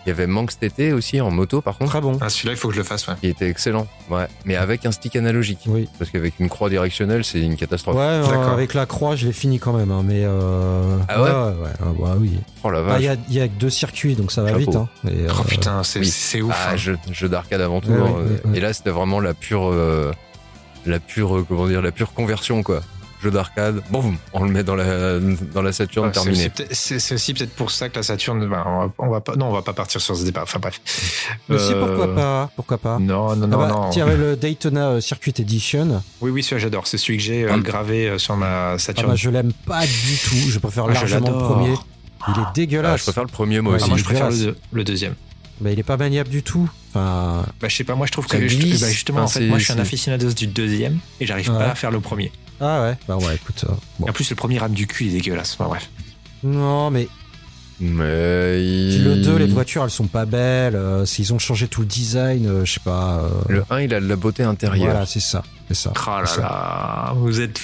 Il 0.04 0.10
y 0.10 0.12
avait 0.12 0.28
Manx 0.28 0.56
TT 0.56 0.92
aussi 0.92 1.20
en 1.20 1.32
moto, 1.32 1.60
par 1.60 1.78
contre, 1.78 1.90
Très 1.90 2.00
bon. 2.00 2.16
Ah, 2.20 2.28
celui-là, 2.28 2.52
il 2.52 2.56
faut 2.56 2.68
que 2.68 2.74
je 2.74 2.78
le 2.78 2.84
fasse. 2.84 3.08
Ouais. 3.08 3.14
qui 3.20 3.26
était 3.26 3.48
excellent. 3.50 3.88
Ouais, 4.08 4.28
mais 4.44 4.54
avec 4.54 4.86
un 4.86 4.92
stick 4.92 5.16
analogique. 5.16 5.64
Oui. 5.66 5.88
Parce 5.98 6.12
qu'avec 6.12 6.38
une 6.38 6.48
croix 6.48 6.70
directionnelle, 6.70 7.24
c'est 7.24 7.40
une 7.40 7.56
catastrophe. 7.56 7.96
Ouais, 7.96 8.02
euh, 8.02 8.52
avec 8.52 8.72
la 8.74 8.86
croix, 8.86 9.16
je 9.16 9.26
l'ai 9.26 9.32
fini 9.32 9.58
quand 9.58 9.72
même, 9.72 9.90
hein, 9.90 10.02
mais. 10.04 10.22
Euh... 10.24 10.96
Ah 11.08 11.20
ouais 11.20 11.28
ouais, 11.28 11.60
ouais, 11.64 11.72
ah 11.80 11.86
bah 12.00 12.14
oui. 12.20 12.38
Oh 12.62 12.70
la 12.70 12.78
Ah, 12.78 12.82
vache. 12.82 13.00
Il 13.00 13.04
y, 13.04 13.08
a, 13.08 13.16
il 13.28 13.34
y 13.34 13.40
a 13.40 13.48
deux 13.48 13.68
circuits, 13.68 14.14
donc 14.14 14.30
ça 14.30 14.42
va 14.42 14.50
Chapeau. 14.50 14.60
vite. 14.60 14.76
Hein. 14.76 14.88
Et, 15.08 15.26
Oh 15.28 15.40
euh, 15.40 15.44
putain, 15.44 15.82
c'est 15.82 15.98
oui. 15.98 16.06
c'est 16.06 16.40
ouf. 16.40 16.54
Ah, 16.56 16.70
hein. 16.74 16.76
jeu, 16.76 16.96
jeu 17.10 17.28
d'arcade 17.28 17.60
avant 17.60 17.80
tout. 17.80 17.90
Ouais, 17.90 17.98
hein. 17.98 18.12
ouais, 18.44 18.50
ouais. 18.52 18.58
Et 18.58 18.60
là, 18.60 18.72
c'était 18.72 18.90
vraiment 18.90 19.18
la 19.18 19.34
pure, 19.34 19.72
euh, 19.72 20.12
la 20.86 21.00
pure, 21.00 21.44
comment 21.48 21.66
dire, 21.66 21.82
la 21.82 21.90
pure 21.90 22.12
conversion, 22.12 22.62
quoi. 22.62 22.80
Jeu 23.22 23.30
d'arcade, 23.30 23.82
boum, 23.90 24.16
on 24.34 24.44
le 24.44 24.50
met 24.50 24.62
dans 24.62 24.74
la, 24.74 25.18
dans 25.54 25.62
la 25.62 25.72
Saturn 25.72 26.06
Ouais, 26.08 26.12
c'est 26.14 26.20
terminée. 26.20 26.38
aussi 26.46 26.50
peut-être- 26.50 26.74
C'est 26.74 27.14
aussi 27.14 27.32
peut-être 27.34 27.54
pour 27.54 27.70
ça 27.70 27.88
que 27.88 27.96
la 27.96 28.02
Saturne, 28.02 28.46
ben, 28.46 28.62
on, 28.66 28.78
va, 28.86 28.92
on 28.98 29.08
va 29.08 29.20
pas, 29.22 29.36
non, 29.36 29.46
on 29.48 29.52
va 29.52 29.62
pas 29.62 29.72
partir 29.72 30.00
sur 30.00 30.14
ce 30.16 30.22
débat. 30.24 30.42
Enfin 30.42 30.58
bref. 30.58 30.80
Mais 31.48 31.58
si, 31.58 31.72
Euh, 31.72 31.80
pourquoi 31.86 32.14
pas 32.14 32.50
Pourquoi 32.56 32.78
pas 32.78 32.98
Non, 32.98 33.34
non, 33.34 33.42
Ah 33.44 33.46
non, 33.46 33.58
bah, 33.58 33.68
non. 33.68 33.90
Tiens, 33.90 34.06
le 34.06 34.36
Daytona 34.36 34.88
euh, 34.90 35.00
Circuit 35.00 35.32
Edition, 35.38 36.02
Oui, 36.20 36.30
oui, 36.30 36.42
celui-là 36.42 36.60
j'adore. 36.64 36.86
C'est 36.86 36.98
celui 36.98 37.16
que 37.16 37.22
j'ai 37.24 37.44
euh, 37.44 37.56
Mm. 37.56 37.62
gravé 37.62 38.08
euh, 38.08 38.18
sur 38.18 38.36
ma 38.36 38.72
ah 38.72 38.78
Saturn. 38.78 39.08
bah, 39.08 39.14
je 39.16 39.30
l'aime 39.30 39.52
pas 39.66 39.80
du 39.86 40.16
tout. 40.24 40.50
Je 40.50 40.58
préfère 40.58 40.84
Ah, 40.84 40.90
je 40.94 40.94
largement 41.16 41.30
le 41.30 41.38
premier. 41.54 41.72
Il 42.28 42.32
est 42.32 42.44
Ah, 42.44 42.52
dégueulasse. 42.54 42.98
je 43.00 43.04
préfère 43.04 43.24
le 43.24 43.30
premier, 43.30 43.60
moi 43.60 43.72
Ouais, 43.72 43.76
aussi. 43.76 43.84
Ah, 43.86 43.88
moi, 43.88 43.98
je 43.98 44.04
préfère 44.04 44.30
le, 44.30 44.36
deux- 44.36 44.56
le 44.72 44.84
deuxième. 44.84 45.14
Mais 45.62 45.72
il 45.72 45.78
est 45.78 45.82
pas 45.84 45.96
maniable 45.96 46.28
du 46.28 46.42
tout. 46.42 46.68
Enfin, 46.90 47.44
Bah, 47.62 47.68
je 47.68 47.76
sais 47.76 47.84
pas, 47.84 47.94
moi 47.94 48.06
je 48.06 48.12
trouve 48.12 48.26
que 48.26 48.46
je- 48.46 48.56
bah, 48.58 48.90
justement, 48.90 49.18
Enfin, 49.20 49.24
en 49.24 49.28
fait, 49.28 49.40
c'est- 49.40 49.46
moi 49.46 49.58
je 49.58 49.64
suis 49.64 49.72
un 49.72 49.78
aficionados 49.78 50.32
du 50.32 50.46
deuxième 50.46 50.98
et 51.20 51.24
j'arrive 51.26 51.50
Ouais. 51.50 51.58
pas 51.58 51.70
à 51.70 51.74
faire 51.74 51.90
le 51.90 52.00
premier. 52.00 52.30
Ah 52.60 52.82
ouais. 52.82 52.96
Bah 53.08 53.16
ouais, 53.16 53.34
écoute. 53.34 53.64
euh, 53.68 53.72
bon. 53.98 54.08
En 54.08 54.12
plus, 54.12 54.28
le 54.30 54.36
premier 54.36 54.58
rame 54.58 54.72
du 54.72 54.86
cul, 54.86 55.04
il 55.06 55.10
est 55.14 55.18
dégueulasse. 55.20 55.54
Enfin, 55.58 55.68
bref. 55.68 55.88
Non, 56.42 56.90
mais 56.90 57.08
Mais 57.80 58.58
le 58.98 59.16
2, 59.22 59.36
les 59.36 59.46
voitures, 59.46 59.84
elles 59.84 59.90
sont 59.90 60.06
pas 60.06 60.24
belles. 60.24 60.76
euh, 60.76 61.04
S'ils 61.04 61.32
ont 61.34 61.38
changé 61.38 61.68
tout 61.68 61.80
le 61.82 61.86
design, 61.86 62.46
euh, 62.46 62.64
je 62.64 62.72
sais 62.74 62.80
pas. 62.80 63.20
euh, 63.24 63.28
Le 63.48 63.64
1, 63.70 63.80
il 63.82 63.94
a 63.94 64.00
de 64.00 64.06
la 64.06 64.16
beauté 64.16 64.42
intérieure. 64.42 64.90
Voilà, 64.92 65.06
c'est 65.06 65.20
ça. 65.20 65.42
C'est 65.68 65.74
ça. 65.74 65.92
Oh 65.94 66.00
C'est 66.04 66.10
là 66.20 66.26
ça. 66.26 66.40
là, 66.42 67.12
vous 67.16 67.40
êtes, 67.40 67.60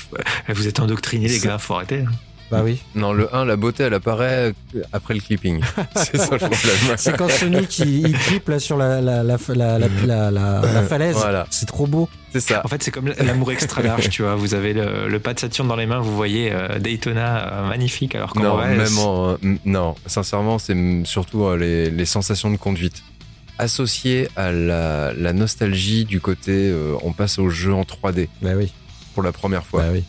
vous 0.48 0.66
êtes 0.68 0.80
endoctrinés, 0.80 1.28
les 1.28 1.38
gars, 1.38 1.58
faut 1.58 1.74
arrêter. 1.74 2.04
Bah 2.52 2.62
oui. 2.64 2.80
Non, 2.94 3.12
le 3.12 3.34
1, 3.34 3.44
la 3.44 3.56
beauté, 3.56 3.82
elle 3.84 3.94
apparaît 3.94 4.52
après 4.92 5.14
le 5.14 5.20
clipping. 5.20 5.60
c'est 5.96 6.18
ça 6.18 6.28
le 6.32 6.38
problème. 6.38 6.76
C'est 6.96 7.16
quand 7.16 7.28
Sonic 7.30 7.78
il, 7.80 8.08
il 8.08 8.18
clip 8.18 8.48
là 8.48 8.58
sur 8.60 8.76
la, 8.76 9.00
la, 9.00 9.22
la, 9.22 9.36
la, 9.54 9.78
la, 9.78 9.88
la, 10.06 10.30
la- 10.30 10.60
la 10.60 10.82
falaise. 10.82 11.16
Voilà. 11.16 11.46
C'est 11.50 11.66
trop 11.66 11.86
beau. 11.86 12.08
C'est 12.32 12.40
ça. 12.40 12.62
En 12.64 12.68
fait, 12.68 12.82
c'est 12.82 12.90
comme 12.90 13.12
l'amour 13.18 13.52
extra 13.52 13.82
large, 13.82 14.08
tu 14.08 14.22
vois. 14.22 14.36
Vous 14.36 14.54
avez 14.54 14.72
le, 14.72 15.08
le 15.08 15.18
pas 15.18 15.34
de 15.34 15.40
Saturne 15.40 15.68
dans 15.68 15.76
les 15.76 15.86
mains, 15.86 16.00
vous 16.00 16.14
voyez 16.16 16.50
euh, 16.52 16.78
Daytona 16.78 17.52
euh, 17.52 17.68
magnifique, 17.68 18.14
alors 18.14 18.32
qu'en 18.32 18.42
Non, 18.42 18.56
vrai, 18.56 18.74
même 18.76 18.98
en, 18.98 19.36
m- 19.42 19.58
non, 19.66 19.94
sincèrement, 20.06 20.58
c'est 20.58 20.76
surtout 21.04 21.44
euh, 21.44 21.56
les, 21.58 21.90
les 21.90 22.04
sensations 22.06 22.50
de 22.50 22.56
conduite. 22.56 23.02
Associées 23.58 24.28
à 24.34 24.50
la, 24.50 25.12
la 25.12 25.32
nostalgie 25.34 26.04
du 26.06 26.20
côté, 26.20 26.70
euh, 26.70 26.94
on 27.02 27.12
passe 27.12 27.38
au 27.38 27.50
jeu 27.50 27.72
en 27.74 27.82
3D 27.82 28.28
Bah 28.40 28.50
oui. 28.56 28.72
pour 29.14 29.22
la 29.22 29.30
première 29.32 29.64
fois. 29.64 29.82
Bah 29.82 29.88
oui. 29.92 30.04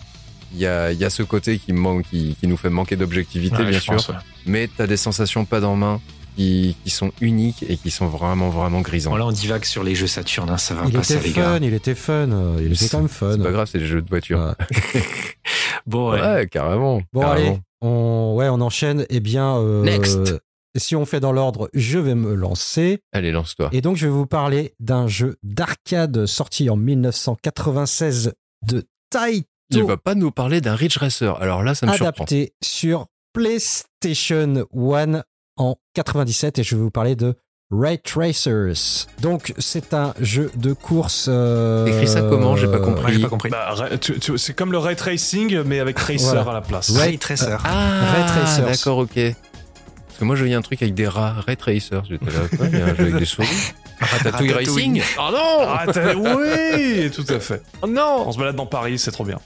Il 0.53 0.59
y, 0.59 0.67
a, 0.67 0.91
il 0.91 0.99
y 0.99 1.05
a 1.05 1.09
ce 1.09 1.23
côté 1.23 1.57
qui, 1.59 1.73
me 1.73 1.79
manque, 1.79 2.03
qui, 2.09 2.35
qui 2.39 2.47
nous 2.47 2.57
fait 2.57 2.69
manquer 2.69 2.95
d'objectivité, 2.95 3.57
Ouais, 3.57 3.69
bien 3.69 3.79
sûr. 3.79 3.93
pense, 3.93 4.09
ouais. 4.09 4.15
Mais 4.45 4.69
t'as 4.75 4.85
des 4.87 4.97
sensations 4.97 5.45
pas 5.45 5.59
dans 5.59 5.75
main 5.75 5.99
qui, 6.35 6.75
qui 6.83 6.89
sont 6.89 7.11
uniques 7.21 7.63
et 7.67 7.77
qui 7.77 7.89
sont 7.91 8.07
vraiment, 8.07 8.49
vraiment 8.49 8.81
grisantes. 8.81 9.17
Là, 9.17 9.25
on 9.25 9.31
divague 9.31 9.65
sur 9.65 9.83
les 9.83 9.95
jeux 9.95 10.07
Saturne, 10.07 10.49
hein, 10.49 10.57
ça 10.57 10.73
va 10.75 10.83
Il 10.85 10.93
pas 10.93 10.99
était 10.99 11.13
ça, 11.15 11.19
les 11.21 11.31
gars. 11.31 11.43
fun, 11.53 11.59
il 11.61 11.73
était 11.73 11.95
fun. 11.95 12.31
euh, 12.31 12.57
Il 12.63 12.73
était 12.73 12.87
quand 12.89 12.99
même 12.99 13.07
fun. 13.07 13.33
C'est 13.37 13.43
pas 13.43 13.51
grave, 13.51 13.67
c'est 13.71 13.79
des 13.79 13.85
jeux 13.87 14.01
de 14.01 14.09
voiture. 14.09 14.39
Ouais. 14.39 14.65
Bon, 15.85 16.11
Ouais, 16.13 16.21
ouais. 16.21 16.47
carrément. 16.47 17.01
Bon 17.11 17.21
carrément. 17.21 17.49
allez, 17.49 17.59
on, 17.81 18.35
ouais, 18.37 18.47
on 18.47 18.61
enchaîne. 18.61 19.05
Eh 19.09 19.19
bien, 19.19 19.57
euh, 19.57 19.83
Next. 19.83 20.33
si 20.77 20.95
on 20.95 21.05
fait 21.05 21.19
dans 21.19 21.33
l'ordre, 21.33 21.69
je 21.73 21.99
vais 21.99 22.15
me 22.15 22.33
lancer. 22.35 22.99
Allez, 23.11 23.31
lance-toi. 23.31 23.69
Et 23.73 23.81
donc, 23.81 23.97
je 23.97 24.05
vais 24.05 24.11
vous 24.13 24.25
parler 24.25 24.73
d'un 24.79 25.07
jeu 25.07 25.35
d'arcade 25.43 26.25
sorti 26.25 26.69
en 26.69 26.77
1996 26.77 28.33
de 28.65 28.83
Taito, 29.09 29.45
Il 29.79 29.83
va 29.85 29.97
pas 29.97 30.15
nous 30.15 30.31
parler 30.31 30.61
d'un 30.61 30.75
Ridge 30.75 30.97
Racer. 30.97 31.35
Alors 31.41 31.63
là, 31.63 31.75
ça 31.75 31.85
me 31.85 31.91
surprend. 31.93 32.07
adapté 32.23 32.53
sur 32.63 33.07
PlayStation 33.33 34.65
1 34.75 35.21
en 35.57 35.75
97. 35.93 36.59
Et 36.59 36.63
je 36.63 36.75
vais 36.75 36.81
vous 36.81 36.91
parler 36.91 37.15
de 37.15 37.35
Ray 37.71 37.97
Tracers. 37.99 39.07
Donc, 39.21 39.53
c'est 39.57 39.93
un 39.93 40.13
jeu 40.19 40.51
de 40.55 40.73
course. 40.73 41.25
euh, 41.29 41.85
Écris 41.87 42.07
ça 42.07 42.21
comment 42.21 42.55
J'ai 42.55 42.67
pas 42.67 42.79
compris. 42.79 43.05
Ouais, 43.05 43.13
j'ai 43.13 43.19
pas 43.21 43.29
compris. 43.29 43.49
Bah, 43.49 43.73
c'est 44.37 44.53
comme 44.55 44.71
le 44.71 44.77
ray 44.77 44.95
tracing, 44.95 45.61
mais 45.63 45.79
avec 45.79 45.95
Tracer 45.95 46.23
Voilà. 46.23 46.41
à 46.41 46.53
la 46.53 46.61
place. 46.61 46.89
Ouais. 46.89 46.99
Ray 47.01 47.17
Tracer. 47.17 47.57
Ah, 47.63 48.11
Ray 48.13 48.25
Tracers. 48.27 48.65
d'accord, 48.65 48.97
ok. 48.99 49.19
Parce 50.13 50.19
que 50.19 50.25
moi, 50.25 50.35
je 50.35 50.41
voyais 50.41 50.53
un 50.53 50.61
truc 50.61 50.79
avec 50.83 50.93
des 50.93 51.07
rats, 51.07 51.37
Ray 51.47 51.57
Tracer. 51.57 52.01
J'étais 52.07 52.25
là, 52.25 52.31
quoi, 52.55 52.67
il 52.71 52.77
y 52.77 52.81
a 52.81 52.85
un 52.85 52.95
jeu 52.95 53.01
avec 53.01 53.15
des 53.17 53.25
souris. 53.25 53.47
Ratatouille 53.99 54.51
Ratatouille. 54.51 54.75
Racing 54.75 55.01
Oh 55.17 55.31
non 55.31 55.65
Ah, 55.67 55.85
oui, 56.37 57.09
tout 57.09 57.25
à 57.29 57.39
fait. 57.39 57.63
Oh 57.81 57.87
non 57.87 58.25
On 58.27 58.31
se 58.31 58.37
balade 58.37 58.55
dans 58.55 58.67
Paris, 58.67 58.99
c'est 58.99 59.09
trop 59.11 59.25
bien. 59.25 59.39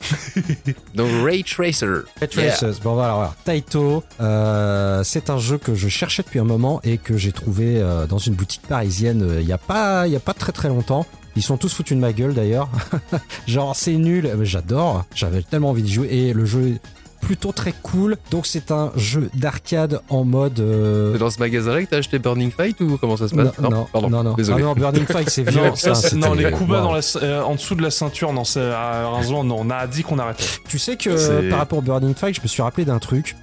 Donc, 0.96 1.08
Ray 1.24 1.46
Tracer. 1.46 1.86
Ray 2.20 2.28
Tracers. 2.30 2.82
Bon, 2.84 2.96
voilà, 2.96 3.14
voilà. 3.14 3.36
Taito, 3.46 4.04
euh, 4.20 5.04
c'est 5.06 5.30
un 5.30 5.38
jeu 5.38 5.58
que 5.58 5.74
je 5.74 5.88
cherchais 5.88 6.22
depuis 6.24 6.40
un 6.40 6.44
moment 6.44 6.82
et 6.84 6.98
que 6.98 7.16
j'ai 7.18 7.32
trouvé 7.32 7.78
euh, 7.80 8.06
dans 8.06 8.18
une 8.18 8.34
boutique 8.34 8.64
parisienne 8.68 9.22
euh, 9.22 9.40
il 9.40 9.46
n'y 9.46 9.54
a, 9.54 9.58
pas- 9.58 10.06
il 10.06 10.12
y 10.12 10.18
a 10.18 10.20
pas 10.20 10.34
très 10.34 10.52
très 10.52 10.68
longtemps. 10.68 11.06
Ils 11.38 11.44
sont 11.44 11.56
tous 11.58 11.72
foutus 11.74 11.96
de 11.96 12.02
ma 12.02 12.12
gueule 12.14 12.34
d'ailleurs. 12.34 12.68
Genre, 13.48 13.76
c'est 13.76 13.94
nul, 13.94 14.30
mais 14.38 14.46
j'adore. 14.46 15.06
J'avais 15.16 15.44
tellement 15.44 15.70
envie 15.70 15.84
de 15.84 15.88
jouer 15.88 16.08
et 16.12 16.34
le 16.34 16.46
jeu 16.46 16.68
est 16.76 16.82
plutôt 17.22 17.52
très 17.52 17.74
cool. 17.84 18.18
Donc, 18.32 18.46
c'est 18.48 18.72
un 18.72 18.92
jeu 18.96 19.30
d'arcade 19.34 20.00
en 20.10 20.24
mode. 20.24 20.60
euh, 20.60 21.14
C'est 21.14 21.20
dans 21.20 21.30
ce 21.30 21.40
magasin-là 21.40 21.84
que 21.84 21.90
t'as 21.90 21.98
acheté 21.98 22.20
Burning 22.20 22.52
Fight 22.52 22.80
ou 22.82 22.98
comment 22.98 23.18
ça 23.18 23.28
se 23.28 23.36
passe 23.36 23.58
non, 23.60 23.70
non, 23.70 23.88
pardon. 23.92 24.10
non, 24.10 24.24
non. 24.24 24.34
Désolé. 24.34 24.62
Ah 24.64 24.66
non, 24.68 24.74
Burning 24.74 25.06
Fight, 25.06 25.30
c'est 25.30 25.44
vieux. 25.50 25.62
Non, 25.68 25.76
ça, 25.76 25.94
les 26.36 26.52
coups 26.52 26.70
bas 26.70 26.78
Wow. 26.82 26.84
dans 26.88 26.94
la, 26.94 27.02
euh, 27.24 27.42
en 27.44 27.56
dessous 27.56 27.76
de 27.76 27.82
la 27.82 27.92
ceinture, 27.92 28.32
non, 28.34 28.44
c'est 28.44 28.62
à 28.72 29.10
Rincevent, 29.10 29.44
non, 29.44 29.58
on 29.60 29.70
a 29.70 29.88
dit 29.88 30.04
qu'on 30.04 30.20
arrêtait. 30.20 30.44
Tu 30.68 30.80
sais 30.80 30.96
que 30.98 31.10
euh, 31.10 31.50
par 31.50 31.60
rapport 31.60 31.80
au 31.80 31.82
Burning 31.82 32.14
Fight, 32.16 32.36
je 32.36 32.42
me 32.42 32.48
suis 32.48 32.62
rappelé 32.62 32.86
d'un 32.86 33.00
truc. 33.00 33.36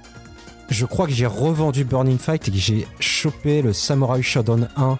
Je 0.69 0.85
crois 0.85 1.05
que 1.05 1.13
j'ai 1.13 1.25
revendu 1.27 1.83
Burning 1.83 2.17
Fight 2.17 2.47
et 2.47 2.51
que 2.51 2.57
j'ai 2.57 2.87
chopé 2.99 3.61
le 3.61 3.71
Samurai 3.73 4.21
Shodown 4.23 4.67
1 4.77 4.97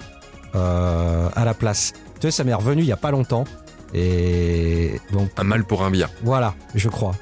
euh, 0.56 1.30
à 1.36 1.46
la 1.46 1.54
place. 1.54 1.94
Tu 2.20 2.28
sais, 2.28 2.32
ça 2.32 2.44
m'est 2.44 2.54
revenu 2.54 2.82
il 2.84 2.88
y 2.88 2.92
a 2.92 2.98
pas 2.98 3.12
longtemps. 3.12 3.46
Et 3.98 5.00
donc 5.14 5.30
Un 5.38 5.46
mal 5.46 5.64
pour 5.64 5.84
un 5.84 5.90
bien. 5.90 6.10
voilà, 6.22 6.54
je 6.76 6.90
crois. 6.90 7.16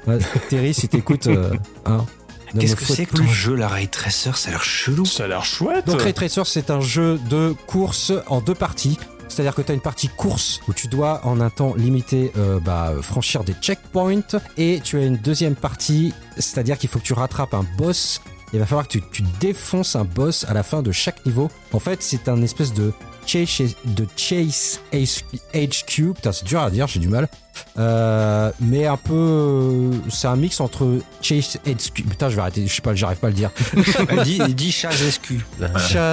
Terry, 0.48 0.74
si 0.74 0.88
t'écoutes, 0.88 1.28
euh, 1.28 1.54
hein, 1.86 2.04
Qu'est-ce 2.58 2.74
que 2.74 2.84
c'est 2.84 3.06
que 3.06 3.16
ton 3.16 3.26
jeu, 3.26 3.54
la 3.54 3.68
Ray 3.68 3.88
Tracer 3.88 4.32
Ça 4.34 4.48
a 4.48 4.52
l'air 4.52 4.64
chelou. 4.64 5.04
Ça 5.04 5.24
a 5.24 5.28
l'air 5.28 5.44
chouette. 5.44 5.86
Donc 5.86 6.02
Ray 6.02 6.12
Tracer, 6.12 6.42
c'est 6.44 6.70
un 6.70 6.80
jeu 6.80 7.20
de 7.30 7.54
course 7.66 8.12
en 8.26 8.40
deux 8.40 8.54
parties. 8.54 8.98
C'est-à-dire 9.28 9.54
que 9.54 9.62
tu 9.62 9.70
as 9.70 9.74
une 9.74 9.80
partie 9.80 10.08
course 10.08 10.60
où 10.68 10.72
tu 10.72 10.88
dois 10.88 11.20
en 11.24 11.40
un 11.40 11.50
temps 11.50 11.74
limité 11.76 12.32
euh, 12.36 12.60
bah, 12.60 12.92
franchir 13.02 13.42
des 13.42 13.54
checkpoints 13.54 14.20
et 14.56 14.80
tu 14.82 14.98
as 14.98 15.04
une 15.04 15.16
deuxième 15.16 15.54
partie, 15.54 16.12
c'est-à-dire 16.36 16.76
qu'il 16.76 16.88
faut 16.90 16.98
que 16.98 17.04
tu 17.04 17.14
rattrapes 17.14 17.54
un 17.54 17.64
boss 17.78 18.20
il 18.54 18.60
va 18.60 18.66
falloir 18.66 18.86
que 18.86 18.92
tu, 18.92 19.02
tu 19.10 19.22
défonces 19.40 19.96
un 19.96 20.04
boss 20.04 20.44
à 20.48 20.54
la 20.54 20.62
fin 20.62 20.80
de 20.80 20.92
chaque 20.92 21.26
niveau. 21.26 21.50
En 21.72 21.80
fait, 21.80 22.04
c'est 22.04 22.28
un 22.28 22.40
espèce 22.40 22.72
de 22.72 22.92
chase, 23.26 23.74
de 23.84 24.06
chase 24.16 24.80
HQ. 24.92 26.14
Putain, 26.14 26.32
c'est 26.32 26.44
dur 26.44 26.60
à 26.60 26.70
dire, 26.70 26.86
j'ai 26.86 27.00
du 27.00 27.08
mal. 27.08 27.28
Euh, 27.78 28.50
mais 28.60 28.86
un 28.86 28.96
peu, 28.96 29.90
c'est 30.10 30.26
un 30.26 30.36
mix 30.36 30.60
entre 30.60 30.98
chase 31.20 31.58
HQ. 31.66 32.02
Putain, 32.08 32.28
je 32.28 32.36
vais 32.36 32.42
arrêter, 32.42 32.66
je 32.66 32.72
sais 32.74 32.82
pas, 32.82 32.94
j'arrive 32.94 33.18
pas 33.18 33.28
à 33.28 33.30
le 33.30 33.36
dire. 33.36 33.50
dis, 34.24 34.38
dis. 34.54 34.72
Chase, 34.72 35.20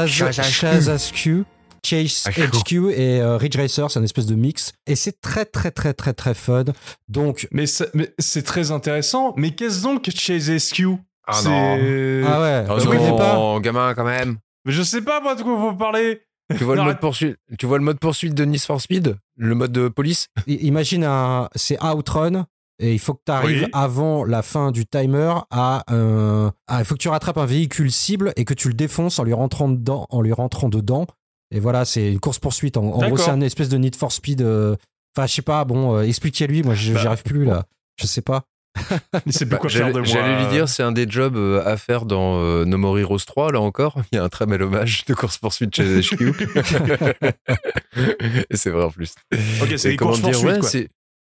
Chase 0.09 0.41
Chase 0.41 1.11
HQ. 1.11 1.45
Chase 1.83 2.23
HQ. 2.27 2.41
HQ 2.59 2.73
et 2.91 3.21
euh, 3.21 3.38
Ridge 3.38 3.57
Racer, 3.57 3.89
c'est 3.89 3.99
un 3.99 4.03
espèce 4.03 4.27
de 4.27 4.35
mix. 4.35 4.71
Et 4.85 4.95
c'est 4.95 5.19
très, 5.19 5.45
très, 5.45 5.71
très, 5.71 5.93
très, 5.93 6.13
très 6.13 6.33
fun. 6.35 6.65
Donc, 7.09 7.47
Mais 7.51 7.65
c'est 7.65 7.93
mais 7.95 8.13
c'est 8.19 8.43
très 8.43 8.71
intéressant. 8.71 9.33
Mais 9.35 9.51
qu'est-ce 9.51 9.81
donc 9.81 10.07
Chase 10.13 10.55
SQ 10.57 10.83
Ah 11.27 11.33
C'est- 11.33 11.49
non. 11.49 12.27
ah 12.27 12.41
ouais, 12.41 12.65
Oh 12.69 13.17
pas 13.17 13.33
non, 13.33 13.59
gamin, 13.59 13.93
quand 13.95 14.03
même. 14.05 14.38
Mais 14.65 14.73
je 14.73 14.83
sais 14.83 15.01
pas 15.01 15.21
moi 15.21 15.33
de 15.33 15.41
quoi 15.41 15.55
vous 15.55 15.75
parlez. 15.75 16.21
Tu 16.57 16.64
vois, 16.64 16.76
le 16.76 16.84
mode 16.84 16.99
poursuite, 16.99 17.38
tu 17.57 17.65
vois 17.65 17.78
le 17.78 17.84
mode 17.84 17.99
poursuite 17.99 18.34
de 18.34 18.44
Need 18.45 18.61
for 18.61 18.80
Speed 18.82 19.15
Le 19.38 19.56
mode 19.56 19.72
de 19.72 19.88
police? 19.88 20.28
I- 20.48 20.56
Imagine 20.68 21.03
un, 21.03 21.49
c'est 21.56 21.82
Outrun. 21.84 22.45
Et 22.84 22.94
il 22.94 22.99
faut 22.99 23.14
que 23.14 23.22
tu 23.23 23.32
arrives 23.32 23.64
Oui. 23.65 23.69
avant 23.73 24.23
la 24.26 24.41
fin 24.41 24.72
du 24.72 24.88
timer 24.88 25.34
à 25.52 25.84
un, 25.94 26.52
à- 26.68 26.80
il 26.80 26.86
faut 26.86 26.95
que 26.95 26.99
tu 26.99 27.10
rattrapes 27.10 27.38
un 27.38 27.45
véhicule 27.45 27.91
cible 27.91 28.34
et 28.38 28.44
que 28.44 28.56
tu 28.56 28.69
le 28.69 28.73
défonces 28.73 29.19
en 29.19 29.23
lui 29.23 29.34
rentrant 29.34 29.69
dedans, 29.69 30.07
en 30.10 30.22
lui 30.23 30.34
rentrant 30.34 30.68
dedans. 30.68 31.06
Et 31.53 31.60
voilà, 31.60 31.86
c'est 31.86 32.11
une 32.11 32.19
course 32.19 32.40
poursuite. 32.40 32.78
En, 32.78 32.86
en 32.86 33.07
gros, 33.07 33.18
c'est 33.18 33.30
un 33.30 33.41
espèce 33.41 33.69
de 33.69 33.78
Need 33.78 33.95
for 33.95 34.11
Speed. 34.11 34.41
euh, 34.41 34.76
Enfin, 35.15 35.28
je 35.28 35.34
sais 35.34 35.41
pas. 35.44 35.64
Bon, 35.65 35.98
euh, 35.98 36.02
expliquez-lui. 36.03 36.64
Moi, 36.64 36.73
je- 36.73 36.94
Bah, 36.94 36.99
j'y 37.02 37.07
arrive 37.07 37.22
plus 37.23 37.45
là. 37.45 37.65
Je 37.99 38.07
sais 38.07 38.22
pas. 38.22 38.44
Il 39.26 39.34
sait 39.34 39.45
plus 39.45 39.52
Bah, 39.52 39.57
quoi 39.57 39.69
faire 39.69 39.91
de 39.91 40.03
J'allais 40.03 40.10
moi. 40.23 40.27
j'allais 40.34 40.43
lui 40.45 40.52
dire, 40.52 40.69
c'est 40.69 40.84
un 40.84 40.91
des 40.91 41.10
jobs 41.10 41.35
euh, 41.35 41.64
à 41.65 41.77
faire 41.77 42.06
dans 42.06 42.39
euh, 42.41 42.65
No 42.65 42.77
More 42.77 42.99
Heroes 42.99 43.19
3, 43.26 43.52
là 43.52 43.61
encore. 43.61 43.95
Il 44.11 44.15
y 44.15 44.19
a 44.19 44.23
un 44.23 44.30
très 44.30 44.45
bel 44.45 44.61
hommage 44.61 45.06
de 45.06 45.14
course-poursuite 45.14 45.76
chez 45.76 46.02
HQ. 46.02 46.22
Et 48.49 48.57
c'est 48.57 48.69
vrai 48.69 48.84
en 48.84 48.91
plus. 48.91 49.15
Ok, 49.61 49.73
c'est 49.77 49.95
poursuites 49.95 50.35
ouais, 50.43 50.60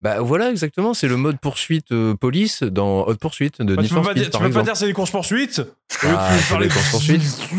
Bah 0.04 0.22
voilà, 0.22 0.52
exactement. 0.52 0.94
C'est 0.94 1.08
le 1.08 1.18
mode 1.18 1.40
poursuite 1.40 1.92
euh, 1.92 2.14
police 2.14 2.62
dans 2.62 3.02
Hot 3.08 3.16
Pursuit 3.16 3.52
de 3.60 3.76
Bah, 3.76 3.82
tu 3.82 3.90
peux 3.90 3.96
pas 4.02 4.12
Speed, 4.12 4.18
dire, 4.24 4.30
tu 4.32 4.40
peux 4.40 4.50
pas 4.52 4.62
dire 4.62 4.78
c'est 4.78 4.86
des 4.86 4.94
courses 4.94 5.10
poursuites. 5.10 5.62
Ah, 6.04 6.30
c'est 6.40 6.58
des 6.60 6.68
courses-poursuites. 6.68 7.50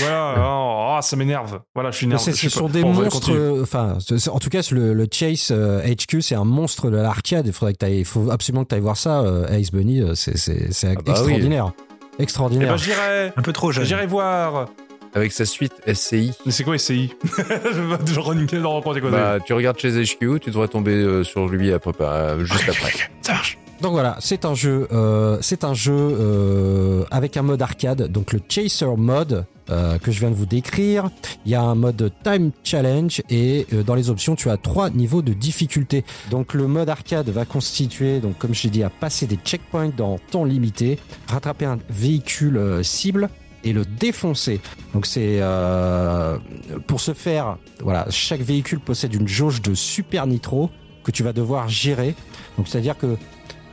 voilà, 0.00 0.34
oh, 0.38 0.96
oh, 0.96 1.02
ça 1.02 1.16
m'énerve. 1.16 1.60
Voilà, 1.74 1.90
je 1.90 1.96
suis 1.98 2.06
énervé. 2.06 2.32
Ce 2.32 2.48
sont 2.48 2.68
des 2.68 2.82
monstres. 2.82 3.32
euh, 3.32 3.62
Enfin, 3.62 3.98
en 4.32 4.38
tout 4.38 4.48
cas, 4.48 4.60
le, 4.72 4.92
le 4.94 5.06
Chase 5.10 5.48
euh, 5.52 5.80
HQ, 5.82 6.22
c'est 6.22 6.34
un 6.34 6.44
monstre 6.44 6.90
de 6.90 6.96
l'arcade. 6.96 7.46
Il 7.46 7.52
faudrait 7.52 7.72
que 7.74 7.78
t'ailles- 7.78 8.00
il 8.00 8.04
faut 8.04 8.30
absolument 8.30 8.64
que 8.64 8.70
tu 8.70 8.74
ailles 8.74 8.80
voir 8.80 8.96
ça. 8.96 9.20
euh, 9.20 9.46
Ace 9.48 9.70
Bunny, 9.70 10.00
euh, 10.00 10.14
c'est 10.14 10.36
c'est 10.36 10.54
bah 10.94 11.02
oui. 11.06 11.10
extraordinaire. 11.12 11.72
Eh 12.18 12.22
Extraordinaire. 12.22 12.70
ben, 12.72 12.76
j'irai. 12.76 13.32
Un 13.36 13.42
peu 13.42 13.52
trop 13.52 13.70
jeune. 13.72 13.84
J'irai 13.84 14.06
voir. 14.06 14.66
Avec 15.14 15.32
sa 15.32 15.44
suite 15.44 15.72
SCI. 15.92 16.32
Mais 16.46 16.52
c'est 16.52 16.64
quoi 16.64 16.78
SCI 16.78 17.12
Je 17.24 18.20
running 18.20 18.46
dans 18.62 18.74
raconter 18.76 19.00
quoi 19.00 19.10
Bah, 19.10 19.38
tu 19.44 19.52
regardes 19.52 19.78
chez 19.78 19.90
HQ, 19.90 20.40
tu 20.40 20.50
devrais 20.50 20.68
tomber 20.68 20.92
euh, 20.94 21.24
sur 21.24 21.48
lui 21.48 21.72
après, 21.72 21.92
euh, 22.00 22.44
juste 22.44 22.68
après. 22.68 22.92
Ça 23.22 23.32
marche. 23.32 23.58
Donc 23.80 23.92
voilà, 23.92 24.16
c'est 24.20 24.44
un 24.44 24.54
jeu, 24.54 24.86
euh, 24.92 25.38
c'est 25.40 25.64
un 25.64 25.72
jeu 25.72 25.94
euh, 25.94 27.04
avec 27.10 27.38
un 27.38 27.42
mode 27.42 27.62
arcade, 27.62 28.08
donc 28.12 28.34
le 28.34 28.40
Chaser 28.46 28.94
mode 28.96 29.46
euh, 29.70 29.96
que 29.98 30.10
je 30.12 30.20
viens 30.20 30.30
de 30.30 30.34
vous 30.34 30.44
décrire. 30.44 31.08
Il 31.46 31.52
y 31.52 31.54
a 31.54 31.62
un 31.62 31.74
mode 31.74 32.12
Time 32.22 32.50
Challenge 32.62 33.22
et 33.30 33.66
euh, 33.72 33.82
dans 33.82 33.94
les 33.94 34.10
options, 34.10 34.36
tu 34.36 34.50
as 34.50 34.58
trois 34.58 34.90
niveaux 34.90 35.22
de 35.22 35.32
difficulté. 35.32 36.04
Donc 36.30 36.52
le 36.52 36.66
mode 36.66 36.90
arcade 36.90 37.30
va 37.30 37.46
constituer, 37.46 38.20
donc 38.20 38.36
comme 38.36 38.54
je 38.54 38.64
l'ai 38.64 38.70
dit, 38.70 38.82
à 38.82 38.90
passer 38.90 39.26
des 39.26 39.36
checkpoints 39.36 39.92
dans 39.96 40.18
temps 40.30 40.44
limité, 40.44 40.98
rattraper 41.28 41.64
un 41.64 41.78
véhicule 41.88 42.58
euh, 42.58 42.82
cible 42.82 43.30
et 43.64 43.72
le 43.72 43.84
défoncer. 43.84 44.60
Donc 44.94 45.06
c'est 45.06 45.38
euh, 45.40 46.38
pour 46.86 47.00
ce 47.00 47.14
faire, 47.14 47.56
voilà, 47.80 48.06
chaque 48.10 48.40
véhicule 48.40 48.80
possède 48.80 49.14
une 49.14 49.28
jauge 49.28 49.62
de 49.62 49.74
super 49.74 50.26
nitro 50.26 50.70
que 51.04 51.10
tu 51.10 51.22
vas 51.22 51.32
devoir 51.32 51.68
gérer. 51.68 52.14
Donc 52.56 52.68
c'est 52.68 52.78
à 52.78 52.80
dire 52.80 52.96
que 52.96 53.16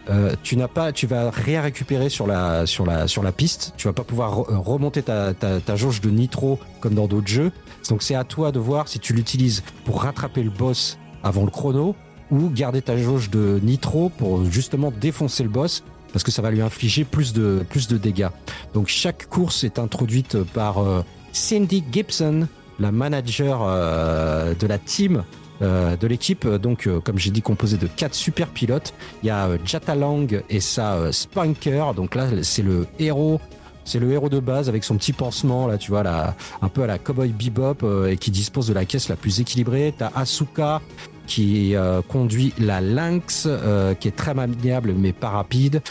euh, 0.09 0.34
tu 0.41 0.55
n'as 0.55 0.69
pas, 0.69 0.91
tu 0.93 1.05
vas 1.05 1.31
rien 1.31 1.61
récupérer 1.61 2.09
sur 2.09 2.27
la 2.27 2.65
sur 2.65 2.85
la 2.85 3.07
sur 3.07 3.23
la 3.23 3.31
piste. 3.31 3.73
Tu 3.77 3.88
vas 3.88 3.93
pas 3.93 4.03
pouvoir 4.03 4.39
euh, 4.39 4.57
remonter 4.57 5.03
ta, 5.03 5.34
ta, 5.34 5.59
ta 5.59 5.76
jauge 5.76 6.01
de 6.01 6.09
nitro 6.09 6.59
comme 6.80 6.93
dans 6.93 7.07
d'autres 7.07 7.27
jeux. 7.27 7.51
Donc 7.89 8.03
c'est 8.03 8.15
à 8.15 8.23
toi 8.23 8.51
de 8.51 8.59
voir 8.59 8.88
si 8.88 8.99
tu 8.99 9.14
l'utilises 9.14 9.64
pour 9.85 10.03
rattraper 10.03 10.43
le 10.43 10.49
boss 10.49 10.97
avant 11.23 11.43
le 11.43 11.51
chrono 11.51 11.95
ou 12.31 12.49
garder 12.49 12.81
ta 12.81 12.97
jauge 12.97 13.30
de 13.30 13.59
nitro 13.64 14.09
pour 14.09 14.45
justement 14.45 14.91
défoncer 14.91 15.43
le 15.43 15.49
boss 15.49 15.84
parce 16.18 16.23
que 16.23 16.31
ça 16.31 16.41
va 16.41 16.49
lui 16.49 16.64
infliger 16.64 17.03
plus 17.03 17.31
de 17.31 17.64
plus 17.69 17.88
de 17.88 17.95
dégâts. 17.95 18.30
Donc 18.73 18.88
chaque 18.88 19.27
course 19.27 19.64
est 19.64 19.77
introduite 19.77 20.41
par 20.41 20.80
euh, 20.80 21.03
Cindy 21.31 21.84
Gibson, 21.91 22.48
la 22.80 22.91
manager 22.91 23.60
euh, 23.61 24.56
de 24.56 24.65
la 24.65 24.80
team 24.80 25.23
euh, 25.61 25.95
de 25.95 26.07
l'équipe, 26.07 26.48
donc 26.48 26.89
comme 27.03 27.19
j'ai 27.19 27.30
dit 27.30 27.44
composée 27.44 27.77
de 27.77 27.85
quatre 27.85 28.15
super 28.15 28.48
pilotes. 28.48 28.95
Il 29.22 29.27
y 29.27 29.30
a 29.30 29.45
euh, 29.45 29.60
Jata 29.64 29.94
Lang 29.94 30.41
et 30.49 30.60
sa 30.60 31.11
Spanker, 31.11 31.94
donc 31.94 32.15
là 32.15 32.26
c'est 32.41 32.64
le 32.64 32.88
héros. 32.98 33.39
C'est 33.85 33.99
le 33.99 34.11
héros 34.11 34.30
de 34.30 34.39
base 34.39 34.69
avec 34.69 34.84
son 34.84 34.98
petit 34.98 35.14
pansement 35.14 35.68
là, 35.68 35.77
tu 35.77 35.91
vois, 35.91 36.02
là, 36.02 36.35
un 36.64 36.68
peu 36.68 36.81
à 36.81 36.88
la 36.88 36.98
Cowboy 36.98 37.30
Bebop 37.30 38.07
et 38.10 38.18
qui 38.18 38.31
dispose 38.31 38.68
de 38.68 38.73
la 38.73 38.85
caisse 38.85 39.07
la 39.07 39.15
plus 39.15 39.39
équilibrée. 39.39 39.94
T'as 39.95 40.11
Asuka 40.15 40.81
qui 41.27 41.75
euh, 41.75 42.01
conduit 42.01 42.53
la 42.57 42.81
Lynx, 42.81 43.43
euh, 43.45 43.93
qui 43.93 44.07
est 44.07 44.15
très 44.15 44.33
maniable 44.33 44.93
mais 44.97 45.13
pas 45.13 45.29
rapide. 45.29 45.81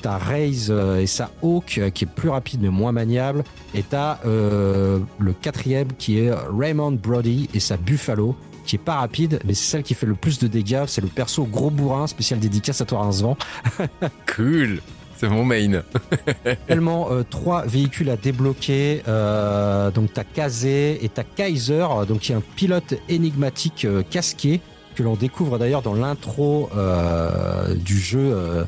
T'as 0.00 0.18
Raze 0.18 0.68
euh, 0.70 1.00
et 1.00 1.06
sa 1.06 1.30
Hawk 1.42 1.80
qui 1.92 2.04
est 2.04 2.08
plus 2.14 2.28
rapide 2.28 2.60
mais 2.62 2.68
moins 2.70 2.92
maniable. 2.92 3.44
Et 3.74 3.82
t'as 3.82 4.18
euh, 4.24 5.00
le 5.18 5.32
quatrième 5.32 5.88
qui 5.98 6.18
est 6.18 6.32
Raymond 6.32 6.92
Brody 6.92 7.48
et 7.54 7.60
sa 7.60 7.76
Buffalo 7.76 8.36
qui 8.64 8.76
est 8.76 8.78
pas 8.78 8.94
rapide 8.94 9.40
mais 9.44 9.52
c'est 9.52 9.70
celle 9.72 9.82
qui 9.82 9.94
fait 9.94 10.06
le 10.06 10.14
plus 10.14 10.38
de 10.38 10.46
dégâts. 10.46 10.84
C'est 10.86 11.02
le 11.02 11.08
perso 11.08 11.44
gros 11.44 11.70
bourrin 11.70 12.06
spécial 12.06 12.38
dédicace 12.38 12.80
à 12.80 12.84
toi 12.84 13.02
Rincevent. 13.02 13.36
Cool. 14.34 14.80
C'est 15.16 15.28
mon 15.28 15.44
main. 15.44 15.82
Tellement 16.66 17.10
euh, 17.10 17.22
trois 17.28 17.64
véhicules 17.64 18.10
à 18.10 18.16
débloquer. 18.16 19.02
Euh, 19.06 19.90
donc 19.90 20.12
t'as 20.12 20.24
Kazé 20.24 21.04
et 21.04 21.08
t'as 21.08 21.22
Kaiser, 21.22 21.86
donc 22.08 22.20
qui 22.20 22.32
est 22.32 22.34
un 22.34 22.42
pilote 22.56 22.94
énigmatique 23.08 23.84
euh, 23.84 24.02
casqué 24.08 24.60
que 24.94 25.02
l'on 25.02 25.14
découvre 25.14 25.58
d'ailleurs 25.58 25.82
dans 25.82 25.94
l'intro 25.94 26.70
euh, 26.76 27.74
du 27.74 27.98
jeu. 27.98 28.32
euh, 28.34 28.64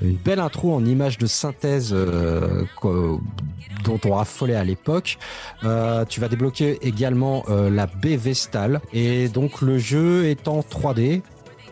une 0.00 0.14
belle 0.14 0.38
intro 0.38 0.72
en 0.72 0.84
images 0.84 1.18
de 1.18 1.26
synthèse 1.26 1.92
euh, 1.92 2.64
dont 2.82 4.00
on 4.04 4.14
raffolait 4.14 4.54
à 4.54 4.62
l'époque. 4.62 5.18
Tu 5.62 6.20
vas 6.20 6.28
débloquer 6.28 6.78
également 6.82 7.44
la 7.48 7.86
baie 7.86 8.16
Vestal 8.16 8.80
et 8.92 9.28
donc 9.28 9.60
le 9.60 9.78
jeu 9.78 10.26
est 10.26 10.46
en 10.46 10.60
3D, 10.60 11.22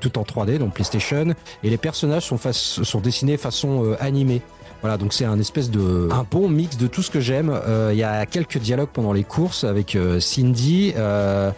tout 0.01 0.19
en 0.19 0.23
3D, 0.23 0.59
donc 0.59 0.75
PlayStation, 0.75 1.37
et 1.63 1.71
les 1.71 1.77
personnages 1.77 2.25
sont, 2.25 3.01
dessinés 3.01 3.37
façon 3.37 3.97
animée. 4.01 4.43
Voilà, 4.83 4.99
donc 4.99 5.13
c'est 5.13 5.25
un 5.25 5.39
espèce 5.39 5.71
de 5.71 6.09
un 6.13 6.25
bon 6.31 6.49
mix 6.49 6.77
de 6.77 6.87
tout 6.87 7.03
ce 7.03 7.11
que 7.11 7.21
j'aime. 7.21 7.51
Euh, 7.51 7.91
Il 7.93 7.99
y 7.99 8.03
a 8.05 8.27
quelques 8.27 8.59
dialogues 8.59 8.91
pendant 8.93 9.13
les 9.13 9.25
courses 9.25 9.65
avec 9.65 9.97
euh, 9.97 10.21
Cindy 10.21 10.93
euh, 10.97 11.51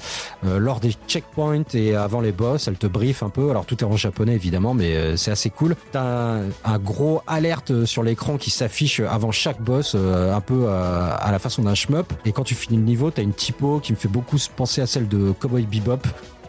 lors 0.45 0.81
des 0.81 0.93
checkpoints 1.09 1.75
et 1.75 1.95
avant 1.95 2.21
les 2.21 2.33
boss. 2.33 2.69
Elle 2.69 2.79
te 2.79 2.87
brief 2.87 3.23
un 3.23 3.29
peu. 3.29 3.51
Alors 3.51 3.67
tout 3.67 3.77
est 3.81 3.85
en 3.85 3.97
japonais 3.97 4.35
évidemment, 4.35 4.75
mais 4.75 5.17
c'est 5.17 5.31
assez 5.31 5.51
cool. 5.51 5.77
T'as 5.93 6.03
un, 6.03 6.43
un 6.65 6.79
gros 6.79 7.23
alerte 7.27 7.85
sur 7.85 8.03
l'écran 8.03 8.37
qui 8.39 8.51
s'affiche 8.51 9.01
avant 9.01 9.33
chaque 9.33 9.61
boss, 9.61 9.95
un 9.95 10.41
peu 10.41 10.69
à 10.69 11.29
la 11.31 11.39
façon 11.39 11.63
d'un 11.63 11.75
shmup. 11.75 12.13
Et 12.25 12.33
quand 12.33 12.45
tu 12.45 12.55
finis 12.55 12.79
le 12.79 12.85
niveau, 12.85 13.11
t'as 13.11 13.23
une 13.23 13.33
typo 13.33 13.81
qui 13.81 13.93
me 13.93 13.99
fait 13.99 14.09
beaucoup 14.09 14.37
penser 14.57 14.81
à 14.81 14.87
celle 14.87 15.09
de 15.09 15.33
Cowboy 15.33 15.67
Bebop. 15.67 16.01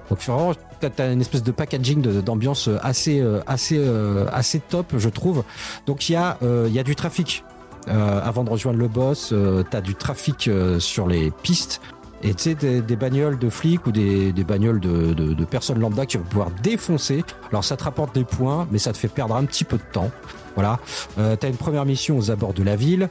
Donc 0.09 0.19
vraiment, 0.19 0.53
t'as 0.79 1.11
une 1.11 1.21
espèce 1.21 1.43
de 1.43 1.51
packaging 1.51 2.01
d'ambiance 2.21 2.69
assez, 2.81 3.19
euh, 3.19 3.41
assez, 3.45 3.77
euh, 3.77 4.25
assez 4.31 4.59
top, 4.59 4.93
je 4.97 5.09
trouve. 5.09 5.43
Donc 5.85 6.09
il 6.09 6.13
y 6.13 6.15
a, 6.15 6.37
euh, 6.41 6.65
il 6.67 6.73
y 6.73 6.79
a 6.79 6.83
du 6.83 6.95
trafic 6.95 7.43
avant 7.87 8.43
de 8.43 8.51
rejoindre 8.51 8.77
le 8.77 8.87
boss. 8.87 9.33
T'as 9.71 9.81
du 9.81 9.95
trafic 9.95 10.47
sur 10.77 11.07
les 11.07 11.31
pistes. 11.31 11.81
Et 12.21 12.35
tu 12.35 12.43
sais, 12.43 12.53
des, 12.53 12.95
bagnoles 12.95 13.39
de 13.39 13.49
flics 13.49 13.87
ou 13.87 13.91
des, 13.91 14.31
des 14.31 14.43
bagnoles 14.43 14.79
de, 14.79 15.13
de, 15.13 15.45
personnes 15.45 15.79
lambda 15.79 16.05
qui 16.05 16.17
vont 16.17 16.23
pouvoir 16.23 16.51
défoncer. 16.61 17.23
Alors 17.49 17.63
ça 17.63 17.77
te 17.77 17.85
rapporte 17.85 18.13
des 18.13 18.25
points, 18.25 18.67
mais 18.69 18.77
ça 18.77 18.93
te 18.93 18.97
fait 18.97 19.07
perdre 19.07 19.35
un 19.35 19.45
petit 19.45 19.63
peu 19.63 19.77
de 19.77 19.83
temps. 19.91 20.11
Voilà. 20.53 20.77
T'as 21.15 21.47
une 21.47 21.57
première 21.57 21.85
mission 21.85 22.15
aux 22.15 22.29
abords 22.29 22.53
de 22.53 22.61
la 22.61 22.75
ville. 22.75 23.09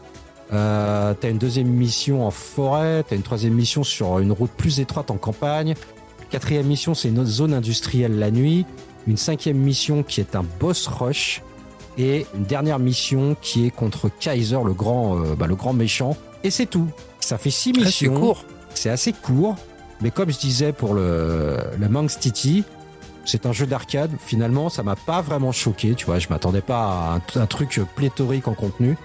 T'as 0.51 1.29
une 1.29 1.39
deuxième 1.39 1.69
mission 1.69 2.25
en 2.25 2.31
forêt. 2.31 3.03
T'as 3.03 3.16
une 3.16 3.23
troisième 3.23 3.55
mission 3.55 3.83
sur 3.83 4.20
une 4.20 4.31
route 4.31 4.53
plus 4.53 4.79
étroite 4.79 5.11
en 5.11 5.16
campagne. 5.16 5.75
Quatrième 6.31 6.67
mission, 6.67 6.95
c'est 6.95 7.09
une 7.09 7.19
autre 7.19 7.31
zone 7.31 7.55
industrielle 7.55 8.19
la 8.19 8.31
nuit. 8.31 8.67
Une 9.07 9.17
cinquième 9.17 9.57
mission 9.57 10.03
qui 10.03 10.21
est 10.21 10.37
un 10.37 10.45
boss 10.61 10.87
rush. 10.87 11.43
Et 11.97 12.27
une 12.37 12.45
dernière 12.45 12.79
mission 12.79 13.37
qui 13.41 13.67
est 13.67 13.71
contre 13.71 14.09
Kaiser, 14.09 14.59
le 14.65 14.73
grand, 14.73 15.19
euh, 15.19 15.35
bah, 15.35 15.47
le 15.47 15.57
grand 15.57 15.73
méchant. 15.73 16.17
Et 16.45 16.51
c'est 16.51 16.67
tout. 16.67 16.89
Ça 17.21 17.39
fait 17.39 17.51
six 17.51 17.73
c'est 17.75 17.81
missions. 17.81 18.21
court. 18.21 18.45
C'est 18.75 18.91
assez 18.91 19.13
court. 19.13 19.57
Mais 20.01 20.11
comme 20.11 20.31
je 20.31 20.39
disais 20.39 20.73
pour 20.73 20.95
le, 20.95 21.57
le 21.77 21.89
Manx 21.89 22.19
Titi, 22.21 22.63
c'est 23.25 23.47
un 23.47 23.53
jeu 23.53 23.67
d'arcade. 23.67 24.13
Finalement, 24.25 24.69
ça 24.69 24.83
m'a 24.85 24.95
pas 24.95 25.23
vraiment 25.23 25.51
choqué. 25.51 25.95
Tu 25.95 26.07
vois, 26.07 26.19
je 26.21 26.29
m'attendais 26.29 26.61
pas 26.61 26.81
à 26.81 27.15
un, 27.37 27.41
un 27.41 27.47
truc 27.47 27.81
pléthorique 27.97 28.47
en 28.47 28.55
contenu. 28.55 28.97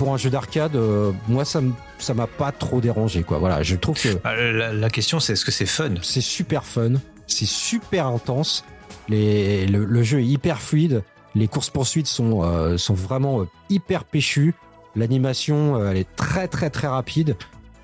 Pour 0.00 0.14
un 0.14 0.16
jeu 0.16 0.30
d'arcade, 0.30 0.76
euh, 0.76 1.12
moi 1.28 1.44
ça 1.44 1.60
ça 1.98 2.14
m'a 2.14 2.26
pas 2.26 2.52
trop 2.52 2.80
dérangé 2.80 3.22
quoi. 3.22 3.36
Voilà, 3.38 3.62
je 3.62 3.76
trouve 3.76 4.00
que 4.00 4.08
Ah, 4.24 4.34
La, 4.34 4.72
la 4.72 4.88
question, 4.88 5.20
c'est 5.20 5.34
est-ce 5.34 5.44
que 5.44 5.50
c'est 5.52 5.66
fun? 5.66 5.92
C'est 6.00 6.22
super 6.22 6.64
fun, 6.64 6.92
c'est 7.26 7.44
super 7.46 8.06
intense. 8.06 8.64
Les, 9.10 9.66
le, 9.66 9.84
le 9.84 10.02
jeu 10.02 10.20
est 10.20 10.24
hyper 10.24 10.58
fluide. 10.62 11.02
Les 11.34 11.48
courses 11.48 11.68
poursuites 11.68 12.06
sont 12.06 12.40
euh, 12.42 12.78
sont 12.78 12.94
vraiment 12.94 13.42
euh, 13.42 13.44
hyper 13.68 14.04
péchues. 14.04 14.54
L'animation, 14.96 15.76
euh, 15.76 15.90
elle 15.90 15.98
est 15.98 16.16
très 16.16 16.48
très 16.48 16.70
très 16.70 16.88
rapide. 16.88 17.36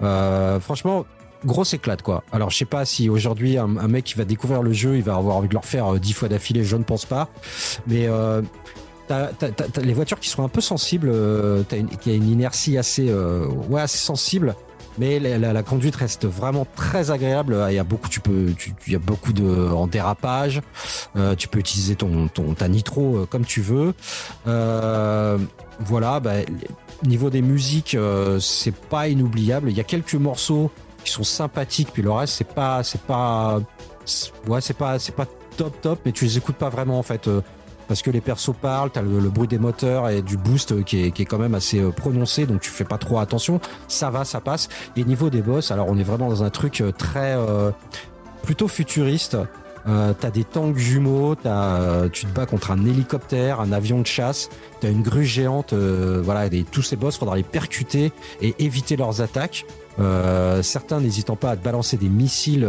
Euh, 0.03 0.59
franchement, 0.59 1.05
grosse 1.45 1.75
éclate 1.75 2.01
quoi. 2.01 2.25
Alors 2.33 2.49
je 2.49 2.57
sais 2.57 2.65
pas 2.65 2.87
si 2.87 3.11
aujourd'hui 3.11 3.59
un, 3.59 3.77
un 3.77 3.89
mec 3.89 4.05
qui 4.05 4.15
va 4.15 4.25
découvrir 4.25 4.63
le 4.63 4.73
jeu, 4.73 4.97
il 4.97 5.03
va 5.03 5.17
avoir 5.17 5.37
envie 5.37 5.49
de 5.49 5.53
le 5.55 5.59
refaire 5.61 5.93
euh, 5.95 5.99
dix 5.99 6.15
fois 6.15 6.29
d'affilée. 6.31 6.65
Je 6.65 6.77
ne 6.79 6.83
pense 6.85 7.05
pas. 7.05 7.29
Mais 7.87 8.07
les 9.83 9.95
voitures 9.95 10.21
qui 10.21 10.29
sont 10.29 10.45
un 10.45 10.49
peu 10.49 10.61
sensibles, 10.61 11.11
euh, 11.13 11.63
qui 12.01 12.11
a 12.11 12.15
une 12.15 12.29
inertie 12.29 12.79
assez, 12.79 13.09
euh, 13.09 13.47
ouais, 13.69 13.81
assez 13.81 13.99
sensible, 13.99 14.55
mais 14.99 15.19
la, 15.19 15.63
conduite 15.63 15.97
reste 15.97 16.27
vraiment 16.27 16.67
très 16.75 17.11
agréable. 17.11 17.67
Il 17.69 17.75
y 17.75 17.79
a 17.79 17.85
beaucoup, 17.85 18.09
tu 18.09 18.21
peux, 18.21 18.55
il 18.87 18.93
y 18.93 18.97
a 18.97 18.99
beaucoup 18.99 19.33
de 19.33 19.71
en 19.71 19.87
dérapage. 19.87 20.63
Euh, 21.17 21.35
tu 21.35 21.49
peux 21.49 21.59
utiliser 21.59 21.97
ton, 21.97 22.29
ton 22.29 22.55
ta 22.55 22.69
nitro 22.69 23.27
comme 23.29 23.45
tu 23.45 23.61
veux. 23.61 23.95
Voilà, 25.79 26.21
bah, 26.21 26.37
niveau 27.05 27.29
des 27.29 27.43
musiques, 27.43 27.97
c'est 28.41 28.75
pas 28.75 29.09
inoubliable. 29.09 29.71
Il 29.71 29.77
y 29.77 29.81
a 29.81 29.85
quelques 29.85 30.15
morceaux 30.15 30.71
qui 31.05 31.13
sont 31.13 31.25
sympathiques, 31.25 31.91
puis 31.93 32.03
le 32.03 32.11
reste 32.11 32.35
c'est 32.35 32.49
pas, 32.49 32.83
c'est 32.83 33.03
pas, 33.03 33.61
ouais, 34.49 34.63
c'est 34.63 34.77
pas, 34.77 34.99
c'est 34.99 35.15
pas 35.15 35.27
top 35.59 35.79
top, 35.83 36.01
mais 36.07 36.13
tu 36.13 36.25
les 36.25 36.39
écoutes 36.39 36.57
pas 36.57 36.71
vraiment 36.71 36.99
en 36.99 37.03
fait. 37.03 37.29
Parce 37.89 38.03
que 38.03 38.11
les 38.11 38.21
persos 38.21 38.55
parlent, 38.61 38.91
t'as 38.91 39.03
le, 39.03 39.21
le 39.21 39.29
bruit 39.29 39.49
des 39.49 39.59
moteurs 39.59 40.09
et 40.09 40.23
du 40.23 40.37
boost 40.37 40.85
qui 40.85 41.05
est, 41.05 41.25
quand 41.25 41.39
même 41.39 41.55
assez 41.55 41.81
euh, 41.81 41.91
prononcé, 41.91 42.47
donc 42.47 42.61
tu 42.61 42.71
fais 42.71 42.85
pas 42.85 42.99
trop 42.99 43.19
attention. 43.19 43.61
Ça 43.89 44.11
va, 44.11 44.25
ça 44.25 44.41
passe. 44.41 44.69
Et 44.97 45.05
niveau 45.05 45.31
des 45.31 45.43
boss, 45.43 45.71
alors 45.71 45.87
on 45.89 45.99
est 45.99 46.03
vraiment 46.03 46.29
dans 46.29 46.43
un 46.43 46.51
truc 46.51 46.81
euh, 46.81 46.93
très 46.93 47.35
euh, 47.37 47.71
plutôt 48.43 48.69
futuriste. 48.69 49.37
Euh, 49.89 50.13
t'as 50.19 50.33
des 50.33 50.43
tanks 50.43 50.77
jumeaux, 50.77 51.37
t'as, 51.37 51.81
euh, 51.81 52.09
tu 52.09 52.27
te 52.27 52.35
bats 52.35 52.47
contre 52.47 52.73
un 52.73 52.85
hélicoptère, 52.85 53.61
un 53.61 53.71
avion 53.71 54.01
de 54.01 54.07
chasse, 54.07 54.49
t'as 54.81 54.91
une 54.91 55.03
grue 55.03 55.25
géante, 55.25 55.75
voilà, 55.75 56.47
et 56.47 56.65
tous 56.65 56.83
ces 56.83 56.97
boss, 56.97 57.17
faudra 57.17 57.37
les 57.37 57.45
percuter 57.45 58.11
et 58.43 58.57
éviter 58.59 58.97
leurs 58.97 59.21
attaques. 59.21 59.65
Certains 60.63 61.01
n'hésitant 61.01 61.37
pas 61.37 61.53
à 61.53 61.57
te 61.57 61.63
balancer 61.63 61.97
des 61.97 62.09
missiles 62.09 62.69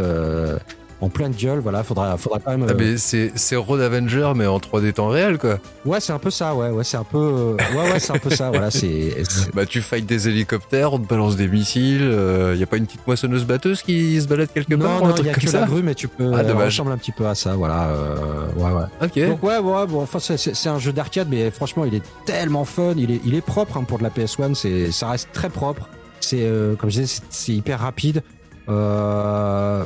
en 1.00 1.08
pleine 1.08 1.32
gueule, 1.32 1.60
voilà, 1.60 1.82
faudra, 1.84 2.16
faudra 2.16 2.38
quand 2.40 2.50
même. 2.50 2.66
Ah, 2.68 2.72
euh, 2.72 2.76
mais 2.76 2.96
c'est 2.96 3.30
c'est 3.36 3.54
Road 3.56 3.80
Avenger, 3.80 4.32
mais 4.34 4.46
en 4.46 4.58
3D 4.58 4.92
temps 4.94 5.08
réel, 5.08 5.38
quoi. 5.38 5.58
Ouais, 5.84 6.00
c'est 6.00 6.12
un 6.12 6.18
peu 6.18 6.30
ça, 6.30 6.54
ouais, 6.54 6.70
ouais, 6.70 6.82
c'est 6.84 6.96
un 6.96 7.04
peu, 7.04 7.18
euh, 7.18 7.56
ouais, 7.76 7.92
ouais, 7.92 8.00
c'est 8.00 8.12
un 8.12 8.18
peu 8.18 8.30
ça, 8.30 8.50
voilà, 8.50 8.70
c'est, 8.70 9.14
Bah, 9.54 9.64
tu 9.66 9.80
fights 9.80 10.06
des 10.06 10.28
hélicoptères, 10.28 10.92
on 10.92 10.98
te 10.98 11.06
balance 11.08 11.36
des 11.36 11.46
missiles. 11.48 12.10
Il 12.54 12.58
y 12.58 12.62
a 12.62 12.66
pas 12.66 12.76
une 12.78 12.86
petite 12.86 13.06
moissonneuse 13.06 13.44
batteuse 13.44 13.82
qui 13.82 14.20
se 14.20 14.26
balade 14.26 14.48
quelque 14.52 14.74
non, 14.74 14.84
part, 14.86 15.00
non, 15.02 15.10
un 15.10 15.14
il 15.18 15.26
y 15.26 15.30
a 15.30 15.34
que 15.34 15.46
ça 15.48 15.60
la 15.60 15.66
grue, 15.66 15.82
mais 15.82 15.94
tu 15.94 16.08
peux, 16.08 16.32
Ah, 16.34 16.40
elle 16.40 16.52
ressemble 16.52 16.92
un 16.92 16.98
petit 16.98 17.12
peu 17.12 17.26
à 17.26 17.34
ça, 17.34 17.54
voilà, 17.54 17.88
euh, 17.90 18.46
ouais, 18.56 18.72
ouais. 18.72 18.84
Ok. 19.02 19.28
Donc 19.28 19.42
ouais, 19.42 19.58
ouais, 19.58 19.86
bon, 19.86 20.02
enfin 20.02 20.18
c'est- 20.18 20.68
un 20.68 20.78
jeu 20.78 20.92
d'arcade, 20.92 21.28
mais 21.30 21.50
franchement 21.50 21.84
il 21.84 21.94
est 21.94 22.02
tellement 22.26 22.64
fun, 22.64 22.94
il 22.96 23.10
est, 23.10 23.20
il 23.24 23.34
est 23.34 23.40
propre 23.40 23.76
hein, 23.78 23.84
pour 23.84 23.98
de 23.98 24.02
la 24.02 24.10
PS1, 24.10 24.54
c'est, 24.54 24.90
ça 24.92 25.10
reste 25.10 25.28
très 25.32 25.48
propre. 25.48 25.88
C'est, 26.20 26.40
euh, 26.42 26.74
comme 26.74 26.90
je 26.90 27.00
disais, 27.00 27.06
c'est- 27.06 27.22
c'est 27.30 27.52
hyper 27.52 27.78
rapide. 27.80 28.22
Euh, 28.68 29.84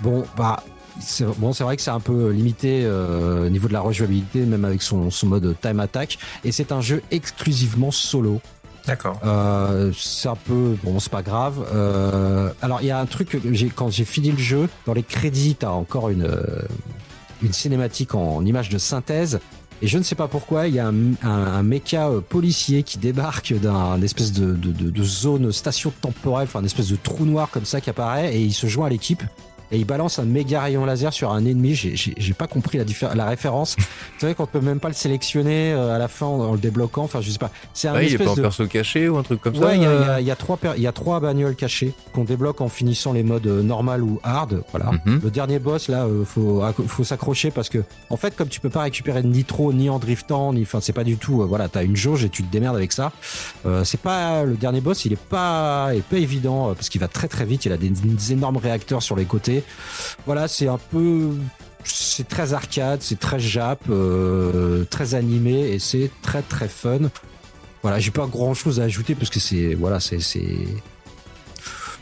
bon, 0.00 0.24
bah, 0.36 0.62
c'est 1.00 1.24
bon, 1.38 1.50
vrai 1.50 1.76
que 1.76 1.82
c'est 1.82 1.90
un 1.90 2.00
peu 2.00 2.30
limité 2.30 2.82
euh, 2.84 3.46
au 3.46 3.50
niveau 3.50 3.68
de 3.68 3.72
la 3.72 3.80
rejouabilité, 3.80 4.40
même 4.40 4.64
avec 4.64 4.82
son, 4.82 5.10
son 5.10 5.26
mode 5.26 5.56
time 5.60 5.80
attack. 5.80 6.18
Et 6.44 6.52
c'est 6.52 6.72
un 6.72 6.80
jeu 6.80 7.02
exclusivement 7.10 7.90
solo. 7.90 8.40
D'accord. 8.86 9.18
Euh, 9.24 9.92
c'est 9.96 10.28
un 10.28 10.36
peu 10.36 10.76
bon, 10.82 11.00
c'est 11.00 11.10
pas 11.10 11.22
grave. 11.22 11.66
Euh, 11.72 12.50
alors 12.60 12.80
il 12.82 12.86
y 12.86 12.90
a 12.90 13.00
un 13.00 13.06
truc 13.06 13.30
que 13.30 13.38
j'ai 13.54 13.68
quand 13.70 13.90
j'ai 13.90 14.04
fini 14.04 14.30
le 14.30 14.38
jeu, 14.38 14.68
dans 14.86 14.92
les 14.92 15.02
crédits, 15.02 15.56
t'as 15.58 15.70
encore 15.70 16.10
une 16.10 16.28
une 17.42 17.52
cinématique 17.52 18.14
en 18.14 18.44
image 18.44 18.68
de 18.68 18.78
synthèse. 18.78 19.40
Et 19.82 19.88
je 19.88 19.98
ne 19.98 20.02
sais 20.02 20.14
pas 20.14 20.28
pourquoi, 20.28 20.68
il 20.68 20.74
y 20.74 20.78
a 20.78 20.86
un, 20.86 21.14
un, 21.22 21.28
un 21.28 21.62
méca 21.62 22.08
policier 22.28 22.84
qui 22.84 22.98
débarque 22.98 23.52
d'un 23.58 24.00
espèce 24.02 24.32
de, 24.32 24.52
de, 24.52 24.72
de, 24.72 24.90
de 24.90 25.02
zone 25.02 25.50
station 25.50 25.92
temporelle, 26.00 26.46
enfin 26.46 26.60
une 26.60 26.66
espèce 26.66 26.88
de 26.88 26.96
trou 26.96 27.24
noir 27.24 27.50
comme 27.50 27.64
ça 27.64 27.80
qui 27.80 27.90
apparaît 27.90 28.34
et 28.36 28.40
il 28.40 28.52
se 28.52 28.66
joint 28.66 28.86
à 28.86 28.90
l'équipe. 28.90 29.22
Et 29.74 29.78
il 29.78 29.84
balance 29.84 30.18
un 30.18 30.24
méga 30.24 30.60
rayon 30.62 30.84
laser 30.84 31.12
sur 31.12 31.32
un 31.32 31.44
ennemi. 31.44 31.74
J'ai- 31.74 32.34
pas 32.34 32.46
compris 32.46 32.78
la, 33.14 33.24
référence. 33.26 33.76
C'est 34.18 34.26
vrai 34.26 34.34
qu'on 34.34 34.46
peut 34.46 34.60
même 34.60 34.80
pas 34.80 34.88
le 34.88 34.94
sélectionner 34.94 35.72
euh, 35.72 35.94
à 35.94 35.98
la 35.98 36.08
fin 36.08 36.26
en, 36.26 36.52
le 36.52 36.58
débloquant. 36.58 37.02
Enfin, 37.04 37.20
je 37.20 37.30
sais 37.30 37.38
pas. 37.38 37.50
C'est 37.72 37.88
un 37.88 37.94
Ouais, 37.94 38.06
il 38.06 38.08
est 38.08 38.12
espèce 38.12 38.26
pas 38.26 38.32
en 38.32 38.36
de 38.36 38.40
perso 38.42 38.66
caché 38.66 39.08
ou 39.08 39.16
un 39.16 39.22
truc 39.22 39.40
comme 39.40 39.54
ça 39.54 39.60
Ouais, 39.66 39.76
il 39.76 39.82
y, 39.82 39.86
a- 39.86 39.90
il 39.90 39.94
y 39.94 40.08
euh 40.08 40.20
il 40.20 40.26
y 40.26 40.30
a 40.30 40.36
trois 40.36 40.56
per- 40.56 40.72
y 40.78 40.86
a 40.86 40.92
trois 40.92 41.20
bagnoles 41.20 41.54
cachées 41.56 41.92
qu'on 42.12 42.24
débloque 42.24 42.60
en 42.60 42.68
finissant 42.68 43.12
les 43.12 43.22
modes 43.22 43.46
euh, 43.46 43.62
normal 43.62 44.02
ou 44.02 44.20
hard. 44.22 44.62
Voilà. 44.70 44.92
Mhm. 45.04 45.20
Le 45.22 45.30
dernier 45.30 45.58
boss 45.58 45.88
là, 45.88 46.06
faut 46.24 46.62
faut 46.86 47.04
s'accrocher 47.04 47.50
parce 47.50 47.68
que 47.68 47.78
en 48.10 48.16
fait, 48.16 48.36
comme 48.36 48.48
tu 48.48 48.60
peux 48.60 48.70
pas 48.70 48.82
récupérer 48.82 49.22
de 49.22 49.28
nitro 49.28 49.72
ni 49.72 49.90
en 49.90 49.98
driftant, 49.98 50.52
ni 50.52 50.62
enfin 50.62 50.78
c'est 50.80 50.92
pas 50.92 51.04
du 51.04 51.16
tout. 51.16 51.42
euh, 51.42 51.46
voilà, 51.46 51.68
t'as 51.68 51.82
une 51.84 51.96
jauge 51.96 52.24
et 52.24 52.28
tu 52.28 52.42
te 52.44 52.52
démerdes 52.52 52.76
avec 52.76 52.92
ça. 52.92 53.12
Euh, 53.66 53.82
c'est 53.84 54.00
pas 54.00 54.44
le 54.44 54.54
dernier 54.54 54.80
boss, 54.80 55.04
il 55.04 55.12
est 55.12 55.16
pas, 55.20 55.88
il 55.92 55.98
est 55.98 56.02
pas 56.02 56.16
évident 56.18 56.74
parce 56.74 56.88
qu'il 56.88 57.00
va 57.00 57.08
très 57.08 57.28
très 57.28 57.44
vite. 57.44 57.64
Il 57.64 57.72
a 57.72 57.76
des, 57.76 57.88
des 57.90 58.32
énormes 58.32 58.56
réacteurs 58.58 59.02
sur 59.02 59.16
les 59.16 59.24
côtés. 59.24 59.63
Voilà, 60.26 60.48
c'est 60.48 60.68
un 60.68 60.78
peu 60.90 61.30
c'est 61.84 62.26
très 62.28 62.54
arcade, 62.54 63.02
c'est 63.02 63.18
très 63.20 63.38
jap, 63.38 63.80
euh, 63.90 64.84
très 64.88 65.14
animé 65.14 65.68
et 65.72 65.78
c'est 65.78 66.10
très 66.22 66.42
très 66.42 66.68
fun. 66.68 67.10
Voilà, 67.82 67.98
j'ai 68.00 68.10
pas 68.10 68.26
grand 68.26 68.54
chose 68.54 68.80
à 68.80 68.84
ajouter 68.84 69.14
parce 69.14 69.28
que 69.30 69.40
c'est 69.40 69.74
voilà, 69.74 70.00
c'est 70.00 70.20
c'est 70.20 70.56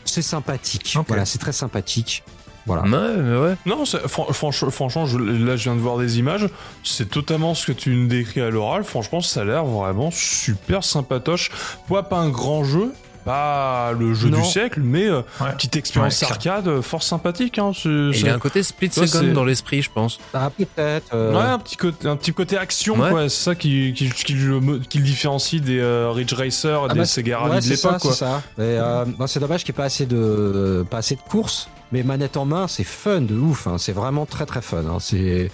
c'est 0.05 0.21
sympathique. 0.21 0.95
Voilà, 1.07 1.25
c'est 1.25 1.39
très 1.39 1.51
sympathique. 1.53 2.23
Voilà. 2.65 2.83
Ouais, 2.83 3.17
mais 3.21 3.37
ouais. 3.37 3.55
Non, 3.65 3.83
fran- 3.85 4.31
franch- 4.31 4.69
franchement, 4.69 5.05
je- 5.05 5.17
là 5.17 5.57
je 5.57 5.63
viens 5.63 5.75
de 5.75 5.81
voir 5.81 5.97
des 5.97 6.17
images. 6.19 6.47
C'est 6.83 7.09
totalement 7.09 7.55
ce 7.55 7.65
que 7.67 7.71
tu 7.73 7.89
me 7.89 8.07
décris 8.07 8.39
à 8.39 8.49
l'oral. 8.49 8.85
Franchement, 8.85 9.19
ça 9.19 9.41
a 9.41 9.43
l'air 9.43 9.65
vraiment 9.65 10.11
super 10.11 10.85
sympatoche. 10.85 11.51
Pas, 11.89 12.03
pas 12.03 12.19
un 12.19 12.29
grand 12.29 12.63
jeu, 12.63 12.93
pas 13.23 13.91
le 13.93 14.13
jeu 14.13 14.29
Non. 14.29 14.39
du 14.39 14.45
siècle, 14.45 14.81
mais 14.83 15.05
euh, 15.07 15.21
Ouais. 15.41 15.51
petite 15.53 15.75
expérience 15.75 16.21
Ouais, 16.21 16.27
arcade 16.29 16.67
euh, 16.67 16.81
fort 16.81 17.03
sympathique. 17.03 17.57
Hein, 17.59 17.71
Il 17.85 18.19
y 18.21 18.29
a 18.29 18.35
un 18.35 18.39
côté 18.39 18.61
split 18.63 18.91
Ouais, 18.97 19.07
second 19.07 19.31
dans 19.33 19.43
l'esprit, 19.45 19.81
je 19.81 19.89
pense. 19.91 20.19
Ah, 20.33 20.49
peut-être. 20.49 21.13
euh, 21.13 21.33
Ouais, 21.33 21.39
un 21.49 21.59
petit 21.59 21.77
côté, 21.77 22.07
un 22.07 22.15
petit 22.15 22.33
côté 22.33 22.57
action, 22.57 22.95
Ouais. 22.99 23.09
quoi. 23.09 23.29
C'est 23.29 23.43
ça 23.43 23.55
qui, 23.55 23.93
qui, 23.93 24.09
qui 24.09 24.33
le, 24.33 24.79
qui 24.79 24.97
le 24.99 25.03
différencie 25.03 25.61
des 25.61 25.79
euh, 25.79 26.11
Ridge 26.11 26.33
Racer, 26.33 26.85
Ah 26.89 26.93
des 26.93 26.99
bah, 26.99 27.05
Sega 27.05 27.39
Rally 27.39 27.65
de 27.65 27.69
l'époque, 27.71 27.93
c'est 27.99 28.07
quoi. 28.07 28.13
ça. 28.13 28.41
Euh, 28.59 29.05
c'est 29.27 29.39
dommage 29.39 29.63
qu'il 29.63 29.73
n'y 29.73 29.77
ait 29.77 29.81
pas 29.81 29.85
assez 29.85 30.05
de 30.05 30.85
pas 30.89 30.97
assez 30.97 31.15
de 31.15 31.21
courses, 31.21 31.69
mais 31.91 32.03
manette 32.03 32.37
en 32.37 32.45
main, 32.45 32.67
c'est 32.67 32.83
fun 32.83 33.21
de 33.21 33.35
ouf. 33.35 33.67
hein. 33.67 33.77
C'est 33.77 33.93
vraiment 33.93 34.25
très 34.25 34.45
très 34.45 34.61
fun. 34.61 34.83
hein. 34.89 34.97
C'est 34.99 35.51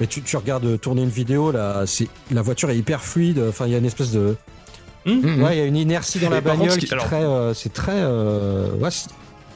mais 0.00 0.06
tu, 0.06 0.22
tu 0.22 0.36
regardes 0.36 0.80
tourner 0.80 1.02
une 1.02 1.08
vidéo 1.08 1.50
là, 1.50 1.82
c'est 1.86 2.08
la 2.30 2.40
voiture 2.42 2.70
est 2.70 2.76
hyper 2.76 3.02
fluide. 3.02 3.42
Enfin, 3.48 3.66
il 3.66 3.72
y 3.72 3.74
a 3.74 3.78
une 3.78 3.84
espèce 3.84 4.12
de 4.12 4.36
Mhm. 5.08 5.42
ouais, 5.42 5.56
il 5.56 5.58
y 5.58 5.62
a 5.62 5.64
une 5.66 5.76
inertie 5.76 6.18
dans 6.18 6.30
la 6.30 6.40
contre, 6.40 6.56
bagnole 6.58 6.78
qui- 6.78 6.86
qui 6.86 6.86
est 6.86 6.92
alors- 6.92 7.04
très 7.06 7.22
euh, 7.24 7.54
c'est 7.54 7.72
très 7.72 7.92
euh, 7.96 8.70
ouais, 8.80 8.90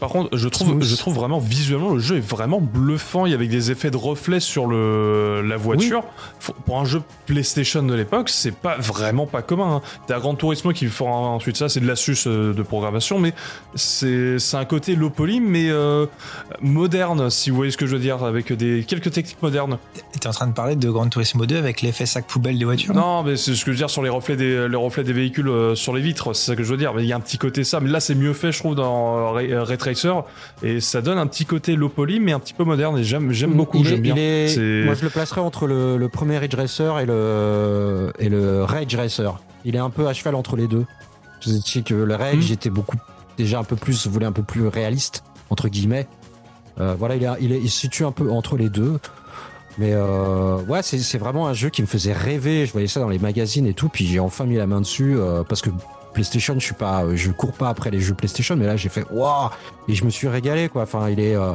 Par 0.02 0.10
contre, 0.10 0.36
je 0.36 0.48
trouve, 0.48 0.70
Smooth. 0.70 0.82
je 0.82 0.96
trouve 0.96 1.14
vraiment 1.14 1.38
visuellement 1.38 1.94
le 1.94 2.00
jeu 2.00 2.16
est 2.16 2.28
vraiment 2.28 2.60
bluffant. 2.60 3.24
Il 3.24 3.30
y 3.30 3.36
avait 3.36 3.46
des 3.46 3.70
effets 3.70 3.92
de 3.92 3.96
reflets 3.96 4.40
sur 4.40 4.66
le 4.66 5.42
la 5.46 5.56
voiture. 5.56 6.02
Pour 6.66 6.80
un 6.80 6.84
jeu 6.84 7.02
PlayStation 7.26 7.84
de 7.84 7.94
l'époque, 7.94 8.28
c'est 8.28 8.50
pas 8.50 8.76
vraiment 8.78 9.26
pas 9.26 9.42
commun. 9.42 9.76
Hein. 9.76 9.82
T'as 10.08 10.18
Gran 10.18 10.34
Turismo 10.34 10.72
qui 10.72 10.86
fera 10.86 11.08
ensuite 11.08 11.56
ça, 11.56 11.68
c'est 11.68 11.78
de 11.78 11.86
l'astuce 11.86 12.26
euh, 12.26 12.52
de 12.52 12.62
programmation, 12.62 13.20
mais 13.20 13.32
c'est 13.76 14.38
un 14.54 14.64
côté 14.64 14.96
low 14.96 15.08
poly, 15.08 15.38
mais 15.38 15.70
euh, 15.70 16.06
moderne, 16.60 17.30
si 17.30 17.50
vous 17.50 17.56
voyez 17.56 17.70
ce 17.70 17.76
que 17.76 17.86
je 17.86 17.94
veux 17.94 18.02
dire, 18.02 18.24
avec 18.24 18.52
des 18.52 18.84
quelques 18.84 19.12
techniques 19.12 19.40
modernes. 19.40 19.78
T'es 20.18 20.26
en 20.26 20.32
train 20.32 20.48
de 20.48 20.52
parler 20.52 20.74
de 20.74 20.90
Gran 20.90 21.08
Turismo 21.08 21.46
2 21.46 21.56
avec 21.56 21.80
l'effet 21.80 22.06
sac 22.06 22.26
poubelle 22.26 22.58
des 22.58 22.64
voitures 22.64 22.92
Non, 22.92 23.22
mais 23.22 23.36
c'est 23.36 23.54
ce 23.54 23.64
que 23.64 23.70
je 23.70 23.76
veux 23.76 23.82
dire 23.82 23.90
sur 23.90 24.02
les 24.02 24.10
reflets 24.10 24.34
des, 24.34 24.68
les 24.68 24.76
reflets 24.76 25.04
des 25.04 25.12
véhicules 25.12 25.48
euh, 25.48 25.76
sur 25.76 25.94
les 25.94 26.02
vitres, 26.02 26.32
c'est 26.32 26.50
ça 26.50 26.56
que 26.56 26.64
je 26.64 26.72
veux 26.72 26.76
dire. 26.76 26.92
Mais 26.92 27.04
il 27.04 27.08
y 27.08 27.12
a 27.12 27.16
un 27.16 27.20
petit 27.20 27.38
côté 27.38 27.62
ça, 27.62 27.78
mais 27.78 27.88
là 27.88 28.00
c'est 28.00 28.16
mieux 28.16 28.32
fait, 28.32 28.50
je 28.50 28.58
trouve, 28.58 28.74
dans 28.74 29.30
Ray, 29.30 29.54
Ray 29.54 29.91
Tracer, 29.92 30.12
et 30.62 30.80
ça 30.80 31.00
donne 31.02 31.18
un 31.18 31.26
petit 31.26 31.44
côté 31.46 31.76
low 31.76 31.88
poly, 31.88 32.20
mais 32.20 32.32
un 32.32 32.38
petit 32.40 32.54
peu 32.54 32.64
moderne, 32.64 32.98
et 32.98 33.04
j'aime, 33.04 33.32
j'aime 33.32 33.52
beaucoup, 33.54 33.84
j'aime 33.84 34.00
bien. 34.00 34.14
est- 34.16 34.84
Moi, 34.84 34.94
je 34.94 35.02
le 35.04 35.10
placerais 35.10 35.40
entre 35.40 35.66
le, 35.66 35.96
le 35.96 36.08
premier 36.08 36.38
Ridge 36.38 36.54
Racer 36.54 36.98
et 37.00 37.06
le 37.06 38.12
et 38.18 38.28
le 38.28 38.64
Rage 38.64 38.94
Racer. 38.94 39.40
Il 39.64 39.76
est 39.76 39.78
un 39.80 39.90
peu 39.90 40.08
à 40.08 40.12
cheval 40.12 40.34
entre 40.34 40.56
les 40.56 40.66
deux. 40.68 40.84
Je 41.40 41.50
sais 41.64 41.82
que 41.82 41.94
le 41.94 42.14
Rage 42.14 42.50
Hmm. 42.50 42.52
était 42.54 42.70
beaucoup 42.70 42.96
déjà 43.38 43.58
un 43.58 43.64
peu 43.64 43.76
plus 43.76 44.06
voulait 44.06 44.26
un 44.26 44.32
peu 44.32 44.42
plus 44.42 44.66
réaliste 44.68 45.24
entre 45.50 45.68
guillemets. 45.68 46.06
Euh, 46.80 46.94
voilà, 46.98 47.16
il, 47.16 47.24
est, 47.24 47.28
il, 47.40 47.52
est- 47.52 47.60
il 47.60 47.68
se 47.70 47.80
situe 47.80 48.04
un 48.04 48.12
peu 48.12 48.30
entre 48.30 48.56
les 48.56 48.68
deux. 48.68 48.98
Mais 49.78 49.92
euh, 49.92 50.58
ouais, 50.68 50.82
c'est 50.82 50.98
c'est 50.98 51.16
vraiment 51.18 51.48
un 51.48 51.54
jeu 51.54 51.70
qui 51.70 51.80
me 51.82 51.86
faisait 51.86 52.12
rêver. 52.12 52.66
Je 52.66 52.72
voyais 52.72 52.86
ça 52.88 53.00
dans 53.00 53.08
les 53.08 53.18
magazines 53.18 53.66
et 53.66 53.72
tout, 53.74 53.88
puis 53.88 54.06
j'ai 54.06 54.20
enfin 54.20 54.44
mis 54.44 54.56
la 54.56 54.66
main 54.66 54.80
dessus 54.82 55.14
euh, 55.16 55.44
parce 55.44 55.62
que 55.62 55.70
PlayStation, 56.12 56.54
je 56.54 56.64
suis 56.64 56.74
pas, 56.74 57.04
je 57.14 57.30
cours 57.30 57.52
pas 57.52 57.68
après 57.68 57.90
les 57.90 58.00
jeux 58.00 58.14
PlayStation, 58.14 58.56
mais 58.56 58.66
là 58.66 58.76
j'ai 58.76 58.88
fait 58.88 59.04
waouh 59.10 59.50
et 59.88 59.94
je 59.94 60.04
me 60.04 60.10
suis 60.10 60.28
régalé 60.28 60.68
quoi. 60.68 60.82
Enfin, 60.82 61.08
il 61.08 61.20
est, 61.20 61.34
euh, 61.34 61.52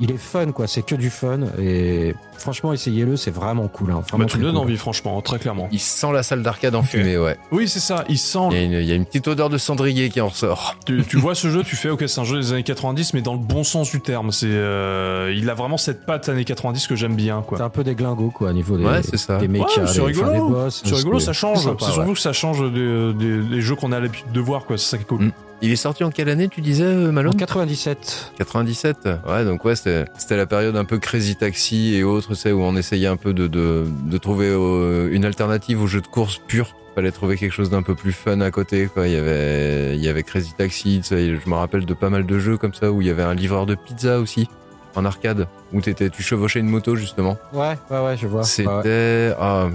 il 0.00 0.10
est 0.10 0.16
fun, 0.18 0.52
quoi. 0.52 0.66
C'est 0.66 0.82
que 0.84 0.94
du 0.94 1.10
fun. 1.10 1.40
Et 1.60 2.14
franchement, 2.38 2.72
essayez-le, 2.72 3.16
c'est 3.16 3.30
vraiment 3.30 3.68
cool. 3.68 3.90
Hein. 3.92 4.02
Vraiment 4.08 4.24
Bah, 4.24 4.30
tu 4.30 4.38
me 4.38 4.42
donnes 4.44 4.54
cool. 4.54 4.62
envie, 4.62 4.76
franchement, 4.76 5.20
très 5.22 5.38
clairement. 5.38 5.68
Il 5.72 5.80
sent 5.80 6.12
la 6.12 6.22
salle 6.22 6.42
d'arcade 6.42 6.74
en 6.74 6.82
fumée, 6.82 7.16
ouais. 7.18 7.36
Oui, 7.52 7.68
c'est 7.68 7.80
ça, 7.80 8.04
il 8.08 8.18
sent. 8.18 8.38
Il 8.50 8.56
y, 8.56 8.60
a 8.60 8.62
une, 8.64 8.72
il 8.72 8.84
y 8.84 8.92
a 8.92 8.94
une 8.94 9.06
petite 9.06 9.28
odeur 9.28 9.48
de 9.48 9.58
cendrier 9.58 10.08
qui 10.10 10.20
en 10.20 10.28
ressort. 10.28 10.76
Tu, 10.86 11.04
tu 11.08 11.16
vois 11.18 11.34
ce 11.34 11.48
jeu, 11.50 11.62
tu 11.62 11.76
fais, 11.76 11.88
ok, 11.90 12.04
c'est 12.06 12.20
un 12.20 12.24
jeu 12.24 12.38
des 12.40 12.52
années 12.52 12.62
90, 12.62 13.14
mais 13.14 13.22
dans 13.22 13.32
le 13.34 13.38
bon 13.40 13.64
sens 13.64 13.90
du 13.90 14.00
terme. 14.00 14.32
C'est, 14.32 14.46
euh, 14.48 15.32
il 15.36 15.48
a 15.50 15.54
vraiment 15.54 15.76
cette 15.78 16.04
patte 16.06 16.28
années 16.28 16.44
90 16.44 16.86
que 16.86 16.96
j'aime 16.96 17.14
bien, 17.16 17.42
quoi. 17.42 17.58
C'est 17.58 17.64
un 17.64 17.70
peu 17.70 17.84
des 17.84 17.94
glingos, 17.94 18.30
quoi, 18.30 18.50
au 18.50 18.52
niveau 18.52 18.76
des, 18.76 18.84
Ouais, 18.84 19.02
c'est 19.02 19.16
ça. 19.16 19.38
des 19.38 19.48
mechas, 19.48 19.82
Ouais, 19.82 19.86
c'est 19.86 20.00
rigolo. 20.02 20.28
enfin, 20.28 20.34
des 20.34 20.52
boss. 20.52 20.82
Rigolo, 20.86 21.18
ça 21.20 21.32
change. 21.32 21.58
C'est 21.78 21.84
surtout 21.86 22.00
ouais. 22.08 22.12
que 22.14 22.18
ça 22.20 22.32
change 22.32 22.60
des, 22.72 23.12
des- 23.14 23.42
des 23.42 23.60
jeux 23.60 23.74
qu'on 23.76 23.92
a 23.92 24.00
l'habitude 24.00 24.30
de 24.32 24.40
voir, 24.40 24.64
quoi. 24.66 24.76
C'est 24.78 24.90
ça 24.90 24.96
qui 24.98 25.04
est 25.04 25.06
cool. 25.06 25.22
Mm. 25.26 25.32
Il 25.62 25.72
est 25.72 25.76
sorti 25.76 26.04
en 26.04 26.10
quelle 26.10 26.28
année, 26.28 26.48
tu 26.48 26.60
disais, 26.60 26.84
euh, 26.84 27.08
En 27.08 27.12
Malone 27.12 27.34
97. 27.34 28.32
97 28.36 29.08
Ouais, 29.26 29.44
donc 29.44 29.64
ouais, 29.64 29.74
c'était 29.74 30.06
la 30.30 30.46
période 30.46 30.76
un 30.76 30.84
peu 30.84 30.98
Crazy 30.98 31.36
Taxi 31.36 31.94
et 31.94 32.04
autres, 32.04 32.34
c'est 32.34 32.52
où 32.52 32.60
on 32.62 32.76
essayait 32.76 33.06
un 33.06 33.16
peu 33.16 33.32
de, 33.32 33.46
de, 33.46 33.84
de 34.04 34.18
trouver 34.18 34.48
euh, 34.50 35.08
une 35.12 35.24
alternative 35.24 35.80
au 35.82 35.86
jeu 35.86 36.00
de 36.02 36.06
course 36.06 36.38
pur. 36.46 36.76
Fallait 36.94 37.10
trouver 37.10 37.36
quelque 37.36 37.52
chose 37.52 37.70
d'un 37.70 37.82
peu 37.82 37.94
plus 37.94 38.12
fun 38.12 38.40
à 38.40 38.50
côté, 38.50 38.86
quoi. 38.92 39.06
Il 39.06 39.14
y 39.14 39.16
avait, 39.16 39.96
il 39.96 40.04
y 40.04 40.08
avait 40.08 40.22
Crazy 40.22 40.52
Taxi, 40.56 41.00
tu 41.02 41.08
sais, 41.08 41.34
je 41.34 41.48
me 41.50 41.54
rappelle 41.54 41.84
de 41.86 41.94
pas 41.94 42.10
mal 42.10 42.26
de 42.26 42.38
jeux 42.38 42.56
comme 42.58 42.72
ça 42.74 42.92
où 42.92 43.00
il 43.00 43.06
y 43.06 43.10
avait 43.10 43.22
un 43.22 43.34
livreur 43.34 43.66
de 43.66 43.74
pizza 43.74 44.18
aussi, 44.18 44.48
en 44.96 45.04
arcade, 45.04 45.46
où 45.72 45.80
t'étais, 45.80 46.10
tu 46.10 46.22
chevauchais 46.22 46.60
une 46.60 46.68
moto 46.68 46.96
justement. 46.96 47.36
Ouais, 47.52 47.76
ouais, 47.90 48.00
ouais, 48.04 48.16
je 48.16 48.26
vois. 48.26 48.42
C'était, 48.44 48.68
Ouais. 48.68 49.34
ah, 49.38 49.66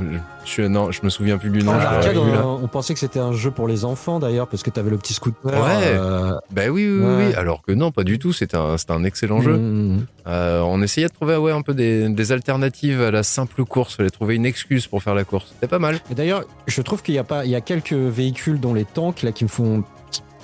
je, 0.45 0.63
je- 0.63 0.67
non, 0.67 0.91
je 0.91 0.99
me 1.03 1.09
souviens 1.09 1.37
plus 1.37 1.49
du 1.51 1.63
nom. 1.63 1.71
En 1.73 1.75
arcade, 1.79 2.17
on, 2.17 2.59
on 2.63 2.67
pensait 2.67 2.93
que 2.93 2.99
c'était 2.99 3.19
un 3.19 3.31
jeu 3.31 3.51
pour 3.51 3.67
les 3.67 3.85
enfants 3.85 4.19
d'ailleurs, 4.19 4.47
parce 4.47 4.63
que 4.63 4.69
t'avais 4.69 4.89
le 4.89 4.97
petit 4.97 5.13
scooter. 5.13 5.51
Ouais. 5.53 5.59
euh, 5.85 6.31
Bah 6.51 6.63
oui, 6.69 6.87
oui, 6.87 6.99
oui, 6.99 7.05
Ouais. 7.05 7.25
oui, 7.29 7.33
alors 7.35 7.61
que 7.61 7.71
non, 7.71 7.91
pas 7.91 8.03
du 8.03 8.17
tout. 8.19 8.33
C'était 8.33 8.57
un, 8.57 8.75
un 8.89 9.03
excellent 9.03 9.41
jeu. 9.41 9.57
mm, 9.57 9.95
mm. 9.97 10.05
Euh, 10.27 10.61
on 10.61 10.81
essayait 10.81 11.07
de 11.07 11.13
trouver 11.13 11.35
ouais, 11.37 11.51
un 11.51 11.61
peu 11.61 11.73
des, 11.73 12.07
des 12.09 12.31
alternatives 12.31 13.01
à 13.01 13.11
la 13.11 13.23
simple 13.23 13.63
course. 13.65 13.95
Fallait 13.95 14.09
trouver 14.09 14.35
une 14.35 14.45
excuse 14.45 14.87
pour 14.87 15.01
faire 15.03 15.15
la 15.15 15.23
course. 15.23 15.47
C'était 15.53 15.67
pas 15.67 15.79
mal. 15.79 15.99
D'ailleurs, 16.15 16.43
je 16.67 16.81
trouve 16.81 17.01
qu'il 17.01 17.15
y 17.15 17.19
a 17.19 17.23
pas, 17.23 17.45
il 17.45 17.51
y 17.51 17.55
a 17.55 17.61
quelques 17.61 17.93
véhicules 17.93 18.59
dont 18.59 18.73
les 18.73 18.85
tanks 18.85 19.23
là 19.23 19.31
qui 19.31 19.43
me 19.43 19.49
font, 19.49 19.83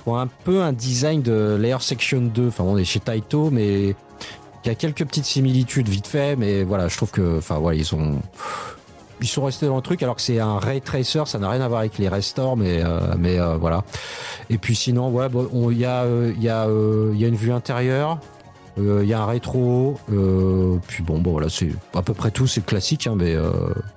un 0.08 0.28
peu 0.45 0.62
un 0.62 0.72
design 0.72 1.22
de 1.22 1.58
l'Air 1.60 1.82
Section 1.82 2.22
2. 2.22 2.48
Enfin, 2.48 2.64
on 2.64 2.78
est 2.78 2.86
chez 2.86 2.99
Taito, 3.02 3.49
mais 3.52 3.94
il 4.68 4.72
y 4.72 4.73
a 4.73 4.76
quelques 4.76 5.06
petites 5.06 5.26
similitudes 5.26 5.88
vite 5.88 6.07
fait. 6.07 6.35
Mais 6.35 6.64
voilà, 6.64 6.89
je 6.89 6.98
trouve 6.98 7.11
que, 7.11 7.38
enfin, 7.38 7.57
voilà, 7.57 7.77
ils 7.77 7.85
sont, 7.85 8.18
ils 9.22 9.27
sont 9.27 9.45
restés 9.45 9.65
dans 9.65 9.77
le 9.77 9.81
truc 9.81 10.03
alors 10.03 10.18
que 10.18 10.22
c'est 10.22 10.39
un 10.39 10.60
ray 10.60 10.81
tracer, 10.81 11.23
ça 11.26 11.39
n'a 11.39 11.49
rien 11.49 11.61
à 11.61 11.68
voir 11.69 11.80
avec 11.80 11.98
les 11.98 12.10
restores, 12.10 12.57
mais, 12.57 12.84
euh, 12.84 12.99
mais 13.18 13.39
euh, 13.39 13.56
voilà. 13.56 13.85
Et 14.49 14.57
puis 14.57 14.76
sinon, 14.76 15.10
ouais, 15.10 15.30
bon, 15.30 15.72
il 15.72 15.77
y 15.77 15.85
a, 15.85 16.03
euh, 16.03 16.34
il 16.35 16.44
y 16.44 17.18
il 17.18 17.22
y 17.22 17.27
une 17.27 17.35
vue 17.35 17.52
intérieure. 17.52 18.19
Il 18.80 19.07
y 19.07 19.14
un 19.15 19.26
rétro, 19.26 19.99
puis 20.06 21.02
bon, 21.02 21.18
bon 21.18 21.31
voilà, 21.31 21.49
c'est 21.49 21.72
à 21.95 22.03
peu 22.03 22.14
près 22.14 22.30
tout, 22.30 22.45
c'est 22.45 22.64
classique, 22.64 23.07
hein, 23.07 23.15
mais 23.18 23.35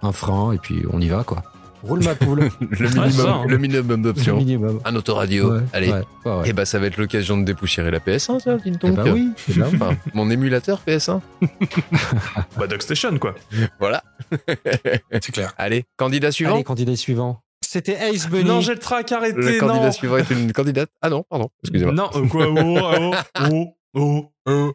un 0.02 0.12
frein 0.12 0.52
et 0.52 0.58
puis 0.58 0.84
on 0.90 1.02
y 1.02 1.08
va 1.08 1.22
quoi. 1.22 1.42
Roule 1.82 2.04
ma 2.04 2.14
poule. 2.14 2.48
Le 2.60 2.88
minimum, 2.88 3.26
hein. 3.26 3.44
le 3.48 3.58
minimum 3.58 4.02
d'options. 4.02 4.36
minimum. 4.36 4.80
Un 4.84 4.94
autoradio. 4.96 5.52
Ouais, 5.54 5.60
Allez. 5.72 5.90
ouais, 5.90 6.02
ouais, 6.26 6.32
ouais. 6.40 6.48
Et 6.50 6.52
bah 6.52 6.64
ça 6.64 6.78
va 6.78 6.86
être 6.86 6.96
l'occasion 6.96 7.38
de 7.38 7.44
dépoussiérer 7.44 7.90
la 7.90 7.98
PS1, 8.00 8.40
ça, 8.40 8.56
Eh 8.64 8.70
donc. 8.70 8.94
bah 8.94 9.04
oui, 9.12 9.30
eh 9.48 9.58
bah. 9.58 9.66
Enfin, 9.74 9.96
mon 10.14 10.30
émulateur 10.30 10.80
PS1. 10.86 11.20
Bah, 12.58 12.66
Dogstation, 12.66 13.18
quoi. 13.18 13.34
Voilà. 13.78 14.02
C'est 15.12 15.32
clair. 15.32 15.54
Allez, 15.56 15.84
candidat 15.96 16.30
suivant. 16.32 16.54
Allez, 16.54 16.64
candidat 16.64 16.96
suivant. 16.96 17.42
C'était 17.62 17.92
Ace 18.10 18.28
Bunny. 18.28 18.44
Non, 18.44 18.60
j'ai 18.60 18.72
le 18.74 18.78
track 18.78 19.12
arrêté, 19.12 19.36
le 19.38 19.58
candidat 19.58 19.86
non. 19.86 19.92
suivant 19.92 20.16
est 20.16 20.30
une 20.30 20.52
candidate. 20.52 20.90
Ah 21.00 21.08
non, 21.08 21.24
pardon. 21.28 21.48
Excusez-moi. 21.62 21.94
Non, 21.94 22.10
euh, 22.14 22.26
quoi, 22.26 22.46
oh, 22.48 22.78
oh, 22.98 23.14
oh, 23.50 23.74
oh, 23.94 24.24
oh. 24.46 24.72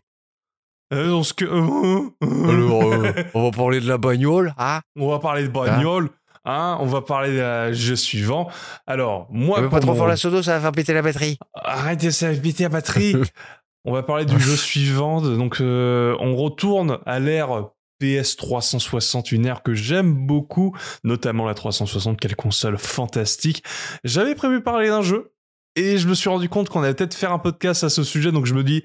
Euh, 0.94 1.10
dans 1.10 1.23
ce 1.23 1.34
que, 1.34 1.45
oh, 1.45 2.14
oh. 2.22 2.49
Alors, 2.49 2.94
euh, 2.94 3.11
on 3.34 3.44
va 3.49 3.52
parler 3.52 3.80
de 3.82 3.88
la 3.88 3.98
bagnole, 3.98 4.53
ah 4.57 4.82
On 4.98 5.10
va 5.10 5.19
parler 5.19 5.44
de 5.44 5.48
bagnole. 5.49 6.06
Hein, 6.06 6.10
on 6.45 6.85
va 6.85 7.01
parler 7.01 7.34
de 7.34 7.39
la 7.39 7.73
jeu 7.73 7.95
suivant. 7.95 8.49
Alors, 8.88 9.27
moi, 9.31 9.69
pas 9.69 9.80
trop 9.80 9.91
mon- 9.91 9.97
faire 9.97 10.07
la 10.07 10.17
sodo, 10.17 10.41
ça 10.41 10.55
va 10.55 10.61
faire 10.61 10.72
péter 10.72 10.93
la 10.93 11.01
batterie. 11.01 11.38
Arrêtez 11.53 12.11
ça, 12.11 12.30
péter 12.34 12.63
la 12.63 12.69
batterie. 12.69 13.15
on 13.85 13.93
va 13.93 14.03
parler 14.03 14.26
du 14.26 14.39
jeu 14.39 14.55
suivant. 14.55 15.22
Donc, 15.22 15.61
euh, 15.61 16.15
on 16.19 16.35
retourne 16.35 16.99
à 17.05 17.19
l'ère 17.19 17.69
PS 17.99 18.35
360, 18.35 19.31
une 19.31 19.45
ère 19.45 19.63
que 19.63 19.73
j'aime 19.73 20.13
beaucoup, 20.13 20.76
notamment 21.03 21.45
la 21.45 21.53
360, 21.53 22.19
quelle 22.19 22.35
console 22.35 22.77
fantastique. 22.77 23.63
J'avais 24.03 24.35
prévu 24.35 24.61
parler 24.61 24.89
d'un 24.89 25.01
jeu 25.01 25.31
et 25.76 25.97
je 25.97 26.07
me 26.07 26.13
suis 26.13 26.30
rendu 26.30 26.49
compte 26.49 26.69
qu'on 26.69 26.84
allait 26.84 26.93
peut-être 26.93 27.13
faire 27.15 27.31
un 27.31 27.39
podcast 27.39 27.84
à 27.84 27.89
ce 27.89 28.03
sujet, 28.03 28.31
donc 28.31 28.45
je 28.45 28.53
me 28.53 28.63
dis. 28.63 28.84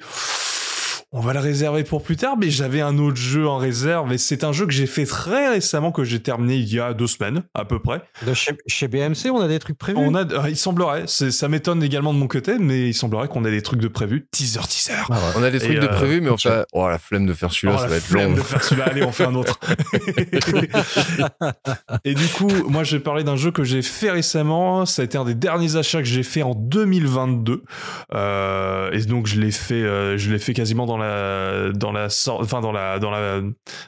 On 1.12 1.19
va 1.19 1.32
le 1.32 1.41
réserver 1.41 1.82
pour 1.82 2.05
plus 2.05 2.15
tard, 2.16 2.37
mais 2.39 2.51
j'avais 2.51 2.81
un 2.81 2.97
autre 2.99 3.16
jeu 3.16 3.49
en 3.49 3.57
réserve 3.57 4.12
et 4.12 4.19
c'est 4.19 4.45
un 4.45 4.53
jeu 4.53 4.65
que 4.65 4.73
j'ai 4.73 4.87
fait 4.87 5.07
très 5.07 5.49
récemment, 5.49 5.91
que 5.91 6.05
j'ai 6.05 6.20
terminé 6.20 6.55
il 6.55 6.73
y 6.73 6.78
a 6.78 6.95
deux 6.95 7.09
semaines 7.09 7.43
à 7.53 7.65
peu 7.65 7.81
près. 7.81 8.01
De 8.24 8.32
chez, 8.32 8.53
chez 8.69 8.87
BMC, 8.87 9.28
on 9.32 9.41
a 9.41 9.49
des 9.49 9.59
trucs 9.59 9.77
prévus? 9.77 9.99
On 10.01 10.15
a, 10.15 10.20
euh, 10.23 10.49
il 10.49 10.57
semblerait, 10.57 11.07
ça 11.09 11.49
m'étonne 11.49 11.82
également 11.82 12.15
de 12.15 12.19
mon 12.20 12.28
côté, 12.28 12.59
mais 12.61 12.91
il 12.91 12.95
semblerait 12.95 13.27
qu'on 13.27 13.45
ait 13.45 13.51
des 13.51 13.61
trucs 13.62 13.81
de 13.81 13.89
prévus. 13.89 14.28
Teaser, 14.31 14.61
teaser. 14.69 14.93
Ah 15.11 15.15
ouais. 15.15 15.19
On 15.37 15.43
a 15.43 15.51
des 15.51 15.57
Et, 15.57 15.61
trucs 15.66 15.81
de 15.81 15.87
euh, 15.87 15.89
prévu, 15.89 16.20
mais 16.20 16.31
on 16.31 16.39
fait. 16.39 16.65
Oh, 16.74 16.89
la 16.89 16.99
flemme 16.99 17.27
de 17.27 17.35
faire 17.35 17.51
celui-là, 17.51 17.74
Oh, 17.74 17.78
ça 17.78 17.85
la 17.87 17.91
va 17.91 17.97
être 17.97 18.05
flemme 18.05 18.31
long. 18.31 18.37
de 18.37 18.41
faire 18.43 18.62
celui-là, 18.62 18.87
allez, 18.89 19.03
on 19.03 19.11
fait 19.11 19.24
un 19.24 19.35
autre. 19.35 19.59
et 22.05 22.15
du 22.15 22.27
coup, 22.28 22.49
moi, 22.69 22.85
je 22.85 22.97
vais 22.97 23.03
parler 23.03 23.24
d'un 23.24 23.35
jeu 23.37 23.51
que 23.51 23.65
j'ai 23.65 23.82
fait 23.82 24.12
récemment. 24.12 24.87
Ça 24.87 25.03
a 25.03 25.07
été 25.07 25.19
un 25.19 25.24
des 25.24 25.35
derniers 25.35 25.74
achats 25.74 25.99
que 25.99 26.05
j'ai 26.09 26.23
fait 26.23 26.43
en 26.43 26.55
2022. 26.55 27.65
Euh, 28.15 28.93
et 28.93 29.01
donc, 29.07 29.27
je 29.27 29.41
l'ai 29.41 29.51
fait, 29.51 29.74
euh, 29.74 30.16
je 30.16 30.31
l'ai 30.31 30.39
fait 30.39 30.55
quasiment 30.55 30.87
dans 30.87 30.99
la, 31.01 31.70
dans 31.72 31.90
la, 31.93 32.06
enfin, 32.28 32.60
dans 32.60 32.72
la, 32.72 32.98
dans 32.98 33.10
la, 33.10 33.40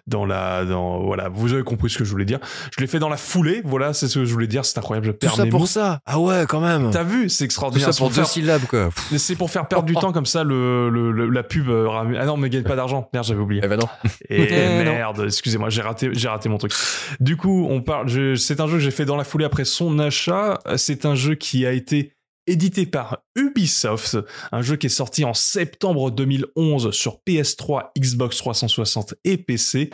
dans 0.07 0.25
la, 0.27 0.65
dans, 0.65 1.01
voilà, 1.03 1.29
vous 1.29 1.53
avez 1.55 1.63
compris 1.63 1.89
ce 1.91 1.99
que 1.99 2.05
je 2.05 2.11
voulais 2.11 2.25
dire. 2.25 2.39
Je 2.77 2.81
l'ai 2.81 2.87
fait 2.89 2.99
dans 2.99 3.09
la 3.09 3.17
foulée. 3.17 3.63
Voilà, 3.65 3.93
c'est 3.93 4.09
ce 4.09 4.19
que 4.19 4.25
je 4.25 4.33
voulais 4.33 4.47
dire. 4.49 4.65
C'est 4.65 4.79
incroyable. 4.79 5.07
Je 5.07 5.13
Tout 5.13 5.19
perds 5.19 5.35
ça 5.37 5.45
mes 5.45 5.51
pour 5.51 5.61
mots. 5.61 5.67
ça 5.67 6.01
Ah 6.07 6.19
ouais, 6.19 6.45
quand 6.49 6.61
même 6.61 6.91
T'as 6.91 7.05
vu, 7.05 7.29
c'est 7.29 7.39
Tout 7.39 7.45
extraordinaire. 7.45 7.93
ça 7.95 7.99
pour 7.99 8.09
deux 8.09 8.15
faire- 8.17 8.27
syllabes, 8.27 8.65
quoi. 8.69 8.91
C'est 9.19 9.37
pour 9.37 9.51
faire 9.51 9.69
perdre 9.69 9.85
du 9.87 9.95
temps 10.03 10.13
comme 10.13 10.27
ça, 10.27 10.43
le, 10.45 10.91
le- 10.91 11.13
le- 11.13 11.29
la 11.31 11.43
pub. 11.43 11.69
euh, 11.69 11.89
Ah 12.19 12.25
non, 12.27 12.37
mais 12.37 12.51
gagne 12.51 12.63
pas 12.65 12.77
d'argent. 12.77 13.09
Merde, 13.13 13.25
j'avais 13.27 13.41
oublié. 13.41 13.63
Eh 13.65 13.69
ben 13.69 13.79
non. 13.79 13.89
Et 14.29 14.43
Eh 14.83 14.85
non. 14.85 14.93
merde, 14.93 15.23
excusez-moi, 15.27 15.69
j'ai 15.71 15.83
raté, 15.83 16.11
j'ai 16.13 16.29
raté 16.29 16.49
mon 16.49 16.59
truc. 16.59 16.73
Du 17.21 17.37
coup, 17.37 17.67
on 17.71 17.81
parle. 17.83 18.09
C'est 18.39 18.61
un 18.61 18.67
jeu 18.67 18.75
que 18.75 18.79
j'ai 18.83 18.91
fait 18.91 19.05
dans 19.05 19.17
la 19.17 19.25
foulée 19.25 19.45
après 19.45 19.65
son 19.65 19.99
achat. 19.99 20.59
C'est 20.77 21.05
un 21.07 21.15
jeu 21.15 21.35
qui 21.35 21.67
a 21.67 21.73
été 21.73 22.13
édité 22.47 22.87
par 22.87 23.19
Ubisoft, 23.37 24.19
un 24.51 24.63
jeu 24.63 24.77
qui 24.77 24.87
est 24.87 24.91
sorti 24.91 25.25
en 25.25 25.35
septembre 25.35 26.11
2011 26.11 26.91
sur 26.91 27.19
PS3, 27.27 27.91
Xbox 27.99 28.39
360 28.39 29.15
et 29.25 29.37
PC. 29.37 29.91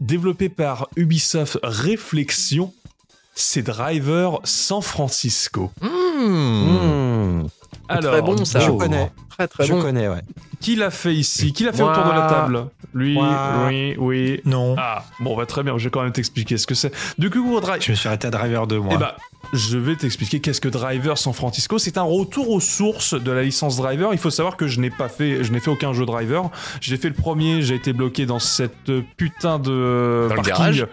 Développé 0.00 0.48
par 0.48 0.88
Ubisoft 0.96 1.58
Réflexion, 1.62 2.72
c'est 3.34 3.62
Driver 3.62 4.40
San 4.44 4.82
Francisco. 4.82 5.70
Mmh. 5.80 5.88
Mmh. 5.88 7.48
Alors, 7.88 8.12
très 8.12 8.22
bon, 8.22 8.44
ça. 8.44 8.60
Je 8.60 8.70
connais. 8.70 9.10
Très 9.36 9.48
très 9.48 9.66
je 9.66 9.72
bon. 9.72 9.80
connais, 9.82 10.08
ouais. 10.08 10.20
Qui 10.60 10.76
l'a 10.76 10.90
fait 10.90 11.14
ici? 11.14 11.52
Qui 11.52 11.64
l'a 11.64 11.72
fait 11.72 11.82
autour 11.82 12.04
de 12.04 12.10
la 12.10 12.22
table? 12.28 12.66
Lui, 12.94 13.14
Moi. 13.14 13.66
oui, 13.68 13.94
oui. 13.98 14.40
Non. 14.44 14.76
Ah, 14.78 15.04
bon, 15.20 15.36
bah 15.36 15.46
très 15.46 15.62
bien, 15.64 15.76
je 15.76 15.84
vais 15.84 15.90
quand 15.90 16.02
même 16.02 16.12
t'expliquer 16.12 16.56
ce 16.56 16.66
que 16.66 16.74
c'est. 16.76 16.92
Du 17.18 17.28
coup, 17.28 17.60
Driver. 17.60 17.80
Je 17.82 17.90
me 17.90 17.96
suis 17.96 18.06
arrêté 18.06 18.28
à 18.28 18.30
Driver 18.30 18.66
2, 18.68 18.78
moi. 18.78 18.92
Eh 18.94 18.98
bah, 18.98 19.16
je 19.52 19.76
vais 19.78 19.96
t'expliquer 19.96 20.40
qu'est-ce 20.40 20.60
que 20.60 20.68
Driver 20.68 21.18
San 21.18 21.32
Francisco. 21.32 21.78
C'est 21.78 21.98
un 21.98 22.02
retour 22.02 22.50
aux 22.50 22.60
sources 22.60 23.14
de 23.20 23.30
la 23.32 23.42
licence 23.42 23.76
Driver. 23.76 24.10
Il 24.12 24.18
faut 24.18 24.30
savoir 24.30 24.56
que 24.56 24.68
je 24.68 24.78
n'ai 24.80 24.90
pas 24.90 25.08
fait, 25.08 25.42
je 25.42 25.50
n'ai 25.52 25.58
fait 25.60 25.70
aucun 25.70 25.92
jeu 25.92 26.06
Driver. 26.06 26.50
J'ai 26.80 26.96
fait 26.96 27.08
le 27.08 27.14
premier, 27.14 27.60
j'ai 27.62 27.74
été 27.74 27.92
bloqué 27.92 28.24
dans 28.26 28.38
cette 28.38 28.90
putain 29.16 29.58
de 29.58 30.26
Dans 30.28 30.34
le 30.36 30.42
parking, 30.42 30.84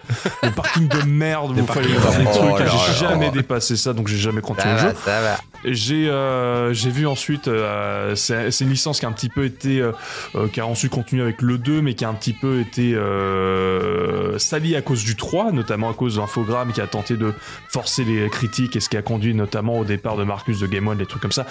le 0.42 0.50
parking 0.50 0.88
de 0.88 1.02
merde. 1.06 1.52
Vous 1.56 1.66
fallait 1.66 1.86
des 1.88 1.94
trucs. 1.94 2.28
Oh 2.42 2.56
j'ai 2.58 2.64
là. 2.64 3.10
jamais 3.10 3.30
dépassé 3.30 3.76
ça, 3.76 3.92
donc 3.92 4.08
j'ai 4.08 4.18
jamais 4.18 4.40
continué 4.40 4.76
Ça 4.76 4.82
le 4.84 4.88
jeu. 4.90 4.94
va, 4.94 5.00
ça 5.04 5.20
va. 5.22 5.36
J'ai 5.64 6.08
euh, 6.10 6.72
j'ai 6.72 6.90
vu 6.90 7.06
ensuite, 7.06 7.46
euh, 7.46 8.16
c'est 8.50 8.64
une 8.64 8.70
licence 8.70 9.00
qui 9.00 9.06
a 9.06 9.08
un 9.08 9.12
petit 9.12 9.28
peu 9.28 9.44
été, 9.44 9.80
euh, 9.80 9.92
euh, 10.34 10.48
qui 10.48 10.60
a 10.60 10.66
ensuite 10.66 10.92
continué 10.92 11.22
avec 11.22 11.42
le 11.42 11.58
2, 11.58 11.82
mais 11.82 11.94
qui 11.94 12.04
a 12.04 12.08
un 12.08 12.14
petit 12.14 12.32
peu 12.32 12.60
été 12.60 12.94
euh, 12.94 14.38
salie 14.38 14.76
à 14.76 14.82
cause 14.82 15.04
du 15.04 15.16
3, 15.16 15.52
notamment 15.52 15.90
à 15.90 15.94
cause 15.94 16.16
d'Infogrames 16.16 16.72
qui 16.72 16.80
a 16.80 16.86
tenté 16.86 17.16
de 17.16 17.32
forcer 17.68 18.04
les 18.04 18.28
critiques 18.28 18.76
et 18.76 18.80
ce 18.80 18.88
qui 18.88 18.96
a 18.96 19.02
conduit 19.02 19.34
notamment 19.34 19.78
au 19.78 19.84
départ 19.84 20.16
de 20.16 20.24
Marcus 20.24 20.60
de 20.60 20.66
Game 20.66 20.86
One, 20.88 20.98
des 20.98 21.06
trucs 21.06 21.22
comme 21.22 21.32
ça. 21.32 21.46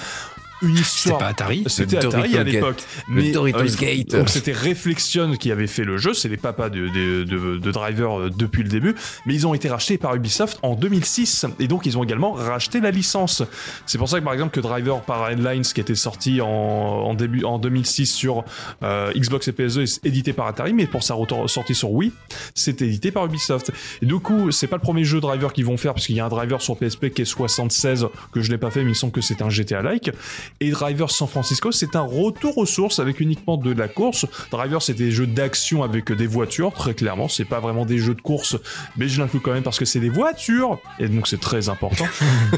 Une 0.61 0.75
histoire. 0.75 1.17
pas 1.17 1.27
Atari 1.27 1.63
C'était 1.67 1.97
Atari 1.97 2.37
à 2.37 2.43
l'époque. 2.43 2.83
Mais, 3.07 3.31
Doritos 3.31 3.59
euh, 3.59 3.77
Gate. 3.79 4.11
Donc 4.11 4.29
c'était 4.29 4.53
Reflexion 4.53 5.35
qui 5.35 5.51
avait 5.51 5.67
fait 5.67 5.83
le 5.83 5.97
jeu, 5.97 6.13
c'est 6.13 6.29
les 6.29 6.37
papas 6.37 6.69
de, 6.69 6.87
de, 6.89 7.23
de, 7.23 7.57
de 7.57 7.71
Driver 7.71 8.19
euh, 8.19 8.29
depuis 8.29 8.63
le 8.63 8.69
début, 8.69 8.95
mais 9.25 9.33
ils 9.33 9.47
ont 9.47 9.53
été 9.53 9.69
rachetés 9.69 9.97
par 9.97 10.15
Ubisoft 10.15 10.59
en 10.61 10.75
2006 10.75 11.45
et 11.59 11.67
donc 11.67 11.85
ils 11.85 11.97
ont 11.97 12.03
également 12.03 12.31
racheté 12.31 12.79
la 12.79 12.91
licence. 12.91 13.43
C'est 13.85 13.97
pour 13.97 14.09
ça 14.09 14.19
que 14.19 14.23
par 14.23 14.33
exemple 14.33 14.53
que 14.53 14.59
Driver 14.59 15.01
par 15.01 15.29
Headlines 15.29 15.63
qui 15.63 15.81
était 15.81 15.95
sorti 15.95 16.41
en, 16.41 16.47
en 16.47 17.13
début 17.13 17.43
en 17.43 17.57
2006 17.57 18.07
sur 18.07 18.43
euh, 18.83 19.11
Xbox 19.13 19.47
et 19.47 19.51
PS2 19.51 19.81
est 19.81 20.05
édité 20.05 20.33
par 20.33 20.47
Atari, 20.47 20.73
mais 20.73 20.85
pour 20.85 21.03
sa 21.03 21.15
sortie 21.47 21.75
sur 21.75 21.91
Wii, 21.91 22.11
c'est 22.55 22.81
édité 22.81 23.11
par 23.11 23.25
Ubisoft. 23.25 23.71
Et 24.01 24.05
du 24.05 24.15
coup, 24.15 24.51
c'est 24.51 24.67
pas 24.67 24.77
le 24.77 24.81
premier 24.81 25.03
jeu 25.03 25.19
Driver 25.19 25.53
qu'ils 25.53 25.65
vont 25.65 25.77
faire 25.77 25.93
parce 25.93 26.05
qu'il 26.05 26.15
y 26.15 26.19
a 26.19 26.25
un 26.25 26.29
Driver 26.29 26.61
sur 26.61 26.77
PSP 26.77 27.09
qui 27.09 27.23
est 27.23 27.25
76 27.25 28.07
que 28.31 28.41
je 28.41 28.51
n'ai 28.51 28.57
pas 28.57 28.71
fait, 28.71 28.81
mais 28.81 28.87
il 28.87 28.89
me 28.89 28.93
semble 28.93 29.13
que 29.13 29.21
c'est 29.21 29.41
un 29.41 29.49
GTA 29.49 29.81
like. 29.81 30.11
Et 30.59 30.69
Driver 30.71 31.09
San 31.09 31.27
Francisco, 31.27 31.71
c'est 31.71 31.95
un 31.95 32.01
retour 32.01 32.57
aux 32.57 32.65
sources 32.65 32.99
avec 32.99 33.19
uniquement 33.19 33.57
de 33.57 33.71
la 33.71 33.87
course. 33.87 34.25
Driver, 34.51 34.81
c'est 34.81 34.93
des 34.93 35.11
jeux 35.11 35.27
d'action 35.27 35.83
avec 35.83 36.11
des 36.11 36.27
voitures, 36.27 36.71
très 36.73 36.93
clairement. 36.93 37.27
C'est 37.27 37.45
pas 37.45 37.59
vraiment 37.59 37.85
des 37.85 37.97
jeux 37.97 38.13
de 38.13 38.21
course, 38.21 38.57
mais 38.97 39.07
je 39.07 39.19
l'inclus 39.19 39.39
quand 39.39 39.53
même 39.53 39.63
parce 39.63 39.79
que 39.79 39.85
c'est 39.85 39.99
des 39.99 40.09
voitures. 40.09 40.79
Et 40.99 41.07
donc, 41.07 41.27
c'est 41.27 41.39
très 41.39 41.69
important. 41.69 42.05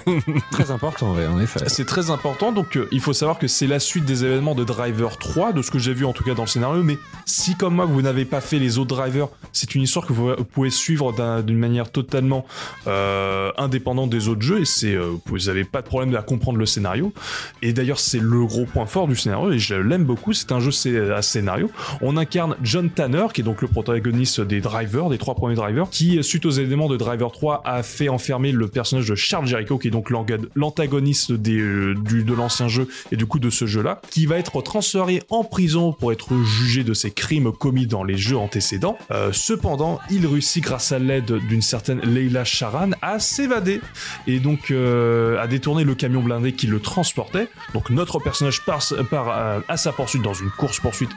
très 0.52 0.72
important, 0.72 1.12
en 1.12 1.40
effet. 1.40 1.62
C'est 1.68 1.86
très 1.86 2.10
important. 2.10 2.52
Donc, 2.52 2.78
euh, 2.78 2.88
il 2.92 3.00
faut 3.00 3.14
savoir 3.14 3.40
que 3.40 3.48
c'est 3.48 3.68
la 3.68 3.80
suite 3.80 4.06
des 4.06 4.26
événements 4.26 4.56
de 4.56 4.64
Driver 4.64 5.18
3, 5.18 5.54
de 5.54 5.62
ce 5.62 5.72
que 5.72 5.80
j'ai 5.80 5.94
vu 5.94 6.06
en 6.06 6.14
tout 6.14 6.24
cas 6.24 6.34
dans 6.34 6.44
le 6.44 6.48
scénario. 6.48 6.84
Mais 6.84 6.98
si, 7.26 7.56
comme 7.56 7.76
moi, 7.76 7.86
vous 7.86 8.02
n'avez 8.02 8.26
pas 8.26 8.42
fait 8.42 8.60
les 8.60 8.78
autres 8.78 8.96
drivers, 8.96 9.28
c'est 9.52 9.76
une 9.76 9.84
histoire 9.84 10.06
que 10.06 10.14
vous 10.14 10.36
pouvez 10.52 10.70
suivre 10.70 11.14
d'une 11.42 11.58
manière 11.58 11.92
totalement 11.92 12.46
euh, 12.88 13.52
indépendante 13.58 14.10
des 14.10 14.28
autres 14.28 14.42
jeux. 14.42 14.62
Et 14.62 14.66
c'est, 14.66 14.94
euh, 14.94 15.14
vous 15.26 15.38
n'avez 15.38 15.64
pas 15.64 15.82
de 15.82 15.88
problème 15.88 16.16
à 16.16 16.22
comprendre 16.22 16.58
le 16.58 16.66
scénario. 16.66 17.14
Et 17.62 17.74
d'ailleurs, 17.84 18.00
c'est 18.00 18.20
le 18.20 18.46
gros 18.46 18.66
point 18.66 18.86
fort 18.86 19.10
du 19.10 19.16
scénario. 19.18 19.52
Et 19.52 19.60
je 19.60 19.76
l'aime 19.76 20.06
beaucoup. 20.06 20.32
C'est 20.32 20.54
un 20.54 20.62
jeu 20.62 20.72
à 21.14 21.22
scénario. 21.22 21.70
On 22.02 22.16
incarne 22.16 22.56
John 22.64 22.90
Tanner, 22.90 23.26
qui 23.34 23.42
est 23.42 23.44
donc 23.44 23.62
le 23.62 23.68
protagoniste 23.68 24.40
des 24.40 24.62
drivers, 24.62 25.10
des 25.10 25.18
trois 25.18 25.36
premiers 25.36 25.56
drivers, 25.56 25.90
qui, 25.90 26.24
suite 26.24 26.46
aux 26.46 26.52
éléments 26.52 26.88
de 26.88 26.96
Driver 26.96 27.30
3, 27.30 27.62
a 27.66 27.84
fait 27.84 28.08
enfermer 28.08 28.54
le 28.54 28.70
personnage 28.70 29.10
de 29.10 29.16
Charles 29.16 29.48
Jericho, 29.48 29.78
qui 29.78 29.90
est 29.90 29.92
donc 29.92 30.10
l'antagoniste 30.56 31.32
euh, 31.32 31.96
de 31.96 32.34
l'ancien 32.34 32.70
jeu 32.70 32.88
et 33.12 33.18
du 33.18 33.26
coup 33.26 33.40
de 33.40 33.50
ce 33.50 33.66
jeu-là, 33.66 34.00
qui 34.10 34.28
va 34.28 34.38
être 34.38 34.62
transféré 34.62 35.22
en 35.30 35.44
prison 35.44 35.92
pour 35.92 36.14
être 36.14 36.34
jugé 36.42 36.86
de 36.86 36.94
ses 36.94 37.12
crimes 37.12 37.52
commis 37.52 37.86
dans 37.86 38.06
les 38.06 38.16
jeux 38.16 38.38
antécédents. 38.38 38.98
Euh, 39.12 39.32
cependant, 39.34 40.00
il 40.10 40.26
réussit 40.26 40.64
grâce 40.64 40.94
à 40.94 41.00
l'aide 41.00 41.34
d'une 41.50 41.62
certaine 41.62 42.00
Leila 42.00 42.46
Charan 42.46 42.92
à 43.02 43.20
s'évader 43.20 43.82
et 44.26 44.40
donc 44.40 44.72
euh, 44.72 45.42
à 45.42 45.48
détourner 45.48 45.84
le 45.84 45.96
camion 45.96 46.22
blindé 46.22 46.54
qui 46.54 46.68
le 46.68 46.80
transportait. 46.80 47.50
Donc 47.74 47.90
notre 47.90 48.20
personnage 48.20 48.64
part, 48.66 48.84
part 49.10 49.62
à, 49.68 49.78
sa 49.78 49.92
poursuite 49.92 50.22
dans 50.22 50.34
une 50.34 50.52
course 50.52 50.80
poursuite 50.80 51.12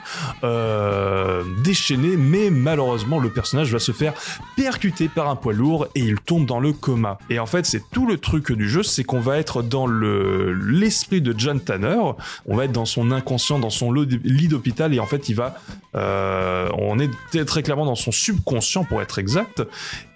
déchaînée, 1.63 2.17
mais 2.17 2.49
malheureusement 2.49 3.19
le 3.19 3.29
personnage 3.29 3.71
va 3.71 3.79
se 3.79 3.91
faire 3.91 4.13
percuter 4.55 5.07
par 5.07 5.29
un 5.29 5.35
poids 5.35 5.53
lourd 5.53 5.87
et 5.95 6.01
il 6.01 6.19
tombe 6.19 6.45
dans 6.45 6.59
le 6.59 6.73
coma. 6.73 7.17
Et 7.29 7.39
en 7.39 7.45
fait, 7.45 7.65
c'est 7.65 7.83
tout 7.91 8.07
le 8.07 8.17
truc 8.17 8.51
du 8.51 8.69
jeu, 8.69 8.83
c'est 8.83 9.03
qu'on 9.03 9.19
va 9.19 9.37
être 9.37 9.61
dans 9.61 9.87
le 9.87 10.53
l'esprit 10.53 11.21
de 11.21 11.33
John 11.37 11.59
Tanner, 11.59 11.99
on 12.45 12.55
va 12.55 12.65
être 12.65 12.71
dans 12.71 12.85
son 12.85 13.11
inconscient, 13.11 13.59
dans 13.59 13.69
son 13.69 13.91
lit 13.91 14.47
d'hôpital 14.47 14.93
et 14.93 14.99
en 14.99 15.05
fait, 15.05 15.29
il 15.29 15.35
va 15.35 15.55
euh, 15.95 16.69
on 16.77 16.99
est 16.99 17.45
très 17.45 17.63
clairement 17.63 17.85
dans 17.85 17.95
son 17.95 18.11
subconscient 18.11 18.83
pour 18.83 19.01
être 19.01 19.19
exact 19.19 19.63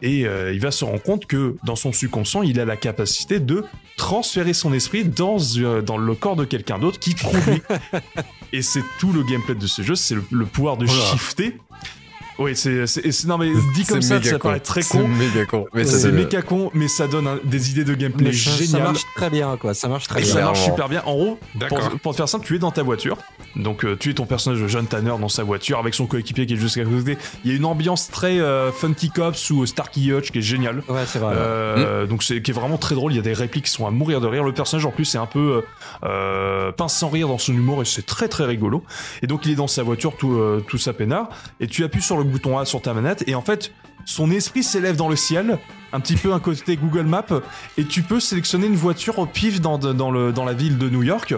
et 0.02 0.28
euh, 0.28 0.53
il 0.53 0.60
va 0.60 0.70
se 0.72 0.86
rendre 0.86 1.02
compte 1.02 1.26
que 1.26 1.56
dans 1.64 1.76
son 1.76 1.92
subconscient, 1.92 2.44
il 2.44 2.60
a 2.60 2.66
la 2.66 2.78
capacité 2.78 3.40
de 3.40 3.64
transférer 3.98 4.53
son 4.53 4.74
esprit 4.74 5.06
dans 5.06 5.38
euh, 5.58 5.82
dans 5.82 5.98
le 5.98 6.16
corps 6.22 6.38
de 6.38 6.45
quelqu'un 6.45 6.80
d'autre 6.80 7.00
qui 7.00 7.16
conduit. 7.16 7.61
et 8.53 8.61
c'est 8.61 8.83
tout 9.00 9.11
le 9.11 9.24
gameplay 9.24 9.56
de 9.56 9.67
ce 9.67 9.82
jeu, 9.82 9.95
c'est 9.95 10.16
le, 10.16 10.45
pouvoir 10.45 10.77
de 10.77 10.85
shifter 10.85 11.58
oui, 12.42 12.56
c'est, 12.56 12.86
non 13.28 13.38
mais 13.38 13.52
dit 13.76 13.86
comme 13.86 14.02
ça, 14.02 14.22
ça 14.22 14.40
paraît 14.40 14.60
très 14.60 14.84
con. 14.84 15.02
C'est 15.02 15.08
méga 15.08 15.45
con. 15.45 15.66
Mais 15.74 15.86
c'est 15.86 16.11
méga 16.11 16.42
con, 16.42 16.72
mais 16.74 16.88
ça 16.88 17.08
donne 17.08 17.40
des 17.44 17.72
idées 17.72 17.84
de 17.84 17.94
gameplay 17.94 18.32
géniales. 18.32 18.68
Ça 18.68 18.80
marche 18.80 19.06
très 19.16 19.30
bien, 19.30 19.58
quoi. 19.58 19.74
Ça 19.74 19.88
marche 19.88 20.08
très 20.08 20.22
et 20.22 20.24
bien. 20.24 20.34
Ça 20.34 20.42
marche 20.42 20.64
super 20.64 20.90
bien. 20.90 21.02
En 21.06 21.14
gros, 21.14 21.40
pour, 22.02 22.11
te 22.11 22.18
faire 22.18 22.30
simple, 22.30 22.45
tu 22.45 22.56
es 22.56 22.60
dans 22.60 22.72
ta 22.72 22.84
voiture. 22.84 23.18
Donc, 23.56 23.84
euh, 23.84 23.98
tu 24.00 24.10
es 24.10 24.14
ton 24.14 24.26
personnage 24.26 24.61
de 24.61 24.68
John 24.68 24.86
Tanner 24.86 25.14
dans 25.20 25.30
sa 25.30 25.44
voiture 25.44 25.80
avec 25.80 25.94
son 25.94 26.06
coéquipier 26.06 26.45
qui 26.45 26.53
est 26.53 26.58
juste 26.58 26.78
à 26.78 26.84
côté. 26.84 27.18
Il 27.44 27.52
y 27.52 27.53
a 27.53 27.58
une 27.58 27.66
ambiance 27.66 28.10
très 28.10 28.40
euh, 28.40 28.72
Funky 28.72 29.10
Cops 29.10 29.50
ou 29.52 29.66
Starkey 29.66 30.11
Hutch 30.11 30.32
qui 30.32 30.40
est 30.40 30.44
géniale. 30.44 30.84
Ouais, 30.88 31.03
c'est 31.06 31.20
vrai. 31.20 31.34
Euh, 31.36 32.08
Donc, 32.08 32.24
c'est 32.24 32.42
qui 32.42 32.52
est 32.52 32.53
vraiment 32.53 32.78
très 32.78 32.95
drôle. 32.95 33.14
Il 33.14 33.18
y 33.18 33.20
a 33.20 33.24
des 33.24 33.34
répliques 33.34 33.66
qui 33.66 33.72
sont 33.72 33.86
à 33.86 33.92
mourir 33.92 34.22
de 34.22 34.28
rire. 34.28 34.44
Le 34.44 34.53
personnage, 34.53 34.86
en 34.86 34.92
plus, 34.92 35.06
c'est 35.06 35.18
un 35.18 35.26
peu 35.26 35.64
euh, 36.03 36.72
pince 36.72 36.95
sans 36.95 37.10
rire 37.10 37.28
dans 37.28 37.38
son 37.38 37.53
humour 37.53 37.82
et 37.82 37.86
c'est 37.86 38.06
très 38.06 38.28
très 38.28 38.45
rigolo. 38.45 38.84
Et 39.22 39.28
donc, 39.28 39.45
il 39.45 39.52
est 39.52 39.56
dans 39.56 39.68
sa 39.68 39.84
voiture 39.84 40.16
tout, 40.18 40.40
tout 40.68 40.78
sa 40.78 40.94
peinard. 40.94 41.30
Et 41.60 41.68
tu 41.68 41.84
appuies 41.84 42.02
sur 42.02 42.18
le 42.18 42.24
bouton 42.32 42.58
A 42.58 42.66
sur 42.66 42.82
ta 42.82 42.93
manette 42.93 43.24
et 43.27 43.35
en 43.35 43.42
fait 43.42 43.72
son 44.06 44.32
esprit 44.32 44.64
s'élève 44.64 44.95
dans 44.95 45.10
le 45.10 45.16
ciel, 45.16 45.60
un 45.93 46.00
petit 46.00 46.16
peu 46.16 46.34
un 46.34 46.40
côté 46.40 46.76
Google 46.76 47.06
Maps, 47.06 47.42
et 47.77 47.85
tu 47.85 48.01
peux 48.01 48.19
sélectionner 48.19 48.68
une 48.68 48.76
voiture 48.76 49.19
au 49.19 49.26
pif 49.26 49.61
dans, 49.61 49.77
dans, 49.77 50.11
la 50.11 50.53
ville 50.53 50.77
de 50.77 50.90
New 50.90 51.03
York. 51.03 51.35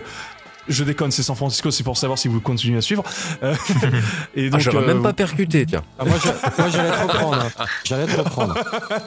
Je 0.68 0.84
déconne, 0.84 1.12
c'est 1.12 1.24
San 1.24 1.36
Francisco, 1.36 1.72
c'est 1.72 1.84
pour 1.84 1.98
savoir 1.98 2.18
si 2.18 2.28
vous 2.28 2.40
continuez 2.40 2.78
à 2.78 2.82
suivre. 2.82 3.04
Euh, 3.44 3.54
et 4.36 4.50
donc, 4.50 4.62
ah, 4.66 4.72
j'aurais 4.72 4.86
même 4.86 5.00
euh, 5.00 5.04
pas 5.04 5.14
percuté, 5.14 5.66
tiens. 5.66 5.84
Ah, 6.00 6.06
moi, 6.06 6.16
j'allais 6.72 6.90
te 6.90 7.02
reprendre. 7.02 7.46
Hein. 7.60 7.66
J'allais 7.84 8.06
te 8.06 8.18
reprendre. 8.18 8.56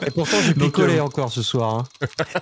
Et 0.05 0.11
pourtant, 0.11 0.37
j'ai 0.45 0.53
picolé 0.53 0.97
euh, 0.97 1.03
encore 1.03 1.31
ce 1.31 1.41
soir. 1.41 1.73
Hein. 1.73 1.83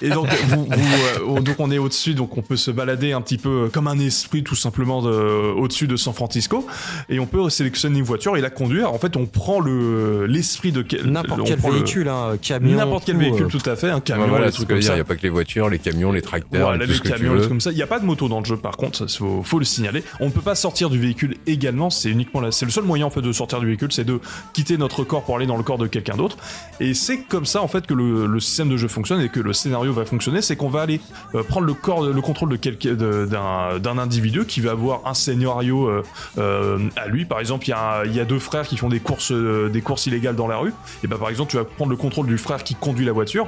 Et 0.01 0.09
donc, 0.09 0.27
vous, 0.47 1.39
donc, 1.39 1.55
on 1.59 1.71
est 1.71 1.77
au-dessus, 1.77 2.13
donc 2.13 2.37
on 2.37 2.41
peut 2.41 2.57
se 2.57 2.71
balader 2.71 3.13
un 3.13 3.21
petit 3.21 3.37
peu 3.37 3.69
comme 3.71 3.87
un 3.87 3.99
esprit, 3.99 4.43
tout 4.43 4.55
simplement, 4.55 4.99
au-dessus 4.99 5.87
de 5.87 5.95
San 5.95 6.13
Francisco. 6.13 6.67
Et 7.07 7.19
on 7.19 7.25
peut 7.25 7.49
sélectionner 7.49 7.99
une 7.99 8.05
voiture 8.05 8.35
et 8.35 8.41
la 8.41 8.49
conduire. 8.49 8.91
En 8.91 8.99
fait, 8.99 9.15
on 9.15 9.25
prend 9.25 9.59
le 9.59 10.25
l'esprit 10.25 10.71
de 10.71 10.85
n'importe 11.05 11.45
quel 11.45 11.59
véhicule, 11.59 12.09
hein, 12.09 12.37
camion. 12.41 12.77
N'importe 12.77 13.05
quel 13.05 13.17
véhicule, 13.17 13.47
tout 13.47 13.69
à 13.69 13.75
fait, 13.75 13.89
un 13.89 14.01
camion. 14.01 14.27
voilà, 14.27 14.51
trucs 14.51 14.67
comme 14.67 14.81
ça. 14.81 14.93
Il 14.93 14.95
n'y 14.95 15.01
a 15.01 15.05
pas 15.05 15.15
que 15.15 15.23
les 15.23 15.29
voitures, 15.29 15.69
les 15.69 15.79
camions, 15.79 16.11
les 16.11 16.21
tracteurs. 16.21 16.69
Voilà, 16.69 16.85
les 16.85 16.99
camions, 16.99 17.47
comme 17.47 17.61
ça. 17.61 17.71
Il 17.71 17.75
n'y 17.75 17.83
a 17.83 17.87
pas 17.87 17.99
de 17.99 18.05
moto 18.05 18.27
dans 18.27 18.39
le 18.39 18.45
jeu, 18.45 18.57
par 18.57 18.75
contre 18.75 19.04
faut, 19.07 19.43
faut 19.43 19.59
le 19.59 19.65
signaler. 19.65 20.03
On 20.19 20.25
ne 20.25 20.31
peut 20.31 20.41
pas 20.41 20.55
sortir 20.55 20.89
du 20.89 20.99
véhicule 20.99 21.37
également, 21.47 21.89
c'est 21.89 22.09
uniquement 22.09 22.41
là, 22.41 22.51
c'est 22.51 22.65
le 22.65 22.71
seul 22.71 22.83
moyen 22.83 23.05
en 23.05 23.09
fait 23.09 23.21
de 23.21 23.31
sortir 23.31 23.59
du 23.59 23.67
véhicule, 23.67 23.91
c'est 23.91 24.03
de 24.03 24.19
quitter 24.53 24.77
notre 24.77 25.03
corps 25.03 25.23
pour 25.23 25.35
aller 25.35 25.45
dans 25.45 25.57
le 25.57 25.63
corps 25.63 25.77
de 25.77 25.87
quelqu'un 25.87 26.15
d'autre. 26.15 26.37
Et 26.79 26.93
c'est 26.93 27.19
comme 27.19 27.45
ça 27.45 27.61
en 27.61 27.67
fait 27.67 27.85
que 27.85 27.93
le, 27.93 28.39
système 28.39 28.69
de 28.69 28.77
jeu 28.77 28.87
fonctionne 28.87 29.21
et 29.21 29.29
que 29.29 29.39
le 29.39 29.53
scénario 29.53 29.93
va 29.93 30.05
fonctionner, 30.05 30.41
c'est 30.41 30.55
qu'on 30.55 30.69
va 30.69 30.81
aller 30.81 30.99
euh, 31.33 31.43
prendre 31.43 31.65
le 31.65 31.73
corps, 31.73 32.03
le 32.03 32.21
contrôle 32.21 32.49
de 32.49 32.55
quelqu'un, 32.55 32.93
d'un 32.95 33.97
individu 33.97 34.45
qui 34.45 34.61
va 34.61 34.71
avoir 34.71 35.07
un 35.07 35.13
scénario 35.13 35.87
euh, 35.87 36.03
euh, 36.37 36.79
à 36.95 37.07
lui. 37.07 37.25
Par 37.25 37.39
exemple, 37.39 37.65
il 37.67 38.15
y, 38.15 38.19
a, 38.19 38.25
deux 38.25 38.39
frères 38.39 38.67
qui 38.67 38.77
font 38.77 38.89
des 38.89 38.99
courses, 38.99 39.31
des 39.31 39.81
courses 39.81 40.05
illégales 40.07 40.35
dans 40.35 40.47
la 40.47 40.57
rue. 40.57 40.73
Et 41.03 41.07
ben 41.07 41.17
par 41.17 41.29
exemple, 41.29 41.51
tu 41.51 41.57
vas 41.57 41.63
prendre 41.63 41.91
le 41.91 41.97
contrôle 41.97 42.27
du 42.27 42.37
frère 42.37 42.63
qui 42.63 42.75
conduit 42.75 43.05
la 43.05 43.11
voiture. 43.11 43.47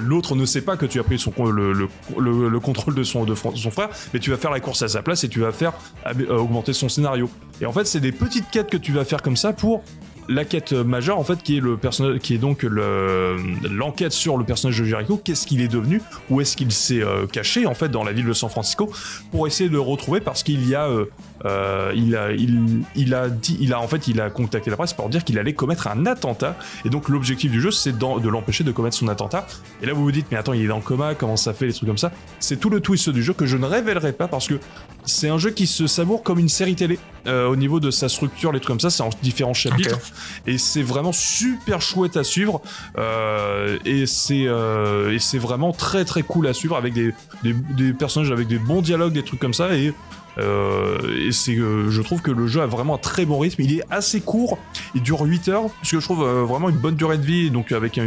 L'autre 0.00 0.36
ne 0.36 0.44
sait 0.44 0.62
pas 0.62 0.76
que 0.76 0.86
tu 0.86 1.00
as 1.00 1.04
pris 1.04 1.16
le, 1.16 2.58
contrôle 2.60 2.94
de 2.94 3.02
son, 3.02 3.24
de 3.24 3.34
son 3.34 3.70
frère, 3.70 3.88
mais 4.14 4.20
tu 4.20 4.30
vas 4.30 4.36
faire 4.36 4.50
la 4.50 4.60
course 4.60 4.75
à 4.82 4.88
sa 4.88 5.02
place 5.02 5.24
et 5.24 5.28
tu 5.28 5.40
vas 5.40 5.52
faire 5.52 5.72
euh, 6.06 6.36
augmenter 6.36 6.72
son 6.72 6.88
scénario. 6.88 7.28
Et 7.60 7.66
en 7.66 7.72
fait, 7.72 7.86
c'est 7.86 8.00
des 8.00 8.12
petites 8.12 8.50
quêtes 8.50 8.70
que 8.70 8.76
tu 8.76 8.92
vas 8.92 9.04
faire 9.04 9.22
comme 9.22 9.36
ça 9.36 9.52
pour 9.52 9.82
la 10.28 10.44
quête 10.44 10.72
majeure 10.72 11.18
en 11.18 11.24
fait 11.24 11.42
qui 11.42 11.56
est 11.56 11.60
le 11.60 11.76
personnage 11.76 12.18
qui 12.18 12.34
est 12.34 12.38
donc 12.38 12.62
l'enquête 12.62 14.12
sur 14.12 14.36
le 14.36 14.44
personnage 14.44 14.78
de 14.78 14.84
Jericho. 14.84 15.20
Qu'est-ce 15.22 15.46
qu'il 15.46 15.60
est 15.60 15.68
devenu? 15.68 16.02
Où 16.30 16.40
est-ce 16.40 16.56
qu'il 16.56 16.72
s'est 16.72 17.02
euh, 17.02 17.26
caché 17.26 17.66
en 17.66 17.74
fait 17.74 17.88
dans 17.88 18.04
la 18.04 18.12
ville 18.12 18.26
de 18.26 18.32
San 18.32 18.50
Francisco? 18.50 18.90
Pour 19.30 19.46
essayer 19.46 19.68
de 19.68 19.74
le 19.74 19.80
retrouver 19.80 20.20
parce 20.20 20.42
qu'il 20.42 20.68
y 20.68 20.74
a 20.74 20.88
euh, 20.88 21.06
euh, 21.44 21.92
il 21.94 22.16
a, 22.16 22.32
il, 22.32 23.14
a 23.14 23.28
dit, 23.28 23.56
il 23.60 23.72
a 23.72 23.80
en 23.80 23.88
fait, 23.88 24.08
il 24.08 24.20
a 24.20 24.30
contacté 24.30 24.70
la 24.70 24.76
presse 24.76 24.94
pour 24.94 25.08
dire 25.08 25.24
qu'il 25.24 25.38
allait 25.38 25.52
commettre 25.52 25.86
un 25.88 26.06
attentat. 26.06 26.56
Et 26.84 26.90
donc 26.90 27.08
l'objectif 27.08 27.50
du 27.50 27.60
jeu, 27.60 27.70
c'est 27.70 27.96
de 27.96 28.28
l'empêcher 28.28 28.64
de 28.64 28.72
commettre 28.72 28.96
son 28.96 29.08
attentat. 29.08 29.46
Et 29.82 29.86
là, 29.86 29.92
vous 29.92 30.02
vous 30.02 30.12
dites, 30.12 30.26
mais 30.30 30.38
attends, 30.38 30.52
il 30.52 30.62
est 30.62 30.68
dans 30.68 30.76
le 30.76 30.82
coma, 30.82 31.14
comment 31.14 31.36
ça 31.36 31.52
fait, 31.52 31.66
les 31.66 31.72
trucs 31.72 31.88
comme 31.88 31.98
ça? 31.98 32.12
C'est 32.40 32.58
tout 32.58 32.70
le 32.70 32.80
twist 32.80 33.10
du 33.10 33.22
jeu 33.22 33.32
que 33.32 33.46
je 33.46 33.56
ne 33.56 33.66
révélerai 33.66 34.12
pas 34.12 34.28
parce 34.28 34.48
que 34.48 34.58
c'est 35.04 35.28
un 35.28 35.38
jeu 35.38 35.50
qui 35.50 35.66
se 35.66 35.86
savoure 35.86 36.22
comme 36.22 36.38
une 36.38 36.48
série 36.48 36.74
télé 36.74 36.98
euh, 37.26 37.46
au 37.46 37.56
niveau 37.56 37.80
de 37.80 37.90
sa 37.90 38.08
structure, 38.08 38.52
les 38.52 38.60
trucs 38.60 38.68
comme 38.68 38.80
ça. 38.80 38.90
C'est 38.90 39.02
en 39.02 39.10
différents 39.22 39.54
chapitres 39.54 39.98
et 40.46 40.58
c'est 40.58 40.82
vraiment 40.82 41.12
super 41.12 41.80
chouette 41.80 42.16
à 42.16 42.24
suivre. 42.24 42.60
Euh, 42.98 43.78
et 43.84 44.06
c'est 44.06 44.46
et 44.46 45.18
c'est 45.18 45.38
vraiment 45.38 45.72
très 45.72 46.04
très 46.04 46.22
cool 46.22 46.46
à 46.46 46.54
suivre 46.54 46.76
avec 46.76 46.92
des, 46.92 47.12
des, 47.42 47.52
des 47.52 47.92
personnages 47.92 48.30
avec 48.30 48.48
des 48.48 48.58
bons 48.58 48.82
dialogues, 48.82 49.12
des 49.12 49.22
trucs 49.22 49.40
comme 49.40 49.54
ça 49.54 49.74
et 49.74 49.92
et 50.38 51.32
c'est, 51.32 51.56
euh, 51.56 51.90
je 51.90 52.02
trouve 52.02 52.22
que 52.22 52.30
le 52.30 52.46
jeu 52.46 52.60
a 52.60 52.66
vraiment 52.66 52.96
un 52.96 52.98
très 52.98 53.24
bon 53.24 53.38
rythme. 53.38 53.62
Il 53.62 53.78
est 53.78 53.82
assez 53.90 54.20
court, 54.20 54.58
il 54.94 55.02
dure 55.02 55.22
8 55.22 55.48
heures, 55.48 55.64
ce 55.82 55.92
que 55.92 56.00
je 56.00 56.04
trouve 56.04 56.22
euh, 56.22 56.44
vraiment 56.44 56.68
une 56.68 56.76
bonne 56.76 56.96
durée 56.96 57.18
de 57.18 57.24
vie. 57.24 57.50
Donc 57.50 57.72
avec 57.72 58.00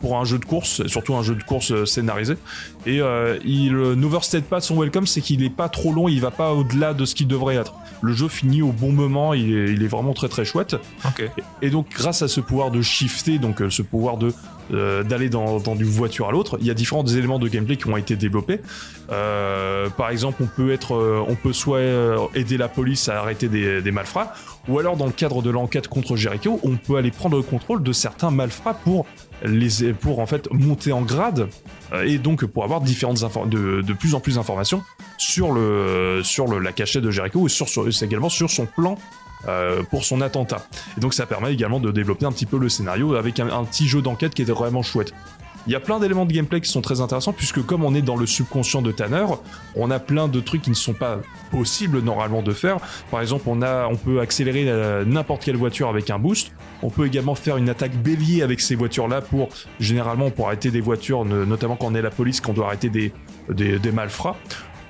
pour 0.00 0.18
un 0.18 0.24
jeu 0.24 0.38
de 0.38 0.44
course, 0.44 0.86
surtout 0.86 1.14
un 1.14 1.22
jeu 1.22 1.34
de 1.34 1.42
course 1.42 1.84
scénarisé. 1.84 2.34
Et 2.86 3.00
il 3.44 3.72
n'overstate 3.72 4.44
pas 4.44 4.60
son 4.60 4.80
welcome, 4.80 5.06
c'est 5.06 5.20
qu'il 5.20 5.42
est 5.42 5.50
pas 5.50 5.68
trop 5.68 5.92
long, 5.92 6.08
il 6.08 6.20
va 6.20 6.30
pas 6.30 6.52
au-delà 6.52 6.94
de 6.94 7.04
ce 7.04 7.14
qu'il 7.14 7.28
devrait 7.28 7.56
être. 7.56 7.74
Le 8.02 8.14
jeu 8.14 8.28
finit 8.28 8.62
au 8.62 8.72
bon 8.72 8.92
moment, 8.92 9.34
il 9.34 9.54
est, 9.54 9.72
il 9.72 9.82
est 9.82 9.88
vraiment 9.88 10.14
très 10.14 10.28
très 10.28 10.44
chouette. 10.44 10.76
Et, 11.18 11.66
et 11.66 11.70
donc 11.70 11.88
grâce 11.90 12.22
à 12.22 12.28
ce 12.28 12.40
pouvoir 12.40 12.70
de 12.70 12.80
shifter, 12.80 13.38
donc 13.38 13.62
ce 13.68 13.82
pouvoir 13.82 14.16
de 14.16 14.32
euh, 14.72 15.02
d'aller 15.02 15.28
dans, 15.28 15.58
dans 15.58 15.74
voiture 15.74 16.28
à 16.28 16.32
l'autre. 16.32 16.58
Il 16.60 16.66
y 16.66 16.70
a 16.70 16.74
différents 16.74 17.06
éléments 17.06 17.38
de 17.38 17.48
gameplay 17.48 17.76
qui 17.76 17.88
ont 17.88 17.96
été 17.96 18.16
développés. 18.16 18.60
Euh, 19.10 19.88
par 19.90 20.10
exemple, 20.10 20.42
on 20.42 20.46
peut 20.46 20.72
être, 20.72 20.94
euh, 20.94 21.24
on 21.26 21.34
peut 21.34 21.52
soit 21.52 21.80
aider 22.34 22.56
la 22.56 22.68
police 22.68 23.08
à 23.08 23.20
arrêter 23.20 23.48
des, 23.48 23.82
des 23.82 23.90
malfrats, 23.90 24.34
ou 24.68 24.78
alors 24.78 24.96
dans 24.96 25.06
le 25.06 25.12
cadre 25.12 25.42
de 25.42 25.50
l'enquête 25.50 25.88
contre 25.88 26.16
Jericho, 26.16 26.60
on 26.62 26.76
peut 26.76 26.96
aller 26.96 27.10
prendre 27.10 27.36
le 27.36 27.42
contrôle 27.42 27.82
de 27.82 27.92
certains 27.92 28.30
malfrats 28.30 28.74
pour 28.74 29.06
les, 29.44 29.92
pour 29.94 30.20
en 30.20 30.26
fait 30.26 30.48
monter 30.52 30.92
en 30.92 31.02
grade 31.02 31.48
et 32.04 32.18
donc 32.18 32.44
pour 32.44 32.62
avoir 32.62 32.82
différentes 32.82 33.24
de, 33.48 33.80
de 33.80 33.92
plus 33.94 34.14
en 34.14 34.20
plus 34.20 34.34
d'informations 34.34 34.82
sur 35.16 35.52
le 35.52 36.20
sur 36.22 36.46
le, 36.46 36.58
la 36.58 36.72
cachette 36.72 37.02
de 37.02 37.10
Jericho 37.10 37.46
et 37.46 37.48
sur 37.48 37.66
également 38.02 38.28
sur 38.28 38.50
son 38.50 38.66
plan 38.66 38.98
euh, 39.48 39.82
pour 39.82 40.04
son 40.04 40.20
attentat. 40.20 40.66
Et 40.96 41.00
donc 41.00 41.14
ça 41.14 41.24
permet 41.24 41.52
également 41.52 41.80
de 41.80 41.90
développer 41.90 42.26
un 42.26 42.32
petit 42.32 42.46
peu 42.46 42.58
le 42.58 42.68
scénario 42.68 43.14
avec 43.14 43.40
un, 43.40 43.64
petit 43.64 43.88
jeu 43.88 44.02
d'enquête 44.02 44.34
qui 44.34 44.42
était 44.42 44.52
vraiment 44.52 44.82
chouette. 44.82 45.14
Il 45.66 45.72
y 45.72 45.76
a 45.76 45.80
plein 45.80 45.98
d'éléments 45.98 46.26
de 46.26 46.32
gameplay 46.32 46.60
qui 46.60 46.70
sont 46.70 46.80
très 46.82 47.00
intéressants 47.00 47.32
puisque 47.32 47.64
comme 47.64 47.84
on 47.84 47.94
est 47.94 48.02
dans 48.02 48.16
le 48.16 48.26
subconscient 48.26 48.82
de 48.82 48.92
Tanner, 48.92 49.24
on 49.76 49.90
a 49.90 49.98
plein 49.98 50.28
de 50.28 50.40
trucs 50.40 50.62
qui 50.62 50.70
ne 50.70 50.74
sont 50.74 50.92
pas 50.92 51.18
possibles 51.50 52.00
normalement 52.00 52.42
de 52.42 52.52
faire. 52.52 52.78
Par 53.10 53.20
exemple, 53.20 53.44
on 53.46 53.62
a, 53.62 53.86
on 53.86 53.96
peut 53.96 54.20
accélérer 54.20 54.64
euh, 54.68 55.04
n'importe 55.06 55.44
quelle 55.44 55.56
voiture 55.56 55.88
avec 55.88 56.10
un 56.10 56.18
boost. 56.18 56.52
On 56.82 56.90
peut 56.90 57.06
également 57.06 57.34
faire 57.34 57.56
une 57.56 57.68
attaque 57.68 57.94
bélier 57.94 58.42
avec 58.42 58.60
ces 58.60 58.74
voitures-là 58.74 59.22
pour, 59.22 59.48
généralement, 59.78 60.30
pour 60.30 60.48
arrêter 60.48 60.70
des 60.70 60.80
voitures, 60.80 61.24
notamment 61.24 61.76
quand 61.76 61.86
on 61.86 61.94
est 61.94 62.02
la 62.02 62.10
police, 62.10 62.40
qu'on 62.40 62.54
doit 62.54 62.66
arrêter 62.66 62.88
des, 62.88 63.12
des, 63.50 63.78
des 63.78 63.92
malfrats. 63.92 64.36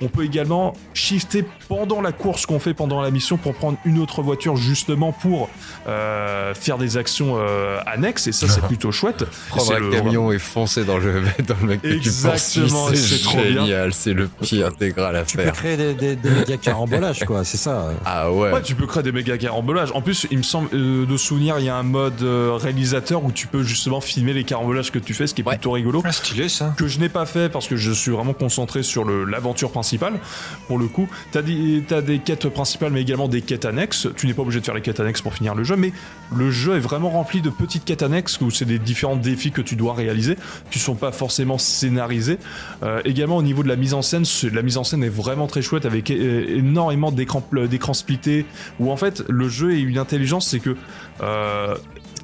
On 0.01 0.07
peut 0.07 0.23
également 0.25 0.73
shifter 0.93 1.45
pendant 1.67 2.01
la 2.01 2.11
course 2.11 2.45
qu'on 2.45 2.59
fait 2.59 2.73
pendant 2.73 3.01
la 3.01 3.11
mission 3.11 3.37
pour 3.37 3.53
prendre 3.53 3.77
une 3.85 3.99
autre 3.99 4.21
voiture 4.21 4.55
justement 4.55 5.11
pour 5.11 5.49
euh, 5.87 6.53
faire 6.53 6.77
des 6.77 6.97
actions 6.97 7.35
euh, 7.37 7.79
annexes 7.85 8.27
et 8.27 8.31
ça 8.31 8.47
c'est 8.47 8.61
plutôt 8.67 8.91
chouette. 8.91 9.25
Prendre 9.49 9.67
C'est 9.67 9.75
un 9.75 9.79
le- 9.79 9.89
camion 9.91 10.31
et 10.31 10.39
foncer 10.39 10.83
dans 10.85 10.97
le, 10.97 11.21
dans 11.47 11.55
le 11.61 11.67
mec 11.67 11.81
que 11.81 11.87
tu 11.87 11.93
Exactement, 11.95 12.87
c'est 12.89 12.95
c'est 12.97 13.23
trop 13.23 13.37
bien. 13.37 13.65
génial, 13.65 13.93
c'est 13.93 14.13
le 14.13 14.27
pire 14.27 14.67
intégral 14.67 15.15
à 15.15 15.23
Tu 15.23 15.37
peux 15.37 15.43
faire. 15.43 15.53
créer 15.53 15.77
des, 15.77 15.93
des, 15.93 16.15
des 16.15 16.29
méga 16.29 16.57
carambolages, 16.57 17.23
quoi, 17.25 17.43
c'est 17.43 17.57
ça. 17.57 17.89
Ah 18.05 18.31
ouais. 18.31 18.51
Ouais, 18.51 18.61
tu 18.61 18.75
peux 18.75 18.87
créer 18.87 19.03
des 19.03 19.11
méga 19.11 19.37
carambolages. 19.37 19.91
En 19.93 20.01
plus, 20.01 20.27
il 20.31 20.37
me 20.39 20.43
semble 20.43 20.69
euh, 20.73 21.05
de 21.05 21.17
souvenir, 21.17 21.59
il 21.59 21.65
y 21.65 21.69
a 21.69 21.75
un 21.75 21.83
mode 21.83 22.21
réalisateur 22.21 23.23
où 23.23 23.31
tu 23.31 23.47
peux 23.47 23.63
justement 23.63 24.01
filmer 24.01 24.33
les 24.33 24.43
carambolages 24.43 24.91
que 24.91 24.99
tu 24.99 25.13
fais, 25.13 25.27
ce 25.27 25.33
qui 25.33 25.41
est 25.41 25.45
Ouais. 25.45 25.53
plutôt 25.55 25.71
rigolo. 25.71 26.01
Ah, 26.05 26.11
stylé 26.11 26.49
ça. 26.49 26.73
que 26.77 26.87
je 26.87 26.99
n'ai 26.99 27.09
pas 27.09 27.25
fait 27.25 27.49
parce 27.51 27.67
que 27.67 27.75
je 27.75 27.91
suis 27.91 28.11
vraiment 28.11 28.33
concentré 28.33 28.83
sur 28.83 29.03
le- 29.03 29.25
l'aventure 29.25 29.71
principale. 29.71 29.90
Pour 30.67 30.77
le 30.77 30.87
coup, 30.87 31.07
t'as 31.31 31.41
des, 31.41 31.83
t'as 31.87 32.01
des 32.01 32.19
quêtes 32.19 32.47
principales, 32.49 32.91
mais 32.91 33.01
également 33.01 33.27
des 33.27 33.41
quêtes 33.41 33.65
annexes. 33.65 34.07
Tu 34.15 34.27
n'es 34.27 34.33
pas 34.33 34.41
obligé 34.41 34.59
de 34.59 34.65
faire 34.65 34.75
les 34.75 34.81
quêtes 34.81 34.99
annexes 34.99 35.21
pour 35.21 35.33
finir 35.33 35.55
le 35.55 35.63
jeu, 35.63 35.75
mais 35.75 35.91
le 36.35 36.51
jeu 36.51 36.75
est 36.75 36.79
vraiment 36.79 37.09
rempli 37.09 37.41
de 37.41 37.49
petites 37.49 37.85
quêtes 37.85 38.03
annexes 38.03 38.39
où 38.41 38.51
c'est 38.51 38.65
des 38.65 38.79
différents 38.79 39.15
défis 39.15 39.51
que 39.51 39.61
tu 39.61 39.75
dois 39.75 39.93
réaliser, 39.93 40.37
qui 40.71 40.79
sont 40.79 40.95
pas 40.95 41.11
forcément 41.11 41.57
scénarisés. 41.57 42.37
Euh, 42.83 43.01
également 43.05 43.37
au 43.37 43.43
niveau 43.43 43.63
de 43.63 43.67
la 43.67 43.75
mise 43.75 43.93
en 43.93 44.01
scène, 44.01 44.23
la 44.51 44.61
mise 44.61 44.77
en 44.77 44.83
scène 44.83 45.03
est 45.03 45.09
vraiment 45.09 45.47
très 45.47 45.61
chouette 45.61 45.85
avec 45.85 46.11
euh, 46.11 46.57
énormément 46.57 47.11
d'écrans 47.11 47.43
d'écrans 47.69 47.93
splittés. 47.93 48.45
Où 48.79 48.91
en 48.91 48.97
fait, 48.97 49.23
le 49.27 49.49
jeu 49.49 49.73
est 49.73 49.81
une 49.81 49.97
intelligence, 49.97 50.47
c'est 50.47 50.59
que 50.59 50.75
euh, 51.21 51.75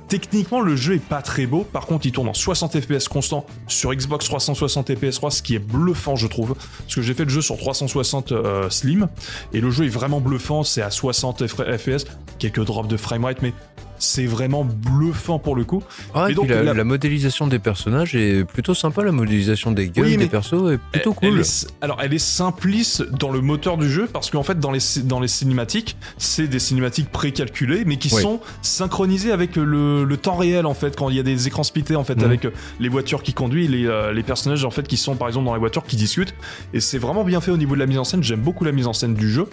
Techniquement, 0.07 0.61
le 0.61 0.75
jeu 0.75 0.95
est 0.95 1.05
pas 1.05 1.21
très 1.21 1.45
beau. 1.45 1.63
Par 1.63 1.85
contre, 1.85 2.05
il 2.05 2.11
tourne 2.11 2.29
en 2.29 2.33
60 2.33 2.79
FPS 2.79 3.07
constant 3.07 3.45
sur 3.67 3.93
Xbox 3.93 4.25
360 4.25 4.89
et 4.89 4.95
PS3, 4.95 5.31
ce 5.31 5.41
qui 5.41 5.55
est 5.55 5.59
bluffant, 5.59 6.15
je 6.15 6.27
trouve. 6.27 6.55
Parce 6.55 6.95
que 6.95 7.01
j'ai 7.01 7.13
fait 7.13 7.25
le 7.25 7.29
jeu 7.29 7.41
sur 7.41 7.57
360 7.57 8.31
euh, 8.31 8.69
Slim 8.69 9.09
et 9.53 9.59
le 9.59 9.69
jeu 9.69 9.85
est 9.85 9.89
vraiment 9.89 10.21
bluffant. 10.21 10.63
C'est 10.63 10.81
à 10.81 10.91
60 10.91 11.47
FPS, 11.47 12.05
quelques 12.39 12.63
drops 12.63 12.87
de 12.87 12.97
framerate, 12.97 13.41
mais 13.41 13.53
c'est 13.99 14.25
vraiment 14.25 14.63
bluffant 14.65 15.39
pour 15.39 15.55
le 15.55 15.63
coup. 15.63 15.83
Ah, 16.13 16.29
et 16.29 16.33
donc, 16.33 16.49
la, 16.49 16.63
la- 16.63 16.73
la 16.73 16.83
modélisation 16.83 17.47
des 17.47 17.59
personnages 17.59 18.15
est 18.15 18.43
plutôt 18.43 18.73
sympa, 18.73 19.03
la 19.03 19.11
modélisation 19.11 19.71
des 19.71 19.89
gueules 19.89 20.05
Oui, 20.05 20.17
des 20.17 20.27
persos 20.27 20.71
est 20.71 20.79
plutôt 20.91 21.15
Elle 21.21 21.29
cool. 21.31 21.39
est- 21.41 21.67
alors, 21.81 21.97
elle 22.01 22.13
est 22.13 22.17
simpliste 22.19 23.03
dans 23.11 23.31
le 23.31 23.41
moteur 23.41 23.77
du 23.77 23.89
jeu 23.89 24.07
parce 24.11 24.29
qu'en 24.29 24.43
fait, 24.43 24.59
dans 24.59 24.71
les, 24.71 24.79
dans 25.03 25.19
les 25.19 25.27
cinématiques, 25.27 25.97
c'est 26.17 26.47
des 26.47 26.59
cinématiques 26.59 27.09
précalculées, 27.11 27.83
mais 27.85 27.97
qui 27.97 28.13
Oui. 28.13 28.21
sont 28.21 28.39
synchronisées 28.61 29.31
avec 29.31 29.55
le, 29.55 30.03
le 30.03 30.17
temps 30.17 30.35
réel 30.35 30.65
en 30.65 30.73
fait, 30.73 30.95
quand 30.95 31.09
il 31.09 31.15
y 31.15 31.19
a 31.19 31.23
des 31.23 31.47
écrans 31.47 31.63
splittés 31.63 31.95
en 31.95 32.03
fait, 32.03 32.15
Mhm. 32.17 32.23
avec 32.23 32.45
euh, 32.45 32.51
les 32.79 32.89
voitures 32.89 33.23
qui 33.23 33.33
conduisent, 33.33 33.69
les, 33.69 33.85
euh, 33.85 34.13
les 34.13 34.23
personnages 34.23 34.63
en 34.65 34.71
fait 34.71 34.87
qui 34.87 34.97
sont 34.97 35.15
par 35.15 35.27
exemple 35.27 35.45
dans 35.45 35.53
les 35.53 35.59
voitures 35.59 35.83
qui 35.83 35.95
discutent. 35.95 36.33
Et 36.73 36.79
c'est 36.79 36.97
vraiment 36.99 37.23
bien 37.23 37.41
fait 37.41 37.51
au 37.51 37.57
niveau 37.57 37.75
de 37.75 37.79
la 37.79 37.85
mise 37.85 37.97
en 37.97 38.03
scène. 38.03 38.23
J'aime 38.23 38.41
beaucoup 38.41 38.63
la 38.63 38.71
mise 38.71 38.87
en 38.87 38.93
scène 38.93 39.13
du 39.13 39.29
jeu. 39.31 39.47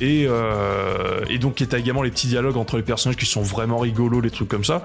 Et, 0.00 0.26
euh, 0.28 1.20
et 1.30 1.38
donc, 1.38 1.60
il 1.60 1.70
y 1.70 1.74
a 1.74 1.78
également 1.78 2.02
les 2.02 2.10
petits 2.10 2.26
dialogues 2.28 2.56
entre 2.56 2.76
les 2.76 2.82
personnages 2.82 3.16
qui 3.16 3.26
sont 3.26 3.42
vraiment 3.42 3.77
rigolos, 3.78 4.20
les 4.20 4.30
trucs 4.30 4.48
comme 4.48 4.64
ça. 4.64 4.82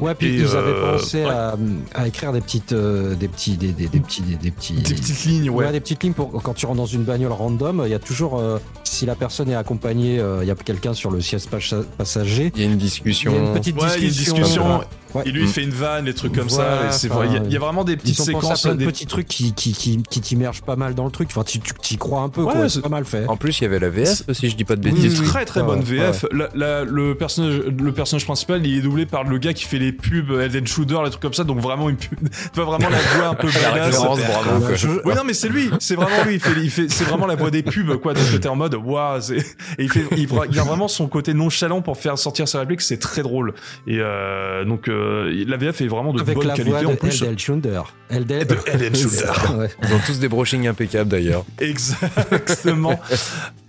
Ouais, 0.00 0.14
puis 0.14 0.28
Et, 0.28 0.34
ils 0.40 0.56
avaient 0.56 0.70
euh, 0.72 0.92
pensé 0.96 1.22
ouais. 1.24 1.30
à, 1.30 1.54
à 1.94 2.06
écrire 2.08 2.32
des 2.32 2.40
petites, 2.40 2.72
euh, 2.72 3.14
des 3.14 3.28
petits, 3.28 3.56
des, 3.56 3.68
des, 3.72 3.86
des 3.88 4.00
petits, 4.00 4.22
des, 4.22 4.34
des 4.36 4.50
petits, 4.50 4.74
Des 4.74 4.94
petites 4.94 5.24
lignes, 5.24 5.50
ouais. 5.50 5.66
Ouais, 5.66 5.72
des 5.72 5.80
petites 5.80 6.02
lignes 6.02 6.12
pour 6.14 6.30
quand 6.42 6.54
tu 6.54 6.66
rentres 6.66 6.78
dans 6.78 6.86
une 6.86 7.04
bagnole 7.04 7.32
random. 7.32 7.82
Il 7.84 7.90
y 7.90 7.94
a 7.94 7.98
toujours, 7.98 8.38
euh, 8.38 8.58
si 8.84 9.06
la 9.06 9.14
personne 9.14 9.48
est 9.50 9.54
accompagnée, 9.54 10.18
euh, 10.18 10.38
il 10.42 10.48
y 10.48 10.50
a 10.50 10.54
quelqu'un 10.54 10.94
sur 10.94 11.10
le 11.10 11.20
siège 11.20 11.46
passa- 11.46 11.84
passager. 11.98 12.52
Il 12.56 12.62
y 12.62 12.64
a 12.64 12.66
une 12.66 12.72
Il 12.72 12.74
y 12.74 12.80
a 12.80 12.84
discussion. 12.84 13.32
une 13.32 13.52
petite 13.52 13.76
Ouais, 13.80 13.88
il 13.88 13.90
y 13.90 13.92
a 13.92 13.96
une 13.96 14.08
discussion. 14.08 14.34
discussion. 14.36 14.80
Ouais. 15.14 15.22
Et 15.26 15.30
lui, 15.32 15.42
il 15.42 15.46
Mm. 15.48 15.52
fait 15.52 15.62
une 15.62 15.70
vanne, 15.70 16.04
des 16.06 16.14
trucs 16.14 16.34
comme 16.34 16.48
Voilà, 16.48 16.82
ça. 16.82 16.88
et 16.88 16.92
c'est 16.92 17.10
enfin, 17.10 17.16
vrai. 17.20 17.26
Il 17.28 17.32
y 17.34 17.36
a- 17.36 17.42
il 17.44 17.52
y, 17.52 17.56
a 17.56 17.60
vraiment 17.60 17.84
des 17.84 17.96
petites 17.96 18.18
Ils 18.18 18.22
séquences. 18.24 18.62
plein 18.62 18.72
de 18.74 18.78
des- 18.78 18.86
petits 18.86 19.06
trucs 19.06 19.26
qui, 19.28 19.52
qui, 19.52 19.72
qui, 19.72 20.02
qui, 20.08 20.20
t'immergent 20.20 20.62
pas 20.62 20.76
mal 20.76 20.94
dans 20.94 21.04
le 21.04 21.10
truc. 21.10 21.28
Enfin, 21.30 21.44
tu, 21.44 21.58
tu 21.60 21.94
y 21.94 21.96
crois 21.98 22.20
un 22.22 22.28
peu, 22.28 22.42
Ouais, 22.42 22.52
quoi. 22.52 22.68
c'est- 22.68 22.80
pas 22.80 22.88
mal 22.88 23.04
fait. 23.04 23.26
En 23.28 23.36
plus, 23.36 23.58
il 23.60 23.64
y 23.64 23.66
avait 23.66 23.78
la 23.78 23.90
VF, 23.90 24.22
si 24.32 24.48
je 24.48 24.56
dis 24.56 24.64
pas 24.64 24.76
de 24.76 24.80
bêtises. 24.82 25.20
oui. 25.20 25.26
très 25.26 25.44
très 25.44 25.62
bonne 25.62 25.80
ouais, 25.80 25.84
VF. 25.84 26.24
La- 26.32 26.48
la- 26.54 26.84
le, 26.84 27.14
personnage, 27.14 27.60
le 27.60 27.92
personnage 27.92 28.24
principal, 28.24 28.66
il 28.66 28.78
est 28.78 28.80
doublé 28.80 29.06
par 29.06 29.24
le 29.24 29.38
gars 29.38 29.52
qui 29.52 29.64
fait 29.64 29.78
les 29.78 29.92
pubs 29.92 30.30
Elden 30.30 30.66
Shooter, 30.66 30.98
les 31.04 31.10
trucs 31.10 31.22
comme 31.22 31.34
ça. 31.34 31.44
Donc 31.44 31.60
vraiment 31.60 31.88
une 31.88 31.96
pub. 31.96 32.18
Tu 32.52 32.60
vois 32.60 32.64
vraiment 32.64 32.88
la 32.88 32.98
voix 32.98 33.28
un 33.28 33.34
peu 33.34 33.48
badass. 33.48 33.84
référence, 33.96 34.20
bravo. 34.20 34.60
Ouais, 34.60 34.66
quoi. 34.68 34.74
je- 34.74 34.88
Oui, 35.04 35.14
non, 35.14 35.22
mais 35.26 35.34
c'est 35.34 35.48
lui. 35.48 35.70
C'est 35.78 35.94
vraiment 35.94 36.24
lui. 36.26 36.34
Il 36.34 36.40
fait, 36.40 36.60
il 36.62 36.70
fait, 36.70 36.90
c'est 36.90 37.04
vraiment 37.04 37.26
la 37.26 37.34
voix 37.34 37.50
des 37.50 37.62
pubs, 37.62 37.96
quoi. 37.98 38.14
Donc 38.14 38.40
t'es 38.40 38.48
en 38.48 38.56
mode, 38.56 38.74
waouh. 38.74 39.20
c'est- 39.20 39.36
Et 39.78 39.84
il 39.84 39.90
fait, 39.90 40.04
il, 40.16 40.28
il 40.50 40.58
a 40.58 40.62
vraiment 40.64 40.88
son 40.88 41.06
côté 41.08 41.34
nonchalant 41.34 41.82
pour 41.82 41.96
faire 41.98 42.16
sortir 42.18 42.48
ses 42.48 42.58
répliques. 42.58 42.80
C'est 42.80 42.98
très 42.98 43.22
drôle. 43.22 43.54
Et 43.86 43.98
euh, 44.00 44.64
donc 44.64 44.88
euh, 44.88 45.01
la 45.46 45.56
VF 45.56 45.80
est 45.80 45.86
vraiment 45.86 46.12
de 46.12 46.20
Avec 46.20 46.36
bonne 46.36 46.46
la 46.46 46.54
qualité 46.54 46.82
voix 46.82 46.92
en 46.92 46.96
plus. 46.96 47.22
Eldel 47.22 47.38
Schunder. 47.38 47.82
Eldel 48.10 48.46
De. 48.46 48.54
Ouais. 49.58 49.68
Ils 49.82 49.94
ont 49.94 50.00
tous 50.06 50.18
des 50.18 50.28
brochings 50.28 50.66
impeccables 50.66 51.10
d'ailleurs. 51.10 51.44
Exactement. 51.60 53.00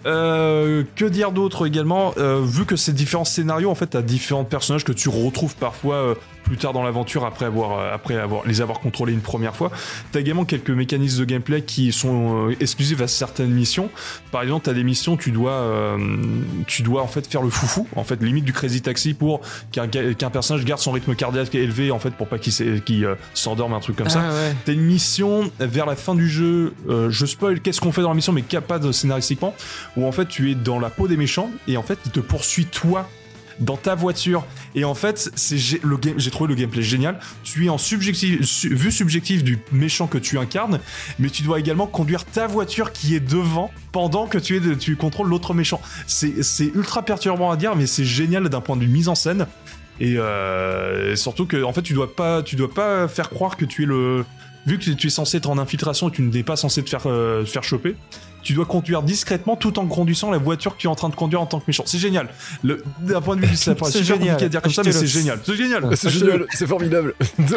Euh, 0.06 0.84
que 0.98 1.06
dire 1.06 1.32
d'autre 1.32 1.66
également? 1.66 2.14
Euh, 2.18 2.42
Vu 2.44 2.66
que 2.66 2.76
ces 2.76 2.92
différents 2.92 3.24
scénarios, 3.24 3.70
en 3.70 3.76
fait, 3.76 3.88
t'as 3.88 4.02
différents 4.02 4.44
personnages 4.44 4.84
que 4.84 4.92
tu 4.92 5.08
retrouves 5.08 5.56
parfois 5.56 5.96
euh, 5.96 6.16
plus 6.44 6.58
tard 6.58 6.74
dans 6.74 6.84
l'aventure 6.84 7.26
après 7.26 7.46
avoir 7.46 7.80
euh, 7.80 7.94
après 7.94 8.16
avoir 8.18 8.46
les 8.46 8.62
avoir 8.62 8.80
contrôlés 8.80 9.14
une 9.14 9.22
première 9.22 9.56
fois. 9.56 9.72
T'as 10.12 10.20
également 10.20 10.46
quelques 10.46 10.70
mécanismes 10.70 11.20
de 11.20 11.26
gameplay 11.26 11.62
qui 11.62 11.92
sont 11.92 12.50
euh, 12.50 12.56
exclusifs 12.60 13.02
à 13.02 13.08
certaines 13.08 13.52
missions. 13.52 13.90
Par 14.32 14.42
exemple, 14.44 14.66
t'as 14.66 14.74
des 14.74 14.84
missions 14.84 15.18
tu 15.18 15.32
dois 15.32 15.52
euh, 15.52 15.98
tu 16.68 16.84
dois 16.84 17.02
en 17.02 17.08
fait 17.08 17.26
faire 17.28 17.42
le 17.42 17.50
foufou, 17.50 17.88
en 17.96 18.04
fait 18.04 18.22
limite 18.22 18.46
du 18.46 18.54
crazy 18.54 18.82
taxi 18.82 19.14
pour 19.14 19.42
qu'un 19.72 19.88
qu'un 19.88 20.30
personnage 20.30 20.66
garde 20.66 20.82
son 20.82 20.92
rythme 20.92 21.16
cardiaque 21.16 21.54
élevé 21.56 21.92
en 21.92 22.00
fait 22.00 22.12
pour 22.12 22.28
pas 22.28 22.38
qu'il 22.38 23.06
euh, 23.06 23.16
s'endorme 23.34 23.74
un 23.74 23.80
truc 23.80 23.96
comme 23.96 24.10
ça. 24.10 24.24
Ah 24.26 24.34
ouais. 24.34 24.56
T'as 24.66 24.74
une 24.74 24.82
mission 24.82 25.52
vers 25.60 25.86
la 25.86 25.96
fin 25.96 26.16
du 26.16 26.28
jeu, 26.28 26.74
euh, 26.90 27.10
je 27.10 27.26
spoil 27.26 27.60
qu'est-ce 27.62 27.82
qu'on 27.82 27.92
fait 27.92 28.02
dans 28.02 28.10
la 28.10 28.16
mission, 28.16 28.34
mais 28.34 28.42
qu'il 28.42 28.58
n'y 28.58 28.64
a 28.64 28.68
pas 28.68 28.80
de 28.80 28.92
scénaristiquement, 28.92 29.54
où 29.98 30.06
en 30.06 30.12
fait 30.12 30.28
tu 30.28 30.52
es 30.52 30.56
dans 30.56 30.80
la 30.80 30.90
peau 30.90 31.08
des 31.08 31.18
méchants 31.18 31.50
et 31.68 31.78
en 31.78 31.84
fait 31.84 32.00
ils 32.06 32.12
te 32.12 32.20
poursuivent 32.20 32.68
toi 32.68 33.08
dans 33.60 33.78
ta 33.78 33.96
voiture. 33.96 34.46
Et 34.76 34.84
en 34.84 34.96
fait 34.96 35.32
j'ai 35.56 36.32
trouvé 36.32 36.50
le 36.50 36.56
gameplay 36.56 36.82
génial. 36.84 37.20
Tu 37.44 37.66
es 37.66 37.70
en 37.70 37.78
subjectif 37.78 38.44
su- 38.46 38.74
vue 38.74 38.92
subjective 38.92 39.44
du 39.44 39.60
méchant 39.72 40.08
que 40.08 40.18
tu 40.18 40.38
incarnes 40.40 40.80
mais 41.20 41.30
tu 41.30 41.44
dois 41.44 41.60
également 41.60 41.88
conduire 41.88 42.26
ta 42.26 42.48
voiture 42.48 42.92
qui 42.92 43.16
est 43.16 43.20
devant 43.20 43.72
pendant 43.92 44.28
que 44.28 44.38
tu 44.38 44.58
es 44.58 44.76
tu 44.78 44.96
contrôles 44.96 45.30
l'autre 45.30 45.54
méchant. 45.54 45.82
C'est 46.08 46.34
ultra 46.76 47.04
perturbant 47.04 47.52
à 47.52 47.58
dire 47.58 47.76
mais 47.76 47.86
c'est 47.86 48.06
génial 48.06 48.50
d'un 48.50 48.62
point 48.62 48.76
de 48.76 48.82
vue 48.82 48.88
mise 48.88 49.10
en 49.10 49.16
scène. 49.16 49.48
Et, 50.00 50.16
euh, 50.18 51.12
et 51.14 51.16
surtout 51.16 51.46
que 51.46 51.64
en 51.64 51.72
fait 51.72 51.84
tu 51.84 51.94
dois 51.94 52.16
pas 52.16 52.42
tu 52.42 52.56
dois 52.56 52.74
pas 52.74 53.08
faire 53.08 53.30
croire 53.30 53.58
que 53.58 53.66
tu 53.66 53.84
es 53.84 53.86
le 53.86 54.26
vu 54.66 54.80
que 54.80 54.90
tu 54.90 55.08
es 55.08 55.10
censé 55.10 55.38
être 55.38 55.50
en 55.50 55.58
infiltration 55.60 56.08
et 56.08 56.12
que 56.12 56.16
tu 56.16 56.22
n'es 56.24 56.42
pas 56.44 56.56
censé 56.56 56.82
te 56.84 56.90
faire 56.90 57.04
euh, 57.06 57.44
te 57.44 57.50
faire 57.50 57.64
choper 57.64 57.96
tu 58.44 58.54
dois 58.54 58.66
conduire 58.66 59.02
discrètement 59.04 59.56
tout 59.56 59.80
en 59.80 59.86
conduisant 59.88 60.30
la 60.32 60.38
voiture 60.38 60.74
que 60.76 60.82
tu 60.82 60.88
es 60.88 60.90
en 60.90 60.96
train 60.96 61.10
de 61.10 61.16
conduire 61.16 61.42
en 61.42 61.46
tant 61.46 61.60
que 61.60 61.66
méchant. 61.68 61.84
C'est 61.86 61.98
génial. 61.98 62.28
Le- 62.64 62.84
D'un 63.00 63.22
point 63.22 63.36
de 63.36 63.46
vue, 63.46 63.56
c'est 63.56 63.72
super 63.78 63.88
génial. 63.92 64.20
compliqué 64.20 64.46
à 64.46 64.50
dire 64.50 64.62
comme 64.62 64.72
ça, 64.72 64.84
mais 64.84 64.90
Achetez-le. 64.90 65.08
c'est 65.08 65.20
génial. 65.20 65.40
C'est 65.44 65.56
génial. 65.56 65.98
C'est 65.98 66.10
génial, 66.10 66.46
c'est 66.52 66.68
formidable. 66.68 67.16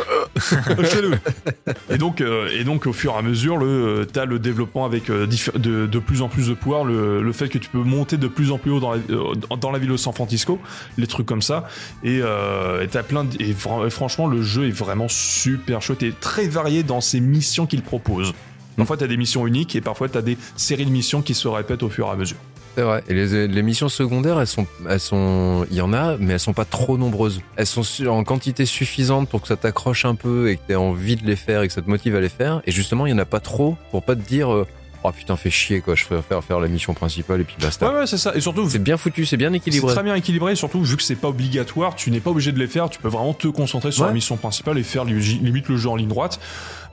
Et 1.90 1.98
donc, 1.98 2.20
euh, 2.20 2.48
et 2.52 2.65
donc, 2.65 2.86
au 2.86 2.92
fur 2.92 3.12
et 3.12 3.16
à 3.18 3.23
mesure, 3.23 3.56
le, 3.56 3.66
euh, 3.66 4.05
t'as 4.05 4.24
le 4.24 4.39
développement 4.39 4.84
avec 4.84 5.10
euh, 5.10 5.26
de, 5.56 5.86
de 5.86 5.98
plus 5.98 6.23
en 6.23 6.28
plus 6.28 6.48
de 6.48 6.55
pouvoir, 6.55 6.84
le, 6.84 7.23
le 7.23 7.32
fait 7.32 7.48
que 7.48 7.58
tu 7.58 7.68
peux 7.68 7.78
monter 7.78 8.16
de 8.16 8.28
plus 8.28 8.50
en 8.52 8.58
plus 8.58 8.70
haut 8.70 8.81
dans 8.81 8.92
la, 8.92 8.98
euh, 9.10 9.34
dans 9.60 9.70
la 9.70 9.78
ville 9.78 9.90
de 9.90 9.97
San 9.97 10.12
Francisco, 10.12 10.58
les 10.98 11.06
trucs 11.06 11.26
comme 11.26 11.42
ça. 11.42 11.68
Et 12.02 12.20
euh, 12.23 12.86
t'as 12.90 13.02
plein 13.02 13.24
de, 13.24 13.40
et, 13.42 13.52
fran- 13.52 13.84
et 13.86 13.90
franchement, 13.90 14.26
le 14.26 14.42
jeu 14.42 14.66
est 14.68 14.70
vraiment 14.73 15.08
super 15.08 15.82
chouette 15.82 16.02
et 16.02 16.12
très 16.12 16.48
varié 16.48 16.82
dans 16.82 17.00
ses 17.00 17.20
missions 17.20 17.66
qu'il 17.66 17.82
propose. 17.82 18.32
Parfois, 18.76 18.96
t'as 18.96 19.06
des 19.06 19.16
missions 19.16 19.46
uniques 19.46 19.74
et 19.76 19.80
parfois, 19.80 20.08
t'as 20.08 20.22
des 20.22 20.36
séries 20.56 20.86
de 20.86 20.90
missions 20.90 21.22
qui 21.22 21.34
se 21.34 21.48
répètent 21.48 21.82
au 21.82 21.88
fur 21.88 22.06
et 22.06 22.10
à 22.10 22.16
mesure. 22.16 22.36
C'est 22.76 22.82
vrai. 22.82 23.02
Et 23.08 23.14
les, 23.14 23.48
les 23.48 23.62
missions 23.62 23.88
secondaires, 23.88 24.38
elles 24.38 24.46
sont, 24.46 24.66
elles 24.88 25.00
sont, 25.00 25.66
il 25.70 25.76
y 25.78 25.80
en 25.80 25.94
a, 25.94 26.16
mais 26.18 26.34
elles 26.34 26.40
sont 26.40 26.52
pas 26.52 26.66
trop 26.66 26.98
nombreuses. 26.98 27.40
Elles 27.56 27.66
sont 27.66 27.82
en 28.06 28.22
quantité 28.22 28.66
suffisante 28.66 29.30
pour 29.30 29.40
que 29.40 29.48
ça 29.48 29.56
t'accroche 29.56 30.05
un 30.05 30.14
peu 30.14 30.50
et 30.50 30.56
que 30.56 30.60
t'aies 30.66 30.74
envie 30.74 31.16
de 31.16 31.24
les 31.26 31.36
faire 31.36 31.62
et 31.62 31.68
que 31.68 31.72
ça 31.72 31.80
te 31.80 31.88
motive 31.88 32.14
à 32.16 32.20
les 32.20 32.28
faire. 32.28 32.60
Et 32.66 32.72
justement, 32.72 33.06
il 33.06 33.10
y 33.10 33.12
en 33.14 33.18
a 33.18 33.24
pas 33.24 33.40
trop 33.40 33.78
pour 33.90 34.02
pas 34.02 34.14
te 34.14 34.20
dire, 34.20 34.52
euh, 34.52 34.66
oh 35.05 35.10
putain, 35.10 35.36
fais 35.36 35.48
chier 35.48 35.80
quoi, 35.80 35.94
je 35.94 36.05
préfère 36.05 36.44
faire 36.44 36.60
la 36.60 36.68
mission 36.68 36.92
principale 36.92 37.40
et 37.40 37.44
puis 37.44 37.56
basta. 37.58 37.90
Ouais, 37.90 38.00
ouais, 38.00 38.06
c'est 38.06 38.18
ça. 38.18 38.34
Et 38.36 38.42
surtout, 38.42 38.68
C'est 38.68 38.78
bien 38.82 38.98
foutu, 38.98 39.24
c'est 39.24 39.38
bien 39.38 39.48
C'est 39.52 39.56
équilibré. 39.56 39.94
très 39.94 40.02
bien 40.02 40.14
équilibré, 40.14 40.52
et 40.52 40.56
surtout 40.56 40.82
vu 40.82 40.98
que 40.98 41.02
c'est 41.02 41.14
pas 41.16 41.28
obligatoire, 41.28 41.94
tu 41.94 42.10
n'es 42.10 42.20
pas 42.20 42.28
obligé 42.30 42.52
de 42.52 42.58
les 42.58 42.66
faire, 42.66 42.90
tu 42.90 43.00
peux 43.00 43.08
vraiment 43.08 43.32
te 43.32 43.48
concentrer 43.48 43.90
sur 43.90 44.02
Ouais. 44.02 44.08
la 44.08 44.14
mission 44.14 44.36
principale 44.36 44.76
et 44.76 44.82
faire 44.82 45.06
li- 45.06 45.38
limite 45.38 45.68
le 45.70 45.78
jeu 45.78 45.88
en 45.88 45.96
ligne 45.96 46.08
droite. 46.08 46.40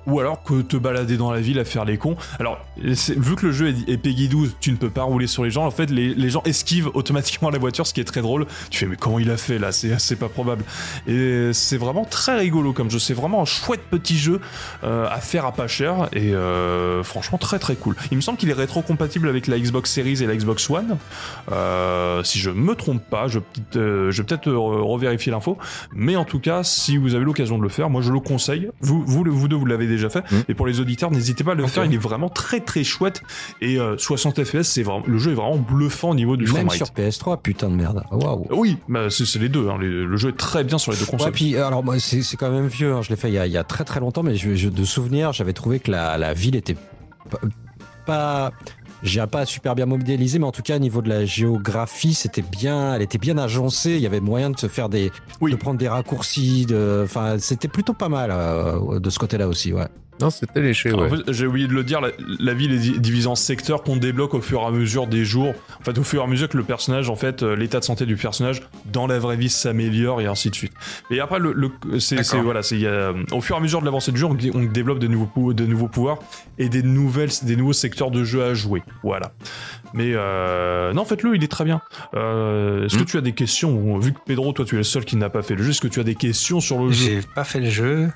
Ou 0.07 0.19
alors 0.19 0.43
que 0.43 0.61
te 0.61 0.77
balader 0.77 1.17
dans 1.17 1.31
la 1.31 1.41
ville 1.41 1.59
à 1.59 1.65
faire 1.65 1.85
les 1.85 1.97
cons. 1.97 2.15
Alors, 2.39 2.59
vu 2.77 3.35
que 3.35 3.47
le 3.47 3.51
jeu 3.51 3.69
est, 3.69 3.89
est 3.89 3.97
Peggy 3.97 4.27
12, 4.27 4.57
tu 4.59 4.71
ne 4.71 4.77
peux 4.77 4.89
pas 4.89 5.03
rouler 5.03 5.27
sur 5.27 5.43
les 5.43 5.51
gens. 5.51 5.65
En 5.65 5.71
fait, 5.71 5.89
les, 5.89 6.13
les 6.13 6.29
gens 6.29 6.41
esquivent 6.45 6.89
automatiquement 6.93 7.49
la 7.49 7.59
voiture, 7.59 7.87
ce 7.87 7.93
qui 7.93 8.01
est 8.01 8.05
très 8.05 8.21
drôle. 8.21 8.45
Tu 8.69 8.79
fais, 8.79 8.85
mais 8.85 8.95
comment 8.95 9.19
il 9.19 9.29
a 9.31 9.37
fait 9.37 9.59
là? 9.59 9.71
C'est 9.71 10.15
pas 10.15 10.29
probable. 10.29 10.63
Et 11.07 11.51
c'est 11.53 11.77
vraiment 11.77 12.05
très 12.05 12.37
rigolo 12.37 12.73
comme 12.73 12.89
jeu. 12.89 12.99
C'est 12.99 13.13
vraiment 13.13 13.41
un 13.41 13.45
chouette 13.45 13.83
petit 13.89 14.17
jeu 14.17 14.41
euh, 14.83 15.07
à 15.09 15.19
faire 15.19 15.45
à 15.45 15.51
pas 15.51 15.67
cher 15.67 16.09
et 16.13 16.33
euh, 16.33 17.03
franchement 17.03 17.37
très 17.37 17.59
très 17.59 17.75
cool. 17.75 17.95
Il 18.11 18.17
me 18.17 18.21
semble 18.21 18.37
qu'il 18.37 18.49
est 18.49 18.53
rétro-compatible 18.53 19.27
avec 19.27 19.47
la 19.47 19.59
Xbox 19.59 19.91
Series 19.91 20.23
et 20.23 20.27
la 20.27 20.35
Xbox 20.35 20.69
One. 20.69 20.97
Euh, 21.51 22.23
si 22.23 22.39
je 22.39 22.49
me 22.49 22.75
trompe 22.75 23.03
pas, 23.09 23.27
je, 23.27 23.39
je 23.73 24.11
vais 24.11 24.23
peut-être 24.23 24.51
revérifier 24.51 25.31
l'info. 25.31 25.57
Mais 25.93 26.15
en 26.15 26.25
tout 26.25 26.39
cas, 26.39 26.63
si 26.63 26.97
vous 26.97 27.15
avez 27.15 27.25
l'occasion 27.25 27.57
de 27.57 27.63
le 27.63 27.69
faire, 27.69 27.89
moi 27.89 28.01
je 28.01 28.11
le 28.11 28.19
conseille. 28.19 28.69
Vous, 28.81 29.03
vous, 29.05 29.23
vous 29.27 29.47
deux, 29.47 29.55
vous 29.55 29.65
l'avez 29.65 29.87
déjà 29.95 30.09
fait. 30.09 30.19
Mm. 30.31 30.35
Et 30.49 30.53
pour 30.53 30.67
les 30.67 30.79
auditeurs, 30.79 31.11
n'hésitez 31.11 31.43
pas 31.43 31.51
à 31.53 31.55
le 31.55 31.65
faire. 31.67 31.85
Il 31.85 31.93
est 31.93 31.97
vraiment 31.97 32.29
très 32.29 32.59
très 32.59 32.83
chouette. 32.83 33.21
Et 33.61 33.79
euh, 33.79 33.97
60 33.97 34.43
FPS, 34.43 34.61
c'est 34.63 34.83
vraiment, 34.83 35.03
le 35.07 35.17
jeu 35.17 35.31
est 35.31 35.35
vraiment 35.35 35.57
bluffant 35.57 36.09
au 36.11 36.15
niveau 36.15 36.37
du 36.37 36.45
Même 36.45 36.53
framerate. 36.69 36.77
sur 36.77 36.87
PS3, 36.87 37.41
putain 37.41 37.69
de 37.69 37.75
merde. 37.75 38.03
Waouh. 38.11 38.47
Oui, 38.51 38.77
bah, 38.87 39.09
c'est 39.09 39.25
c'est 39.25 39.39
les 39.39 39.49
deux. 39.49 39.69
hein. 39.69 39.77
Le 39.79 40.15
jeu 40.17 40.29
est 40.29 40.37
très 40.37 40.63
bien 40.63 40.77
sur 40.77 40.91
les 40.91 40.97
deux 40.97 41.05
consoles. 41.05 41.27
Ouais, 41.27 41.33
puis 41.33 41.55
euh, 41.55 41.65
alors 41.67 41.83
moi 41.83 41.99
c'est 41.99 42.21
c'est 42.21 42.37
quand 42.37 42.51
même 42.51 42.67
vieux. 42.67 42.93
hein, 42.93 43.01
Je 43.01 43.09
l'ai 43.09 43.15
fait 43.15 43.29
il 43.29 43.33
y, 43.35 43.37
a, 43.39 43.45
il 43.47 43.51
y 43.53 43.57
a 43.57 43.63
très 43.63 43.83
très 43.83 43.99
longtemps, 43.99 44.23
mais 44.23 44.35
je, 44.35 44.55
je- 44.55 44.69
de 44.69 44.83
souvenir, 44.83 45.33
j'avais 45.33 45.53
trouvé 45.53 45.79
que 45.79 45.91
la, 45.91 46.17
la 46.17 46.33
ville 46.33 46.55
était 46.55 46.75
pas, 48.05 48.51
dirais 49.11 49.27
pas 49.27 49.45
super 49.45 49.75
bien 49.75 49.85
modélisée, 49.85 50.39
mais 50.39 50.45
en 50.45 50.51
tout 50.51 50.61
cas 50.61 50.75
au 50.77 50.79
niveau 50.79 51.01
de 51.01 51.09
la 51.09 51.25
géographie, 51.25 52.13
c'était 52.13 52.41
bien, 52.41 52.95
elle 52.95 53.01
était 53.01 53.17
bien 53.17 53.37
agencée. 53.37 53.91
Il 53.91 54.01
y 54.01 54.05
avait 54.05 54.19
moyen 54.21 54.49
de 54.49 54.57
se 54.59 54.67
faire 54.67 54.89
des, 54.89 55.11
Oui. 55.41 55.51
de 55.51 55.55
prendre 55.57 55.77
des 55.77 55.87
raccourcis. 55.89 56.65
De, 56.65 57.01
enfin, 57.03 57.37
c'était 57.39 57.67
plutôt 57.67 57.93
pas 57.93 58.09
mal 58.09 58.29
euh, 58.31 58.99
de 58.99 59.09
ce 59.09 59.19
côté-là 59.19 59.47
aussi. 59.47 59.73
Ouais. 59.73 59.87
Non, 60.21 60.29
c'était 60.29 60.61
léché, 60.61 60.91
ouais. 60.93 61.07
en 61.07 61.09
fait, 61.09 61.31
J'ai 61.31 61.47
oublié 61.47 61.67
de 61.67 61.73
le 61.73 61.83
dire, 61.83 61.99
la, 61.99 62.09
la 62.39 62.53
ville 62.53 62.71
est 62.73 62.77
di- 62.77 62.99
divisée 62.99 63.27
en 63.27 63.35
secteurs 63.35 63.83
qu'on 63.83 63.97
débloque 63.97 64.33
au 64.35 64.41
fur 64.41 64.61
et 64.61 64.65
à 64.65 64.71
mesure 64.71 65.07
des 65.07 65.25
jours. 65.25 65.53
En 65.79 65.83
fait, 65.83 65.97
au 65.97 66.03
fur 66.03 66.21
et 66.21 66.23
à 66.23 66.27
mesure 66.27 66.47
que 66.47 66.57
le 66.57 66.63
personnage, 66.63 67.09
en 67.09 67.15
fait, 67.15 67.43
euh, 67.43 67.55
l'état 67.55 67.79
de 67.79 67.83
santé 67.85 68.05
du 68.05 68.15
personnage 68.15 68.61
dans 68.91 69.07
la 69.07 69.19
vraie 69.19 69.35
vie 69.37 69.49
s'améliore 69.49 70.21
et 70.21 70.25
ainsi 70.27 70.49
de 70.49 70.55
suite. 70.55 70.71
Et 71.11 71.19
après, 71.19 71.39
le, 71.39 71.51
le- 71.53 71.99
c'est 71.99 72.21
voilà, 72.37 72.61
c'est 72.63 72.75
il 72.75 72.81
y 72.81 72.87
a, 72.87 73.11
au 73.31 73.41
fur 73.41 73.55
et 73.55 73.59
à 73.59 73.61
mesure 73.61 73.79
de 73.81 73.85
l'avancée 73.85 74.11
du 74.11 74.19
jeu, 74.19 74.25
on, 74.27 74.37
on 74.53 74.63
développe 74.63 74.99
de 74.99 75.07
nouveaux, 75.07 75.53
de 75.53 75.65
nouveaux 75.65 75.87
pouvoirs 75.87 76.19
et 76.57 76.69
des 76.69 76.83
nouvelles, 76.83 77.29
des 77.43 77.55
nouveaux 77.55 77.73
secteurs 77.73 78.11
de 78.11 78.23
jeu 78.23 78.43
à 78.43 78.53
jouer. 78.53 78.83
Voilà. 79.03 79.33
Mais 79.93 80.11
euh, 80.13 80.93
non, 80.93 81.05
faites-le, 81.05 81.35
il 81.35 81.43
est 81.43 81.47
très 81.51 81.65
bien. 81.65 81.81
Euh, 82.15 82.85
Est-ce 82.85 82.97
que 82.97 83.03
Mm. 83.03 83.05
tu 83.05 83.17
as 83.17 83.21
des 83.21 83.33
questions? 83.33 83.97
Vu 83.99 84.13
que 84.13 84.19
Pedro, 84.25 84.51
toi, 84.53 84.65
tu 84.65 84.75
es 84.75 84.77
le 84.79 84.83
seul 84.83 85.05
qui 85.05 85.15
n'a 85.17 85.29
pas 85.29 85.41
fait 85.41 85.55
le 85.55 85.63
jeu, 85.63 85.71
est-ce 85.71 85.81
que 85.81 85.87
tu 85.87 85.99
as 85.99 86.03
des 86.03 86.15
questions 86.15 86.59
sur 86.59 86.79
le 86.83 86.91
jeu? 86.91 87.05
J'ai 87.05 87.19
pas 87.35 87.43
fait 87.43 87.59
le 87.59 87.69
jeu. 87.69 88.09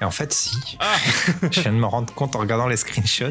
Et 0.00 0.04
en 0.04 0.10
fait, 0.10 0.32
si. 0.32 0.76
Ah 0.80 0.94
je 1.50 1.60
viens 1.60 1.72
de 1.72 1.76
me 1.78 1.86
rendre 1.86 2.12
compte 2.14 2.36
en 2.36 2.40
regardant 2.40 2.66
les 2.68 2.76
screenshots. 2.76 3.30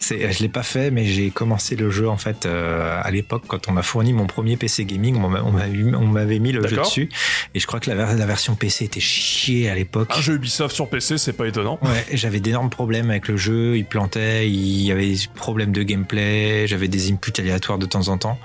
C'est, 0.00 0.30
je 0.32 0.40
l'ai 0.42 0.48
pas 0.48 0.62
fait, 0.62 0.90
mais 0.90 1.04
j'ai 1.06 1.30
commencé 1.30 1.74
le 1.74 1.90
jeu 1.90 2.08
en 2.08 2.16
fait 2.16 2.46
euh, 2.46 3.00
à 3.02 3.10
l'époque 3.10 3.42
quand 3.48 3.68
on 3.68 3.72
m'a 3.72 3.82
fourni 3.82 4.12
mon 4.12 4.26
premier 4.26 4.56
PC 4.56 4.84
gaming. 4.84 5.16
On 5.16 5.28
m'a- 5.28 5.42
on 5.42 5.50
m'avait 5.50 5.70
mis- 5.76 5.94
on 5.94 6.06
m'avait 6.06 6.38
mis 6.38 6.52
le 6.52 6.66
jeu 6.68 6.76
dessus, 6.76 7.08
et 7.54 7.58
je 7.60 7.66
crois 7.66 7.80
que 7.80 7.90
la 7.90 8.04
version 8.26 8.54
PC 8.54 8.84
était 8.84 9.00
chiée 9.00 9.68
à 9.68 9.74
l'époque. 9.74 10.12
Un 10.16 10.20
jeu 10.20 10.34
Ubisoft 10.34 10.74
sur 10.74 10.88
PC, 10.88 11.18
c'est 11.18 11.32
pas 11.32 11.46
étonnant. 11.46 11.78
Ouais, 11.82 12.06
j'avais 12.12 12.38
d'énormes 12.38 12.70
problèmes 12.70 13.10
avec 13.10 13.26
le 13.28 13.36
jeu, 13.36 13.76
il 13.76 13.84
plantait, 13.84 14.48
il 14.48 14.82
y 14.82 14.92
avait 14.92 15.06
des 15.08 15.18
problèmes 15.34 15.72
de 15.72 15.82
gameplay, 15.82 16.66
j'avais 16.68 16.88
des 16.88 17.10
inputs 17.10 17.32
aléatoires 17.40 17.78
de 17.78 17.86
temps 17.86 18.08
en 18.08 18.18
temps. 18.18 18.38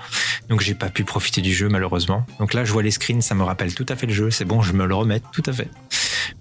Donc 0.48 0.60
j'ai 0.60 0.74
pas 0.74 0.88
pu 0.88 1.04
profiter 1.04 1.40
du 1.40 1.52
jeu 1.54 1.68
malheureusement. 1.68 2.26
Donc 2.40 2.52
là 2.54 2.64
je 2.64 2.72
vois 2.72 2.82
les 2.82 2.90
screens, 2.90 3.20
ça 3.20 3.34
me 3.34 3.44
rappelle 3.44 3.74
tout 3.74 3.86
à 3.88 3.96
fait 3.96 4.06
le 4.06 4.14
jeu, 4.14 4.30
c'est 4.30 4.44
bon, 4.44 4.60
je 4.62 4.72
me 4.72 4.86
le 4.86 4.94
remets 4.94 5.20
tout 5.32 5.42
à 5.46 5.52
fait. 5.52 5.68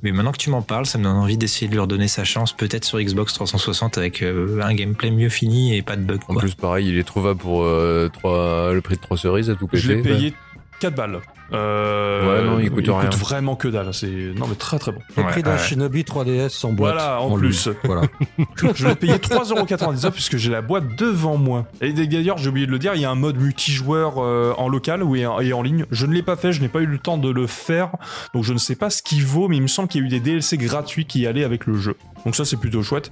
Mais 0.02 0.12
maintenant 0.12 0.32
que 0.32 0.38
tu 0.38 0.50
m'en 0.50 0.62
parles, 0.62 0.86
ça 0.94 1.00
me 1.00 1.06
donne 1.06 1.18
envie 1.18 1.38
d'essayer 1.38 1.68
de 1.68 1.76
leur 1.76 1.88
donner 1.88 2.08
sa 2.08 2.24
chance, 2.24 2.54
peut-être 2.54 2.86
sur 2.86 3.00
Xbox 3.00 3.34
360 3.34 3.98
avec 3.98 4.22
euh, 4.22 4.62
un 4.62 4.76
gameplay 4.76 5.10
mieux 5.10 5.30
fini 5.30 5.76
et 5.76 5.82
pas 5.82 5.96
de 5.96 6.04
bugs. 6.04 6.20
En 6.28 6.34
quoi. 6.34 6.42
plus, 6.42 6.54
pareil, 6.54 6.88
il 6.88 7.00
est 7.00 7.04
trouvable 7.04 7.40
pour 7.40 7.64
euh, 7.64 8.10
le 8.24 8.82
prix 8.82 8.96
de 8.96 9.02
3 9.02 9.18
cerises 9.18 9.50
à 9.50 9.56
tout 9.56 9.66
péter. 9.66 9.82
Je 9.82 9.92
l'ai 9.92 10.02
payé 10.04 10.34
4 10.80 10.96
balles. 10.96 11.20
Euh, 11.52 12.42
Ouais, 12.42 12.44
non, 12.50 12.60
il 12.60 12.72
coûte 12.72 12.86
rien. 12.88 13.10
vraiment 13.12 13.56
que 13.56 13.68
dalle. 13.68 13.94
C'est 13.94 14.08
non 14.08 14.48
mais 14.48 14.56
très 14.56 14.80
très 14.80 14.92
bon. 14.92 15.00
Le 15.18 15.24
Ouais, 15.24 15.30
prix 15.30 15.44
d'un 15.44 15.52
ouais. 15.54 15.58
Shinobi 15.60 16.02
3DS 16.04 16.50
sans 16.50 16.72
boîte. 16.72 16.94
Voilà, 16.96 17.22
en 17.22 17.36
plus. 17.38 17.70
Voilà. 17.84 18.02
Je 18.76 18.88
l'ai 18.88 18.96
payé 18.96 19.14
3,99€ 19.16 20.12
puisque 20.12 20.38
j'ai 20.38 20.50
la 20.50 20.62
boîte 20.62 20.86
devant 20.98 21.38
moi. 21.38 21.66
Et 21.82 21.92
d'ailleurs, 21.94 22.38
j'ai 22.38 22.50
oublié 22.50 22.66
de 22.66 22.72
le 22.72 22.80
dire, 22.80 22.96
il 22.96 23.02
y 23.02 23.06
a 23.06 23.12
un 23.12 23.16
mode 23.16 23.38
multijoueur 23.38 24.16
euh, 24.18 24.54
en 24.58 24.68
local 24.68 25.04
ou 25.04 25.16
et 25.16 25.26
en, 25.26 25.40
et 25.42 25.54
en 25.54 25.62
ligne. 25.62 25.86
Je 25.92 26.06
ne 26.06 26.14
l'ai 26.14 26.24
pas 26.24 26.36
fait, 26.38 26.54
je 26.54 26.62
n'ai 26.62 26.70
pas 26.70 26.80
eu 26.80 26.86
le 26.88 26.98
temps 26.98 27.18
de 27.18 27.30
le 27.30 27.46
faire, 27.46 27.92
donc 28.34 28.44
je 28.44 28.54
ne 28.54 28.58
sais 28.58 28.76
pas 28.76 28.90
ce 28.90 29.04
qu'il 29.04 29.24
vaut, 29.26 29.48
mais 29.48 29.58
il 29.58 29.62
me 29.62 29.68
semble 29.68 29.88
qu'il 29.90 30.02
y 30.02 30.04
a 30.04 30.08
eu 30.08 30.10
des 30.10 30.20
DLC 30.22 30.58
gratuits 30.58 31.06
qui 31.06 31.28
allaient 31.28 31.44
avec 31.44 31.66
le 31.68 31.76
jeu. 31.76 31.96
Donc 32.26 32.36
ça, 32.36 32.46
c'est 32.46 32.58
plutôt 32.58 32.82
chouette. 32.84 33.12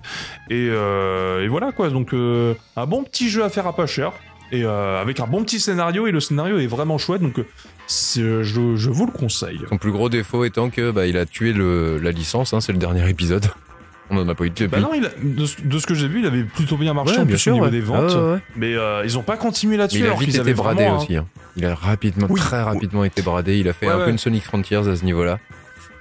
Et, 0.50 0.68
euh, 0.72 1.44
et 1.44 1.48
voilà 1.48 1.72
quoi. 1.74 1.90
Donc 1.90 2.14
euh, 2.14 2.54
un 2.78 2.86
bon 2.88 3.04
petit 3.04 3.30
jeu 3.30 3.44
à 3.44 3.50
faire 3.50 3.68
à 3.68 3.76
pas 3.76 3.86
cher. 3.86 4.14
Et 4.52 4.64
euh, 4.66 5.02
avec 5.02 5.20
un 5.20 5.28
bon 5.28 5.44
petit 5.44 5.60
scénario, 5.60 6.08
et 6.08 6.12
le 6.12 6.20
scénario 6.20 6.60
est 6.60 6.68
vraiment 6.68 6.98
chouette, 6.98 7.22
donc 7.22 7.40
euh, 7.40 7.46
c'est- 7.88 8.44
je, 8.44 8.76
je 8.76 8.90
vous 8.90 9.06
le 9.06 9.12
conseille. 9.12 9.62
Son 9.70 9.78
plus 9.78 9.92
gros 9.92 10.10
défaut 10.10 10.44
étant 10.44 10.70
que 10.70 10.92
bah, 10.92 11.06
il 11.08 11.18
a 11.18 11.26
tué 11.26 11.54
le, 11.54 11.98
la 12.00 12.12
licence, 12.12 12.54
hein, 12.54 12.60
c'est 12.62 12.74
le 12.74 12.78
dernier 12.78 13.10
épisode. 13.10 13.46
On 14.14 14.18
en 14.18 14.28
a 14.28 14.36
pas 14.36 14.44
eu 14.44 14.50
depuis. 14.50 14.68
Bah 14.68 14.82
non, 14.82 14.92
il 14.94 15.06
a- 15.06 15.12
de, 15.24 15.46
ce- 15.46 15.62
de 15.62 15.80
ce 15.80 15.88
que 15.88 15.94
j'ai 15.94 16.10
vu, 16.10 16.20
il 16.20 16.26
avait 16.26 16.44
plutôt 16.44 16.76
bien 16.76 16.94
marché 16.94 17.14
Ouais, 17.16 17.22
en 17.22 17.26
bien 17.26 17.38
sûr, 17.38 17.54
au 17.54 17.56
niveau 17.56 17.66
ouais. 17.68 17.72
des 17.72 17.80
ventes. 17.80 18.12
Ah 18.14 18.18
ouais, 18.26 18.32
ouais. 18.34 18.40
Mais 18.58 18.76
euh, 18.76 19.04
ils 19.06 19.18
ont 19.18 19.24
pas 19.24 19.38
continué 19.38 19.78
là-dessus. 19.78 20.00
il 20.00 20.06
a 20.08 20.14
vite 20.16 20.36
été 20.36 20.54
bradé 20.54 20.84
vraiment 20.84 20.98
aussi. 21.02 21.16
hein. 21.16 21.26
Il 21.56 21.66
a 21.66 21.74
rapidement, 21.76 22.28
Oui. 22.30 22.38
très 22.42 22.62
rapidement 22.62 23.06
été 23.06 23.22
bradé. 23.22 23.58
Il 23.58 23.70
a 23.70 23.74
fait 23.74 23.88
un 23.88 24.00
peu 24.04 24.10
une 24.10 24.18
Sonic 24.18 24.44
Frontiers 24.44 24.86
à 24.86 24.96
ce 24.98 25.06
niveau-là. 25.06 25.40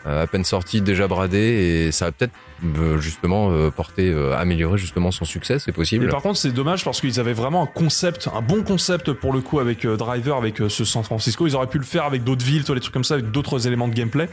Euh, 0.07 0.25
à 0.25 0.27
peine 0.27 0.43
sorti, 0.45 0.81
déjà 0.81 1.07
bradé, 1.07 1.39
et 1.39 1.93
ça 1.93 2.07
a 2.07 2.11
peut-être 2.11 2.33
euh, 2.33 2.50
justement 2.99 3.51
euh, 3.51 3.71
porté, 3.71 4.09
euh, 4.11 4.37
amélioré 4.37 4.79
justement 4.79 5.11
son 5.11 5.25
succès, 5.25 5.59
c'est 5.59 5.71
Et 5.71 5.75
possible. 5.75 6.09
par 6.09 6.23
contre, 6.23 6.39
c'est 6.39 6.53
dommage 6.53 6.85
parce 6.85 7.01
qu'ils 7.01 7.19
avaient 7.21 7.33
vraiment 7.33 7.63
un 7.63 7.67
concept, 7.67 8.29
un 8.35 8.43
bon 8.43 8.63
concept 8.63 9.13
pour 9.13 9.33
le 9.33 9.41
coup 9.41 9.61
avec 9.61 9.85
euh, 9.85 9.97
Driver, 9.97 10.37
avec 10.37 10.59
ce 10.69 10.85
San 10.85 11.03
Francisco. 11.03 11.47
Ils 11.47 11.57
auraient 11.57 11.67
pu 11.67 11.79
le 11.79 11.85
faire 11.85 12.05
avec 12.05 12.25
d'autres 12.25 12.45
villes, 12.45 12.65
toi, 12.65 12.75
les 12.75 12.81
trucs 12.81 12.93
comme 12.95 13.05
ça, 13.05 13.15
avec 13.15 13.31
d'autres 13.31 13.67
éléments 13.67 13.89
de 13.89 13.95
gameplay. 13.95 14.29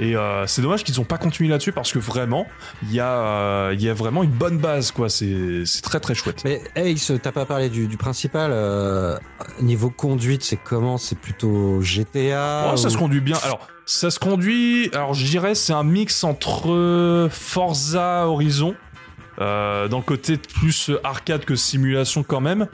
Et 0.00 0.16
euh, 0.16 0.46
c'est 0.46 0.62
dommage 0.62 0.84
qu'ils 0.84 0.96
n'ont 0.96 1.04
pas 1.04 1.18
continué 1.18 1.48
là-dessus 1.50 1.72
parce 1.72 1.92
que 1.92 1.98
vraiment, 1.98 2.46
il 2.82 2.92
y 2.92 3.00
a, 3.00 3.06
euh, 3.12 3.70
il 3.74 3.82
y 3.82 3.88
a 3.88 3.94
vraiment 3.94 4.22
une 4.22 4.30
bonne 4.30 4.58
base, 4.58 4.90
quoi. 4.90 5.08
C'est 5.08 5.64
c'est 5.64 5.82
très 5.82 6.00
très 6.00 6.14
chouette. 6.14 6.42
Mais 6.44 6.60
Ace, 6.76 7.12
t'as 7.22 7.32
pas 7.32 7.44
parlé 7.46 7.68
du, 7.68 7.86
du 7.86 7.96
principal. 7.96 8.50
euh, 8.52 9.16
niveau 9.60 9.90
conduite, 9.90 10.42
c'est 10.42 10.56
comment? 10.56 10.98
C'est 10.98 11.18
plutôt 11.18 11.80
GTA 11.80 12.70
Oh, 12.72 12.76
ça 12.76 12.90
se 12.90 12.96
conduit 12.96 13.20
bien. 13.20 13.36
Alors, 13.44 13.68
ça 13.84 14.10
se 14.10 14.18
conduit. 14.18 14.90
Alors, 14.94 15.14
je 15.14 15.24
dirais, 15.26 15.54
c'est 15.54 15.72
un 15.72 15.84
mix 15.84 16.24
entre 16.24 17.28
Forza 17.62 18.26
Horizon. 18.26 18.74
euh, 19.40 19.86
dans 19.86 19.98
le 19.98 20.02
côté 20.02 20.36
plus 20.36 20.90
arcade 21.04 21.44
que 21.44 21.54
simulation 21.54 22.24
quand 22.24 22.40
même 22.40 22.66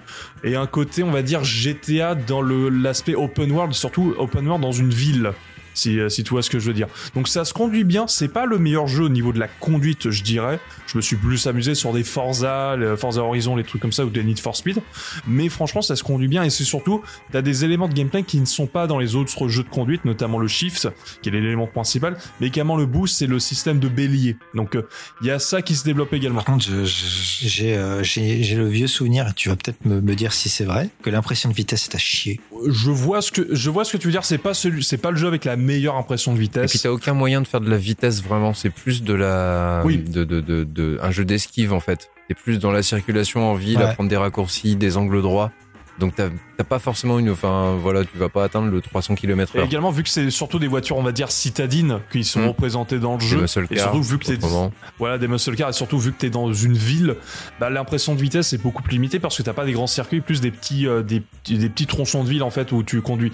et 0.43 0.57
un 0.57 0.67
côté 0.67 1.03
on 1.03 1.11
va 1.11 1.21
dire 1.21 1.45
GTA 1.45 2.15
dans 2.15 2.41
l'aspect 2.41 3.15
open 3.15 3.53
world 3.53 3.75
surtout 3.75 4.15
open 4.19 4.47
world 4.49 4.63
dans 4.63 4.73
une 4.73 4.89
ville 4.89 5.35
si, 5.79 5.99
euh, 5.99 6.09
si 6.09 6.25
tu 6.25 6.31
vois 6.31 6.43
ce 6.43 6.51
que 6.51 6.59
je 6.59 6.67
veux 6.67 6.75
dire 6.75 6.89
donc 7.15 7.29
ça 7.29 7.45
se 7.45 7.53
conduit 7.53 7.85
bien 7.85 8.07
c'est 8.07 8.29
pas 8.29 8.47
le 8.47 8.59
meilleur 8.59 8.87
jeu 8.87 9.05
au 9.05 9.09
niveau 9.09 9.33
de 9.33 9.39
la 9.39 9.49
conduite 9.49 10.11
je 10.11 10.23
dirais 10.23 10.61
je 10.87 10.97
me 10.97 11.03
suis 11.03 11.17
plus 11.17 11.47
amusé 11.47 11.75
sur 11.75 11.93
des 11.93 12.05
Forza 12.05 12.77
les 12.77 12.97
Forza 12.97 13.23
Horizon 13.23 13.57
les 13.57 13.65
trucs 13.65 13.83
comme 13.83 13.93
ça 13.93 14.05
ou 14.05 14.11
des 14.11 14.23
Need 14.23 14.41
for 14.41 14.57
Speed 14.57 14.81
mais 15.27 15.49
franchement 15.49 15.83
ça 15.83 15.97
se 15.97 16.03
conduit 16.03 16.29
bien 16.29 16.43
et 16.45 16.51
c'est 16.51 16.65
surtout 16.65 17.03
t'as 17.33 17.43
des 17.43 17.65
éléments 17.65 17.89
de 17.89 17.95
gameplay 17.95 18.23
qui 18.23 18.41
ne 18.41 18.47
sont 18.47 18.67
pas 18.67 18.87
dans 18.87 18.99
les 18.99 19.15
autres 19.15 19.49
jeux 19.49 19.63
de 19.63 19.69
conduite, 19.69 20.05
notamment 20.05 20.39
le 20.39 20.49
shift, 20.49 20.89
qui 21.23 21.29
est 21.29 21.33
l'élément 21.33 21.67
principal, 21.67 22.17
mais 22.41 22.49
également 22.49 22.77
le 22.77 22.87
boost, 22.87 23.17
c'est 23.19 23.27
le 23.27 23.39
système 23.39 23.79
de 23.79 23.89
bélier. 23.89 24.37
Donc 24.55 24.75
euh, 24.75 24.83
il 25.21 25.27
y 25.27 25.31
a 25.31 25.39
ça 25.39 25.63
qui 25.63 25.75
se 25.75 25.85
développe 25.85 26.13
également. 26.13 26.43
Par 26.43 26.55
contre, 26.55 26.67
j'ai 26.85 27.77
euh, 27.77 28.03
j'ai 28.03 28.55
le 28.55 28.69
vieux 28.69 28.87
souvenir, 28.87 29.29
et 29.29 29.33
tu 29.35 29.49
vas 29.49 29.57
peut-être 29.57 29.85
me, 29.85 30.01
me 30.01 30.15
dire 30.15 30.33
si 30.33 30.49
c'est 30.49 30.65
vrai, 30.65 30.91
que 31.03 31.11
l'impression 31.11 31.49
de 31.49 31.55
vitesse 31.55 31.89
est 31.89 31.95
à 31.95 31.99
chier. 31.99 32.41
Je 32.67 32.91
vois 32.91 33.23
ce 33.23 33.33
que 33.33 33.55
je 33.55 33.71
vois 33.71 33.85
ce 33.85 33.93
que 33.93 33.99
tu 33.99 34.07
veux 34.07 34.13
dire. 34.13 34.25
C'est 34.25 34.39
pas 34.39 34.55
celui, 34.55 34.85
pas 34.99 35.11
le 35.11 35.17
jeu 35.17 35.29
avec 35.29 35.45
la 35.45 35.57
meilleure 35.69 35.95
impression 35.97 36.33
de 36.33 36.37
Et 36.37 36.41
puis 36.41 36.47
vitesse. 36.47 36.83
t'as 36.83 36.89
aucun 36.91 37.15
moyen 37.15 37.41
de 37.41 37.47
faire 37.47 37.61
de 37.61 37.71
la 37.71 37.77
vitesse 37.77 38.23
vraiment. 38.23 38.55
C'est 38.55 38.71
plus 38.71 39.03
de 39.03 39.15
la, 39.15 39.83
Oui. 39.85 39.99
de, 39.99 40.25
de, 40.25 40.41
de, 40.41 40.65
de- 40.65 40.99
un 41.03 41.11
jeu 41.13 41.25
d'esquive 41.25 41.73
en 41.73 41.81
fait. 41.81 42.11
T'es 42.29 42.35
plus 42.35 42.59
dans 42.59 42.73
la 42.73 42.83
circulation 42.83 43.51
en 43.51 43.55
ville, 43.55 43.79
à 43.81 43.87
Ouais. 43.87 43.95
prendre 43.95 44.11
des 44.11 44.17
raccourcis, 44.17 44.75
des 44.77 44.97
angles 44.97 45.23
droits. 45.23 45.53
Donc 45.99 46.15
t'as 46.17 46.29
t'as 46.59 46.65
pas 46.65 46.81
forcément 46.81 47.21
une, 47.21 47.31
enfin 47.31 47.77
voilà, 47.81 48.05
tu 48.05 48.19
vas 48.19 48.29
pas 48.29 48.43
atteindre 48.43 48.69
le 48.69 48.81
300 48.81 49.15
km 49.15 49.55
Et 49.55 49.61
heure. 49.61 49.65
également 49.67 49.93
vu 49.93 50.03
que 50.03 50.09
c'est 50.09 50.29
surtout 50.31 50.59
des 50.59 50.67
voitures, 50.67 50.97
on 50.97 51.05
va 51.05 51.13
dire 51.13 51.31
citadines, 51.31 52.01
qui 52.11 52.25
sont 52.25 52.41
Mm. 52.41 52.49
représentées 52.49 52.99
dans 52.99 53.13
le 53.13 53.21
Des 53.21 53.27
jeu. 53.27 53.41
muscle 53.43 53.67
Et 53.71 53.77
cars, 53.77 53.85
surtout 53.85 54.03
vu 54.03 54.19
que 54.19 54.25
t'es 54.27 54.39
voilà 54.99 55.19
des 55.19 55.29
muscle 55.29 55.55
cars 55.55 55.69
et 55.69 55.73
surtout 55.73 56.01
vu 56.01 56.13
que 56.13 56.19
t'es 56.19 56.31
dans 56.31 56.53
une 56.53 56.73
ville, 56.77 57.15
bah, 57.61 57.71
l'impression 57.71 58.17
de 58.17 58.21
vitesse 58.21 58.53
est 58.55 58.59
beaucoup 58.63 58.83
plus 58.83 58.95
limitée 58.95 59.21
parce 59.21 59.37
que 59.37 59.43
t'as 59.45 59.53
pas 59.53 59.65
des 59.65 59.73
grands 59.73 59.87
circuits, 59.87 60.21
plus 60.21 60.41
des 60.41 60.51
petits 60.51 60.89
euh, 60.89 61.03
des, 61.05 61.21
petits- 61.21 61.59
des 61.59 61.69
petits 61.69 61.87
tronçons 61.87 62.25
de 62.25 62.29
ville 62.29 62.43
en 62.43 62.51
fait 62.51 62.73
où 62.73 62.83
tu 62.83 63.01
conduis. 63.03 63.33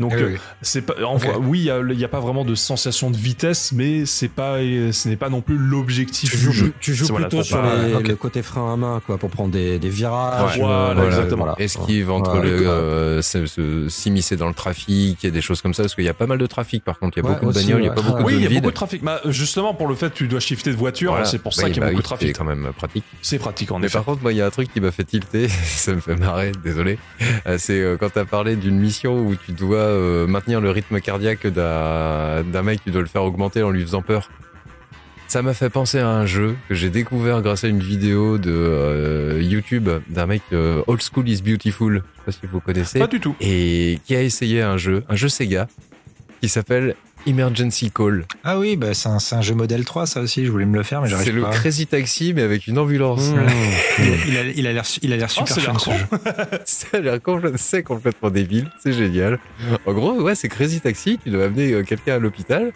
Donc 0.00 0.12
Ah 0.14 0.16
oui, 0.16 0.22
euh, 0.22 0.28
oui. 0.32 0.38
C'est 0.62 0.80
pas, 0.80 0.94
en 1.04 1.16
Ok. 1.16 1.24
vrai, 1.26 1.34
oui, 1.42 1.58
il 1.60 1.64
y 1.64 1.70
a, 1.70 1.78
il 1.80 2.00
y 2.00 2.04
a 2.04 2.08
pas 2.08 2.20
vraiment 2.20 2.46
de 2.46 2.54
sensation 2.54 3.10
de 3.10 3.16
vitesse, 3.18 3.72
mais 3.72 4.06
c'est 4.06 4.28
pas, 4.30 4.56
ce 4.60 5.08
n'est 5.10 5.16
pas 5.16 5.28
non 5.28 5.42
plus 5.42 5.58
l'objectif 5.58 6.30
Tu 6.30 6.36
du 6.38 6.42
joues, 6.44 6.52
jeu. 6.52 6.72
tu 6.80 6.94
joues 6.94 7.04
C'est- 7.04 7.12
voilà, 7.12 7.28
plutôt 7.28 7.44
sur 7.44 7.60
pas- 7.60 7.76
les- 7.86 7.94
ok. 7.94 8.08
le 8.08 8.16
côté 8.16 8.40
frein 8.42 8.72
à 8.72 8.76
main, 8.76 9.02
quoi, 9.04 9.18
pour 9.18 9.28
prendre 9.28 9.50
des, 9.50 9.78
des 9.78 9.90
virages. 9.90 10.56
Ouais, 10.56 10.64
voilà, 10.64 11.04
exactement. 11.04 11.54
Esquive 11.58 12.10
entre 12.10 12.30
Voilà. 12.30 12.48
le, 12.50 12.61
euh, 12.66 13.88
s'immiscer 13.88 14.36
dans 14.36 14.48
le 14.48 14.54
trafic 14.54 15.24
et 15.24 15.30
des 15.30 15.40
choses 15.40 15.60
comme 15.62 15.74
ça, 15.74 15.82
parce 15.82 15.94
qu'il 15.94 16.04
y 16.04 16.08
a 16.08 16.14
pas 16.14 16.26
mal 16.26 16.38
de 16.38 16.46
trafic 16.46 16.84
par 16.84 16.98
contre. 16.98 17.18
Il 17.18 17.22
y 17.22 17.26
a 17.26 17.28
Ouais, 17.30 17.34
beaucoup 17.36 17.52
de 17.52 17.54
bagnoles, 17.58 17.82
il 17.82 17.86
y 17.86 17.88
a 17.88 17.92
pas 17.92 18.02
beaucoup 18.02 18.22
Oui, 18.24 18.34
de 18.34 18.38
il 18.38 18.42
y 18.42 18.46
a 18.46 18.48
beaucoup 18.48 18.60
de 18.60 18.66
vides. 18.66 18.74
trafic. 18.74 19.02
Bah, 19.04 19.20
justement, 19.26 19.74
pour 19.74 19.88
le 19.88 19.94
fait, 19.94 20.10
tu 20.10 20.28
dois 20.28 20.40
shifter 20.40 20.70
de 20.70 20.76
voiture, 20.76 21.12
Voilà. 21.12 21.24
c'est 21.26 21.38
pour 21.38 21.54
ça 21.54 21.62
Bah, 21.62 21.68
qu'il 21.70 21.76
y 21.76 21.80
a 21.80 21.86
bah 21.86 21.86
beaucoup 21.86 21.96
oui, 21.98 22.02
de 22.02 22.06
trafic. 22.06 22.28
C'est 22.28 22.32
quand 22.34 22.44
même 22.44 22.72
pratique. 22.76 23.04
C'est 23.22 23.38
pratique 23.38 23.70
en 23.72 23.78
Mais 23.78 23.86
effet. 23.86 23.94
par 23.98 24.04
contre, 24.04 24.22
moi, 24.22 24.32
il 24.32 24.36
y 24.38 24.42
a 24.42 24.46
un 24.46 24.50
truc 24.50 24.72
qui 24.72 24.80
m'a 24.80 24.90
fait 24.90 25.04
tilter, 25.04 25.48
ça 25.64 25.92
me 25.94 26.00
fait 26.00 26.16
marrer, 26.16 26.52
désolé. 26.64 26.98
Euh, 27.46 27.56
C'est 27.58 27.80
euh, 27.80 27.96
quand 27.98 28.10
t'as 28.10 28.24
parlé 28.24 28.56
d'une 28.56 28.78
mission 28.78 29.18
où 29.18 29.34
tu 29.36 29.52
dois 29.52 29.88
maintenir 30.26 30.60
le 30.60 30.70
rythme 30.70 31.00
cardiaque 31.00 31.46
d'un 31.46 32.62
mec, 32.62 32.80
tu 32.84 32.90
dois 32.90 33.02
le 33.02 33.08
faire 33.08 33.24
augmenter 33.24 33.62
en 33.62 33.70
lui 33.70 33.82
faisant 33.82 34.02
peur. 34.02 34.28
Ça 35.32 35.40
m'a 35.40 35.54
fait 35.54 35.70
penser 35.70 35.98
à 35.98 36.10
un 36.10 36.26
jeu 36.26 36.56
que 36.68 36.74
j'ai 36.74 36.90
découvert 36.90 37.40
grâce 37.40 37.64
à 37.64 37.68
une 37.68 37.80
vidéo 37.80 38.36
de 38.36 38.50
euh, 38.52 39.40
YouTube 39.42 39.88
d'un 40.10 40.26
mec 40.26 40.42
euh, 40.52 40.82
Old 40.86 41.00
School 41.00 41.26
is 41.26 41.40
Beautiful. 41.40 41.94
Je 41.94 42.00
sais 42.00 42.24
pas 42.26 42.32
si 42.32 42.38
vous 42.52 42.60
connaissez. 42.60 42.98
Pas 42.98 43.06
du 43.06 43.18
tout. 43.18 43.34
Et 43.40 43.98
qui 44.04 44.14
a 44.14 44.20
essayé 44.20 44.60
un 44.60 44.76
jeu, 44.76 45.04
un 45.08 45.16
jeu 45.16 45.30
Sega, 45.30 45.68
qui 46.42 46.50
s'appelle 46.50 46.96
Emergency 47.26 47.90
Call. 47.90 48.26
Ah 48.44 48.58
oui, 48.58 48.76
bah, 48.76 48.92
c'est 48.92 49.08
un, 49.08 49.20
c'est 49.20 49.34
un 49.34 49.40
jeu 49.40 49.54
modèle 49.54 49.86
3, 49.86 50.04
ça 50.04 50.20
aussi. 50.20 50.44
Je 50.44 50.50
voulais 50.50 50.66
me 50.66 50.76
le 50.76 50.82
faire, 50.82 51.00
mais 51.00 51.08
C'est 51.08 51.12
j'arrive 51.16 51.36
le 51.36 51.42
pas. 51.44 51.50
Crazy 51.52 51.86
Taxi, 51.86 52.34
mais 52.34 52.42
avec 52.42 52.66
une 52.66 52.76
ambulance. 52.78 53.30
Mmh. 53.30 53.46
Il 54.28 54.36
a- 54.36 54.42
il 54.54 54.66
a 54.66 54.72
l'air 54.74 54.84
il 55.00 55.12
a 55.14 55.16
l'air 55.16 55.30
super 55.30 55.56
l'air 55.56 55.64
fun 55.64 55.78
ce 55.78 55.84
con. 55.86 55.92
jeu. 55.96 56.58
Ça 56.66 56.86
a 56.92 56.98
l'air 57.00 57.16
complè- 57.16 57.56
c'est 57.56 57.82
complètement 57.82 58.28
débile, 58.28 58.70
c'est 58.82 58.92
génial. 58.92 59.38
En 59.86 59.94
gros, 59.94 60.12
ouais, 60.20 60.34
c'est 60.34 60.48
Crazy 60.50 60.80
Taxi, 60.82 61.18
tu 61.24 61.30
dois 61.30 61.44
amener 61.46 61.72
euh, 61.72 61.82
quelqu'un 61.84 62.16
à 62.16 62.18
l'hôpital, 62.18 62.72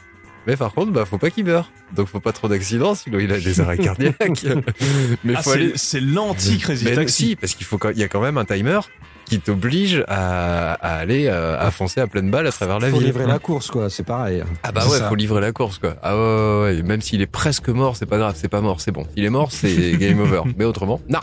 mais 0.47 0.57
par 0.57 0.73
contre, 0.73 0.93
bah, 0.93 1.05
faut 1.05 1.19
pas 1.19 1.31
qu'il 1.31 1.45
meure. 1.45 1.71
Donc, 1.95 2.09
faut 2.09 2.21
pas 2.21 2.33
trop 2.33 2.49
d'accidents, 2.49 2.95
sinon 2.95 3.19
il 3.19 3.33
a 3.33 3.39
des 3.39 3.61
arrêts 3.61 3.79
cardiaques. 3.79 4.45
mais 5.25 5.35
Ah, 5.37 5.43
faut 5.43 5.51
c'est 5.51 5.57
aller. 5.57 5.73
c'est 5.77 6.01
l'anti-Crazy 6.01 6.85
Mais 6.85 6.95
Taxi. 6.95 7.27
si, 7.29 7.37
parce 7.37 7.55
qu'il 7.55 7.67
faut, 7.67 7.79
quand- 7.79 7.91
il 7.91 7.99
y 7.99 8.03
a 8.05 8.09
quand 8.09 8.21
même 8.21 8.39
un 8.39 8.45
timer 8.45 8.81
qui 9.27 9.41
t'oblige 9.41 10.05
à, 10.09 10.73
à 10.75 10.97
aller 10.99 11.27
euh, 11.27 11.59
à 11.59 11.71
foncer 11.71 12.01
à 12.01 12.07
pleine 12.07 12.31
balle 12.31 12.47
à 12.47 12.53
travers 12.53 12.79
la 12.79 12.89
Faut 12.91 12.97
ville. 12.99 13.07
livrer 13.07 13.27
la 13.27 13.39
course, 13.39 13.71
quoi. 13.71 13.91
C'est 13.91 14.03
pareil. 14.05 14.43
Ah 14.63 14.73
bah 14.73 14.87
ouais, 14.87 14.99
ça. 14.99 15.09
faut 15.09 15.15
livrer 15.15 15.41
la 15.41 15.53
course 15.53 15.79
quoi. 15.79 15.97
Ah 16.03 16.17
ouais, 16.17 16.23
ouais, 16.23 16.61
ouais. 16.77 16.83
même 16.83 17.01
s'il 17.03 17.21
est 17.23 17.27
presque 17.27 17.69
mort, 17.69 17.97
c'est 17.97 18.07
pas 18.07 18.19
grave, 18.19 18.35
c'est 18.37 18.49
pas 18.49 18.61
mort, 18.61 18.81
c'est 18.81 18.93
bon. 18.93 19.07
S'il 19.15 19.25
est 19.25 19.31
mort, 19.31 19.51
c'est 19.53 19.93
game 19.99 20.21
over. 20.21 20.43
Mais 20.57 20.65
autrement, 20.65 21.01
non. 21.09 21.19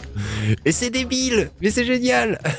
Et 0.65 0.71
c'est 0.71 0.89
débile, 0.89 1.49
mais 1.61 1.69
c'est 1.69 1.85
génial. 1.85 2.39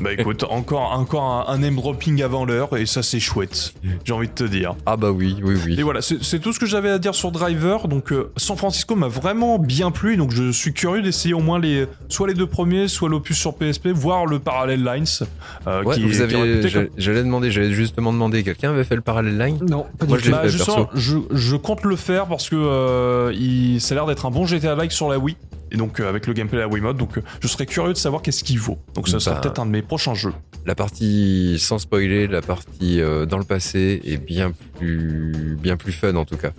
Bah 0.00 0.12
écoute, 0.12 0.44
encore, 0.50 0.92
encore 0.92 1.22
un, 1.48 1.54
un 1.54 1.58
name 1.58 1.76
dropping 1.76 2.22
avant 2.22 2.44
l'heure 2.44 2.76
et 2.76 2.84
ça 2.86 3.02
c'est 3.02 3.20
chouette. 3.20 3.72
J'ai 4.04 4.12
envie 4.12 4.28
de 4.28 4.32
te 4.32 4.44
dire. 4.44 4.74
Ah 4.84 4.96
bah 4.96 5.10
oui, 5.10 5.36
oui, 5.42 5.54
oui. 5.64 5.76
Et 5.78 5.82
voilà, 5.82 6.00
c'est 6.02 6.38
tout 6.40 6.52
ce 6.52 6.58
que 6.58 6.66
j'avais 6.66 6.90
à 6.90 6.98
dire 6.98 7.14
sur 7.14 7.30
Driver. 7.30 7.88
Donc, 7.88 8.12
euh, 8.12 8.30
San 8.36 8.56
Francisco 8.56 8.94
m'a 8.96 9.08
vraiment 9.08 9.58
bien 9.58 9.90
plu. 9.90 10.16
Donc, 10.16 10.32
je 10.32 10.50
suis 10.52 10.72
curieux 10.74 11.00
d'essayer 11.02 11.32
au 11.34 11.40
moins 11.40 11.58
les, 11.58 11.86
soit 12.08 12.26
les 12.26 12.34
deux 12.34 12.46
premiers, 12.48 12.88
soit 12.88 13.08
l'opus 13.08 13.38
sur 13.38 13.54
PSP, 13.54 13.88
voire 13.88 14.26
le 14.26 14.38
Parallel 14.64 14.82
Lines. 14.84 15.26
euh, 15.66 15.82
Ouais, 15.82 15.94
qui, 15.94 16.02
vous 16.02 16.08
qui 16.10 16.16
est 16.16 16.20
aviez, 16.22 16.36
réputé 16.42 16.68
je- 16.68 16.78
comme- 16.80 16.88
j'allais 16.96 17.22
demander, 17.22 17.50
j'allais 17.50 17.72
justement 17.72 18.12
demander, 18.12 18.42
quelqu'un 18.42 18.70
avait 18.70 18.84
fait 18.84 18.94
le 18.96 19.02
parallèle 19.02 19.36
line? 19.38 19.58
Non, 19.68 19.86
pas 19.98 20.06
Moi, 20.06 20.16
du 20.18 20.24
je 20.24 20.30
tout. 20.30 20.36
l'ai 20.42 20.48
fait, 20.50 20.56
perso. 20.56 20.88
je, 20.94 21.18
je 21.32 21.56
compte 21.56 21.84
le 21.84 21.96
faire 21.96 22.26
parce 22.26 22.48
que 22.48 22.56
euh, 22.56 23.32
il, 23.34 23.80
ça 23.80 23.94
a 23.94 23.96
l'air 23.96 24.06
d'être 24.06 24.24
un 24.26 24.30
bon 24.30 24.46
GTA-like 24.46 24.92
sur 24.92 25.08
la 25.10 25.18
Wii. 25.18 25.36
Et 25.70 25.76
donc, 25.76 25.98
euh, 26.00 26.08
avec 26.08 26.26
le 26.26 26.32
gameplay 26.34 26.56
de 26.58 26.62
la 26.62 26.68
Wiimote. 26.68 26.96
Donc, 26.96 27.18
euh, 27.18 27.22
je 27.40 27.48
serais 27.48 27.66
curieux 27.66 27.92
de 27.92 27.98
savoir 27.98 28.22
qu'est-ce 28.22 28.44
qu'il 28.44 28.58
vaut. 28.60 28.78
Donc, 28.94 29.08
ça 29.08 29.18
sera 29.20 29.34
Bah. 29.36 29.40
peut-être 29.42 29.58
un 29.58 29.66
de 29.66 29.70
mes 29.72 29.82
prochains 29.82 30.14
jeux. 30.14 30.32
La 30.66 30.74
partie 30.74 31.56
sans 31.58 31.78
spoiler, 31.78 32.26
la 32.28 32.40
partie 32.42 33.00
euh, 33.00 33.26
dans 33.26 33.38
le 33.38 33.44
passé 33.44 34.00
est 34.04 34.16
bien 34.16 34.52
plus, 34.78 35.56
bien 35.60 35.76
plus 35.76 35.92
fun 35.92 36.14
en 36.14 36.24
tout 36.24 36.36
cas. 36.36 36.50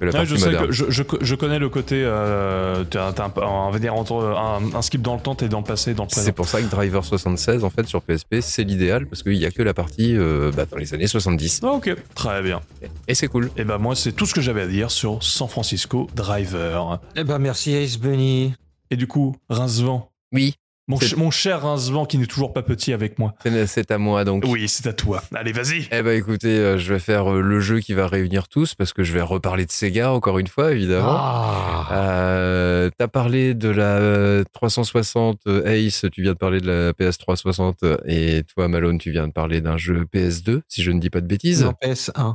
Ouais, 0.00 0.24
je, 0.24 0.36
sais 0.36 0.46
moderne. 0.46 0.66
que 0.68 0.72
je, 0.72 0.84
je, 0.88 1.02
je 1.20 1.34
connais 1.34 1.58
le 1.58 1.68
côté. 1.68 2.02
Euh, 2.04 2.84
un, 2.94 3.32
on 3.36 3.70
va 3.70 3.78
dire 3.78 3.94
entre 3.94 4.14
un, 4.14 4.74
un 4.74 4.82
skip 4.82 5.02
dans 5.02 5.14
le 5.14 5.20
temps, 5.20 5.34
t'es 5.34 5.48
dans 5.48 5.58
le 5.58 5.64
passé 5.64 5.90
et 5.90 5.94
dans 5.94 6.04
le 6.04 6.08
présent. 6.08 6.24
C'est 6.24 6.32
pour 6.32 6.48
ça 6.48 6.62
que 6.62 6.66
Driver 6.70 7.04
76, 7.04 7.64
en 7.64 7.70
fait, 7.70 7.86
sur 7.86 8.00
PSP, 8.00 8.36
c'est 8.40 8.64
l'idéal 8.64 9.06
parce 9.06 9.22
qu'il 9.22 9.34
y 9.34 9.44
a 9.44 9.50
que 9.50 9.62
la 9.62 9.74
partie 9.74 10.16
euh, 10.16 10.50
bah, 10.56 10.64
dans 10.64 10.78
les 10.78 10.94
années 10.94 11.06
70. 11.06 11.60
Ah, 11.62 11.72
ok, 11.72 11.94
très 12.14 12.42
bien. 12.42 12.60
Et 13.08 13.14
c'est 13.14 13.28
cool. 13.28 13.50
Et 13.56 13.64
ben 13.64 13.78
moi, 13.78 13.94
c'est 13.94 14.12
tout 14.12 14.26
ce 14.26 14.34
que 14.34 14.40
j'avais 14.40 14.62
à 14.62 14.66
dire 14.66 14.90
sur 14.90 15.22
San 15.22 15.48
Francisco 15.48 16.08
Driver. 16.14 17.00
Eh 17.16 17.24
ben, 17.24 17.38
merci 17.38 17.74
Ace 17.74 17.98
Bunny. 17.98 18.54
Et 18.90 18.96
du 18.96 19.06
coup, 19.06 19.36
Rincevent. 19.48 20.10
Oui, 20.32 20.54
Mon, 20.90 20.96
C'est- 20.98 21.06
ch- 21.06 21.16
mon 21.16 21.30
cher 21.30 21.62
Rincevent 21.62 22.04
qui 22.04 22.18
n'est 22.18 22.26
toujours 22.26 22.52
pas 22.52 22.62
petit 22.62 22.92
avec 22.92 23.18
moi. 23.18 23.34
c'est 23.66 23.90
à 23.90 23.98
moi 23.98 24.24
donc. 24.24 24.44
Oui, 24.46 24.66
c'est 24.68 24.86
à 24.88 24.92
toi. 24.92 25.22
Allez, 25.34 25.52
vas-y. 25.52 25.88
Eh 25.92 26.02
ben 26.02 26.18
écoutez, 26.18 26.48
euh, 26.58 26.78
je 26.78 26.92
vais 26.92 26.98
faire 26.98 27.32
euh, 27.32 27.40
le 27.40 27.60
jeu 27.60 27.78
qui 27.80 27.94
va 27.94 28.06
réunir 28.08 28.48
tous 28.48 28.74
parce 28.74 28.92
que 28.92 29.04
je 29.04 29.12
vais 29.12 29.22
reparler 29.22 29.66
de 29.66 29.70
Sega 29.72 30.12
encore 30.12 30.38
une 30.38 30.48
fois 30.48 30.72
évidemment. 30.72 31.14
Ah. 31.16 31.88
Euh, 31.92 32.90
T'as 32.98 33.08
parlé 33.08 33.54
de 33.54 33.68
la 33.68 33.96
euh, 33.98 34.44
360 34.52 35.38
euh, 35.46 35.64
Ace, 35.66 36.04
tu 36.12 36.22
viens 36.22 36.32
de 36.32 36.38
parler 36.38 36.60
de 36.60 36.66
la 36.66 36.92
PS 36.92 37.18
360 37.18 37.82
euh, 37.84 37.96
et 38.06 38.42
toi 38.54 38.68
Malone, 38.68 38.98
tu 38.98 39.10
viens 39.10 39.28
de 39.28 39.32
parler 39.32 39.60
d'un 39.60 39.76
jeu 39.76 40.06
PS2 40.12 40.60
si 40.68 40.82
je 40.82 40.90
ne 40.90 40.98
dis 41.00 41.10
pas 41.10 41.20
de 41.20 41.26
bêtises. 41.26 41.64
Non, 41.64 41.74
PS1. 41.82 42.34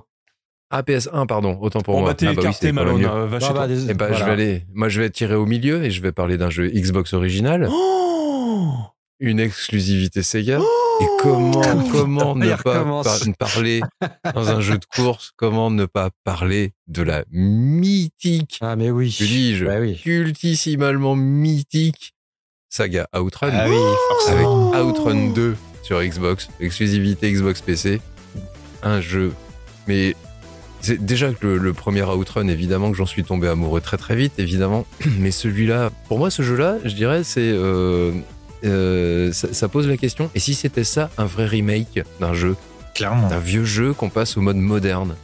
Ah 0.72 0.82
PS1 0.82 1.28
pardon, 1.28 1.58
autant 1.62 1.82
pour 1.82 1.96
On 1.96 2.02
moi. 2.02 2.10
va 2.10 2.16
Ah 2.22 2.34
bah 2.34 2.42
oui, 2.44 2.48
quand 2.52 2.64
même 2.64 2.76
Malone. 2.76 2.98
mieux. 3.02 3.08
va 3.28 3.40
chez 3.40 3.48
Bah, 3.48 3.54
bah, 3.54 3.54
toi. 3.60 3.68
désolé. 3.68 3.92
Eh 3.92 3.94
ben 3.94 4.14
je 4.14 4.24
vais 4.24 4.32
aller, 4.32 4.62
moi 4.74 4.90
je 4.90 5.02
vais 5.02 5.10
tirer 5.10 5.36
au 5.36 5.46
milieu 5.46 5.84
et 5.84 5.92
je 5.92 6.02
vais 6.02 6.12
parler 6.12 6.38
d'un 6.38 6.50
jeu 6.50 6.68
Xbox 6.68 7.14
original, 7.14 7.68
Oh 7.70 8.05
une 9.20 9.40
exclusivité 9.40 10.24
Sega. 10.24 10.60
Et 11.02 11.06
comment, 11.20 11.62
comment 11.92 12.36
ne 12.36 12.50
pas 12.56 12.84
par- 12.86 13.04
parler 13.38 13.82
dans 14.34 14.50
un 14.50 14.62
jeu 14.62 14.78
de 14.78 14.86
course, 14.86 15.32
comment 15.36 15.70
ne 15.70 15.86
pas 15.86 16.10
parler 16.24 16.72
de 16.88 17.02
la 17.02 17.26
mythique, 17.32 18.58
Ah, 18.62 18.76
mais 18.78 18.92
oui. 18.92 19.14
que 19.18 19.26
dis-je, 19.26 19.66
Bah 19.66 19.80
oui. 19.82 20.00
cultissimalement 20.02 21.16
mythique 21.16 22.14
saga 22.70 23.08
Outrun 23.18 23.50
Ah 23.54 23.68
oui, 23.70 23.76
avec 23.76 23.98
forcément. 24.10 24.72
Outrun 24.82 25.30
2 25.34 25.56
sur 25.84 26.02
Xbox, 26.02 26.50
exclusivité 26.60 27.32
Xbox 27.32 27.62
PC, 27.62 28.02
un 28.84 29.02
jeu. 29.02 29.34
Mais 29.88 30.16
c'est 30.82 31.04
déjà 31.04 31.32
que 31.34 31.46
le, 31.46 31.58
le 31.58 31.74
premier 31.74 32.04
Outrun, 32.04 32.48
évidemment 32.48 32.92
que 32.92 32.98
j'en 32.98 33.06
suis 33.06 33.24
tombé 33.24 33.48
amoureux 33.48 33.82
très 33.82 33.98
très 33.98 34.16
vite, 34.16 34.34
évidemment. 34.40 34.86
Mais 35.20 35.32
celui-là, 35.32 35.90
pour 36.08 36.18
moi, 36.20 36.30
ce 36.30 36.42
jeu-là, 36.42 36.78
je 36.86 36.96
dirais, 36.96 37.24
c'est 37.24 37.42
euh, 37.54 38.12
euh, 38.66 39.32
ça, 39.32 39.54
ça 39.54 39.68
pose 39.68 39.88
la 39.88 39.98
question. 39.98 40.30
Et 40.36 40.40
si 40.40 40.54
c'était 40.54 40.84
ça, 40.84 41.10
un 41.18 41.26
vrai 41.26 41.46
remake 41.46 42.04
d'un 42.20 42.34
jeu, 42.34 42.56
Clairement. 42.94 43.28
d'un 43.30 43.40
vieux 43.40 43.66
jeu 43.66 43.94
qu'on 43.94 44.10
passe 44.10 44.38
au 44.38 44.42
mode 44.42 44.58
moderne? 44.58 45.16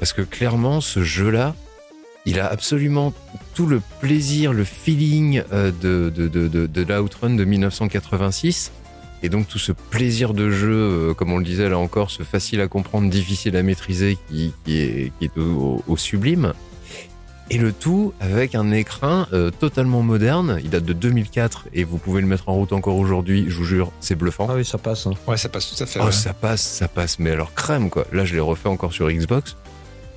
Parce 0.00 0.12
que 0.12 0.22
clairement, 0.22 0.80
ce 0.80 1.02
jeu-là, 1.02 1.54
il 2.26 2.38
a 2.40 2.46
absolument 2.46 3.12
tout 3.54 3.66
le 3.66 3.80
plaisir, 4.00 4.52
le 4.52 4.64
feeling 4.64 5.42
euh, 5.52 5.72
de, 5.80 6.12
de, 6.14 6.28
de, 6.28 6.46
de, 6.48 6.66
de 6.66 6.82
l'Outrun 6.94 7.30
de 7.30 7.44
1986. 7.44 8.72
Et 9.24 9.28
donc 9.28 9.48
tout 9.48 9.58
ce 9.58 9.72
plaisir 9.72 10.32
de 10.32 10.48
jeu, 10.50 10.70
euh, 10.72 11.14
comme 11.14 11.32
on 11.32 11.38
le 11.38 11.44
disait 11.44 11.68
là 11.68 11.78
encore, 11.78 12.10
ce 12.12 12.22
facile 12.22 12.60
à 12.60 12.68
comprendre, 12.68 13.10
difficile 13.10 13.56
à 13.56 13.62
maîtriser, 13.64 14.16
qui, 14.30 14.52
qui 14.64 14.78
est, 14.78 15.12
qui 15.18 15.24
est 15.24 15.36
au, 15.38 15.82
au 15.88 15.96
sublime. 15.96 16.52
Et 17.50 17.56
le 17.56 17.72
tout 17.72 18.12
avec 18.20 18.54
un 18.54 18.70
écran 18.72 19.26
euh, 19.32 19.50
totalement 19.50 20.02
moderne. 20.02 20.58
Il 20.62 20.68
date 20.70 20.84
de 20.84 20.92
2004 20.92 21.68
et 21.72 21.84
vous 21.84 21.96
pouvez 21.96 22.20
le 22.20 22.26
mettre 22.26 22.48
en 22.50 22.54
route 22.54 22.72
encore 22.74 22.96
aujourd'hui. 22.96 23.46
Je 23.48 23.56
vous 23.56 23.64
jure, 23.64 23.90
c'est 24.00 24.14
bluffant. 24.16 24.46
Ah 24.50 24.54
oui, 24.54 24.66
ça 24.66 24.76
passe. 24.76 25.06
hein. 25.06 25.12
Ouais, 25.26 25.38
ça 25.38 25.48
passe 25.48 25.74
tout 25.74 25.82
à 25.82 25.86
fait. 25.86 25.98
Oh, 26.02 26.06
ouais. 26.06 26.12
ça 26.12 26.34
passe, 26.34 26.60
ça 26.62 26.88
passe, 26.88 27.18
mais 27.18 27.30
alors 27.30 27.54
crème 27.54 27.88
quoi. 27.88 28.06
Là, 28.12 28.26
je 28.26 28.34
l'ai 28.34 28.40
refait 28.40 28.68
encore 28.68 28.92
sur 28.92 29.10
Xbox. 29.10 29.56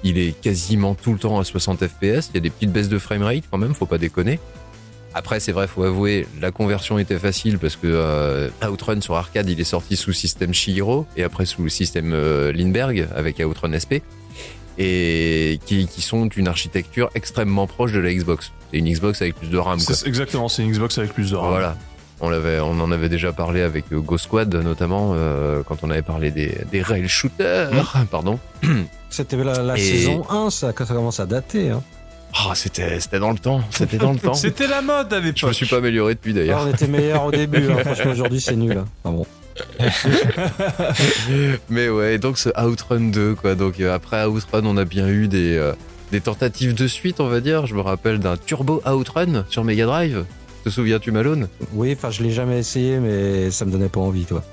Il 0.03 0.17
est 0.17 0.37
quasiment 0.41 0.93
tout 0.93 1.13
le 1.13 1.19
temps 1.19 1.39
à 1.39 1.43
60 1.45 1.87
FPS. 1.87 2.29
Il 2.29 2.35
y 2.35 2.37
a 2.37 2.41
des 2.41 2.49
petites 2.49 2.71
baisses 2.73 2.89
de 2.89 2.97
framerate 2.97 3.43
quand 3.49 3.57
même, 3.57 3.73
faut 3.73 3.85
pas 3.85 3.97
déconner. 3.99 4.39
Après, 5.13 5.39
c'est 5.39 5.51
vrai, 5.51 5.67
faut 5.67 5.83
avouer, 5.83 6.25
la 6.41 6.51
conversion 6.51 6.97
était 6.97 7.19
facile 7.19 7.59
parce 7.59 7.75
que 7.75 7.81
euh, 7.85 8.49
Outrun 8.69 8.99
sur 9.01 9.15
arcade, 9.15 9.49
il 9.49 9.59
est 9.59 9.65
sorti 9.65 9.95
sous 9.97 10.13
système 10.13 10.53
Shihiro 10.53 11.05
et 11.17 11.23
après 11.23 11.45
sous 11.45 11.63
le 11.63 11.69
système 11.69 12.13
euh, 12.13 12.51
Lindbergh 12.53 13.07
avec 13.13 13.39
Outrun 13.45 13.77
SP 13.77 13.99
et 14.83 15.59
qui, 15.65 15.87
qui 15.87 16.01
sont 16.01 16.27
une 16.29 16.47
architecture 16.47 17.09
extrêmement 17.15 17.67
proche 17.67 17.91
de 17.91 17.99
la 17.99 18.13
Xbox. 18.13 18.51
C'est 18.71 18.79
une 18.79 18.89
Xbox 18.91 19.21
avec 19.21 19.35
plus 19.35 19.49
de 19.49 19.57
RAM. 19.57 19.79
Quoi. 19.83 19.95
Exactement, 20.05 20.49
c'est 20.49 20.63
une 20.63 20.71
Xbox 20.71 20.97
avec 20.97 21.13
plus 21.13 21.31
de 21.31 21.35
RAM. 21.35 21.49
Voilà. 21.49 21.77
On, 22.19 22.29
l'avait, 22.29 22.59
on 22.59 22.79
en 22.79 22.91
avait 22.91 23.09
déjà 23.09 23.31
parlé 23.33 23.61
avec 23.61 23.85
euh, 23.91 23.99
Ghost 23.99 24.25
Squad, 24.25 24.53
notamment, 24.53 25.13
euh, 25.15 25.63
quand 25.67 25.77
on 25.83 25.89
avait 25.89 26.01
parlé 26.03 26.29
des, 26.31 26.55
des 26.71 26.81
rail 26.81 27.07
shooters. 27.07 27.71
Pardon. 28.11 28.39
C'était 29.09 29.37
la, 29.37 29.61
la 29.63 29.77
Et- 29.77 29.81
saison 29.81 30.23
1, 30.29 30.49
ça, 30.51 30.71
quand 30.73 30.85
ça 30.85 30.93
commence 30.93 31.19
à 31.19 31.25
dater. 31.25 31.69
Hein. 31.71 31.81
Oh, 32.45 32.51
c'était, 32.53 32.99
c'était 32.99 33.19
dans 33.19 33.31
le 33.31 33.39
temps. 33.39 33.61
C'était 33.71 33.97
dans 33.97 34.13
le 34.13 34.19
temps. 34.19 34.33
C'était 34.35 34.67
la 34.67 34.81
mode 34.81 35.11
à 35.11 35.19
l'époque. 35.19 35.37
Je 35.37 35.45
me 35.47 35.51
suis 35.53 35.65
pas 35.65 35.77
amélioré 35.77 36.13
depuis 36.15 36.31
Ah, 36.31 36.35
d'ailleurs. 36.39 36.61
on 36.65 36.69
était 36.71 36.87
meilleurs 36.87 37.25
au 37.25 37.31
début. 37.31 37.69
hein. 37.71 37.77
Franchement, 37.83 38.11
aujourd'hui, 38.11 38.39
c'est 38.39 38.55
nul. 38.55 38.77
hein. 38.77 38.85
Ah 39.03 39.09
bon. 39.09 39.25
Mais 41.69 41.90
ouais, 41.90 42.17
donc 42.17 42.38
ce 42.38 42.49
Outrun 42.59 43.11
2, 43.11 43.35
quoi. 43.35 43.56
Donc 43.56 43.80
euh, 43.80 43.93
après 43.93 44.25
Outrun, 44.25 44.61
on 44.65 44.77
a 44.77 44.85
bien 44.85 45.07
eu 45.07 45.27
des, 45.27 45.57
euh, 45.57 45.73
des 46.11 46.22
tentatives 46.22 46.73
de 46.73 46.88
suite, 46.88 47.19
on 47.19 47.27
va 47.27 47.40
dire. 47.40 47.67
Je 47.67 47.75
me 47.75 47.81
rappelle 47.81 48.19
d'un 48.19 48.38
Turbo 48.38 48.81
Outrun 48.85 49.45
sur 49.49 49.64
Mega 49.64 49.85
Drive. 49.85 50.25
Te 50.64 50.69
souviens-tu, 50.69 51.11
Malone? 51.11 51.48
Oui, 51.73 51.93
enfin, 51.98 52.11
je 52.11 52.22
l'ai 52.22 52.31
jamais 52.31 52.59
essayé, 52.59 52.99
mais 52.99 53.49
ça 53.49 53.65
me 53.65 53.72
donnait 53.72 53.90
pas 53.90 54.01
envie, 54.01 54.25
toi. 54.25 54.43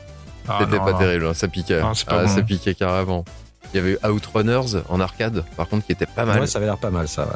Ah, 0.48 0.60
C'était 0.60 0.78
pas 0.78 0.92
non. 0.92 0.98
terrible, 0.98 1.26
hein, 1.26 1.34
ça 1.34 1.48
piquait. 1.48 1.80
Non, 1.82 1.92
c'est 1.92 2.06
pas 2.08 2.20
ah, 2.20 2.24
bon. 2.24 2.34
ça 2.34 2.42
piquait 2.42 2.74
carrément. 2.74 3.24
Il 3.72 3.76
y 3.76 3.80
avait 3.80 3.92
eu 3.92 3.98
Outrunners 4.08 4.82
en 4.88 4.98
arcade, 4.98 5.44
par 5.56 5.68
contre, 5.68 5.84
qui 5.84 5.92
était 5.92 6.06
pas 6.06 6.24
mal. 6.24 6.40
Ouais, 6.40 6.46
ça 6.46 6.58
avait 6.58 6.66
l'air 6.66 6.78
pas 6.78 6.90
mal, 6.90 7.06
ça. 7.06 7.28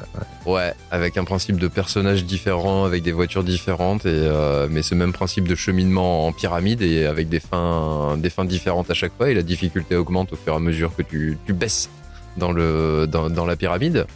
Ouais. 0.46 0.52
Ouais, 0.52 0.74
avec 0.90 1.16
un 1.18 1.24
principe 1.24 1.58
de 1.58 1.68
personnages 1.68 2.24
différents, 2.24 2.84
avec 2.84 3.02
des 3.02 3.12
voitures 3.12 3.44
différentes, 3.44 4.06
et 4.06 4.08
euh, 4.08 4.66
mais 4.70 4.82
ce 4.82 4.94
même 4.94 5.12
principe 5.12 5.46
de 5.46 5.54
cheminement 5.54 6.26
en 6.26 6.32
pyramide 6.32 6.80
et 6.80 7.04
avec 7.04 7.28
des 7.28 7.40
fins, 7.40 8.16
des 8.16 8.30
fins 8.30 8.46
différentes 8.46 8.90
à 8.90 8.94
chaque 8.94 9.12
fois. 9.16 9.30
Et 9.30 9.34
la 9.34 9.42
difficulté 9.42 9.94
augmente 9.94 10.32
au 10.32 10.36
fur 10.36 10.54
et 10.54 10.56
à 10.56 10.60
mesure 10.60 10.96
que 10.96 11.02
tu, 11.02 11.38
tu 11.44 11.52
baisses 11.52 11.90
dans, 12.38 12.52
le, 12.52 13.06
dans, 13.06 13.28
dans 13.28 13.44
la 13.44 13.56
pyramide. 13.56 14.06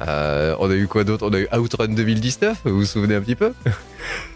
Euh, 0.00 0.56
on 0.58 0.70
a 0.70 0.74
eu 0.74 0.88
quoi 0.88 1.04
d'autre? 1.04 1.28
On 1.28 1.32
a 1.34 1.38
eu 1.38 1.48
Outrun 1.56 1.88
2019, 1.88 2.58
vous 2.64 2.74
vous 2.80 2.84
souvenez 2.84 3.14
un 3.14 3.20
petit 3.20 3.36
peu? 3.36 3.52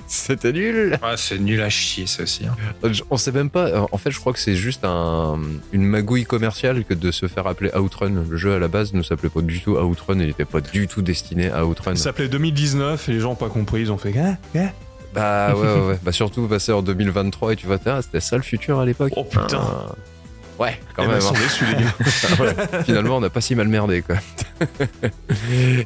C'était 0.08 0.52
nul 0.52 0.96
Ouais, 1.02 1.16
c'est 1.16 1.38
nul 1.38 1.60
à 1.60 1.68
chier, 1.68 2.06
ça 2.06 2.22
aussi. 2.22 2.46
hein. 2.46 2.54
Je- 2.84 3.02
On 3.10 3.16
sait 3.16 3.32
même 3.32 3.50
pas. 3.50 3.88
En 3.90 3.98
fait, 3.98 4.12
je 4.12 4.20
crois 4.20 4.32
que 4.32 4.38
c'est 4.38 4.54
juste 4.54 4.84
un, 4.84 5.36
une 5.72 5.82
magouille 5.84 6.24
commerciale 6.24 6.84
que 6.84 6.94
de 6.94 7.10
se 7.10 7.26
faire 7.26 7.48
appeler 7.48 7.72
Outrun. 7.76 8.22
Le 8.30 8.36
jeu 8.36 8.54
à 8.54 8.60
la 8.60 8.68
base 8.68 8.92
ne 8.92 9.02
s'appelait 9.02 9.28
pas 9.30 9.40
du 9.40 9.60
tout 9.60 9.72
Outrun. 9.76 10.20
Il 10.20 10.26
n'était 10.28 10.44
pas 10.44 10.60
du 10.60 10.86
tout 10.86 11.02
destiné 11.02 11.50
à 11.50 11.66
Outrun. 11.66 11.96
Ça 11.96 12.04
s'appelait 12.04 12.28
2019 12.28 13.08
et 13.08 13.12
les 13.12 13.18
gens 13.20 13.32
ont 13.32 13.36
pas 13.36 13.48
compris, 13.48 13.80
ils 13.80 13.90
ont 13.90 13.98
fait 13.98 14.16
Hein 14.16 14.36
Hein 14.54 14.68
Bah 15.12 15.54
ouais, 15.56 15.60
ouais, 15.60 15.80
ouais. 15.88 15.98
Bah 16.04 16.12
surtout 16.12 16.46
passer 16.46 16.70
en 16.70 16.82
2023 16.82 17.54
et 17.54 17.56
tu 17.56 17.66
vois, 17.66 17.78
tiens, 17.78 18.00
c'était 18.00 18.20
ça 18.20 18.36
le 18.36 18.44
futur 18.44 18.78
à 18.78 18.86
l'époque. 18.86 19.12
Oh, 19.16 19.24
putain. 19.24 19.60
Ah. 20.58 20.62
Ouais, 20.62 20.80
quand 20.94 21.02
Eh 21.02 21.06
ben, 21.06 21.12
même. 21.12 21.20
sont 21.20 21.34
hein. 21.34 21.38
déçus, 21.42 21.64
les 21.66 21.74
gars. 21.84 21.94
Ouais. 22.40 22.82
Finalement, 22.84 23.16
on 23.16 23.20
n'a 23.20 23.30
pas 23.30 23.40
si 23.40 23.54
mal 23.54 23.68
merdé, 23.68 24.02
quoi. 24.02 24.16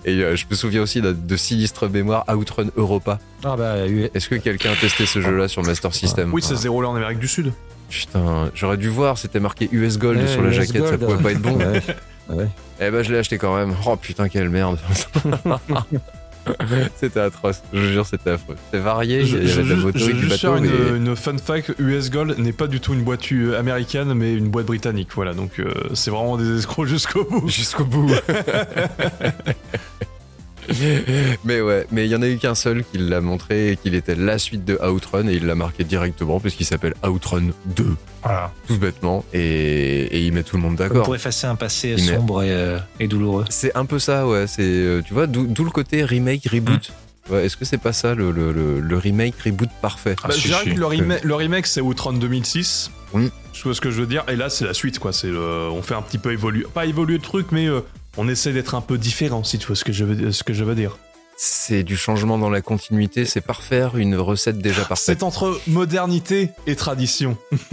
et 0.04 0.22
euh, 0.22 0.36
je 0.36 0.46
me 0.48 0.54
souviens 0.54 0.82
aussi 0.82 1.00
de, 1.00 1.12
de 1.12 1.36
sinistre 1.36 1.88
mémoire 1.88 2.24
Outrun 2.28 2.66
Europa. 2.76 3.18
Ah 3.44 3.56
bah, 3.56 3.86
U- 3.86 4.08
Est-ce 4.14 4.28
que 4.28 4.36
quelqu'un 4.36 4.72
a 4.72 4.76
testé 4.76 5.06
ce 5.06 5.20
jeu-là 5.20 5.48
sur 5.48 5.62
Master 5.64 5.94
System 5.94 6.32
Oui, 6.32 6.42
ça 6.42 6.56
se 6.56 6.62
déroulait 6.62 6.88
en 6.88 6.94
Amérique 6.96 7.18
du 7.18 7.28
Sud. 7.28 7.52
Putain, 7.88 8.50
j'aurais 8.54 8.76
dû 8.76 8.88
voir, 8.88 9.18
c'était 9.18 9.40
marqué 9.40 9.68
US 9.72 9.98
Gold 9.98 10.20
Ouais, 10.20 10.26
sur 10.28 10.42
la 10.42 10.50
US 10.50 10.54
jaquette, 10.54 10.86
ça 10.86 10.98
pouvait 10.98 11.22
pas 11.22 11.32
être 11.32 11.42
bon. 11.42 11.58
Ouais. 12.30 12.36
Ouais. 12.36 12.46
Eh 12.80 12.90
ben, 12.92 13.02
je 13.02 13.10
l'ai 13.12 13.18
acheté 13.18 13.38
quand 13.38 13.56
même. 13.56 13.74
Oh 13.86 13.96
putain, 13.96 14.28
quelle 14.28 14.50
merde. 14.50 14.78
c'était 16.96 17.20
atroce. 17.20 17.62
Je 17.72 17.78
vous 17.80 17.86
jure, 17.92 18.06
c'était 18.06 18.30
affreux. 18.30 18.56
C'était 18.66 18.82
varié. 18.82 19.24
Je, 19.24 19.36
Il 19.38 19.44
y 19.44 19.48
je- 19.48 19.52
avait 19.60 19.62
de 19.64 19.68
la 19.74 19.76
je- 19.76 19.80
moto 19.86 19.98
je 19.98 20.10
du 20.12 20.26
bateau. 20.26 20.36
faire 20.38 20.56
une, 20.56 20.64
mais- 20.64 20.96
une 20.96 21.16
fun 21.16 21.36
fact 21.38 21.74
US 21.78 22.10
Gold 22.10 22.38
n'est 22.38 22.52
pas 22.52 22.66
du 22.66 22.80
tout 22.80 22.92
une 22.94 23.02
boîte 23.02 23.30
euh, 23.32 23.58
américaine, 23.58 24.12
mais 24.14 24.32
une 24.34 24.48
boîte 24.48 24.66
britannique. 24.66 25.08
Voilà, 25.14 25.34
donc 25.34 25.58
euh, 25.60 25.72
c'est 25.94 26.10
vraiment 26.10 26.36
des 26.36 26.58
escrocs 26.58 26.86
jusqu'au 26.88 27.24
bout. 27.24 27.48
Jusqu'au 27.48 27.84
bout. 27.84 28.10
mais 31.44 31.60
ouais, 31.60 31.86
mais 31.90 32.06
il 32.06 32.10
y 32.10 32.16
en 32.16 32.22
a 32.22 32.28
eu 32.28 32.36
qu'un 32.38 32.54
seul 32.54 32.84
qui 32.84 32.98
l'a 32.98 33.20
montré 33.20 33.72
et 33.72 33.76
qu'il 33.76 33.94
était 33.94 34.14
la 34.14 34.38
suite 34.38 34.64
de 34.64 34.78
Outrun 34.84 35.26
et 35.28 35.34
il 35.34 35.46
l'a 35.46 35.54
marqué 35.54 35.84
directement 35.84 36.40
puisqu'il 36.40 36.64
s'appelle 36.66 36.94
Outrun 37.06 37.48
2, 37.76 37.86
Voilà. 38.22 38.52
tout 38.66 38.78
bêtement, 38.78 39.24
et, 39.32 39.40
et 39.40 40.20
il 40.26 40.32
met 40.32 40.42
tout 40.42 40.56
le 40.56 40.62
monde 40.62 40.76
d'accord. 40.76 41.04
pour 41.04 41.14
effacer 41.14 41.46
un 41.46 41.56
passé 41.56 41.94
Il 41.98 42.04
met- 42.04 42.14
sombre 42.16 42.42
et, 42.42 42.50
euh, 42.52 42.78
et 42.98 43.08
douloureux. 43.08 43.44
C'est 43.50 43.74
un 43.76 43.84
peu 43.86 43.98
ça, 43.98 44.26
ouais. 44.26 44.46
C'est, 44.46 44.62
euh, 44.62 45.02
tu 45.04 45.14
vois, 45.14 45.26
d'où 45.26 45.64
le 45.64 45.70
côté 45.70 46.04
remake, 46.04 46.46
reboot. 46.50 46.92
Ouais, 47.28 47.44
Est-ce 47.46 47.56
que 47.56 47.64
c'est 47.64 47.78
pas 47.78 47.92
ça 47.92 48.14
le, 48.14 48.30
le, 48.32 48.50
le, 48.52 48.80
le 48.80 48.96
remake, 48.98 49.34
reboot 49.44 49.68
parfait? 49.82 50.16
Ah, 50.24 50.28
Bah, 50.28 50.34
si, 50.34 50.40
je 50.40 50.46
dirais 50.48 50.64
que 50.74 50.80
le, 50.80 50.86
remake, 50.86 51.22
le 51.24 51.34
remake, 51.34 51.66
c'est 51.66 51.80
Outrun 51.80 52.14
2006. 52.14 52.90
Oui. 53.12 53.30
Je 53.52 53.62
vois 53.64 53.74
ce 53.74 53.80
que 53.80 53.90
je 53.90 54.00
veux 54.00 54.06
dire? 54.06 54.24
Et 54.28 54.36
là, 54.36 54.48
c'est 54.48 54.64
la 54.64 54.74
suite, 54.74 54.98
quoi. 54.98 55.12
C'est 55.12 55.28
le- 55.28 55.68
on 55.70 55.82
fait 55.82 55.94
un 55.94 56.02
petit 56.02 56.18
peu 56.18 56.32
évoluer, 56.32 56.64
pas 56.72 56.86
évoluer 56.86 57.14
le 57.16 57.22
truc, 57.22 57.48
mais 57.52 57.66
euh, 57.68 57.80
on 58.16 58.28
essaie 58.28 58.52
d'être 58.52 58.74
un 58.74 58.80
peu 58.80 58.98
différent, 58.98 59.44
si 59.44 59.58
tu 59.58 59.66
vois 59.66 59.76
ce 59.76 59.84
que 59.84 59.92
je 59.92 60.04
veux, 60.04 60.32
ce 60.32 60.42
que 60.44 60.52
je 60.52 60.64
veux 60.64 60.74
dire. 60.74 60.98
C'est 61.42 61.84
du 61.84 61.96
changement 61.96 62.36
dans 62.36 62.50
la 62.50 62.60
continuité, 62.60 63.24
c'est 63.24 63.40
parfaire 63.40 63.96
une 63.96 64.14
recette 64.14 64.58
déjà 64.58 64.84
parfaite. 64.84 65.18
C'est 65.18 65.22
entre 65.22 65.58
modernité 65.68 66.50
et 66.66 66.76
tradition. 66.76 67.38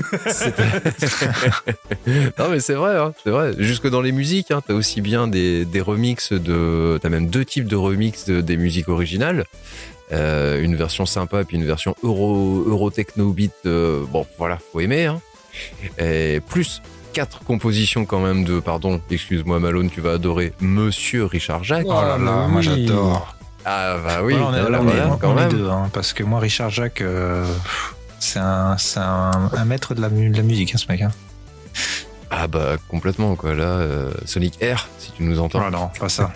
non 2.39 2.49
mais 2.49 2.59
c'est 2.59 2.73
vrai, 2.75 2.97
hein, 2.97 3.13
c'est 3.23 3.29
vrai. 3.29 3.51
Jusque 3.57 3.87
dans 3.89 4.01
les 4.01 4.11
musiques, 4.13 4.51
hein, 4.51 4.61
t'as 4.65 4.73
aussi 4.73 5.01
bien 5.01 5.27
des, 5.27 5.65
des 5.65 5.81
remixes 5.81 6.31
de, 6.33 6.97
t'as 7.01 7.09
même 7.09 7.27
deux 7.27 7.43
types 7.45 7.67
de 7.67 7.75
remixes 7.75 8.25
de- 8.25 8.41
des 8.41 8.57
musiques 8.57 8.87
originales. 8.89 9.45
Euh, 10.13 10.61
une 10.61 10.77
version 10.77 11.05
sympa 11.05 11.43
puis 11.43 11.57
une 11.57 11.65
version 11.65 11.93
euro 12.03 12.63
euro 12.65 12.89
techno 12.89 13.33
beat. 13.33 13.51
euh, 13.65 14.05
bon, 14.09 14.25
voilà, 14.37 14.57
faut 14.71 14.79
aimer. 14.79 15.05
Hein. 15.07 15.19
Et 15.99 16.39
plus 16.47 16.81
quatre 17.13 17.39
compositions 17.43 18.05
quand 18.05 18.19
même 18.19 18.43
de, 18.43 18.59
pardon, 18.59 19.01
excuse-moi 19.09 19.59
Malone, 19.59 19.89
tu 19.89 20.01
vas 20.01 20.13
adorer 20.13 20.53
Monsieur 20.61 21.25
Richard 21.25 21.63
Jacques. 21.63 21.85
Oh 21.87 21.93
là 22.01 22.17
là, 22.17 22.47
moi 22.47 22.61
j'adore. 22.61 23.35
Ah 23.65 23.97
bah 24.03 24.19
oui, 24.23 24.33
Voilà, 24.33 24.47
on 24.47 24.53
est, 24.67 24.69
là, 24.69 24.81
on 25.09 25.15
est- 25.15 25.19
quand 25.19 25.33
même. 25.33 25.49
deux, 25.49 25.67
hein, 25.69 25.89
parce 25.91 26.13
que 26.13 26.23
moi, 26.23 26.39
Richard 26.39 26.69
Jacques, 26.69 27.01
euh, 27.01 27.45
c'est 28.19 28.39
un, 28.39 28.77
c'est 28.77 28.99
un, 29.01 29.49
un 29.51 29.65
maître 29.65 29.93
de 29.93 30.01
la, 30.01 30.09
mu- 30.09 30.29
de 30.29 30.37
la 30.37 30.43
musique, 30.43 30.73
hein, 30.73 30.77
ce 30.77 30.85
mec. 30.89 31.01
Hein. 31.01 31.11
Ah 32.29 32.47
bah 32.47 32.75
complètement 32.89 33.35
quoi. 33.37 33.53
Là, 33.55 33.63
euh, 33.65 34.11
Sonic 34.25 34.57
Air, 34.61 34.87
si 34.99 35.11
tu 35.13 35.23
nous 35.23 35.39
entends. 35.39 35.63
Oh 35.65 35.69
non, 35.71 35.89
pas 35.97 36.09
ça. 36.09 36.31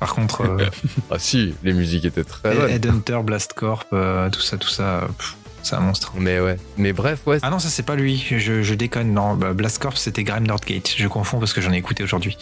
Par 0.00 0.14
contre, 0.14 0.42
euh, 0.42 0.66
Ah 1.12 1.16
si, 1.18 1.54
les 1.62 1.72
musiques 1.72 2.04
étaient 2.04 2.24
très 2.24 2.54
bonnes. 2.56 2.68
Headhunter, 2.70 3.20
Blast 3.22 3.52
Corp, 3.52 3.86
euh, 3.92 4.30
tout 4.30 4.40
ça, 4.40 4.56
tout 4.56 4.68
ça, 4.68 5.02
pff, 5.16 5.36
c'est 5.68 5.76
un 5.76 5.80
monstre. 5.80 6.12
Mais 6.16 6.40
ouais, 6.40 6.56
mais 6.76 6.92
bref, 6.92 7.20
ouais. 7.26 7.38
Ah 7.42 7.50
non, 7.50 7.58
ça 7.58 7.68
c'est 7.68 7.82
pas 7.82 7.94
lui, 7.96 8.24
je, 8.30 8.62
je 8.62 8.74
déconne. 8.74 9.12
Non, 9.12 9.34
bah, 9.34 9.52
Blast 9.52 9.78
Corp 9.78 9.96
c'était 9.96 10.24
Graham 10.24 10.46
Northgate. 10.46 10.94
Je 10.96 11.06
confonds 11.08 11.38
parce 11.38 11.52
que 11.52 11.60
j'en 11.60 11.72
ai 11.72 11.76
écouté 11.76 12.02
aujourd'hui. 12.02 12.36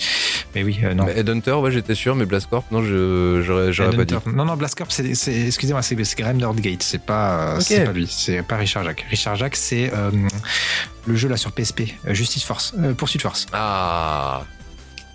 Mais 0.54 0.62
oui, 0.62 0.78
euh, 0.84 0.94
non. 0.94 1.04
Mais 1.04 1.18
Headhunter, 1.18 1.52
ouais, 1.52 1.70
j'étais 1.72 1.94
sûr, 1.94 2.14
mais 2.14 2.24
Blast 2.26 2.48
Corp, 2.48 2.70
non, 2.70 2.82
je, 2.82 3.42
j'aurais, 3.44 3.72
j'aurais 3.72 3.96
pas 3.96 4.04
dit. 4.04 4.14
Non, 4.26 4.44
non, 4.44 4.56
Blast 4.56 4.76
Corp, 4.76 4.90
c'est, 4.92 5.14
c'est- 5.14 5.46
excusez-moi, 5.46 5.82
c'est, 5.82 5.96
Graham 6.16 6.36
Northgate. 6.38 6.82
C'est 6.82 7.02
pas, 7.04 7.54
euh, 7.54 7.56
Ok. 7.56 7.62
c'est 7.62 7.84
pas 7.84 7.92
lui. 7.92 8.06
C'est 8.10 8.42
pas 8.42 8.56
Richard 8.56 8.84
Jacques. 8.84 9.04
Richard 9.10 9.36
Jacques, 9.36 9.56
c'est 9.56 9.90
euh, 9.92 10.10
le 11.06 11.16
jeu 11.16 11.28
là 11.28 11.36
sur 11.36 11.52
PSP, 11.52 11.94
euh, 12.06 12.14
Justice 12.14 12.44
Force, 12.44 12.74
euh, 12.78 12.94
Poursuite 12.94 13.22
Force. 13.22 13.46
Ah, 13.52 14.44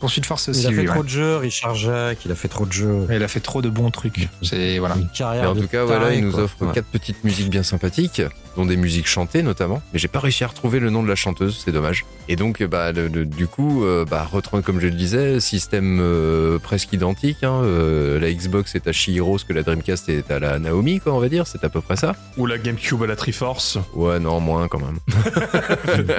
Poursuite 0.02 0.26
Force 0.26 0.50
aussi. 0.50 0.62
Il 0.64 0.68
a 0.68 0.72
fait 0.82 0.86
trop 0.86 0.98
ouais. 0.98 1.04
de 1.04 1.10
jeux, 1.10 1.38
Richard 1.38 1.76
Jacques, 1.76 2.26
il 2.26 2.32
a 2.32 2.36
fait 2.36 2.48
trop 2.50 2.66
de 2.66 2.72
jeux. 2.74 3.06
Il 3.10 3.24
a 3.24 3.28
fait 3.30 3.40
trop 3.40 3.62
de 3.62 3.70
bons 3.70 3.90
trucs. 3.92 4.28
C'est 4.42 4.78
voilà. 4.80 4.96
Une 4.96 5.02
mais 5.04 5.08
carrière 5.16 5.52
en 5.52 5.56
de 5.56 5.62
tout 5.62 5.68
cas, 5.68 5.86
taré, 5.86 6.00
voilà, 6.00 6.14
il 6.14 6.26
nous 6.26 6.32
quoi. 6.32 6.44
offre 6.44 6.56
Ouais. 6.66 6.74
quatre 6.74 6.88
petites 6.88 7.24
musiques 7.24 7.50
bien 7.50 7.64
sympathiques, 7.64 8.22
dont 8.58 8.66
des 8.66 8.76
musiques 8.78 9.08
chantées 9.08 9.44
notamment. 9.44 9.82
Mais 9.94 10.00
j'ai 10.00 10.08
pas 10.10 10.20
réussi 10.20 10.44
à 10.44 10.48
retrouver 10.48 10.80
le 10.80 10.90
nom 10.90 11.04
de 11.04 11.08
la 11.08 11.16
chanteuse, 11.16 11.62
c'est 11.64 11.72
dommage. 11.72 12.04
Et 12.28 12.36
donc, 12.36 12.62
bah, 12.64 12.92
le- 12.92 13.08
le- 13.08 13.26
du 13.26 13.48
coup, 13.48 13.84
euh, 13.86 14.06
bah, 14.06 14.28
comme 14.66 14.80
je 14.80 14.88
le 14.88 14.92
disais, 14.94 15.40
système 15.40 16.00
euh, 16.02 16.60
presque 16.60 16.92
identique. 16.94 17.44
Hein, 17.44 17.62
euh, 17.64 18.20
la 18.20 18.32
Xbox 18.34 18.74
est 18.76 18.88
à 18.88 18.92
Shihiro, 18.92 19.38
ce 19.38 19.46
que 19.46 19.54
la 19.54 19.64
Dreamcast 19.64 20.10
est 20.10 20.30
à 20.32 20.40
la 20.40 20.58
Naomi, 20.60 21.00
quoi, 21.00 21.14
on 21.14 21.20
va 21.20 21.30
dire. 21.30 21.46
C'est 21.48 21.64
à 21.64 21.70
peu 21.70 21.82
près 21.82 21.96
ça. 21.96 22.16
Ou 22.38 22.46
la 22.46 22.58
GameCube 22.58 23.02
à 23.04 23.08
la 23.08 23.16
Triforce. 23.16 23.78
Ouais, 23.94 24.20
non, 24.20 24.40
moins 24.40 24.68
quand 24.68 24.80
même. 24.80 24.98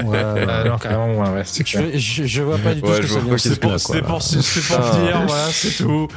Ouais, 0.05 0.09
ouais. 0.09 0.19
Euh, 0.23 0.65
non, 0.69 0.79
carrément, 0.79 1.19
ouais, 1.21 1.29
ouais. 1.31 1.43
Je, 1.45 1.99
je, 1.99 2.25
je 2.27 2.43
vois 2.43 2.59
pas 2.59 2.75
du 2.75 2.83
tout 2.83 2.89
Ouais, 2.89 2.97
ce 2.97 3.01
que 3.01 3.07
je 3.07 3.13
ça 3.39 3.72
pour, 3.79 3.95
là, 3.95 4.21
c'est 4.21 4.67
pour, 4.67 4.77
Ah. 4.77 4.97
dire, 4.99 5.23
voilà, 5.27 5.47
c'est 5.51 5.83
tout. 5.85 6.09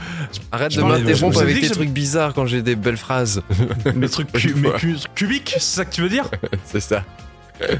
Arrête 0.51 0.71
Je 0.71 0.77
de 0.79 0.83
m'interrompre 0.83 1.41
avec 1.41 1.61
des 1.61 1.69
trucs 1.69 1.89
bizarres 1.91 2.33
quand 2.33 2.45
j'ai 2.45 2.61
des 2.61 2.75
belles 2.75 2.97
phrases. 2.97 3.41
Mes 3.95 4.09
trucs 4.09 4.31
cu- 4.31 4.53
mes 4.55 4.71
cu- 4.73 4.97
cubiques, 5.15 5.51
c'est 5.53 5.75
ça 5.77 5.85
que 5.85 5.93
tu 5.93 6.01
veux 6.01 6.09
dire 6.09 6.29
c'est 6.65 6.79
ça. 6.79 7.03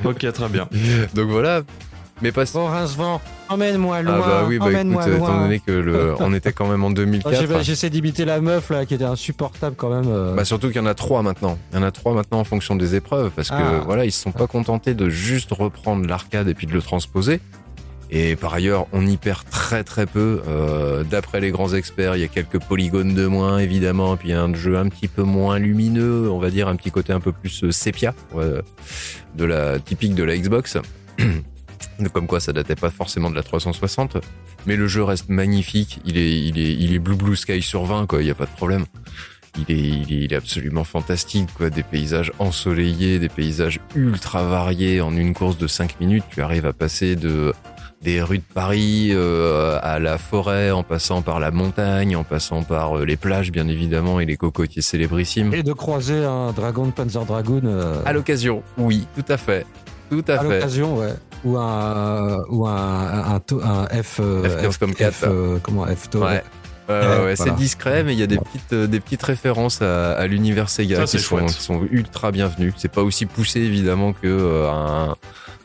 Ok, 0.03 0.31
très 0.31 0.49
bien. 0.49 0.67
Donc 1.13 1.29
voilà. 1.29 1.61
Mais 2.21 2.31
pas 2.31 2.45
Bon, 2.53 2.67
Rincevent, 2.67 3.19
emmène-moi 3.49 3.97
Ah 3.99 4.01
loin, 4.03 4.19
bah 4.19 4.45
oui, 4.47 4.57
bah 4.57 4.67
écoute, 4.67 4.75
emmène-moi 4.75 5.05
étant 5.05 5.17
loin. 5.17 5.41
donné 5.41 5.59
que 5.59 5.71
le, 5.73 6.15
on 6.21 6.33
était 6.33 6.53
quand 6.53 6.65
même 6.65 6.81
en 6.85 6.91
Ah, 6.91 6.93
2004. 6.93 7.35
j'ai- 7.57 7.63
J'essaie 7.65 7.89
d'imiter 7.89 8.23
la 8.23 8.39
meuf 8.39 8.69
là 8.69 8.85
qui 8.85 8.93
était 8.93 9.03
insupportable 9.03 9.75
quand 9.75 9.89
même. 9.89 10.09
euh. 10.09 10.33
Bah 10.33 10.45
surtout 10.45 10.67
qu'il 10.67 10.77
y 10.77 10.79
en 10.79 10.85
a 10.85 10.93
trois 10.93 11.23
maintenant. 11.23 11.57
Il 11.73 11.75
y 11.77 11.81
en 11.81 11.83
a 11.83 11.91
trois 11.91 12.13
maintenant 12.13 12.39
en 12.39 12.45
fonction 12.45 12.77
des 12.77 12.95
épreuves 12.95 13.31
parce 13.35 13.49
que 13.49 13.55
Ah. 13.55 13.81
voilà, 13.85 14.05
ils 14.05 14.13
se 14.13 14.21
sont 14.21 14.31
pas 14.31 14.47
contentés 14.47 14.93
de 14.93 15.09
juste 15.09 15.49
reprendre 15.51 16.07
l'arcade 16.07 16.47
et 16.47 16.53
puis 16.53 16.67
de 16.67 16.71
le 16.71 16.81
transposer. 16.81 17.41
Et 18.17 18.37
par 18.37 18.53
ailleurs, 18.53 18.87
on 18.93 19.05
y 19.05 19.17
perd 19.17 19.43
très 19.49 19.83
très 19.83 20.05
peu. 20.05 20.41
Euh, 20.47 21.03
D'après 21.03 21.41
les 21.41 21.51
grands 21.51 21.73
experts, 21.73 22.15
il 22.15 22.21
y 22.21 22.23
a 22.23 22.29
quelques 22.29 22.59
polygones 22.59 23.13
de 23.13 23.27
moins 23.27 23.59
évidemment, 23.59 24.15
puis 24.15 24.31
un 24.31 24.53
jeu 24.53 24.77
un 24.77 24.87
petit 24.87 25.09
peu 25.09 25.23
moins 25.23 25.59
lumineux, 25.59 26.31
on 26.31 26.39
va 26.39 26.49
dire 26.49 26.69
un 26.69 26.77
petit 26.77 26.91
côté 26.91 27.11
un 27.11 27.19
peu 27.19 27.33
plus 27.33 27.65
euh, 27.65 27.71
sépia, 27.71 28.15
ouais, 28.33 28.61
de 29.35 29.43
la 29.43 29.79
typique 29.79 30.15
de 30.15 30.23
la 30.23 30.37
Xbox. 30.37 30.77
Comme 32.13 32.25
quoi, 32.25 32.39
ça 32.39 32.53
datait 32.53 32.75
pas 32.75 32.89
forcément 32.89 33.29
de 33.29 33.35
la 33.35 33.43
360, 33.43 34.15
mais 34.65 34.77
le 34.77 34.87
jeu 34.87 35.03
reste 35.03 35.27
magnifique. 35.27 35.99
Il 36.05 36.17
est, 36.17 36.39
il 36.39 36.57
est, 36.57 36.73
il 36.73 36.93
est 36.93 36.99
blue 36.99 37.17
blue 37.17 37.35
sky 37.35 37.61
sur 37.61 37.83
20, 37.83 38.05
quoi. 38.05 38.21
Il 38.21 38.27
y 38.27 38.31
a 38.31 38.35
pas 38.35 38.45
de 38.45 38.55
problème. 38.55 38.85
Il 39.57 39.75
est, 39.75 39.77
il 39.77 40.13
est, 40.13 40.23
il 40.23 40.31
est 40.31 40.37
absolument 40.37 40.85
fantastique, 40.85 41.49
quoi. 41.53 41.69
Des 41.69 41.83
paysages 41.83 42.31
ensoleillés, 42.39 43.19
des 43.19 43.27
paysages 43.27 43.81
ultra 43.93 44.45
variés. 44.45 45.01
En 45.01 45.17
une 45.17 45.33
course 45.33 45.57
de 45.57 45.67
5 45.67 45.99
minutes, 45.99 46.23
tu 46.31 46.41
arrives 46.41 46.65
à 46.65 46.71
passer 46.71 47.17
de 47.17 47.53
des 48.05 48.21
rues 48.21 48.37
de 48.37 48.43
Paris 48.53 49.09
euh, 49.11 49.79
à 49.81 49.97
la 49.97 50.19
forêt, 50.19 50.69
en 50.69 50.83
passant 50.83 51.23
par 51.23 51.39
la 51.39 51.49
montagne, 51.49 52.15
en 52.15 52.23
passant 52.23 52.61
par 52.61 52.99
euh, 52.99 53.03
les 53.03 53.17
plages, 53.17 53.51
bien 53.51 53.67
évidemment, 53.67 54.19
et 54.19 54.25
les 54.27 54.37
cocotiers 54.37 54.83
célébrissimes. 54.83 55.53
Et 55.55 55.63
de 55.63 55.73
croiser 55.73 56.23
un 56.23 56.51
dragon 56.51 56.85
de 56.85 56.91
Panzer 56.91 57.25
Dragoon 57.25 57.63
euh, 57.65 57.95
À 58.05 58.13
l'occasion, 58.13 58.61
oui, 58.77 59.07
tout 59.15 59.25
à 59.27 59.37
fait, 59.37 59.65
tout 60.11 60.23
à, 60.27 60.33
à 60.33 60.37
fait. 60.37 60.43
l'occasion, 60.43 60.97
ouais. 60.99 61.13
Ou 61.43 61.57
un, 61.57 62.37
ou 62.49 62.67
un, 62.67 62.75
un, 62.75 63.33
un, 63.35 63.39
to- 63.39 63.61
un 63.63 63.85
F, 63.87 64.21
F 64.71 64.77
comme 64.77 64.93
F, 64.93 65.25
comment 65.63 65.85
F 65.87 66.07
Ouais. 66.15 66.43
Ouais, 66.87 66.99
voilà. 67.17 67.35
c'est 67.35 67.55
discret, 67.55 68.03
mais 68.03 68.13
il 68.13 68.19
y 68.19 68.23
a 68.23 68.27
des 68.27 68.37
petites, 68.37 68.73
euh, 68.73 68.85
des 68.87 68.99
petites 68.99 69.23
références 69.23 69.81
à, 69.81 70.11
à 70.13 70.27
l'univers 70.27 70.69
Sega 70.69 70.97
Ça, 70.97 71.17
qui 71.17 71.23
sont, 71.23 71.37
chouette. 71.39 71.47
qui 71.55 71.61
sont 71.63 71.81
ultra 71.91 72.31
bienvenues. 72.31 72.73
C'est 72.77 72.91
pas 72.91 73.01
aussi 73.01 73.25
poussé 73.25 73.59
évidemment 73.61 74.13
que 74.13 74.27
euh, 74.27 74.69
un, 74.69 75.15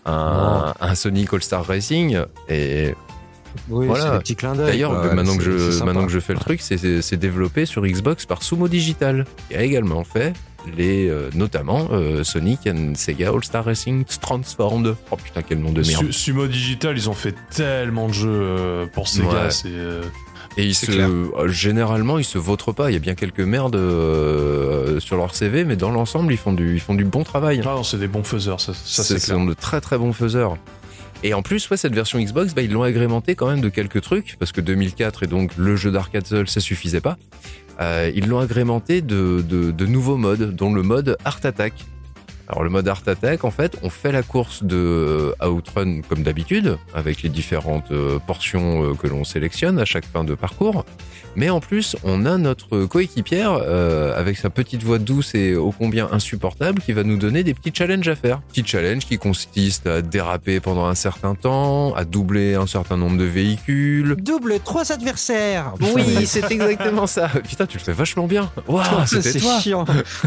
un, 0.06 0.74
un 0.80 0.94
Sonic 0.94 1.32
All 1.34 1.42
Star 1.42 1.64
Racing, 1.66 2.18
et 2.48 2.94
Oui, 3.68 3.86
Voilà. 3.86 4.04
c'est 4.04 4.10
des 4.12 4.18
petits 4.20 4.36
clins 4.36 4.54
d'œil. 4.54 4.66
D'ailleurs, 4.66 4.92
maintenant, 5.14 5.36
que 5.36 5.42
je, 5.42 5.82
maintenant 5.84 6.06
que 6.06 6.12
je 6.12 6.20
fais 6.20 6.32
le 6.32 6.38
truc, 6.40 6.60
c'est- 6.62 6.78
c'est 6.78 7.02
c'est 7.02 7.16
développé 7.16 7.66
sur 7.66 7.82
Xbox 7.84 8.24
par 8.24 8.42
Sumo 8.42 8.68
Digital, 8.68 9.26
qui 9.48 9.56
a 9.56 9.62
également 9.62 10.04
fait 10.04 10.32
les, 10.76 11.08
euh, 11.08 11.30
notamment 11.34 11.88
euh, 11.92 12.22
Sonic 12.22 12.60
and 12.66 12.92
Sega 12.94 13.30
All-Star 13.30 13.64
Racing 13.64 14.04
Transformed. 14.20 14.94
Oh 15.10 15.16
putain, 15.16 15.42
quel 15.42 15.58
nom 15.58 15.72
de 15.72 15.82
merde. 15.82 16.06
Su- 16.06 16.12
Sumo 16.12 16.46
Digital, 16.46 16.96
ils 16.96 17.08
ont 17.10 17.14
fait 17.14 17.34
tellement 17.54 18.08
de 18.08 18.12
jeux 18.14 18.88
pour 18.94 19.08
Sega. 19.08 19.28
Ouais. 19.44 19.50
C'est 19.50 19.68
euh, 19.68 20.02
Et 20.56 20.64
ils 20.64 20.74
se, 20.74 20.86
clair. 20.86 21.08
euh, 21.08 21.48
généralement, 21.48 22.18
ils 22.18 22.24
se 22.24 22.36
vautrent 22.38 22.72
pas. 22.72 22.90
Il 22.90 22.94
y 22.94 22.96
a 22.96 23.00
bien 23.00 23.14
quelques 23.14 23.40
merdes 23.40 23.76
euh, 23.76 24.98
sur 25.00 25.16
leur 25.16 25.34
CV, 25.34 25.64
mais 25.64 25.76
dans 25.76 25.90
l'ensemble, 25.90 26.32
ils 26.32 26.38
font 26.38 26.52
du, 26.52 26.74
ils 26.74 26.80
font 26.80 26.94
du 26.94 27.04
bon 27.04 27.22
travail. 27.22 27.60
ah 27.64 27.74
non, 27.76 27.82
c'est 27.84 27.98
des 27.98 28.08
bons 28.08 28.24
faiseurs, 28.24 28.60
ça, 28.60 28.72
ça 28.74 29.02
Ce 29.04 29.14
c'est 29.14 29.24
clair. 29.24 29.36
sont 29.36 29.44
de 29.44 29.54
très 29.54 29.80
très 29.80 29.96
bons 29.96 30.12
faiseurs. 30.12 30.56
Et 31.22 31.34
en 31.34 31.42
plus, 31.42 31.68
ouais, 31.70 31.76
cette 31.76 31.94
version 31.94 32.18
Xbox, 32.18 32.54
bah, 32.54 32.62
ils 32.62 32.72
l'ont 32.72 32.82
agrémenté 32.82 33.34
quand 33.34 33.46
même 33.48 33.60
de 33.60 33.68
quelques 33.68 34.00
trucs, 34.00 34.36
parce 34.38 34.52
que 34.52 34.60
2004 34.60 35.22
et 35.22 35.26
donc 35.26 35.52
le 35.56 35.76
jeu 35.76 35.90
d'arcade 35.90 36.26
seul, 36.26 36.48
ça 36.48 36.60
suffisait 36.60 37.00
pas. 37.02 37.16
Euh, 37.80 38.10
ils 38.14 38.26
l'ont 38.26 38.38
agrémenté 38.40 39.02
de, 39.02 39.44
de, 39.46 39.70
de 39.70 39.86
nouveaux 39.86 40.16
modes, 40.16 40.54
dont 40.56 40.72
le 40.72 40.82
mode 40.82 41.16
Art 41.24 41.40
Attack. 41.44 41.74
Alors 42.50 42.64
le 42.64 42.70
mode 42.70 42.88
Art 42.88 43.02
Attack, 43.06 43.44
en 43.44 43.52
fait, 43.52 43.78
on 43.84 43.90
fait 43.90 44.10
la 44.10 44.24
course 44.24 44.64
de 44.64 44.76
euh, 45.40 45.48
Outrun 45.48 46.00
comme 46.00 46.24
d'habitude, 46.24 46.78
avec 46.94 47.22
les 47.22 47.28
différentes 47.28 47.92
euh, 47.92 48.18
portions 48.18 48.82
euh, 48.82 48.94
que 48.94 49.06
l'on 49.06 49.22
sélectionne 49.22 49.78
à 49.78 49.84
chaque 49.84 50.04
fin 50.04 50.24
de 50.24 50.34
parcours. 50.34 50.84
Mais 51.36 51.50
en 51.50 51.60
plus, 51.60 51.96
on 52.04 52.26
a 52.26 52.38
notre 52.38 52.86
coéquipière 52.86 53.52
euh, 53.52 54.18
avec 54.18 54.36
sa 54.36 54.50
petite 54.50 54.82
voix 54.82 54.98
douce 54.98 55.34
et 55.34 55.54
ô 55.54 55.72
combien 55.76 56.08
insupportable 56.10 56.82
qui 56.82 56.92
va 56.92 57.04
nous 57.04 57.16
donner 57.16 57.44
des 57.44 57.54
petits 57.54 57.72
challenges 57.74 58.08
à 58.08 58.16
faire. 58.16 58.40
Petits 58.48 58.66
challenges 58.66 59.06
qui 59.06 59.18
consistent 59.18 59.86
à 59.86 60.02
déraper 60.02 60.60
pendant 60.60 60.86
un 60.86 60.94
certain 60.94 61.34
temps, 61.34 61.94
à 61.94 62.04
doubler 62.04 62.54
un 62.54 62.66
certain 62.66 62.96
nombre 62.96 63.16
de 63.16 63.24
véhicules. 63.24 64.16
Double 64.18 64.58
trois 64.64 64.92
adversaires. 64.92 65.74
Oui, 65.94 66.26
c'est 66.26 66.50
exactement 66.50 67.06
ça. 67.06 67.28
Putain, 67.48 67.66
tu 67.66 67.78
le 67.78 67.82
fais 67.82 67.92
vachement 67.92 68.26
bien. 68.26 68.50
Waouh, 68.66 68.84
c'était 69.06 69.32
c'est 69.32 69.38
toi. 69.38 69.58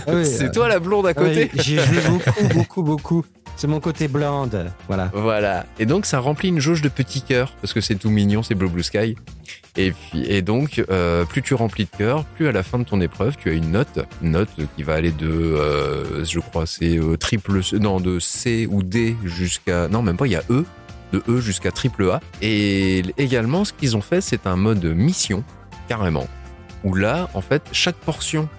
Ah 0.08 0.12
C'est 0.24 0.52
toi 0.52 0.68
la 0.68 0.80
blonde 0.80 1.08
à 1.08 1.14
ah 1.16 1.22
oui, 1.22 1.28
côté. 1.28 1.52
J'y 1.56 1.78
ai 1.78 1.84
joué 1.84 2.02
beaucoup, 2.10 2.54
beaucoup, 2.54 2.84
beaucoup. 2.84 3.26
C'est 3.56 3.68
mon 3.68 3.80
côté 3.80 4.08
blonde. 4.08 4.72
Voilà. 4.88 5.10
Voilà. 5.14 5.66
Et 5.80 5.86
donc 5.86 6.06
ça 6.06 6.20
remplit 6.20 6.50
une 6.50 6.60
jauge 6.60 6.82
de 6.82 6.90
petits 6.90 7.22
cœurs 7.22 7.54
parce 7.62 7.72
que 7.74 7.82
c'est 7.82 7.96
tout 7.96 8.10
mignon, 8.10 8.44
c'est 8.44 8.56
Blue 8.56 8.68
Blue 8.70 8.84
Sky. 8.84 9.16
Et 9.78 9.92
puis 9.92 10.24
et 10.26 10.42
donc 10.42 10.84
euh, 10.90 11.24
plus 11.26 11.42
tu 11.42 11.54
remplis 11.54 11.86
de 11.86 11.98
cœurs, 11.98 12.26
plus 12.26 12.48
à 12.48 12.52
la 12.52 12.62
fin 12.64 12.78
de 12.80 12.84
ton 12.84 13.00
épreuve 13.02 13.36
tu 13.38 13.50
as 13.50 13.54
une 13.54 13.72
note, 13.72 14.00
une 14.22 14.32
note 14.32 14.50
qui 14.76 14.84
va 14.84 14.96
aller 14.96 15.12
de, 15.12 15.28
euh, 15.30 16.26
je 16.26 16.40
crois 16.40 16.66
c'est 16.66 17.00
triple, 17.20 17.64
C- 17.64 17.80
non 17.80 18.00
de 18.00 18.20
C 18.20 18.68
ou 18.70 18.84
D 18.84 19.16
jusqu'à, 19.24 19.88
non 19.88 20.02
même 20.02 20.18
pas, 20.18 20.28
il 20.28 20.34
y 20.34 20.36
a 20.36 20.44
E, 20.50 20.66
de 21.12 21.24
E 21.28 21.40
jusqu'à 21.40 21.72
triple 21.72 22.10
A. 22.12 22.20
Et 22.42 23.04
également 23.18 23.66
ce 23.66 23.74
qu'ils 23.74 23.96
ont 23.98 24.02
fait 24.02 24.22
c'est 24.22 24.46
un 24.46 24.56
mode 24.58 24.84
mission 24.86 25.44
carrément 25.88 26.28
où 26.84 26.94
là 26.96 27.30
en 27.34 27.42
fait 27.42 27.64
chaque 27.72 27.96
portion 27.96 28.50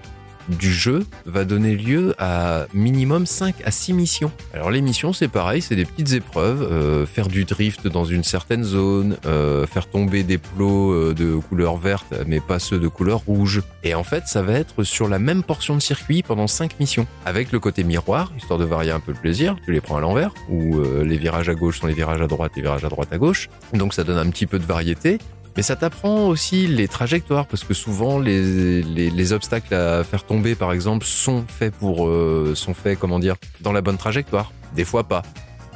du 0.49 0.73
jeu 0.73 1.07
va 1.27 1.45
donner 1.45 1.77
lieu 1.77 2.15
à 2.19 2.67
minimum 2.75 3.27
5 3.27 3.57
à 3.65 3.71
6 3.71 3.93
missions. 3.93 4.31
Alors 4.53 4.71
les 4.71 4.81
missions 4.81 5.13
c'est 5.13 5.29
pareil, 5.29 5.63
c'est 5.63 5.77
des 5.77 5.85
petites 5.85 6.13
épreuves, 6.13 6.63
euh, 6.63 7.07
faire 7.07 7.29
du 7.29 7.45
drift 7.45 7.87
dans 7.87 8.05
une 8.05 8.25
certaine 8.25 8.65
zone, 8.65 9.17
euh, 9.27 9.67
faire 9.67 9.89
tomber 9.89 10.23
des 10.23 10.39
plots 10.39 10.93
euh, 10.93 11.15
de 11.15 11.37
couleur 11.37 11.77
verte 11.77 12.15
mais 12.27 12.41
pas 12.41 12.59
ceux 12.59 12.79
de 12.79 12.89
couleur 12.89 13.21
rouge. 13.27 13.63
Et 13.83 13.95
en 13.95 14.05
fait 14.05 14.25
ça 14.27 14.43
va 14.43 14.55
être 14.55 14.83
sur 14.85 15.09
la 15.09 15.19
même 15.19 15.43
portion 15.43 15.75
de 15.75 15.81
circuit 15.81 16.23
pendant 16.23 16.47
5 16.47 16.79
missions, 16.81 17.07
avec 17.25 17.53
le 17.53 17.61
côté 17.61 17.85
miroir, 17.85 18.33
histoire 18.37 18.59
de 18.59 18.65
varier 18.65 18.91
un 18.91 19.01
peu 19.01 19.13
le 19.13 19.19
plaisir, 19.19 19.57
tu 19.65 19.73
les 19.73 19.81
prends 19.81 19.97
à 19.97 20.01
l'envers, 20.01 20.33
où 20.49 20.79
euh, 20.79 21.05
les 21.05 21.17
virages 21.17 21.49
à 21.49 21.55
gauche 21.55 21.81
sont 21.81 21.87
les 21.87 21.95
virages 21.95 22.21
à 22.21 22.27
droite, 22.27 22.53
les 22.57 22.63
virages 22.63 22.85
à 22.85 22.89
droite 22.89 23.09
à 23.13 23.19
gauche, 23.19 23.49
donc 23.73 23.95
ça 23.95 24.05
donne 24.05 24.19
un 24.19 24.31
petit 24.31 24.47
peu 24.47 24.59
de 24.59 24.65
variété. 24.65 25.19
Mais 25.57 25.63
ça 25.63 25.77
t'apprend 25.77 26.27
aussi 26.27 26.67
les 26.67 26.89
trajectoires, 26.89 27.47
parce 27.47 27.63
que 27.65 27.75
souvent 27.75 28.19
les, 28.19 28.83
les, 28.83 29.11
les 29.11 29.33
obstacles 29.33 29.75
à 29.75 30.03
faire 30.03 30.25
tomber, 30.25 30.55
par 30.55 30.73
exemple, 30.73 31.07
sont 31.07 31.45
faits 31.47 31.75
pour, 31.75 32.09
euh, 32.09 32.55
sont 32.57 32.75
faits, 32.75 32.99
comment 32.99 33.21
dire, 33.21 33.37
dans 33.61 33.73
la 33.73 33.81
bonne 33.81 33.97
trajectoire. 33.99 34.53
Des 34.75 34.85
fois 34.85 35.05
pas. 35.05 35.23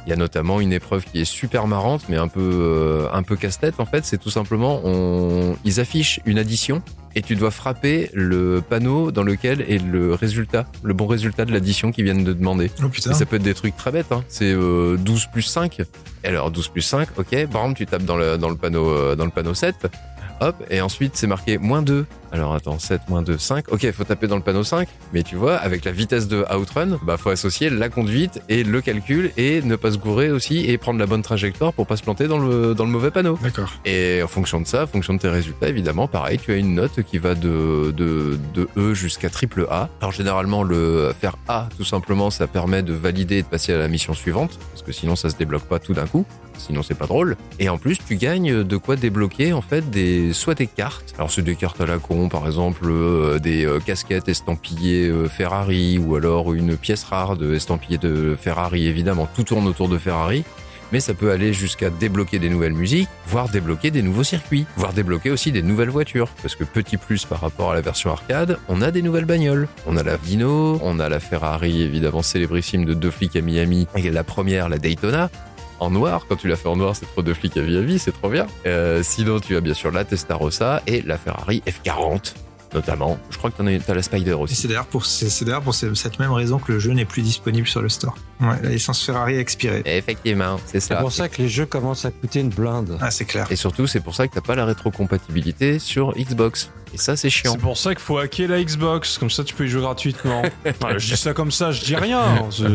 Il 0.05 0.09
y 0.09 0.13
a 0.13 0.15
notamment 0.15 0.59
une 0.59 0.73
épreuve 0.73 1.05
qui 1.05 1.21
est 1.21 1.25
super 1.25 1.67
marrante, 1.67 2.03
mais 2.09 2.17
un 2.17 2.27
peu, 2.27 2.39
euh, 2.41 3.07
un 3.13 3.23
peu 3.23 3.35
casse-tête. 3.35 3.79
En 3.79 3.85
fait, 3.85 4.05
c'est 4.05 4.17
tout 4.17 4.29
simplement, 4.29 4.81
on, 4.83 5.55
ils 5.65 5.79
affichent 5.79 6.19
une 6.25 6.39
addition 6.39 6.81
et 7.15 7.21
tu 7.21 7.35
dois 7.35 7.51
frapper 7.51 8.09
le 8.13 8.61
panneau 8.67 9.11
dans 9.11 9.23
lequel 9.23 9.61
est 9.61 9.83
le 9.83 10.13
résultat, 10.13 10.65
le 10.83 10.93
bon 10.93 11.07
résultat 11.07 11.45
de 11.45 11.51
l'addition 11.51 11.91
qu'ils 11.91 12.05
viennent 12.05 12.23
de 12.23 12.33
demander. 12.33 12.71
Oh 12.83 12.89
putain. 12.89 13.11
Et 13.11 13.13
ça 13.13 13.25
peut 13.25 13.37
être 13.37 13.43
des 13.43 13.53
trucs 13.53 13.75
très 13.75 13.91
bêtes, 13.91 14.11
hein. 14.11 14.23
C'est 14.27 14.53
euh, 14.53 14.97
12 14.97 15.27
plus 15.31 15.41
5. 15.41 15.81
Et 16.23 16.27
alors 16.27 16.51
12 16.51 16.67
plus 16.69 16.81
5, 16.81 17.09
ok, 17.17 17.47
bam, 17.51 17.73
tu 17.73 17.85
tapes 17.85 18.03
dans 18.03 18.17
le, 18.17 18.37
dans 18.37 18.49
le 18.49 18.55
panneau 18.55 18.89
euh, 18.89 19.15
dans 19.15 19.25
le 19.25 19.31
panneau 19.31 19.53
7. 19.53 19.75
Hop, 20.41 20.55
et 20.69 20.81
ensuite 20.81 21.15
c'est 21.15 21.27
marqué 21.27 21.57
moins 21.57 21.81
2. 21.81 22.05
Alors 22.31 22.53
attends, 22.53 22.79
7 22.79 23.01
moins 23.09 23.21
2, 23.21 23.37
5. 23.37 23.71
Ok, 23.71 23.89
faut 23.91 24.03
taper 24.03 24.27
dans 24.27 24.35
le 24.35 24.41
panneau 24.41 24.63
5. 24.63 24.87
Mais 25.13 25.23
tu 25.23 25.35
vois, 25.35 25.55
avec 25.55 25.85
la 25.85 25.91
vitesse 25.91 26.27
de 26.27 26.45
Outrun, 26.55 26.99
bah 27.03 27.17
faut 27.17 27.29
associer 27.29 27.69
la 27.69 27.89
conduite 27.89 28.41
et 28.49 28.63
le 28.63 28.81
calcul 28.81 29.31
et 29.37 29.61
ne 29.61 29.75
pas 29.75 29.91
se 29.91 29.97
gourer 29.97 30.31
aussi 30.31 30.65
et 30.69 30.77
prendre 30.77 30.99
la 30.99 31.05
bonne 31.05 31.21
trajectoire 31.21 31.73
pour 31.73 31.87
pas 31.87 31.97
se 31.97 32.03
planter 32.03 32.27
dans 32.27 32.39
le, 32.39 32.75
dans 32.75 32.85
le 32.85 32.91
mauvais 32.91 33.11
panneau. 33.11 33.39
D'accord. 33.41 33.73
Et 33.85 34.21
en 34.23 34.27
fonction 34.27 34.61
de 34.61 34.67
ça, 34.67 34.83
en 34.83 34.87
fonction 34.87 35.13
de 35.13 35.19
tes 35.19 35.29
résultats, 35.29 35.67
évidemment, 35.67 36.07
pareil, 36.07 36.37
tu 36.37 36.51
as 36.51 36.57
une 36.57 36.75
note 36.75 37.01
qui 37.03 37.17
va 37.17 37.35
de, 37.35 37.91
de, 37.95 38.37
de 38.53 38.67
E 38.77 38.93
jusqu'à 38.93 39.29
triple 39.29 39.65
A. 39.69 39.89
Alors 40.01 40.11
généralement, 40.11 40.63
le 40.63 41.13
faire 41.19 41.35
A, 41.47 41.67
tout 41.77 41.85
simplement, 41.85 42.29
ça 42.29 42.47
permet 42.47 42.83
de 42.83 42.93
valider 42.93 43.37
et 43.37 43.41
de 43.43 43.47
passer 43.47 43.73
à 43.73 43.77
la 43.77 43.87
mission 43.87 44.13
suivante, 44.13 44.59
parce 44.71 44.83
que 44.83 44.91
sinon 44.91 45.15
ça 45.15 45.29
se 45.29 45.35
débloque 45.35 45.63
pas 45.63 45.79
tout 45.79 45.93
d'un 45.93 46.07
coup. 46.07 46.25
Sinon 46.57 46.83
c'est 46.83 46.95
pas 46.95 47.07
drôle. 47.07 47.37
Et 47.59 47.69
en 47.69 47.77
plus, 47.77 47.97
tu 48.05 48.17
gagnes 48.17 48.63
de 48.63 48.77
quoi 48.77 48.97
débloquer 48.97 49.53
en 49.53 49.61
fait 49.61 49.89
des 49.89 50.33
soit 50.33 50.55
des 50.55 50.67
cartes. 50.67 51.13
Alors 51.17 51.31
c'est 51.31 51.41
des 51.41 51.55
cartes 51.55 51.79
à 51.79 51.85
la 51.85 51.99
con, 51.99 52.18
par 52.27 52.45
exemple 52.45 52.87
euh, 52.89 53.39
des 53.39 53.65
euh, 53.65 53.79
casquettes 53.79 54.27
estampillées 54.27 55.07
euh, 55.07 55.29
Ferrari, 55.29 55.97
ou 55.97 56.15
alors 56.15 56.53
une 56.53 56.75
pièce 56.75 57.03
rare 57.03 57.37
de 57.37 57.53
estampillée 57.53 57.97
de 57.97 58.35
Ferrari. 58.39 58.87
Évidemment, 58.87 59.27
tout 59.33 59.43
tourne 59.43 59.67
autour 59.67 59.87
de 59.87 59.97
Ferrari 59.97 60.43
mais 60.91 60.99
ça 60.99 61.13
peut 61.13 61.31
aller 61.31 61.53
jusqu'à 61.53 61.89
débloquer 61.89 62.39
des 62.39 62.49
nouvelles 62.49 62.73
musiques, 62.73 63.09
voire 63.27 63.49
débloquer 63.49 63.91
des 63.91 64.01
nouveaux 64.01 64.23
circuits, 64.23 64.65
voire 64.75 64.93
débloquer 64.93 65.29
aussi 65.29 65.51
des 65.51 65.61
nouvelles 65.61 65.89
voitures. 65.89 66.29
Parce 66.41 66.55
que 66.55 66.63
petit 66.63 66.97
plus 66.97 67.25
par 67.25 67.41
rapport 67.41 67.71
à 67.71 67.75
la 67.75 67.81
version 67.81 68.11
arcade, 68.11 68.57
on 68.67 68.81
a 68.81 68.91
des 68.91 69.01
nouvelles 69.01 69.25
bagnoles. 69.25 69.67
On 69.85 69.97
a 69.97 70.03
la 70.03 70.17
Dino, 70.17 70.79
on 70.83 70.99
a 70.99 71.09
la 71.09 71.19
Ferrari 71.19 71.81
évidemment 71.81 72.21
célébrissime 72.21 72.85
de 72.85 72.93
deux 72.93 73.11
flics 73.11 73.35
à 73.35 73.41
Miami, 73.41 73.87
et 73.95 74.09
la 74.09 74.23
première, 74.23 74.69
la 74.69 74.77
Daytona. 74.77 75.29
En 75.79 75.89
noir, 75.91 76.25
quand 76.27 76.35
tu 76.35 76.47
l'as 76.47 76.55
fait 76.57 76.67
en 76.67 76.75
noir, 76.75 76.95
c'est 76.95 77.05
trop 77.05 77.21
deux 77.21 77.33
flics 77.33 77.55
à 77.57 77.61
Miami, 77.61 77.99
c'est 77.99 78.11
trop 78.11 78.29
bien. 78.29 78.47
Euh, 78.65 79.01
sinon, 79.03 79.39
tu 79.39 79.55
as 79.55 79.61
bien 79.61 79.73
sûr 79.73 79.91
la 79.91 80.03
Testarossa 80.03 80.81
et 80.87 81.01
la 81.03 81.17
Ferrari 81.17 81.63
F40, 81.65 82.33
notamment. 82.73 83.17
Je 83.29 83.37
crois 83.37 83.49
que 83.49 83.57
t'en 83.57 83.65
as, 83.65 83.93
la 83.93 84.01
Spider 84.03 84.33
aussi. 84.33 84.55
c'est 84.55 84.67
d'ailleurs 84.67 84.85
pour, 84.85 85.05
c'est 85.05 85.29
c'est 85.29 85.45
d'ailleurs 85.45 85.61
pour 85.61 85.73
ce- 85.73 85.93
cette 85.95 86.19
même 86.19 86.31
raison 86.33 86.59
que 86.59 86.71
le 86.73 86.79
jeu 86.79 86.91
n'est 86.91 87.05
plus 87.05 87.21
disponible 87.21 87.65
sur 87.67 87.81
le 87.81 87.87
store. 87.89 88.15
Ouais, 88.41 88.55
la 88.61 88.69
licence 88.69 89.03
Ferrari 89.05 89.37
a 89.37 89.39
expiré. 89.39 89.81
Effectivement, 89.85 90.59
c'est 90.65 90.79
C'est 90.81 90.93
ça. 90.93 90.99
pour 90.99 91.11
ça 91.13 91.29
que 91.29 91.41
les 91.41 91.47
jeux 91.49 91.65
commencent 91.65 92.03
à 92.05 92.11
coûter 92.11 92.41
une 92.41 92.49
blinde. 92.49 92.97
Ah, 93.01 93.09
c'est 93.09 93.25
clair. 93.25 93.47
Et 93.49 93.55
surtout, 93.55 93.87
c'est 93.87 94.01
pour 94.01 94.13
ça 94.15 94.27
que 94.27 94.33
t'as 94.35 94.41
pas 94.41 94.55
la 94.55 94.65
rétrocompatibilité 94.65 95.79
sur 95.79 96.13
Xbox. 96.13 96.71
Et 96.93 96.97
ça, 96.97 97.15
c'est 97.15 97.29
chiant. 97.29 97.51
C'est 97.53 97.59
pour 97.61 97.77
ça 97.77 97.93
qu'il 97.95 98.03
faut 98.03 98.17
hacker 98.17 98.49
la 98.49 98.63
Xbox, 98.63 99.17
comme 99.17 99.29
ça 99.29 99.43
tu 99.43 99.53
peux 99.53 99.65
y 99.65 99.69
jouer 99.69 99.81
gratuitement. 99.81 100.41
Je 100.97 101.07
dis 101.13 101.17
ça 101.17 101.33
comme 101.33 101.51
ça, 101.51 101.71
je 101.71 101.83
dis 101.83 101.95
rien. 101.95 102.47
c'est- 102.51 102.65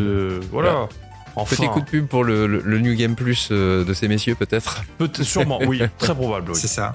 Voilà. 0.51 0.87
Enfin, 1.35 1.55
Petit 1.55 1.67
coup 1.67 1.81
de 1.81 1.85
pub 1.85 2.07
pour 2.07 2.23
le, 2.23 2.47
le- 2.47 2.61
le 2.63 2.79
New 2.79 2.95
Game 2.95 3.15
Plus 3.15 3.49
euh, 3.51 3.83
de 3.83 3.93
ces 3.93 4.07
messieurs, 4.07 4.35
peut-être. 4.35 4.83
peut- 4.97 5.09
sûrement, 5.21 5.59
oui, 5.65 5.81
très 5.97 6.15
probable. 6.15 6.51
oui. 6.51 6.57
C'est 6.59 6.67
ça. 6.67 6.93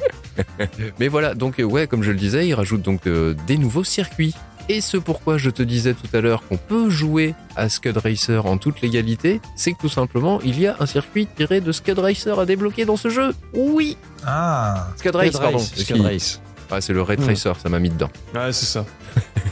Mais 0.99 1.09
voilà, 1.09 1.35
donc, 1.35 1.60
euh, 1.60 1.65
ouais, 1.65 1.86
comme 1.86 2.02
je 2.02 2.10
le 2.10 2.17
disais, 2.17 2.47
ils 2.49 2.55
rajoutent 2.55 2.83
donc 2.83 3.07
euh, 3.07 3.35
des 3.47 3.57
nouveaux 3.59 3.85
circuits. 3.85 4.35
Et 4.69 4.81
ce 4.81 4.97
pourquoi 4.97 5.36
je 5.36 5.51
te 5.51 5.62
disais 5.65 5.94
tout 5.94 6.17
à 6.17 6.20
l'heure 6.20 6.44
qu'on 6.47 6.57
peut 6.57 6.91
jouer 6.91 7.35
à 7.57 7.69
Scud 7.69 7.97
Racer 7.97 8.47
en 8.47 8.57
toute 8.57 8.81
légalité, 8.83 9.41
c'est 9.57 9.73
que 9.73 9.78
tout 9.81 9.89
simplement, 9.89 10.41
il 10.43 10.60
y 10.60 10.67
a 10.69 10.77
un 10.78 10.86
circuit 10.86 11.27
tiré 11.27 11.60
de 11.60 11.73
Scud 11.73 11.99
Racer 11.99 12.39
à 12.39 12.47
débloquer 12.47 12.85
dans 12.85 12.97
ce 12.97 13.09
jeu. 13.09 13.33
Oui 13.52 13.97
Ah. 14.25 14.89
Scud 14.97 15.17
Race, 15.17 15.31
Scud 15.33 15.41
pardon. 15.41 15.59
Race, 15.59 15.75
Scud. 15.75 16.01
Race. 16.01 16.41
Ouais, 16.70 16.81
c'est 16.81 16.93
le 16.93 17.02
Ray 17.02 17.19
Hmm. 17.19 17.23
Tracer, 17.25 17.52
ça 17.60 17.69
m'a 17.69 17.81
mis 17.81 17.91
dedans. 17.91 18.10
Ouais, 18.33 18.52
c'est 18.52 18.67
ça. 18.67 18.85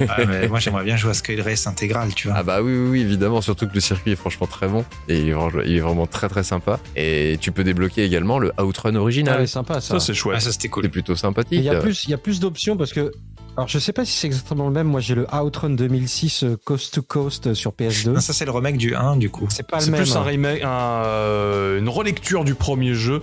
Ah, 0.09 0.25
mais 0.29 0.47
moi, 0.49 0.61
j'aimerais 0.61 0.85
bien 0.85 0.97
jouer 0.97 1.11
à 1.11 1.15
Sky 1.15 1.41
Race 1.41 1.67
intégral, 1.67 2.15
tu 2.15 2.29
vois. 2.29 2.37
Ah 2.39 2.43
bah 2.45 2.63
oui, 2.63 2.73
oui, 2.73 2.89
oui, 2.91 3.01
évidemment, 3.01 3.41
surtout 3.41 3.67
que 3.67 3.75
le 3.75 3.81
circuit 3.81 4.13
est 4.13 4.17
franchement 4.17 4.47
très 4.47 4.69
bon. 4.69 4.85
Et 5.09 5.19
il 5.21 5.29
est 5.31 5.81
vraiment, 5.81 6.07
très 6.07 6.29
très 6.29 6.45
sympa. 6.45 6.79
Et 6.95 7.37
tu 7.41 7.51
peux 7.51 7.65
débloquer 7.65 8.05
également 8.05 8.39
le 8.39 8.53
Outrun 8.61 8.95
Ah, 8.95 8.99
original. 9.01 9.41
ouais, 9.41 9.47
sympa 9.49 9.81
ça. 9.81 9.99
Ça, 9.99 10.01
c'est 10.01 10.13
Ah, 10.13 10.15
chouette. 10.15 10.41
ça, 10.41 10.53
c'était 10.53 10.69
cool. 10.69 10.85
c'est 10.85 10.89
plutôt 10.89 11.17
sympathique. 11.17 11.59
Il 11.59 11.65
y 11.65 11.69
a 11.69 11.81
plus, 11.81 12.05
il 12.05 12.11
y 12.11 12.15
a 12.15 12.19
plus 12.19 12.39
d'options 12.41 12.77
parce 12.77 12.93
que. 12.93 13.11
Alors, 13.57 13.67
je 13.67 13.81
sais 13.81 13.93
pas 13.93 14.05
si 14.05 14.13
c'est 14.13 14.29
exactement 14.29 14.67
le 14.69 14.73
même. 14.73 14.87
Moi, 14.87 15.01
j'ai 15.01 15.17
le 15.17 15.27
Outrun 15.35 15.71
2006 15.71 16.45
euh, 16.45 16.57
Coast 16.65 16.95
to 16.95 17.03
Coast 17.03 17.49
euh, 17.49 17.55
sur 17.55 17.73
PS2. 17.73 18.13
Ah, 18.17 18.21
ça, 18.21 18.33
c'est 18.33 18.45
le 18.45 18.53
remake 18.53 18.77
du 18.77 18.95
1, 18.95 19.17
du 19.17 19.31
coup. 19.31 19.49
C'est 19.51 19.67
pas 19.67 19.79
le 19.79 19.83
C'est 19.83 19.91
même. 19.91 20.01
plus 20.03 20.15
un 20.15 20.21
hein. 20.21 20.23
remake, 20.23 20.63
un, 20.63 20.69
euh, 21.05 21.79
une 21.81 21.89
relecture 21.89 22.45
du 22.45 22.55
premier 22.55 22.95
jeu. 22.95 23.21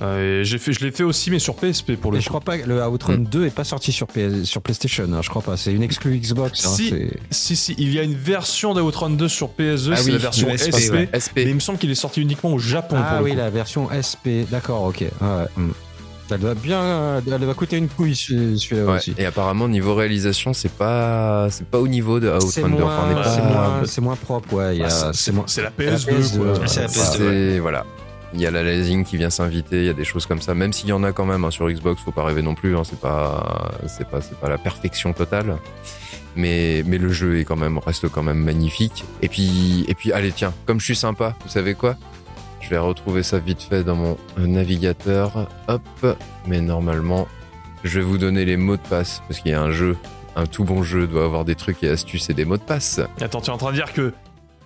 Euh, 0.00 0.44
j'ai 0.44 0.58
fait, 0.58 0.72
je 0.72 0.84
l'ai 0.84 0.92
fait 0.92 1.02
aussi, 1.02 1.30
mais 1.30 1.38
sur 1.40 1.56
PSP 1.56 1.96
pour 1.96 2.12
le 2.12 2.18
Et 2.18 2.20
coup. 2.20 2.24
je 2.24 2.28
crois 2.28 2.40
pas 2.40 2.56
que 2.58 2.68
le 2.68 2.86
Outrun 2.86 3.18
2 3.18 3.46
est 3.46 3.50
pas 3.50 3.64
sorti 3.64 3.90
sur, 3.90 4.06
PS 4.06 4.44
sur 4.44 4.62
PlayStation, 4.62 5.08
hein, 5.12 5.20
je 5.22 5.28
crois 5.28 5.42
pas. 5.42 5.56
C'est 5.56 5.72
une 5.72 5.82
exclue 5.82 6.16
Xbox. 6.18 6.64
hein, 6.66 6.70
Si. 6.76 6.88
c'est- 6.90 7.08
Si, 7.30 7.56
si, 7.56 7.74
il 7.78 7.92
y 7.92 7.98
a 7.98 8.02
une 8.04 8.14
version 8.14 8.74
d'Outrun 8.74 9.10
2 9.10 9.26
sur 9.28 9.48
PS2, 9.48 9.92
Ah 9.92 9.96
c'est 9.96 10.04
oui, 10.06 10.12
la 10.12 10.18
version 10.18 10.48
SP, 10.54 10.70
SP. 10.78 10.92
ouais. 10.92 11.08
Mais 11.36 11.42
il 11.44 11.54
me 11.54 11.60
semble 11.60 11.78
qu'il 11.78 11.90
est 11.90 11.94
sorti 11.96 12.20
uniquement 12.22 12.52
au 12.52 12.58
Japon. 12.58 12.96
Ah 12.98 13.02
pour 13.14 13.18
le 13.18 13.24
oui, 13.24 13.30
coup. 13.32 13.36
la 13.38 13.50
version 13.50 13.88
SP. 13.90 14.46
D'accord, 14.50 14.84
ok. 14.84 15.04
Ah 15.20 15.38
ouais, 15.38 15.44
hmm. 15.64 15.70
Elle 16.30 16.40
doit 16.40 16.54
bien. 16.54 17.22
Elle 17.26 17.44
va 17.44 17.54
coûter 17.54 17.78
une 17.78 17.88
couille 17.88 18.14
celui- 18.14 18.58
celui-là 18.60 18.84
Ouais. 18.84 18.96
aussi. 18.98 19.14
Et 19.16 19.24
apparemment 19.24 19.66
niveau 19.66 19.94
réalisation, 19.94 20.52
c'est 20.52 20.70
pas 20.70 21.48
c'est 21.50 21.66
pas 21.66 21.78
au 21.78 21.88
niveau 21.88 22.20
de 22.20 22.30
C'est 22.40 22.60
Outrun 22.60 22.76
2. 22.76 22.82
moins, 22.84 22.96
Enfin, 22.98 23.22
c'est 23.34 23.42
moins, 23.42 23.80
c'est 23.86 24.00
moins 24.02 24.16
propre, 24.16 24.52
ouais. 24.54 24.76
il 24.76 24.80
y 24.80 24.84
a- 24.84 24.88
Ah, 24.88 24.90
c'est- 24.90 25.24
c'est 25.24 25.32
moins. 25.32 25.44
C'est 25.46 25.62
la 25.62 25.70
la 25.78 25.96
PS2. 25.96 26.10
PS2, 26.12 26.38
quoi. 26.38 26.52
ouais. 26.52 26.58
C'est 26.66 26.80
la 26.82 26.86
Ouais. 26.86 26.92
PS2. 26.92 27.16
C'est 27.52 27.58
voilà. 27.60 27.86
Il 28.34 28.40
y 28.40 28.46
a 28.46 28.50
la 28.50 28.62
lasing 28.62 29.04
qui 29.04 29.16
vient 29.16 29.30
s'inviter, 29.30 29.78
il 29.78 29.86
y 29.86 29.88
a 29.88 29.94
des 29.94 30.04
choses 30.04 30.26
comme 30.26 30.42
ça. 30.42 30.54
Même 30.54 30.72
s'il 30.72 30.88
y 30.88 30.92
en 30.92 31.02
a 31.02 31.12
quand 31.12 31.24
même 31.24 31.44
hein, 31.44 31.50
sur 31.50 31.68
Xbox, 31.70 32.02
faut 32.02 32.12
pas 32.12 32.24
rêver 32.24 32.42
non 32.42 32.54
plus. 32.54 32.76
Hein, 32.76 32.82
c'est 32.84 33.00
pas, 33.00 33.72
c'est 33.86 34.06
pas, 34.06 34.20
c'est 34.20 34.38
pas 34.38 34.48
la 34.48 34.58
perfection 34.58 35.12
totale. 35.12 35.56
Mais, 36.36 36.82
mais 36.86 36.98
le 36.98 37.08
jeu 37.08 37.38
est 37.38 37.44
quand 37.44 37.56
même 37.56 37.78
reste 37.78 38.08
quand 38.08 38.22
même 38.22 38.42
magnifique. 38.42 39.04
Et 39.22 39.28
puis, 39.28 39.84
et 39.88 39.94
puis, 39.94 40.12
allez 40.12 40.32
tiens, 40.32 40.52
comme 40.66 40.78
je 40.78 40.84
suis 40.84 40.96
sympa, 40.96 41.36
vous 41.42 41.50
savez 41.50 41.74
quoi? 41.74 41.96
Je 42.60 42.68
vais 42.68 42.78
retrouver 42.78 43.22
ça 43.22 43.38
vite 43.38 43.62
fait 43.62 43.82
dans 43.82 43.96
mon 43.96 44.18
navigateur. 44.36 45.48
Hop. 45.68 46.18
Mais 46.46 46.60
normalement, 46.60 47.26
je 47.82 47.98
vais 47.98 48.04
vous 48.04 48.18
donner 48.18 48.44
les 48.44 48.56
mots 48.56 48.76
de 48.76 48.82
passe 48.82 49.22
parce 49.26 49.40
qu'il 49.40 49.52
y 49.52 49.54
a 49.54 49.62
un 49.62 49.70
jeu. 49.70 49.96
Un 50.36 50.46
tout 50.46 50.64
bon 50.64 50.82
jeu 50.82 51.06
doit 51.06 51.24
avoir 51.24 51.44
des 51.44 51.54
trucs 51.54 51.82
et 51.82 51.88
astuces 51.88 52.28
et 52.30 52.34
des 52.34 52.44
mots 52.44 52.58
de 52.58 52.62
passe. 52.62 53.00
Attends, 53.20 53.40
tu 53.40 53.50
es 53.50 53.52
en 53.52 53.56
train 53.56 53.70
de 53.70 53.76
dire 53.76 53.92
que 53.92 54.12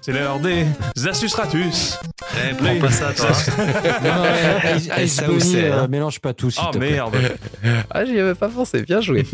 c'est 0.02 0.12
l'heure 0.12 0.38
des 0.40 0.66
Astuces 1.06 1.34
Ratus. 1.34 1.98
Eh, 2.36 2.54
prends 2.54 2.76
pas 2.80 2.90
ça, 2.90 3.12
toi. 3.14 3.28
Non, 4.04 4.22
ouais, 4.22 4.76
Ice- 4.76 4.90
Eh, 4.98 5.06
ça 5.06 5.24
c'est, 5.38 5.70
hein. 5.70 5.84
euh, 5.84 5.88
mélange 5.88 6.20
pas 6.20 6.34
tout, 6.34 6.50
Oh 6.58 6.70
te 6.72 6.78
plaît. 6.78 6.90
merde. 6.92 7.16
Ah, 7.90 8.04
j'y 8.04 8.18
avais 8.18 8.34
pas 8.34 8.48
pensé, 8.48 8.82
bien 8.82 9.00
joué. 9.00 9.24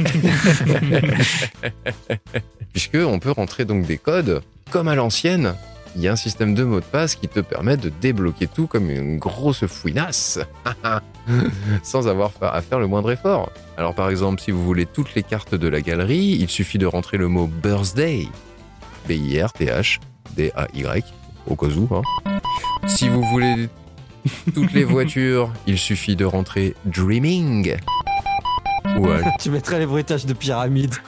Puisque 2.73 2.97
on 2.97 3.19
peut 3.19 3.31
rentrer 3.31 3.65
donc 3.65 3.87
des 3.87 3.99
codes 3.99 4.43
comme 4.71 4.89
à 4.89 4.95
l'ancienne. 4.95 5.55
Il 5.97 6.03
y 6.03 6.09
a 6.09 6.13
un 6.13 6.17
système 6.17 6.55
de 6.55 6.63
mots 6.65 6.81
de 6.81 6.85
passe 6.85 7.15
qui 7.17 7.29
te 7.29 7.41
permet 7.41 7.77
de 7.79 7.89
débloquer 7.89 8.47
tout 8.47 8.67
comme 8.67 8.91
une 8.91 9.19
grosse 9.19 9.67
fouinasse, 9.67 10.39
sans 11.83 12.07
avoir 12.09 12.31
à 12.43 12.61
faire 12.61 12.79
le 12.79 12.87
moindre 12.87 13.11
effort. 13.11 13.51
Alors 13.79 13.95
par 13.95 14.11
exemple, 14.11 14.41
si 14.41 14.51
vous 14.51 14.63
voulez 14.63 14.85
toutes 14.87 15.15
les 15.15 15.23
cartes 15.23 15.55
de 15.55 15.67
la 15.67 15.81
galerie, 15.81 16.37
il 16.39 16.49
suffit 16.51 16.77
de 16.79 16.85
rentrer 16.87 17.17
le 17.17 17.27
mot 17.29 17.47
birthday, 17.47 18.29
B-I-R-T-H, 19.09 19.99
D-A-Y, 20.37 21.05
au 21.47 21.57
cas 21.57 21.67
où. 21.67 21.89
hein. 21.95 22.03
Si 22.87 23.09
vous 23.09 23.23
voulez 23.25 23.69
toutes 24.55 24.73
les 24.73 24.85
voitures, 24.85 25.53
il 25.67 25.79
suffit 25.79 26.17
de 26.17 26.25
rentrer 26.25 26.75
dreaming. 26.85 27.77
Tu 29.39 29.51
mettrais 29.51 29.79
les 29.79 29.87
bruitages 29.87 30.27
de 30.27 30.33
pyramide. 30.33 30.95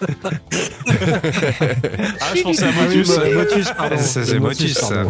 Ah, 2.20 2.34
je 2.36 2.42
pensais 2.42 2.64
à 2.64 2.68
Ah 2.68 2.82
Motus. 2.84 3.18
Motus, 3.34 3.70
pardon. 3.76 3.98
Ça, 3.98 4.24
c'est 4.24 4.38
Motus, 4.38 4.74
ça. 4.74 5.04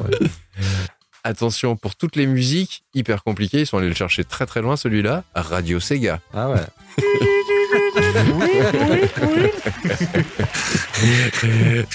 Attention, 1.24 1.76
pour 1.76 1.96
toutes 1.96 2.16
les 2.16 2.26
musiques, 2.26 2.82
hyper 2.94 3.22
compliqué, 3.22 3.60
ils 3.60 3.66
sont 3.66 3.76
allés 3.78 3.88
le 3.88 3.94
chercher 3.94 4.24
très 4.24 4.46
très 4.46 4.62
loin 4.62 4.76
celui-là, 4.76 5.24
Radio 5.34 5.80
Sega. 5.80 6.20
Ah 6.32 6.48
ouais. 6.50 6.60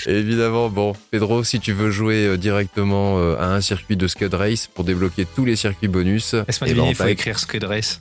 Évidemment, 0.07 0.69
bon, 0.69 0.93
Pedro, 1.11 1.43
si 1.43 1.59
tu 1.59 1.73
veux 1.73 1.91
jouer 1.91 2.25
euh, 2.25 2.37
directement 2.37 3.17
euh, 3.19 3.35
à 3.39 3.47
un 3.53 3.61
circuit 3.61 3.95
de 3.97 4.07
Scud 4.07 4.33
Race 4.33 4.67
pour 4.67 4.83
débloquer 4.83 5.25
tous 5.25 5.45
les 5.45 5.55
circuits 5.55 5.87
bonus, 5.87 6.33
eh 6.33 6.43
ben, 6.73 6.85
il 6.87 6.95
faut 6.95 7.03
t'a- 7.03 7.09
écrire 7.11 7.39
Scud 7.39 7.63
Race. 7.63 7.99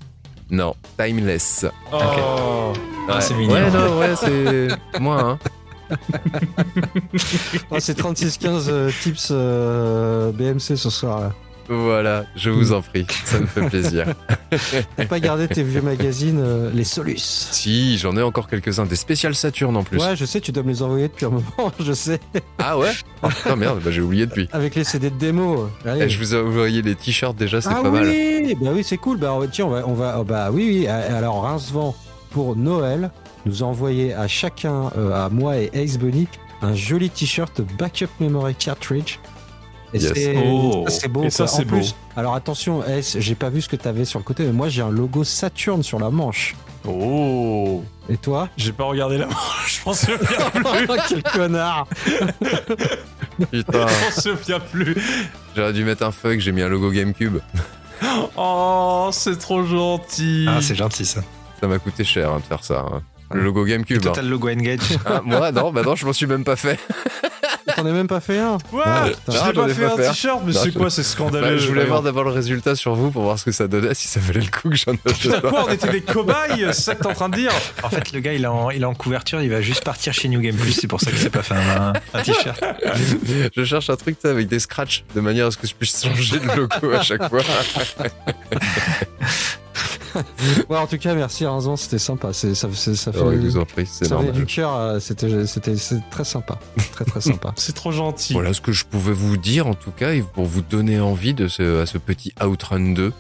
non, 0.51 0.75
Timeless. 0.99 1.67
Oh. 1.93 1.99
Ah, 2.01 2.73
Ouais. 3.17 3.21
c'est 3.21 3.35
mignon. 3.35 3.53
Ouais, 3.55 3.71
non, 3.71 3.99
ouais, 3.99 4.15
c'est 4.17 4.69
moi, 5.01 5.21
hein. 5.21 5.39
Oh, 7.71 7.77
c'est 7.79 7.95
3615 7.95 8.69
euh, 8.71 8.91
tips 9.03 9.29
euh, 9.31 10.33
BMC 10.33 10.77
ce 10.77 10.89
soir. 10.91 11.21
là. 11.21 11.33
Voilà, 11.69 12.27
je 12.37 12.51
vous 12.51 12.73
en 12.73 12.83
prie, 12.83 13.07
ça 13.25 13.39
me 13.41 13.47
fait 13.47 13.67
plaisir. 13.69 14.07
T'as 14.97 15.07
pas 15.07 15.21
gardé 15.21 15.49
tes 15.49 15.63
vieux 15.63 15.81
magazines, 15.83 16.41
euh, 16.41 16.71
les 16.73 16.85
Solus 16.85 17.15
si, 17.19 17.99
j'en 17.99 18.17
ai 18.17 18.23
encore 18.23 18.49
quelques-uns, 18.49 18.87
des 18.87 18.97
spéciales 18.97 19.35
Saturn 19.35 19.77
en 19.77 19.83
plus. 19.83 19.99
Ouais, 19.99 20.17
je 20.17 20.25
sais, 20.25 20.41
tu 20.41 20.53
dois 20.53 20.63
me 20.63 20.69
les 20.69 20.83
envoyer 20.83 21.09
depuis 21.09 21.27
un 21.27 21.31
moment, 21.31 21.73
je 21.81 21.93
sais. 21.93 22.21
Ah 22.59 22.79
ouais? 22.79 22.93
Oh 23.23 23.29
putain, 23.29 23.57
merde, 23.57 23.81
bah, 23.83 23.91
j'ai 23.91 24.01
oublié 24.03 24.27
depuis. 24.27 24.49
Avec 24.53 24.75
les 24.75 24.85
CD 24.85 25.11
de 25.11 25.17
démo. 25.17 25.69
Allez. 25.85 26.05
Eh, 26.05 26.09
je 26.09 26.19
vous 26.19 26.35
ai 26.35 26.39
envoyé 26.41 26.83
les 26.83 26.95
t-shirts 26.95 27.37
déjà, 27.37 27.61
c'est 27.61 27.69
ah 27.71 27.83
pas 27.83 27.91
mal. 27.91 28.05
oui, 28.07 28.55
bah 28.61 28.71
oui, 28.75 28.85
c'est 28.85 28.99
cool. 28.99 29.19
Bah 29.19 29.39
tiens, 29.51 29.67
on 29.67 29.71
va, 29.71 29.85
on 29.87 29.95
va, 29.95 30.17
oh, 30.21 30.25
bah 30.25 30.51
oui, 30.53 30.81
oui. 30.81 30.87
euh, 30.89 31.19
Alors 31.19 31.43
Rincevent 31.43 31.95
pour 32.31 32.57
Noël 32.57 33.11
nous 33.47 33.63
a 33.63 33.67
envoyé 33.67 34.15
à 34.15 34.27
chacun, 34.29 34.91
euh, 34.97 35.13
à 35.13 35.29
moi 35.29 35.57
et 35.59 35.71
Ace 35.75 35.99
Bunny, 35.99 36.29
un 36.63 36.75
joli 36.75 37.11
t-shirt 37.11 37.61
Backup 37.79 38.09
Memory 38.21 38.55
Cartridge. 38.55 39.19
Yes. 40.03 40.13
c'est 40.15 40.37
Oh. 40.37 40.85
ça, 40.89 40.91
c'est 41.01 41.09
beau. 41.09 41.23
Et 41.25 41.31
ça, 41.31 41.47
c'est 41.47 41.65
beau. 41.65 41.77
plus, 41.77 41.95
alors 42.17 42.35
attention, 42.35 42.83
Ace, 42.85 43.17
j'ai 43.19 43.35
pas 43.35 43.49
vu 43.51 43.61
ce 43.63 43.69
que 43.69 43.77
t'avais 43.77 44.05
sur 44.05 44.19
le 44.19 44.25
côté, 44.25 44.45
mais 44.45 44.53
moi 44.53 44.69
j'ai 44.69 44.83
un 44.83 44.91
logo 44.91 45.25
Saturn 45.25 45.83
sur 45.83 45.99
la 45.99 46.11
manche. 46.11 46.55
Oh. 46.87 47.83
Et 48.11 48.17
toi 48.19 48.49
J'ai 48.59 48.73
pas 48.73 48.85
regardé 48.85 49.17
la 49.19 49.27
manche, 49.29 49.81
je 49.83 49.89
m'en 49.89 49.95
souviens 49.95 50.19
plus. 50.53 50.89
Quel 51.09 51.23
connard 51.23 51.87
Putain, 53.51 53.87
Je 53.87 54.05
m'en 54.05 54.37
souviens 54.37 54.61
plus. 54.61 54.97
j'aurais 55.57 55.73
dû 55.73 55.85
mettre 55.85 56.03
un 56.05 56.11
fuck, 56.13 56.39
j'ai 56.41 56.53
mis 56.53 56.63
un 56.63 56.69
logo 56.69 56.91
GameCube. 56.91 57.39
Oh, 58.37 59.09
c'est 59.13 59.39
trop 59.39 59.65
gentil. 59.65 60.47
Ah, 60.49 60.61
c'est 60.61 60.75
gentil 60.75 61.07
ça. 61.07 61.23
Ça 61.61 61.67
m'a 61.67 61.79
coûté 61.79 62.05
cher 62.05 62.31
hein, 62.33 62.39
de 62.41 62.45
faire 62.45 62.63
ça. 62.63 62.85
hein. 62.93 63.03
Le 63.35 63.43
logo 63.43 63.67
Et 63.67 63.71
GameCube. 63.71 64.01
toi, 64.01 64.13
hein. 64.13 64.15
t'as 64.17 64.23
le 64.23 64.29
logo 64.31 64.49
Engage. 64.49 64.79
Ah, 65.05 65.21
moi, 65.25 65.51
non, 65.53 65.73
bah 65.73 65.83
non, 65.85 65.95
je 65.97 66.07
m'en 66.07 66.13
suis 66.13 66.27
même 66.27 66.45
pas 66.45 66.57
fait. 66.57 66.79
T'en 67.77 67.87
as 67.87 67.93
même 67.93 68.07
pas 68.07 68.21
fait 68.21 68.39
un 68.39 68.59
Ouais, 68.73 68.83
Ah, 68.85 69.07
putain. 69.09 69.33
T'ai 69.33 69.39
j'en 69.39 69.45
pas 69.47 69.53
pas 69.53 69.63
un 69.65 69.69
fait 69.69 69.85
un. 69.87 69.97
t-shirt, 70.13 70.41
mais 70.47 70.53
Non, 70.53 70.61
c'est 70.63 70.71
je- 70.71 70.79
quoi, 70.79 70.91
c'est 70.91 71.03
scandaleux. 71.03 71.55
Bah, 71.55 71.57
je 71.57 71.67
voulais 71.67 71.85
voir 71.85 72.03
d'abord 72.03 72.23
le 72.25 72.31
résultat 72.31 72.77
sur 72.77 72.95
vous 72.95 73.11
pour 73.11 73.23
voir 73.23 73.39
ce 73.39 73.45
que 73.45 73.53
ça 73.53 73.67
donnait, 73.67 73.95
si 73.95 74.07
ça 74.07 74.21
valait 74.21 74.43
le 74.43 74.51
coup 74.51 74.69
que 74.71 74.77
j'en 74.77 74.93
Putain, 74.95 75.11
achète 75.11 75.41
pas. 75.41 75.51
quoi, 75.51 75.65
on 75.67 75.73
était 75.73 75.89
des 75.91 76.03
cobayes, 76.03 76.67
c'est 76.69 76.73
ça 76.83 76.95
que 76.95 77.03
t'es 77.03 77.09
en 77.09 77.15
train 77.15 77.29
de 77.31 77.37
dire 77.37 77.51
En 77.83 77.89
fait, 77.89 78.13
le 78.13 78.21
gars, 78.21 78.35
il 78.35 78.45
est 78.45 78.47
en, 78.47 78.71
il 78.71 78.83
est 78.83 78.87
en 78.87 78.95
couverture, 78.95 79.41
il 79.41 79.51
va 79.51 79.61
juste 79.63 79.83
partir 79.83 80.13
chez 80.13 80.29
New 80.29 80.41
Game 80.41 80.55
Plus, 80.55 80.73
c'est 80.73 80.87
pour 80.87 81.01
ça 81.01 81.11
qu'il 81.11 81.19
s'est 81.19 81.31
pas 81.31 81.43
fait 81.43 81.55
un, 81.55 81.95
un 82.13 82.23
t-shirt. 82.23 82.63
Je 83.57 83.65
cherche 83.65 83.91
un 83.91 83.97
truc 83.97 84.19
avec 84.25 84.47
des 84.47 84.61
scratchs, 84.61 85.05
de 85.15 85.21
manière 85.21 85.47
à 85.47 85.51
ce 85.51 85.57
que 85.57 85.67
je 85.67 85.75
puisse 85.75 86.05
changer 86.05 86.39
de 86.39 86.47
logo 86.55 86.93
à 86.93 87.03
chaque 87.03 87.29
fois. 87.29 87.41
Ouais, 90.69 90.77
en 90.79 90.87
tout 90.87 90.99
cas, 90.99 91.15
merci 91.15 91.45
Rincevent, 91.47 91.77
c'était 91.77 91.99
sympa. 91.99 92.33
C'est, 92.33 92.55
ça, 92.55 92.69
c'est- 92.73 92.95
ça 92.95 93.13
fait, 93.13 93.19
Oh, 93.23 93.59
en 93.59 93.65
prie, 93.65 93.87
c'est 93.87 94.07
ça 94.07 94.15
normal. 94.15 94.33
du 94.33 94.47
cœur. 94.47 94.75
euh, 94.77 94.99
C'était, 95.01 95.75
très 96.11 96.25
sympa. 96.25 96.59
Très 96.93 97.05
très 97.05 97.21
sympa. 97.21 97.53
C'est 97.57 97.75
trop 97.75 97.93
gentil. 97.93 98.33
Voilà 98.33 98.53
ce 98.53 98.61
que 98.61 98.73
je 98.73 98.85
pouvais 98.85 99.13
vous 99.13 99.37
dire 99.37 99.67
en 99.67 99.75
tout 99.75 99.91
cas, 99.91 100.13
et 100.13 100.23
pour 100.23 100.45
vous 100.45 100.63
donner 100.63 101.01
envie 101.01 101.35
de 101.35 101.49
ce, 101.49 101.83
à 101.83 101.87
ce 101.87 101.99
petit 101.99 102.33
Outrun 102.45 102.93
2. 102.95 103.13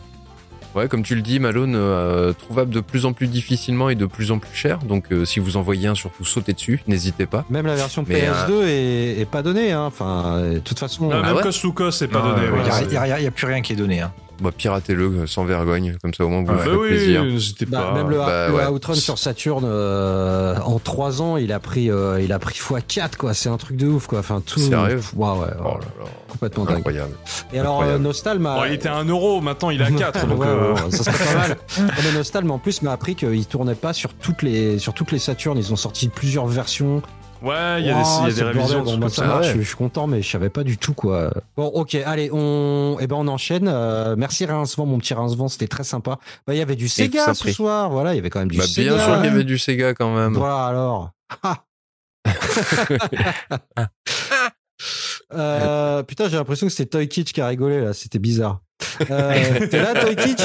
Ouais, 0.74 0.88
comme 0.88 1.04
tu 1.04 1.14
le 1.14 1.22
dis, 1.22 1.38
Malone, 1.38 1.74
euh, 1.76 2.32
trouvable 2.32 2.70
de 2.74 2.80
plus 2.80 3.06
en 3.06 3.12
plus 3.12 3.28
difficilement 3.28 3.90
et 3.90 3.94
de 3.94 4.06
plus 4.06 4.32
en 4.32 4.40
plus 4.40 4.54
cher. 4.56 4.80
Donc, 4.80 5.12
euh, 5.12 5.24
si 5.24 5.38
vous 5.38 5.56
en 5.56 5.62
voyez 5.62 5.86
un, 5.86 5.94
surtout 5.94 6.24
sautez 6.24 6.52
dessus, 6.52 6.82
n'hésitez 6.88 7.26
pas. 7.26 7.44
Même 7.48 7.66
la 7.66 7.76
version 7.76 8.04
Mais, 8.08 8.20
PS2 8.22 8.64
est, 8.66 9.20
est 9.20 9.24
pas 9.24 9.42
donnée. 9.42 9.70
Hein. 9.70 9.84
Enfin, 9.86 10.24
euh, 10.38 10.54
de 10.54 10.58
toute 10.58 10.80
façon. 10.80 11.04
Non, 11.04 11.12
euh, 11.12 11.22
même 11.22 11.36
ouais 11.36 11.42
Cos 11.44 11.62
Lucas, 11.62 11.92
c'est 11.92 12.08
pas 12.08 12.20
Non, 12.22 12.30
donné. 12.34 12.46
euh, 12.48 12.50
ouais, 12.50 12.58
Il 12.62 12.66
y 12.66 12.70
a- 12.70 12.72
c'est- 12.72 12.84
il 12.86 12.92
y 12.92 12.96
a, 12.96 13.20
il 13.20 13.24
y 13.24 13.26
a 13.28 13.30
plus 13.30 13.46
rien 13.46 13.62
qui 13.62 13.72
est 13.74 13.76
donné. 13.76 14.00
Hein. 14.00 14.12
Bah, 14.40 14.50
piratez-le 14.56 15.04
euh, 15.04 15.26
sans 15.28 15.44
vergogne, 15.44 15.96
comme 16.02 16.12
ça 16.12 16.24
au 16.24 16.28
moins 16.28 16.40
vous 16.40 16.46
Bah 16.46 16.54
vous 16.54 16.70
faites 16.70 16.72
oui, 16.74 16.88
plaisir. 16.88 17.24
bah, 17.68 17.82
pas. 17.90 17.94
même 17.94 18.10
le, 18.10 18.16
Bah, 18.18 18.48
le 18.48 18.54
ouais. 18.54 18.66
Outrun 18.66 18.94
sur 18.94 19.16
Saturn 19.18 19.62
euh, 19.64 20.56
en 20.64 20.78
3 20.80 21.22
ans 21.22 21.36
il 21.36 21.52
a 21.52 21.60
pris 21.60 21.88
euh, 21.90 22.20
il 22.20 22.32
a 22.32 22.38
pris 22.40 22.58
x4 22.58 23.16
quoi 23.16 23.32
c'est 23.32 23.48
un 23.48 23.56
truc 23.58 23.76
de 23.76 23.86
ouf 23.86 24.06
quoi 24.08 24.18
enfin 24.18 24.42
tout 24.44 24.58
Sérieux 24.58 25.00
ouais 25.14 25.26
ouais, 25.28 25.38
ouais, 25.38 25.46
Oh 25.60 25.68
là 25.68 25.78
là, 26.00 26.04
complètement 26.28 26.64
dingue 26.64 26.78
incroyable. 26.78 27.14
et 27.52 27.60
alors 27.60 27.74
incroyable. 27.76 28.00
euh, 28.00 28.08
Nostal 28.08 28.38
m'a 28.40 28.54
Bon, 28.56 28.64
il 28.64 28.72
était 28.72 28.88
à 28.88 28.96
1 28.96 29.04
euro, 29.04 29.40
maintenant 29.40 29.70
il 29.70 29.80
est 29.80 29.84
à 29.84 29.90
4. 30.12 30.26
donc, 30.26 30.40
Ouais, 30.40 30.46
euh, 30.48 30.74
ouais, 30.74 30.82
ouais, 30.82 30.90
ça 30.90 31.04
serait 31.12 31.24
pas 31.32 31.38
mal. 31.48 31.56
Non, 31.78 31.86
mais 32.04 32.12
Nostal, 32.12 32.44
mais 32.44 32.50
en 32.52 32.58
plus, 32.58 32.82
m'a 32.82 32.92
appris 32.92 33.14
qu'il 33.14 33.46
tournait 33.46 33.74
pas 33.76 33.92
sur 33.92 34.12
toutes 34.14 34.42
les, 34.42 34.78
sur 34.80 34.94
toutes 34.94 35.12
les 35.12 35.18
Saturnes. 35.20 35.58
Ils 35.58 35.72
ont 35.72 35.76
sorti 35.76 36.08
plusieurs 36.08 36.46
versions. 36.46 37.02
Ouais, 37.44 37.80
il 37.80 37.86
y 37.86 37.90
a 37.90 37.96
Wow, 37.98 38.26
des, 38.26 38.32
il 38.32 38.38
y 38.38 38.40
a 38.40 38.44
des 38.52 38.58
révisions. 38.58 38.78
bordel. 38.78 38.94
Bon, 38.94 38.98
bah, 38.98 39.08
ça 39.10 39.22
comme 39.22 39.30
marche, 39.30 39.46
ouais. 39.48 39.52
je, 39.54 39.60
je 39.60 39.66
suis 39.66 39.76
content, 39.76 40.06
mais 40.06 40.22
je 40.22 40.30
savais 40.30 40.48
pas 40.48 40.64
du 40.64 40.78
tout 40.78 40.94
quoi. 40.94 41.30
Bon, 41.56 41.66
ok, 41.66 41.94
allez, 42.06 42.30
on, 42.32 42.96
eh 43.00 43.06
ben, 43.06 43.16
on 43.16 43.28
enchaîne. 43.28 43.68
Euh, 43.68 44.14
merci 44.16 44.46
Rincevent, 44.46 44.86
mon 44.86 44.98
petit 44.98 45.12
Rincevent, 45.14 45.48
c'était 45.48 45.68
très 45.68 45.84
sympa. 45.84 46.18
Bah, 46.46 46.54
il 46.54 46.58
y 46.58 46.62
avait 46.62 46.76
du 46.76 46.88
Sega 46.88 47.34
ce 47.34 47.42
prie. 47.42 47.52
soir. 47.52 47.90
Voilà, 47.90 48.14
il 48.14 48.16
y 48.16 48.18
avait 48.18 48.30
quand 48.30 48.38
même 48.40 48.50
du 48.50 48.56
Bah, 48.58 48.64
Sega. 48.66 48.94
bien 48.94 49.04
sûr 49.04 49.16
qu'il 49.16 49.26
y 49.26 49.28
avait 49.34 49.44
du 49.44 49.58
Sega 49.58 49.92
quand 49.94 50.14
même. 50.14 50.32
Voilà 50.34 50.66
alors. 50.66 51.10
Ah. 51.42 51.58
Euh, 55.34 56.02
putain, 56.06 56.28
j'ai 56.28 56.36
l'impression 56.36 56.66
que 56.66 56.72
c'était 56.72 56.90
Toy 56.98 57.08
Kitsch 57.08 57.32
qui 57.32 57.40
a 57.40 57.46
rigolé 57.46 57.80
là, 57.80 57.92
c'était 57.92 58.18
bizarre. 58.18 58.60
Euh, 59.10 59.66
T'es 59.70 59.80
là, 59.80 59.94
Toy 59.94 60.16
Kitsch? 60.16 60.42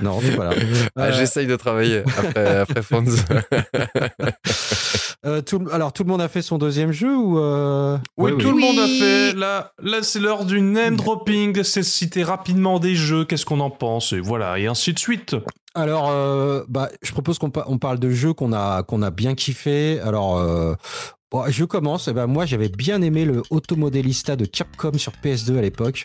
Non, 0.00 0.20
t'es 0.20 0.36
pas 0.36 0.44
là. 0.44 0.52
Ah, 0.96 1.02
Euh, 1.04 1.12
J'essaye 1.12 1.46
de 1.46 1.56
travailler 1.56 2.02
après, 2.18 2.58
après 2.58 2.82
Fonz. 2.82 3.24
euh, 5.26 5.42
tout, 5.42 5.66
alors, 5.72 5.92
tout 5.92 6.04
le 6.04 6.08
monde 6.08 6.20
a 6.22 6.28
fait 6.28 6.42
son 6.42 6.58
deuxième 6.58 6.92
jeu 6.92 7.14
ou 7.14 7.38
euh, 7.38 7.98
Oui, 8.16 8.32
Oui, 8.32 8.42
tout 8.42 8.48
oui. 8.50 8.54
le 8.54 8.60
monde 8.60 8.78
a 8.78 8.86
fait. 8.86 9.34
Là, 9.34 9.72
là 9.82 9.98
c'est 10.02 10.18
l'heure 10.20 10.44
du 10.44 10.60
name 10.60 10.96
dropping. 10.96 11.62
C'est 11.62 11.82
citer 11.82 12.22
rapidement 12.22 12.78
des 12.78 12.94
jeux. 12.94 13.24
Qu'est-ce 13.24 13.44
qu'on 13.44 13.60
en 13.60 13.70
pense? 13.70 14.12
Et 14.12 14.20
voilà, 14.20 14.58
et 14.58 14.66
ainsi 14.66 14.92
de 14.94 14.98
suite. 14.98 15.36
Alors, 15.74 16.10
euh, 16.10 16.62
bah, 16.68 16.88
je 17.02 17.12
propose 17.12 17.38
qu'on 17.38 17.50
pa- 17.50 17.64
on 17.68 17.78
parle 17.78 17.98
de 17.98 18.10
jeux 18.10 18.32
qu'on 18.32 18.52
a 18.52 18.82
qu'on 18.82 19.02
a 19.02 19.10
bien 19.10 19.34
kiffé. 19.34 20.00
Alors, 20.00 20.38
euh, 20.38 20.74
bon, 21.30 21.44
je 21.48 21.64
commence. 21.64 22.08
Eh 22.08 22.12
ben, 22.12 22.26
moi, 22.26 22.46
j'avais 22.46 22.68
bien 22.68 23.02
aimé 23.02 23.24
le 23.24 23.42
Automodelista 23.50 24.36
de 24.36 24.44
Capcom 24.44 24.92
sur 24.98 25.12
PS2 25.24 25.58
à 25.58 25.62
l'époque. 25.62 26.04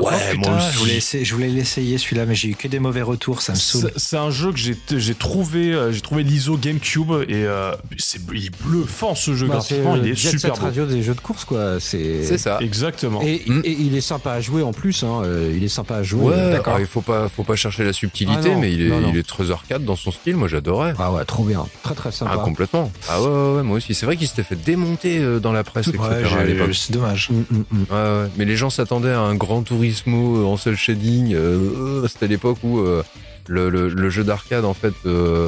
Ouais, 0.00 0.10
moi 0.10 0.16
putain, 0.32 0.56
aussi. 0.56 0.72
je 0.72 0.78
voulais, 0.78 0.96
essayer- 0.96 1.24
je 1.24 1.34
voulais 1.34 1.48
l'essayer 1.48 1.98
celui-là, 1.98 2.24
mais 2.26 2.34
j'ai 2.34 2.48
eu 2.48 2.54
que 2.54 2.68
des 2.68 2.78
mauvais 2.78 3.02
retours, 3.02 3.42
ça 3.42 3.52
me 3.52 3.58
saoule. 3.58 3.90
C'est 3.96 4.16
un 4.16 4.30
jeu 4.30 4.52
que 4.52 4.58
j'ai 4.98 5.14
trouvé, 5.14 5.72
euh, 5.74 5.92
j'ai 5.92 6.00
trouvé 6.00 6.22
l'ISO 6.22 6.56
GameCube 6.56 7.10
et 7.28 7.44
euh, 7.44 7.72
c'est 7.98 8.18
il 8.32 8.46
est 8.46 8.62
bluffant 8.62 9.14
ce 9.14 9.34
jeu 9.34 9.46
Bah, 9.46 9.54
graphiquement, 9.54 9.96
il 9.96 10.02
le 10.02 10.08
est 10.08 10.14
Jet 10.14 10.30
super 10.30 10.54
beau. 10.54 10.62
Radio 10.62 10.86
des 10.86 11.02
jeux 11.02 11.14
de 11.14 11.20
course, 11.20 11.44
quoi. 11.44 11.78
C'est 11.80 12.38
ça. 12.38 12.58
Exactement. 12.60 13.20
Et, 13.22 13.42
Mm. 13.46 13.60
et 13.64 13.72
il 13.72 13.94
est 13.96 14.00
sympa 14.00 14.32
à 14.32 14.40
jouer 14.40 14.62
en 14.62 14.72
plus. 14.72 15.02
Hein. 15.04 15.22
euh, 15.24 15.52
Il 15.54 15.62
est 15.64 15.68
sympa 15.68 15.96
à 15.96 16.02
jouer. 16.02 16.24
Ouais, 16.26 16.34
euh, 16.34 16.52
d'accord. 16.52 16.74
alors 16.74 16.80
il 16.80 16.86
faut 16.86 17.00
pas, 17.02 17.28
faut 17.28 17.44
pas 17.44 17.56
chercher 17.56 17.84
la 17.84 17.92
subtilité, 17.92 18.50
Ah 18.50 18.54
non, 18.54 18.60
mais 18.60 18.72
il 18.72 18.82
est, 18.82 18.88
non, 18.88 19.00
non. 19.00 19.10
il 19.10 19.16
est 19.18 19.26
très 19.26 19.50
arcade 19.50 19.84
dans 19.84 19.96
son 19.96 20.10
style. 20.10 20.36
Moi, 20.36 20.48
j'adorais. 20.48 20.94
Ah 20.98 21.12
ouais, 21.12 21.24
trop 21.24 21.44
bien. 21.44 21.66
Très 21.82 21.94
très 21.94 22.10
sympa. 22.12 22.32
Ah, 22.34 22.38
complètement. 22.38 22.90
Ah 23.08 23.20
ouais, 23.22 23.28
ouais, 23.28 23.56
ouais, 23.56 23.62
moi 23.62 23.76
aussi. 23.76 23.94
C'est 23.94 24.06
vrai 24.06 24.16
qu'il 24.16 24.26
s'était 24.28 24.42
fait 24.42 24.56
démonter 24.64 25.18
euh, 25.18 25.38
dans 25.40 25.52
la 25.52 25.64
presse. 25.64 25.86
Ouais, 25.88 26.24
à 26.24 26.44
l'époque. 26.44 26.74
c'est 26.74 26.92
dommage. 26.92 27.30
Mm, 27.30 27.34
mm, 27.50 27.64
mm. 27.70 27.84
Ouais. 27.90 28.28
Mais 28.36 28.44
les 28.44 28.56
gens 28.56 28.70
s'attendaient 28.70 29.12
à 29.12 29.20
un 29.20 29.34
grand 29.34 29.62
Turismo 29.62 30.38
euh, 30.38 30.44
en 30.44 30.56
seul 30.56 30.76
shading. 30.76 31.34
euh, 31.34 32.06
C'était 32.08 32.28
l'époque 32.28 32.58
où 32.62 32.78
euh, 32.80 33.02
le, 33.46 33.70
le, 33.70 33.88
le 33.88 34.10
jeu 34.10 34.24
d'arcade, 34.24 34.64
en 34.64 34.74
fait, 34.74 34.94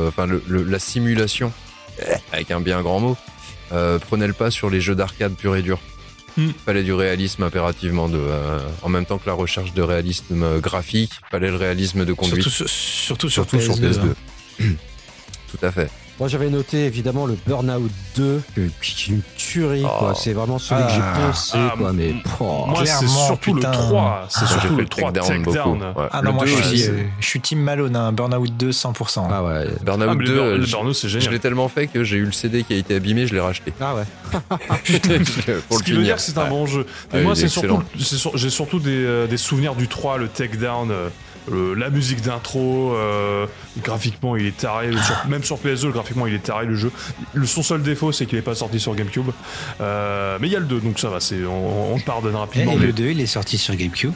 enfin 0.09 0.27
le, 0.27 0.43
la 0.65 0.79
simulation, 0.79 1.53
avec 2.33 2.51
un 2.51 2.61
bien 2.61 2.81
grand 2.83 3.01
mot, 3.01 3.17
prenait 4.09 4.27
le 4.27 4.33
pas 4.33 4.51
sur 4.51 4.71
les 4.71 4.81
jeux 4.81 4.95
d'arcade 4.95 5.35
pur 5.35 5.55
et 5.57 5.63
dur. 5.63 5.79
Hmm. 6.37 6.51
Fallait 6.65 6.85
du 6.85 6.93
réalisme 6.93 7.43
impérativement, 7.43 8.09
de, 8.09 8.17
euh, 8.17 8.61
en 8.83 8.89
même 8.89 9.05
temps 9.05 9.19
que 9.19 9.27
la 9.27 9.33
recherche 9.35 9.75
de 9.75 9.83
réalisme 9.83 10.61
graphique, 10.61 11.11
fallait 11.31 11.51
le 11.51 11.57
réalisme 11.57 12.05
de 12.05 12.13
conduite, 12.13 12.43
Surtout, 12.49 12.69
sur- 12.69 12.69
surtout 12.71 13.29
sur 13.29 13.43
surtout 13.51 13.61
sur 13.61 13.75
PS2. 13.75 13.99
PS2. 13.99 14.01
hein. 14.63 14.65
Tout 15.51 15.67
à 15.67 15.73
fait. 15.73 15.91
Moi 16.21 16.29
j'avais 16.29 16.51
noté 16.51 16.85
évidemment 16.85 17.25
le 17.27 17.37
Burnout 17.47 17.91
2, 18.15 18.43
que- 18.55 18.61
qui 18.83 19.11
est 19.11 19.15
une 19.15 19.23
tuerie. 19.39 19.83
Oh. 19.87 19.89
quoi. 19.99 20.15
C'est 20.15 20.35
vraiment 20.35 20.59
celui 20.59 20.83
que 20.83 20.89
Ah. 20.91 21.33
j'ai. 21.33 21.59
Ah, 21.59 21.75
quoi, 21.79 21.93
mais 21.95 22.11
m- 22.11 22.21
oh. 22.41 22.67
Moi, 22.69 22.85
c'est 22.85 23.09
surtout 23.09 23.55
putain. 23.55 23.71
le 23.71 23.75
3. 23.77 24.27
C'est 24.29 24.41
Moi, 24.41 24.49
j'ai 24.49 24.53
surtout 24.53 24.69
fait 24.69 24.75
le 24.77 24.83
le 24.83 24.89
3 24.89 25.13
takedown. 25.13 25.83
Ouais. 25.97 26.09
Ah 26.13 26.21
Le 26.21 26.29
non, 26.29 26.35
moi 26.35 26.45
2 26.45 26.51
je 26.51 26.63
suis, 26.63 26.83
euh, 26.89 27.03
je 27.21 27.27
suis 27.27 27.41
Team 27.41 27.61
Malone, 27.61 27.97
un 27.97 28.13
Burnout 28.13 28.55
2 28.55 28.71
100%. 28.71 29.29
Ah 29.33 29.43
ouais. 29.43 29.67
Burnout 29.83 30.09
Ah, 30.11 30.15
mais 30.15 30.25
2, 30.27 30.31
le, 30.35 30.35
Bur- 30.43 30.45
le 30.59 30.63
je- 30.63 30.71
Burnout, 30.71 30.93
c'est 30.95 31.09
je 31.09 31.19
génial. 31.19 31.33
l'ai 31.33 31.39
tellement 31.41 31.69
fait 31.69 31.87
que 31.87 32.05
j'ai 32.05 32.17
eu 32.19 32.27
le 32.27 32.33
CD 32.33 32.65
qui 32.65 32.75
a 32.75 32.77
été 32.77 32.95
abîmé, 32.97 33.27
je 33.27 33.33
l'ai 33.35 33.41
racheté. 33.41 33.73
Ah 33.81 33.95
ouais. 33.95 34.05
Pour 35.69 35.79
Ce 35.79 35.83
le 35.83 35.85
qui 35.85 35.93
veut 35.93 36.03
dire 36.03 36.17
que 36.17 36.23
c'est 36.23 36.37
un 36.39 36.43
Ouais. 36.45 36.49
bon 36.51 36.67
jeu. 36.67 36.87
Ah, 37.13 37.19
Et 37.19 37.23
moi, 37.23 37.35
c'est 37.35 37.49
surtout, 37.49 37.83
c'est 37.99 38.17
j'ai 38.35 38.51
surtout 38.51 38.79
des, 38.79 38.91
euh, 39.05 39.27
des 39.27 39.37
souvenirs 39.39 39.75
du 39.75 39.89
3, 39.89 40.19
le 40.19 40.29
takedown, 40.29 40.91
euh, 41.49 41.51
le- 41.51 41.75
la 41.75 41.91
musique 41.91 42.21
d'intro, 42.21 42.95
euh, 42.95 43.47
graphiquement 43.83 44.37
il 44.37 44.47
est 44.47 44.57
taré, 44.57 44.91
sur- 44.93 45.27
même 45.29 45.45
sur 45.45 45.59
PS2 45.59 45.91
graphiquement 45.91 46.27
il 46.27 46.35
est 46.35 46.43
taré 46.43 46.67
le 46.67 46.75
jeu. 46.77 46.91
Le, 47.35 47.47
son 47.47 47.63
seul 47.63 47.83
défaut 47.83 48.13
c'est 48.13 48.27
qu'il 48.27 48.37
n'est 48.37 48.43
pas 48.43 48.55
sorti 48.55 48.81
sur 48.81 48.95
GameCube, 48.95 49.31
Euh, 49.81 50.39
mais 50.41 50.49
il 50.49 50.53
y 50.53 50.57
a 50.57 50.61
le 50.61 50.67
2 50.67 50.81
donc 50.81 50.99
ça 50.99 51.09
va, 51.09 51.21
c'est, 51.21 51.45
on, 51.45 51.93
on 51.93 51.97
le 51.97 52.03
pardonne 52.03 52.35
Et 52.35 52.39
rapidement. 52.39 52.75
mais- 52.79 52.87
le 52.87 52.93
2, 52.93 53.11
il 53.11 53.21
est 53.21 53.27
sorti 53.27 53.59
sur 53.59 53.75
GameCube. 53.75 54.13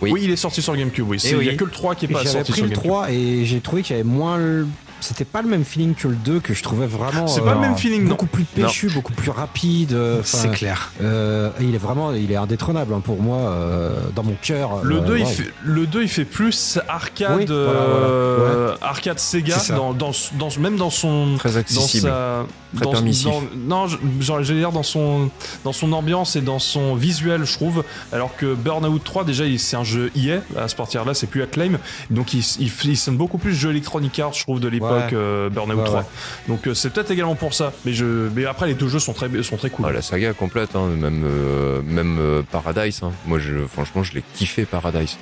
Oui. 0.00 0.10
oui. 0.12 0.20
il 0.24 0.30
est 0.30 0.36
sorti 0.36 0.60
sur 0.62 0.74
GameCube, 0.76 1.08
oui. 1.08 1.20
C'est- 1.20 1.30
Il 1.30 1.36
oui. 1.36 1.46
y 1.46 1.50
a 1.50 1.54
que 1.54 1.64
le 1.64 1.70
3 1.70 1.94
qui 1.94 2.06
est 2.06 2.08
pas 2.08 2.24
sorti 2.24 2.50
pris 2.50 2.60
sur 2.60 2.64
le 2.64 2.70
GameCube. 2.70 2.90
3 2.90 3.10
et 3.12 3.44
j'ai 3.44 3.60
trouvé 3.60 3.82
qu'il 3.82 3.94
y 3.96 4.00
avait 4.00 4.08
moins. 4.08 4.36
le- 4.36 4.66
C'était 5.02 5.24
pas 5.24 5.42
le 5.42 5.48
même 5.48 5.64
feeling 5.64 5.94
que 5.94 6.08
le 6.08 6.14
2 6.14 6.40
que 6.40 6.54
je 6.54 6.62
trouvais 6.62 6.86
vraiment. 6.86 7.26
C'est 7.26 7.40
euh, 7.40 7.44
pas 7.44 7.54
le 7.54 7.60
même 7.60 7.76
feeling, 7.76 8.04
non. 8.04 8.10
Beaucoup 8.10 8.26
plus 8.26 8.44
péchu, 8.44 8.88
beaucoup 8.88 9.12
plus 9.12 9.30
rapide. 9.30 9.92
euh, 9.92 10.20
C'est 10.24 10.50
clair. 10.52 10.92
euh, 11.02 11.50
il 11.60 11.74
est 11.74 11.78
vraiment, 11.78 12.12
il 12.12 12.30
est 12.32 12.36
indétrônable 12.36 12.94
hein, 12.94 13.00
pour 13.04 13.20
moi 13.20 13.38
euh, 13.38 13.90
dans 14.14 14.22
mon 14.22 14.36
cœur. 14.40 14.82
Le, 14.82 14.96
euh, 14.96 15.00
2, 15.00 15.18
il 15.18 15.26
fait, 15.26 15.52
le 15.64 15.86
2, 15.86 16.02
il 16.02 16.08
fait 16.08 16.24
plus 16.24 16.78
arcade, 16.88 17.36
Oui, 17.38 17.46
voilà, 17.46 17.62
voilà. 17.64 17.76
euh, 17.82 18.74
arcade 18.80 19.18
Sega, 19.18 19.56
dans, 19.76 19.92
dans, 19.92 20.12
dans, 20.38 20.48
même 20.60 20.76
dans 20.76 20.90
son, 20.90 21.34
Très 21.38 21.50
dans 21.52 21.58
accessible. 21.58 22.08
sa 22.08 22.46
Très 22.74 22.84
dans, 22.86 22.92
permissif. 22.92 23.26
dans- 23.26 23.42
non 23.54 23.86
j'allais 24.20 24.44
dire 24.60 24.72
dans 24.72 24.82
son 24.82 25.28
dans 25.62 25.74
son 25.74 25.92
ambiance 25.92 26.36
et 26.36 26.40
dans 26.40 26.58
son 26.58 26.94
visuel 26.94 27.44
je 27.44 27.52
trouve 27.52 27.84
alors 28.14 28.34
que 28.34 28.54
Burnout 28.54 28.98
3 29.04 29.24
déjà 29.24 29.44
c'est 29.58 29.76
un 29.76 29.84
jeu 29.84 30.10
EA 30.16 30.38
à 30.58 30.68
ce 30.68 30.74
partir 30.74 31.04
là 31.04 31.12
c'est 31.12 31.26
plus 31.26 31.42
Acclaim 31.42 31.72
donc 32.08 32.32
il, 32.32 32.42
il, 32.60 32.72
il 32.84 32.96
sonne 32.96 33.18
beaucoup 33.18 33.36
plus 33.36 33.54
jeu 33.54 33.68
Electronic 33.72 34.18
Arts 34.20 34.32
je 34.32 34.42
trouve 34.44 34.58
de 34.58 34.68
l'époque 34.68 34.90
Ouais. 34.91 34.91
Euh, 35.12 35.48
Burnout 35.50 35.78
Ouais, 35.78 35.84
3 35.84 35.98
ouais. 36.00 36.06
donc 36.48 36.66
euh, 36.66 36.74
c'est 36.74 36.90
peut-être 36.90 37.10
également 37.10 37.34
pour 37.34 37.54
ça 37.54 37.72
mais 37.84 37.92
je 37.92 38.04
mais 38.34 38.44
après 38.46 38.66
les 38.66 38.74
deux 38.74 38.88
jeux 38.88 38.98
sont 38.98 39.12
très 39.12 39.28
sont 39.42 39.56
très 39.56 39.70
cool 39.70 39.86
Ah, 39.88 39.92
la 39.92 40.02
saga 40.02 40.32
complète, 40.32 40.74
hein, 40.76 40.86
même, 40.88 41.22
euh, 41.24 41.80
même 41.84 42.18
euh, 42.20 42.42
Paradise. 42.50 43.00
hein. 43.02 43.12
Moi, 43.26 43.38
je, 43.38 43.66
franchement, 43.66 44.02
je 44.02 44.12
l'ai 44.14 44.22
kiffé 44.34 44.64
Paradise. 44.64 45.16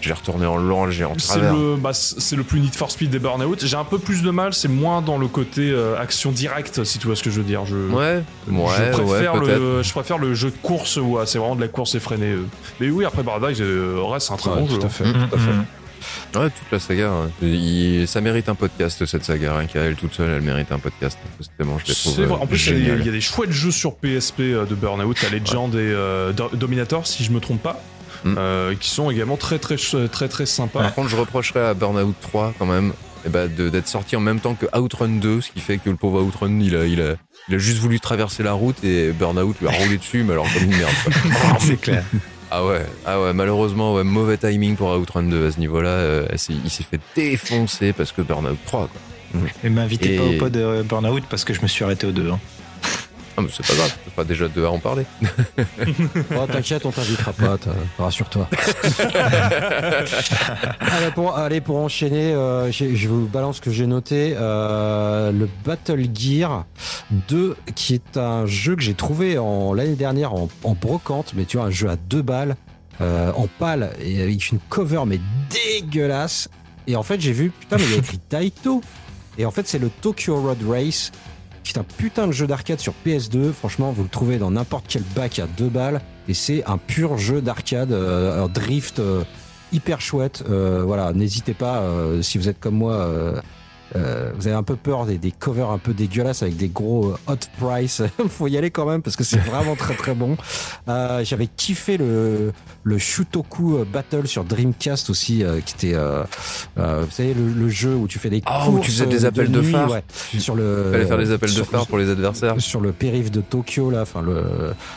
Je 0.00 0.08
l'ai 0.10 0.14
retourné 0.14 0.44
en 0.44 0.56
long, 0.58 0.90
j'ai 0.90 1.04
en 1.06 1.14
c'est 1.16 1.28
travers. 1.38 1.54
le, 1.54 1.76
bah, 1.76 1.92
c'est 1.94 2.36
le 2.36 2.42
plus 2.42 2.60
Need 2.60 2.74
for 2.74 2.90
Speed 2.90 3.08
des 3.08 3.18
Burnout. 3.18 3.64
J'ai 3.64 3.76
un 3.76 3.84
peu 3.84 3.98
plus 3.98 4.22
de 4.22 4.30
mal, 4.30 4.52
c'est 4.52 4.68
moins 4.68 5.00
dans 5.00 5.16
le 5.16 5.28
côté 5.28 5.70
euh, 5.70 5.98
action 5.98 6.30
directe, 6.30 6.84
si 6.84 6.98
tu 6.98 7.06
vois 7.06 7.16
ce 7.16 7.22
que 7.22 7.30
je 7.30 7.36
veux 7.40 7.46
dire. 7.46 7.64
Je, 7.64 7.74
Ouais, 7.76 8.22
je 8.46 8.52
ouais, 8.52 8.90
préfère, 8.90 9.34
ouais, 9.36 9.46
le, 9.58 9.82
je 9.82 9.92
préfère 9.92 10.18
le 10.18 10.34
jeu 10.34 10.50
de 10.50 10.56
course 10.62 10.98
où 10.98 11.16
ah, 11.18 11.24
c'est 11.24 11.38
vraiment 11.38 11.56
de 11.56 11.62
la 11.62 11.68
course 11.68 11.94
effrénée. 11.94 12.34
Mais 12.80 12.90
oui, 12.90 13.06
après 13.06 13.22
Paradise, 13.22 13.62
euh, 13.62 13.96
reste 14.04 14.30
un 14.30 14.36
très 14.36 14.50
Ouais, 14.50 14.56
bon 14.60 14.66
tout 14.66 14.74
jeu. 14.78 14.84
à 14.84 14.88
fait. 14.90 15.04
Mm, 15.04 15.12
tout 15.30 15.34
à 15.36 15.38
fait. 15.38 15.52
Mhm. 15.52 15.64
Ouais, 16.34 16.50
toute 16.50 16.70
la 16.72 16.78
saga. 16.78 17.10
hein. 17.10 17.30
Il- 17.42 18.06
ça 18.08 18.20
mérite 18.20 18.48
un 18.48 18.54
podcast, 18.54 19.04
cette 19.06 19.24
saga. 19.24 19.56
Rien 19.56 19.66
qu'à 19.66 19.80
elle 19.80 19.96
toute 19.96 20.14
seule, 20.14 20.30
elle 20.30 20.42
mérite 20.42 20.70
un 20.72 20.78
podcast. 20.78 21.18
Tellement, 21.58 21.78
je 21.78 21.86
les 21.88 21.94
trouve 21.94 22.14
C'est 22.16 22.24
vrai. 22.24 22.38
En 22.40 22.46
plus, 22.46 22.66
il 22.66 22.70
y, 22.70 22.70
a 22.70 22.74
des- 22.74 22.80
géniales. 22.84 23.00
il 23.00 23.06
y 23.06 23.08
a 23.08 23.12
des 23.12 23.20
chouettes 23.20 23.52
jeux 23.52 23.70
sur 23.70 23.96
PSP 23.96 24.40
euh, 24.40 24.64
de 24.66 24.74
Burnout, 24.74 25.16
à 25.24 25.28
Legend 25.30 25.74
et 25.74 25.78
euh, 25.78 26.32
Do- 26.32 26.50
Dominator, 26.54 27.06
si 27.06 27.24
je 27.24 27.30
me 27.32 27.40
trompe 27.40 27.62
pas, 27.62 27.80
Mm. 28.24 28.34
euh, 28.38 28.74
qui 28.78 28.88
sont 28.88 29.10
également 29.10 29.36
très 29.36 29.58
très 29.58 29.76
très 29.76 30.08
très, 30.08 30.28
très 30.28 30.46
sympas. 30.46 30.80
Par 30.80 30.94
contre, 30.94 31.08
je 31.10 31.16
reprocherais 31.16 31.60
à 31.66 31.74
Burnout 31.74 32.14
3 32.22 32.54
quand 32.58 32.64
même 32.66 32.92
eh 33.26 33.30
ben, 33.30 33.50
de- 33.54 33.68
d'être 33.70 33.88
sorti 33.88 34.16
en 34.16 34.20
même 34.20 34.38
temps 34.40 34.54
que 34.54 34.66
Outrun 34.78 35.08
2, 35.08 35.40
ce 35.40 35.50
qui 35.50 35.60
fait 35.60 35.78
que 35.78 35.88
le 35.90 35.96
pauvre 35.96 36.20
Outrun, 36.22 36.58
il 36.60 36.76
a, 36.76 36.84
il 36.86 37.00
a, 37.00 37.14
il 37.48 37.54
a 37.54 37.58
juste 37.58 37.78
voulu 37.78 37.98
traverser 38.00 38.42
la 38.42 38.52
route 38.52 38.82
et 38.84 39.12
Burnout 39.12 39.56
lui 39.60 39.68
a 39.68 39.70
roulé 39.70 39.96
dessus, 39.98 40.22
mais 40.24 40.32
alors 40.32 40.46
comme 40.52 40.64
une 40.64 40.76
merde. 40.76 40.92
C'est 41.60 41.80
clair. 41.80 42.04
Ah 42.50 42.64
ouais, 42.64 42.86
ah 43.06 43.20
ouais, 43.20 43.32
malheureusement, 43.32 43.94
ouais, 43.94 44.04
mauvais 44.04 44.36
timing 44.36 44.76
pour 44.76 44.90
Outrun 44.90 45.24
2 45.24 45.46
à 45.48 45.50
ce 45.50 45.58
niveau-là. 45.58 45.88
euh, 45.88 46.26
il 46.32 46.70
s'est 46.70 46.84
fait 46.84 47.00
défoncer 47.16 47.92
parce 47.92 48.12
que 48.12 48.22
Burnout 48.22 48.56
3, 48.66 48.88
quoi. 48.88 49.40
Et 49.64 49.68
m'invitez 49.70 50.14
Et- 50.14 50.18
pas 50.18 50.24
au 50.24 50.32
pod 50.38 50.52
de 50.52 50.82
Burnout 50.82 51.24
parce 51.28 51.44
que 51.44 51.52
je 51.54 51.60
me 51.62 51.66
suis 51.66 51.84
arrêté 51.84 52.06
au 52.06 52.12
2. 52.12 52.30
hein. 52.30 52.38
Ah, 53.36 53.42
mais 53.42 53.48
c'est 53.52 53.66
pas 53.66 53.74
grave, 53.74 53.92
fera 54.12 54.24
déjà 54.24 54.46
deux 54.48 54.64
à 54.64 54.70
en 54.70 54.78
parler. 54.78 55.04
Oh, 56.36 56.46
t'inquiète, 56.50 56.86
on 56.86 56.90
t'invitera 56.92 57.32
pas, 57.32 57.56
rassure-toi. 57.98 58.48
allez, 60.80 61.10
pour, 61.14 61.36
allez, 61.36 61.60
pour 61.60 61.76
enchaîner, 61.78 62.32
euh, 62.32 62.70
je 62.72 63.08
vous 63.08 63.26
balance 63.26 63.56
ce 63.56 63.60
que 63.60 63.70
j'ai 63.70 63.86
noté. 63.86 64.34
euh, 64.36 65.32
le 65.32 65.48
Battle 65.64 66.04
Gear 66.14 66.64
2, 67.28 67.56
qui 67.74 67.94
est 67.94 68.16
un 68.16 68.46
jeu 68.46 68.76
que 68.76 68.82
j'ai 68.82 68.94
trouvé 68.94 69.38
en- 69.38 69.72
l'année 69.74 69.94
dernière 69.96 70.34
en, 70.34 70.48
en 70.62 70.74
brocante, 70.74 71.32
mais 71.34 71.44
tu 71.44 71.56
vois, 71.56 71.66
un 71.66 71.70
jeu 71.70 71.88
à 71.88 71.96
deux 71.96 72.22
balles, 72.22 72.56
euh, 73.00 73.32
en 73.36 73.46
pâle, 73.58 73.90
et 74.00 74.22
avec 74.22 74.50
une 74.50 74.58
cover, 74.68 75.02
mais 75.06 75.20
dégueulasse. 75.50 76.48
Et 76.86 76.96
en 76.96 77.02
fait, 77.02 77.20
j'ai 77.20 77.32
vu, 77.32 77.50
putain, 77.50 77.76
mais 77.78 77.84
il 77.84 77.90
y 77.90 77.94
a 77.94 77.98
écrit 77.98 78.18
Taito. 78.18 78.80
Et 79.38 79.44
en 79.46 79.50
fait, 79.50 79.66
c'est 79.66 79.78
le 79.80 79.88
Tokyo 79.88 80.40
Road 80.40 80.58
Race, 80.68 81.10
qui 81.64 81.72
est 81.72 81.78
un 81.78 81.84
putain 81.84 82.26
de 82.26 82.32
jeu 82.32 82.46
d'arcade 82.46 82.78
sur 82.78 82.94
PS2. 83.04 83.52
Franchement, 83.52 83.90
vous 83.90 84.02
le 84.02 84.08
trouvez 84.08 84.38
dans 84.38 84.50
n'importe 84.50 84.84
quel 84.88 85.02
bac 85.16 85.38
à 85.38 85.46
deux 85.46 85.68
balles. 85.68 86.00
Et 86.28 86.34
c'est 86.34 86.64
un 86.66 86.78
pur 86.78 87.18
jeu 87.18 87.40
d'arcade, 87.40 87.90
euh, 87.92 88.44
un 88.44 88.48
drift 88.48 89.00
euh, 89.00 89.24
hyper 89.72 90.00
chouette. 90.00 90.44
Euh, 90.48 90.82
voilà, 90.86 91.12
n'hésitez 91.12 91.54
pas, 91.54 91.80
euh, 91.80 92.22
si 92.22 92.38
vous 92.38 92.48
êtes 92.48 92.60
comme 92.60 92.76
moi, 92.76 93.10
euh, 93.96 94.32
vous 94.36 94.46
avez 94.46 94.56
un 94.56 94.62
peu 94.62 94.76
peur 94.76 95.06
des, 95.06 95.18
des 95.18 95.30
covers 95.30 95.70
un 95.70 95.78
peu 95.78 95.92
dégueulasses 95.94 96.42
avec 96.42 96.56
des 96.56 96.68
gros 96.68 97.10
euh, 97.10 97.16
hot 97.32 97.36
price. 97.60 98.02
Faut 98.28 98.46
y 98.48 98.56
aller 98.58 98.70
quand 98.70 98.86
même 98.86 99.02
parce 99.02 99.16
que 99.16 99.24
c'est 99.24 99.38
vraiment 99.38 99.76
très 99.76 99.94
très 99.94 100.14
bon. 100.14 100.36
Euh, 100.88 101.24
J'avais 101.24 101.46
kiffé 101.46 101.96
le, 101.96 102.52
le 102.82 102.98
Shutoku 102.98 103.76
euh, 103.78 103.84
Battle 103.90 104.26
sur 104.26 104.44
Dreamcast 104.44 105.10
aussi, 105.10 105.42
euh, 105.44 105.60
qui 105.60 105.74
était, 105.74 105.94
euh, 105.94 106.24
euh, 106.78 107.04
vous 107.06 107.10
savez, 107.10 107.34
le, 107.34 107.48
le 107.52 107.68
jeu 107.68 107.94
où 107.94 108.08
tu 108.08 108.18
fais 108.18 108.30
des 108.30 108.42
Ah, 108.46 108.64
où 108.68 108.72
tu 108.72 108.76
courses 108.76 108.86
faisais 108.88 109.06
des 109.06 109.24
appels 109.24 109.50
de 109.50 109.60
nuit, 109.60 109.72
phare. 109.72 109.90
ouais, 109.90 110.04
sur 110.38 110.54
le. 110.54 110.88
Fallait 110.92 111.06
faire 111.06 111.18
des 111.18 111.30
appels 111.32 111.50
de 111.50 111.54
sur- 111.54 111.66
phare 111.66 111.86
pour 111.86 111.98
les 111.98 112.10
adversaires. 112.10 112.54
sur 112.58 112.80
le 112.80 112.92
périph 112.92 113.30
de 113.30 113.40
Tokyo 113.40 113.90
là 113.90 114.02
enfin 114.02 114.22
le 114.22 114.42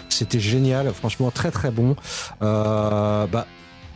c'était 0.10 0.40
génial 0.40 0.92
franchement 0.94 1.32
très 1.32 1.52
très 1.52 1.72
bon 1.72 1.96
euh, 2.42 3.26
bah 3.28 3.46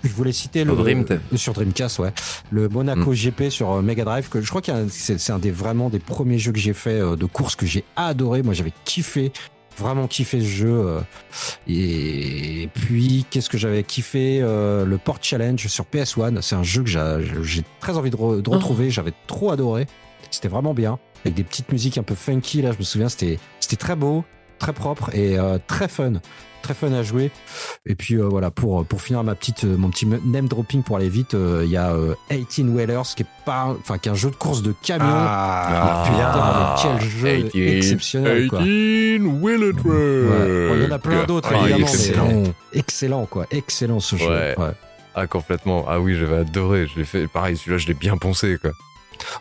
je 0.03 0.09
voulais 0.13 0.31
citer 0.31 0.63
le 0.63 0.71
Sur 0.71 0.79
euh, 0.79 1.37
sur 1.37 1.53
Dreamcast 1.53 1.99
ouais 1.99 2.11
le 2.51 2.67
Mm. 2.69 2.73
Monaco 2.73 3.11
GP 3.13 3.49
sur 3.49 3.71
euh, 3.71 3.81
Mega 3.81 4.03
Drive 4.03 4.29
que 4.29 4.41
je 4.41 4.49
crois 4.49 4.61
que 4.61 4.71
c'est 4.89 5.29
un 5.31 5.39
des 5.39 5.51
vraiment 5.51 5.89
des 5.89 5.99
premiers 5.99 6.39
jeux 6.39 6.51
que 6.51 6.59
j'ai 6.59 6.73
fait 6.73 6.99
euh, 6.99 7.15
de 7.15 7.25
course 7.25 7.55
que 7.55 7.65
j'ai 7.65 7.83
adoré 7.95 8.41
moi 8.43 8.53
j'avais 8.53 8.73
kiffé 8.85 9.31
vraiment 9.77 10.05
kiffé 10.07 10.41
ce 10.41 10.45
jeu. 10.45 10.97
Et 11.67 12.69
puis, 12.73 13.25
qu'est-ce 13.29 13.49
que 13.49 13.57
j'avais 13.57 13.83
kiffé 13.83 14.39
Le 14.41 14.97
Port 15.03 15.17
Challenge 15.21 15.65
sur 15.67 15.85
PS1. 15.85 16.41
C'est 16.41 16.55
un 16.55 16.61
jeu 16.63 16.83
que 16.83 16.89
j'a- 16.89 17.19
j'ai 17.41 17.63
très 17.79 17.97
envie 17.97 18.09
de, 18.09 18.15
re- 18.17 18.41
de 18.41 18.49
retrouver. 18.49 18.89
J'avais 18.89 19.13
trop 19.27 19.51
adoré. 19.51 19.87
C'était 20.29 20.49
vraiment 20.49 20.73
bien. 20.73 20.99
Avec 21.23 21.35
des 21.35 21.43
petites 21.43 21.71
musiques 21.71 21.97
un 21.97 22.03
peu 22.03 22.15
funky. 22.15 22.61
Là, 22.61 22.71
je 22.73 22.77
me 22.79 22.83
souviens, 22.83 23.09
c'était 23.09 23.39
c'était 23.59 23.75
très 23.77 23.95
beau, 23.95 24.23
très 24.59 24.73
propre 24.73 25.15
et 25.15 25.39
euh, 25.39 25.57
très 25.67 25.87
fun. 25.87 26.13
Très 26.61 26.73
fun 26.75 26.91
à 26.93 27.01
jouer. 27.03 27.31
Et 27.85 27.95
puis 27.95 28.15
euh, 28.15 28.27
voilà, 28.27 28.51
pour, 28.51 28.85
pour 28.85 29.01
finir 29.01 29.23
ma 29.23 29.33
petite, 29.35 29.63
euh, 29.63 29.75
mon 29.77 29.89
petit 29.89 30.05
name 30.05 30.47
dropping 30.47 30.83
pour 30.83 30.95
aller 30.97 31.09
vite, 31.09 31.33
euh, 31.33 31.63
il 31.65 31.71
y 31.71 31.77
a 31.77 31.91
euh, 31.91 32.13
18 32.29 32.63
Whalers 32.69 33.01
qui 33.15 33.23
est 33.23 33.27
pas, 33.45 33.75
enfin 33.79 33.97
qui 33.97 34.09
est 34.09 34.11
un 34.11 34.15
jeu 34.15 34.29
de 34.29 34.35
course 34.35 34.61
de 34.61 34.73
camion. 34.83 35.05
Ah, 35.09 36.03
putain, 36.05 36.93
mais 36.93 36.99
quel 36.99 37.09
jeu 37.09 37.49
18, 37.49 37.77
exceptionnel, 37.77 38.47
quoi. 38.47 38.59
18 38.59 39.19
Willet 39.41 39.71
Ouais. 39.83 40.67
Bon, 40.69 40.75
il 40.75 40.83
y 40.83 40.87
en 40.87 40.91
a 40.91 40.99
plein 40.99 41.23
d'autres, 41.23 41.49
Ah, 41.51 41.55
est 41.55 41.61
évidemment. 41.71 41.87
excellent. 41.87 42.43
excellent, 42.73 43.25
quoi. 43.25 43.45
Excellent 43.51 43.99
ce 43.99 44.15
jeu. 44.15 44.29
Ouais. 44.29 44.55
Ouais. 44.57 44.71
Ah, 45.15 45.27
complètement. 45.27 45.85
Ah 45.89 45.99
oui, 45.99 46.15
j'avais 46.17 46.37
adoré. 46.37 46.87
Je 46.87 46.99
l'ai 46.99 47.05
fait. 47.05 47.27
Pareil, 47.27 47.57
celui-là, 47.57 47.77
je 47.77 47.87
l'ai 47.87 47.93
bien 47.93 48.17
poncé, 48.17 48.57
quoi. 48.61 48.71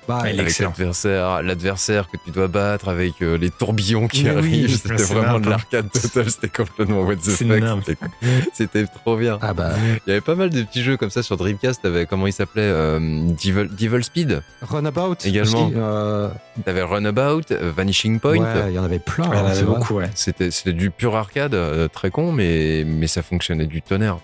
Bah, 0.08 0.20
Ouais, 0.22 0.38
avec 0.38 0.58
l'adversaire, 0.58 1.42
l'adversaire 1.42 2.08
que 2.10 2.16
tu 2.24 2.30
dois 2.30 2.48
battre 2.48 2.88
avec 2.88 3.14
euh, 3.22 3.36
les 3.38 3.50
tourbillons 3.50 4.08
qui 4.08 4.24
Mais 4.24 4.30
arrivent. 4.30 4.76
C'était 4.76 5.02
vraiment 5.02 5.38
de 5.40 5.48
l'arcade 5.48 5.90
totale. 5.90 6.30
C'était 6.30 6.48
complètement 6.48 7.02
what 7.02 7.16
the 7.16 7.30
fuck. 7.30 8.10
C'était- 8.52 8.84
trop 8.86 9.16
bien. 9.16 9.38
ah 9.42 9.52
bah, 9.54 9.70
Il 10.06 10.10
y 10.10 10.12
avait 10.12 10.20
pas 10.20 10.34
mal 10.34 10.50
de 10.50 10.62
petits 10.62 10.82
jeux 10.82 10.96
comme 10.96 11.10
ça 11.10 11.22
sur 11.22 11.36
Dreamcast. 11.36 11.82
T'avais, 11.82 12.06
comment 12.06 12.26
il 12.26 12.32
s'appelait 12.32 12.62
euh, 12.62 12.98
Devil, 13.00 13.68
Devil 13.70 14.02
Speed. 14.04 14.42
Runabout 14.62 15.14
Également. 15.24 15.70
euh, 15.74 16.28
T'avais 16.64 16.82
Runabout, 16.82 17.42
Vanishing 17.50 18.20
Point. 18.20 18.38
ouais, 18.38 18.64
il 18.68 18.74
y 18.74 18.78
en 18.78 18.84
avait 18.84 18.98
plein. 18.98 19.24
Il 19.32 19.36
y 19.38 19.40
en 19.40 19.46
hein, 19.46 19.62
beaucoup, 19.64 19.94
ouais. 19.96 20.10
C'était, 20.14 20.50
c'était 20.50 20.72
du 20.72 20.90
pur 20.90 21.16
arcade, 21.16 21.54
euh, 21.54 21.88
très 21.88 22.10
con, 22.10 22.32
mais, 22.32 22.84
mais 22.86 23.06
ça 23.06 23.22
fonctionnait 23.22 23.66
du 23.66 23.82
tonnerre. 23.82 24.18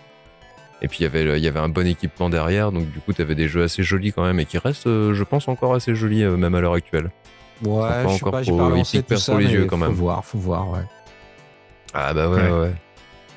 Et 0.82 0.88
puis 0.88 0.98
il 1.00 1.02
y 1.04 1.06
avait, 1.06 1.40
y 1.40 1.48
un 1.48 1.68
bon 1.68 1.86
équipement 1.86 2.28
derrière, 2.28 2.70
donc 2.70 2.90
du 2.90 2.98
coup 3.00 3.12
t'avais 3.14 3.34
des 3.34 3.48
jeux 3.48 3.62
assez 3.62 3.82
jolis 3.82 4.12
quand 4.12 4.24
même, 4.24 4.38
et 4.40 4.44
qui 4.44 4.58
restent, 4.58 4.86
euh, 4.86 5.14
je 5.14 5.24
pense, 5.24 5.48
encore 5.48 5.74
assez 5.74 5.94
jolis, 5.94 6.22
euh, 6.22 6.36
même 6.36 6.54
à 6.54 6.60
l'heure 6.60 6.74
actuelle. 6.74 7.10
Ouais, 7.64 7.80
pas 7.80 8.02
je 8.02 8.08
sais 8.08 8.14
encore 8.16 8.32
pas, 8.32 8.42
j'ai 8.42 8.52
trop- 8.52 9.02
pas 9.08 9.16
ça, 9.16 9.38
les 9.38 9.46
yeux, 9.50 9.64
quand 9.64 9.78
même. 9.78 9.88
Faut 9.88 9.94
voir, 9.94 10.24
faut 10.24 10.38
voir, 10.38 10.70
ouais. 10.70 10.80
Ah 11.94 12.12
bah 12.12 12.28
ouais, 12.28 12.42
Ouais. 12.42 12.50
ouais. 12.50 12.74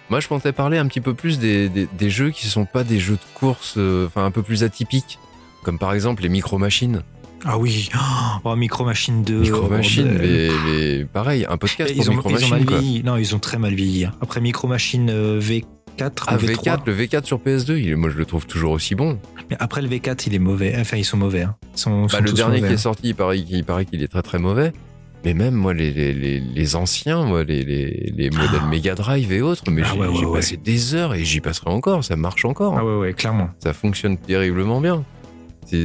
Moi 0.09 0.19
je 0.19 0.27
pensais 0.27 0.51
parler 0.51 0.77
un 0.79 0.87
petit 0.87 1.01
peu 1.01 1.13
plus 1.13 1.37
des, 1.39 1.69
des, 1.69 1.87
des 1.91 2.09
jeux 2.09 2.31
qui 2.31 2.47
sont 2.47 2.65
pas 2.65 2.83
des 2.83 2.99
jeux 2.99 3.13
de 3.15 3.39
course, 3.39 3.75
euh, 3.77 4.07
enfin 4.07 4.25
un 4.25 4.31
peu 4.31 4.41
plus 4.41 4.63
atypiques, 4.63 5.19
comme 5.63 5.77
par 5.77 5.93
exemple 5.93 6.23
les 6.23 6.29
micro-machines. 6.29 7.03
Ah 7.45 7.57
oui, 7.57 7.89
oh, 8.43 8.55
Micro 8.57 8.83
Machine 8.83 9.23
2. 9.23 9.39
Micro 9.41 9.69
Machine, 9.69 10.07
bordel. 10.09 10.51
mais, 10.65 10.97
mais 10.99 11.05
pareil, 11.05 11.45
un 11.47 11.55
podcast 11.57 11.91
Et 11.91 11.95
pour 11.95 12.03
ils, 12.03 12.09
ont, 12.09 12.13
Micro 12.15 12.29
ils 12.31 12.35
ont 12.45 12.49
mal 12.49 12.49
Machine. 12.49 12.65
quoi. 12.65 12.77
vieilli. 12.79 13.03
Non, 13.03 13.15
ils 13.17 13.33
ont 13.35 13.39
très 13.39 13.57
mal 13.59 13.73
vieilli. 13.75 14.09
Après 14.19 14.41
Micro 14.41 14.67
Machine 14.67 15.09
euh, 15.09 15.37
V4 15.99 16.11
Ah, 16.27 16.35
ou 16.35 16.37
V3. 16.39 16.55
V4, 16.63 16.79
le 16.85 16.95
V4 16.95 17.25
sur 17.25 17.39
PS2, 17.39 17.77
il 17.77 17.89
est- 17.89 17.95
moi 17.95 18.09
je 18.09 18.17
le 18.17 18.25
trouve 18.25 18.45
toujours 18.47 18.71
aussi 18.71 18.95
bon. 18.95 19.19
Mais 19.49 19.57
après 19.59 19.81
le 19.81 19.87
V4, 19.89 20.23
il 20.27 20.35
est 20.35 20.39
mauvais. 20.39 20.75
Enfin, 20.79 20.97
ils 20.97 21.03
sont 21.05 21.17
mauvais. 21.17 21.41
hein. 21.43 21.55
Ils 21.75 21.79
sont, 21.79 22.03
Bah, 22.03 22.07
sont 22.09 22.23
le 22.23 22.31
dernier 22.33 22.57
mauvais, 22.57 22.67
qui 22.67 22.73
est 22.73 22.75
hein. 22.75 22.79
sorti, 22.79 23.01
il 23.09 23.15
paraît, 23.15 23.39
il 23.39 23.63
paraît 23.63 23.85
qu'il 23.85 24.01
est 24.03 24.07
très 24.07 24.21
très 24.21 24.39
mauvais. 24.39 24.71
Mais 25.25 25.33
même 25.33 25.53
moi, 25.53 25.73
les, 25.73 25.91
les, 25.91 26.13
les, 26.13 26.39
les 26.39 26.75
anciens, 26.77 27.25
moi, 27.25 27.43
les, 27.43 27.63
les, 27.65 28.13
les 28.15 28.29
modèles 28.29 28.61
Mega 28.69 28.95
Drive 28.95 29.31
et 29.33 29.41
autres, 29.41 29.63
mais 29.69 29.81
Ah 29.83 29.89
j'ai 29.93 29.99
ouais, 29.99 30.07
ouais, 30.07 30.15
j'ai 30.17 30.25
ouais. 30.25 30.33
passé 30.39 30.55
des 30.57 30.95
heures 30.95 31.13
et 31.13 31.25
j'y 31.25 31.41
passerai 31.41 31.69
encore, 31.71 32.05
ça 32.05 32.15
marche 32.15 32.45
encore. 32.45 32.75
Ah 32.77 32.85
ouais, 32.85 32.97
ouais, 32.99 33.13
clairement. 33.13 33.49
Ça 33.61 33.73
fonctionne 33.73 34.17
terriblement 34.17 34.79
bien. 34.79 35.03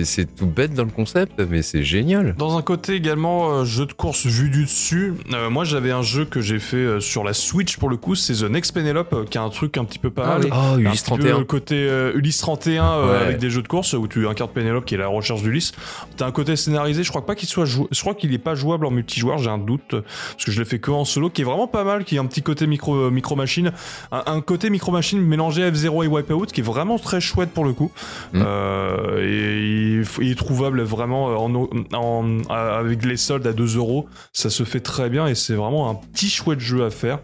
C'est- 0.04 0.24
tout 0.34 0.46
bête 0.46 0.72
dans 0.74 0.84
le 0.84 0.90
concept, 0.90 1.40
mais 1.50 1.62
c'est 1.62 1.82
génial. 1.82 2.34
Dans 2.38 2.56
un 2.56 2.62
côté 2.62 2.94
également 2.94 3.50
euh, 3.52 3.64
jeu 3.64 3.84
de 3.86 3.92
course 3.92 4.26
vu 4.26 4.48
du 4.50 4.62
dessus, 4.64 5.12
euh, 5.32 5.50
moi 5.50 5.64
j'avais 5.64 5.90
un 5.90 6.02
jeu 6.02 6.24
que 6.24 6.40
j'ai 6.40 6.58
fait 6.58 6.76
euh, 6.76 7.00
sur 7.00 7.22
la 7.24 7.32
Switch 7.34 7.76
pour 7.76 7.88
le 7.90 7.96
coup, 7.96 8.14
c'est 8.14 8.34
The 8.34 8.44
Next 8.50 8.72
Penelope, 8.72 9.12
euh, 9.12 9.24
qui 9.24 9.36
a 9.38 9.42
un 9.42 9.50
truc 9.50 9.76
un 9.76 9.84
petit 9.84 9.98
peu 9.98 10.10
pas 10.10 10.24
Ah 10.26 10.38
mal. 10.38 10.44
oui. 10.44 10.50
Oh, 10.52 10.78
Ulysse 10.78 11.02
petit 11.02 11.10
peu 11.10 11.16
31. 11.18 11.38
le 11.38 11.44
côté 11.44 12.10
Ulysse 12.14 12.38
31 12.38 12.84
euh, 12.84 13.04
Ouais. 13.18 13.24
avec 13.24 13.38
des 13.38 13.50
jeux 13.50 13.62
de 13.62 13.68
course 13.68 13.92
où 13.92 14.08
tu 14.08 14.26
incarnes 14.26 14.50
Pénélope 14.50 14.84
qui 14.84 14.94
est 14.94 14.98
la 14.98 15.06
recherche 15.08 15.42
d'Ulysse. 15.42 15.72
T'as 16.16 16.26
un 16.26 16.32
côté 16.32 16.56
scénarisé, 16.56 17.02
je 17.04 17.10
crois 17.10 17.26
pas 17.26 17.34
qu'il 17.34 17.48
soit 17.48 17.64
je 17.66 18.00
crois 18.00 18.14
qu'il 18.14 18.32
est 18.32 18.38
pas 18.38 18.54
jouable 18.54 18.86
en 18.86 18.90
multijoueur, 18.90 19.38
j'ai 19.38 19.50
un 19.50 19.58
doute 19.58 19.82
parce 19.90 20.44
que 20.44 20.50
je 20.52 20.58
l'ai 20.58 20.64
fait 20.66 20.78
que 20.78 20.90
en 20.90 21.04
solo 21.04 21.28
qui 21.30 21.42
est 21.42 21.44
vraiment 21.44 21.66
pas 21.66 21.84
mal, 21.84 22.04
qui 22.04 22.16
est 22.16 22.18
un 22.18 22.26
petit 22.26 22.42
côté 22.42 22.66
micro 22.66 23.10
micro 23.10 23.36
machine, 23.36 23.72
un, 24.12 24.22
un 24.26 24.40
côté 24.40 24.70
micro 24.70 24.92
machine 24.92 25.20
mélangé 25.20 25.68
F0 25.70 26.04
et 26.04 26.08
Wipeout 26.08 26.46
qui 26.46 26.60
est 26.60 26.64
vraiment 26.64 26.98
très 26.98 27.20
chouette 27.20 27.50
pour 27.50 27.64
le 27.64 27.72
coup. 27.72 27.90
Mm. 28.32 28.42
Euh, 28.44 29.20
et 29.22 29.73
il, 29.74 30.30
est 30.30 30.34
trouvable 30.38 30.82
vraiment 30.82 31.48
euh, 31.48 32.42
à- 32.48 32.76
avec 32.78 33.04
les 33.04 33.16
soldes 33.16 33.46
à 33.46 33.52
2 33.52 33.76
euros, 33.76 34.06
ça 34.32 34.50
se 34.50 34.64
fait 34.64 34.80
très 34.80 35.10
bien 35.10 35.26
et 35.26 35.34
c'est 35.34 35.54
vraiment 35.54 35.90
un 35.90 35.94
petit 35.94 36.28
chouette 36.28 36.60
jeu 36.60 36.84
à 36.84 36.90
faire. 36.90 37.18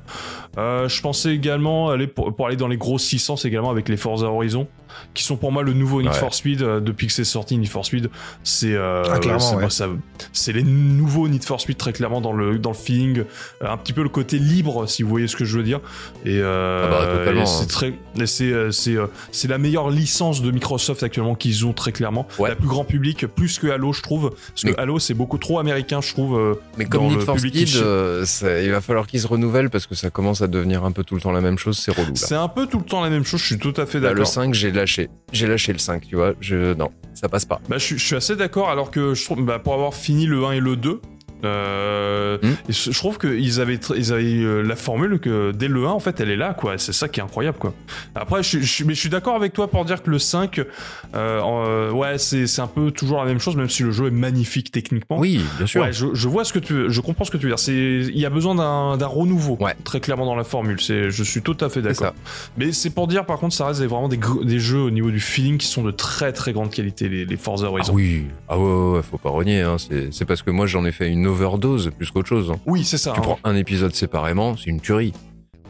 Euh, 0.58 0.88
je 0.88 1.00
pensais 1.00 1.34
également 1.34 1.90
aller 1.90 2.06
pour, 2.06 2.34
aller 2.46 2.56
dans 2.56 2.68
les 2.68 2.76
grosses 2.76 3.10
licences 3.12 3.44
également 3.44 3.70
avec 3.70 3.88
les 3.88 3.96
Forza 3.96 4.26
Horizon, 4.26 4.66
qui 5.14 5.22
sont 5.24 5.36
pour 5.36 5.52
moi 5.52 5.62
le 5.62 5.72
nouveau 5.72 6.02
Need 6.02 6.10
Ouais. 6.12 6.16
for 6.18 6.34
Speed 6.34 6.62
euh, 6.62 6.80
depuis 6.80 7.06
que 7.06 7.12
c'est 7.12 7.24
sorti. 7.24 7.56
Need 7.58 7.68
for 7.68 7.84
Speed, 7.86 8.10
c'est 8.42 8.74
euh, 8.74 9.02
Ah, 9.06 9.18
ouais. 9.18 10.52
les 10.52 10.62
nouveaux 10.62 11.28
Need 11.28 11.44
for 11.44 11.60
Speed 11.60 11.76
très 11.76 11.92
clairement 11.92 12.20
dans 12.20 12.32
le 12.32 12.58
dans 12.58 12.70
le 12.70 12.76
feeling, 12.76 13.20
euh, 13.62 13.66
un 13.68 13.76
petit 13.76 13.92
peu 13.92 14.02
le 14.02 14.08
côté 14.08 14.38
libre 14.38 14.88
si 14.88 15.02
vous 15.02 15.08
voyez 15.08 15.28
ce 15.28 15.36
que 15.36 15.44
je 15.44 15.56
veux 15.56 15.62
dire. 15.62 15.80
Et, 16.24 16.38
euh, 16.40 16.84
Ah 16.86 16.90
bah, 16.90 17.16
totalement, 17.18 17.42
et 17.42 17.46
c'est 17.46 17.62
hein. 17.62 17.66
très, 17.68 17.88
et 18.20 18.26
c'est 18.26 18.52
euh, 18.52 18.70
c'est 18.70 18.96
c'est 19.32 19.48
la 19.48 19.58
meilleure 19.58 19.90
licence 19.90 20.42
de 20.42 20.50
Microsoft 20.50 21.02
actuellement 21.02 21.34
qu'ils 21.34 21.66
ont 21.66 21.72
très 21.72 21.92
clairement. 21.92 22.26
Ouais. 22.38 22.48
La 22.48 22.56
plus 22.56 22.68
grand 22.68 22.84
public, 22.84 23.26
plus 23.26 23.58
que 23.58 23.68
Halo, 23.68 23.92
je 23.92 24.02
trouve, 24.02 24.30
parce 24.30 24.62
que 24.62 24.68
Mais- 24.70 24.78
Halo 24.78 24.98
c'est 24.98 25.14
beaucoup 25.14 25.38
trop 25.38 25.58
américain, 25.58 26.00
je 26.00 26.10
trouve. 26.12 26.58
Mais 26.76 26.84
comme 26.86 27.04
Need 27.04 27.14
le 27.14 27.20
for 27.20 27.38
Speed, 27.38 27.76
euh, 27.76 28.24
ça- 28.24 28.60
il 28.60 28.70
va 28.70 28.80
falloir 28.80 29.06
qu'il 29.06 29.20
se 29.20 29.26
renouvelle 29.26 29.70
parce 29.70 29.86
que 29.86 29.94
ça 29.94 30.10
commence 30.10 30.42
à 30.42 30.46
devenir 30.46 30.84
un 30.84 30.92
peu 30.92 31.04
tout 31.04 31.14
le 31.14 31.20
temps 31.20 31.32
la 31.32 31.40
même 31.40 31.58
chose, 31.58 31.78
c'est 31.78 31.92
relou. 31.92 32.12
C'est 32.14 32.34
un 32.34 32.48
peu 32.48 32.66
tout 32.66 32.78
le 32.78 32.84
temps 32.84 33.02
la 33.02 33.10
même 33.10 33.24
chose, 33.24 33.40
je 33.40 33.46
suis 33.46 33.58
tout 33.58 33.74
à 33.76 33.86
fait 33.86 33.98
le 34.00 34.08
d'accord. 34.08 34.26
5, 34.26 34.54
j'ai 34.54 34.70
J'ai 35.32 35.46
lâché 35.46 35.72
le 35.72 35.78
5, 35.78 36.06
tu 36.06 36.16
vois. 36.16 36.34
Je... 36.40 36.74
Non, 36.74 36.90
ça 37.14 37.28
passe 37.28 37.44
pas. 37.44 37.60
Bah, 37.68 37.78
je, 37.78 37.84
suis- 37.84 37.98
je 37.98 38.04
suis 38.04 38.16
assez 38.16 38.36
d'accord, 38.36 38.70
alors 38.70 38.90
que 38.90 39.14
je 39.14 39.24
trouve, 39.24 39.44
bah, 39.44 39.58
pour 39.58 39.74
avoir 39.74 39.94
fini 39.94 40.26
le 40.26 40.44
1 40.44 40.52
et 40.52 40.60
le 40.60 40.76
2, 40.76 41.00
euh, 41.44 42.38
Hmm. 42.42 42.52
et 42.68 42.72
je 42.72 42.90
trouve 42.98 43.18
qu'ils 43.18 43.60
avaient, 43.60 43.78
ils 43.96 44.12
avaient 44.12 44.22
euh, 44.24 44.62
la 44.62 44.76
formule 44.76 45.18
que 45.18 45.50
dès 45.52 45.68
le 45.68 45.84
1, 45.86 45.90
en 45.90 45.98
fait, 46.00 46.20
elle 46.20 46.30
est 46.30 46.36
là, 46.36 46.54
quoi. 46.54 46.78
C'est 46.78 46.92
ça 46.92 47.08
qui 47.08 47.20
est 47.20 47.22
incroyable, 47.22 47.58
quoi. 47.58 47.74
Après, 48.14 48.42
je, 48.42 48.58
mais 48.84 48.94
je 48.94 49.00
suis 49.00 49.08
d'accord 49.08 49.34
avec 49.34 49.52
toi 49.52 49.68
pour 49.68 49.84
dire 49.84 50.02
que 50.02 50.10
le 50.10 50.18
5, 50.18 50.60
euh, 51.14 51.90
ouais, 51.90 52.18
c'est 52.18 52.60
un 52.60 52.66
peu 52.66 52.90
toujours 52.90 53.18
la 53.18 53.24
même 53.26 53.40
chose, 53.40 53.56
même 53.56 53.68
si 53.68 53.82
le 53.82 53.90
jeu 53.90 54.06
est 54.06 54.10
magnifique 54.12 54.70
techniquement. 54.70 55.18
Oui, 55.18 55.40
bien 55.58 55.66
sûr. 55.66 55.82
Ouais, 55.82 55.92
je, 55.92 56.06
je 56.14 56.28
vois 56.28 56.44
ce 56.44 56.52
que 56.52 56.58
tu, 56.58 56.90
je 56.90 57.00
comprends 57.00 57.24
ce 57.24 57.30
que 57.30 57.36
tu 57.36 57.46
veux 57.48 57.54
dire. 57.54 57.68
Il 57.68 58.18
y 58.18 58.26
a 58.26 58.30
besoin 58.30 58.54
d'un, 58.54 59.06
renouveau, 59.06 59.56
Ouais. 59.60 59.74
très 59.84 60.00
clairement 60.00 60.26
dans 60.26 60.36
la 60.36 60.44
formule. 60.44 60.80
C'est, 60.80 61.10
je 61.10 61.22
suis 61.24 61.42
tout 61.42 61.56
à 61.60 61.68
fait 61.68 61.82
d'accord. 61.82 62.14
Mais 62.56 62.72
c'est 62.72 62.90
pour 62.90 63.06
dire, 63.08 63.26
par 63.26 63.38
contre, 63.38 63.54
ça 63.54 63.66
reste 63.66 63.82
vraiment 63.82 64.08
des, 64.08 64.20
des 64.44 64.58
jeux 64.60 64.80
au 64.80 64.90
niveau 64.90 65.10
du 65.10 65.20
feeling 65.20 65.58
qui 65.58 65.66
sont 65.66 65.82
de 65.82 65.90
très 65.90 66.32
très 66.32 66.52
grande 66.52 66.70
qualité, 66.70 67.08
les, 67.08 67.24
les 67.24 67.36
Forza 67.36 67.66
Ah 67.66 67.70
Horizon. 67.72 67.92
oui, 67.94 68.24
ah 68.48 68.58
ouais, 68.58 68.64
ouais, 68.64 68.96
ouais, 68.96 69.02
faut 69.02 69.18
pas 69.18 69.30
renier. 69.30 69.60
Hein. 69.62 69.76
C'est 70.10 70.24
parce 70.24 70.42
que 70.42 70.50
moi 70.50 70.66
j'en 70.66 70.84
ai 70.84 70.92
fait 70.92 71.08
une 71.08 71.26
overdose 71.30 71.90
plus 71.96 72.10
qu'autre 72.10 72.28
chose. 72.28 72.50
hein. 72.50 72.58
Oui, 72.66 72.84
c'est 72.84 72.98
ça. 72.98 73.12
Tu 73.12 73.18
hein. 73.20 73.22
prends 73.22 73.38
un 73.44 73.56
épisode 73.56 73.94
séparément, 73.94 74.56
c'est 74.56 74.70
une 74.70 74.80
tuerie. 74.80 75.12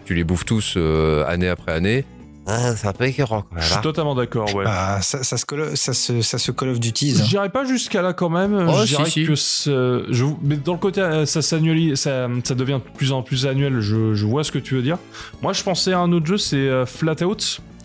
Tu 0.04 0.14
les 0.14 0.24
bouffes 0.24 0.44
tous 0.44 0.74
euh, 0.76 1.24
année 1.26 1.48
après 1.48 1.72
année. 1.72 2.04
Ah, 2.46 2.74
ça 2.74 2.92
peut 2.92 3.04
écœurant 3.04 3.42
quand 3.42 3.48
Je 3.52 3.54
même. 3.56 3.64
suis 3.64 3.74
hein. 3.76 3.80
totalement 3.82 4.14
d'accord, 4.16 4.52
ouais. 4.56 4.64
Ah, 4.66 4.98
ça, 5.02 5.22
ça, 5.22 5.36
se 5.36 5.44
call, 5.46 5.76
ça, 5.76 5.92
se, 5.92 6.20
ça 6.22 6.36
se 6.38 6.50
Call 6.50 6.70
of 6.70 6.80
Duty. 6.80 7.14
Je 7.14 7.22
dirais 7.28 7.50
pas 7.50 7.64
jusqu'à 7.64 8.02
là 8.02 8.12
quand 8.12 8.30
même. 8.30 8.66
Oh, 8.68 8.72
je 8.80 8.86
si, 8.86 8.96
dirais 8.96 9.10
si. 9.10 9.24
que 9.26 9.34
c'est- 9.36 9.70
je, 9.70 10.24
mais 10.42 10.56
dans 10.56 10.72
le 10.72 10.78
côté 10.78 11.00
euh, 11.00 11.26
ça 11.26 11.42
s'annualise, 11.42 11.94
ça, 11.96 12.28
ça 12.42 12.54
devient 12.56 12.80
de 12.84 12.96
plus 12.96 13.12
en 13.12 13.22
plus 13.22 13.46
annuel. 13.46 13.80
Je, 13.80 14.14
je 14.14 14.26
vois 14.26 14.42
ce 14.42 14.50
que 14.50 14.58
tu 14.58 14.74
veux 14.74 14.82
dire. 14.82 14.98
Moi, 15.42 15.52
je 15.52 15.62
pensais 15.62 15.92
à 15.92 16.00
un 16.00 16.10
autre 16.12 16.26
jeu, 16.26 16.38
c'est 16.38 16.56
euh, 16.56 16.86
Flatout. 16.86 17.36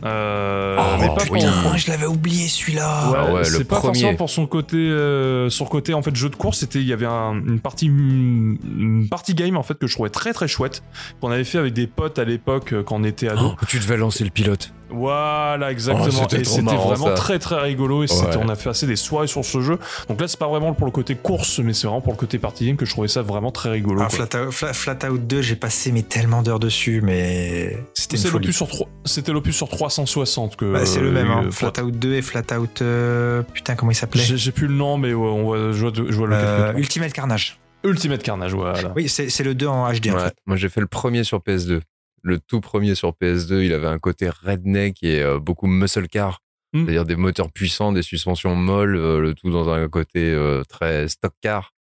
Euh, 0.06 0.78
Oh, 0.78 0.98
mais 1.00 1.08
pas 1.08 1.24
oui. 1.32 1.40
pour- 1.42 1.52
Putain, 1.64 1.78
je 1.78 1.90
l'avais 1.90 2.06
oublié 2.06 2.48
celui-là. 2.48 3.10
Ouais, 3.12 3.18
Ah 3.20 3.34
ouais, 3.34 3.44
c'est 3.44 3.64
pas 3.64 3.78
premier. 3.78 3.94
forcément 3.94 4.16
pour 4.16 4.30
son 4.30 4.46
côté, 4.46 4.78
euh, 4.78 5.50
son 5.50 5.66
côté 5.66 5.94
en 5.94 6.02
fait 6.02 6.16
jeu 6.16 6.30
de 6.30 6.36
course. 6.36 6.60
C'était, 6.60 6.80
il 6.80 6.88
y 6.88 6.94
avait 6.94 7.06
un- 7.06 7.34
une 7.46 7.60
partie, 7.60 7.88
une 7.88 9.08
partie 9.10 9.34
game 9.34 9.58
en 9.58 9.64
fait 9.64 9.78
que 9.78 9.88
je 9.88 9.94
trouvais 9.94 10.10
très 10.10 10.34
très 10.34 10.48
chouette 10.48 10.84
qu'on 11.22 11.32
avait 11.32 11.44
fait 11.44 11.58
avec 11.58 11.74
des 11.74 11.88
potes 11.88 12.20
à 12.20 12.24
l'époque 12.26 12.74
euh, 12.74 12.84
quand 12.84 12.96
on 12.98 13.04
était 13.04 13.30
ado. 13.30 13.54
Oh, 13.54 13.66
tu 13.68 13.80
devais 13.80 13.98
lancer 13.98 14.24
le 14.24 14.30
pilote. 14.30 14.72
Voilà, 14.90 15.72
exactement. 15.72 16.06
Oh, 16.08 16.12
c'était 16.30 16.42
et 16.42 16.46
c'était 16.46 16.62
vraiment 16.76 17.08
ça. 17.08 17.14
très 17.14 17.40
très 17.40 17.60
rigolo. 17.62 18.04
Et 18.04 18.08
Ouais. 18.12 18.38
on 18.40 18.50
a 18.50 18.56
fait 18.56 18.70
assez 18.70 18.88
des 18.88 18.96
soirées 18.96 19.28
sur 19.28 19.44
ce 19.44 19.62
jeu. 19.62 19.78
Donc 20.10 20.22
là, 20.22 20.28
c'est 20.28 20.40
pas 20.40 20.48
vraiment 20.48 20.74
pour 20.74 20.86
le 20.86 20.92
côté 20.92 21.16
course, 21.16 21.60
mais 21.60 21.74
c'est 21.74 21.88
vraiment 21.88 22.02
pour 22.02 22.14
le 22.14 22.18
côté 22.18 22.38
party 22.40 22.68
game 22.68 22.78
que 22.78 22.86
je 22.86 22.92
trouvais 22.92 23.08
ça 23.08 23.22
vraiment 23.22 23.52
très 23.52 23.70
rigolo. 23.72 24.02
Ah. 24.04 24.10
Flat, 24.10 24.26
Out, 24.36 24.52
Fla- 24.52 24.74
Flat 24.74 25.10
Out 25.10 25.28
2, 25.28 25.42
j'ai 25.42 25.56
passé 25.56 25.92
mais 25.92 26.02
tellement 26.04 26.42
d'heures 26.42 26.60
dessus, 26.60 27.02
mais 27.04 27.78
c'était 27.94 28.18
une 28.18 28.30
l'opus 28.32 28.56
sur, 28.56 28.68
c'était 29.06 29.32
l'opus 29.32 29.56
sur 29.56 29.70
360 29.70 30.56
que. 30.56 30.72
Bah, 30.74 30.86
c'est 30.86 31.02
le 31.02 31.12
même, 31.12 31.30
hein. 31.30 31.44
euh, 31.48 31.52
Flat 31.52 31.74
Out 31.84 31.98
2 31.98 32.14
et 32.16 32.22
Flat 32.22 32.44
Out. 32.58 32.82
euh, 32.82 33.42
putain, 33.54 33.76
comment 33.76 33.92
il 33.92 33.96
s'appelait 33.96 34.22
J'ai 34.24 34.52
plus 34.52 34.68
le 34.68 34.74
nom, 34.76 34.98
mais 34.98 35.14
ouais, 35.14 35.28
on 35.28 35.44
voit, 35.44 35.58
je 35.72 35.82
vois, 35.82 35.92
de- 35.92 36.12
je 36.12 36.16
vois 36.18 36.28
lequel 36.28 36.46
Euh, 36.46 36.74
Ultimate 36.78 37.14
Carnage. 37.14 37.60
Ultimate 37.84 38.24
Carnage, 38.24 38.54
voilà. 38.54 38.92
Oui, 38.96 39.08
c'est 39.10 39.44
le 39.44 39.54
2 39.56 39.68
en 39.68 39.92
HD 39.92 40.10
en 40.14 40.18
fait. 40.20 40.36
Moi 40.48 40.58
j'ai 40.58 40.70
fait 40.70 40.82
le 40.82 40.88
premier 40.88 41.24
sur 41.24 41.40
PS2. 41.40 41.82
Le 42.28 42.40
tout 42.40 42.60
premier 42.60 42.96
sur 42.96 43.12
PS2, 43.12 43.64
il 43.64 43.72
avait 43.72 43.86
un 43.86 44.00
côté 44.00 44.30
redneck 44.30 45.04
et 45.04 45.22
euh, 45.22 45.38
beaucoup 45.40 45.68
muscle 45.68 46.08
car. 46.08 46.42
Mm. 46.74 46.84
C'est-à-dire 46.86 47.06
des 47.06 47.16
moteurs 47.16 47.52
puissants, 47.52 47.92
des 47.92 48.02
suspensions 48.02 48.56
molles, 48.56 48.96
euh, 48.96 49.20
le 49.22 49.36
tout 49.36 49.52
dans 49.52 49.70
un 49.70 49.88
côté 49.90 50.32
euh, 50.34 50.64
très 50.68 51.08
stock 51.08 51.34
car. 51.42 51.74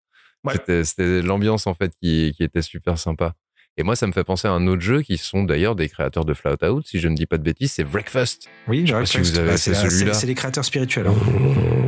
Ouais. 0.43 0.53
C'était- 0.83 1.23
l'ambiance 1.23 1.65
en 1.65 1.73
fait 1.73 1.91
qui, 1.99 2.31
qui 2.37 2.43
était 2.43 2.61
super 2.61 2.99
sympa. 2.99 3.33
Et 3.77 3.83
moi, 3.83 3.95
ça 3.95 4.05
me 4.07 4.11
fait 4.13 4.23
penser 4.23 4.47
à 4.47 4.51
un 4.51 4.67
autre 4.67 4.83
jeu 4.83 5.01
qui 5.01 5.17
sont 5.17 5.43
d'ailleurs 5.43 5.75
des 5.75 5.89
créateurs 5.89 6.23
de 6.25 6.33
Flatout, 6.35 6.81
si 6.85 6.99
je 6.99 7.07
ne 7.09 7.15
dis 7.15 7.25
pas 7.25 7.37
de 7.39 7.43
bêtises, 7.43 7.71
c'est 7.73 7.83
Breakfast. 7.83 8.47
Oui, 8.69 8.85
Je 8.85 9.03
si 9.03 9.17
vous 9.17 9.37
avez 9.39 9.47
Bah, 9.47 9.51
fait 9.53 9.57
c'est 9.57 9.73
celui-là. 9.73 10.13
c'est- 10.13 10.27
les 10.27 10.35
créateurs 10.35 10.63
spirituels. 10.63 11.07
hein. 11.07 11.15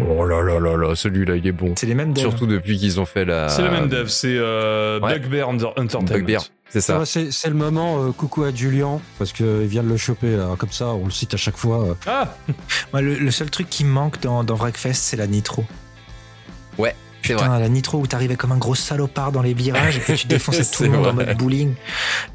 Oh 0.10 0.26
là 0.26 0.42
là 0.42 0.60
là 0.60 0.76
là, 0.76 0.96
celui-là, 0.96 1.36
il 1.36 1.46
est 1.48 1.52
bon. 1.54 1.74
C'est 1.78 1.86
les 1.86 1.94
mêmes 1.94 2.12
devs. 2.12 2.22
Surtout 2.22 2.48
depuis 2.48 2.78
qu'ils 2.78 3.00
ont 3.00 3.06
fait 3.06 3.24
la. 3.24 3.48
C'est 3.50 3.62
le 3.62 3.70
même 3.70 3.88
dev, 3.88 4.08
c'est 4.08 4.36
euh, 4.36 5.00
ouais. 5.00 5.20
Bugbear 5.20 5.48
Entertainment. 5.48 6.04
Bugbear, 6.04 6.44
c'est 6.70 6.82
Ça 6.82 7.06
C'est 7.06 7.32
c'est 7.32 7.50
le 7.50 7.56
moment, 7.56 8.04
euh, 8.04 8.12
coucou 8.12 8.44
à 8.44 8.54
Julian, 8.54 9.02
parce 9.18 9.32
qu'il 9.34 9.46
vient 9.66 9.84
de 9.84 9.90
le 9.90 9.98
choper, 9.98 10.36
là, 10.38 10.56
comme 10.58 10.72
ça, 10.72 10.88
on 10.88 11.06
le 11.06 11.12
cite 11.12 11.34
à 11.34 11.38
chaque 11.38 11.58
fois. 11.58 11.84
euh. 11.90 11.94
Ah, 12.06 12.36
Moi, 12.94 13.02
le, 13.02 13.16
le 13.16 13.32
seul 13.32 13.50
truc 13.50 13.70
qui 13.70 13.84
me 13.84 13.90
manque 13.92 14.20
dans, 14.22 14.44
dans 14.44 14.56
Breakfast, 14.56 15.02
c'est 15.04 15.18
la 15.18 15.28
nitro. 15.28 15.64
C'est 16.78 17.07
Putain, 17.36 17.60
la 17.60 17.70
nitro 17.70 18.00
où 18.00 18.08
t'arrivais 18.08 18.36
comme 18.36 18.52
un 18.52 18.58
gros 18.58 18.76
salopard 18.76 19.32
dans 19.32 19.42
les 19.42 19.54
virages 19.54 19.98
et 19.98 20.00
que 20.02 20.14
tu 20.14 20.28
défonçais 20.28 20.64
tout 20.66 20.84
le 20.84 20.90
monde 20.90 21.08
en 21.08 21.14
mode 21.14 21.38
bowling. 21.38 21.74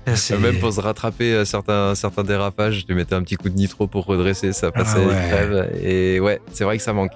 Là, 0.07 0.15
Même 0.39 0.59
pour 0.59 0.73
se 0.73 0.81
rattraper 0.81 1.37
à 1.37 1.45
certains, 1.45 1.95
certains 1.95 2.25
dérapages, 2.25 2.85
tu 2.87 2.95
mettais 2.95 3.15
un 3.15 3.23
petit 3.23 3.37
coup 3.37 3.49
de 3.49 3.55
nitro 3.57 3.87
pour 3.87 4.05
redresser, 4.07 4.53
ça 4.53 4.71
passait 4.73 4.99
Ah 5.03 5.09
ouais. 5.09 5.29
crève. 5.29 5.71
Et 5.83 6.21
ouais, 6.21 6.41
c'est 6.53 6.65
vrai 6.65 6.77
que 6.79 6.83
ça 6.83 6.93
manque. 6.93 7.13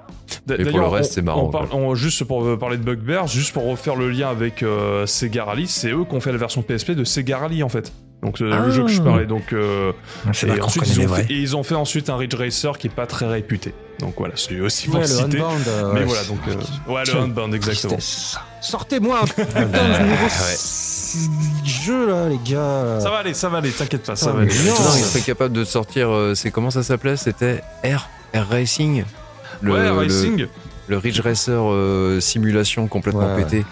Et 0.58 0.64
pour 0.64 0.78
le 0.80 0.86
reste, 0.86 1.12
c'est 1.12 1.22
marrant, 1.22 1.44
on 1.46 1.50
parle- 1.50 1.68
on- 1.72 1.94
juste 1.94 2.24
pour 2.24 2.44
euh, 2.44 2.56
parler 2.58 2.76
de 2.78 2.82
Bugbear, 2.82 3.26
juste 3.26 3.52
pour 3.52 3.64
refaire 3.64 3.96
le 3.96 4.10
lien 4.10 4.28
avec 4.28 4.62
euh, 4.62 5.06
Sega 5.06 5.44
Rally, 5.44 5.66
c'est 5.68 5.90
eux 5.90 6.04
qui 6.08 6.14
ont 6.14 6.20
fait 6.20 6.32
la 6.32 6.38
version 6.38 6.62
PSP 6.62 6.92
de 6.92 7.04
Sega 7.04 7.38
Rally 7.38 7.62
en 7.62 7.68
fait. 7.68 7.92
Donc 8.22 8.40
euh, 8.40 8.50
Ah. 8.52 8.64
le 8.66 8.70
jeu 8.72 8.82
que 8.84 8.88
je 8.90 9.02
parlais. 9.02 9.26
Donc 9.26 9.52
euh, 9.52 9.92
C'est 10.32 10.48
et 10.48 10.60
ensuite 10.60 10.86
ils 10.96 11.00
ont, 11.06 11.08
fait, 11.14 11.26
et 11.30 11.34
ils 11.38 11.56
ont 11.56 11.62
fait 11.62 11.74
ensuite 11.74 12.10
un 12.10 12.16
Ridge 12.16 12.34
Racer 12.34 12.76
qui 12.78 12.86
est 12.88 12.90
pas 12.94 13.06
très 13.06 13.26
réputé. 13.26 13.72
Donc 14.00 14.14
voilà, 14.18 14.34
c'est 14.36 14.58
aussi 14.60 14.86
pour 14.88 14.96
Ouais, 14.96 15.06
le 15.06 15.08
le 15.08 15.14
citer. 15.14 15.38
Unbound. 15.40 15.68
euh, 15.68 15.90
Mais 15.94 16.00
ouais. 16.00 16.06
voilà, 16.06 16.24
donc 16.24 16.38
euh, 16.48 16.92
ouais, 16.92 17.00
le 17.00 17.12
Quelle 17.12 17.16
Unbound 17.22 17.54
exactement. 17.54 17.96
Sortez-moi 18.60 19.20
un 19.22 19.26
putain 19.26 19.44
de 19.62 20.08
nouveau 20.10 20.28
jeu, 21.64 22.08
là, 22.08 22.28
les 22.28 22.38
gars. 22.44 23.00
Ça 23.00 23.10
va 23.10 23.18
aller, 23.18 23.32
ça 23.34 23.48
va 23.48 23.58
aller, 23.58 23.70
t'inquiète 23.70 24.02
pas, 24.02 24.16
ça 24.16 24.30
Ah, 24.30 24.36
va 24.36 24.42
aller. 24.42 24.50
non. 24.50 24.72
Putain, 24.74 24.98
il 24.98 25.04
serait 25.04 25.20
capable 25.20 25.54
de 25.54 25.64
sortir. 25.64 26.10
euh, 26.10 26.34
c'est 26.34 26.50
comment 26.50 26.70
ça 26.70 26.82
s'appelait? 26.82 27.16
C'était 27.16 27.62
R 27.84 28.08
R 28.34 28.46
Racing. 28.50 29.04
Le, 29.62 29.72
ouais, 29.72 29.82
le- 29.84 29.92
Racing. 29.92 30.46
Le, 30.88 30.98
Ridge 30.98 31.20
Racer 31.20 31.52
euh, 31.72 32.20
simulation 32.20 32.86
complètement 32.86 33.34
Ouais. 33.34 33.42
pété. 33.44 33.64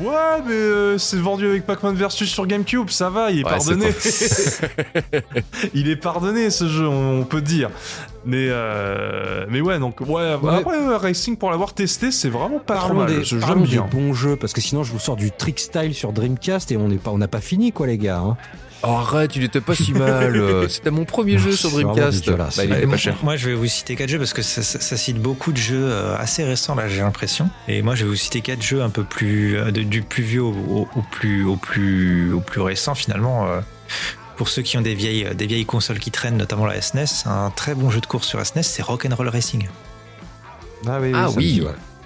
Ouais, 0.00 0.12
mais 0.46 0.52
euh, 0.52 0.98
c'est 0.98 1.18
vendu 1.18 1.46
avec 1.46 1.66
Pac-Man 1.66 1.94
Versus 1.94 2.28
sur 2.30 2.46
GameCube, 2.46 2.88
ça 2.90 3.10
va, 3.10 3.30
il 3.30 3.40
est 3.40 3.44
Ouais, 3.44 3.50
pardonné. 3.50 3.86
il 5.74 5.88
est 5.88 5.96
pardonné 5.96 6.50
ce 6.50 6.68
jeu, 6.68 6.86
on 6.86 7.24
peut 7.24 7.40
dire. 7.42 7.70
Mais 8.24 8.46
euh, 8.50 9.46
mais 9.50 9.60
ouais, 9.60 9.78
donc 9.78 10.00
ouais, 10.00 10.34
Ouais. 10.40 10.54
après 10.60 10.96
Racing 10.96 11.36
pour 11.36 11.50
l'avoir 11.50 11.74
testé, 11.74 12.10
c'est 12.12 12.28
vraiment 12.28 12.58
pas 12.60 12.76
trop 12.76 12.94
mal. 12.94 13.08
des, 13.08 13.24
Ce 13.24 13.34
jeu, 13.34 13.40
parlons 13.40 13.64
j'aime 13.64 13.64
des 13.64 13.70
bien. 13.72 13.88
bons 13.90 14.14
jeux, 14.14 14.36
parce 14.36 14.52
que 14.52 14.60
sinon 14.60 14.84
je 14.84 14.92
vous 14.92 14.98
sors 15.00 15.16
du 15.16 15.30
trick 15.32 15.58
style 15.58 15.94
sur 15.94 16.12
Dreamcast 16.12 16.70
et 16.72 16.76
on 16.76 16.88
n'est 16.88 16.96
pas, 16.98 17.10
on 17.10 17.18
n'a 17.18 17.28
pas 17.28 17.40
fini, 17.40 17.72
quoi, 17.72 17.86
les 17.86 17.98
gars. 17.98 18.18
hein. 18.18 18.36
Oh, 18.84 18.88
arrête, 18.88 19.36
il 19.36 19.44
était 19.44 19.60
pas 19.60 19.74
si 19.74 19.92
mal. 19.92 20.32
C'était 20.68 20.90
mon 20.90 21.04
premier 21.04 21.38
jeu 21.38 21.52
sur 21.52 21.70
Dreamcast. 21.70 22.24
Bah, 22.56 22.64
il 22.64 22.72
était 22.72 22.86
moi, 22.86 22.94
pas 22.94 22.98
cher. 22.98 23.16
moi, 23.22 23.36
je 23.36 23.48
vais 23.48 23.54
vous 23.54 23.66
citer 23.66 23.94
quatre 23.96 24.08
jeux 24.10 24.18
parce 24.18 24.32
que 24.32 24.42
ça, 24.42 24.62
ça- 24.62 24.80
ça 24.80 24.96
cite 24.96 25.18
beaucoup 25.18 25.52
de 25.52 25.56
jeux 25.58 25.84
euh, 25.90 26.16
assez 26.18 26.42
récents 26.44 26.74
là, 26.74 26.88
j'ai 26.88 27.00
l'impression. 27.00 27.48
Et 27.68 27.82
moi, 27.82 27.94
je 27.94 28.04
vais 28.04 28.10
vous 28.10 28.16
citer 28.16 28.40
quatre 28.40 28.62
jeux 28.62 28.82
un 28.82 28.90
peu 28.90 29.04
plus 29.04 29.56
euh, 29.56 29.70
de- 29.70 29.82
du 29.82 30.02
plus 30.02 30.22
vieux 30.24 30.42
au, 30.42 30.50
au- 30.52 30.88
au 30.96 31.02
plus 31.10 31.44
au 31.44 31.56
plus 31.56 32.32
au 32.32 32.40
plus 32.40 32.60
récent 32.60 32.94
finalement. 32.94 33.46
euh, 33.48 33.60
pour 34.36 34.48
ceux 34.48 34.62
qui 34.62 34.76
ont 34.78 34.80
des 34.80 34.94
vieilles 34.94 35.28
des 35.36 35.46
vieilles 35.46 35.66
consoles 35.66 35.98
qui 36.00 36.10
traînent, 36.10 36.36
notamment 36.38 36.66
la 36.66 36.80
SNES, 36.80 37.26
un 37.26 37.50
très 37.50 37.74
bon 37.76 37.90
jeu 37.90 38.00
de 38.00 38.06
course 38.06 38.26
sur 38.26 38.44
SNES, 38.44 38.62
c'est 38.64 38.82
Rock'n'Roll 38.82 39.28
Racing 39.28 39.68
Ah 40.88 40.98
oui, 41.00 41.12
Ah 41.14 41.30
oui. 41.36 41.62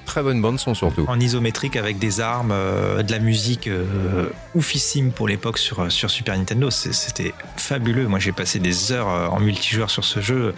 Très 0.07 0.23
bonne 0.23 0.41
bande 0.41 0.59
son 0.59 0.75
surtout. 0.75 1.05
en 1.09 1.21
isométrique 1.21 1.77
avec 1.77 1.99
des 1.99 2.21
armes, 2.21 2.53
euh, 2.53 3.03
de 3.03 3.13
la 3.13 3.19
musique 3.19 3.67
euh, 3.67 4.29
oufissime 4.55 5.11
pour 5.13 5.29
l'époque 5.29 5.59
sur 5.59 5.91
sur 5.93 6.09
Super 6.11 6.37
Nintendo. 6.39 6.71
C'était 6.71 7.35
fabuleux. 7.57 8.07
Moi, 8.07 8.19
j'ai 8.19 8.33
passé 8.33 8.59
des 8.59 8.93
heures 8.93 9.09
euh, 9.11 9.27
en 9.29 9.41
multijoueur 9.41 9.91
sur 9.91 10.05
ce 10.05 10.21
jeu. 10.21 10.55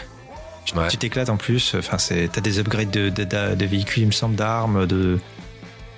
Tu 0.64 0.76
Ouais. 0.76 0.86
t'éclates 0.88 1.30
en 1.30 1.38
plus. 1.38 1.74
Enfin, 1.78 1.96
t'as 2.30 2.40
des 2.42 2.58
upgrades 2.58 2.90
de, 2.90 3.08
de, 3.08 3.24
de- 3.24 3.54
de 3.54 3.66
véhicules, 3.66 4.02
il 4.02 4.06
me 4.06 4.12
semble, 4.12 4.34
d'armes, 4.36 4.86
de 4.86 5.18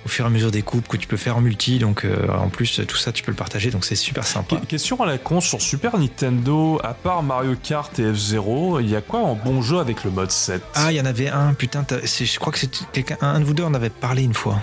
au 0.05 0.09
fur 0.09 0.25
et 0.25 0.27
à 0.27 0.31
mesure 0.31 0.51
des 0.51 0.61
coupes 0.63 0.87
que 0.87 0.97
tu 0.97 1.07
peux 1.07 1.17
faire 1.17 1.37
en 1.37 1.41
multi. 1.41 1.77
Donc, 1.79 2.05
euh, 2.05 2.27
en 2.29 2.49
plus, 2.49 2.81
tout 2.87 2.97
ça, 2.97 3.11
tu 3.11 3.23
peux 3.23 3.31
le 3.31 3.37
partager. 3.37 3.69
Donc, 3.71 3.85
c'est 3.85 3.95
super 3.95 4.25
sympa. 4.25 4.55
Que- 4.57 4.65
Question 4.65 5.01
à 5.01 5.05
la 5.05 5.17
con 5.17 5.41
sur 5.41 5.61
Super 5.61 5.97
Nintendo, 5.97 6.79
à 6.83 6.93
part 6.93 7.21
Mario 7.23 7.55
Kart 7.61 7.97
et 7.99 8.11
F-Zero, 8.13 8.79
il 8.79 8.89
y 8.89 8.95
a 8.95 9.01
quoi 9.01 9.19
en 9.19 9.35
bon 9.35 9.61
jeu 9.61 9.79
avec 9.79 10.03
le 10.03 10.11
mode 10.11 10.31
7 10.31 10.61
Ah, 10.75 10.91
il 10.91 10.97
y 10.97 11.01
en 11.01 11.05
avait 11.05 11.29
un. 11.29 11.53
Putain, 11.53 11.85
je 11.89 12.39
crois 12.39 12.51
que 12.51 12.59
c'est 12.59 12.71
quelqu'un, 12.91 13.17
un 13.21 13.39
de 13.39 13.45
vous 13.45 13.53
deux 13.53 13.63
en 13.63 13.73
avait 13.73 13.89
parlé 13.91 14.23
une 14.23 14.33
fois. 14.33 14.57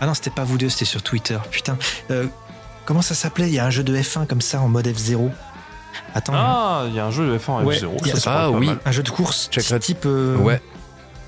Ah 0.00 0.06
non, 0.06 0.14
c'était 0.14 0.30
pas 0.30 0.44
vous 0.44 0.58
deux, 0.58 0.68
c'était 0.68 0.84
sur 0.84 1.02
Twitter. 1.02 1.38
Putain, 1.50 1.76
Euh, 2.10 2.26
comment 2.84 3.02
ça 3.02 3.14
s'appelait? 3.14 3.48
Il 3.48 3.54
y 3.54 3.58
a 3.58 3.64
un 3.64 3.70
jeu 3.70 3.82
de 3.82 3.96
F1 3.96 4.26
comme 4.26 4.40
ça 4.42 4.60
en 4.60 4.68
mode 4.68 4.86
F0. 4.88 5.30
Attends. 6.14 6.32
Ah, 6.34 6.84
il 6.88 6.94
y 6.94 7.00
a 7.00 7.06
un 7.06 7.10
jeu 7.10 7.26
de 7.26 7.38
F1 7.38 7.62
Ouais, 7.64 7.76
F-Zero, 7.76 7.96
il 8.02 8.08
y 8.08 8.10
a- 8.10 8.14
ça, 8.14 8.20
ça 8.20 8.34
Ah 8.44 8.50
oui. 8.50 8.66
mal. 8.66 8.78
Un 8.84 8.92
jeu 8.92 9.02
de 9.02 9.10
course 9.10 9.48
type. 9.50 10.04
euh, 10.06 10.36
Ouais. 10.36 10.60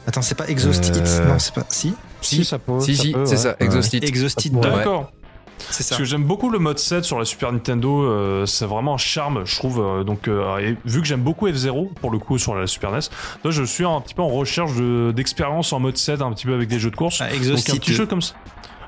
Attends, 0.07 0.23
c'est 0.23 0.35
pas 0.35 0.47
Exhaust 0.49 0.85
Euh, 0.95 0.99
Hits? 0.99 1.29
Non, 1.29 1.39
c'est 1.39 1.55
pas. 1.55 1.65
Si? 1.69 1.95
Si, 2.27 2.45
ça 2.45 2.59
peut. 2.59 2.81
si, 2.81 2.97
si, 2.97 3.13
c'est 3.13 3.31
ouais. 3.31 3.37
ça, 3.37 3.57
Exhaust 3.61 3.95
It. 3.95 4.05
Exhaust 4.05 4.45
Hits 4.45 4.51
Ouais. 4.55 4.61
2. 4.63 4.69
D'accord. 4.71 5.13
C'est 5.71 5.83
ça. 5.83 5.91
Parce 5.95 6.01
que 6.01 6.05
j'aime 6.05 6.25
beaucoup 6.25 6.51
le 6.51 6.59
mode 6.59 6.79
7 6.79 7.03
sur 7.05 7.19
la 7.19 7.25
Super 7.25 7.51
Nintendo, 7.51 8.03
euh, 8.05 8.45
c'est 8.45 8.67
vraiment 8.67 8.95
un 8.95 8.99
charme, 8.99 9.43
je 9.47 9.57
trouve. 9.57 9.81
euh, 9.81 10.05
donc, 10.05 10.29
euh, 10.29 10.59
et 10.59 10.77
vu 10.85 11.01
que 11.01 11.07
j'aime 11.07 11.23
beaucoup 11.23 11.49
F0 11.49 11.95
pour 11.95 12.11
le 12.11 12.19
coup 12.19 12.37
sur 12.37 12.55
la 12.55 12.67
Super 12.67 12.93
NES, 12.93 12.99
là 13.43 13.51
je 13.51 13.63
suis 13.63 13.85
un 13.85 14.01
petit 14.03 14.13
peu 14.15 14.21
en 14.21 14.29
recherche 14.29 14.75
de- 14.75 15.13
d'expérience 15.17 15.73
en 15.73 15.81
mode 15.81 15.97
7, 15.97 16.21
un 16.21 16.31
petit 16.33 16.45
peu 16.45 16.53
avec 16.55 16.69
des 16.69 16.79
jeux 16.79 16.91
de 16.91 16.97
course. 16.97 17.23
Ah, 17.23 17.29
donc 17.31 17.41
un 17.71 17.77
petit 17.77 17.91
2. 17.91 17.97
jeu 17.97 18.05
comme 18.07 18.21
ça. 18.21 18.35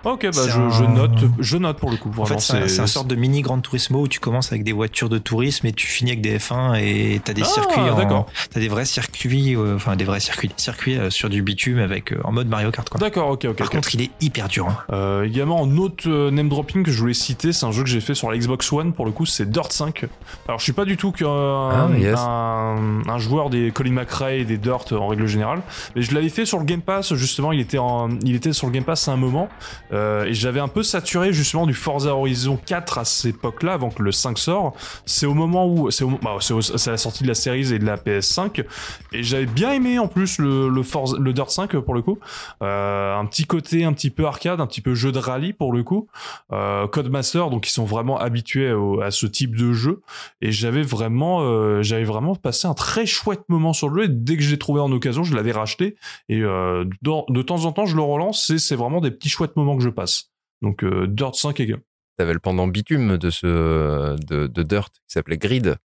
Ok, 0.05 0.23
bah 0.25 0.31
C'est 0.33 0.49
je, 0.51 0.69
je 0.71 0.85
un- 0.85 0.89
note, 0.89 1.19
je 1.39 1.57
note 1.57 1.79
pour 1.79 1.91
le 1.91 1.97
coup. 1.97 2.09
En 2.11 2.13
Vraiment, 2.25 2.39
fait, 2.39 2.41
c'est 2.41 2.63
un, 2.65 2.69
c'est 2.69 2.81
un 2.81 2.87
sorte 2.87 3.09
de 3.09 3.15
mini 3.17 3.43
Grand 3.43 3.59
Turismo 3.61 4.03
où 4.03 4.09
tu 4.09 4.21
commences 4.21 4.53
avec 4.53 4.65
des 4.65 4.73
voitures 4.73 5.09
de 5.09 5.19
tourisme 5.19 5.67
et 5.67 5.73
tu 5.73 5.87
finis 5.87 6.11
avec 6.13 6.21
des 6.23 6.39
F1 6.39 6.77
et 6.81 7.21
t'as 7.25 7.33
des 7.33 7.43
Ah, 7.43 7.47
circuits 7.47 7.81
en, 7.81 7.97
d'accord. 7.97 8.27
t'as 8.51 8.61
des 8.61 8.69
vrais 8.69 8.85
circuits, 8.85 9.57
euh, 9.57 9.77
enfin 9.77 9.97
des 9.97 10.05
vrais 10.05 10.21
circuits, 10.21 10.51
circuits 10.57 10.97
euh, 10.99 11.11
sur 11.11 11.29
du 11.29 11.43
bitume 11.43 11.79
avec 11.79 12.13
euh, 12.13 12.21
en 12.25 12.33
mode 12.33 12.49
Mario 12.49 12.71
Kart 12.71 12.89
quoi. 12.89 13.01
D'accord, 13.01 13.31
ok, 13.31 13.47
ok. 13.51 13.57
Par 13.57 13.67
ok. 13.67 13.73
contre, 13.75 13.95
il 13.95 14.03
est 14.03 14.11
hyper 14.21 14.49
dur. 14.49 14.69
hein. 14.69 14.77
Euh, 14.93 15.25
également, 15.25 15.65
un 15.65 15.77
autre 15.77 16.09
euh, 16.09 16.31
name 16.31 16.49
dropping 16.49 16.83
que 16.85 16.91
je 16.91 16.99
voulais 17.01 17.15
citer, 17.15 17.53
c'est 17.53 17.67
un 17.67 17.73
jeu 17.73 17.83
que 17.83 17.89
j'ai 17.89 18.01
fait 18.01 18.15
sur 18.15 18.31
la 18.31 18.39
Xbox 18.39 18.73
One 18.73 18.93
pour 18.93 19.05
le 19.05 19.11
coup, 19.13 19.27
c'est 19.27 19.51
Dirt 19.51 19.73
5. 19.73 20.05
Alors, 20.47 20.59
je 20.61 20.65
suis 20.65 20.73
pas 20.73 20.85
du 20.85 20.97
tout 20.97 21.13
qu'un 21.13 21.27
Ah, 21.29 21.89
yes. 21.99 22.19
un, 22.19 23.03
un 23.07 23.19
joueur 23.19 23.51
des 23.51 23.71
Colin 23.73 23.93
McRae 23.93 24.35
et 24.39 24.45
des 24.45 24.59
Dirt 24.59 24.93
en 24.93 25.07
règle 25.09 25.27
générale, 25.27 25.61
mais 25.97 26.03
je 26.03 26.15
l'avais 26.15 26.29
fait 26.29 26.47
sur 26.47 26.59
le 26.59 26.65
Game 26.65 26.83
Pass 26.83 27.15
justement. 27.15 27.53
Il 27.53 27.61
était 27.61 27.79
en, 27.79 28.09
il 28.25 28.35
était 28.35 28.53
sur 28.53 28.67
le 28.69 28.73
Game 28.73 28.85
Pass 28.85 29.09
à 29.09 29.13
un 29.13 29.17
moment 29.17 29.49
euh, 29.93 30.25
et 30.25 30.35
j'avais 30.35 30.61
un 30.61 30.69
peu 30.69 30.83
saturé 30.83 31.33
justement 31.33 31.67
du 31.67 31.75
Forza 31.75 32.15
Horizon 32.15 32.59
4 32.65 32.99
à 32.99 33.05
cette 33.05 33.37
époque-là, 33.37 33.75
avant 33.75 33.91
que 33.91 34.03
le 34.03 34.13
5 34.13 34.39
sort. 34.39 34.75
C'est 35.07 35.27
au 35.27 35.35
moment 35.35 35.67
où, 35.67 35.91
c'est 35.91 36.05
bah, 36.23 36.37
à 36.39 36.91
la 36.91 36.97
sortie 36.97 37.23
de 37.23 37.29
la 37.29 37.35
série 37.35 37.73
et 37.73 37.79
de 37.79 37.87
la 37.87 37.97
PS5, 37.97 38.65
et 39.13 39.23
j'avais 39.23 39.47
bien 39.47 39.73
aimé 39.73 39.99
en 39.99 40.09
plus 40.09 40.39
le 40.39 40.69
le, 40.69 40.83
Forza, 40.83 41.17
le 41.19 41.33
Dirt 41.33 41.51
5 41.51 41.77
pour 41.79 41.95
le 41.95 42.03
coup. 42.03 42.19
Euh, 42.63 43.17
un 43.17 43.27
petit 43.27 43.47
côté 43.47 43.85
un 43.85 43.93
petit 43.93 44.11
peu 44.11 44.27
arcade, 44.27 44.61
un 44.61 44.67
petit 44.67 44.81
peu 44.81 44.95
jeu 44.95 45.13
de 45.13 45.19
rallye 45.19 45.53
pour 45.53 45.73
le 45.73 45.83
coup. 45.83 46.09
Euh, 46.53 46.87
Codemaster, 46.87 47.51
donc 47.51 47.67
ils 47.69 47.73
sont 47.73 47.85
vraiment 47.85 48.19
habitués 48.19 48.73
à 49.03 49.11
ce 49.11 49.27
type 49.27 49.57
de 49.57 49.73
jeu. 49.73 50.03
Et 50.41 50.53
j'avais 50.53 50.83
vraiment, 50.83 51.83
j'avais 51.83 52.05
vraiment 52.05 52.35
passé 52.35 52.67
un 52.67 52.75
très 52.75 53.07
chouette 53.07 53.43
moment 53.49 53.73
sur 53.73 53.89
le 53.89 54.03
jeu. 54.03 54.09
Et 54.09 54.13
dès 54.13 54.37
que 54.37 54.43
je 54.43 54.51
l'ai 54.51 54.59
trouvé 54.59 54.81
en 54.81 54.91
occasion, 54.93 55.23
je 55.23 55.35
l'avais 55.35 55.53
racheté. 55.53 55.97
Et 56.29 56.41
de 56.41 57.43
temps 57.43 57.65
en 57.65 57.73
temps, 57.73 57.87
je 57.87 57.97
le 57.97 58.03
relance. 58.03 58.51
Et 58.51 58.59
c'est 58.59 58.77
vraiment 58.77 59.01
des 59.01 59.11
petits 59.11 59.29
chouettes 59.29 59.57
moments 59.57 59.78
que 59.79 59.85
je 59.85 59.91
passe. 59.91 60.31
Donc 60.63 60.85
euh, 60.85 61.07
Dirt 61.09 61.35
5 61.35 61.59
et 61.61 61.75
T'avais 62.17 62.33
le 62.35 62.41
pendant 62.41 62.67
bitume 62.67 63.17
de 63.17 63.31
ce 63.31 64.17
de, 64.27 64.47
de 64.49 64.63
Dirt 64.63 64.91
qui 64.93 65.01
s'appelait 65.15 65.39
Grid. 65.39 65.77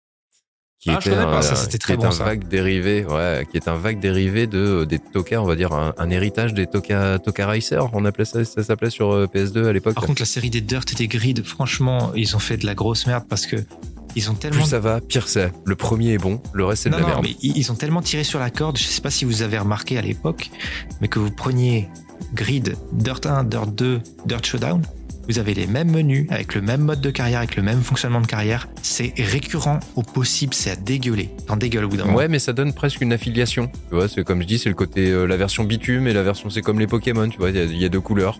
Qui 0.80 0.90
Ah, 0.90 1.00
je 1.02 1.12
connais 1.12 1.24
pas, 1.24 1.42
ça, 1.42 1.56
c'était 1.56 1.74
qui 1.74 1.78
très 1.80 1.94
est 1.94 1.98
bon, 1.98 2.08
un 2.08 2.12
ça. 2.12 2.26
vague 2.26 2.46
dérivé, 2.48 3.06
ouais, 3.06 3.48
qui 3.50 3.56
est 3.56 3.70
un 3.70 3.76
vague 3.78 4.00
dérivé 4.02 4.48
de 4.48 4.84
des 4.84 5.00
Toka, 5.00 5.42
on 5.42 5.46
va 5.46 5.56
dire 5.56 5.72
un, 5.72 5.94
un 5.98 6.10
héritage 6.10 6.54
des 6.54 6.68
Toka 6.68 7.20
Toka 7.20 7.46
Racer, 7.46 7.90
on 7.94 8.04
appelait 8.04 8.26
ça, 8.26 8.44
ça 8.44 8.64
s'appelait 8.64 8.90
sur 8.90 9.12
euh, 9.14 9.28
PS2 9.28 9.66
à 9.68 9.72
l'époque. 9.74 9.94
Par 9.94 10.06
contre, 10.06 10.22
la 10.22 10.26
série 10.26 10.50
des 10.50 10.60
Dirt 10.60 10.84
et 10.92 10.96
des 10.96 11.08
Grid, 11.08 11.46
franchement, 11.46 12.12
ils 12.16 12.36
ont 12.36 12.40
fait 12.40 12.58
de 12.58 12.66
la 12.66 12.76
grosse 12.76 13.06
merde 13.08 13.24
parce 13.30 13.46
que 13.46 13.56
ils 14.16 14.30
ont 14.30 14.34
tellement 14.36 14.62
Plus 14.62 14.70
ça 14.72 14.80
va, 14.80 15.00
pire 15.02 15.28
c'est. 15.30 15.54
Le 15.66 15.76
premier 15.76 16.14
est 16.14 16.18
bon, 16.18 16.42
le 16.52 16.66
reste 16.66 16.84
c'est 16.84 16.90
de 16.90 16.96
non, 16.96 17.02
la 17.02 17.08
non, 17.08 17.22
merde. 17.22 17.24
mais 17.30 17.36
ils 17.42 17.56
ils 17.58 17.72
ont 17.72 17.76
tellement 17.76 18.02
tiré 18.02 18.24
sur 18.26 18.40
la 18.40 18.50
corde, 18.50 18.78
je 18.78 18.84
sais 18.84 19.02
pas 19.02 19.10
si 19.12 19.24
vous 19.24 19.42
avez 19.42 19.58
remarqué 19.60 19.98
à 19.98 20.02
l'époque, 20.02 20.50
mais 21.00 21.08
que 21.08 21.20
vous 21.20 21.32
preniez 21.32 21.88
Grid, 22.34 22.76
Dirt 22.94 23.26
1, 23.26 23.44
Dirt 23.46 23.74
2, 23.76 24.02
Dirt 24.26 24.46
Showdown, 24.46 24.82
vous 25.30 25.40
avez 25.40 25.54
les 25.54 25.68
mêmes 25.68 25.90
menus, 25.92 26.28
avec 26.32 26.54
le 26.54 26.62
même 26.62 26.82
mode 26.82 27.00
de 27.00 27.10
carrière, 27.10 27.40
avec 27.40 27.56
le 27.56 27.64
même 27.64 27.82
fonctionnement 27.82 28.20
de 28.20 28.28
carrière. 28.28 28.68
C'est 28.82 29.14
récurrent 29.18 29.80
au 29.96 30.02
possible, 30.04 30.54
c'est 30.54 30.72
à 30.72 30.76
dégueuler. 30.76 31.30
T'en 31.48 31.56
dégueules 31.56 31.86
au 31.86 31.88
bout 31.88 31.96
d'un 31.98 32.06
moment. 32.06 32.18
Ouais, 32.18 32.28
mais 32.28 32.40
ça 32.40 32.52
donne 32.52 32.74
presque 32.74 33.00
une 33.00 33.14
affiliation. 33.14 33.68
Tu 33.90 33.96
vois, 33.96 34.10
c'est 34.10 34.24
comme 34.26 34.42
je 34.42 34.48
dis, 34.48 34.60
c'est 34.60 34.68
le 34.70 34.76
côté 34.76 35.10
euh, 35.12 35.26
la 35.26 35.38
version 35.38 35.64
bitume 35.64 36.08
et 36.08 36.14
la 36.14 36.24
version 36.24 36.50
c'est 36.50 36.62
comme 36.62 36.80
les 36.80 36.88
Pokémon. 36.88 37.30
Tu 37.30 37.38
vois, 37.38 37.52
il 37.52 37.56
y 37.56 37.60
a- 37.60 37.64
il 37.64 37.78
y, 37.78 37.86
a 37.86 37.90
deux 37.90 38.02
couleurs. 38.02 38.40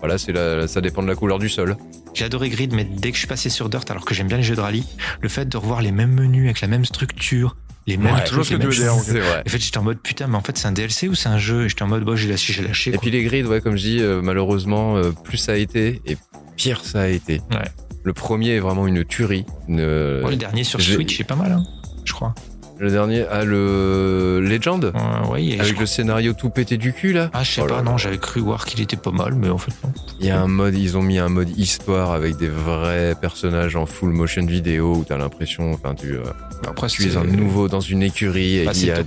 Voilà, 0.00 0.18
c'est 0.18 0.32
la, 0.32 0.66
ça 0.66 0.80
dépend 0.80 1.02
de 1.02 1.08
la 1.08 1.14
couleur 1.14 1.38
du 1.38 1.48
sol. 1.48 1.76
J'ai 2.14 2.24
adoré 2.24 2.48
Grid, 2.50 2.72
mais 2.74 2.84
dès 2.84 3.10
que 3.10 3.14
je 3.14 3.20
suis 3.20 3.28
passé 3.28 3.48
sur 3.48 3.68
Dirt, 3.68 3.88
alors 3.90 4.04
que 4.04 4.12
j'aime 4.14 4.26
bien 4.28 4.36
les 4.36 4.42
jeux 4.42 4.54
de 4.56 4.60
rallye, 4.60 4.84
le 5.20 5.28
fait 5.28 5.48
de 5.48 5.56
revoir 5.56 5.82
les 5.82 5.92
mêmes 5.92 6.12
menus 6.14 6.44
avec 6.44 6.60
la 6.60 6.68
même 6.68 6.84
structure, 6.84 7.56
les 7.86 7.96
mêmes 7.96 8.14
Ouais, 8.14 8.24
trucs, 8.24 8.48
les 8.50 8.56
mêmes 8.58 8.68
veux 8.68 8.74
dire. 8.74 8.92
C'est 8.94 9.18
vrai. 9.20 9.42
En 9.46 9.50
fait, 9.50 9.58
j'étais 9.58 9.78
en 9.78 9.82
mode 9.82 9.98
putain, 9.98 10.26
mais 10.26 10.36
en 10.36 10.40
fait, 10.40 10.56
c'est 10.56 10.66
un 10.68 10.72
DLC 10.72 11.08
ou 11.08 11.14
c'est 11.14 11.28
un 11.28 11.38
jeu? 11.38 11.64
Et 11.64 11.68
j'étais 11.68 11.82
en 11.82 11.88
mode, 11.88 12.04
bon, 12.04 12.16
j'ai 12.16 12.28
lâché, 12.28 12.52
j'ai 12.52 12.62
lâché. 12.62 12.94
Et 12.94 12.98
puis 12.98 13.10
les 13.10 13.22
grids, 13.22 13.44
ouais, 13.44 13.60
comme 13.60 13.76
je 13.76 13.82
dis, 13.82 14.00
euh, 14.00 14.20
malheureusement, 14.22 14.96
euh, 14.96 15.10
plus 15.12 15.36
ça 15.38 15.52
a 15.52 15.56
été 15.56 16.00
et 16.06 16.16
pire 16.56 16.84
ça 16.84 17.02
a 17.02 17.06
été. 17.08 17.40
Ouais. 17.50 17.68
Le 18.02 18.12
premier 18.12 18.50
est 18.50 18.60
vraiment 18.60 18.86
une 18.86 19.04
tuerie. 19.04 19.44
Une- 19.68 19.80
Ouais, 19.80 20.30
le 20.30 20.36
dernier 20.36 20.64
sur 20.64 20.80
Switch 20.80 21.18
est 21.20 21.24
pas 21.24 21.36
mal, 21.36 21.52
hein, 21.52 21.64
je 22.04 22.12
crois. 22.12 22.34
Le 22.76 22.90
dernier, 22.90 23.24
ah, 23.30 23.44
le 23.44 24.40
Legend 24.42 24.84
Euh, 24.86 24.90
Avec 25.32 25.58
crois- 25.58 25.80
le 25.80 25.86
scénario 25.86 26.32
tout 26.32 26.50
pété 26.50 26.76
du 26.76 26.92
cul, 26.92 27.12
là 27.12 27.30
Ah, 27.32 27.44
je 27.44 27.50
sais 27.52 27.60
Oh 27.62 27.66
pas, 27.66 27.76
là. 27.76 27.82
non, 27.82 27.96
j'avais 27.98 28.18
cru 28.18 28.40
voir 28.40 28.64
qu'il 28.64 28.80
était 28.80 28.96
pas 28.96 29.12
mal, 29.12 29.34
mais 29.36 29.48
en 29.48 29.58
fait, 29.58 29.70
non. 29.84 29.92
Il 30.18 30.26
y 30.26 30.30
a 30.30 30.40
un 30.40 30.48
mode, 30.48 30.74
ils 30.76 30.96
ont 30.96 31.02
mis 31.02 31.18
un 31.18 31.28
mode 31.28 31.56
histoire 31.56 32.10
avec 32.12 32.36
des 32.36 32.48
vrais 32.48 33.14
personnages 33.20 33.76
en 33.76 33.86
full 33.86 34.10
motion 34.10 34.44
vidéo 34.44 34.96
où 34.96 35.04
t'as 35.04 35.16
l'impression, 35.16 35.72
enfin, 35.72 35.94
tu, 35.94 36.14
euh, 36.16 36.22
Après, 36.66 36.88
tu 36.88 37.04
es 37.08 37.16
un 37.16 37.24
nouveau 37.24 37.68
dans 37.68 37.80
une 37.80 38.02
écurie 38.02 38.58
et 38.58 38.64
Bah, 38.64 38.72
il 38.74 38.86
y 38.86 38.90
a 38.90 39.02
des. 39.02 39.04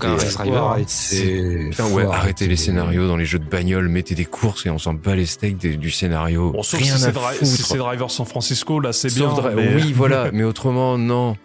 C'est- 0.87 1.69
Putain, 1.71 1.87
ouais, 1.89 2.05
arrêtez 2.05 2.47
les 2.47 2.55
scénarios 2.55 3.07
dans 3.07 3.17
les 3.17 3.25
jeux 3.25 3.39
de 3.39 3.49
bagnole, 3.49 3.89
mettez 3.89 4.15
des 4.15 4.25
courses 4.25 4.65
et 4.65 4.69
on 4.69 4.77
s'en 4.79 4.93
bat 4.93 5.15
les 5.15 5.25
steaks 5.25 5.57
des- 5.57 5.75
du 5.75 5.91
scénario. 5.91 6.51
Bon, 6.51 6.63
sauf 6.63 6.79
Rien 6.79 6.95
si 6.97 7.03
à 7.03 7.07
c'est 7.07 7.11
Dri- 7.11 7.23
foutre. 7.39 7.45
si 7.51 7.63
c'est 7.63 7.77
Driver 7.77 8.09
San 8.11 8.25
Francisco, 8.25 8.79
là 8.79 8.93
c'est 8.93 9.13
bien. 9.13 9.29
Sauf 9.29 9.41
Dri- 9.43 9.53
mais- 9.55 9.75
Oui, 9.75 9.91
voilà, 9.93 10.29
mais 10.33 10.43
autrement, 10.43 10.97
non. 10.97 11.35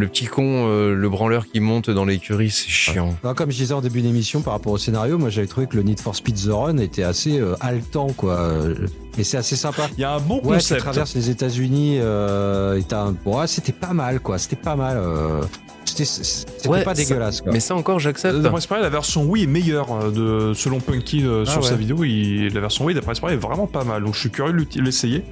Le 0.00 0.06
petit 0.06 0.26
con, 0.26 0.68
euh, 0.68 0.94
le 0.94 1.08
branleur 1.08 1.46
qui 1.48 1.58
monte 1.58 1.90
dans 1.90 2.04
l'écurie, 2.04 2.50
c'est 2.50 2.68
chiant. 2.68 3.16
Non, 3.24 3.34
comme 3.34 3.50
je 3.50 3.56
disais 3.56 3.74
en 3.74 3.80
début 3.80 4.00
d'émission 4.00 4.42
par 4.42 4.52
rapport 4.52 4.72
au 4.72 4.78
scénario, 4.78 5.18
moi 5.18 5.28
j'avais 5.28 5.48
trouvé 5.48 5.66
que 5.66 5.76
le 5.76 5.82
Need 5.82 5.98
for 5.98 6.14
Speed 6.14 6.36
The 6.36 6.50
Run 6.52 6.78
était 6.78 7.02
assez 7.02 7.40
euh, 7.40 7.56
haletant 7.60 8.06
quoi. 8.16 8.48
Et 9.18 9.24
c'est 9.24 9.38
assez 9.38 9.56
sympa. 9.56 9.88
Il 9.98 10.00
y 10.00 10.04
a 10.04 10.12
un 10.14 10.20
bon 10.20 10.36
Ouais, 10.36 10.42
tu 10.42 10.52
concept. 10.54 10.80
traverses 10.82 11.14
les 11.16 11.30
États-Unis 11.30 11.96
euh, 12.00 12.80
un... 12.92 13.16
ouais, 13.26 13.46
c'était 13.48 13.72
pas 13.72 13.92
mal 13.92 14.20
quoi. 14.20 14.38
C'était 14.38 14.54
pas 14.54 14.76
mal. 14.76 14.98
euh, 14.98 15.40
C'était 15.84 16.68
Ouais, 16.68 16.84
pas 16.84 16.94
ça- 16.94 17.02
dégueulasse 17.02 17.40
quoi. 17.40 17.50
Mais 17.52 17.58
ça 17.58 17.74
encore, 17.74 17.98
j'accepte. 17.98 18.36
D'après 18.38 18.60
ce 18.60 18.68
que 18.68 18.74
la 18.74 18.90
version 18.90 19.24
Wii 19.24 19.42
est 19.44 19.46
meilleure 19.48 19.88
euh, 19.92 20.50
de, 20.50 20.54
selon 20.54 20.78
Punky 20.78 21.24
euh, 21.24 21.42
Ah 21.44 21.50
sur 21.50 21.64
sa 21.64 21.74
vidéo. 21.74 22.04
Il, 22.04 22.54
la 22.54 22.60
version 22.60 22.84
Wii, 22.84 22.94
d'après 22.94 23.16
ce 23.16 23.20
est 23.26 23.36
vraiment 23.36 23.66
pas 23.66 23.82
mal. 23.82 24.04
Donc 24.04 24.14
je 24.14 24.20
suis 24.20 24.30
curieux 24.30 24.52
de 24.52 24.80
l'essayer. 24.80 25.24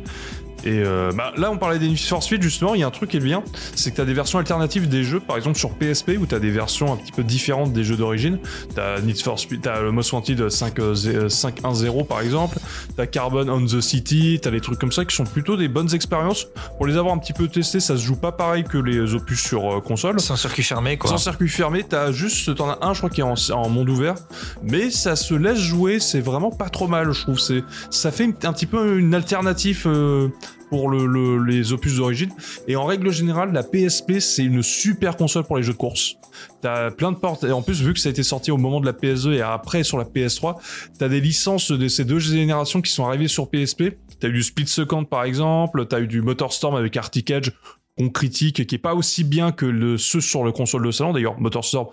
Et 0.66 0.82
euh, 0.82 1.12
bah, 1.12 1.32
là, 1.36 1.50
on 1.52 1.58
parlait 1.58 1.78
des 1.78 1.86
Need 1.86 1.98
for 1.98 2.22
Speed, 2.22 2.42
justement. 2.42 2.74
Il 2.74 2.80
y 2.80 2.84
a 2.84 2.86
un 2.88 2.90
truc 2.90 3.10
qui 3.10 3.16
est 3.18 3.20
bien 3.20 3.42
c'est 3.74 3.90
que 3.90 3.96
tu 3.96 4.00
as 4.00 4.04
des 4.04 4.14
versions 4.14 4.38
alternatives 4.38 4.88
des 4.88 5.04
jeux, 5.04 5.20
par 5.20 5.36
exemple 5.36 5.58
sur 5.58 5.70
PSP, 5.74 6.12
où 6.18 6.26
tu 6.26 6.34
as 6.34 6.38
des 6.38 6.50
versions 6.50 6.92
un 6.92 6.96
petit 6.96 7.12
peu 7.12 7.22
différentes 7.22 7.72
des 7.72 7.84
jeux 7.84 7.96
d'origine. 7.96 8.38
Tu 8.74 8.80
as 8.80 9.00
Need 9.00 9.20
for 9.20 9.38
Speed, 9.38 9.62
tu 9.62 9.68
as 9.68 9.80
le 9.80 9.92
Most 9.92 10.12
Wanted 10.12 10.48
5, 10.48 10.78
euh, 10.78 10.94
5.1.0 10.94 12.06
par 12.06 12.20
exemple. 12.20 12.58
Tu 12.94 13.00
as 13.00 13.06
Carbon 13.06 13.48
on 13.48 13.64
the 13.64 13.80
City, 13.80 14.40
tu 14.42 14.48
as 14.48 14.50
des 14.50 14.60
trucs 14.60 14.78
comme 14.78 14.92
ça 14.92 15.04
qui 15.04 15.14
sont 15.14 15.24
plutôt 15.24 15.56
des 15.56 15.68
bonnes 15.68 15.94
expériences. 15.94 16.48
Pour 16.76 16.86
les 16.86 16.96
avoir 16.96 17.14
un 17.14 17.18
petit 17.18 17.32
peu 17.32 17.48
testés, 17.48 17.80
ça 17.80 17.96
se 17.96 18.02
joue 18.02 18.16
pas 18.16 18.32
pareil 18.32 18.64
que 18.64 18.78
les 18.78 19.14
opus 19.14 19.40
sur 19.40 19.76
euh, 19.76 19.80
console. 19.80 20.20
Sans 20.20 20.36
circuit 20.36 20.64
fermé, 20.64 20.96
quoi. 20.96 21.10
Sans 21.10 21.18
circuit 21.18 21.48
fermé, 21.48 21.84
t'as 21.88 22.12
juste, 22.12 22.54
t'en 22.54 22.70
as 22.70 22.78
un, 22.82 22.92
je 22.92 22.98
crois, 22.98 23.10
qui 23.10 23.20
est 23.20 23.24
en, 23.24 23.34
en 23.52 23.68
monde 23.68 23.88
ouvert, 23.88 24.16
mais 24.62 24.90
ça 24.90 25.16
se 25.16 25.34
laisse 25.34 25.58
jouer, 25.58 26.00
c'est 26.00 26.20
vraiment 26.20 26.50
pas 26.50 26.68
trop 26.68 26.88
mal, 26.88 27.12
je 27.12 27.22
trouve. 27.22 27.38
C'est, 27.38 27.62
ça 27.90 28.10
fait 28.10 28.24
un 28.44 28.52
petit 28.52 28.66
peu 28.66 28.98
une 28.98 29.14
alternative 29.14 29.84
euh, 29.86 30.28
pour 30.70 30.90
le, 30.90 31.06
le- 31.06 31.42
les 31.44 31.72
opus 31.72 31.96
d'origine. 31.96 32.30
Et 32.68 32.76
en 32.76 32.84
règle 32.84 33.10
générale, 33.12 33.52
la 33.52 33.62
PSP, 33.62 34.18
c'est 34.20 34.44
une 34.44 34.62
super 34.62 35.16
console 35.16 35.44
pour 35.44 35.56
les 35.56 35.62
jeux 35.62 35.72
de 35.72 35.78
course. 35.78 36.16
T'as 36.60 36.90
plein 36.90 37.12
de 37.12 37.16
portes, 37.16 37.44
et 37.44 37.52
en 37.52 37.62
plus, 37.62 37.82
vu 37.82 37.94
que 37.94 38.00
ça 38.00 38.08
a 38.08 38.12
été 38.12 38.22
sorti 38.22 38.50
au 38.50 38.56
moment 38.56 38.80
de 38.80 38.86
la 38.86 38.92
PS2 38.92 39.32
et 39.34 39.42
après 39.42 39.82
sur 39.84 39.98
la 39.98 40.04
PS3, 40.04 40.56
t'as 40.98 41.08
des 41.08 41.20
licences 41.20 41.70
de 41.70 41.88
ces 41.88 42.04
deux 42.04 42.18
générations 42.18 42.80
qui 42.82 42.90
sont 42.92 43.06
arrivées 43.06 43.28
sur 43.28 43.48
PSP. 43.48 43.96
T'as 44.20 44.28
eu 44.28 44.32
du 44.32 44.42
Split 44.42 44.66
Second 44.66 45.04
par 45.04 45.24
exemple, 45.24 45.86
t'as 45.86 46.00
eu 46.00 46.06
du 46.06 46.22
Motorstorm 46.22 46.74
avec 46.74 46.96
Arctic 46.96 47.30
Edge 47.30 47.50
qu'on 47.98 48.10
critique, 48.10 48.66
qui 48.66 48.74
est 48.74 48.78
pas 48.78 48.94
aussi 48.94 49.24
bien 49.24 49.52
que 49.52 49.64
le, 49.64 49.96
ceux 49.96 50.20
sur 50.20 50.44
le 50.44 50.52
console 50.52 50.84
de 50.84 50.90
salon. 50.90 51.12
D'ailleurs, 51.14 51.40
Motorstorm, 51.40 51.86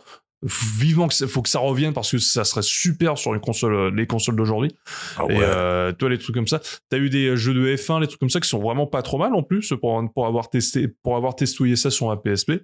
vivement 0.43 1.07
que 1.07 1.13
ça- 1.13 1.27
faut 1.27 1.41
que 1.41 1.49
ça 1.49 1.59
revienne 1.59 1.93
parce 1.93 2.11
que 2.11 2.17
ça 2.17 2.43
serait 2.43 2.61
super 2.61 3.17
sur 3.17 3.33
une 3.33 3.39
console, 3.39 3.73
euh, 3.75 3.91
les 3.95 4.05
consoles 4.07 4.35
d'aujourd'hui. 4.35 4.75
Ah 5.17 5.23
Et 5.29 5.37
euh, 5.41 5.91
toi, 5.93 6.09
les 6.09 6.17
trucs 6.17 6.35
comme 6.35 6.47
ça. 6.47 6.59
T'as 6.89 6.97
eu 6.97 7.09
des 7.09 7.35
jeux 7.37 7.53
de 7.53 7.75
F1, 7.75 7.99
les 8.01 8.07
trucs 8.07 8.19
comme 8.19 8.29
ça 8.29 8.39
qui 8.39 8.49
sont 8.49 8.59
vraiment 8.59 8.85
pas 8.87 9.01
trop 9.01 9.17
mal 9.17 9.33
en 9.33 9.43
plus 9.43 9.73
pour, 9.79 10.01
pour 10.13 10.27
avoir 10.27 10.49
testé, 10.49 10.87
pour 11.03 11.15
avoir 11.15 11.35
testouillé 11.35 11.75
ça 11.75 11.89
sur 11.91 12.11
un 12.11 12.17
PSP. 12.17 12.61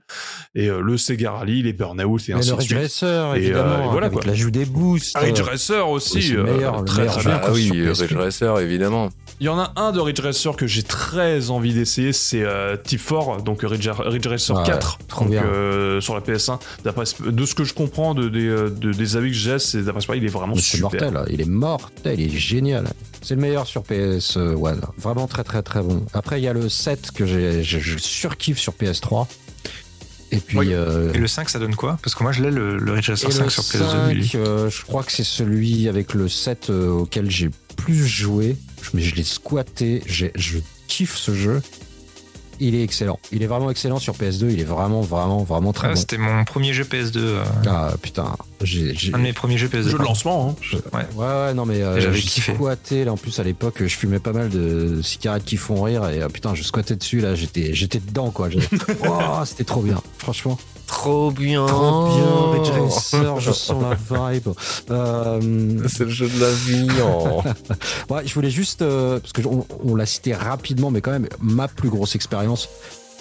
Et 0.56 0.68
euh, 0.70 0.82
le 0.82 0.98
Sega 0.98 1.32
Rally, 1.32 1.64
les 1.64 1.74
Burnout 1.74 2.28
et 2.30 2.34
ainsi 2.34 2.50
le 2.50 2.56
de 2.56 2.60
Ridge 2.60 2.68
suite. 2.68 2.80
Racer, 2.80 3.36
Et, 3.36 3.40
évidemment, 3.40 3.70
euh, 3.70 3.84
et 3.86 3.88
voilà, 3.90 4.08
avec 4.08 4.26
l'ajout 4.26 4.52
des 4.52 4.66
boosts. 4.66 5.18
Ridge 5.18 5.40
euh, 5.40 5.44
Racer 5.44 5.90
aussi, 5.90 6.36
euh, 6.36 6.44
meilleur, 6.44 6.80
le 6.80 6.86
très 6.86 7.02
meilleur 7.02 7.16
très 7.16 7.24
bien. 7.30 7.42
Ah 7.44 7.52
oui, 7.54 7.70
euh. 7.74 7.94
Ridge 7.98 8.14
Racer, 8.16 8.60
évidemment. 8.60 9.10
Il 9.42 9.46
y 9.46 9.50
en 9.50 9.58
a 9.58 9.72
un 9.78 9.92
de 9.94 10.00
Ridge 10.02 10.20
Racer 10.20 10.56
que 10.58 10.68
j'ai 10.68 10.84
très 10.84 11.50
envie 11.50 11.74
d'essayer, 11.74 12.12
c'est 12.12 12.44
euh, 12.44 12.76
Type 12.76 13.02
4, 13.08 13.42
donc 13.42 13.62
Ridge, 13.64 13.88
Ridge 13.88 14.28
Racer 14.28 14.56
Ouais, 14.58 14.64
4, 14.66 14.98
trop 15.08 15.24
donc, 15.26 15.34
euh, 15.34 16.02
sur 16.02 16.14
la 16.14 16.20
PS1. 16.20 16.60
D'après 16.84 17.06
ce- 17.06 17.24
de 17.24 17.46
ce 17.46 17.56
que 17.56 17.64
je 17.64 17.74
comprends 17.74 18.14
de, 18.14 18.28
des, 18.28 18.48
euh, 18.48 18.70
de- 18.70 18.92
des 18.92 19.16
avis 19.16 19.30
que 19.30 19.36
j'ai, 19.38 19.58
c'est 19.58 19.82
d'après 19.84 20.02
ce 20.02 20.08
il 20.14 20.26
est 20.26 20.28
vraiment 20.28 20.56
c'est 20.56 20.62
super. 20.78 20.82
mortel, 20.92 21.18
hein. 21.18 21.26
il 21.30 21.40
est 21.40 21.46
mortel, 21.50 22.20
il 22.20 22.36
est 22.36 22.38
génial. 22.38 22.88
C'est 23.22 23.36
le 23.36 23.42
meilleur 23.42 23.66
sur 23.66 23.84
PS1, 23.84 24.80
vraiment 24.98 25.28
très 25.28 25.44
très 25.46 25.62
très 25.62 25.82
bon. 25.82 26.06
Après 26.14 26.42
il 26.42 26.44
y 26.44 26.48
a 26.50 26.54
le 26.54 26.68
7 26.68 27.12
que 27.12 27.26
je 27.26 27.98
surkiffe 27.98 28.60
sur 28.60 28.74
PS3. 28.74 29.26
Et 30.32 30.38
puis 30.38 30.58
Oui. 30.58 30.74
euh, 30.74 31.12
Et 31.14 31.18
le 31.18 31.28
5, 31.28 31.50
ça 31.50 31.60
donne 31.60 31.76
quoi? 31.76 31.98
Parce 32.04 32.14
que 32.16 32.24
moi, 32.24 32.32
je 32.32 32.42
l'ai, 32.44 32.52
le, 32.52 32.78
le 32.78 32.92
Ridge 32.92 33.10
Racer 33.10 33.30
et 33.30 33.32
5 33.32 33.44
le 33.46 33.50
sur 33.50 33.64
PS2. 33.64 34.14
lui. 34.14 34.28
5, 34.28 34.36
euh, 34.40 34.70
je 34.70 34.84
crois 34.84 35.04
que 35.04 35.12
c'est 35.12 35.24
celui 35.24 35.88
avec 35.88 36.14
le 36.14 36.30
7 36.30 36.70
euh, 36.70 36.90
auquel 36.90 37.30
j'ai 37.32 37.50
plus 37.76 38.06
joué. 38.06 38.56
Mais 38.94 39.02
je 39.02 39.16
l'ai 39.16 39.24
squatté, 39.24 40.04
j'ai- 40.06 40.32
je 40.36 40.60
kiffe 40.88 41.16
ce 41.16 41.34
jeu. 41.34 41.62
Il 42.62 42.76
est 42.76 42.84
excellent. 42.84 43.20
Il 43.32 43.42
est 43.42 43.48
vraiment 43.48 43.72
excellent 43.72 44.00
sur 44.00 44.14
PS2. 44.16 44.50
Il 44.52 44.60
est 44.60 44.64
vraiment, 44.66 45.02
vraiment, 45.02 45.44
vraiment 45.44 45.72
très 45.72 45.88
Ah, 45.88 45.92
bon. 45.92 45.96
C'était 46.00 46.18
mon 46.18 46.44
premier 46.44 46.74
jeu 46.74 46.84
PS2. 46.84 47.18
euh, 47.18 47.44
Ah 47.68 47.94
putain, 48.02 48.36
j'ai, 48.62 48.94
j'ai- 48.96 49.14
un 49.14 49.18
de 49.18 49.24
mes 49.24 49.34
premiers 49.34 49.58
jeux 49.58 49.68
PS2. 49.70 49.90
Jeu 49.92 49.98
de 49.98 50.04
lancement, 50.04 50.50
hein. 50.74 50.78
Ouais. 50.94 51.06
Ouais, 51.16 51.26
ouais, 51.26 51.54
non, 51.54 51.66
mais 51.66 51.82
euh, 51.82 52.00
J'avais 52.02 52.20
kiffé. 52.20 52.54
squatté. 52.54 53.06
Là, 53.06 53.14
en 53.14 53.18
plus, 53.18 53.40
à 53.40 53.44
l'époque, 53.44 53.76
je 53.80 53.96
fumais 53.96 54.20
pas 54.20 54.34
mal 54.34 54.50
de 54.50 55.02
cigarettes 55.02 55.46
qui 55.46 55.56
font 55.58 55.82
rire. 55.84 56.08
Et 56.10 56.22
euh, 56.22 56.28
putain, 56.28 56.54
je 56.56 56.64
squattais 56.64 56.96
dessus. 56.96 57.20
Là, 57.22 57.34
j'étais, 57.36 57.74
j'étais 57.74 58.00
dedans, 58.00 58.32
quoi. 58.32 58.50
Oh, 59.08 59.42
c'était 59.46 59.64
trop 59.64 59.82
bien. 59.82 60.02
Franchement, 60.18 60.58
Trop 60.90 61.30
bien. 61.30 61.66
trop 61.68 62.08
bien. 62.08 62.52
Ridge 62.52 62.72
Racer, 62.72 63.40
je 63.40 63.52
sens 63.68 63.82
la 63.82 64.32
vibe. 64.32 64.50
Euh, 64.90 65.88
C'est 65.88 66.04
le 66.06 66.10
jeu 66.10 66.28
de 66.28 66.40
la 66.42 66.52
vie. 66.52 66.88
oh. 67.04 67.44
ouais, 68.14 68.26
je 68.26 68.34
voulais 68.34 68.50
juste, 68.50 68.82
euh, 68.82 69.20
parce 69.20 69.32
que 69.34 69.42
on, 69.46 69.66
on 69.86 69.96
l'a 69.96 70.08
cité 70.08 70.34
rapidement, 70.34 70.90
mais 70.90 71.02
quand 71.02 71.12
même, 71.12 71.28
ma 71.40 71.68
plus 71.68 71.90
grosse 71.90 72.16
expérience, 72.16 72.68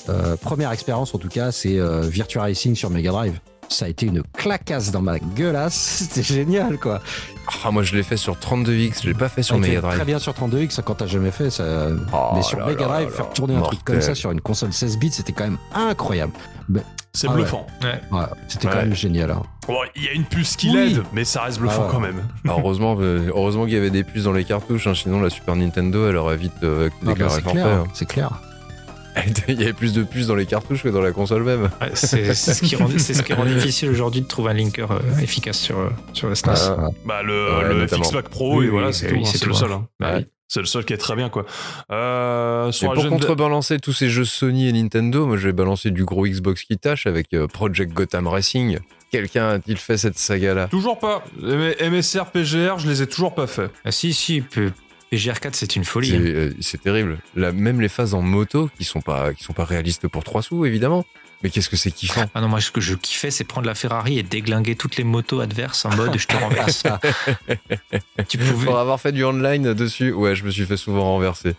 euh, 0.08 0.36
première 0.36 0.72
expérience 0.72 1.14
en 1.14 1.18
tout 1.18 1.28
cas, 1.28 1.52
c'est 1.52 1.78
Virtua 2.08 2.42
Racing 2.42 2.74
sur 2.74 2.88
Mega 2.88 3.10
Drive. 3.10 3.38
Ça 3.68 3.84
a 3.84 3.88
été 3.88 4.06
une 4.06 4.22
clacasse 4.22 4.90
dans 4.90 5.02
ma 5.02 5.18
gueulasse. 5.18 5.74
C'était 6.08 6.22
génial, 6.22 6.78
quoi. 6.78 7.00
Ah, 7.64 7.70
moi, 7.70 7.82
je 7.82 7.94
l'ai 7.94 8.02
fait 8.02 8.16
sur 8.16 8.34
32X, 8.36 9.02
je 9.02 9.08
l'ai 9.08 9.14
pas 9.14 9.28
fait 9.28 9.42
sur 9.42 9.58
Mega 9.58 9.80
Très 9.80 9.90
Drive. 9.96 10.04
bien 10.06 10.18
sur 10.18 10.32
32X, 10.32 10.70
ça, 10.70 10.82
quand 10.82 10.94
t'as 10.94 11.06
jamais 11.06 11.30
fait, 11.30 11.50
ça. 11.50 11.88
Oh 12.12 12.30
mais 12.34 12.42
sur 12.42 12.64
Mega 12.66 12.86
Drive, 12.86 13.10
faire 13.10 13.30
tourner 13.30 13.56
un 13.56 13.60
truc 13.62 13.84
comme 13.84 14.00
ça 14.00 14.14
sur 14.14 14.30
une 14.30 14.40
console 14.40 14.72
16 14.72 14.98
bits, 14.98 15.10
c'était 15.12 15.32
quand 15.32 15.44
même 15.44 15.58
incroyable. 15.74 16.32
C'est 17.14 17.26
Ah 17.26 17.30
ouais. 17.30 17.36
bluffant. 17.38 17.66
Ouais, 18.12 18.20
c'était 18.48 18.68
quand 18.68 18.76
même 18.76 18.94
génial. 18.94 19.30
hein. 19.30 19.42
Bon, 19.66 19.78
il 19.96 20.04
y 20.04 20.08
a 20.08 20.12
une 20.12 20.24
puce 20.24 20.56
qui 20.56 20.68
Oui. 20.68 20.74
l'aide, 20.94 21.02
mais 21.12 21.24
ça 21.24 21.42
reste 21.42 21.58
bluffant 21.58 21.86
Ah 21.88 21.90
quand 21.90 22.00
même. 22.00 22.22
Ah, 22.46 22.52
heureusement, 22.58 22.96
euh, 23.00 23.28
heureusement 23.34 23.64
qu'il 23.64 23.74
y 23.74 23.76
avait 23.78 23.90
des 23.90 24.04
puces 24.04 24.24
dans 24.24 24.32
les 24.32 24.44
cartouches, 24.44 24.86
hein, 24.86 24.94
sinon 24.94 25.20
la 25.20 25.30
Super 25.30 25.56
Nintendo, 25.56 26.08
elle 26.08 26.16
aurait 26.16 26.36
vite 26.36 26.52
euh, 26.62 26.90
Ah 26.92 26.96
bah, 27.02 27.12
déclaré 27.12 27.34
c'est 27.34 27.50
clair, 27.50 27.66
hein. 27.66 27.84
c'est 27.94 28.06
clair. 28.08 28.30
Il 29.48 29.58
y 29.60 29.62
avait 29.64 29.72
plus 29.72 29.92
de 29.92 30.02
puces 30.02 30.26
dans 30.26 30.34
les 30.34 30.46
cartouches 30.46 30.82
que 30.82 30.88
dans 30.88 31.00
la 31.00 31.12
console 31.12 31.42
même. 31.44 31.70
Ouais, 31.80 31.90
c'est 31.94 32.34
ce 32.34 32.62
qui 32.62 32.76
rend, 32.76 32.88
c'est 32.98 33.14
ce 33.14 33.22
qui 33.22 33.32
rend 33.32 33.44
difficile 33.46 33.90
aujourd'hui 33.90 34.20
de 34.22 34.26
trouver 34.26 34.50
un 34.50 34.54
linker 34.54 34.90
euh, 34.92 34.98
efficace 35.22 35.58
sur, 35.58 35.78
euh, 35.78 35.88
sur 36.12 36.28
la 36.28 36.34
SNES. 36.34 36.52
Ah. 36.56 36.88
Bah, 37.04 37.22
le, 37.22 37.58
Ouais, 37.58 37.74
le 37.86 38.22
Pro, 38.22 38.58
Oui, 38.58 38.66
et 38.66 38.68
voilà, 38.68 38.92
c'est 38.92 39.06
oui, 39.12 39.20
tout. 39.22 39.26
hein, 39.26 39.30
c'est 39.32 39.38
c'est 39.38 39.46
le 39.46 39.52
seul. 39.54 39.72
hein. 39.72 39.82
hein. 39.84 39.88
Bah 40.00 40.12
oui. 40.18 40.26
C'est 40.50 40.60
le 40.60 40.66
seul 40.66 40.82
qui 40.86 40.94
est 40.94 40.98
très 40.98 41.14
bien, 41.14 41.28
quoi. 41.28 41.44
Euh, 41.92 42.72
sur 42.72 42.92
pour 42.94 43.06
contrebalancer 43.08 43.78
tous 43.78 43.92
ces 43.92 44.08
jeux 44.08 44.24
Sony 44.24 44.68
et 44.68 44.72
Nintendo, 44.72 45.26
moi 45.26 45.36
je 45.36 45.46
vais 45.48 45.52
balancer 45.52 45.90
du 45.90 46.04
gros 46.06 46.26
Xbox 46.26 46.62
qui 46.64 46.78
tâche 46.78 47.06
avec 47.06 47.34
euh, 47.34 47.46
Project 47.46 47.92
Gotham 47.92 48.26
Racing. 48.26 48.78
Quelqu'un 49.10 49.48
a-t-il 49.48 49.76
fait 49.76 49.98
cette 49.98 50.18
saga-là? 50.18 50.68
Toujours 50.68 50.98
pas. 50.98 51.22
MSR, 51.42 52.26
PGR, 52.32 52.78
je 52.78 52.88
les 52.88 53.02
ai 53.02 53.06
toujours 53.06 53.34
pas 53.34 53.46
fait. 53.46 53.70
Ah, 53.84 53.90
si, 53.90 54.12
si, 54.14 54.42
PGR4, 55.12 55.50
c'est 55.52 55.76
une 55.76 55.84
folie. 55.84 56.08
C'est 56.10 56.16
hein. 56.16 56.20
euh, 56.22 56.52
c'est 56.60 56.80
terrible. 56.82 57.18
Là, 57.36 57.52
même 57.52 57.80
les 57.80 57.88
phases 57.88 58.14
en 58.14 58.22
moto, 58.22 58.70
qui 58.78 58.84
sont 58.84 59.00
pas, 59.00 59.32
qui 59.34 59.42
sont 59.44 59.52
pas 59.52 59.64
réalistes 59.64 60.06
pour 60.08 60.24
3 60.24 60.42
sous, 60.42 60.64
évidemment. 60.66 61.04
Mais 61.42 61.50
qu'est-ce 61.50 61.68
que 61.68 61.76
c'est 61.76 61.92
kiffant 61.92 62.24
Ah 62.34 62.40
non, 62.40 62.48
moi, 62.48 62.60
ce 62.60 62.72
que 62.72 62.80
je 62.80 62.94
kiffais, 62.94 63.30
c'est 63.30 63.44
prendre 63.44 63.66
la 63.68 63.76
Ferrari 63.76 64.18
et 64.18 64.24
déglinguer 64.24 64.74
toutes 64.74 64.96
les 64.96 65.04
motos 65.04 65.38
adverses 65.40 65.84
en 65.84 65.94
mode 65.94 66.18
je 66.18 66.26
te 66.26 66.34
renverse. 66.36 66.82
tu 68.28 68.38
pouvais. 68.38 68.64
Pour 68.66 68.78
avoir 68.78 69.00
fait 69.00 69.12
du 69.12 69.24
online 69.24 69.72
dessus, 69.74 70.12
ouais, 70.12 70.34
je 70.34 70.44
me 70.44 70.50
suis 70.50 70.66
fait 70.66 70.76
souvent 70.76 71.04
renverser. 71.04 71.54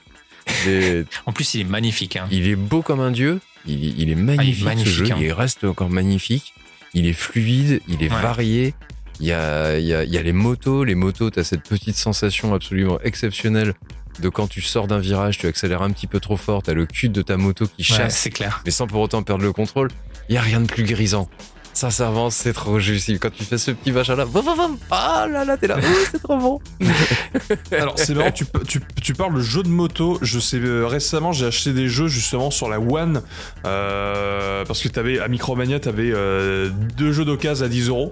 En 1.25 1.31
plus, 1.31 1.53
il 1.53 1.61
est 1.61 1.65
magnifique. 1.65 2.15
Hein. 2.15 2.27
il 2.31 2.47
est 2.47 2.55
beau 2.55 2.81
comme 2.81 2.99
un 2.99 3.11
dieu. 3.11 3.39
Il, 3.65 3.99
il 3.99 4.09
est 4.09 4.15
magnifique, 4.15 4.65
magnifique, 4.65 4.93
ce 4.93 5.05
jeu. 5.05 5.11
hein. 5.13 5.17
Il 5.19 5.31
reste 5.31 5.63
encore 5.63 5.89
magnifique. 5.89 6.53
Il 6.93 7.05
est 7.05 7.13
fluide, 7.13 7.81
il 7.87 8.03
est 8.03 8.11
Ouais. 8.11 8.21
varié. 8.21 8.73
Il 9.19 9.27
y 9.27 9.33
a, 9.33 9.77
il 9.77 9.85
y, 9.85 9.93
a, 9.93 10.03
il 10.03 10.14
y 10.14 10.17
a 10.17 10.22
les 10.22 10.31
motos. 10.33 10.83
Les 10.83 10.95
motos, 10.95 11.30
t'as 11.30 11.43
cette 11.43 11.64
petite 11.64 11.95
sensation 11.98 12.53
absolument 12.53 12.99
exceptionnelle 13.03 13.73
de 14.22 14.30
quand 14.30 14.48
tu 14.48 14.61
sors 14.61 14.88
d'un 14.88 14.99
virage, 14.99 15.38
tu 15.38 15.48
accélères 15.48 15.81
un 15.81 15.91
petit 15.91 16.07
peu 16.07 16.19
trop 16.19 16.35
fort, 16.38 16.61
t'as 16.64 16.73
le 16.73 16.85
cul 16.85 17.09
de 17.09 17.22
ta 17.22 17.38
moto 17.38 17.65
qui 17.65 17.89
Ouais, 17.91 17.98
chasse, 17.98 18.17
c'est 18.17 18.30
clair. 18.30 18.61
mais 18.65 18.72
sans 18.72 18.85
pour 18.88 19.01
autant 19.01 19.23
perdre 19.23 19.43
le 19.43 19.53
contrôle. 19.53 19.89
Il 20.27 20.35
y 20.35 20.38
a 20.38 20.41
rien 20.41 20.59
de 20.61 20.67
plus 20.67 20.83
grisant. 20.83 21.30
Sincèrement, 21.72 22.30
c'est 22.30 22.51
trop 22.51 22.80
juste. 22.80 23.09
Quand 23.19 23.30
tu 23.30 23.43
fais 23.45 23.57
ce 23.57 23.72
petit 23.72 23.93
machin 23.93 24.15
là, 24.15 24.25
vam, 24.25 24.43
ah 24.91 25.27
là 25.31 25.45
là, 25.45 25.56
t'es 25.56 25.67
là, 25.67 25.77
oh, 25.80 25.85
c'est 26.11 26.22
trop 26.22 26.38
bon. 26.38 26.59
Alors 27.72 27.93
c'est 27.98 28.14
marrant, 28.14 28.31
tu, 28.31 28.43
tu, 28.67 28.81
tu 29.01 29.14
parles 29.14 29.35
de 29.35 29.41
jeux 29.41 29.64
de 29.64 29.69
moto. 29.69 30.17
Je 30.22 30.39
sais 30.39 30.57
euh, 30.59 30.85
récemment 30.88 31.31
j'ai 31.31 31.45
acheté 31.45 31.72
des 31.72 31.88
jeux 31.88 32.07
justement 32.07 32.51
sur 32.51 32.67
la 32.67 32.80
One 32.81 33.22
euh, 33.65 34.65
parce 34.65 34.81
que 34.81 34.89
t'avais 34.89 35.19
à 35.19 35.27
Micromania 35.30 35.80
t'avais 35.80 36.11
euh, 36.14 36.69
deux 36.98 37.14
jeux 37.14 37.23
d'occasion 37.23 37.65
à 37.65 37.69
10 37.69 37.88
euros. 37.89 38.11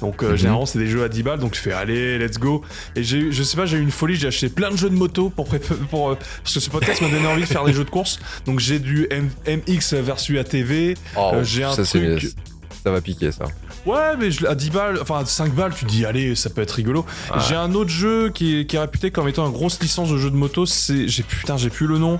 Donc 0.00 0.22
euh, 0.22 0.30
Mhm. 0.30 0.36
généralement 0.36 0.66
c'est 0.66 0.78
des 0.78 0.86
jeux 0.86 1.02
à 1.04 1.08
10 1.08 1.22
balles 1.22 1.38
donc 1.38 1.54
je 1.54 1.60
fais 1.60 1.72
allez 1.72 2.18
let's 2.18 2.38
go 2.38 2.62
et 2.96 3.02
j'ai 3.02 3.18
eu- 3.18 3.32
je 3.32 3.42
sais 3.42 3.56
pas 3.56 3.66
j'ai 3.66 3.76
eu 3.76 3.82
une 3.82 3.90
folie 3.90 4.16
j'ai 4.16 4.28
acheté 4.28 4.48
plein 4.48 4.70
de 4.70 4.76
jeux 4.76 4.88
de 4.90 4.94
moto 4.94 5.28
pour, 5.30 5.46
prépa- 5.46 5.74
pour 5.90 6.10
euh, 6.10 6.14
parce 6.42 6.54
que 6.54 6.60
ce 6.60 6.70
podcast 6.70 7.00
m'a 7.02 7.08
donné 7.08 7.26
envie 7.26 7.42
de 7.42 7.46
faire 7.46 7.64
des 7.64 7.72
jeux 7.72 7.84
de 7.84 7.90
course 7.90 8.18
donc 8.46 8.60
j'ai 8.60 8.78
du 8.78 9.06
M- 9.10 9.30
MX 9.46 9.94
versus 9.94 10.38
ATV 10.38 10.96
Oh, 11.16 11.32
Euh, 11.34 11.44
j'ai 11.44 11.64
un 11.64 11.72
ça, 11.72 11.84
c'est- 11.84 12.16
truc- 12.18 12.32
ça 12.82 12.90
va 12.90 13.00
piquer 13.02 13.30
ça. 13.30 13.44
Ouais, 13.86 14.16
mais 14.18 14.30
je- 14.30 14.46
à 14.46 14.54
10 14.54 14.70
balles, 14.70 14.98
enfin 15.00 15.20
à 15.20 15.24
5 15.24 15.54
balles, 15.54 15.72
tu 15.74 15.86
te 15.86 15.90
dis, 15.90 16.04
allez, 16.04 16.34
ça 16.34 16.50
peut 16.50 16.60
être 16.60 16.72
rigolo. 16.72 17.04
Ouais. 17.34 17.40
J'ai 17.48 17.54
un 17.56 17.72
autre 17.74 17.88
jeu 17.90 18.28
qui 18.30 18.60
est, 18.60 18.66
qui 18.66 18.76
est 18.76 18.78
réputé 18.78 19.10
comme 19.10 19.26
étant 19.28 19.46
une 19.46 19.52
grosse 19.52 19.80
licence 19.80 20.10
de 20.10 20.18
jeu 20.18 20.30
de 20.30 20.36
moto, 20.36 20.66
c'est. 20.66 21.08
J'ai 21.08 21.22
putain, 21.22 21.56
j'ai 21.56 21.70
plus 21.70 21.86
le 21.86 21.98
nom. 21.98 22.18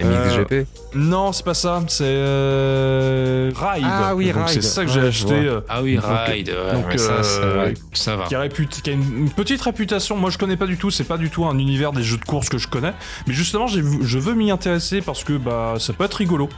MXGP. 0.00 0.66
Non, 0.94 1.32
c'est 1.32 1.44
pas 1.44 1.54
ça, 1.54 1.82
c'est. 1.88 2.04
Euh, 2.06 3.50
Ride. 3.54 3.84
Ah 3.86 4.14
oui, 4.14 4.26
Donc, 4.32 4.46
Ride. 4.46 4.48
C'est 4.62 4.62
ça 4.62 4.84
que 4.84 4.90
j'ai 4.90 5.00
acheté. 5.00 5.34
euh, 5.34 5.60
Ah 5.68 5.82
oui, 5.82 5.96
Donc, 5.96 6.04
Ride. 6.26 6.48
ouais, 6.50 6.72
donc, 6.74 6.86
ouais, 6.88 6.98
ça, 6.98 7.22
ça, 7.22 7.40
euh, 7.40 7.72
va. 8.16 8.26
qui, 8.26 8.34
a 8.34 8.40
réputé- 8.40 8.80
qui 8.82 8.90
a 8.90 8.92
une, 8.92 9.18
une 9.18 9.30
petite 9.30 9.60
réputation. 9.62 10.16
Moi, 10.16 10.30
je 10.30 10.38
connais 10.38 10.56
pas 10.56 10.66
du 10.66 10.76
tout. 10.76 10.90
C'est 10.90 11.04
pas 11.04 11.18
du 11.18 11.30
tout 11.30 11.44
un 11.44 11.58
univers 11.58 11.92
des 11.92 12.02
jeux 12.02 12.18
de 12.18 12.24
course 12.24 12.48
que 12.48 12.58
je 12.58 12.68
connais. 12.68 12.92
Mais 13.26 13.34
justement, 13.34 13.66
j'ai 13.66 13.82
je 14.02 14.18
veux 14.18 14.34
m'y 14.34 14.50
intéresser 14.50 15.00
parce 15.00 15.24
que 15.24 15.32
bah, 15.34 15.74
ça 15.78 15.92
peut 15.92 16.04
être 16.04 16.14
rigolo. 16.14 16.48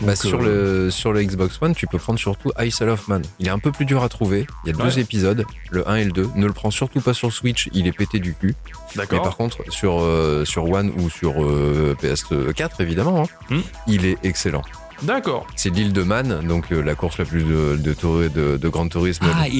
Bah, 0.00 0.14
sur, 0.14 0.40
euh, 0.40 0.84
le, 0.84 0.90
sur 0.90 1.12
le 1.12 1.22
Xbox 1.24 1.58
One, 1.60 1.74
tu 1.74 1.86
peux 1.88 1.98
prendre 1.98 2.18
surtout 2.18 2.52
Isle 2.60 2.88
of 2.88 3.08
Man. 3.08 3.22
Il 3.40 3.46
est 3.48 3.50
un 3.50 3.58
peu 3.58 3.72
plus 3.72 3.84
dur 3.84 4.02
à 4.04 4.08
trouver. 4.08 4.46
Il 4.64 4.68
y 4.76 4.80
a 4.80 4.84
deux 4.84 4.98
épisodes, 5.00 5.44
le 5.70 5.88
1 5.88 5.96
et 5.96 6.04
le 6.04 6.12
2. 6.12 6.30
Ne 6.36 6.46
le 6.46 6.52
prends 6.52 6.70
surtout 6.70 7.00
pas 7.00 7.14
sur 7.14 7.32
Switch, 7.32 7.68
il 7.72 7.86
est 7.88 7.92
pété 7.92 8.20
du 8.20 8.34
cul. 8.34 8.54
Mais 8.94 9.02
D'accord. 9.02 9.22
par 9.22 9.36
contre, 9.36 9.58
sur, 9.70 10.00
euh, 10.00 10.44
sur 10.44 10.70
One 10.70 10.92
ou 10.98 11.10
sur 11.10 11.42
euh, 11.42 11.96
PS4, 12.00 12.70
évidemment, 12.80 13.22
hein, 13.24 13.54
Hmm. 13.56 13.60
il 13.86 14.04
est 14.06 14.18
excellent. 14.22 14.62
D'accord. 15.02 15.46
C'est 15.56 15.70
l'île 15.70 15.92
de 15.92 16.02
Man, 16.02 16.44
donc 16.46 16.72
euh, 16.72 16.82
la 16.82 16.94
course 16.96 17.18
la 17.18 17.24
plus 17.24 17.44
de, 17.44 17.76
de, 17.76 17.92
tour- 17.92 18.18
de, 18.18 18.56
de 18.56 18.68
grand 18.68 18.88
tourisme. 18.88 19.24
Ah, 19.28 19.42
Ouais, 19.42 19.48
Man, 19.48 19.52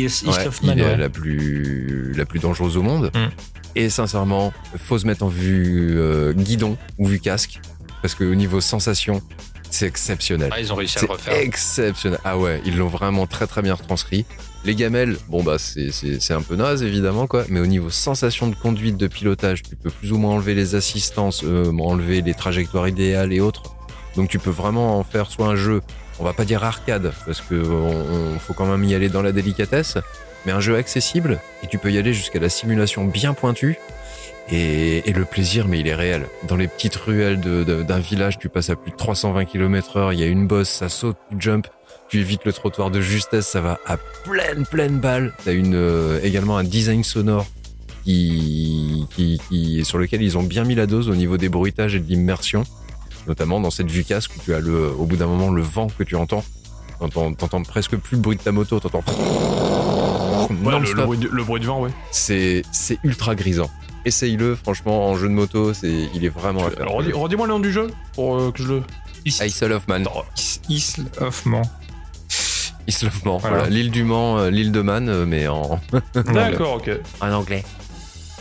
il 0.63 0.81
est 0.81 0.85
ouais. 0.85 0.97
la 0.97 1.09
plus 1.09 2.13
la 2.17 2.25
plus 2.25 2.39
dangereuse 2.41 2.77
au 2.77 2.83
monde. 2.83 3.11
Mm. 3.15 3.29
Et 3.77 3.89
sincèrement, 3.91 4.53
faut 4.77 4.99
se 4.99 5.07
mettre 5.07 5.23
en 5.23 5.29
vue 5.29 5.95
euh, 5.97 6.33
guidon 6.33 6.77
ou 6.99 7.07
vue 7.07 7.21
casque 7.21 7.61
parce 8.03 8.15
que 8.17 8.25
au 8.25 8.35
niveau 8.35 8.61
sensation, 8.61 9.23
c'est 9.71 9.87
exceptionnel. 9.87 10.51
Ah, 10.53 10.61
ils 10.61 10.73
ont 10.73 10.77
réussi 10.77 10.99
à 10.99 11.03
le 11.03 11.09
refaire. 11.09 11.35
exceptionnel. 11.37 12.19
Ah 12.25 12.39
ouais, 12.39 12.61
ils 12.65 12.77
l'ont 12.77 12.89
vraiment 12.89 13.27
très 13.27 13.47
très 13.47 13.63
bien 13.63 13.75
retranscrit. 13.75 14.25
Les 14.65 14.75
gamelles, 14.75 15.17
bon 15.29 15.43
bah 15.43 15.57
c'est 15.59 16.33
un 16.33 16.43
peu 16.43 16.57
naze 16.57 16.83
évidemment 16.83 17.27
quoi, 17.27 17.45
mais 17.49 17.61
au 17.61 17.67
niveau 17.67 17.91
sensation 17.91 18.49
de 18.49 18.55
conduite, 18.57 18.97
de 18.97 19.07
pilotage, 19.07 19.63
tu 19.63 19.77
peux 19.77 19.91
plus 19.91 20.13
ou 20.13 20.19
moins 20.19 20.35
enlever 20.35 20.55
les 20.55 20.75
assistances, 20.75 21.43
euh, 21.45 21.71
enlever 21.79 22.23
les 22.23 22.35
trajectoires 22.35 22.89
idéales 22.89 23.33
et 23.33 23.41
autres. 23.41 23.63
Donc 24.17 24.29
tu 24.29 24.39
peux 24.41 24.51
vraiment 24.51 24.99
en 24.99 25.05
faire 25.05 25.31
soit 25.31 25.47
un 25.47 25.55
jeu, 25.57 25.81
on 26.19 26.25
va 26.25 26.33
pas 26.33 26.45
dire 26.45 26.65
arcade 26.65 27.13
parce 27.25 27.41
que 27.41 27.55
on, 27.55 28.35
on- 28.35 28.39
faut 28.41 28.53
quand 28.53 28.67
même 28.67 28.83
y 28.85 28.95
aller 28.95 29.09
dans 29.09 29.23
la 29.23 29.31
délicatesse, 29.33 29.97
mais 30.45 30.51
un 30.53 30.61
jeu 30.61 30.77
accessible 30.77 31.39
et 31.63 31.69
tu 31.69 31.79
peux 31.79 31.93
y 31.93 31.99
aller 31.99 32.13
jusqu'à 32.13 32.41
la 32.41 32.49
simulation 32.49 33.05
bien 33.05 33.35
pointue. 33.35 33.79
Et, 34.51 35.09
et 35.09 35.13
le 35.13 35.25
plaisir, 35.25 35.69
mais 35.69 35.81
il 35.81 35.87
est 35.87 35.95
réel. 35.95 36.27
Dans 36.47 36.57
les 36.57 36.69
petites 36.69 36.97
ruelles 36.97 37.41
d'un 37.41 37.99
village, 37.99 38.39
tu 38.39 38.49
passes 38.49 38.71
à 38.71 38.77
plus 38.77 38.91
de 38.93 38.97
320 38.97 39.45
km 39.45 39.97
heure, 39.99 40.13
il 40.13 40.21
y 40.21 40.23
a 40.23 40.27
une 40.27 40.47
bosse, 40.47 40.71
ça 40.71 40.89
saute, 40.89 41.17
tu 41.31 41.37
jump, 41.39 41.67
tu 42.09 42.21
évites 42.21 42.45
le 42.47 42.53
trottoir 42.55 42.91
de 42.91 43.01
justesse, 43.01 43.47
ça 43.47 43.61
va 43.61 43.79
à 43.87 43.99
pleine, 44.25 44.65
pleine 44.65 44.99
balle. 44.99 45.35
T'as 45.45 45.53
une, 45.53 45.75
euh, 45.75 46.19
également 46.23 46.57
un 46.57 46.65
design 46.65 47.05
sonore 47.05 47.47
qui, 48.05 49.07
qui, 49.15 49.39
qui, 49.51 49.85
sur 49.85 49.99
lequel 49.99 50.23
ils 50.23 50.39
ont 50.39 50.43
bien 50.43 50.65
mis 50.65 50.75
la 50.75 50.87
dose 50.87 51.11
au 51.11 51.15
niveau 51.15 51.37
des 51.37 51.51
bruitages 51.51 51.95
et 51.95 52.01
de 52.01 52.07
l'immersion. 52.09 52.65
Notamment 53.27 53.61
dans 53.61 53.71
cette 53.71 53.91
vue 53.91 54.05
casque 54.05 54.31
où 54.37 54.41
tu 54.43 54.55
as 54.55 54.61
le, 54.61 54.91
au 54.91 55.05
bout 55.05 55.17
d'un 55.17 55.27
moment 55.27 55.51
le 55.51 55.61
vent 55.61 55.89
que 55.89 56.05
tu 56.05 56.17
entends. 56.17 56.43
T'entends, 56.99 57.63
presque 57.63 57.97
plus 57.97 58.17
le 58.17 58.23
bruit 58.23 58.37
de 58.39 58.43
ta 58.43 58.51
moto, 58.51 58.81
t'entends 58.81 59.05
Ouais, 60.65 60.81
le, 60.81 60.95
le 60.95 61.05
bruit 61.05 61.19
de, 61.19 61.29
le 61.29 61.45
bruit 61.45 61.61
de 61.61 61.67
vent, 61.67 61.83
ouais. 61.83 61.91
C'est, 62.11 62.63
c'est 62.73 62.99
ultra 63.05 63.35
grisant. 63.35 63.71
Essaye-le, 64.05 64.55
franchement, 64.55 65.09
en 65.09 65.17
jeu 65.17 65.29
de 65.29 65.33
moto, 65.35 65.75
c'est, 65.75 66.09
il 66.15 66.25
est 66.25 66.29
vraiment 66.29 66.67
à 66.67 66.71
faire. 66.71 66.83
Alors, 66.83 67.01
redis- 67.03 67.13
redis-moi 67.13 67.47
le 67.47 67.53
nom 67.53 67.59
du 67.61 67.73
jeu 67.73 67.89
pour 68.15 68.37
euh, 68.39 68.51
que 68.53 68.63
je 68.63 68.69
le. 68.69 68.83
Isle 69.27 69.73
of 69.73 69.87
Man, 69.89 70.07
Isle 70.71 71.07
of 71.21 71.45
Man. 71.47 71.63
Isle 72.87 73.09
of 73.09 73.25
Man, 73.25 73.39
Voilà. 73.41 73.57
voilà. 73.59 73.69
l'île 73.71 73.91
du 73.91 74.05
Mans, 74.05 74.39
euh, 74.39 74.51
l'île 74.51 74.73
de 74.73 74.81
Man, 74.81 75.09
euh, 75.09 75.27
mais 75.27 75.47
en, 75.49 75.79
D'accord, 76.15 76.75
ok. 76.77 76.91
en 77.21 77.33
anglais. 77.33 77.63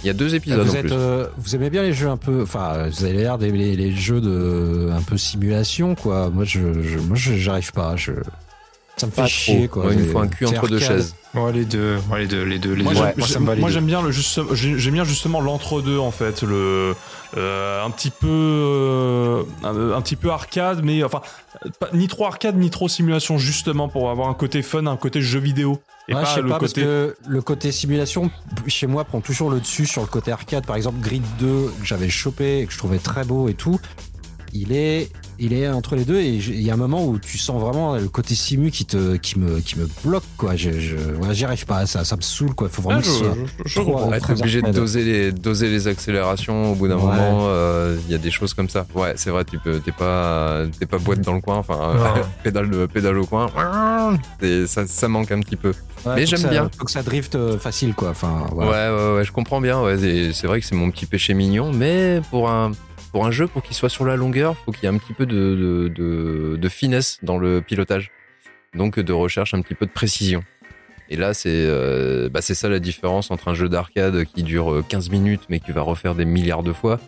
Il 0.03 0.07
y 0.07 0.09
a 0.09 0.13
deux 0.13 0.35
épisodes 0.35 0.59
vous, 0.65 0.71
en 0.73 0.75
êtes, 0.75 0.81
plus. 0.85 0.93
euh, 0.93 1.25
vous 1.37 1.55
aimez 1.55 1.69
bien 1.71 1.81
les 1.81 1.91
jeux 1.91 2.07
un 2.07 2.17
peu, 2.17 2.43
enfin, 2.43 2.87
vous 2.87 3.03
avez 3.03 3.13
l'air 3.13 3.37
d'aimer 3.39 3.57
les, 3.57 3.75
les 3.75 3.91
jeux 3.91 4.21
de 4.21 4.89
un 4.93 5.01
peu 5.01 5.17
simulation, 5.17 5.95
quoi. 5.95 6.29
Moi, 6.29 6.43
je, 6.45 6.59
je- 6.83 6.99
moi, 6.99 7.15
je- 7.17 7.33
j'arrive 7.35 7.71
pas. 7.73 7.95
Je, 7.97 8.11
ça 8.97 9.05
me 9.07 9.11
fait 9.11 9.21
Pas 9.21 9.27
chier, 9.27 9.67
trop. 9.69 9.81
quoi. 9.81 9.93
Me 9.93 10.03
C'est- 10.03 10.09
faut 10.11 10.19
un 10.19 10.27
cul 10.27 10.45
entre 10.47 10.67
deux 10.67 10.79
chaises. 10.79 11.15
Ouais, 11.35 11.51
les 11.53 11.65
deux. 11.65 11.97
Ouais, 12.11 12.21
les 12.21 12.27
deux. 12.27 12.43
Les 12.43 12.57
deux. 12.57 12.73
Les 12.73 12.83
Moi, 12.83 12.93
deux. 12.93 12.99
j'aime- 12.99 13.07
Ouais, 13.15 13.21
ça 13.21 13.27
j'aime 13.33 13.41
me 13.43 13.47
va, 13.47 13.55
les 13.55 13.61
moi, 13.61 13.69
j'aime 13.69 13.85
bien 13.85 14.01
le 14.01 14.11
juste, 14.11 14.39
j'ai- 14.55 14.77
j'aime 14.79 14.93
bien 14.95 15.03
justement 15.03 15.39
l'entre-deux 15.39 15.99
en 15.99 16.09
fait, 16.11 16.41
le 16.41 16.95
euh, 17.37 17.85
un 17.85 17.89
petit 17.91 18.09
peu 18.09 18.27
euh, 18.27 19.43
un, 19.63 19.91
un 19.91 20.01
petit 20.01 20.15
peu 20.15 20.31
arcade, 20.31 20.81
mais 20.83 21.03
enfin 21.03 21.21
pas- 21.79 21.89
ni 21.93 22.07
trop 22.07 22.25
arcade 22.25 22.57
ni 22.57 22.69
trop 22.69 22.87
simulation 22.87 23.37
justement 23.37 23.87
pour 23.89 24.09
avoir 24.09 24.29
un 24.29 24.33
côté 24.33 24.61
fun, 24.61 24.85
un 24.87 24.97
côté 24.97 25.21
jeu 25.21 25.39
vidéo 25.39 25.79
et 26.07 26.13
Ouais, 26.15 26.21
je 26.21 26.25
pas 26.25 26.33
sais 26.35 26.41
le 26.41 26.47
pas, 26.49 26.59
parce 26.59 26.73
côté. 26.73 26.81
que 26.85 27.15
le 27.27 27.41
côté 27.41 27.71
simulation, 27.71 28.31
chez 28.67 28.87
moi, 28.87 29.03
prend 29.03 29.19
toujours 29.21 29.49
le 29.51 29.59
dessus 29.59 29.85
sur 29.85 30.01
le 30.01 30.07
côté 30.07 30.31
arcade. 30.31 30.65
Par 30.65 30.75
exemple, 30.77 30.99
Grid 31.01 31.23
2, 31.39 31.45
que 31.79 31.85
j'avais 31.85 32.09
chopé 32.09 32.59
et 32.61 32.65
que 32.65 32.71
je 32.73 32.77
trouvais 32.77 32.99
très 32.99 33.25
beau 33.25 33.49
et 33.49 33.53
tout. 33.53 33.77
Il 34.53 34.71
est, 34.71 35.09
il 35.39 35.53
est 35.53 35.67
entre 35.69 35.95
les 35.95 36.05
deux 36.05 36.19
et 36.19 36.29
il 36.29 36.61
y 36.61 36.71
a 36.71 36.73
un 36.73 36.77
moment 36.77 37.05
où 37.05 37.19
tu 37.19 37.37
sens 37.37 37.61
vraiment 37.61 37.95
le 37.95 38.07
côté 38.07 38.33
simu 38.33 38.71
qui 38.71 38.85
te, 38.85 39.17
qui 39.17 39.37
me, 39.39 39.59
qui 39.59 39.77
me 39.77 39.87
bloque, 40.03 40.23
quoi. 40.37 40.55
Je, 40.55 40.71
je, 40.79 40.95
ouais, 40.95 41.33
j'y 41.33 41.45
arrive 41.45 41.65
pas, 41.65 41.85
ça, 41.85 42.03
ça 42.03 42.15
me 42.15 42.21
saoule, 42.21 42.53
quoi. 42.55 42.69
Faut 42.69 42.81
vraiment 42.81 43.01
Ah, 43.03 43.03
que 43.03 43.65
je, 43.65 43.69
je- 43.69 43.79
trop 43.81 44.11
très 44.19 44.39
obligé 44.39 44.61
de 44.61 44.71
doser 44.71 45.03
les, 45.03 45.31
doser 45.31 45.69
les 45.69 45.87
accélérations 45.87 46.71
au 46.71 46.75
bout 46.75 46.87
d'un 46.87 46.95
Ouais. 46.95 47.01
moment. 47.03 47.45
euh, 47.49 47.97
Il 48.07 48.11
y 48.11 48.15
a 48.15 48.17
des 48.19 48.31
choses 48.31 48.53
comme 48.53 48.69
ça. 48.69 48.85
Ouais, 48.95 49.13
c'est 49.15 49.29
vrai, 49.29 49.43
tu 49.45 49.59
peux, 49.59 49.79
t'es 49.79 49.91
pas, 49.91 50.63
t'es 50.79 50.85
pas 50.85 50.97
boîte 50.97 51.21
dans 51.21 51.33
le 51.33 51.41
coin. 51.41 51.57
Enfin, 51.57 51.93
pédale, 52.43 52.87
pédale 52.87 53.17
au 53.17 53.25
coin. 53.25 53.49
Ça, 54.67 54.87
ça 54.87 55.07
manque 55.07 55.31
un 55.31 55.39
petit 55.41 55.55
peu. 55.55 55.73
Ouais, 56.05 56.13
Mais 56.15 56.25
j'aime 56.25 56.39
ça- 56.39 56.47
bien. 56.49 56.69
Faut 56.77 56.85
que 56.85 56.91
ça 56.91 57.03
drift 57.03 57.35
euh, 57.35 57.57
facile, 57.57 57.93
quoi. 57.93 58.09
Enfin, 58.09 58.45
voilà. 58.53 58.71
Ouais, 58.93 58.97
ouais, 58.97 59.15
ouais, 59.17 59.23
je 59.25 59.31
comprends 59.31 59.59
bien. 59.61 59.81
Ouais, 59.81 59.97
c'est- 59.97 60.31
c'est 60.33 60.47
vrai 60.47 60.59
que 60.61 60.65
c'est 60.65 60.75
mon 60.75 60.89
petit 60.91 61.05
péché 61.05 61.33
mignon, 61.33 61.71
mais 61.73 62.21
pour 62.29 62.49
un, 62.49 62.71
pour 63.11 63.25
un 63.25 63.31
jeu, 63.31 63.47
pour 63.47 63.63
qu'il 63.63 63.75
soit 63.75 63.89
sur 63.89 64.05
la 64.05 64.15
longueur, 64.15 64.55
faut 64.65 64.71
qu'il 64.71 64.83
y 64.83 64.85
ait 64.91 64.95
un 64.95 64.97
petit 64.97 65.13
peu 65.13 65.25
de, 65.25 65.33
de, 65.35 65.87
de, 65.95 66.57
de 66.57 66.69
finesse 66.69 67.19
dans 67.23 67.37
le 67.37 67.61
pilotage. 67.61 68.11
Donc 68.75 68.99
de 68.99 69.13
recherche, 69.13 69.53
un 69.53 69.61
petit 69.61 69.75
peu 69.75 69.85
de 69.85 69.91
précision. 69.91 70.43
Et 71.09 71.15
là, 71.15 71.33
c'est 71.33 71.47
euh, 71.49 72.27
bah, 72.29 72.41
ça 72.41 72.67
la 72.67 72.79
différence 72.79 73.31
entre 73.31 73.47
un 73.47 73.53
jeu 73.53 73.69
d'arcade 73.69 74.25
qui 74.25 74.43
dure 74.43 74.71
euh, 74.73 74.85
15 74.87 75.09
minutes 75.09 75.43
mais 75.49 75.59
que 75.61 75.65
tu 75.65 75.71
vas 75.71 75.81
refaire 75.81 76.15
des 76.15 76.25
milliards 76.25 76.63
de 76.63 76.73
fois 76.73 76.99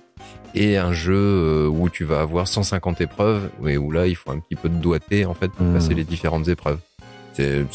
et 0.56 0.78
un 0.78 0.94
jeu 0.94 1.14
euh, 1.16 1.68
où 1.68 1.90
tu 1.90 2.06
vas 2.06 2.22
avoir 2.22 2.48
150 2.48 3.02
épreuves 3.02 3.50
mais 3.62 3.76
où 3.76 3.92
là, 3.92 4.08
il 4.08 4.16
faut 4.16 4.32
un 4.32 4.40
petit 4.40 4.56
peu 4.56 4.70
de 4.70 4.76
doigté 4.76 5.26
en 5.26 5.34
fait 5.34 5.50
pour 5.52 5.66
Mhm. 5.66 5.74
passer 5.74 5.94
les 5.94 6.06
différentes 6.06 6.48
épreuves. 6.48 6.80
C'est- 7.34 7.66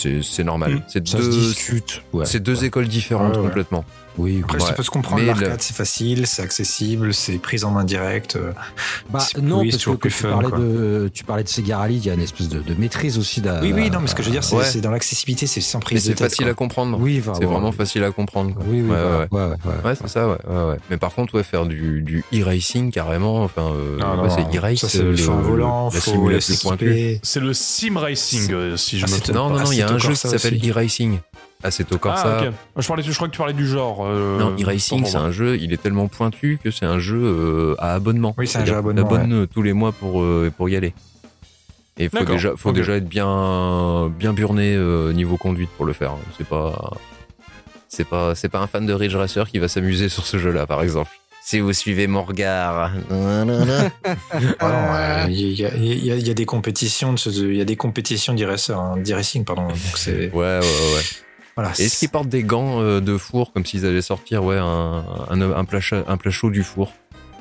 normal. 0.44 0.72
Mhm. 0.74 0.82
C'est 0.88 1.06
Ça 1.06 1.18
se 1.18 1.22
deux, 1.24 1.30
discute. 1.30 2.02
Ouais. 2.14 2.24
c'est 2.26 2.40
deux 2.40 2.64
écoles 2.64 2.88
différentes 2.88 3.36
ouais. 3.36 3.42
complètement. 3.42 3.84
Oui. 4.16 4.40
Après, 4.44 4.58
Ouais. 4.60 4.66
ça 4.66 4.72
peut 4.74 4.82
se 4.82 4.90
comprendre. 4.90 5.20
Mais 5.20 5.26
L'arcade, 5.26 5.48
le- 5.50 5.56
c'est 5.58 5.74
facile, 5.76 6.26
c'est 6.26 6.42
accessible, 6.42 7.12
c'est 7.12 7.38
prise 7.38 7.64
en 7.64 7.70
main 7.72 7.84
directe. 7.84 8.36
euh, 8.36 8.52
Bah, 9.10 9.18
non, 9.42 9.62
parce 9.68 9.84
que 9.84 10.08
tu 10.08 10.22
parlais 10.22 10.48
quoi. 10.48 10.58
de, 10.58 11.10
tu 11.12 11.24
parlais 11.24 11.42
de 11.42 11.48
Sega 11.48 11.78
Rally, 11.78 11.96
il 11.96 12.06
y 12.06 12.10
a 12.10 12.14
une 12.14 12.20
espèce 12.20 12.48
de, 12.48 12.60
de 12.60 12.74
maîtrise 12.74 13.18
aussi. 13.18 13.40
d'un- 13.40 13.60
Oui, 13.60 13.72
oui, 13.74 13.90
non, 13.90 14.00
mais 14.00 14.06
ce 14.06 14.14
que 14.14 14.22
je 14.22 14.28
veux 14.28 14.32
dire, 14.32 14.44
c'est 14.44 14.54
Ouais. 14.56 14.80
dans 14.80 14.90
l'accessibilité, 14.92 15.46
c'est 15.46 15.60
sans 15.60 15.78
Mais 15.78 15.84
prise 15.84 16.04
de 16.04 16.10
c'est 16.10 16.18
facile 16.18 16.44
quoi. 16.44 16.52
à 16.52 16.54
comprendre. 16.54 16.98
Oui, 17.00 17.18
enfin, 17.20 17.34
C'est 17.38 17.44
vraiment 17.44 17.72
facile 17.72 18.04
à 18.04 18.10
comprendre. 18.12 18.54
quoi. 18.54 18.62
Oui, 18.68 18.82
oui, 18.82 18.90
Ouais, 18.90 18.96
voilà. 19.00 19.18
ouais, 19.18 19.26
ouais, 19.32 19.40
ouais, 19.40 19.56
ouais. 19.64 19.88
Ouais, 19.90 19.94
c'est 20.00 20.08
ça, 20.08 20.28
ouais, 20.28 20.36
ouais, 20.48 20.64
ouais. 20.70 20.76
Mais 20.90 20.96
par 20.96 21.12
contre, 21.14 21.34
ouais, 21.34 21.42
faire 21.42 21.66
du, 21.66 22.02
du 22.02 22.24
e-racing 22.32 22.90
carrément, 22.92 23.42
enfin, 23.42 23.72
euh, 23.74 23.98
c'est 24.30 24.56
e-race, 24.56 24.78
ça, 24.80 24.88
c'est 24.88 25.02
le- 25.02 25.14
volant. 25.14 25.90
C'est 25.90 27.40
le 27.40 27.52
sim 27.54 27.96
racing 27.98 28.52
euh, 28.52 28.76
si 28.76 28.98
je 28.98 29.06
Ah, 29.06 29.10
me 29.10 29.18
trompe. 29.20 29.34
Non, 29.34 29.48
non, 29.50 29.58
non, 29.64 29.72
il 29.72 29.78
y 29.78 29.82
a 29.82 29.86
Assetto 29.86 29.94
un 29.94 29.98
jeu 29.98 30.10
qui 30.14 30.16
s'appelle 30.16 30.60
e-racing. 30.70 31.18
Assetto 31.64 31.98
Corsa. 31.98 32.38
Ah 32.40 32.46
ok. 32.46 32.52
Je 32.76 32.86
parlais, 32.86 33.02
je 33.02 33.12
crois 33.14 33.26
que 33.28 33.32
tu 33.32 33.38
parlais 33.38 33.52
du 33.54 33.66
genre. 33.66 34.04
euh, 34.06 34.38
Non, 34.38 34.54
e-racing, 34.60 35.04
c'est 35.04 35.16
un 35.16 35.30
jeu, 35.32 35.56
il 35.58 35.72
est 35.72 35.82
tellement 35.82 36.06
pointu 36.08 36.58
que 36.62 36.70
c'est 36.70 36.86
un 36.86 36.98
jeu 37.00 37.20
euh, 37.20 37.74
à 37.78 37.94
abonnement. 37.94 38.34
Oui, 38.38 38.46
c'est 38.46 38.58
un 38.58 38.64
jeu 38.64 38.74
à 38.74 38.78
abonnement, 38.78 39.02
t'abonnes, 39.08 39.32
euh, 39.32 39.46
tous 39.46 39.62
les 39.62 39.72
mois 39.72 39.90
pour, 39.92 40.22
euh, 40.22 40.52
pour 40.56 40.68
y 40.68 40.76
aller. 40.76 40.94
Et 41.96 42.08
faut 42.08 42.24
déjà, 42.24 42.52
faut 42.56 42.72
déjà 42.72 42.94
être 42.96 43.08
bien, 43.08 44.12
bien 44.18 44.32
burné 44.32 44.74
euh, 44.74 45.12
niveau 45.12 45.36
conduite 45.36 45.70
pour 45.76 45.86
le 45.86 45.92
faire. 45.92 46.12
C'est 46.36 46.46
pas, 46.46 46.90
c'est 47.88 48.04
pas, 48.06 48.34
c'est 48.34 48.48
pas 48.48 48.58
un 48.60 48.66
fan 48.66 48.84
de 48.84 48.92
Ridge 48.92 49.14
Racer 49.14 49.48
qui 49.48 49.58
va 49.60 49.68
s'amuser 49.68 50.08
sur 50.08 50.26
ce 50.26 50.36
jeu-là, 50.38 50.66
par 50.66 50.82
exemple. 50.82 51.10
si 51.44 51.60
vous 51.60 51.72
suivez 51.72 52.08
mon 52.08 52.24
regard. 52.24 52.90
Ah 53.10 53.44
non, 53.44 53.64
Il 55.28 55.34
y, 55.40 55.62
y 55.62 56.22
y 56.26 56.30
a 56.30 56.34
des 56.34 56.46
compétitions, 56.46 57.12
de 57.14 57.52
y 57.52 57.60
a 57.60 57.64
des 57.64 57.76
compétitions 57.76 58.34
d'e-racer, 58.34 58.76
hein, 58.78 58.96
d'e-racing, 58.96 59.44
pardon. 59.44 59.68
Donc 59.68 59.76
Ouais, 60.06 60.28
ouais, 60.32 60.58
ouais. 60.60 61.02
Voilà. 61.56 61.70
Est-ce 61.72 61.98
qu'ils 61.98 62.08
portent 62.08 62.28
des 62.28 62.42
gants 62.42 62.80
euh, 62.80 63.00
de 63.00 63.16
four 63.16 63.52
comme 63.52 63.64
s'ils 63.64 63.86
allaient 63.86 64.02
sortir 64.02 64.44
ouais, 64.44 64.58
un, 64.58 65.04
un, 65.30 65.40
un 65.40 65.64
plat, 65.64 65.80
un 66.06 66.16
plat 66.16 66.30
chaud 66.30 66.50
du 66.50 66.62
four? 66.62 66.92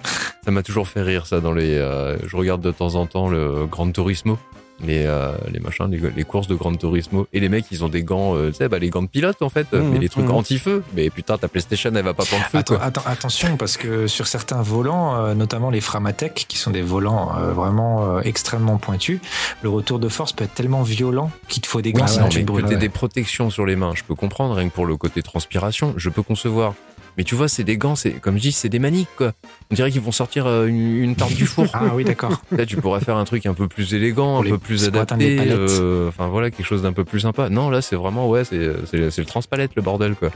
Ça 0.45 0.51
m'a 0.51 0.61
toujours 0.61 0.87
fait 0.87 1.01
rire, 1.01 1.25
ça. 1.25 1.39
Dans 1.39 1.53
les, 1.53 1.75
euh, 1.77 2.17
je 2.27 2.35
regarde 2.35 2.61
de 2.61 2.71
temps 2.71 2.95
en 2.95 3.05
temps 3.05 3.29
le 3.29 3.65
Gran 3.65 3.89
Turismo, 3.91 4.37
les, 4.85 5.05
euh, 5.05 5.31
les 5.51 5.59
machins, 5.59 5.87
les, 5.89 5.99
les 6.15 6.23
courses 6.23 6.47
de 6.47 6.55
Gran 6.55 6.73
Turismo. 6.75 7.27
Et 7.33 7.39
les 7.39 7.49
mecs, 7.49 7.65
ils 7.71 7.83
ont 7.83 7.89
des 7.89 8.03
gants, 8.03 8.35
euh, 8.35 8.49
tu 8.49 8.55
sais, 8.55 8.67
bah, 8.69 8.79
les 8.79 8.89
gants 8.89 9.01
de 9.03 9.07
pilote 9.07 9.41
en 9.41 9.49
fait, 9.49 9.67
Mhm, 9.73 9.89
mais 9.91 9.99
les 9.99 10.09
trucs 10.09 10.25
mhm. 10.25 10.31
anti-feu. 10.31 10.83
Mais 10.95 11.09
putain, 11.09 11.37
ta 11.37 11.47
PlayStation, 11.47 11.91
elle 11.95 12.03
va 12.03 12.13
pas 12.13 12.25
prendre 12.25 12.43
feu, 12.45 12.57
Attends, 12.59 12.75
quoi. 12.75 12.83
attends, 12.83 13.03
attention, 13.05 13.57
parce 13.57 13.77
que 13.77 14.07
sur 14.07 14.27
certains 14.27 14.61
volants, 14.61 15.15
euh, 15.15 15.33
notamment 15.33 15.69
les 15.69 15.81
Framatech, 15.81 16.45
qui 16.47 16.57
sont 16.57 16.71
des 16.71 16.81
volants 16.81 17.31
euh, 17.37 17.51
vraiment 17.53 18.17
euh, 18.17 18.21
extrêmement 18.21 18.77
pointus, 18.77 19.19
le 19.61 19.69
retour 19.69 19.99
de 19.99 20.07
force 20.09 20.33
peut 20.33 20.43
être 20.43 20.53
tellement 20.53 20.83
violent 20.83 21.31
qu'il 21.47 21.61
te 21.61 21.67
faut 21.67 21.81
des 21.81 21.93
gants 21.93 22.03
Oui, 22.03 22.09
sinon 22.09 22.23
non, 22.25 22.29
tu 22.29 22.39
mais 22.39 22.43
te 22.45 22.51
brûles. 22.51 22.63
que 22.65 22.69
t'aies 22.69 22.75
des 22.77 22.89
protections 22.89 23.49
sur 23.49 23.65
les 23.65 23.75
mains, 23.75 23.93
je 23.95 24.03
peux 24.03 24.15
comprendre, 24.15 24.55
rien 24.55 24.69
que 24.69 24.73
pour 24.73 24.85
le 24.85 24.97
côté 24.97 25.21
transpiration, 25.21 25.93
je 25.97 26.09
peux 26.09 26.23
concevoir. 26.23 26.73
Mais 27.17 27.23
tu 27.23 27.35
vois, 27.35 27.47
c'est 27.47 27.63
des 27.63 27.77
gants, 27.77 27.95
c'est 27.95 28.11
comme 28.13 28.37
je 28.37 28.41
dis, 28.41 28.51
c'est 28.51 28.69
des 28.69 28.79
maniques, 28.79 29.09
quoi. 29.17 29.33
On 29.71 29.75
dirait 29.75 29.91
qu'ils 29.91 30.01
vont 30.01 30.11
sortir 30.11 30.47
euh, 30.47 30.65
une, 30.65 30.97
une 30.97 31.15
tarte 31.15 31.33
du 31.35 31.45
four. 31.45 31.67
Ah 31.73 31.91
oui, 31.93 32.03
d'accord. 32.03 32.41
Là, 32.51 32.65
tu 32.65 32.77
pourrais 32.77 33.01
faire 33.01 33.17
un 33.17 33.25
truc 33.25 33.45
un 33.45 33.53
peu 33.53 33.67
plus 33.67 33.93
élégant, 33.93 34.37
Pour 34.37 34.45
un 34.45 34.49
peu 34.49 34.57
plus 34.57 34.87
adapté. 34.87 35.37
euh, 35.39 36.07
Enfin 36.09 36.27
voilà, 36.27 36.49
quelque 36.51 36.65
chose 36.65 36.81
d'un 36.81 36.93
peu 36.93 37.03
plus 37.03 37.19
sympa. 37.21 37.49
Non, 37.49 37.69
là, 37.69 37.81
c'est 37.81 37.95
vraiment 37.95 38.27
ouais, 38.29 38.43
c'est 38.45 38.57
le 38.57 39.25
transpalette 39.25 39.71
le 39.75 39.81
bordel 39.83 40.15
quoi. 40.15 40.29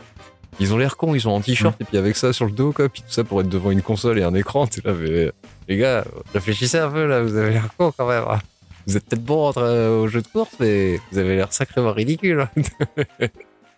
Ils 0.60 0.74
ont 0.74 0.78
l'air 0.78 0.98
cons, 0.98 1.14
ils 1.14 1.22
sont 1.22 1.30
en 1.30 1.42
t-shirt 1.42 1.80
Mm. 1.80 1.84
et 1.84 1.86
puis 1.86 1.98
avec 1.98 2.16
ça 2.16 2.34
sur 2.34 2.46
le 2.46 2.52
dos 2.52 2.72
quoi, 2.72 2.90
puis 2.90 3.02
tout 3.02 3.12
ça 3.12 3.24
pour 3.24 3.42
être 3.42 3.50
devant 3.50 3.70
une 3.72 3.82
console 3.84 4.18
et 4.20 4.24
un 4.24 4.34
écran. 4.34 4.66
Tu 4.68 4.82
là, 4.84 4.94
mais 5.00 5.32
les 5.68 5.78
gars, 5.78 6.04
réfléchissez 6.34 6.80
un 6.80 6.90
peu 6.90 7.06
là, 7.08 7.22
vous 7.22 7.36
avez 7.36 7.52
l'air 7.54 7.68
cons 7.78 7.92
quand 7.96 8.08
même. 8.08 8.24
hein. 8.30 8.40
Vous 8.88 8.96
êtes 8.98 9.06
peut-être 9.06 9.24
bon 9.24 9.48
entre, 9.48 9.62
euh, 9.62 10.02
au 10.02 10.08
jeu 10.08 10.22
de 10.22 10.28
course, 10.28 10.54
mais 10.60 11.00
vous 11.12 11.18
avez 11.18 11.36
l'air 11.36 11.52
sacrément 11.54 11.92
ridicule. 11.92 12.48
hein. 12.58 12.62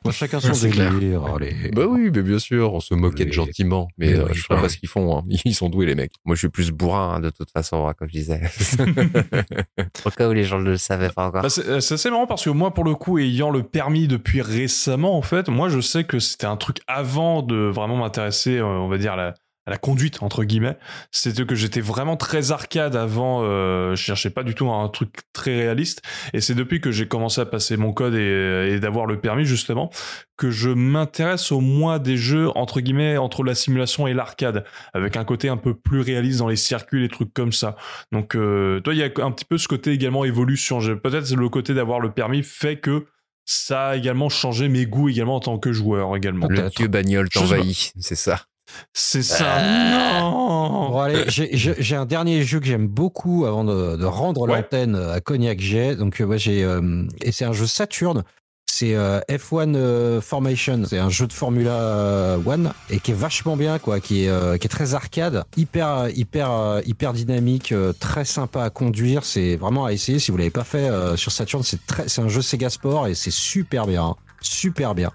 Bon, 0.05 0.11
chacun 0.11 0.39
son 0.39 0.53
délire. 0.53 1.25
allez. 1.35 1.71
Bah 1.73 1.85
oui, 1.87 2.09
mais 2.13 2.21
bien 2.21 2.39
sûr, 2.39 2.73
on 2.73 2.79
se 2.79 2.93
Les- 3.25 3.31
gentiment, 3.33 3.87
mais 3.97 4.07
les 4.13 4.19
euh, 4.19 4.27
je 4.31 4.41
sais 4.41 4.47
pas 4.47 4.69
ce 4.69 4.77
qu'ils 4.77 4.87
font. 4.89 5.17
hein. 5.17 5.23
Ils 5.45 5.53
sont 5.53 5.69
doués 5.69 5.85
les 5.85 5.95
mecs. 5.95 6.13
Moi, 6.25 6.35
je 6.35 6.39
suis 6.39 6.49
plus 6.49 6.71
bourrin 6.71 7.15
hein, 7.15 7.19
de 7.19 7.29
toute 7.29 7.51
façon, 7.51 7.85
hein, 7.87 7.93
comme 7.97 8.07
je 8.09 8.13
disais. 8.17 8.41
Au 10.05 10.09
cas 10.09 10.29
où 10.29 10.33
les 10.33 10.43
gens 10.45 10.59
ne 10.59 10.65
le 10.71 10.77
savaient 10.77 11.09
pas 11.09 11.27
encore. 11.27 11.41
Bah, 11.41 11.49
c'est 11.49 11.65
euh, 11.67 11.79
c'est 11.79 11.95
assez 11.95 12.09
marrant 12.09 12.27
parce 12.27 12.45
que 12.45 12.49
moi, 12.49 12.73
pour 12.73 12.83
le 12.83 12.95
coup, 12.95 13.17
ayant 13.17 13.49
le 13.51 13.63
permis 13.63 14.07
depuis 14.07 14.41
récemment, 14.41 15.17
en 15.17 15.21
fait, 15.21 15.49
moi, 15.49 15.69
je 15.69 15.79
sais 15.81 16.03
que 16.03 16.19
c'était 16.19 16.45
un 16.47 16.57
truc 16.57 16.79
avant 16.87 17.41
de 17.41 17.55
vraiment 17.55 17.97
m'intéresser, 17.97 18.57
euh, 18.57 18.65
on 18.65 18.87
va 18.87 18.97
dire, 18.97 19.13
à 19.13 19.17
la, 19.17 19.33
à 19.69 19.73
la 19.73 19.77
conduite, 19.77 20.23
entre 20.23 20.43
guillemets. 20.43 20.77
C'était 21.11 21.45
que 21.45 21.53
j'étais 21.53 21.79
vraiment 21.79 22.17
très 22.17 22.51
arcade 22.51 22.95
avant, 22.95 23.43
euh, 23.43 23.95
je 23.95 24.01
cherchais 24.01 24.31
pas 24.31 24.41
du 24.41 24.55
tout 24.55 24.67
un 24.67 24.89
truc 24.89 25.11
très 25.31 25.55
réaliste. 25.55 26.01
Et 26.33 26.41
c'est 26.41 26.55
depuis 26.55 26.81
que 26.81 26.91
j'ai 26.91 27.07
commencé 27.07 27.39
à 27.39 27.45
passer 27.45 27.77
mon 27.77 27.93
code 27.93 28.15
et, 28.15 28.71
et 28.73 28.79
d'avoir 28.79 29.05
le 29.05 29.19
permis, 29.19 29.45
justement, 29.45 29.91
que 30.37 30.49
je 30.49 30.71
m'intéresse 30.71 31.51
au 31.51 31.59
moins 31.59 31.99
des 31.99 32.17
jeux, 32.17 32.49
entre 32.57 32.81
guillemets, 32.81 33.17
entre 33.17 33.43
la 33.43 33.53
simulation 33.53 34.07
et 34.07 34.13
l'arcade, 34.15 34.65
avec 34.93 35.17
un 35.17 35.23
côté 35.23 35.49
un 35.49 35.57
peu 35.57 35.75
plus 35.75 36.01
réaliste 36.01 36.39
dans 36.39 36.47
les 36.47 36.55
circuits, 36.55 37.01
les 37.01 37.09
trucs 37.09 37.33
comme 37.33 37.53
ça. 37.53 37.75
Donc, 38.11 38.35
euh, 38.35 38.79
toi, 38.79 38.95
il 38.95 38.99
y 38.99 39.03
a 39.03 39.09
un 39.23 39.31
petit 39.31 39.45
peu 39.45 39.59
ce 39.59 39.67
côté 39.67 39.91
également 39.91 40.25
évolution. 40.25 40.79
Peut-être 40.79 41.31
le 41.35 41.49
côté 41.49 41.75
d'avoir 41.75 41.99
le 41.99 42.11
permis 42.11 42.41
fait 42.41 42.77
que 42.77 43.05
ça 43.45 43.89
a 43.89 43.95
également 43.95 44.29
changé 44.29 44.67
mes 44.67 44.85
goûts 44.85 45.09
également 45.09 45.35
en 45.35 45.39
tant 45.39 45.59
que 45.59 45.71
joueur 45.71 46.15
également. 46.15 46.47
Le 46.47 46.87
bagnole 46.87 47.29
t'envahit, 47.29 47.93
c'est 47.99 48.15
ça. 48.15 48.45
C'est 48.93 49.23
ça. 49.23 49.57
Euh. 49.57 50.19
Non. 50.21 50.89
Bon, 50.89 50.99
allez, 50.99 51.23
j'ai- 51.27 51.95
un 51.95 52.05
dernier 52.05 52.43
jeu 52.43 52.59
que 52.59 52.65
j'aime 52.65 52.87
beaucoup 52.87 53.45
avant 53.45 53.63
de, 53.63 53.95
de 53.95 54.05
rendre 54.05 54.41
Ouais. 54.41 54.55
l'antenne 54.61 54.95
à 54.95 55.19
Cognac 55.21 55.59
Jet. 55.59 55.95
Donc, 55.95 56.19
euh, 56.21 56.25
ouais, 56.25 56.37
j'ai 56.37 56.63
euh, 56.63 57.03
et 57.21 57.31
c'est 57.31 57.45
un 57.45 57.53
jeu 57.53 57.67
Saturn. 57.67 58.23
C'est 58.71 58.93
euh, 58.95 59.19
F1 59.29 59.75
euh, 59.75 60.21
Formation. 60.21 60.83
C'est 60.87 60.99
un 60.99 61.09
jeu 61.09 61.25
de 61.27 61.33
Formula 61.33 61.71
euh, 61.73 62.37
One 62.45 62.71
et 62.91 62.99
qui 62.99 63.11
est 63.11 63.15
vachement 63.15 63.57
bien, 63.57 63.79
quoi. 63.79 63.99
Qui 63.99 64.25
est 64.25 64.29
euh, 64.29 64.57
qui 64.57 64.67
est 64.67 64.69
très 64.69 64.93
arcade, 64.93 65.43
hyper 65.57 66.07
hyper 66.15 66.51
euh, 66.51 66.81
hyper 66.85 67.13
dynamique, 67.13 67.71
euh, 67.71 67.93
très 67.99 68.25
sympa 68.25 68.63
à 68.63 68.69
conduire. 68.69 69.25
C'est 69.25 69.55
vraiment 69.55 69.85
à 69.85 69.91
essayer 69.93 70.19
si 70.19 70.29
vous 70.31 70.37
l'avez 70.37 70.51
pas 70.51 70.63
fait 70.63 70.87
euh, 70.87 71.17
sur 71.17 71.31
Saturn. 71.31 71.63
C'est 71.63 71.83
très, 71.87 72.07
c'est 72.07 72.21
un 72.21 72.27
jeu 72.29 72.41
Sega 72.43 72.69
Sport 72.69 73.07
et 73.07 73.15
c'est 73.15 73.31
super 73.33 73.87
bien, 73.87 74.03
hein. 74.05 74.15
super 74.41 74.93
bien. 74.93 75.11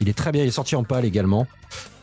Il 0.00 0.08
est 0.08 0.16
très 0.16 0.30
bien. 0.32 0.42
Il 0.44 0.48
est 0.48 0.52
sorti 0.52 0.76
en 0.76 0.84
pâle 0.84 1.04
également. 1.04 1.46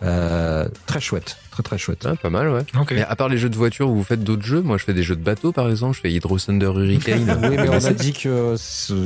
Euh, 0.01 0.65
très 0.85 1.01
chouette, 1.01 1.37
très 1.51 1.61
très 1.61 1.77
chouette. 1.77 2.05
Ah, 2.09 2.15
pas 2.15 2.29
mal, 2.29 2.49
ouais. 2.49 2.61
Mais 2.91 3.01
à 3.03 3.15
part 3.17 3.27
les 3.27 3.37
jeux 3.37 3.49
de 3.49 3.55
voiture, 3.57 3.89
vous 3.89 4.03
faites 4.03 4.23
d'autres 4.23 4.45
jeux 4.45 4.61
Moi, 4.61 4.77
je 4.77 4.85
fais 4.85 4.93
des 4.93 5.03
jeux 5.03 5.17
de 5.17 5.23
bateau, 5.23 5.51
par 5.51 5.69
exemple. 5.69 5.95
Je 5.97 6.01
fais 6.01 6.11
Hydro 6.11 6.37
Thunder 6.39 6.67
Hurricane. 6.67 7.37
Oui, 7.49 7.55
mais 7.57 7.67
on 7.69 7.83
a 7.85 7.91
dit 7.93 8.13
que 8.13 8.55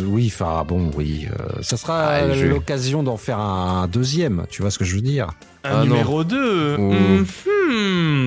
oui, 0.05 0.31
enfin 0.33 0.63
bon, 0.67 0.91
oui, 0.95 1.27
euh, 1.31 1.61
ça 1.61 1.77
sera 1.77 1.99
Ah, 2.05 2.25
l'occasion 2.27 3.01
d'en 3.01 3.17
faire 3.17 3.39
un 3.39 3.87
deuxième. 3.87 4.45
Tu 4.51 4.61
vois 4.61 4.69
ce 4.69 4.77
que 4.77 4.85
je 4.85 4.95
veux 4.95 5.01
dire 5.01 5.29
Un 5.63 5.81
Ah, 5.81 5.83
numéro 5.83 6.23
2. 6.23 6.77
Ouh. 6.77 7.25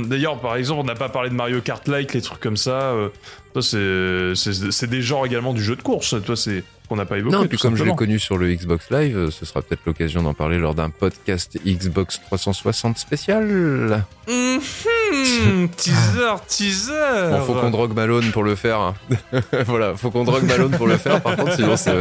D'ailleurs, 0.09 0.41
par 0.41 0.57
exemple, 0.57 0.81
on 0.81 0.85
n'a 0.85 0.95
pas 0.95 1.09
parlé 1.09 1.31
de 1.31 1.35
Mario 1.35 1.61
Kart 1.61 1.87
Like, 1.89 2.15
les 2.15 2.21
trucs 2.23 2.41
comme 2.41 2.57
ça. 2.57 2.81
euh, 2.93 3.09
ça, 3.55 3.63
c'est- 3.63 4.35
c'est 4.53 4.71
c'est 4.73 4.87
des 4.87 5.01
genres 5.03 5.25
également 5.25 5.53
du 5.55 5.63
jeu 5.63 5.77
de 5.77 5.83
course. 5.83 6.15
Toi, 6.25 6.37
c'est 6.37 6.63
qu'on 6.87 6.97
n'a 6.97 7.05
pas 7.05 7.19
évoqué. 7.19 7.37
non, 7.37 7.47
puis 7.47 7.59
comme 7.59 7.77
je 7.77 7.85
l'ai 7.85 7.95
connu 7.95 8.19
sur 8.19 8.39
le 8.39 8.53
Xbox 8.53 8.91
Live, 8.91 9.17
euh, 9.17 9.31
ce 9.31 9.45
sera 9.45 9.63
peut-être 9.63 9.83
l'occasion 9.87 10.23
d'en 10.23 10.35
parler 10.35 10.59
lors 10.59 10.75
d'un 10.75 10.91
podcast 10.91 11.59
Xbox 11.67 12.21
360 12.27 12.99
spécial. 12.99 14.05
Mhm, 14.29 15.69
teaser, 15.77 16.37
teaser. 16.47 17.31
Bon, 17.31 17.41
faut 17.43 17.55
qu'on 17.55 17.71
drogue 17.71 17.95
Malone 17.95 18.31
pour 18.33 18.43
le 18.43 18.55
faire. 18.55 18.95
voilà, 19.67 19.95
faut 19.97 20.11
qu'on 20.11 20.25
drogue 20.25 20.45
Malone 20.45 20.77
pour 20.77 20.87
le 20.87 20.97
faire. 20.97 21.21
Par 21.21 21.37
contre, 21.37 21.55
sinon, 21.55 21.77
c'est... 21.77 21.95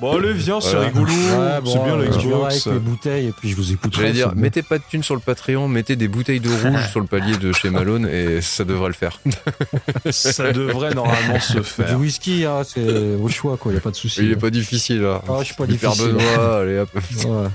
Bon, 0.00 0.16
allez, 0.18 0.32
viens, 0.32 0.60
c'est 0.60 0.70
Voilà. 0.72 0.86
rigolo. 0.88 1.12
Ouais, 1.12 1.60
c'est 1.64 1.72
bien 1.84 1.94
euh, 1.94 2.04
la 2.04 2.08
Xbox. 2.16 2.66
avec 2.66 2.66
mes 2.66 2.78
bouteilles 2.80 3.26
et 3.28 3.32
puis 3.32 3.48
je 3.50 3.56
vous 3.56 3.72
écouterai. 3.72 4.02
J'allais 4.02 4.14
dire, 4.14 4.32
mettez 4.34 4.62
pas 4.62 4.78
de 4.78 4.84
thunes 4.88 5.02
sur 5.02 5.14
le 5.14 5.20
Patreon, 5.20 5.68
mettez 5.68 5.96
des 5.96 6.08
bouteilles 6.08 6.40
de 6.40 6.48
rouge 6.50 6.88
sur 6.90 7.00
le 7.00 7.06
palier 7.06 7.36
de 7.36 7.52
chez 7.52 7.70
Malone 7.70 8.06
et 8.08 8.40
ça 8.40 8.64
devrait 8.64 8.88
le 8.88 8.94
faire. 8.94 9.20
Ça 10.10 10.52
devrait 10.52 10.94
normalement 10.94 11.40
se 11.40 11.54
du 11.58 11.64
faire. 11.64 11.98
whisky, 11.98 12.44
hein, 12.44 12.62
c'est 12.64 13.14
au 13.20 13.28
choix, 13.28 13.56
quoi. 13.56 13.72
Y 13.72 13.76
a 13.76 13.80
pas 13.80 13.90
de 13.90 13.96
souci. 13.96 14.20
Il 14.24 14.32
est 14.32 14.36
pas 14.36 14.50
difficile, 14.50 15.00
là. 15.02 15.22
Ah, 15.28 15.38
je 15.40 15.46
suis 15.46 15.54
pas 15.54 15.64
Hyper 15.64 15.90
difficile. 15.92 16.12
Benoît, 16.14 16.58
allez 16.60 16.78
hop. 16.78 16.90
Ouais. 17.26 17.48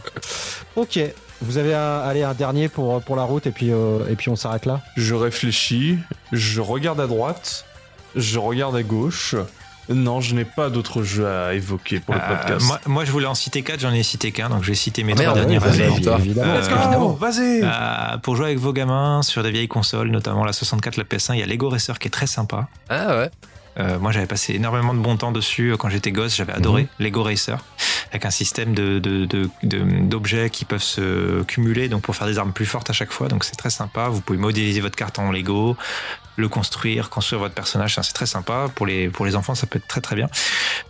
Ok. 0.76 1.00
Vous 1.44 1.58
avez 1.58 1.74
un, 1.74 2.00
allez, 2.02 2.22
un 2.24 2.34
dernier 2.36 2.70
pour, 2.70 3.02
pour 3.02 3.16
la 3.16 3.24
route 3.24 3.48
et 3.48 3.52
puis, 3.52 3.72
euh, 3.72 4.00
et 4.10 4.16
puis 4.16 4.30
on 4.30 4.36
s'arrête 4.36 4.66
là? 4.68 4.82
Je 4.96 5.16
réfléchis, 5.16 5.98
je 6.32 6.62
regarde 6.62 7.00
à 7.02 7.08
droite, 7.08 7.66
je 8.16 8.38
regarde 8.38 8.76
à 8.76 8.84
gauche. 8.84 9.34
Non, 9.90 10.22
je 10.22 10.36
n'ai 10.36 10.46
pas 10.46 10.70
d'autres 10.70 11.04
jeux 11.04 11.28
à 11.28 11.54
évoquer 11.54 12.00
pour 12.00 12.14
le 12.16 12.22
Euh, 12.22 12.36
podcast. 12.36 12.66
moi, 12.68 12.80
moi, 12.86 13.06
je 13.06 13.12
voulais 13.12 13.26
en 13.28 13.36
citer 13.36 13.62
4, 13.62 13.80
j'en 13.82 13.92
ai 13.92 14.04
cité 14.04 14.32
qu'un, 14.32 14.50
donc 14.50 14.64
je 14.64 14.70
vais 14.70 14.76
citer 14.76 15.04
mes 15.04 15.14
Ah, 15.14 15.24
trois 15.24 15.34
putain. 15.34 16.18
évidemment. 16.18 16.52
Euh, 16.54 16.60
Let's 16.60 16.70
go, 16.70 16.76
évidemment. 16.76 17.10
vas-y. 17.14 17.62
Euh, 17.64 18.18
pour 18.20 18.36
jouer 18.36 18.46
avec 18.48 18.60
vos 18.60 18.74
gamins 18.74 19.22
sur 19.22 19.44
des 19.44 19.52
vieilles 19.52 19.68
consoles, 19.68 20.10
notamment 20.10 20.46
la 20.46 20.54
64, 20.54 20.98
la 20.98 21.04
PS1, 21.04 21.34
il 21.36 21.40
y 21.40 21.44
a 21.44 21.46
Lego 21.46 21.70
Racer 21.70 21.98
qui 22.00 22.08
est 22.08 22.12
très 22.12 22.28
sympa. 22.28 22.68
Ah 22.90 23.18
ouais. 23.18 23.30
Euh, 23.80 24.00
moi, 24.00 24.12
j'avais 24.12 24.26
passé 24.28 24.54
énormément 24.54 24.94
de 24.94 25.00
bon 25.00 25.16
temps 25.16 25.32
dessus 25.32 25.74
quand 25.80 25.90
j'étais 25.90 26.12
gosse. 26.12 26.36
J'avais 26.36 26.52
adoré 26.52 26.88
Lego 27.00 27.24
Racer, 27.24 27.58
avec 28.12 28.26
un 28.26 28.30
système 28.30 28.74
de 28.74 29.00
de- 29.00 29.26
de- 29.26 29.50
de- 29.64 30.06
d'objets 30.06 30.50
qui 30.50 30.66
peuvent 30.66 30.84
se 30.84 31.42
cumuler, 31.44 31.88
donc 31.88 32.02
pour 32.02 32.14
faire 32.16 32.28
des 32.28 32.38
armes 32.38 32.52
plus 32.52 32.66
fortes 32.66 32.90
à 32.90 32.94
chaque 32.94 33.14
fois. 33.14 33.30
Donc 33.30 33.46
c'est 33.46 33.56
très 33.56 33.70
sympa. 33.70 34.10
Vous 34.10 34.20
pouvez 34.20 34.38
modéliser 34.38 34.82
votre 34.82 34.98
carte 34.98 35.20
en 35.20 35.32
Lego, 35.32 35.78
le 36.38 36.48
construire, 36.48 37.10
construire 37.10 37.40
votre 37.42 37.54
personnage. 37.54 37.98
C'est 38.02 38.14
très 38.14 38.26
sympa. 38.26 38.68
Pour 38.74 38.86
les 38.86 39.10
pour 39.10 39.26
les 39.26 39.36
enfants, 39.36 39.54
ça 39.56 39.68
peut 39.68 39.78
être 39.78 39.88
très 39.88 40.02
très 40.02 40.16
bien. 40.16 40.28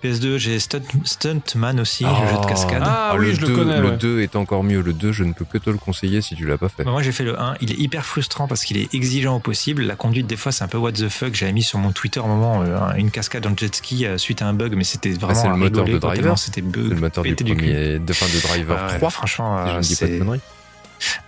PS2, 0.03 0.37
j'ai 0.37 0.59
Stunt, 0.59 0.81
Stuntman 1.03 1.79
aussi, 1.79 2.03
le 2.03 2.09
jeu 2.09 2.37
de 2.41 2.45
cascade. 2.45 2.83
Ah 2.85 3.15
oui, 3.17 3.33
je 3.35 3.41
le 3.41 3.47
2, 3.47 3.55
connais, 3.55 3.79
Le 3.79 3.89
ouais. 3.91 3.97
2 3.97 4.21
est 4.21 4.35
encore 4.35 4.63
mieux. 4.63 4.81
Le 4.81 4.93
2, 4.93 5.11
je 5.11 5.23
ne 5.23 5.33
peux 5.33 5.45
que 5.45 5.57
te 5.57 5.69
le 5.69 5.77
conseiller 5.77 6.21
si 6.21 6.35
tu 6.35 6.45
l'as 6.45 6.57
pas 6.57 6.69
fait. 6.69 6.83
Bah, 6.83 6.91
Moi 6.91 7.01
j'ai 7.01 7.11
fait 7.11 7.23
le 7.23 7.39
1, 7.39 7.55
il 7.61 7.71
est 7.71 7.77
hyper 7.77 8.05
frustrant 8.05 8.47
parce 8.47 8.63
qu'il 8.63 8.77
est 8.77 8.93
exigeant 8.93 9.35
au 9.35 9.39
possible. 9.39 9.83
La 9.83 9.95
conduite 9.95 10.27
des 10.27 10.37
fois 10.37 10.51
c'est 10.51 10.63
un 10.63 10.67
peu 10.67 10.77
what 10.77 10.93
the 10.93 11.09
fuck. 11.09 11.33
J'avais 11.35 11.53
mis 11.53 11.63
sur 11.63 11.79
mon 11.79 11.91
Twitter 11.91 12.19
un 12.19 12.27
moment 12.27 12.61
euh, 12.61 12.93
une 12.95 13.11
cascade 13.11 13.45
en 13.47 13.55
jet 13.57 13.73
ski 13.75 14.05
euh, 14.05 14.17
suite 14.17 14.41
à 14.41 14.47
un 14.47 14.53
bug, 14.53 14.73
mais 14.75 14.83
c'était 14.83 15.09
vraiment 15.11 15.41
c'est 15.41 15.49
le 15.49 15.55
moteur 15.55 15.85
de 15.85 15.97
Driver. 15.97 16.37
C'était 16.37 16.61
bug, 16.61 16.87
C'est 16.89 16.95
le 16.95 17.01
moteur 17.01 17.23
du 17.23 17.35
premier, 17.35 17.99
de 17.99 18.13
fin 18.13 18.25
de 18.27 18.41
Driver 18.41 18.77
Ah 18.79 18.91
ouais, 18.91 18.97
3. 18.97 19.09
franchement, 19.09 19.65
si 19.65 19.69
je 19.71 19.73
euh, 19.73 19.77
ne 19.77 19.83
dis 19.83 19.95
pas 19.95 20.07
de 20.07 20.17
conneries. 20.19 20.41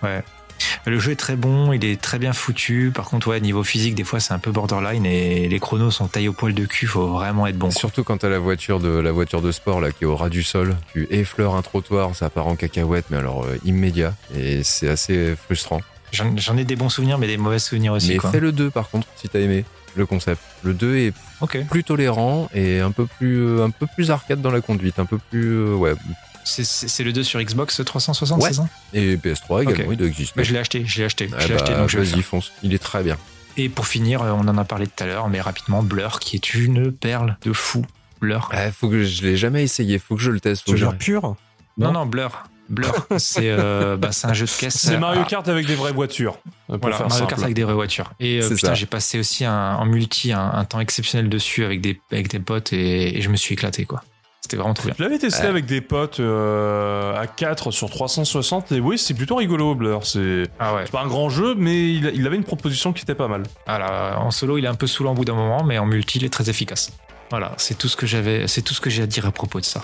ouais. 0.02 0.24
Le 0.86 0.98
jeu 0.98 1.12
est 1.12 1.16
très 1.16 1.36
bon, 1.36 1.72
il 1.72 1.84
est 1.84 2.00
très 2.00 2.18
bien 2.18 2.32
foutu. 2.32 2.92
Par 2.94 3.06
contre, 3.06 3.28
ouais, 3.28 3.40
niveau 3.40 3.64
physique, 3.64 3.94
des 3.94 4.04
fois, 4.04 4.20
c'est 4.20 4.34
un 4.34 4.38
peu 4.38 4.50
borderline 4.50 5.06
et 5.06 5.48
les 5.48 5.60
chronos 5.60 5.90
sont 5.90 6.08
taillés 6.08 6.28
au 6.28 6.32
poil 6.32 6.54
de 6.54 6.66
cul. 6.66 6.86
Faut 6.86 7.08
vraiment 7.08 7.46
être 7.46 7.56
bon. 7.56 7.70
Surtout 7.70 8.04
quand 8.04 8.18
t'as 8.18 8.28
la 8.28 8.38
voiture 8.38 8.80
de 8.80 8.88
la 8.88 9.12
voiture 9.12 9.40
de 9.40 9.52
sport 9.52 9.80
là 9.80 9.90
qui 9.92 10.04
est 10.04 10.06
au 10.06 10.16
ras 10.16 10.28
du 10.28 10.42
sol, 10.42 10.76
tu 10.92 11.06
effleures 11.10 11.54
un 11.54 11.62
trottoir, 11.62 12.14
ça 12.14 12.30
part 12.30 12.46
en 12.46 12.56
cacahuète, 12.56 13.06
mais 13.10 13.16
alors 13.16 13.44
euh, 13.44 13.56
immédiat 13.64 14.14
et 14.34 14.62
c'est 14.62 14.88
assez 14.88 15.34
frustrant. 15.36 15.80
J'en 16.12 16.56
ai 16.56 16.64
des 16.64 16.76
bons 16.76 16.88
souvenirs, 16.88 17.18
mais 17.18 17.26
des 17.26 17.36
mauvais 17.36 17.58
souvenirs 17.58 17.94
aussi. 17.94 18.10
mais 18.10 18.16
quoi. 18.18 18.30
fais 18.30 18.40
le 18.40 18.52
2 18.52 18.70
par 18.70 18.88
contre 18.88 19.08
si 19.16 19.28
t'as 19.28 19.40
aimé 19.40 19.64
le 19.96 20.06
concept. 20.06 20.40
Le 20.62 20.74
2 20.74 20.96
est 20.96 21.12
plus 21.68 21.84
tolérant 21.84 22.48
et 22.54 22.80
un 22.80 22.90
peu 22.90 23.06
plus 23.06 23.40
euh, 23.42 23.64
un 23.64 23.70
peu 23.70 23.86
plus 23.86 24.10
arcade 24.10 24.40
dans 24.40 24.50
la 24.50 24.60
conduite, 24.60 24.98
un 24.98 25.06
peu 25.06 25.18
plus 25.18 25.52
euh, 25.52 25.74
ouais 25.74 25.94
C'est- 26.44 27.02
le 27.04 27.12
2 27.12 27.22
sur 27.24 27.40
Xbox 27.42 27.80
360, 27.84 28.42
Ouais. 28.42 28.48
c'est 28.50 28.54
ça? 28.56 28.68
Et 28.92 29.16
PS3 29.16 29.62
également, 29.62 29.84
Ok. 29.86 29.88
il 29.92 29.96
doit 29.96 30.06
exister. 30.06 30.34
Mais 30.36 30.44
je 30.44 30.52
l'ai 30.52 30.58
acheté, 30.58 30.84
je 30.86 30.98
l'ai 30.98 31.04
acheté, 31.04 31.28
Ah 31.32 31.40
je 31.40 31.48
l'ai 31.48 31.54
bah, 31.54 31.62
acheté, 31.62 31.74
donc 31.76 31.88
je 31.88 31.98
vais 31.98 32.04
le 32.04 32.10
vas-y, 32.10 32.22
fonce. 32.22 32.52
Il 32.62 32.74
est 32.74 32.78
très 32.82 33.02
bien. 33.02 33.16
Et 33.56 33.68
pour 33.68 33.86
finir, 33.86 34.22
euh, 34.22 34.30
on 34.32 34.46
en 34.48 34.58
a 34.58 34.64
parlé 34.64 34.86
tout 34.86 35.02
à 35.02 35.06
l'heure, 35.06 35.28
mais 35.28 35.40
rapidement, 35.40 35.82
Blur, 35.82 36.18
qui 36.20 36.36
est 36.36 36.54
une 36.54 36.92
perle 36.92 37.36
de 37.42 37.52
fou. 37.52 37.84
Blur. 38.20 38.48
Ah, 38.52 38.70
faut 38.72 38.88
que 38.88 39.04
je 39.04 39.22
l'ai 39.22 39.36
jamais 39.36 39.62
essayé. 39.62 39.98
Faut 39.98 40.16
que 40.16 40.22
je 40.22 40.30
le 40.30 40.40
teste. 40.40 40.72
Dire 40.72 40.96
pur? 40.96 41.36
Non, 41.78 41.92
non, 41.92 42.06
Blur. 42.06 42.44
Blur, 42.70 42.92
c'est 43.18 43.50
euh, 43.50 43.96
bah, 43.98 44.10
c'est 44.10 44.26
un 44.26 44.32
jeu 44.32 44.46
de 44.46 44.50
caisse. 44.50 44.78
C'est 44.78 44.96
Mario 44.96 45.20
Ah, 45.24 45.28
Kart 45.28 45.46
avec 45.48 45.66
des 45.66 45.74
vraies 45.74 45.92
voitures. 45.92 46.38
Voilà, 46.68 46.98
Mario 46.98 47.10
simple. 47.10 47.28
Kart 47.30 47.42
avec 47.42 47.54
des 47.54 47.62
vraies 47.62 47.74
voitures. 47.74 48.10
Et 48.20 48.40
euh, 48.42 48.48
putain, 48.48 48.72
j'ai 48.74 48.86
passé 48.86 49.18
aussi 49.18 49.44
un, 49.44 49.74
en 49.74 49.84
multi 49.84 50.32
un, 50.32 50.40
un 50.50 50.64
temps 50.64 50.80
exceptionnel 50.80 51.28
dessus 51.28 51.62
avec 51.64 51.82
des, 51.82 52.00
avec 52.10 52.28
des 52.28 52.38
potes 52.38 52.72
et, 52.72 53.18
et 53.18 53.20
je 53.20 53.28
me 53.28 53.36
suis 53.36 53.52
éclaté, 53.52 53.84
quoi. 53.84 54.02
C'était 54.44 54.58
vraiment 54.58 54.74
trop 54.74 54.84
bien. 54.88 54.94
Je 54.98 55.02
l'avais 55.02 55.16
testé 55.18 55.44
Ouais. 55.44 55.48
avec 55.48 55.64
des 55.64 55.80
potes 55.80 56.20
euh, 56.20 57.16
à 57.16 57.26
4 57.26 57.70
sur 57.70 57.88
360 57.88 58.72
et 58.72 58.80
oui, 58.80 58.98
c'est 58.98 59.14
plutôt 59.14 59.36
rigolo 59.36 59.74
Blur. 59.74 60.04
C'est 60.04 60.42
Ah 60.58 60.74
ouais. 60.74 60.84
pas 60.84 61.00
un 61.00 61.06
grand 61.06 61.30
jeu, 61.30 61.54
mais 61.56 61.94
il, 61.94 62.12
il 62.14 62.26
avait 62.26 62.36
une 62.36 62.44
proposition 62.44 62.92
qui 62.92 63.04
était 63.04 63.14
pas 63.14 63.26
mal. 63.26 63.44
Voilà, 63.66 64.18
en 64.20 64.30
solo, 64.30 64.58
il 64.58 64.66
est 64.66 64.68
un 64.68 64.74
peu 64.74 64.86
saoulant 64.86 65.12
au 65.12 65.14
bout 65.14 65.24
d'un 65.24 65.32
moment, 65.34 65.64
mais 65.64 65.78
en 65.78 65.86
multi, 65.86 66.18
il 66.18 66.26
est 66.26 66.28
très 66.32 66.50
efficace. 66.50 66.92
Voilà, 67.30 67.52
c'est 67.56 67.78
tout 67.78 67.88
ce 67.88 67.96
que 67.96 68.04
j'avais, 68.04 68.46
c'est 68.46 68.60
tout 68.60 68.74
ce 68.74 68.82
que 68.82 68.90
j'ai 68.90 69.02
à 69.02 69.06
dire 69.06 69.24
à 69.24 69.30
propos 69.30 69.60
de 69.60 69.64
ça. 69.64 69.80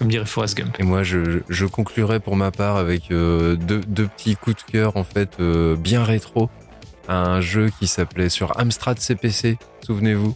Comme 0.00 0.08
dirait 0.08 0.26
Forrest 0.26 0.56
Gump. 0.58 0.74
Et 0.80 0.82
moi, 0.82 1.04
je, 1.04 1.42
je 1.48 1.66
conclurai 1.66 2.18
pour 2.18 2.34
ma 2.34 2.50
part 2.50 2.78
avec 2.78 3.12
euh, 3.12 3.54
deux, 3.54 3.80
deux 3.86 4.08
petits 4.08 4.34
coups 4.34 4.56
de 4.66 4.72
cœur 4.72 4.96
en 4.96 5.04
fait 5.04 5.34
euh, 5.38 5.76
bien 5.76 6.02
rétro. 6.02 6.50
Un 7.06 7.40
jeu 7.40 7.70
qui 7.78 7.86
s'appelait 7.86 8.28
sur 8.28 8.58
Amstrad 8.58 8.98
CPC, 8.98 9.56
souvenez-vous, 9.86 10.34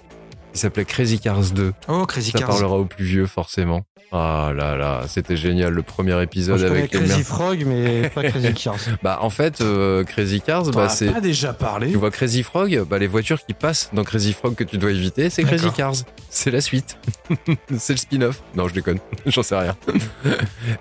qui 0.55 0.61
s'appelait 0.61 0.85
Crazy 0.85 1.19
Cars 1.19 1.51
2. 1.53 1.73
Oh, 1.89 2.07
Crazy 2.07 2.31
Ça 2.31 2.39
Cars. 2.39 2.49
parlera 2.49 2.77
aux 2.79 2.85
plus 2.87 3.05
vieux 3.05 3.27
forcément. 3.27 3.85
Ah 4.13 4.53
là 4.55 4.77
là, 4.77 5.03
c'était 5.09 5.37
génial 5.37 5.73
le 5.73 5.83
premier 5.83 6.13
Moi, 6.13 6.23
épisode 6.23 6.59
je 6.59 6.67
avec 6.67 6.93
Crazy. 6.93 7.25
Frog, 7.25 7.65
mais 7.67 8.09
pas 8.15 8.23
Crazy 8.23 8.55
Cars. 8.55 8.77
Bah 9.03 9.19
en 9.23 9.31
fait, 9.31 9.61
euh, 9.61 10.05
Crazy 10.05 10.41
Cars, 10.41 10.71
bah 10.71 10.89
c'est 10.89 11.11
pas 11.11 11.21
déjà 11.21 11.53
parlé 11.53 11.91
tu 11.91 11.97
vois 11.97 12.13
Crazy 12.13 12.45
Frog, 12.45 12.85
bah 12.89 12.99
les 13.01 13.09
voitures 13.09 13.45
qui 13.45 13.55
passent 13.55 13.91
dans 13.93 14.05
Crazy 14.05 14.33
Frog 14.33 14.55
que 14.55 14.63
tu 14.63 14.79
dois 14.79 14.93
éviter, 14.93 15.31
c'est 15.31 15.43
Crazy. 15.43 15.69
Cars. 15.73 15.95
C'est 16.31 16.53
la 16.53 16.61
suite. 16.61 16.97
c'est 17.77 17.95
le 17.95 17.99
spin-off. 17.99 18.41
Non, 18.55 18.69
je 18.69 18.75
déconne. 18.75 18.99
J'en 19.27 19.43
sais 19.43 19.57
rien. 19.57 19.75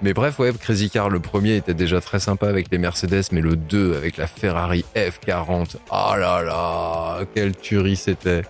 mais 0.03 0.13
bref, 0.13 0.37
ouais, 0.37 0.51
Crazy 0.53 0.91
Car, 0.91 1.09
le 1.09 1.19
premier 1.19 1.55
était 1.55 1.73
déjà 1.73 2.01
très 2.01 2.19
sympa 2.19 2.47
avec 2.47 2.67
les 2.71 2.77
Mercedes, 2.77 3.23
mais 3.31 3.41
le 3.41 3.55
2 3.55 3.95
avec 3.95 4.17
la 4.17 4.27
Ferrari 4.27 4.85
F40. 4.95 5.77
Oh 5.91 6.15
là 6.15 6.43
là, 6.43 7.21
quelle 7.33 7.55
tuerie 7.55 7.95
c'était. 7.95 8.43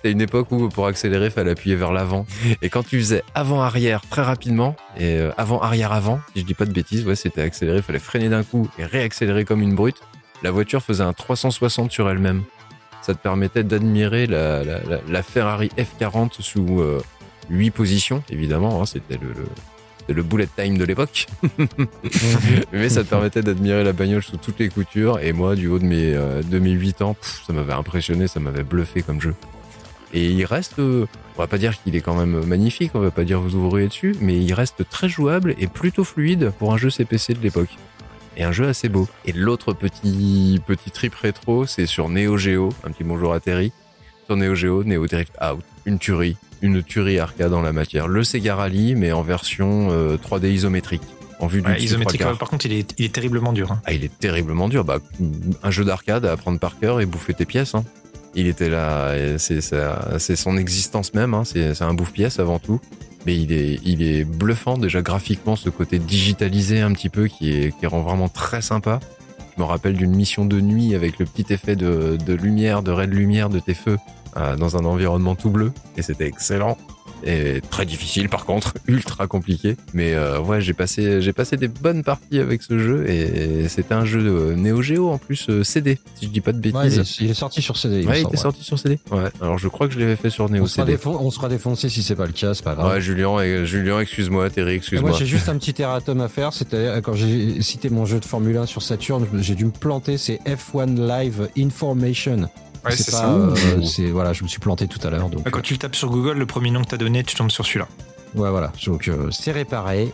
C'était 0.00 0.12
une 0.12 0.22
époque 0.22 0.50
où 0.50 0.70
pour 0.70 0.86
accélérer, 0.86 1.28
fallait 1.28 1.50
appuyer 1.50 1.76
vers 1.76 1.92
l'avant. 1.92 2.24
Et 2.62 2.70
quand 2.70 2.82
tu 2.82 2.98
faisais 2.98 3.22
avant-arrière 3.34 4.00
très 4.08 4.22
rapidement, 4.22 4.74
et 4.96 5.18
euh, 5.18 5.30
avant-arrière-avant, 5.36 6.20
si 6.32 6.40
je 6.40 6.46
dis 6.46 6.54
pas 6.54 6.64
de 6.64 6.72
bêtises, 6.72 7.04
ouais, 7.04 7.16
c'était 7.16 7.42
accéléré, 7.42 7.82
fallait 7.82 7.98
freiner 7.98 8.30
d'un 8.30 8.42
coup 8.42 8.66
et 8.78 8.86
réaccélérer 8.86 9.44
comme 9.44 9.60
une 9.60 9.74
brute. 9.74 9.98
La 10.42 10.52
voiture 10.52 10.82
faisait 10.82 11.02
un 11.02 11.12
360 11.12 11.92
sur 11.92 12.08
elle-même. 12.08 12.44
Ça 13.02 13.12
te 13.12 13.18
permettait 13.18 13.62
d'admirer 13.62 14.26
la, 14.26 15.22
Ferrari 15.22 15.70
F40 15.76 16.40
sous 16.40 16.80
euh, 16.80 17.02
8 17.50 17.70
positions, 17.70 18.22
évidemment. 18.30 18.80
hein, 18.80 18.86
c'était 18.86 19.18
le, 20.08 20.22
bullet 20.22 20.48
time 20.56 20.78
de 20.78 20.84
l'époque. 20.84 21.26
Mais 22.72 22.88
ça 22.88 23.04
te 23.04 23.08
permettait 23.10 23.42
d'admirer 23.42 23.84
la 23.84 23.92
bagnole 23.92 24.22
sous 24.22 24.38
toutes 24.38 24.60
les 24.60 24.70
coutures. 24.70 25.18
Et 25.18 25.34
moi, 25.34 25.56
du 25.56 25.68
haut 25.68 25.78
de 25.78 25.84
mes, 25.84 26.14
euh, 26.14 26.42
de 26.42 26.58
mes 26.58 26.70
8 26.70 27.02
ans, 27.02 27.12
pff, 27.12 27.42
ça 27.46 27.52
m'avait 27.52 27.74
impressionné, 27.74 28.28
ça 28.28 28.40
m'avait 28.40 28.64
bluffé 28.64 29.02
comme 29.02 29.20
jeu. 29.20 29.34
Et 30.12 30.26
il 30.30 30.44
reste, 30.44 30.78
euh, 30.78 31.06
on 31.36 31.40
va 31.42 31.46
pas 31.46 31.58
dire 31.58 31.80
qu'il 31.82 31.94
est 31.96 32.00
quand 32.00 32.16
même 32.16 32.44
magnifique, 32.44 32.90
on 32.94 33.00
va 33.00 33.10
pas 33.12 33.24
dire 33.24 33.40
vous 33.40 33.54
ouvriez 33.54 33.86
dessus, 33.88 34.16
mais 34.20 34.36
il 34.38 34.52
reste 34.52 34.88
très 34.88 35.08
jouable 35.08 35.54
et 35.58 35.66
plutôt 35.68 36.04
fluide 36.04 36.52
pour 36.58 36.72
un 36.72 36.76
jeu 36.76 36.90
CPC 36.90 37.34
de 37.34 37.40
l'époque. 37.40 37.76
Et 38.36 38.42
un 38.44 38.52
jeu 38.52 38.68
assez 38.68 38.88
beau. 38.88 39.08
Et 39.26 39.32
l'autre 39.32 39.72
petit, 39.72 40.60
petit 40.66 40.90
trip 40.90 41.14
rétro, 41.14 41.66
c'est 41.66 41.86
sur 41.86 42.08
Neo 42.08 42.36
Geo. 42.38 42.70
Un 42.84 42.90
petit 42.90 43.04
bonjour 43.04 43.32
à 43.32 43.40
Terry. 43.40 43.72
Sur 44.26 44.36
Neo 44.36 44.54
Geo, 44.54 44.82
Neo 44.84 45.06
Drift 45.06 45.32
Out. 45.42 45.62
Une 45.84 45.98
tuerie. 45.98 46.36
Une 46.62 46.82
tuerie 46.82 47.18
arcade 47.18 47.52
en 47.52 47.60
la 47.60 47.72
matière. 47.72 48.06
Le 48.08 48.22
Sega 48.24 48.54
Rally, 48.54 48.94
mais 48.94 49.12
en 49.12 49.22
version 49.22 49.88
euh, 49.90 50.16
3D 50.16 50.50
isométrique. 50.52 51.02
En 51.40 51.46
vue 51.48 51.62
du 51.62 51.68
Ouais, 51.68 51.80
isométrique, 51.82 52.20
ouais, 52.20 52.34
par 52.38 52.48
contre, 52.50 52.66
il 52.66 52.72
est, 52.72 52.94
il 52.98 53.06
est 53.06 53.12
terriblement 53.14 53.52
dur. 53.52 53.72
hein. 53.72 53.80
Ah, 53.86 53.92
il 53.92 54.04
est 54.04 54.16
terriblement 54.18 54.68
dur. 54.68 54.84
Bah, 54.84 54.98
un 55.62 55.70
jeu 55.70 55.84
d'arcade 55.84 56.24
à 56.26 56.32
apprendre 56.32 56.58
par 56.58 56.78
cœur 56.78 57.00
et 57.00 57.06
bouffer 57.06 57.34
tes 57.34 57.46
pièces. 57.46 57.74
Hein. 57.74 57.84
Il 58.34 58.46
était 58.46 58.68
là, 58.68 59.14
c'est 59.38 60.36
son 60.36 60.56
existence 60.56 61.14
même. 61.14 61.34
Hein. 61.34 61.44
C'est 61.44 61.74
c'est 61.74 61.84
un 61.84 61.94
bouffe-pièce 61.94 62.38
avant 62.38 62.58
tout. 62.58 62.80
Mais 63.26 63.36
il 63.36 63.52
est, 63.52 63.78
il 63.84 64.02
est 64.02 64.24
bluffant 64.24 64.78
déjà 64.78 65.02
graphiquement, 65.02 65.54
ce 65.56 65.68
côté 65.68 65.98
digitalisé 65.98 66.80
un 66.80 66.92
petit 66.92 67.10
peu 67.10 67.26
qui, 67.26 67.52
est, 67.52 67.78
qui 67.78 67.86
rend 67.86 68.00
vraiment 68.00 68.28
très 68.28 68.62
sympa. 68.62 68.98
Je 69.56 69.62
me 69.62 69.66
rappelle 69.66 69.94
d'une 69.94 70.14
mission 70.14 70.46
de 70.46 70.60
nuit 70.60 70.94
avec 70.94 71.18
le 71.18 71.26
petit 71.26 71.52
effet 71.52 71.76
de, 71.76 72.16
de 72.16 72.32
lumière, 72.32 72.82
de 72.82 72.92
ray 72.92 73.08
de 73.08 73.12
lumière 73.12 73.50
de 73.50 73.58
tes 73.58 73.74
feux 73.74 73.98
euh, 74.36 74.56
dans 74.56 74.76
un 74.76 74.84
environnement 74.86 75.34
tout 75.34 75.50
bleu. 75.50 75.72
Et 75.98 76.02
c'était 76.02 76.26
excellent. 76.26 76.78
Et 77.24 77.60
très 77.70 77.84
difficile 77.86 78.28
par 78.28 78.44
contre, 78.46 78.74
ultra 78.86 79.26
compliqué. 79.26 79.76
Mais 79.94 80.14
euh, 80.14 80.40
ouais, 80.40 80.60
j'ai 80.60 80.72
passé, 80.72 81.20
j'ai 81.20 81.32
passé 81.32 81.56
des 81.56 81.68
bonnes 81.68 82.02
parties 82.02 82.38
avec 82.38 82.62
ce 82.62 82.78
jeu 82.78 83.08
et 83.08 83.68
c'était 83.68 83.94
un 83.94 84.04
jeu 84.04 84.22
de 84.22 84.54
Neo 84.54 84.80
Geo 84.82 85.10
en 85.10 85.18
plus 85.18 85.48
euh, 85.50 85.62
CD, 85.64 85.98
si 86.14 86.26
je 86.26 86.30
dis 86.30 86.40
pas 86.40 86.52
de 86.52 86.58
bêtises. 86.58 86.76
Ouais, 86.76 86.88
il, 86.88 87.00
est, 87.00 87.20
il 87.20 87.30
est 87.30 87.34
sorti 87.34 87.62
sur 87.62 87.76
CD. 87.76 88.00
il 88.00 88.08
Ouais, 88.08 88.18
il 88.18 88.22
était 88.22 88.30
ouais. 88.30 88.36
sorti 88.36 88.64
sur 88.64 88.78
CD. 88.78 88.98
Ouais. 89.10 89.24
Alors 89.40 89.58
je 89.58 89.68
crois 89.68 89.86
que 89.88 89.94
je 89.94 89.98
l'avais 90.00 90.16
fait 90.16 90.30
sur 90.30 90.48
Neo 90.50 90.62
On 90.62 90.66
sera, 90.66 90.86
CD. 90.86 90.96
défon- 90.96 91.16
on 91.20 91.30
sera 91.30 91.48
défoncé 91.48 91.88
si 91.88 92.02
c'est 92.02 92.16
pas 92.16 92.26
le 92.26 92.32
cas, 92.32 92.54
c'est 92.54 92.64
pas 92.64 92.74
grave. 92.74 92.90
Ouais, 92.92 93.00
Julien, 93.00 93.38
et, 93.40 93.66
Julien, 93.66 94.00
excuse-moi, 94.00 94.48
Terry, 94.50 94.74
excuse-moi. 94.74 95.10
moi, 95.10 95.18
j'ai 95.18 95.26
juste 95.26 95.48
un 95.48 95.58
petit 95.58 95.80
erratum 95.82 96.20
à 96.20 96.28
faire. 96.28 96.52
C'était 96.52 97.00
quand 97.02 97.14
j'ai 97.14 97.60
cité 97.62 97.90
mon 97.90 98.06
jeu 98.06 98.18
de 98.20 98.24
Formule 98.24 98.56
1 98.56 98.66
sur 98.66 98.82
Saturn, 98.82 99.26
j'ai 99.40 99.54
dû 99.54 99.66
me 99.66 99.70
planter. 99.70 100.16
C'est 100.18 100.40
F1 100.46 100.96
Live 101.06 101.48
Information. 101.58 102.48
Ouais, 102.84 102.96
c'est 102.96 103.10
pas. 103.10 103.18
ça. 103.18 103.34
euh, 103.34 103.82
c'est 103.84 104.06
voilà, 104.10 104.32
je 104.32 104.42
me 104.42 104.48
suis 104.48 104.58
planté 104.60 104.88
tout 104.88 104.98
à 105.06 105.10
l'heure. 105.10 105.28
Donc 105.28 105.48
Quand 105.50 105.60
tu 105.60 105.74
le 105.74 105.78
tapes 105.78 105.96
sur 105.96 106.08
Google, 106.10 106.38
le 106.38 106.46
premier 106.46 106.70
nom 106.70 106.82
que 106.82 106.88
t'as 106.90 106.96
donné, 106.96 107.22
tu 107.24 107.34
tombes 107.36 107.50
sur 107.50 107.66
celui-là. 107.66 107.88
ouais, 108.34 108.50
voilà. 108.50 108.72
Donc 108.86 109.08
euh, 109.08 109.30
c'est 109.30 109.52
réparé, 109.52 110.12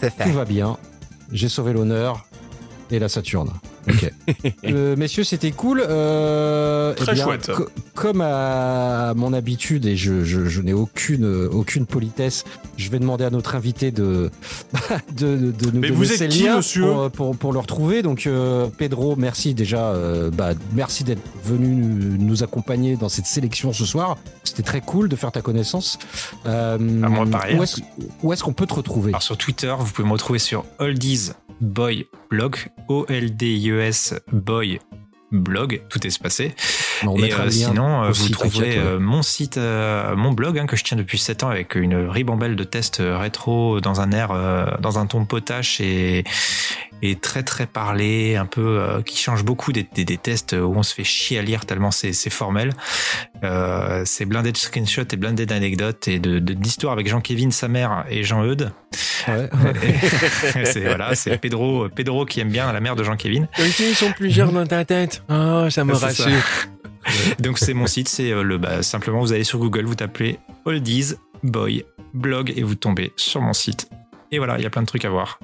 C'est 0.00 0.16
tout 0.16 0.32
va 0.32 0.44
bien. 0.44 0.76
J'ai 1.32 1.48
sauvé 1.48 1.72
l'honneur 1.74 2.24
et 2.90 2.98
la 2.98 3.08
Saturne. 3.08 3.50
Ok. 3.88 4.12
Euh, 4.64 4.96
messieurs, 4.96 5.24
c'était 5.24 5.50
cool. 5.50 5.82
Euh, 5.88 6.92
eh 6.96 7.00
Très 7.00 7.14
bien, 7.14 7.24
chouette. 7.24 7.50
co- 7.54 7.68
comme 7.94 8.20
à 8.20 9.14
mon 9.16 9.32
habitude, 9.32 9.86
et 9.86 9.96
je, 9.96 10.22
je, 10.24 10.44
je 10.46 10.60
n'ai 10.60 10.72
aucune, 10.74 11.24
aucune 11.50 11.86
politesse, 11.86 12.44
je 12.76 12.90
vais 12.90 12.98
demander 12.98 13.24
à 13.24 13.30
notre 13.30 13.54
invité 13.54 13.90
de, 13.90 14.30
de, 15.16 15.36
de, 15.36 15.50
de 15.50 15.70
nous 15.70 15.80
Mais 15.80 15.88
donner 15.88 15.90
vous 15.90 16.12
êtes 16.12 16.18
ses 16.18 16.28
qui, 16.28 16.44
liens 16.44 16.56
monsieur 16.56 16.82
pour, 16.84 17.10
pour, 17.10 17.36
pour 17.36 17.52
le 17.52 17.58
retrouver. 17.58 18.02
Donc, 18.02 18.26
euh, 18.26 18.66
Pedro, 18.76 19.16
merci 19.16 19.54
déjà. 19.54 19.86
euh, 19.92 20.30
bah, 20.30 20.50
merci 20.74 21.02
d'être 21.04 21.22
venu 21.44 22.18
nous 22.18 22.42
accompagner 22.42 22.96
dans 22.96 23.08
cette 23.08 23.26
sélection 23.26 23.72
ce 23.72 23.84
soir. 23.86 24.18
C'était 24.44 24.62
très 24.62 24.80
cool 24.82 25.08
de 25.08 25.16
faire 25.16 25.32
ta 25.32 25.40
connaissance. 25.40 25.98
Euh, 26.46 26.74
À 26.74 27.08
moi, 27.08 27.26
pareil. 27.26 27.56
Où 27.58 27.62
est-ce 27.62 27.80
où 28.22 28.32
est-ce 28.32 28.44
qu'on 28.44 28.52
peut 28.52 28.66
te 28.66 28.74
retrouver? 28.74 29.10
Alors 29.12 29.22
sur 29.22 29.36
Twitter, 29.38 29.74
vous 29.78 29.90
pouvez 29.92 30.06
me 30.06 30.12
retrouver 30.12 30.38
sur 30.38 30.64
Oldies 30.78 31.30
Boy 31.60 32.06
Blog, 32.30 32.56
O-L-D-I-E-S 33.72 34.14
Boy 34.32 34.80
Blog, 35.30 35.82
tout 35.90 36.06
est 36.06 36.10
spacé. 36.10 36.54
On 37.06 37.16
Et 37.16 37.32
euh, 37.32 37.50
sinon, 37.50 38.04
euh, 38.04 38.10
vous 38.10 38.30
trouverez 38.30 38.78
euh, 38.78 38.98
mon 38.98 39.20
site, 39.20 39.58
mon 39.58 40.32
blog 40.32 40.58
hein, 40.58 40.66
que 40.66 40.74
je 40.74 40.84
tiens 40.84 40.96
depuis 40.96 41.18
7 41.18 41.44
ans 41.44 41.50
avec 41.50 41.74
une 41.74 41.94
ribambelle 41.94 42.56
de 42.56 42.64
tests 42.64 43.02
rétro 43.04 43.80
dans 43.80 44.00
un 44.00 44.10
air, 44.12 44.78
dans 44.80 44.98
un 44.98 45.06
ton 45.06 45.26
potache 45.26 45.80
et, 45.80 46.24
et 47.02 47.16
très 47.16 47.42
très 47.42 47.66
parlé, 47.66 48.36
un 48.36 48.46
peu 48.46 48.80
euh, 48.80 49.02
qui 49.02 49.18
change 49.18 49.44
beaucoup 49.44 49.72
des, 49.72 49.86
des, 49.94 50.04
des 50.04 50.18
tests 50.18 50.52
où 50.52 50.72
on 50.76 50.82
se 50.82 50.94
fait 50.94 51.04
chier 51.04 51.38
à 51.38 51.42
lire 51.42 51.66
tellement 51.66 51.90
c'est 51.90 52.30
formel. 52.30 52.72
Euh, 53.44 54.02
c'est 54.04 54.24
blindé 54.24 54.52
de 54.52 54.56
screenshots 54.56 55.02
et 55.12 55.16
blindé 55.16 55.46
d'anecdotes 55.46 56.08
et 56.08 56.18
de 56.18 56.38
d'histoires 56.38 56.92
avec 56.92 57.08
Jean-Kévin, 57.08 57.50
sa 57.50 57.68
mère 57.68 58.04
et 58.10 58.22
Jean-Eudes. 58.22 58.72
Ouais. 59.28 59.48
c'est 60.64 60.80
voilà, 60.80 61.14
c'est 61.14 61.38
Pedro, 61.38 61.88
Pedro 61.88 62.24
qui 62.24 62.40
aime 62.40 62.50
bien 62.50 62.72
la 62.72 62.80
mère 62.80 62.96
de 62.96 63.04
Jean-Kévin. 63.04 63.46
Ils 63.58 63.94
sont 63.94 64.12
plusieurs 64.12 64.52
dans 64.52 64.66
ta 64.66 64.84
tête. 64.84 65.22
Oh, 65.28 65.68
ça 65.70 65.84
me 65.84 65.94
ça. 65.94 66.06
rassure. 66.06 66.42
Donc 67.38 67.58
c'est 67.58 67.74
mon 67.74 67.86
site, 67.86 68.08
c'est 68.08 68.32
euh, 68.32 68.42
le 68.42 68.58
bah, 68.58 68.82
simplement 68.82 69.20
vous 69.20 69.32
allez 69.32 69.44
sur 69.44 69.58
Google, 69.58 69.84
vous 69.84 69.94
tapez 69.94 70.38
Oldies 70.64 71.14
Boy 71.42 71.84
Blog 72.14 72.52
et 72.56 72.62
vous 72.62 72.74
tombez 72.74 73.12
sur 73.16 73.40
mon 73.40 73.52
site. 73.52 73.88
Et 74.30 74.38
voilà, 74.38 74.58
il 74.58 74.62
y 74.62 74.66
a 74.66 74.70
plein 74.70 74.82
de 74.82 74.86
trucs 74.86 75.04
à 75.04 75.10
voir. 75.10 75.38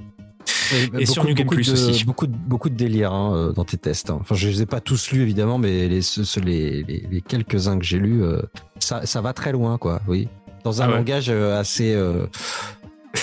Et 0.99 1.07
sur 1.07 1.25
New 1.25 1.35
Game 1.35 1.45
beaucoup 1.47 1.55
Plus 1.57 1.69
de, 1.69 1.73
aussi. 1.91 2.05
Beaucoup 2.05 2.27
beaucoup 2.27 2.69
de 2.71 2.75
délire 2.75 3.13
hein, 3.13 3.35
euh, 3.35 3.53
dans 3.53 3.65
tes 3.65 3.77
tests. 3.77 4.11
hein. 4.11 4.19
Enfin, 4.21 4.35
je 4.35 4.49
les 4.49 4.63
ai 4.63 4.67
pas 4.67 4.81
tous 4.81 5.11
lus 5.13 5.23
évidemment, 5.23 5.59
mais 5.59 5.89
les, 5.89 6.01
les 6.43 7.21
quelques-uns 7.27 7.79
que 7.79 7.85
j'ai 7.85 7.99
lus, 7.99 8.23
euh, 8.23 8.41
ça, 8.79 9.05
ça 9.07 9.21
va 9.21 9.33
très 9.33 9.53
loin, 9.53 9.79
quoi. 9.79 10.01
Oui, 10.09 10.29
dans 10.65 10.81
un 10.83 10.87
Ah 10.87 10.89
ouais. 10.89 10.97
langage 10.97 11.27
euh, 11.29 11.59
assez, 11.61 11.93
euh, 11.95 12.27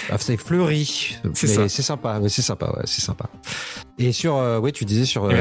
assez 0.09 0.37
fleuri. 0.37 1.15
C'est 1.33 1.47
sympa. 1.69 2.19
c'est 2.27 2.41
sympa. 2.41 2.67
Ouais, 2.77 2.83
c'est 2.85 3.01
sympa. 3.01 3.25
Et 3.97 4.11
sur, 4.11 4.37
euh, 4.37 4.59
ouais, 4.59 4.71
tu 4.71 4.85
disais 4.85 5.05
sur 5.05 5.27
le, 5.27 5.35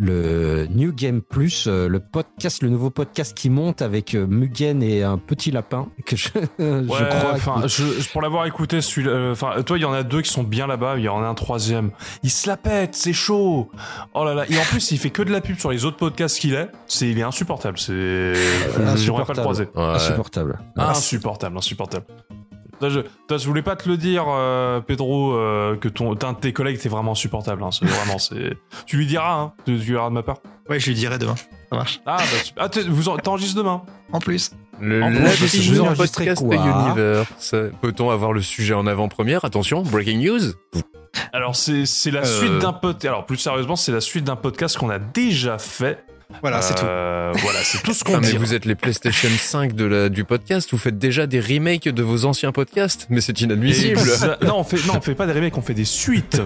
le 0.00 0.66
New 0.70 0.92
Game 0.92 1.20
Plus, 1.22 1.66
euh, 1.66 1.88
le 1.88 1.98
podcast, 1.98 2.62
le 2.62 2.68
nouveau 2.68 2.88
podcast 2.90 3.36
qui 3.36 3.50
monte 3.50 3.82
avec 3.82 4.14
euh, 4.14 4.26
Mugen 4.28 4.80
et 4.80 5.02
un 5.02 5.18
petit 5.18 5.50
lapin 5.50 5.88
que 6.06 6.14
je, 6.14 6.28
je 6.58 6.64
Ouais, 6.88 7.08
crois. 7.08 7.32
enfin, 7.32 7.62
que- 7.62 7.68
je, 7.68 7.82
je- 8.00 8.08
pour 8.10 8.22
l'avoir 8.22 8.46
écouté, 8.46 8.80
celui 8.80 9.08
euh, 9.08 9.32
enfin, 9.32 9.60
toi, 9.66 9.76
il 9.76 9.80
y 9.82 9.84
en 9.84 9.92
a 9.92 10.04
deux 10.04 10.22
qui 10.22 10.30
sont 10.30 10.44
bien 10.44 10.68
là-bas, 10.68 10.94
il 10.98 11.02
y 11.02 11.08
en 11.08 11.20
a 11.22 11.26
un 11.26 11.34
troisième. 11.34 11.90
Il 12.22 12.30
se 12.30 12.48
la 12.48 12.56
pète, 12.56 12.94
c'est 12.94 13.12
chaud. 13.12 13.70
Oh 14.14 14.24
là 14.24 14.34
là. 14.34 14.44
Et 14.48 14.56
en 14.56 14.62
plus, 14.62 14.92
il 14.92 14.98
fait 14.98 15.10
que 15.10 15.22
de 15.22 15.32
la 15.32 15.40
pub 15.40 15.58
sur 15.58 15.72
les 15.72 15.84
autres 15.84 15.96
podcasts 15.96 16.38
qu'il 16.38 16.54
est. 16.54 16.68
C'est, 16.86 17.08
il 17.10 17.18
est 17.18 17.22
insupportable. 17.22 17.76
C'est, 17.78 18.34
j'aimerais 18.96 19.24
pas 19.24 19.34
le 19.34 19.40
croiser. 19.40 19.68
Ouais. 19.74 19.82
insupportable. 19.82 20.58
Insupportable, 20.76 21.56
insupportable. 21.58 22.06
Je, 22.82 23.00
je 23.30 23.46
voulais 23.46 23.62
pas 23.62 23.76
te 23.76 23.88
le 23.88 23.96
dire, 23.96 24.24
euh, 24.28 24.80
Pedro, 24.80 25.32
euh, 25.34 25.76
que 25.76 25.88
ton, 25.88 26.14
de 26.14 26.34
tes 26.40 26.52
collègues 26.52 26.76
était 26.76 26.88
vraiment 26.88 27.12
insupportable. 27.12 27.62
Hein, 27.62 27.70
c'est 27.72 27.84
vraiment, 27.86 28.18
c'est. 28.18 28.56
Tu 28.86 28.96
lui 28.96 29.06
diras, 29.06 29.34
hein, 29.34 29.52
tu, 29.64 29.72
tu 29.72 29.78
lui 29.78 29.84
diras 29.92 30.08
de 30.08 30.14
ma 30.14 30.22
part. 30.22 30.38
Ouais, 30.70 30.78
je 30.78 30.86
lui 30.86 30.94
dirai 30.94 31.18
demain. 31.18 31.34
Ça 31.36 31.76
marche. 31.76 32.00
Ah, 32.06 32.18
bah, 32.18 32.24
tu- 32.44 32.52
ah, 32.56 32.68
t'es- 32.68 32.82
vous 32.82 33.08
en- 33.08 33.16
t'enregistres 33.16 33.56
demain. 33.56 33.82
En 34.12 34.20
plus. 34.20 34.52
Le 34.80 35.02
En 35.02 35.10
plus, 35.10 35.80
enregistrer 35.80 36.26
podcast 36.26 36.46
quoi? 36.46 36.54
Universe. 36.54 37.54
Peut-on 37.82 38.10
avoir 38.10 38.32
le 38.32 38.40
sujet 38.42 38.74
en 38.74 38.86
avant-première? 38.86 39.44
Attention, 39.44 39.82
breaking 39.82 40.18
news. 40.24 40.40
Alors, 41.32 41.56
c'est, 41.56 41.84
c'est 41.84 42.10
la 42.12 42.20
Euh. 42.20 42.24
suite 42.24 42.58
d'un 42.58 42.72
podcast. 42.72 43.06
Alors, 43.06 43.26
plus 43.26 43.38
sérieusement, 43.38 43.74
c'est 43.76 43.90
la 43.92 44.00
suite 44.00 44.24
d'un 44.24 44.36
podcast 44.36 44.76
qu'on 44.78 44.90
a 44.90 44.98
déjà 45.00 45.58
fait. 45.58 46.04
Voilà, 46.42 46.60
c'est 46.60 46.74
tout. 46.74 46.84
Euh, 46.84 47.32
Voilà, 47.42 47.60
c'est 47.64 47.82
tout 47.82 47.94
ce 47.94 48.02
Ah, 48.06 48.10
qu'on 48.12 48.20
mais 48.20 48.30
dit. 48.30 48.36
vous 48.36 48.52
êtes 48.52 48.66
les 48.66 48.74
PlayStation 48.74 49.30
5 49.30 49.72
de 49.74 49.84
la, 49.86 50.08
du 50.10 50.24
podcast. 50.24 50.68
Vous 50.72 50.76
faites 50.78 50.98
déjà 50.98 51.26
des 51.26 51.40
remakes 51.40 51.88
de 51.88 52.02
vos 52.02 52.26
anciens 52.26 52.52
podcasts. 52.52 53.06
Mais 53.08 53.22
c'est 53.22 53.40
inadmissible. 53.40 53.98
Non, 54.42 54.58
on 54.58 54.64
fait, 54.64 54.76
non, 54.86 54.94
on 54.96 55.00
fait 55.00 55.14
pas 55.14 55.26
des 55.26 55.32
remakes, 55.32 55.56
on 55.56 55.62
fait 55.62 55.72
des 55.74 55.86
suites. 55.86 56.36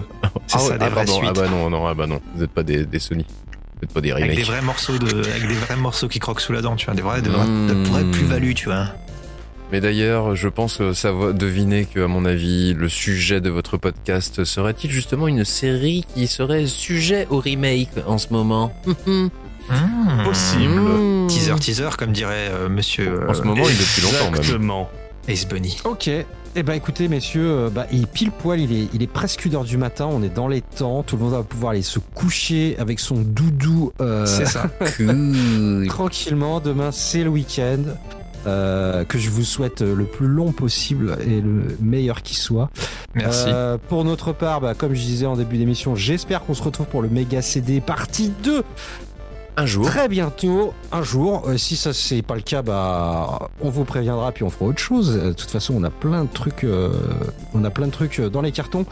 C'est 0.47 0.55
Ah 0.55 0.59
ça, 0.59 0.69
ouais, 0.69 0.77
des 0.77 0.85
ah, 0.85 0.89
vraies 0.89 1.05
pardon. 1.05 1.13
suites. 1.19 1.29
Ah 1.29 1.33
bah 1.41 1.47
non, 1.49 1.69
non, 1.69 1.85
ah 1.85 1.93
bah 1.93 2.07
non. 2.07 2.21
Vous 2.33 2.41
n'êtes 2.41 2.51
pas 2.51 2.63
des, 2.63 2.85
des 2.85 2.99
Sony. 2.99 3.25
Vous 3.27 3.79
faites 3.81 3.91
pas 3.93 3.99
des 4.01 4.11
Avec 4.11 4.23
remakes. 4.23 4.37
des 4.37 4.43
vrais 4.43 4.61
morceaux 4.61 4.97
de, 4.97 5.19
avec 5.29 5.47
des 5.47 5.53
vrais 5.53 5.75
morceaux 5.75 6.07
qui 6.07 6.19
croquent 6.19 6.39
sous 6.41 6.53
la 6.53 6.61
dent, 6.61 6.77
tu 6.77 6.85
vois, 6.85 6.95
des 6.95 7.01
vrais, 7.01 7.21
de, 7.21 7.29
Mmh. 7.29 7.67
de 7.83 7.89
vraies 7.89 8.05
plus-values, 8.05 8.53
tu 8.55 8.65
vois. 8.65 8.87
Mais 9.73 9.81
d'ailleurs, 9.81 10.33
je 10.35 10.47
pense 10.47 10.77
que 10.77 10.93
ça 10.93 11.11
va 11.11 11.33
deviner 11.33 11.85
que, 11.85 11.99
à 11.99 12.07
mon 12.07 12.23
avis, 12.25 12.73
le 12.73 12.87
sujet 12.87 13.41
de 13.41 13.49
votre 13.49 13.75
podcast 13.77 14.43
serait-il 14.45 14.91
justement 14.91 15.27
une 15.27 15.43
série 15.43 16.05
qui 16.13 16.27
serait 16.27 16.67
sujet 16.67 17.27
au 17.31 17.39
remake 17.39 17.89
en 18.07 18.17
ce 18.17 18.27
moment? 18.31 18.73
Mmh. 19.69 20.23
Possible. 20.25 20.79
Mmh. 20.81 21.27
Teaser, 21.27 21.55
teaser, 21.59 21.89
comme 21.97 22.11
dirait 22.11 22.49
euh, 22.51 22.69
monsieur 22.69 23.21
euh, 23.23 23.29
En 23.29 23.33
ce 23.33 23.41
moment, 23.43 23.63
il 23.65 23.71
est 23.71 23.79
depuis 23.79 24.01
longtemps 24.01 24.31
même. 24.31 24.35
Exactement. 24.35 24.89
Ace 25.27 25.47
Bunny. 25.47 25.77
Ok. 25.85 26.09
Eh 26.55 26.61
ben 26.61 26.73
écoutez 26.73 27.07
messieurs, 27.07 27.47
euh, 27.49 27.69
bah, 27.71 27.87
il 27.91 28.05
pile 28.05 28.29
poil, 28.29 28.59
il 28.59 28.71
est, 28.73 28.87
il 28.93 29.01
est 29.01 29.07
presque 29.07 29.43
une 29.45 29.55
heure 29.55 29.63
du 29.63 29.77
matin, 29.77 30.07
on 30.11 30.21
est 30.21 30.29
dans 30.29 30.47
les 30.47 30.61
temps, 30.61 31.01
tout 31.01 31.15
le 31.17 31.23
monde 31.23 31.31
va 31.31 31.41
pouvoir 31.41 31.71
aller 31.71 31.81
se 31.81 31.97
coucher 31.97 32.75
avec 32.77 32.99
son 32.99 33.15
doudou 33.15 33.91
euh, 34.01 34.27
C'est 34.27 34.45
ça. 34.45 34.67
Cool. 34.97 35.87
tranquillement. 35.87 36.59
Demain 36.59 36.91
c'est 36.91 37.23
le 37.23 37.29
week-end. 37.31 37.83
euh, 38.45 39.03
que 39.05 39.17
je 39.17 39.29
vous 39.29 39.43
souhaite 39.43 39.81
le 39.81 40.03
plus 40.03 40.27
long 40.27 40.51
possible 40.51 41.17
et 41.25 41.39
le 41.41 41.77
meilleur 41.81 42.21
qui 42.21 42.35
soit. 42.35 42.69
Merci. 43.15 43.45
Euh, 43.47 43.77
pour 43.89 44.03
notre 44.03 44.33
part, 44.33 44.59
bah, 44.61 44.73
comme 44.75 44.93
je 44.93 45.01
disais 45.01 45.25
en 45.25 45.37
début 45.37 45.57
d'émission, 45.57 45.95
j'espère 45.95 46.43
qu'on 46.43 46.53
se 46.53 46.61
retrouve 46.61 46.87
pour 46.87 47.01
le 47.01 47.07
méga 47.09 47.41
CD 47.41 47.79
partie 47.81 48.31
2 48.43 48.63
Un 49.55 49.65
jour. 49.67 49.85
très 49.85 50.07
bientôt, 50.07 50.73
un 50.91 51.03
jour. 51.03 51.43
Euh, 51.47 51.57
si 51.57 51.75
ça 51.75 51.93
c'est 51.93 52.23
pas 52.23 52.33
le 52.35 52.41
cas, 52.41 52.63
bah 52.63 53.49
on 53.61 53.69
vous 53.69 53.83
préviendra 53.83 54.31
puis 54.31 54.43
on 54.43 54.49
fera 54.49 54.65
autre 54.65 54.79
chose. 54.79 55.15
Euh, 55.15 55.27
De 55.27 55.33
toute 55.33 55.51
façon, 55.51 55.75
on 55.77 55.83
a 55.83 55.91
plein 55.91 56.23
de 56.23 56.29
trucs, 56.33 56.63
euh, 56.63 56.91
on 57.53 57.63
a 57.63 57.69
plein 57.69 57.85
de 57.85 57.91
trucs 57.91 58.19
dans 58.19 58.41
les 58.41 58.51
cartons. 58.51 58.85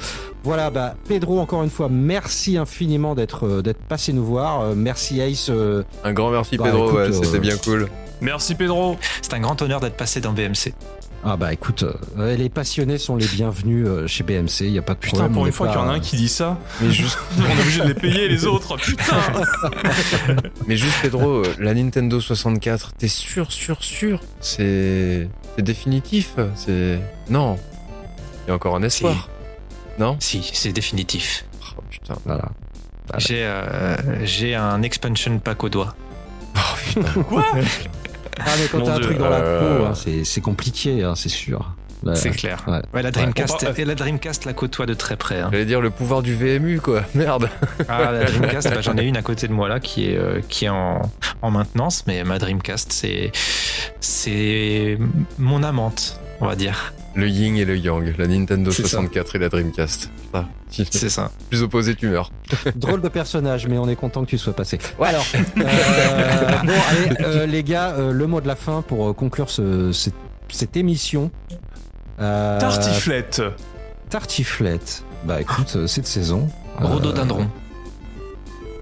Voilà, 0.44 0.70
bah 0.70 0.94
Pedro 1.08 1.40
encore 1.40 1.64
une 1.64 1.70
fois, 1.72 1.88
merci 1.90 2.58
infiniment 2.58 3.16
d'être 3.16 3.48
euh, 3.48 3.62
d'être 3.64 3.82
passé 3.82 4.14
nous 4.14 4.24
voir. 4.26 4.62
Euh, 4.62 4.74
merci 4.76 5.20
Ace. 5.20 5.48
euh, 5.50 5.84
Un 6.04 6.14
grand 6.14 6.30
merci, 6.30 6.58
Bah, 6.58 6.66
Pedro. 6.66 6.92
ouais, 6.92 7.10
euh, 7.10 7.12
c'était 7.12 7.40
bien 7.40 7.58
cool. 7.58 7.88
Merci 8.22 8.54
Pedro. 8.54 8.98
C'est 9.24 9.34
un 9.34 9.40
grand 9.40 9.60
honneur 9.64 9.80
d'être 9.80 9.98
passé 9.98 10.22
dans 10.22 10.32
BMC. 10.32 10.74
Ah 11.24 11.38
bah 11.38 11.54
écoute, 11.54 11.84
euh, 12.18 12.36
les 12.36 12.50
passionnés 12.50 12.98
sont 12.98 13.16
les 13.16 13.28
bienvenus 13.28 13.86
euh, 13.88 14.08
chez 14.08 14.24
BMC. 14.24 14.62
Il 14.62 14.72
y 14.72 14.80
a 14.80 14.82
pas 14.82 14.96
de 14.96 15.00
Putain, 15.00 15.18
problème. 15.18 15.34
pour 15.34 15.44
on 15.44 15.46
une 15.46 15.52
fois 15.52 15.68
pas- 15.68 15.74
qu'il 15.74 15.82
y 15.82 15.86
en 15.86 15.90
a 15.90 15.94
un 15.94 16.00
qui 16.00 16.16
dit 16.16 16.28
ça, 16.28 16.58
Mais 16.82 16.90
juste, 16.92 17.20
on 17.38 17.44
est 17.44 17.62
obligé 17.62 17.82
de 17.82 17.88
les 17.90 17.94
payer 17.94 18.28
les 18.28 18.46
autres. 18.48 18.76
Putain. 18.78 19.18
mais 20.68 20.78
juste 20.78 20.96
Pedro, 21.04 21.44
euh, 21.46 21.56
la 21.60 21.76
Nintendo 21.76 22.20
64, 22.20 22.94
t'es 22.98 23.08
sûr, 23.08 23.52
sûr, 23.52 23.84
sûr? 23.84 24.20
C'est 24.40 25.30
c'est 25.56 25.62
définitif 25.62 26.36
C'est. 26.56 27.00
Non. 27.30 27.58
Il 28.46 28.50
y 28.50 28.52
a 28.52 28.56
encore 28.56 28.76
un 28.76 28.82
espoir. 28.82 29.30
Non? 30.00 30.18
Si, 30.20 30.50
c'est 30.54 30.72
définitif. 30.74 31.46
Oh 31.78 31.82
putain. 31.90 32.16
Voilà. 32.26 32.46
Voilà. 33.08 33.20
J'ai 33.20 33.44
euh, 33.44 33.96
j'ai 34.26 34.56
un 34.56 34.82
expansion 34.82 35.38
pack 35.38 35.64
au 35.64 35.70
doigt. 35.70 35.94
Quoi? 37.30 37.46
Ah 38.46 38.50
mais 38.60 38.68
quand 38.72 38.82
t'as 38.82 38.96
un 38.96 39.00
truc 39.00 39.18
dans 39.18 39.30
la 39.30 39.38
Euh, 39.38 39.80
peau, 39.80 39.86
hein, 39.86 39.94
c'est 40.24 40.42
compliqué, 40.42 41.04
hein, 41.04 41.14
c'est 41.16 41.30
sûr. 41.30 41.74
C'est 42.16 42.32
clair. 42.32 42.64
ouais. 42.68 42.82
Ouais, 42.96 43.04
la 43.04 43.12
Dreamcast, 43.12 43.64
et 43.78 43.86
la 43.86 43.94
Dreamcast 43.94 44.46
la 44.46 44.54
côtoie 44.54 44.88
de 44.88 44.96
très 44.96 45.16
près. 45.18 45.40
hein. 45.42 45.50
J'allais 45.52 45.66
dire 45.66 45.82
le 45.82 45.92
pouvoir 45.92 46.24
du 46.24 46.34
VMU, 46.34 46.80
quoi. 46.82 47.04
Merde. 47.14 47.48
Ah, 47.88 48.12
la 48.12 48.24
Dreamcast, 48.26 48.72
bah, 48.72 48.82
j'en 48.82 48.98
ai 48.98 49.04
une 49.04 49.18
à 49.18 49.22
côté 49.22 49.48
de 49.48 49.54
moi 49.54 49.70
là 49.70 49.80
qui 49.80 50.10
est, 50.10 50.18
euh, 50.18 50.42
qui 50.50 50.66
est 50.66 50.70
en, 50.70 51.02
en 51.44 51.52
maintenance, 51.52 52.06
mais 52.08 52.24
ma 52.24 52.40
Dreamcast, 52.40 52.92
c'est, 52.92 53.32
c'est 54.00 54.98
mon 55.38 55.62
amante, 55.62 56.20
on 56.40 56.48
va 56.48 56.56
dire. 56.56 56.94
Le 57.14 57.28
yin 57.28 57.58
et 57.58 57.66
le 57.66 57.76
yang, 57.78 58.14
la 58.18 58.26
Nintendo 58.28 58.72
C'est 58.72 58.84
ça. 58.84 58.90
64 58.90 59.36
et 59.36 59.40
la 59.40 59.50
Dreamcast. 59.50 60.10
Ah, 60.34 60.46
si 60.70 60.88
C'est 60.90 61.10
ça. 61.10 61.30
plus 61.50 61.62
opposé, 61.62 61.94
tu 61.96 62.08
meurs. 62.08 62.32
Drôle 62.76 63.02
de 63.02 63.10
personnage, 63.10 63.68
mais 63.68 63.78
on 63.78 63.90
est 63.90 63.98
content 63.98 64.24
que 64.24 64.30
tu 64.30 64.38
sois 64.38 64.54
passé. 64.54 64.80
Alors, 65.02 65.26
euh, 65.36 65.40
bon, 66.64 66.74
allez, 66.90 67.16
euh, 67.20 67.46
les 67.46 67.64
gars, 67.64 67.90
euh, 67.98 68.14
le 68.14 68.28
mot 68.28 68.40
de 68.40 68.48
la 68.48 68.56
fin 68.56 68.82
pour 68.82 69.14
conclure 69.16 69.50
ce- 69.50 69.92
cette, 69.92 70.14
cette 70.50 70.78
émission. 70.78 71.32
Euh, 72.22 72.60
Tartiflette. 72.60 73.42
Tartiflette. 74.10 75.04
Bah 75.26 75.42
écoute, 75.42 75.86
cette 75.88 76.08
saison. 76.08 76.50
euh, 76.80 76.86
Rhododendron. 76.86 77.48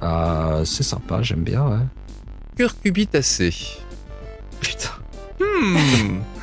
ah, 0.02 0.62
c'est 0.66 0.84
sympa, 0.84 1.22
j'aime 1.24 1.42
bien, 1.44 1.64
ouais. 1.66 1.78
Curcubitacé. 2.58 3.54
Putain. 4.62 4.90
Hmm. 5.40 6.20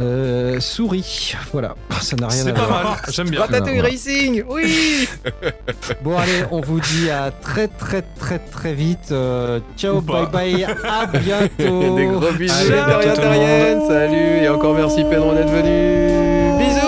Euh, 0.00 0.58
souris, 0.58 1.34
voilà, 1.52 1.76
ça 2.00 2.16
n'a 2.16 2.26
rien 2.26 2.40
à 2.42 2.44
C'est 2.46 2.52
pas 2.52 2.66
voir. 2.66 2.82
mal. 2.84 2.94
J'aime 3.10 3.30
bien. 3.30 3.40
Ratatouille 3.40 3.74
Voilà. 3.74 3.88
Racing 3.90 4.42
Oui 4.48 5.08
Bon 6.02 6.16
allez, 6.18 6.42
on 6.50 6.60
vous 6.60 6.80
dit 6.80 7.10
à 7.10 7.30
très 7.30 7.68
très 7.68 8.02
très 8.02 8.38
très 8.40 8.72
vite. 8.74 9.10
Euh, 9.12 9.60
ciao, 9.76 10.00
bye 10.00 10.26
bye, 10.26 10.64
à 10.64 11.06
bientôt. 11.18 11.96
Des 11.96 12.06
gros 12.06 12.32
bisous, 12.32 12.54
terriens, 12.68 13.80
Salut 13.86 14.42
et 14.42 14.48
encore 14.48 14.74
merci 14.74 15.04
Pedro 15.08 15.32
d'être 15.32 15.50
venu. 15.50 16.58
Bisous 16.58 16.83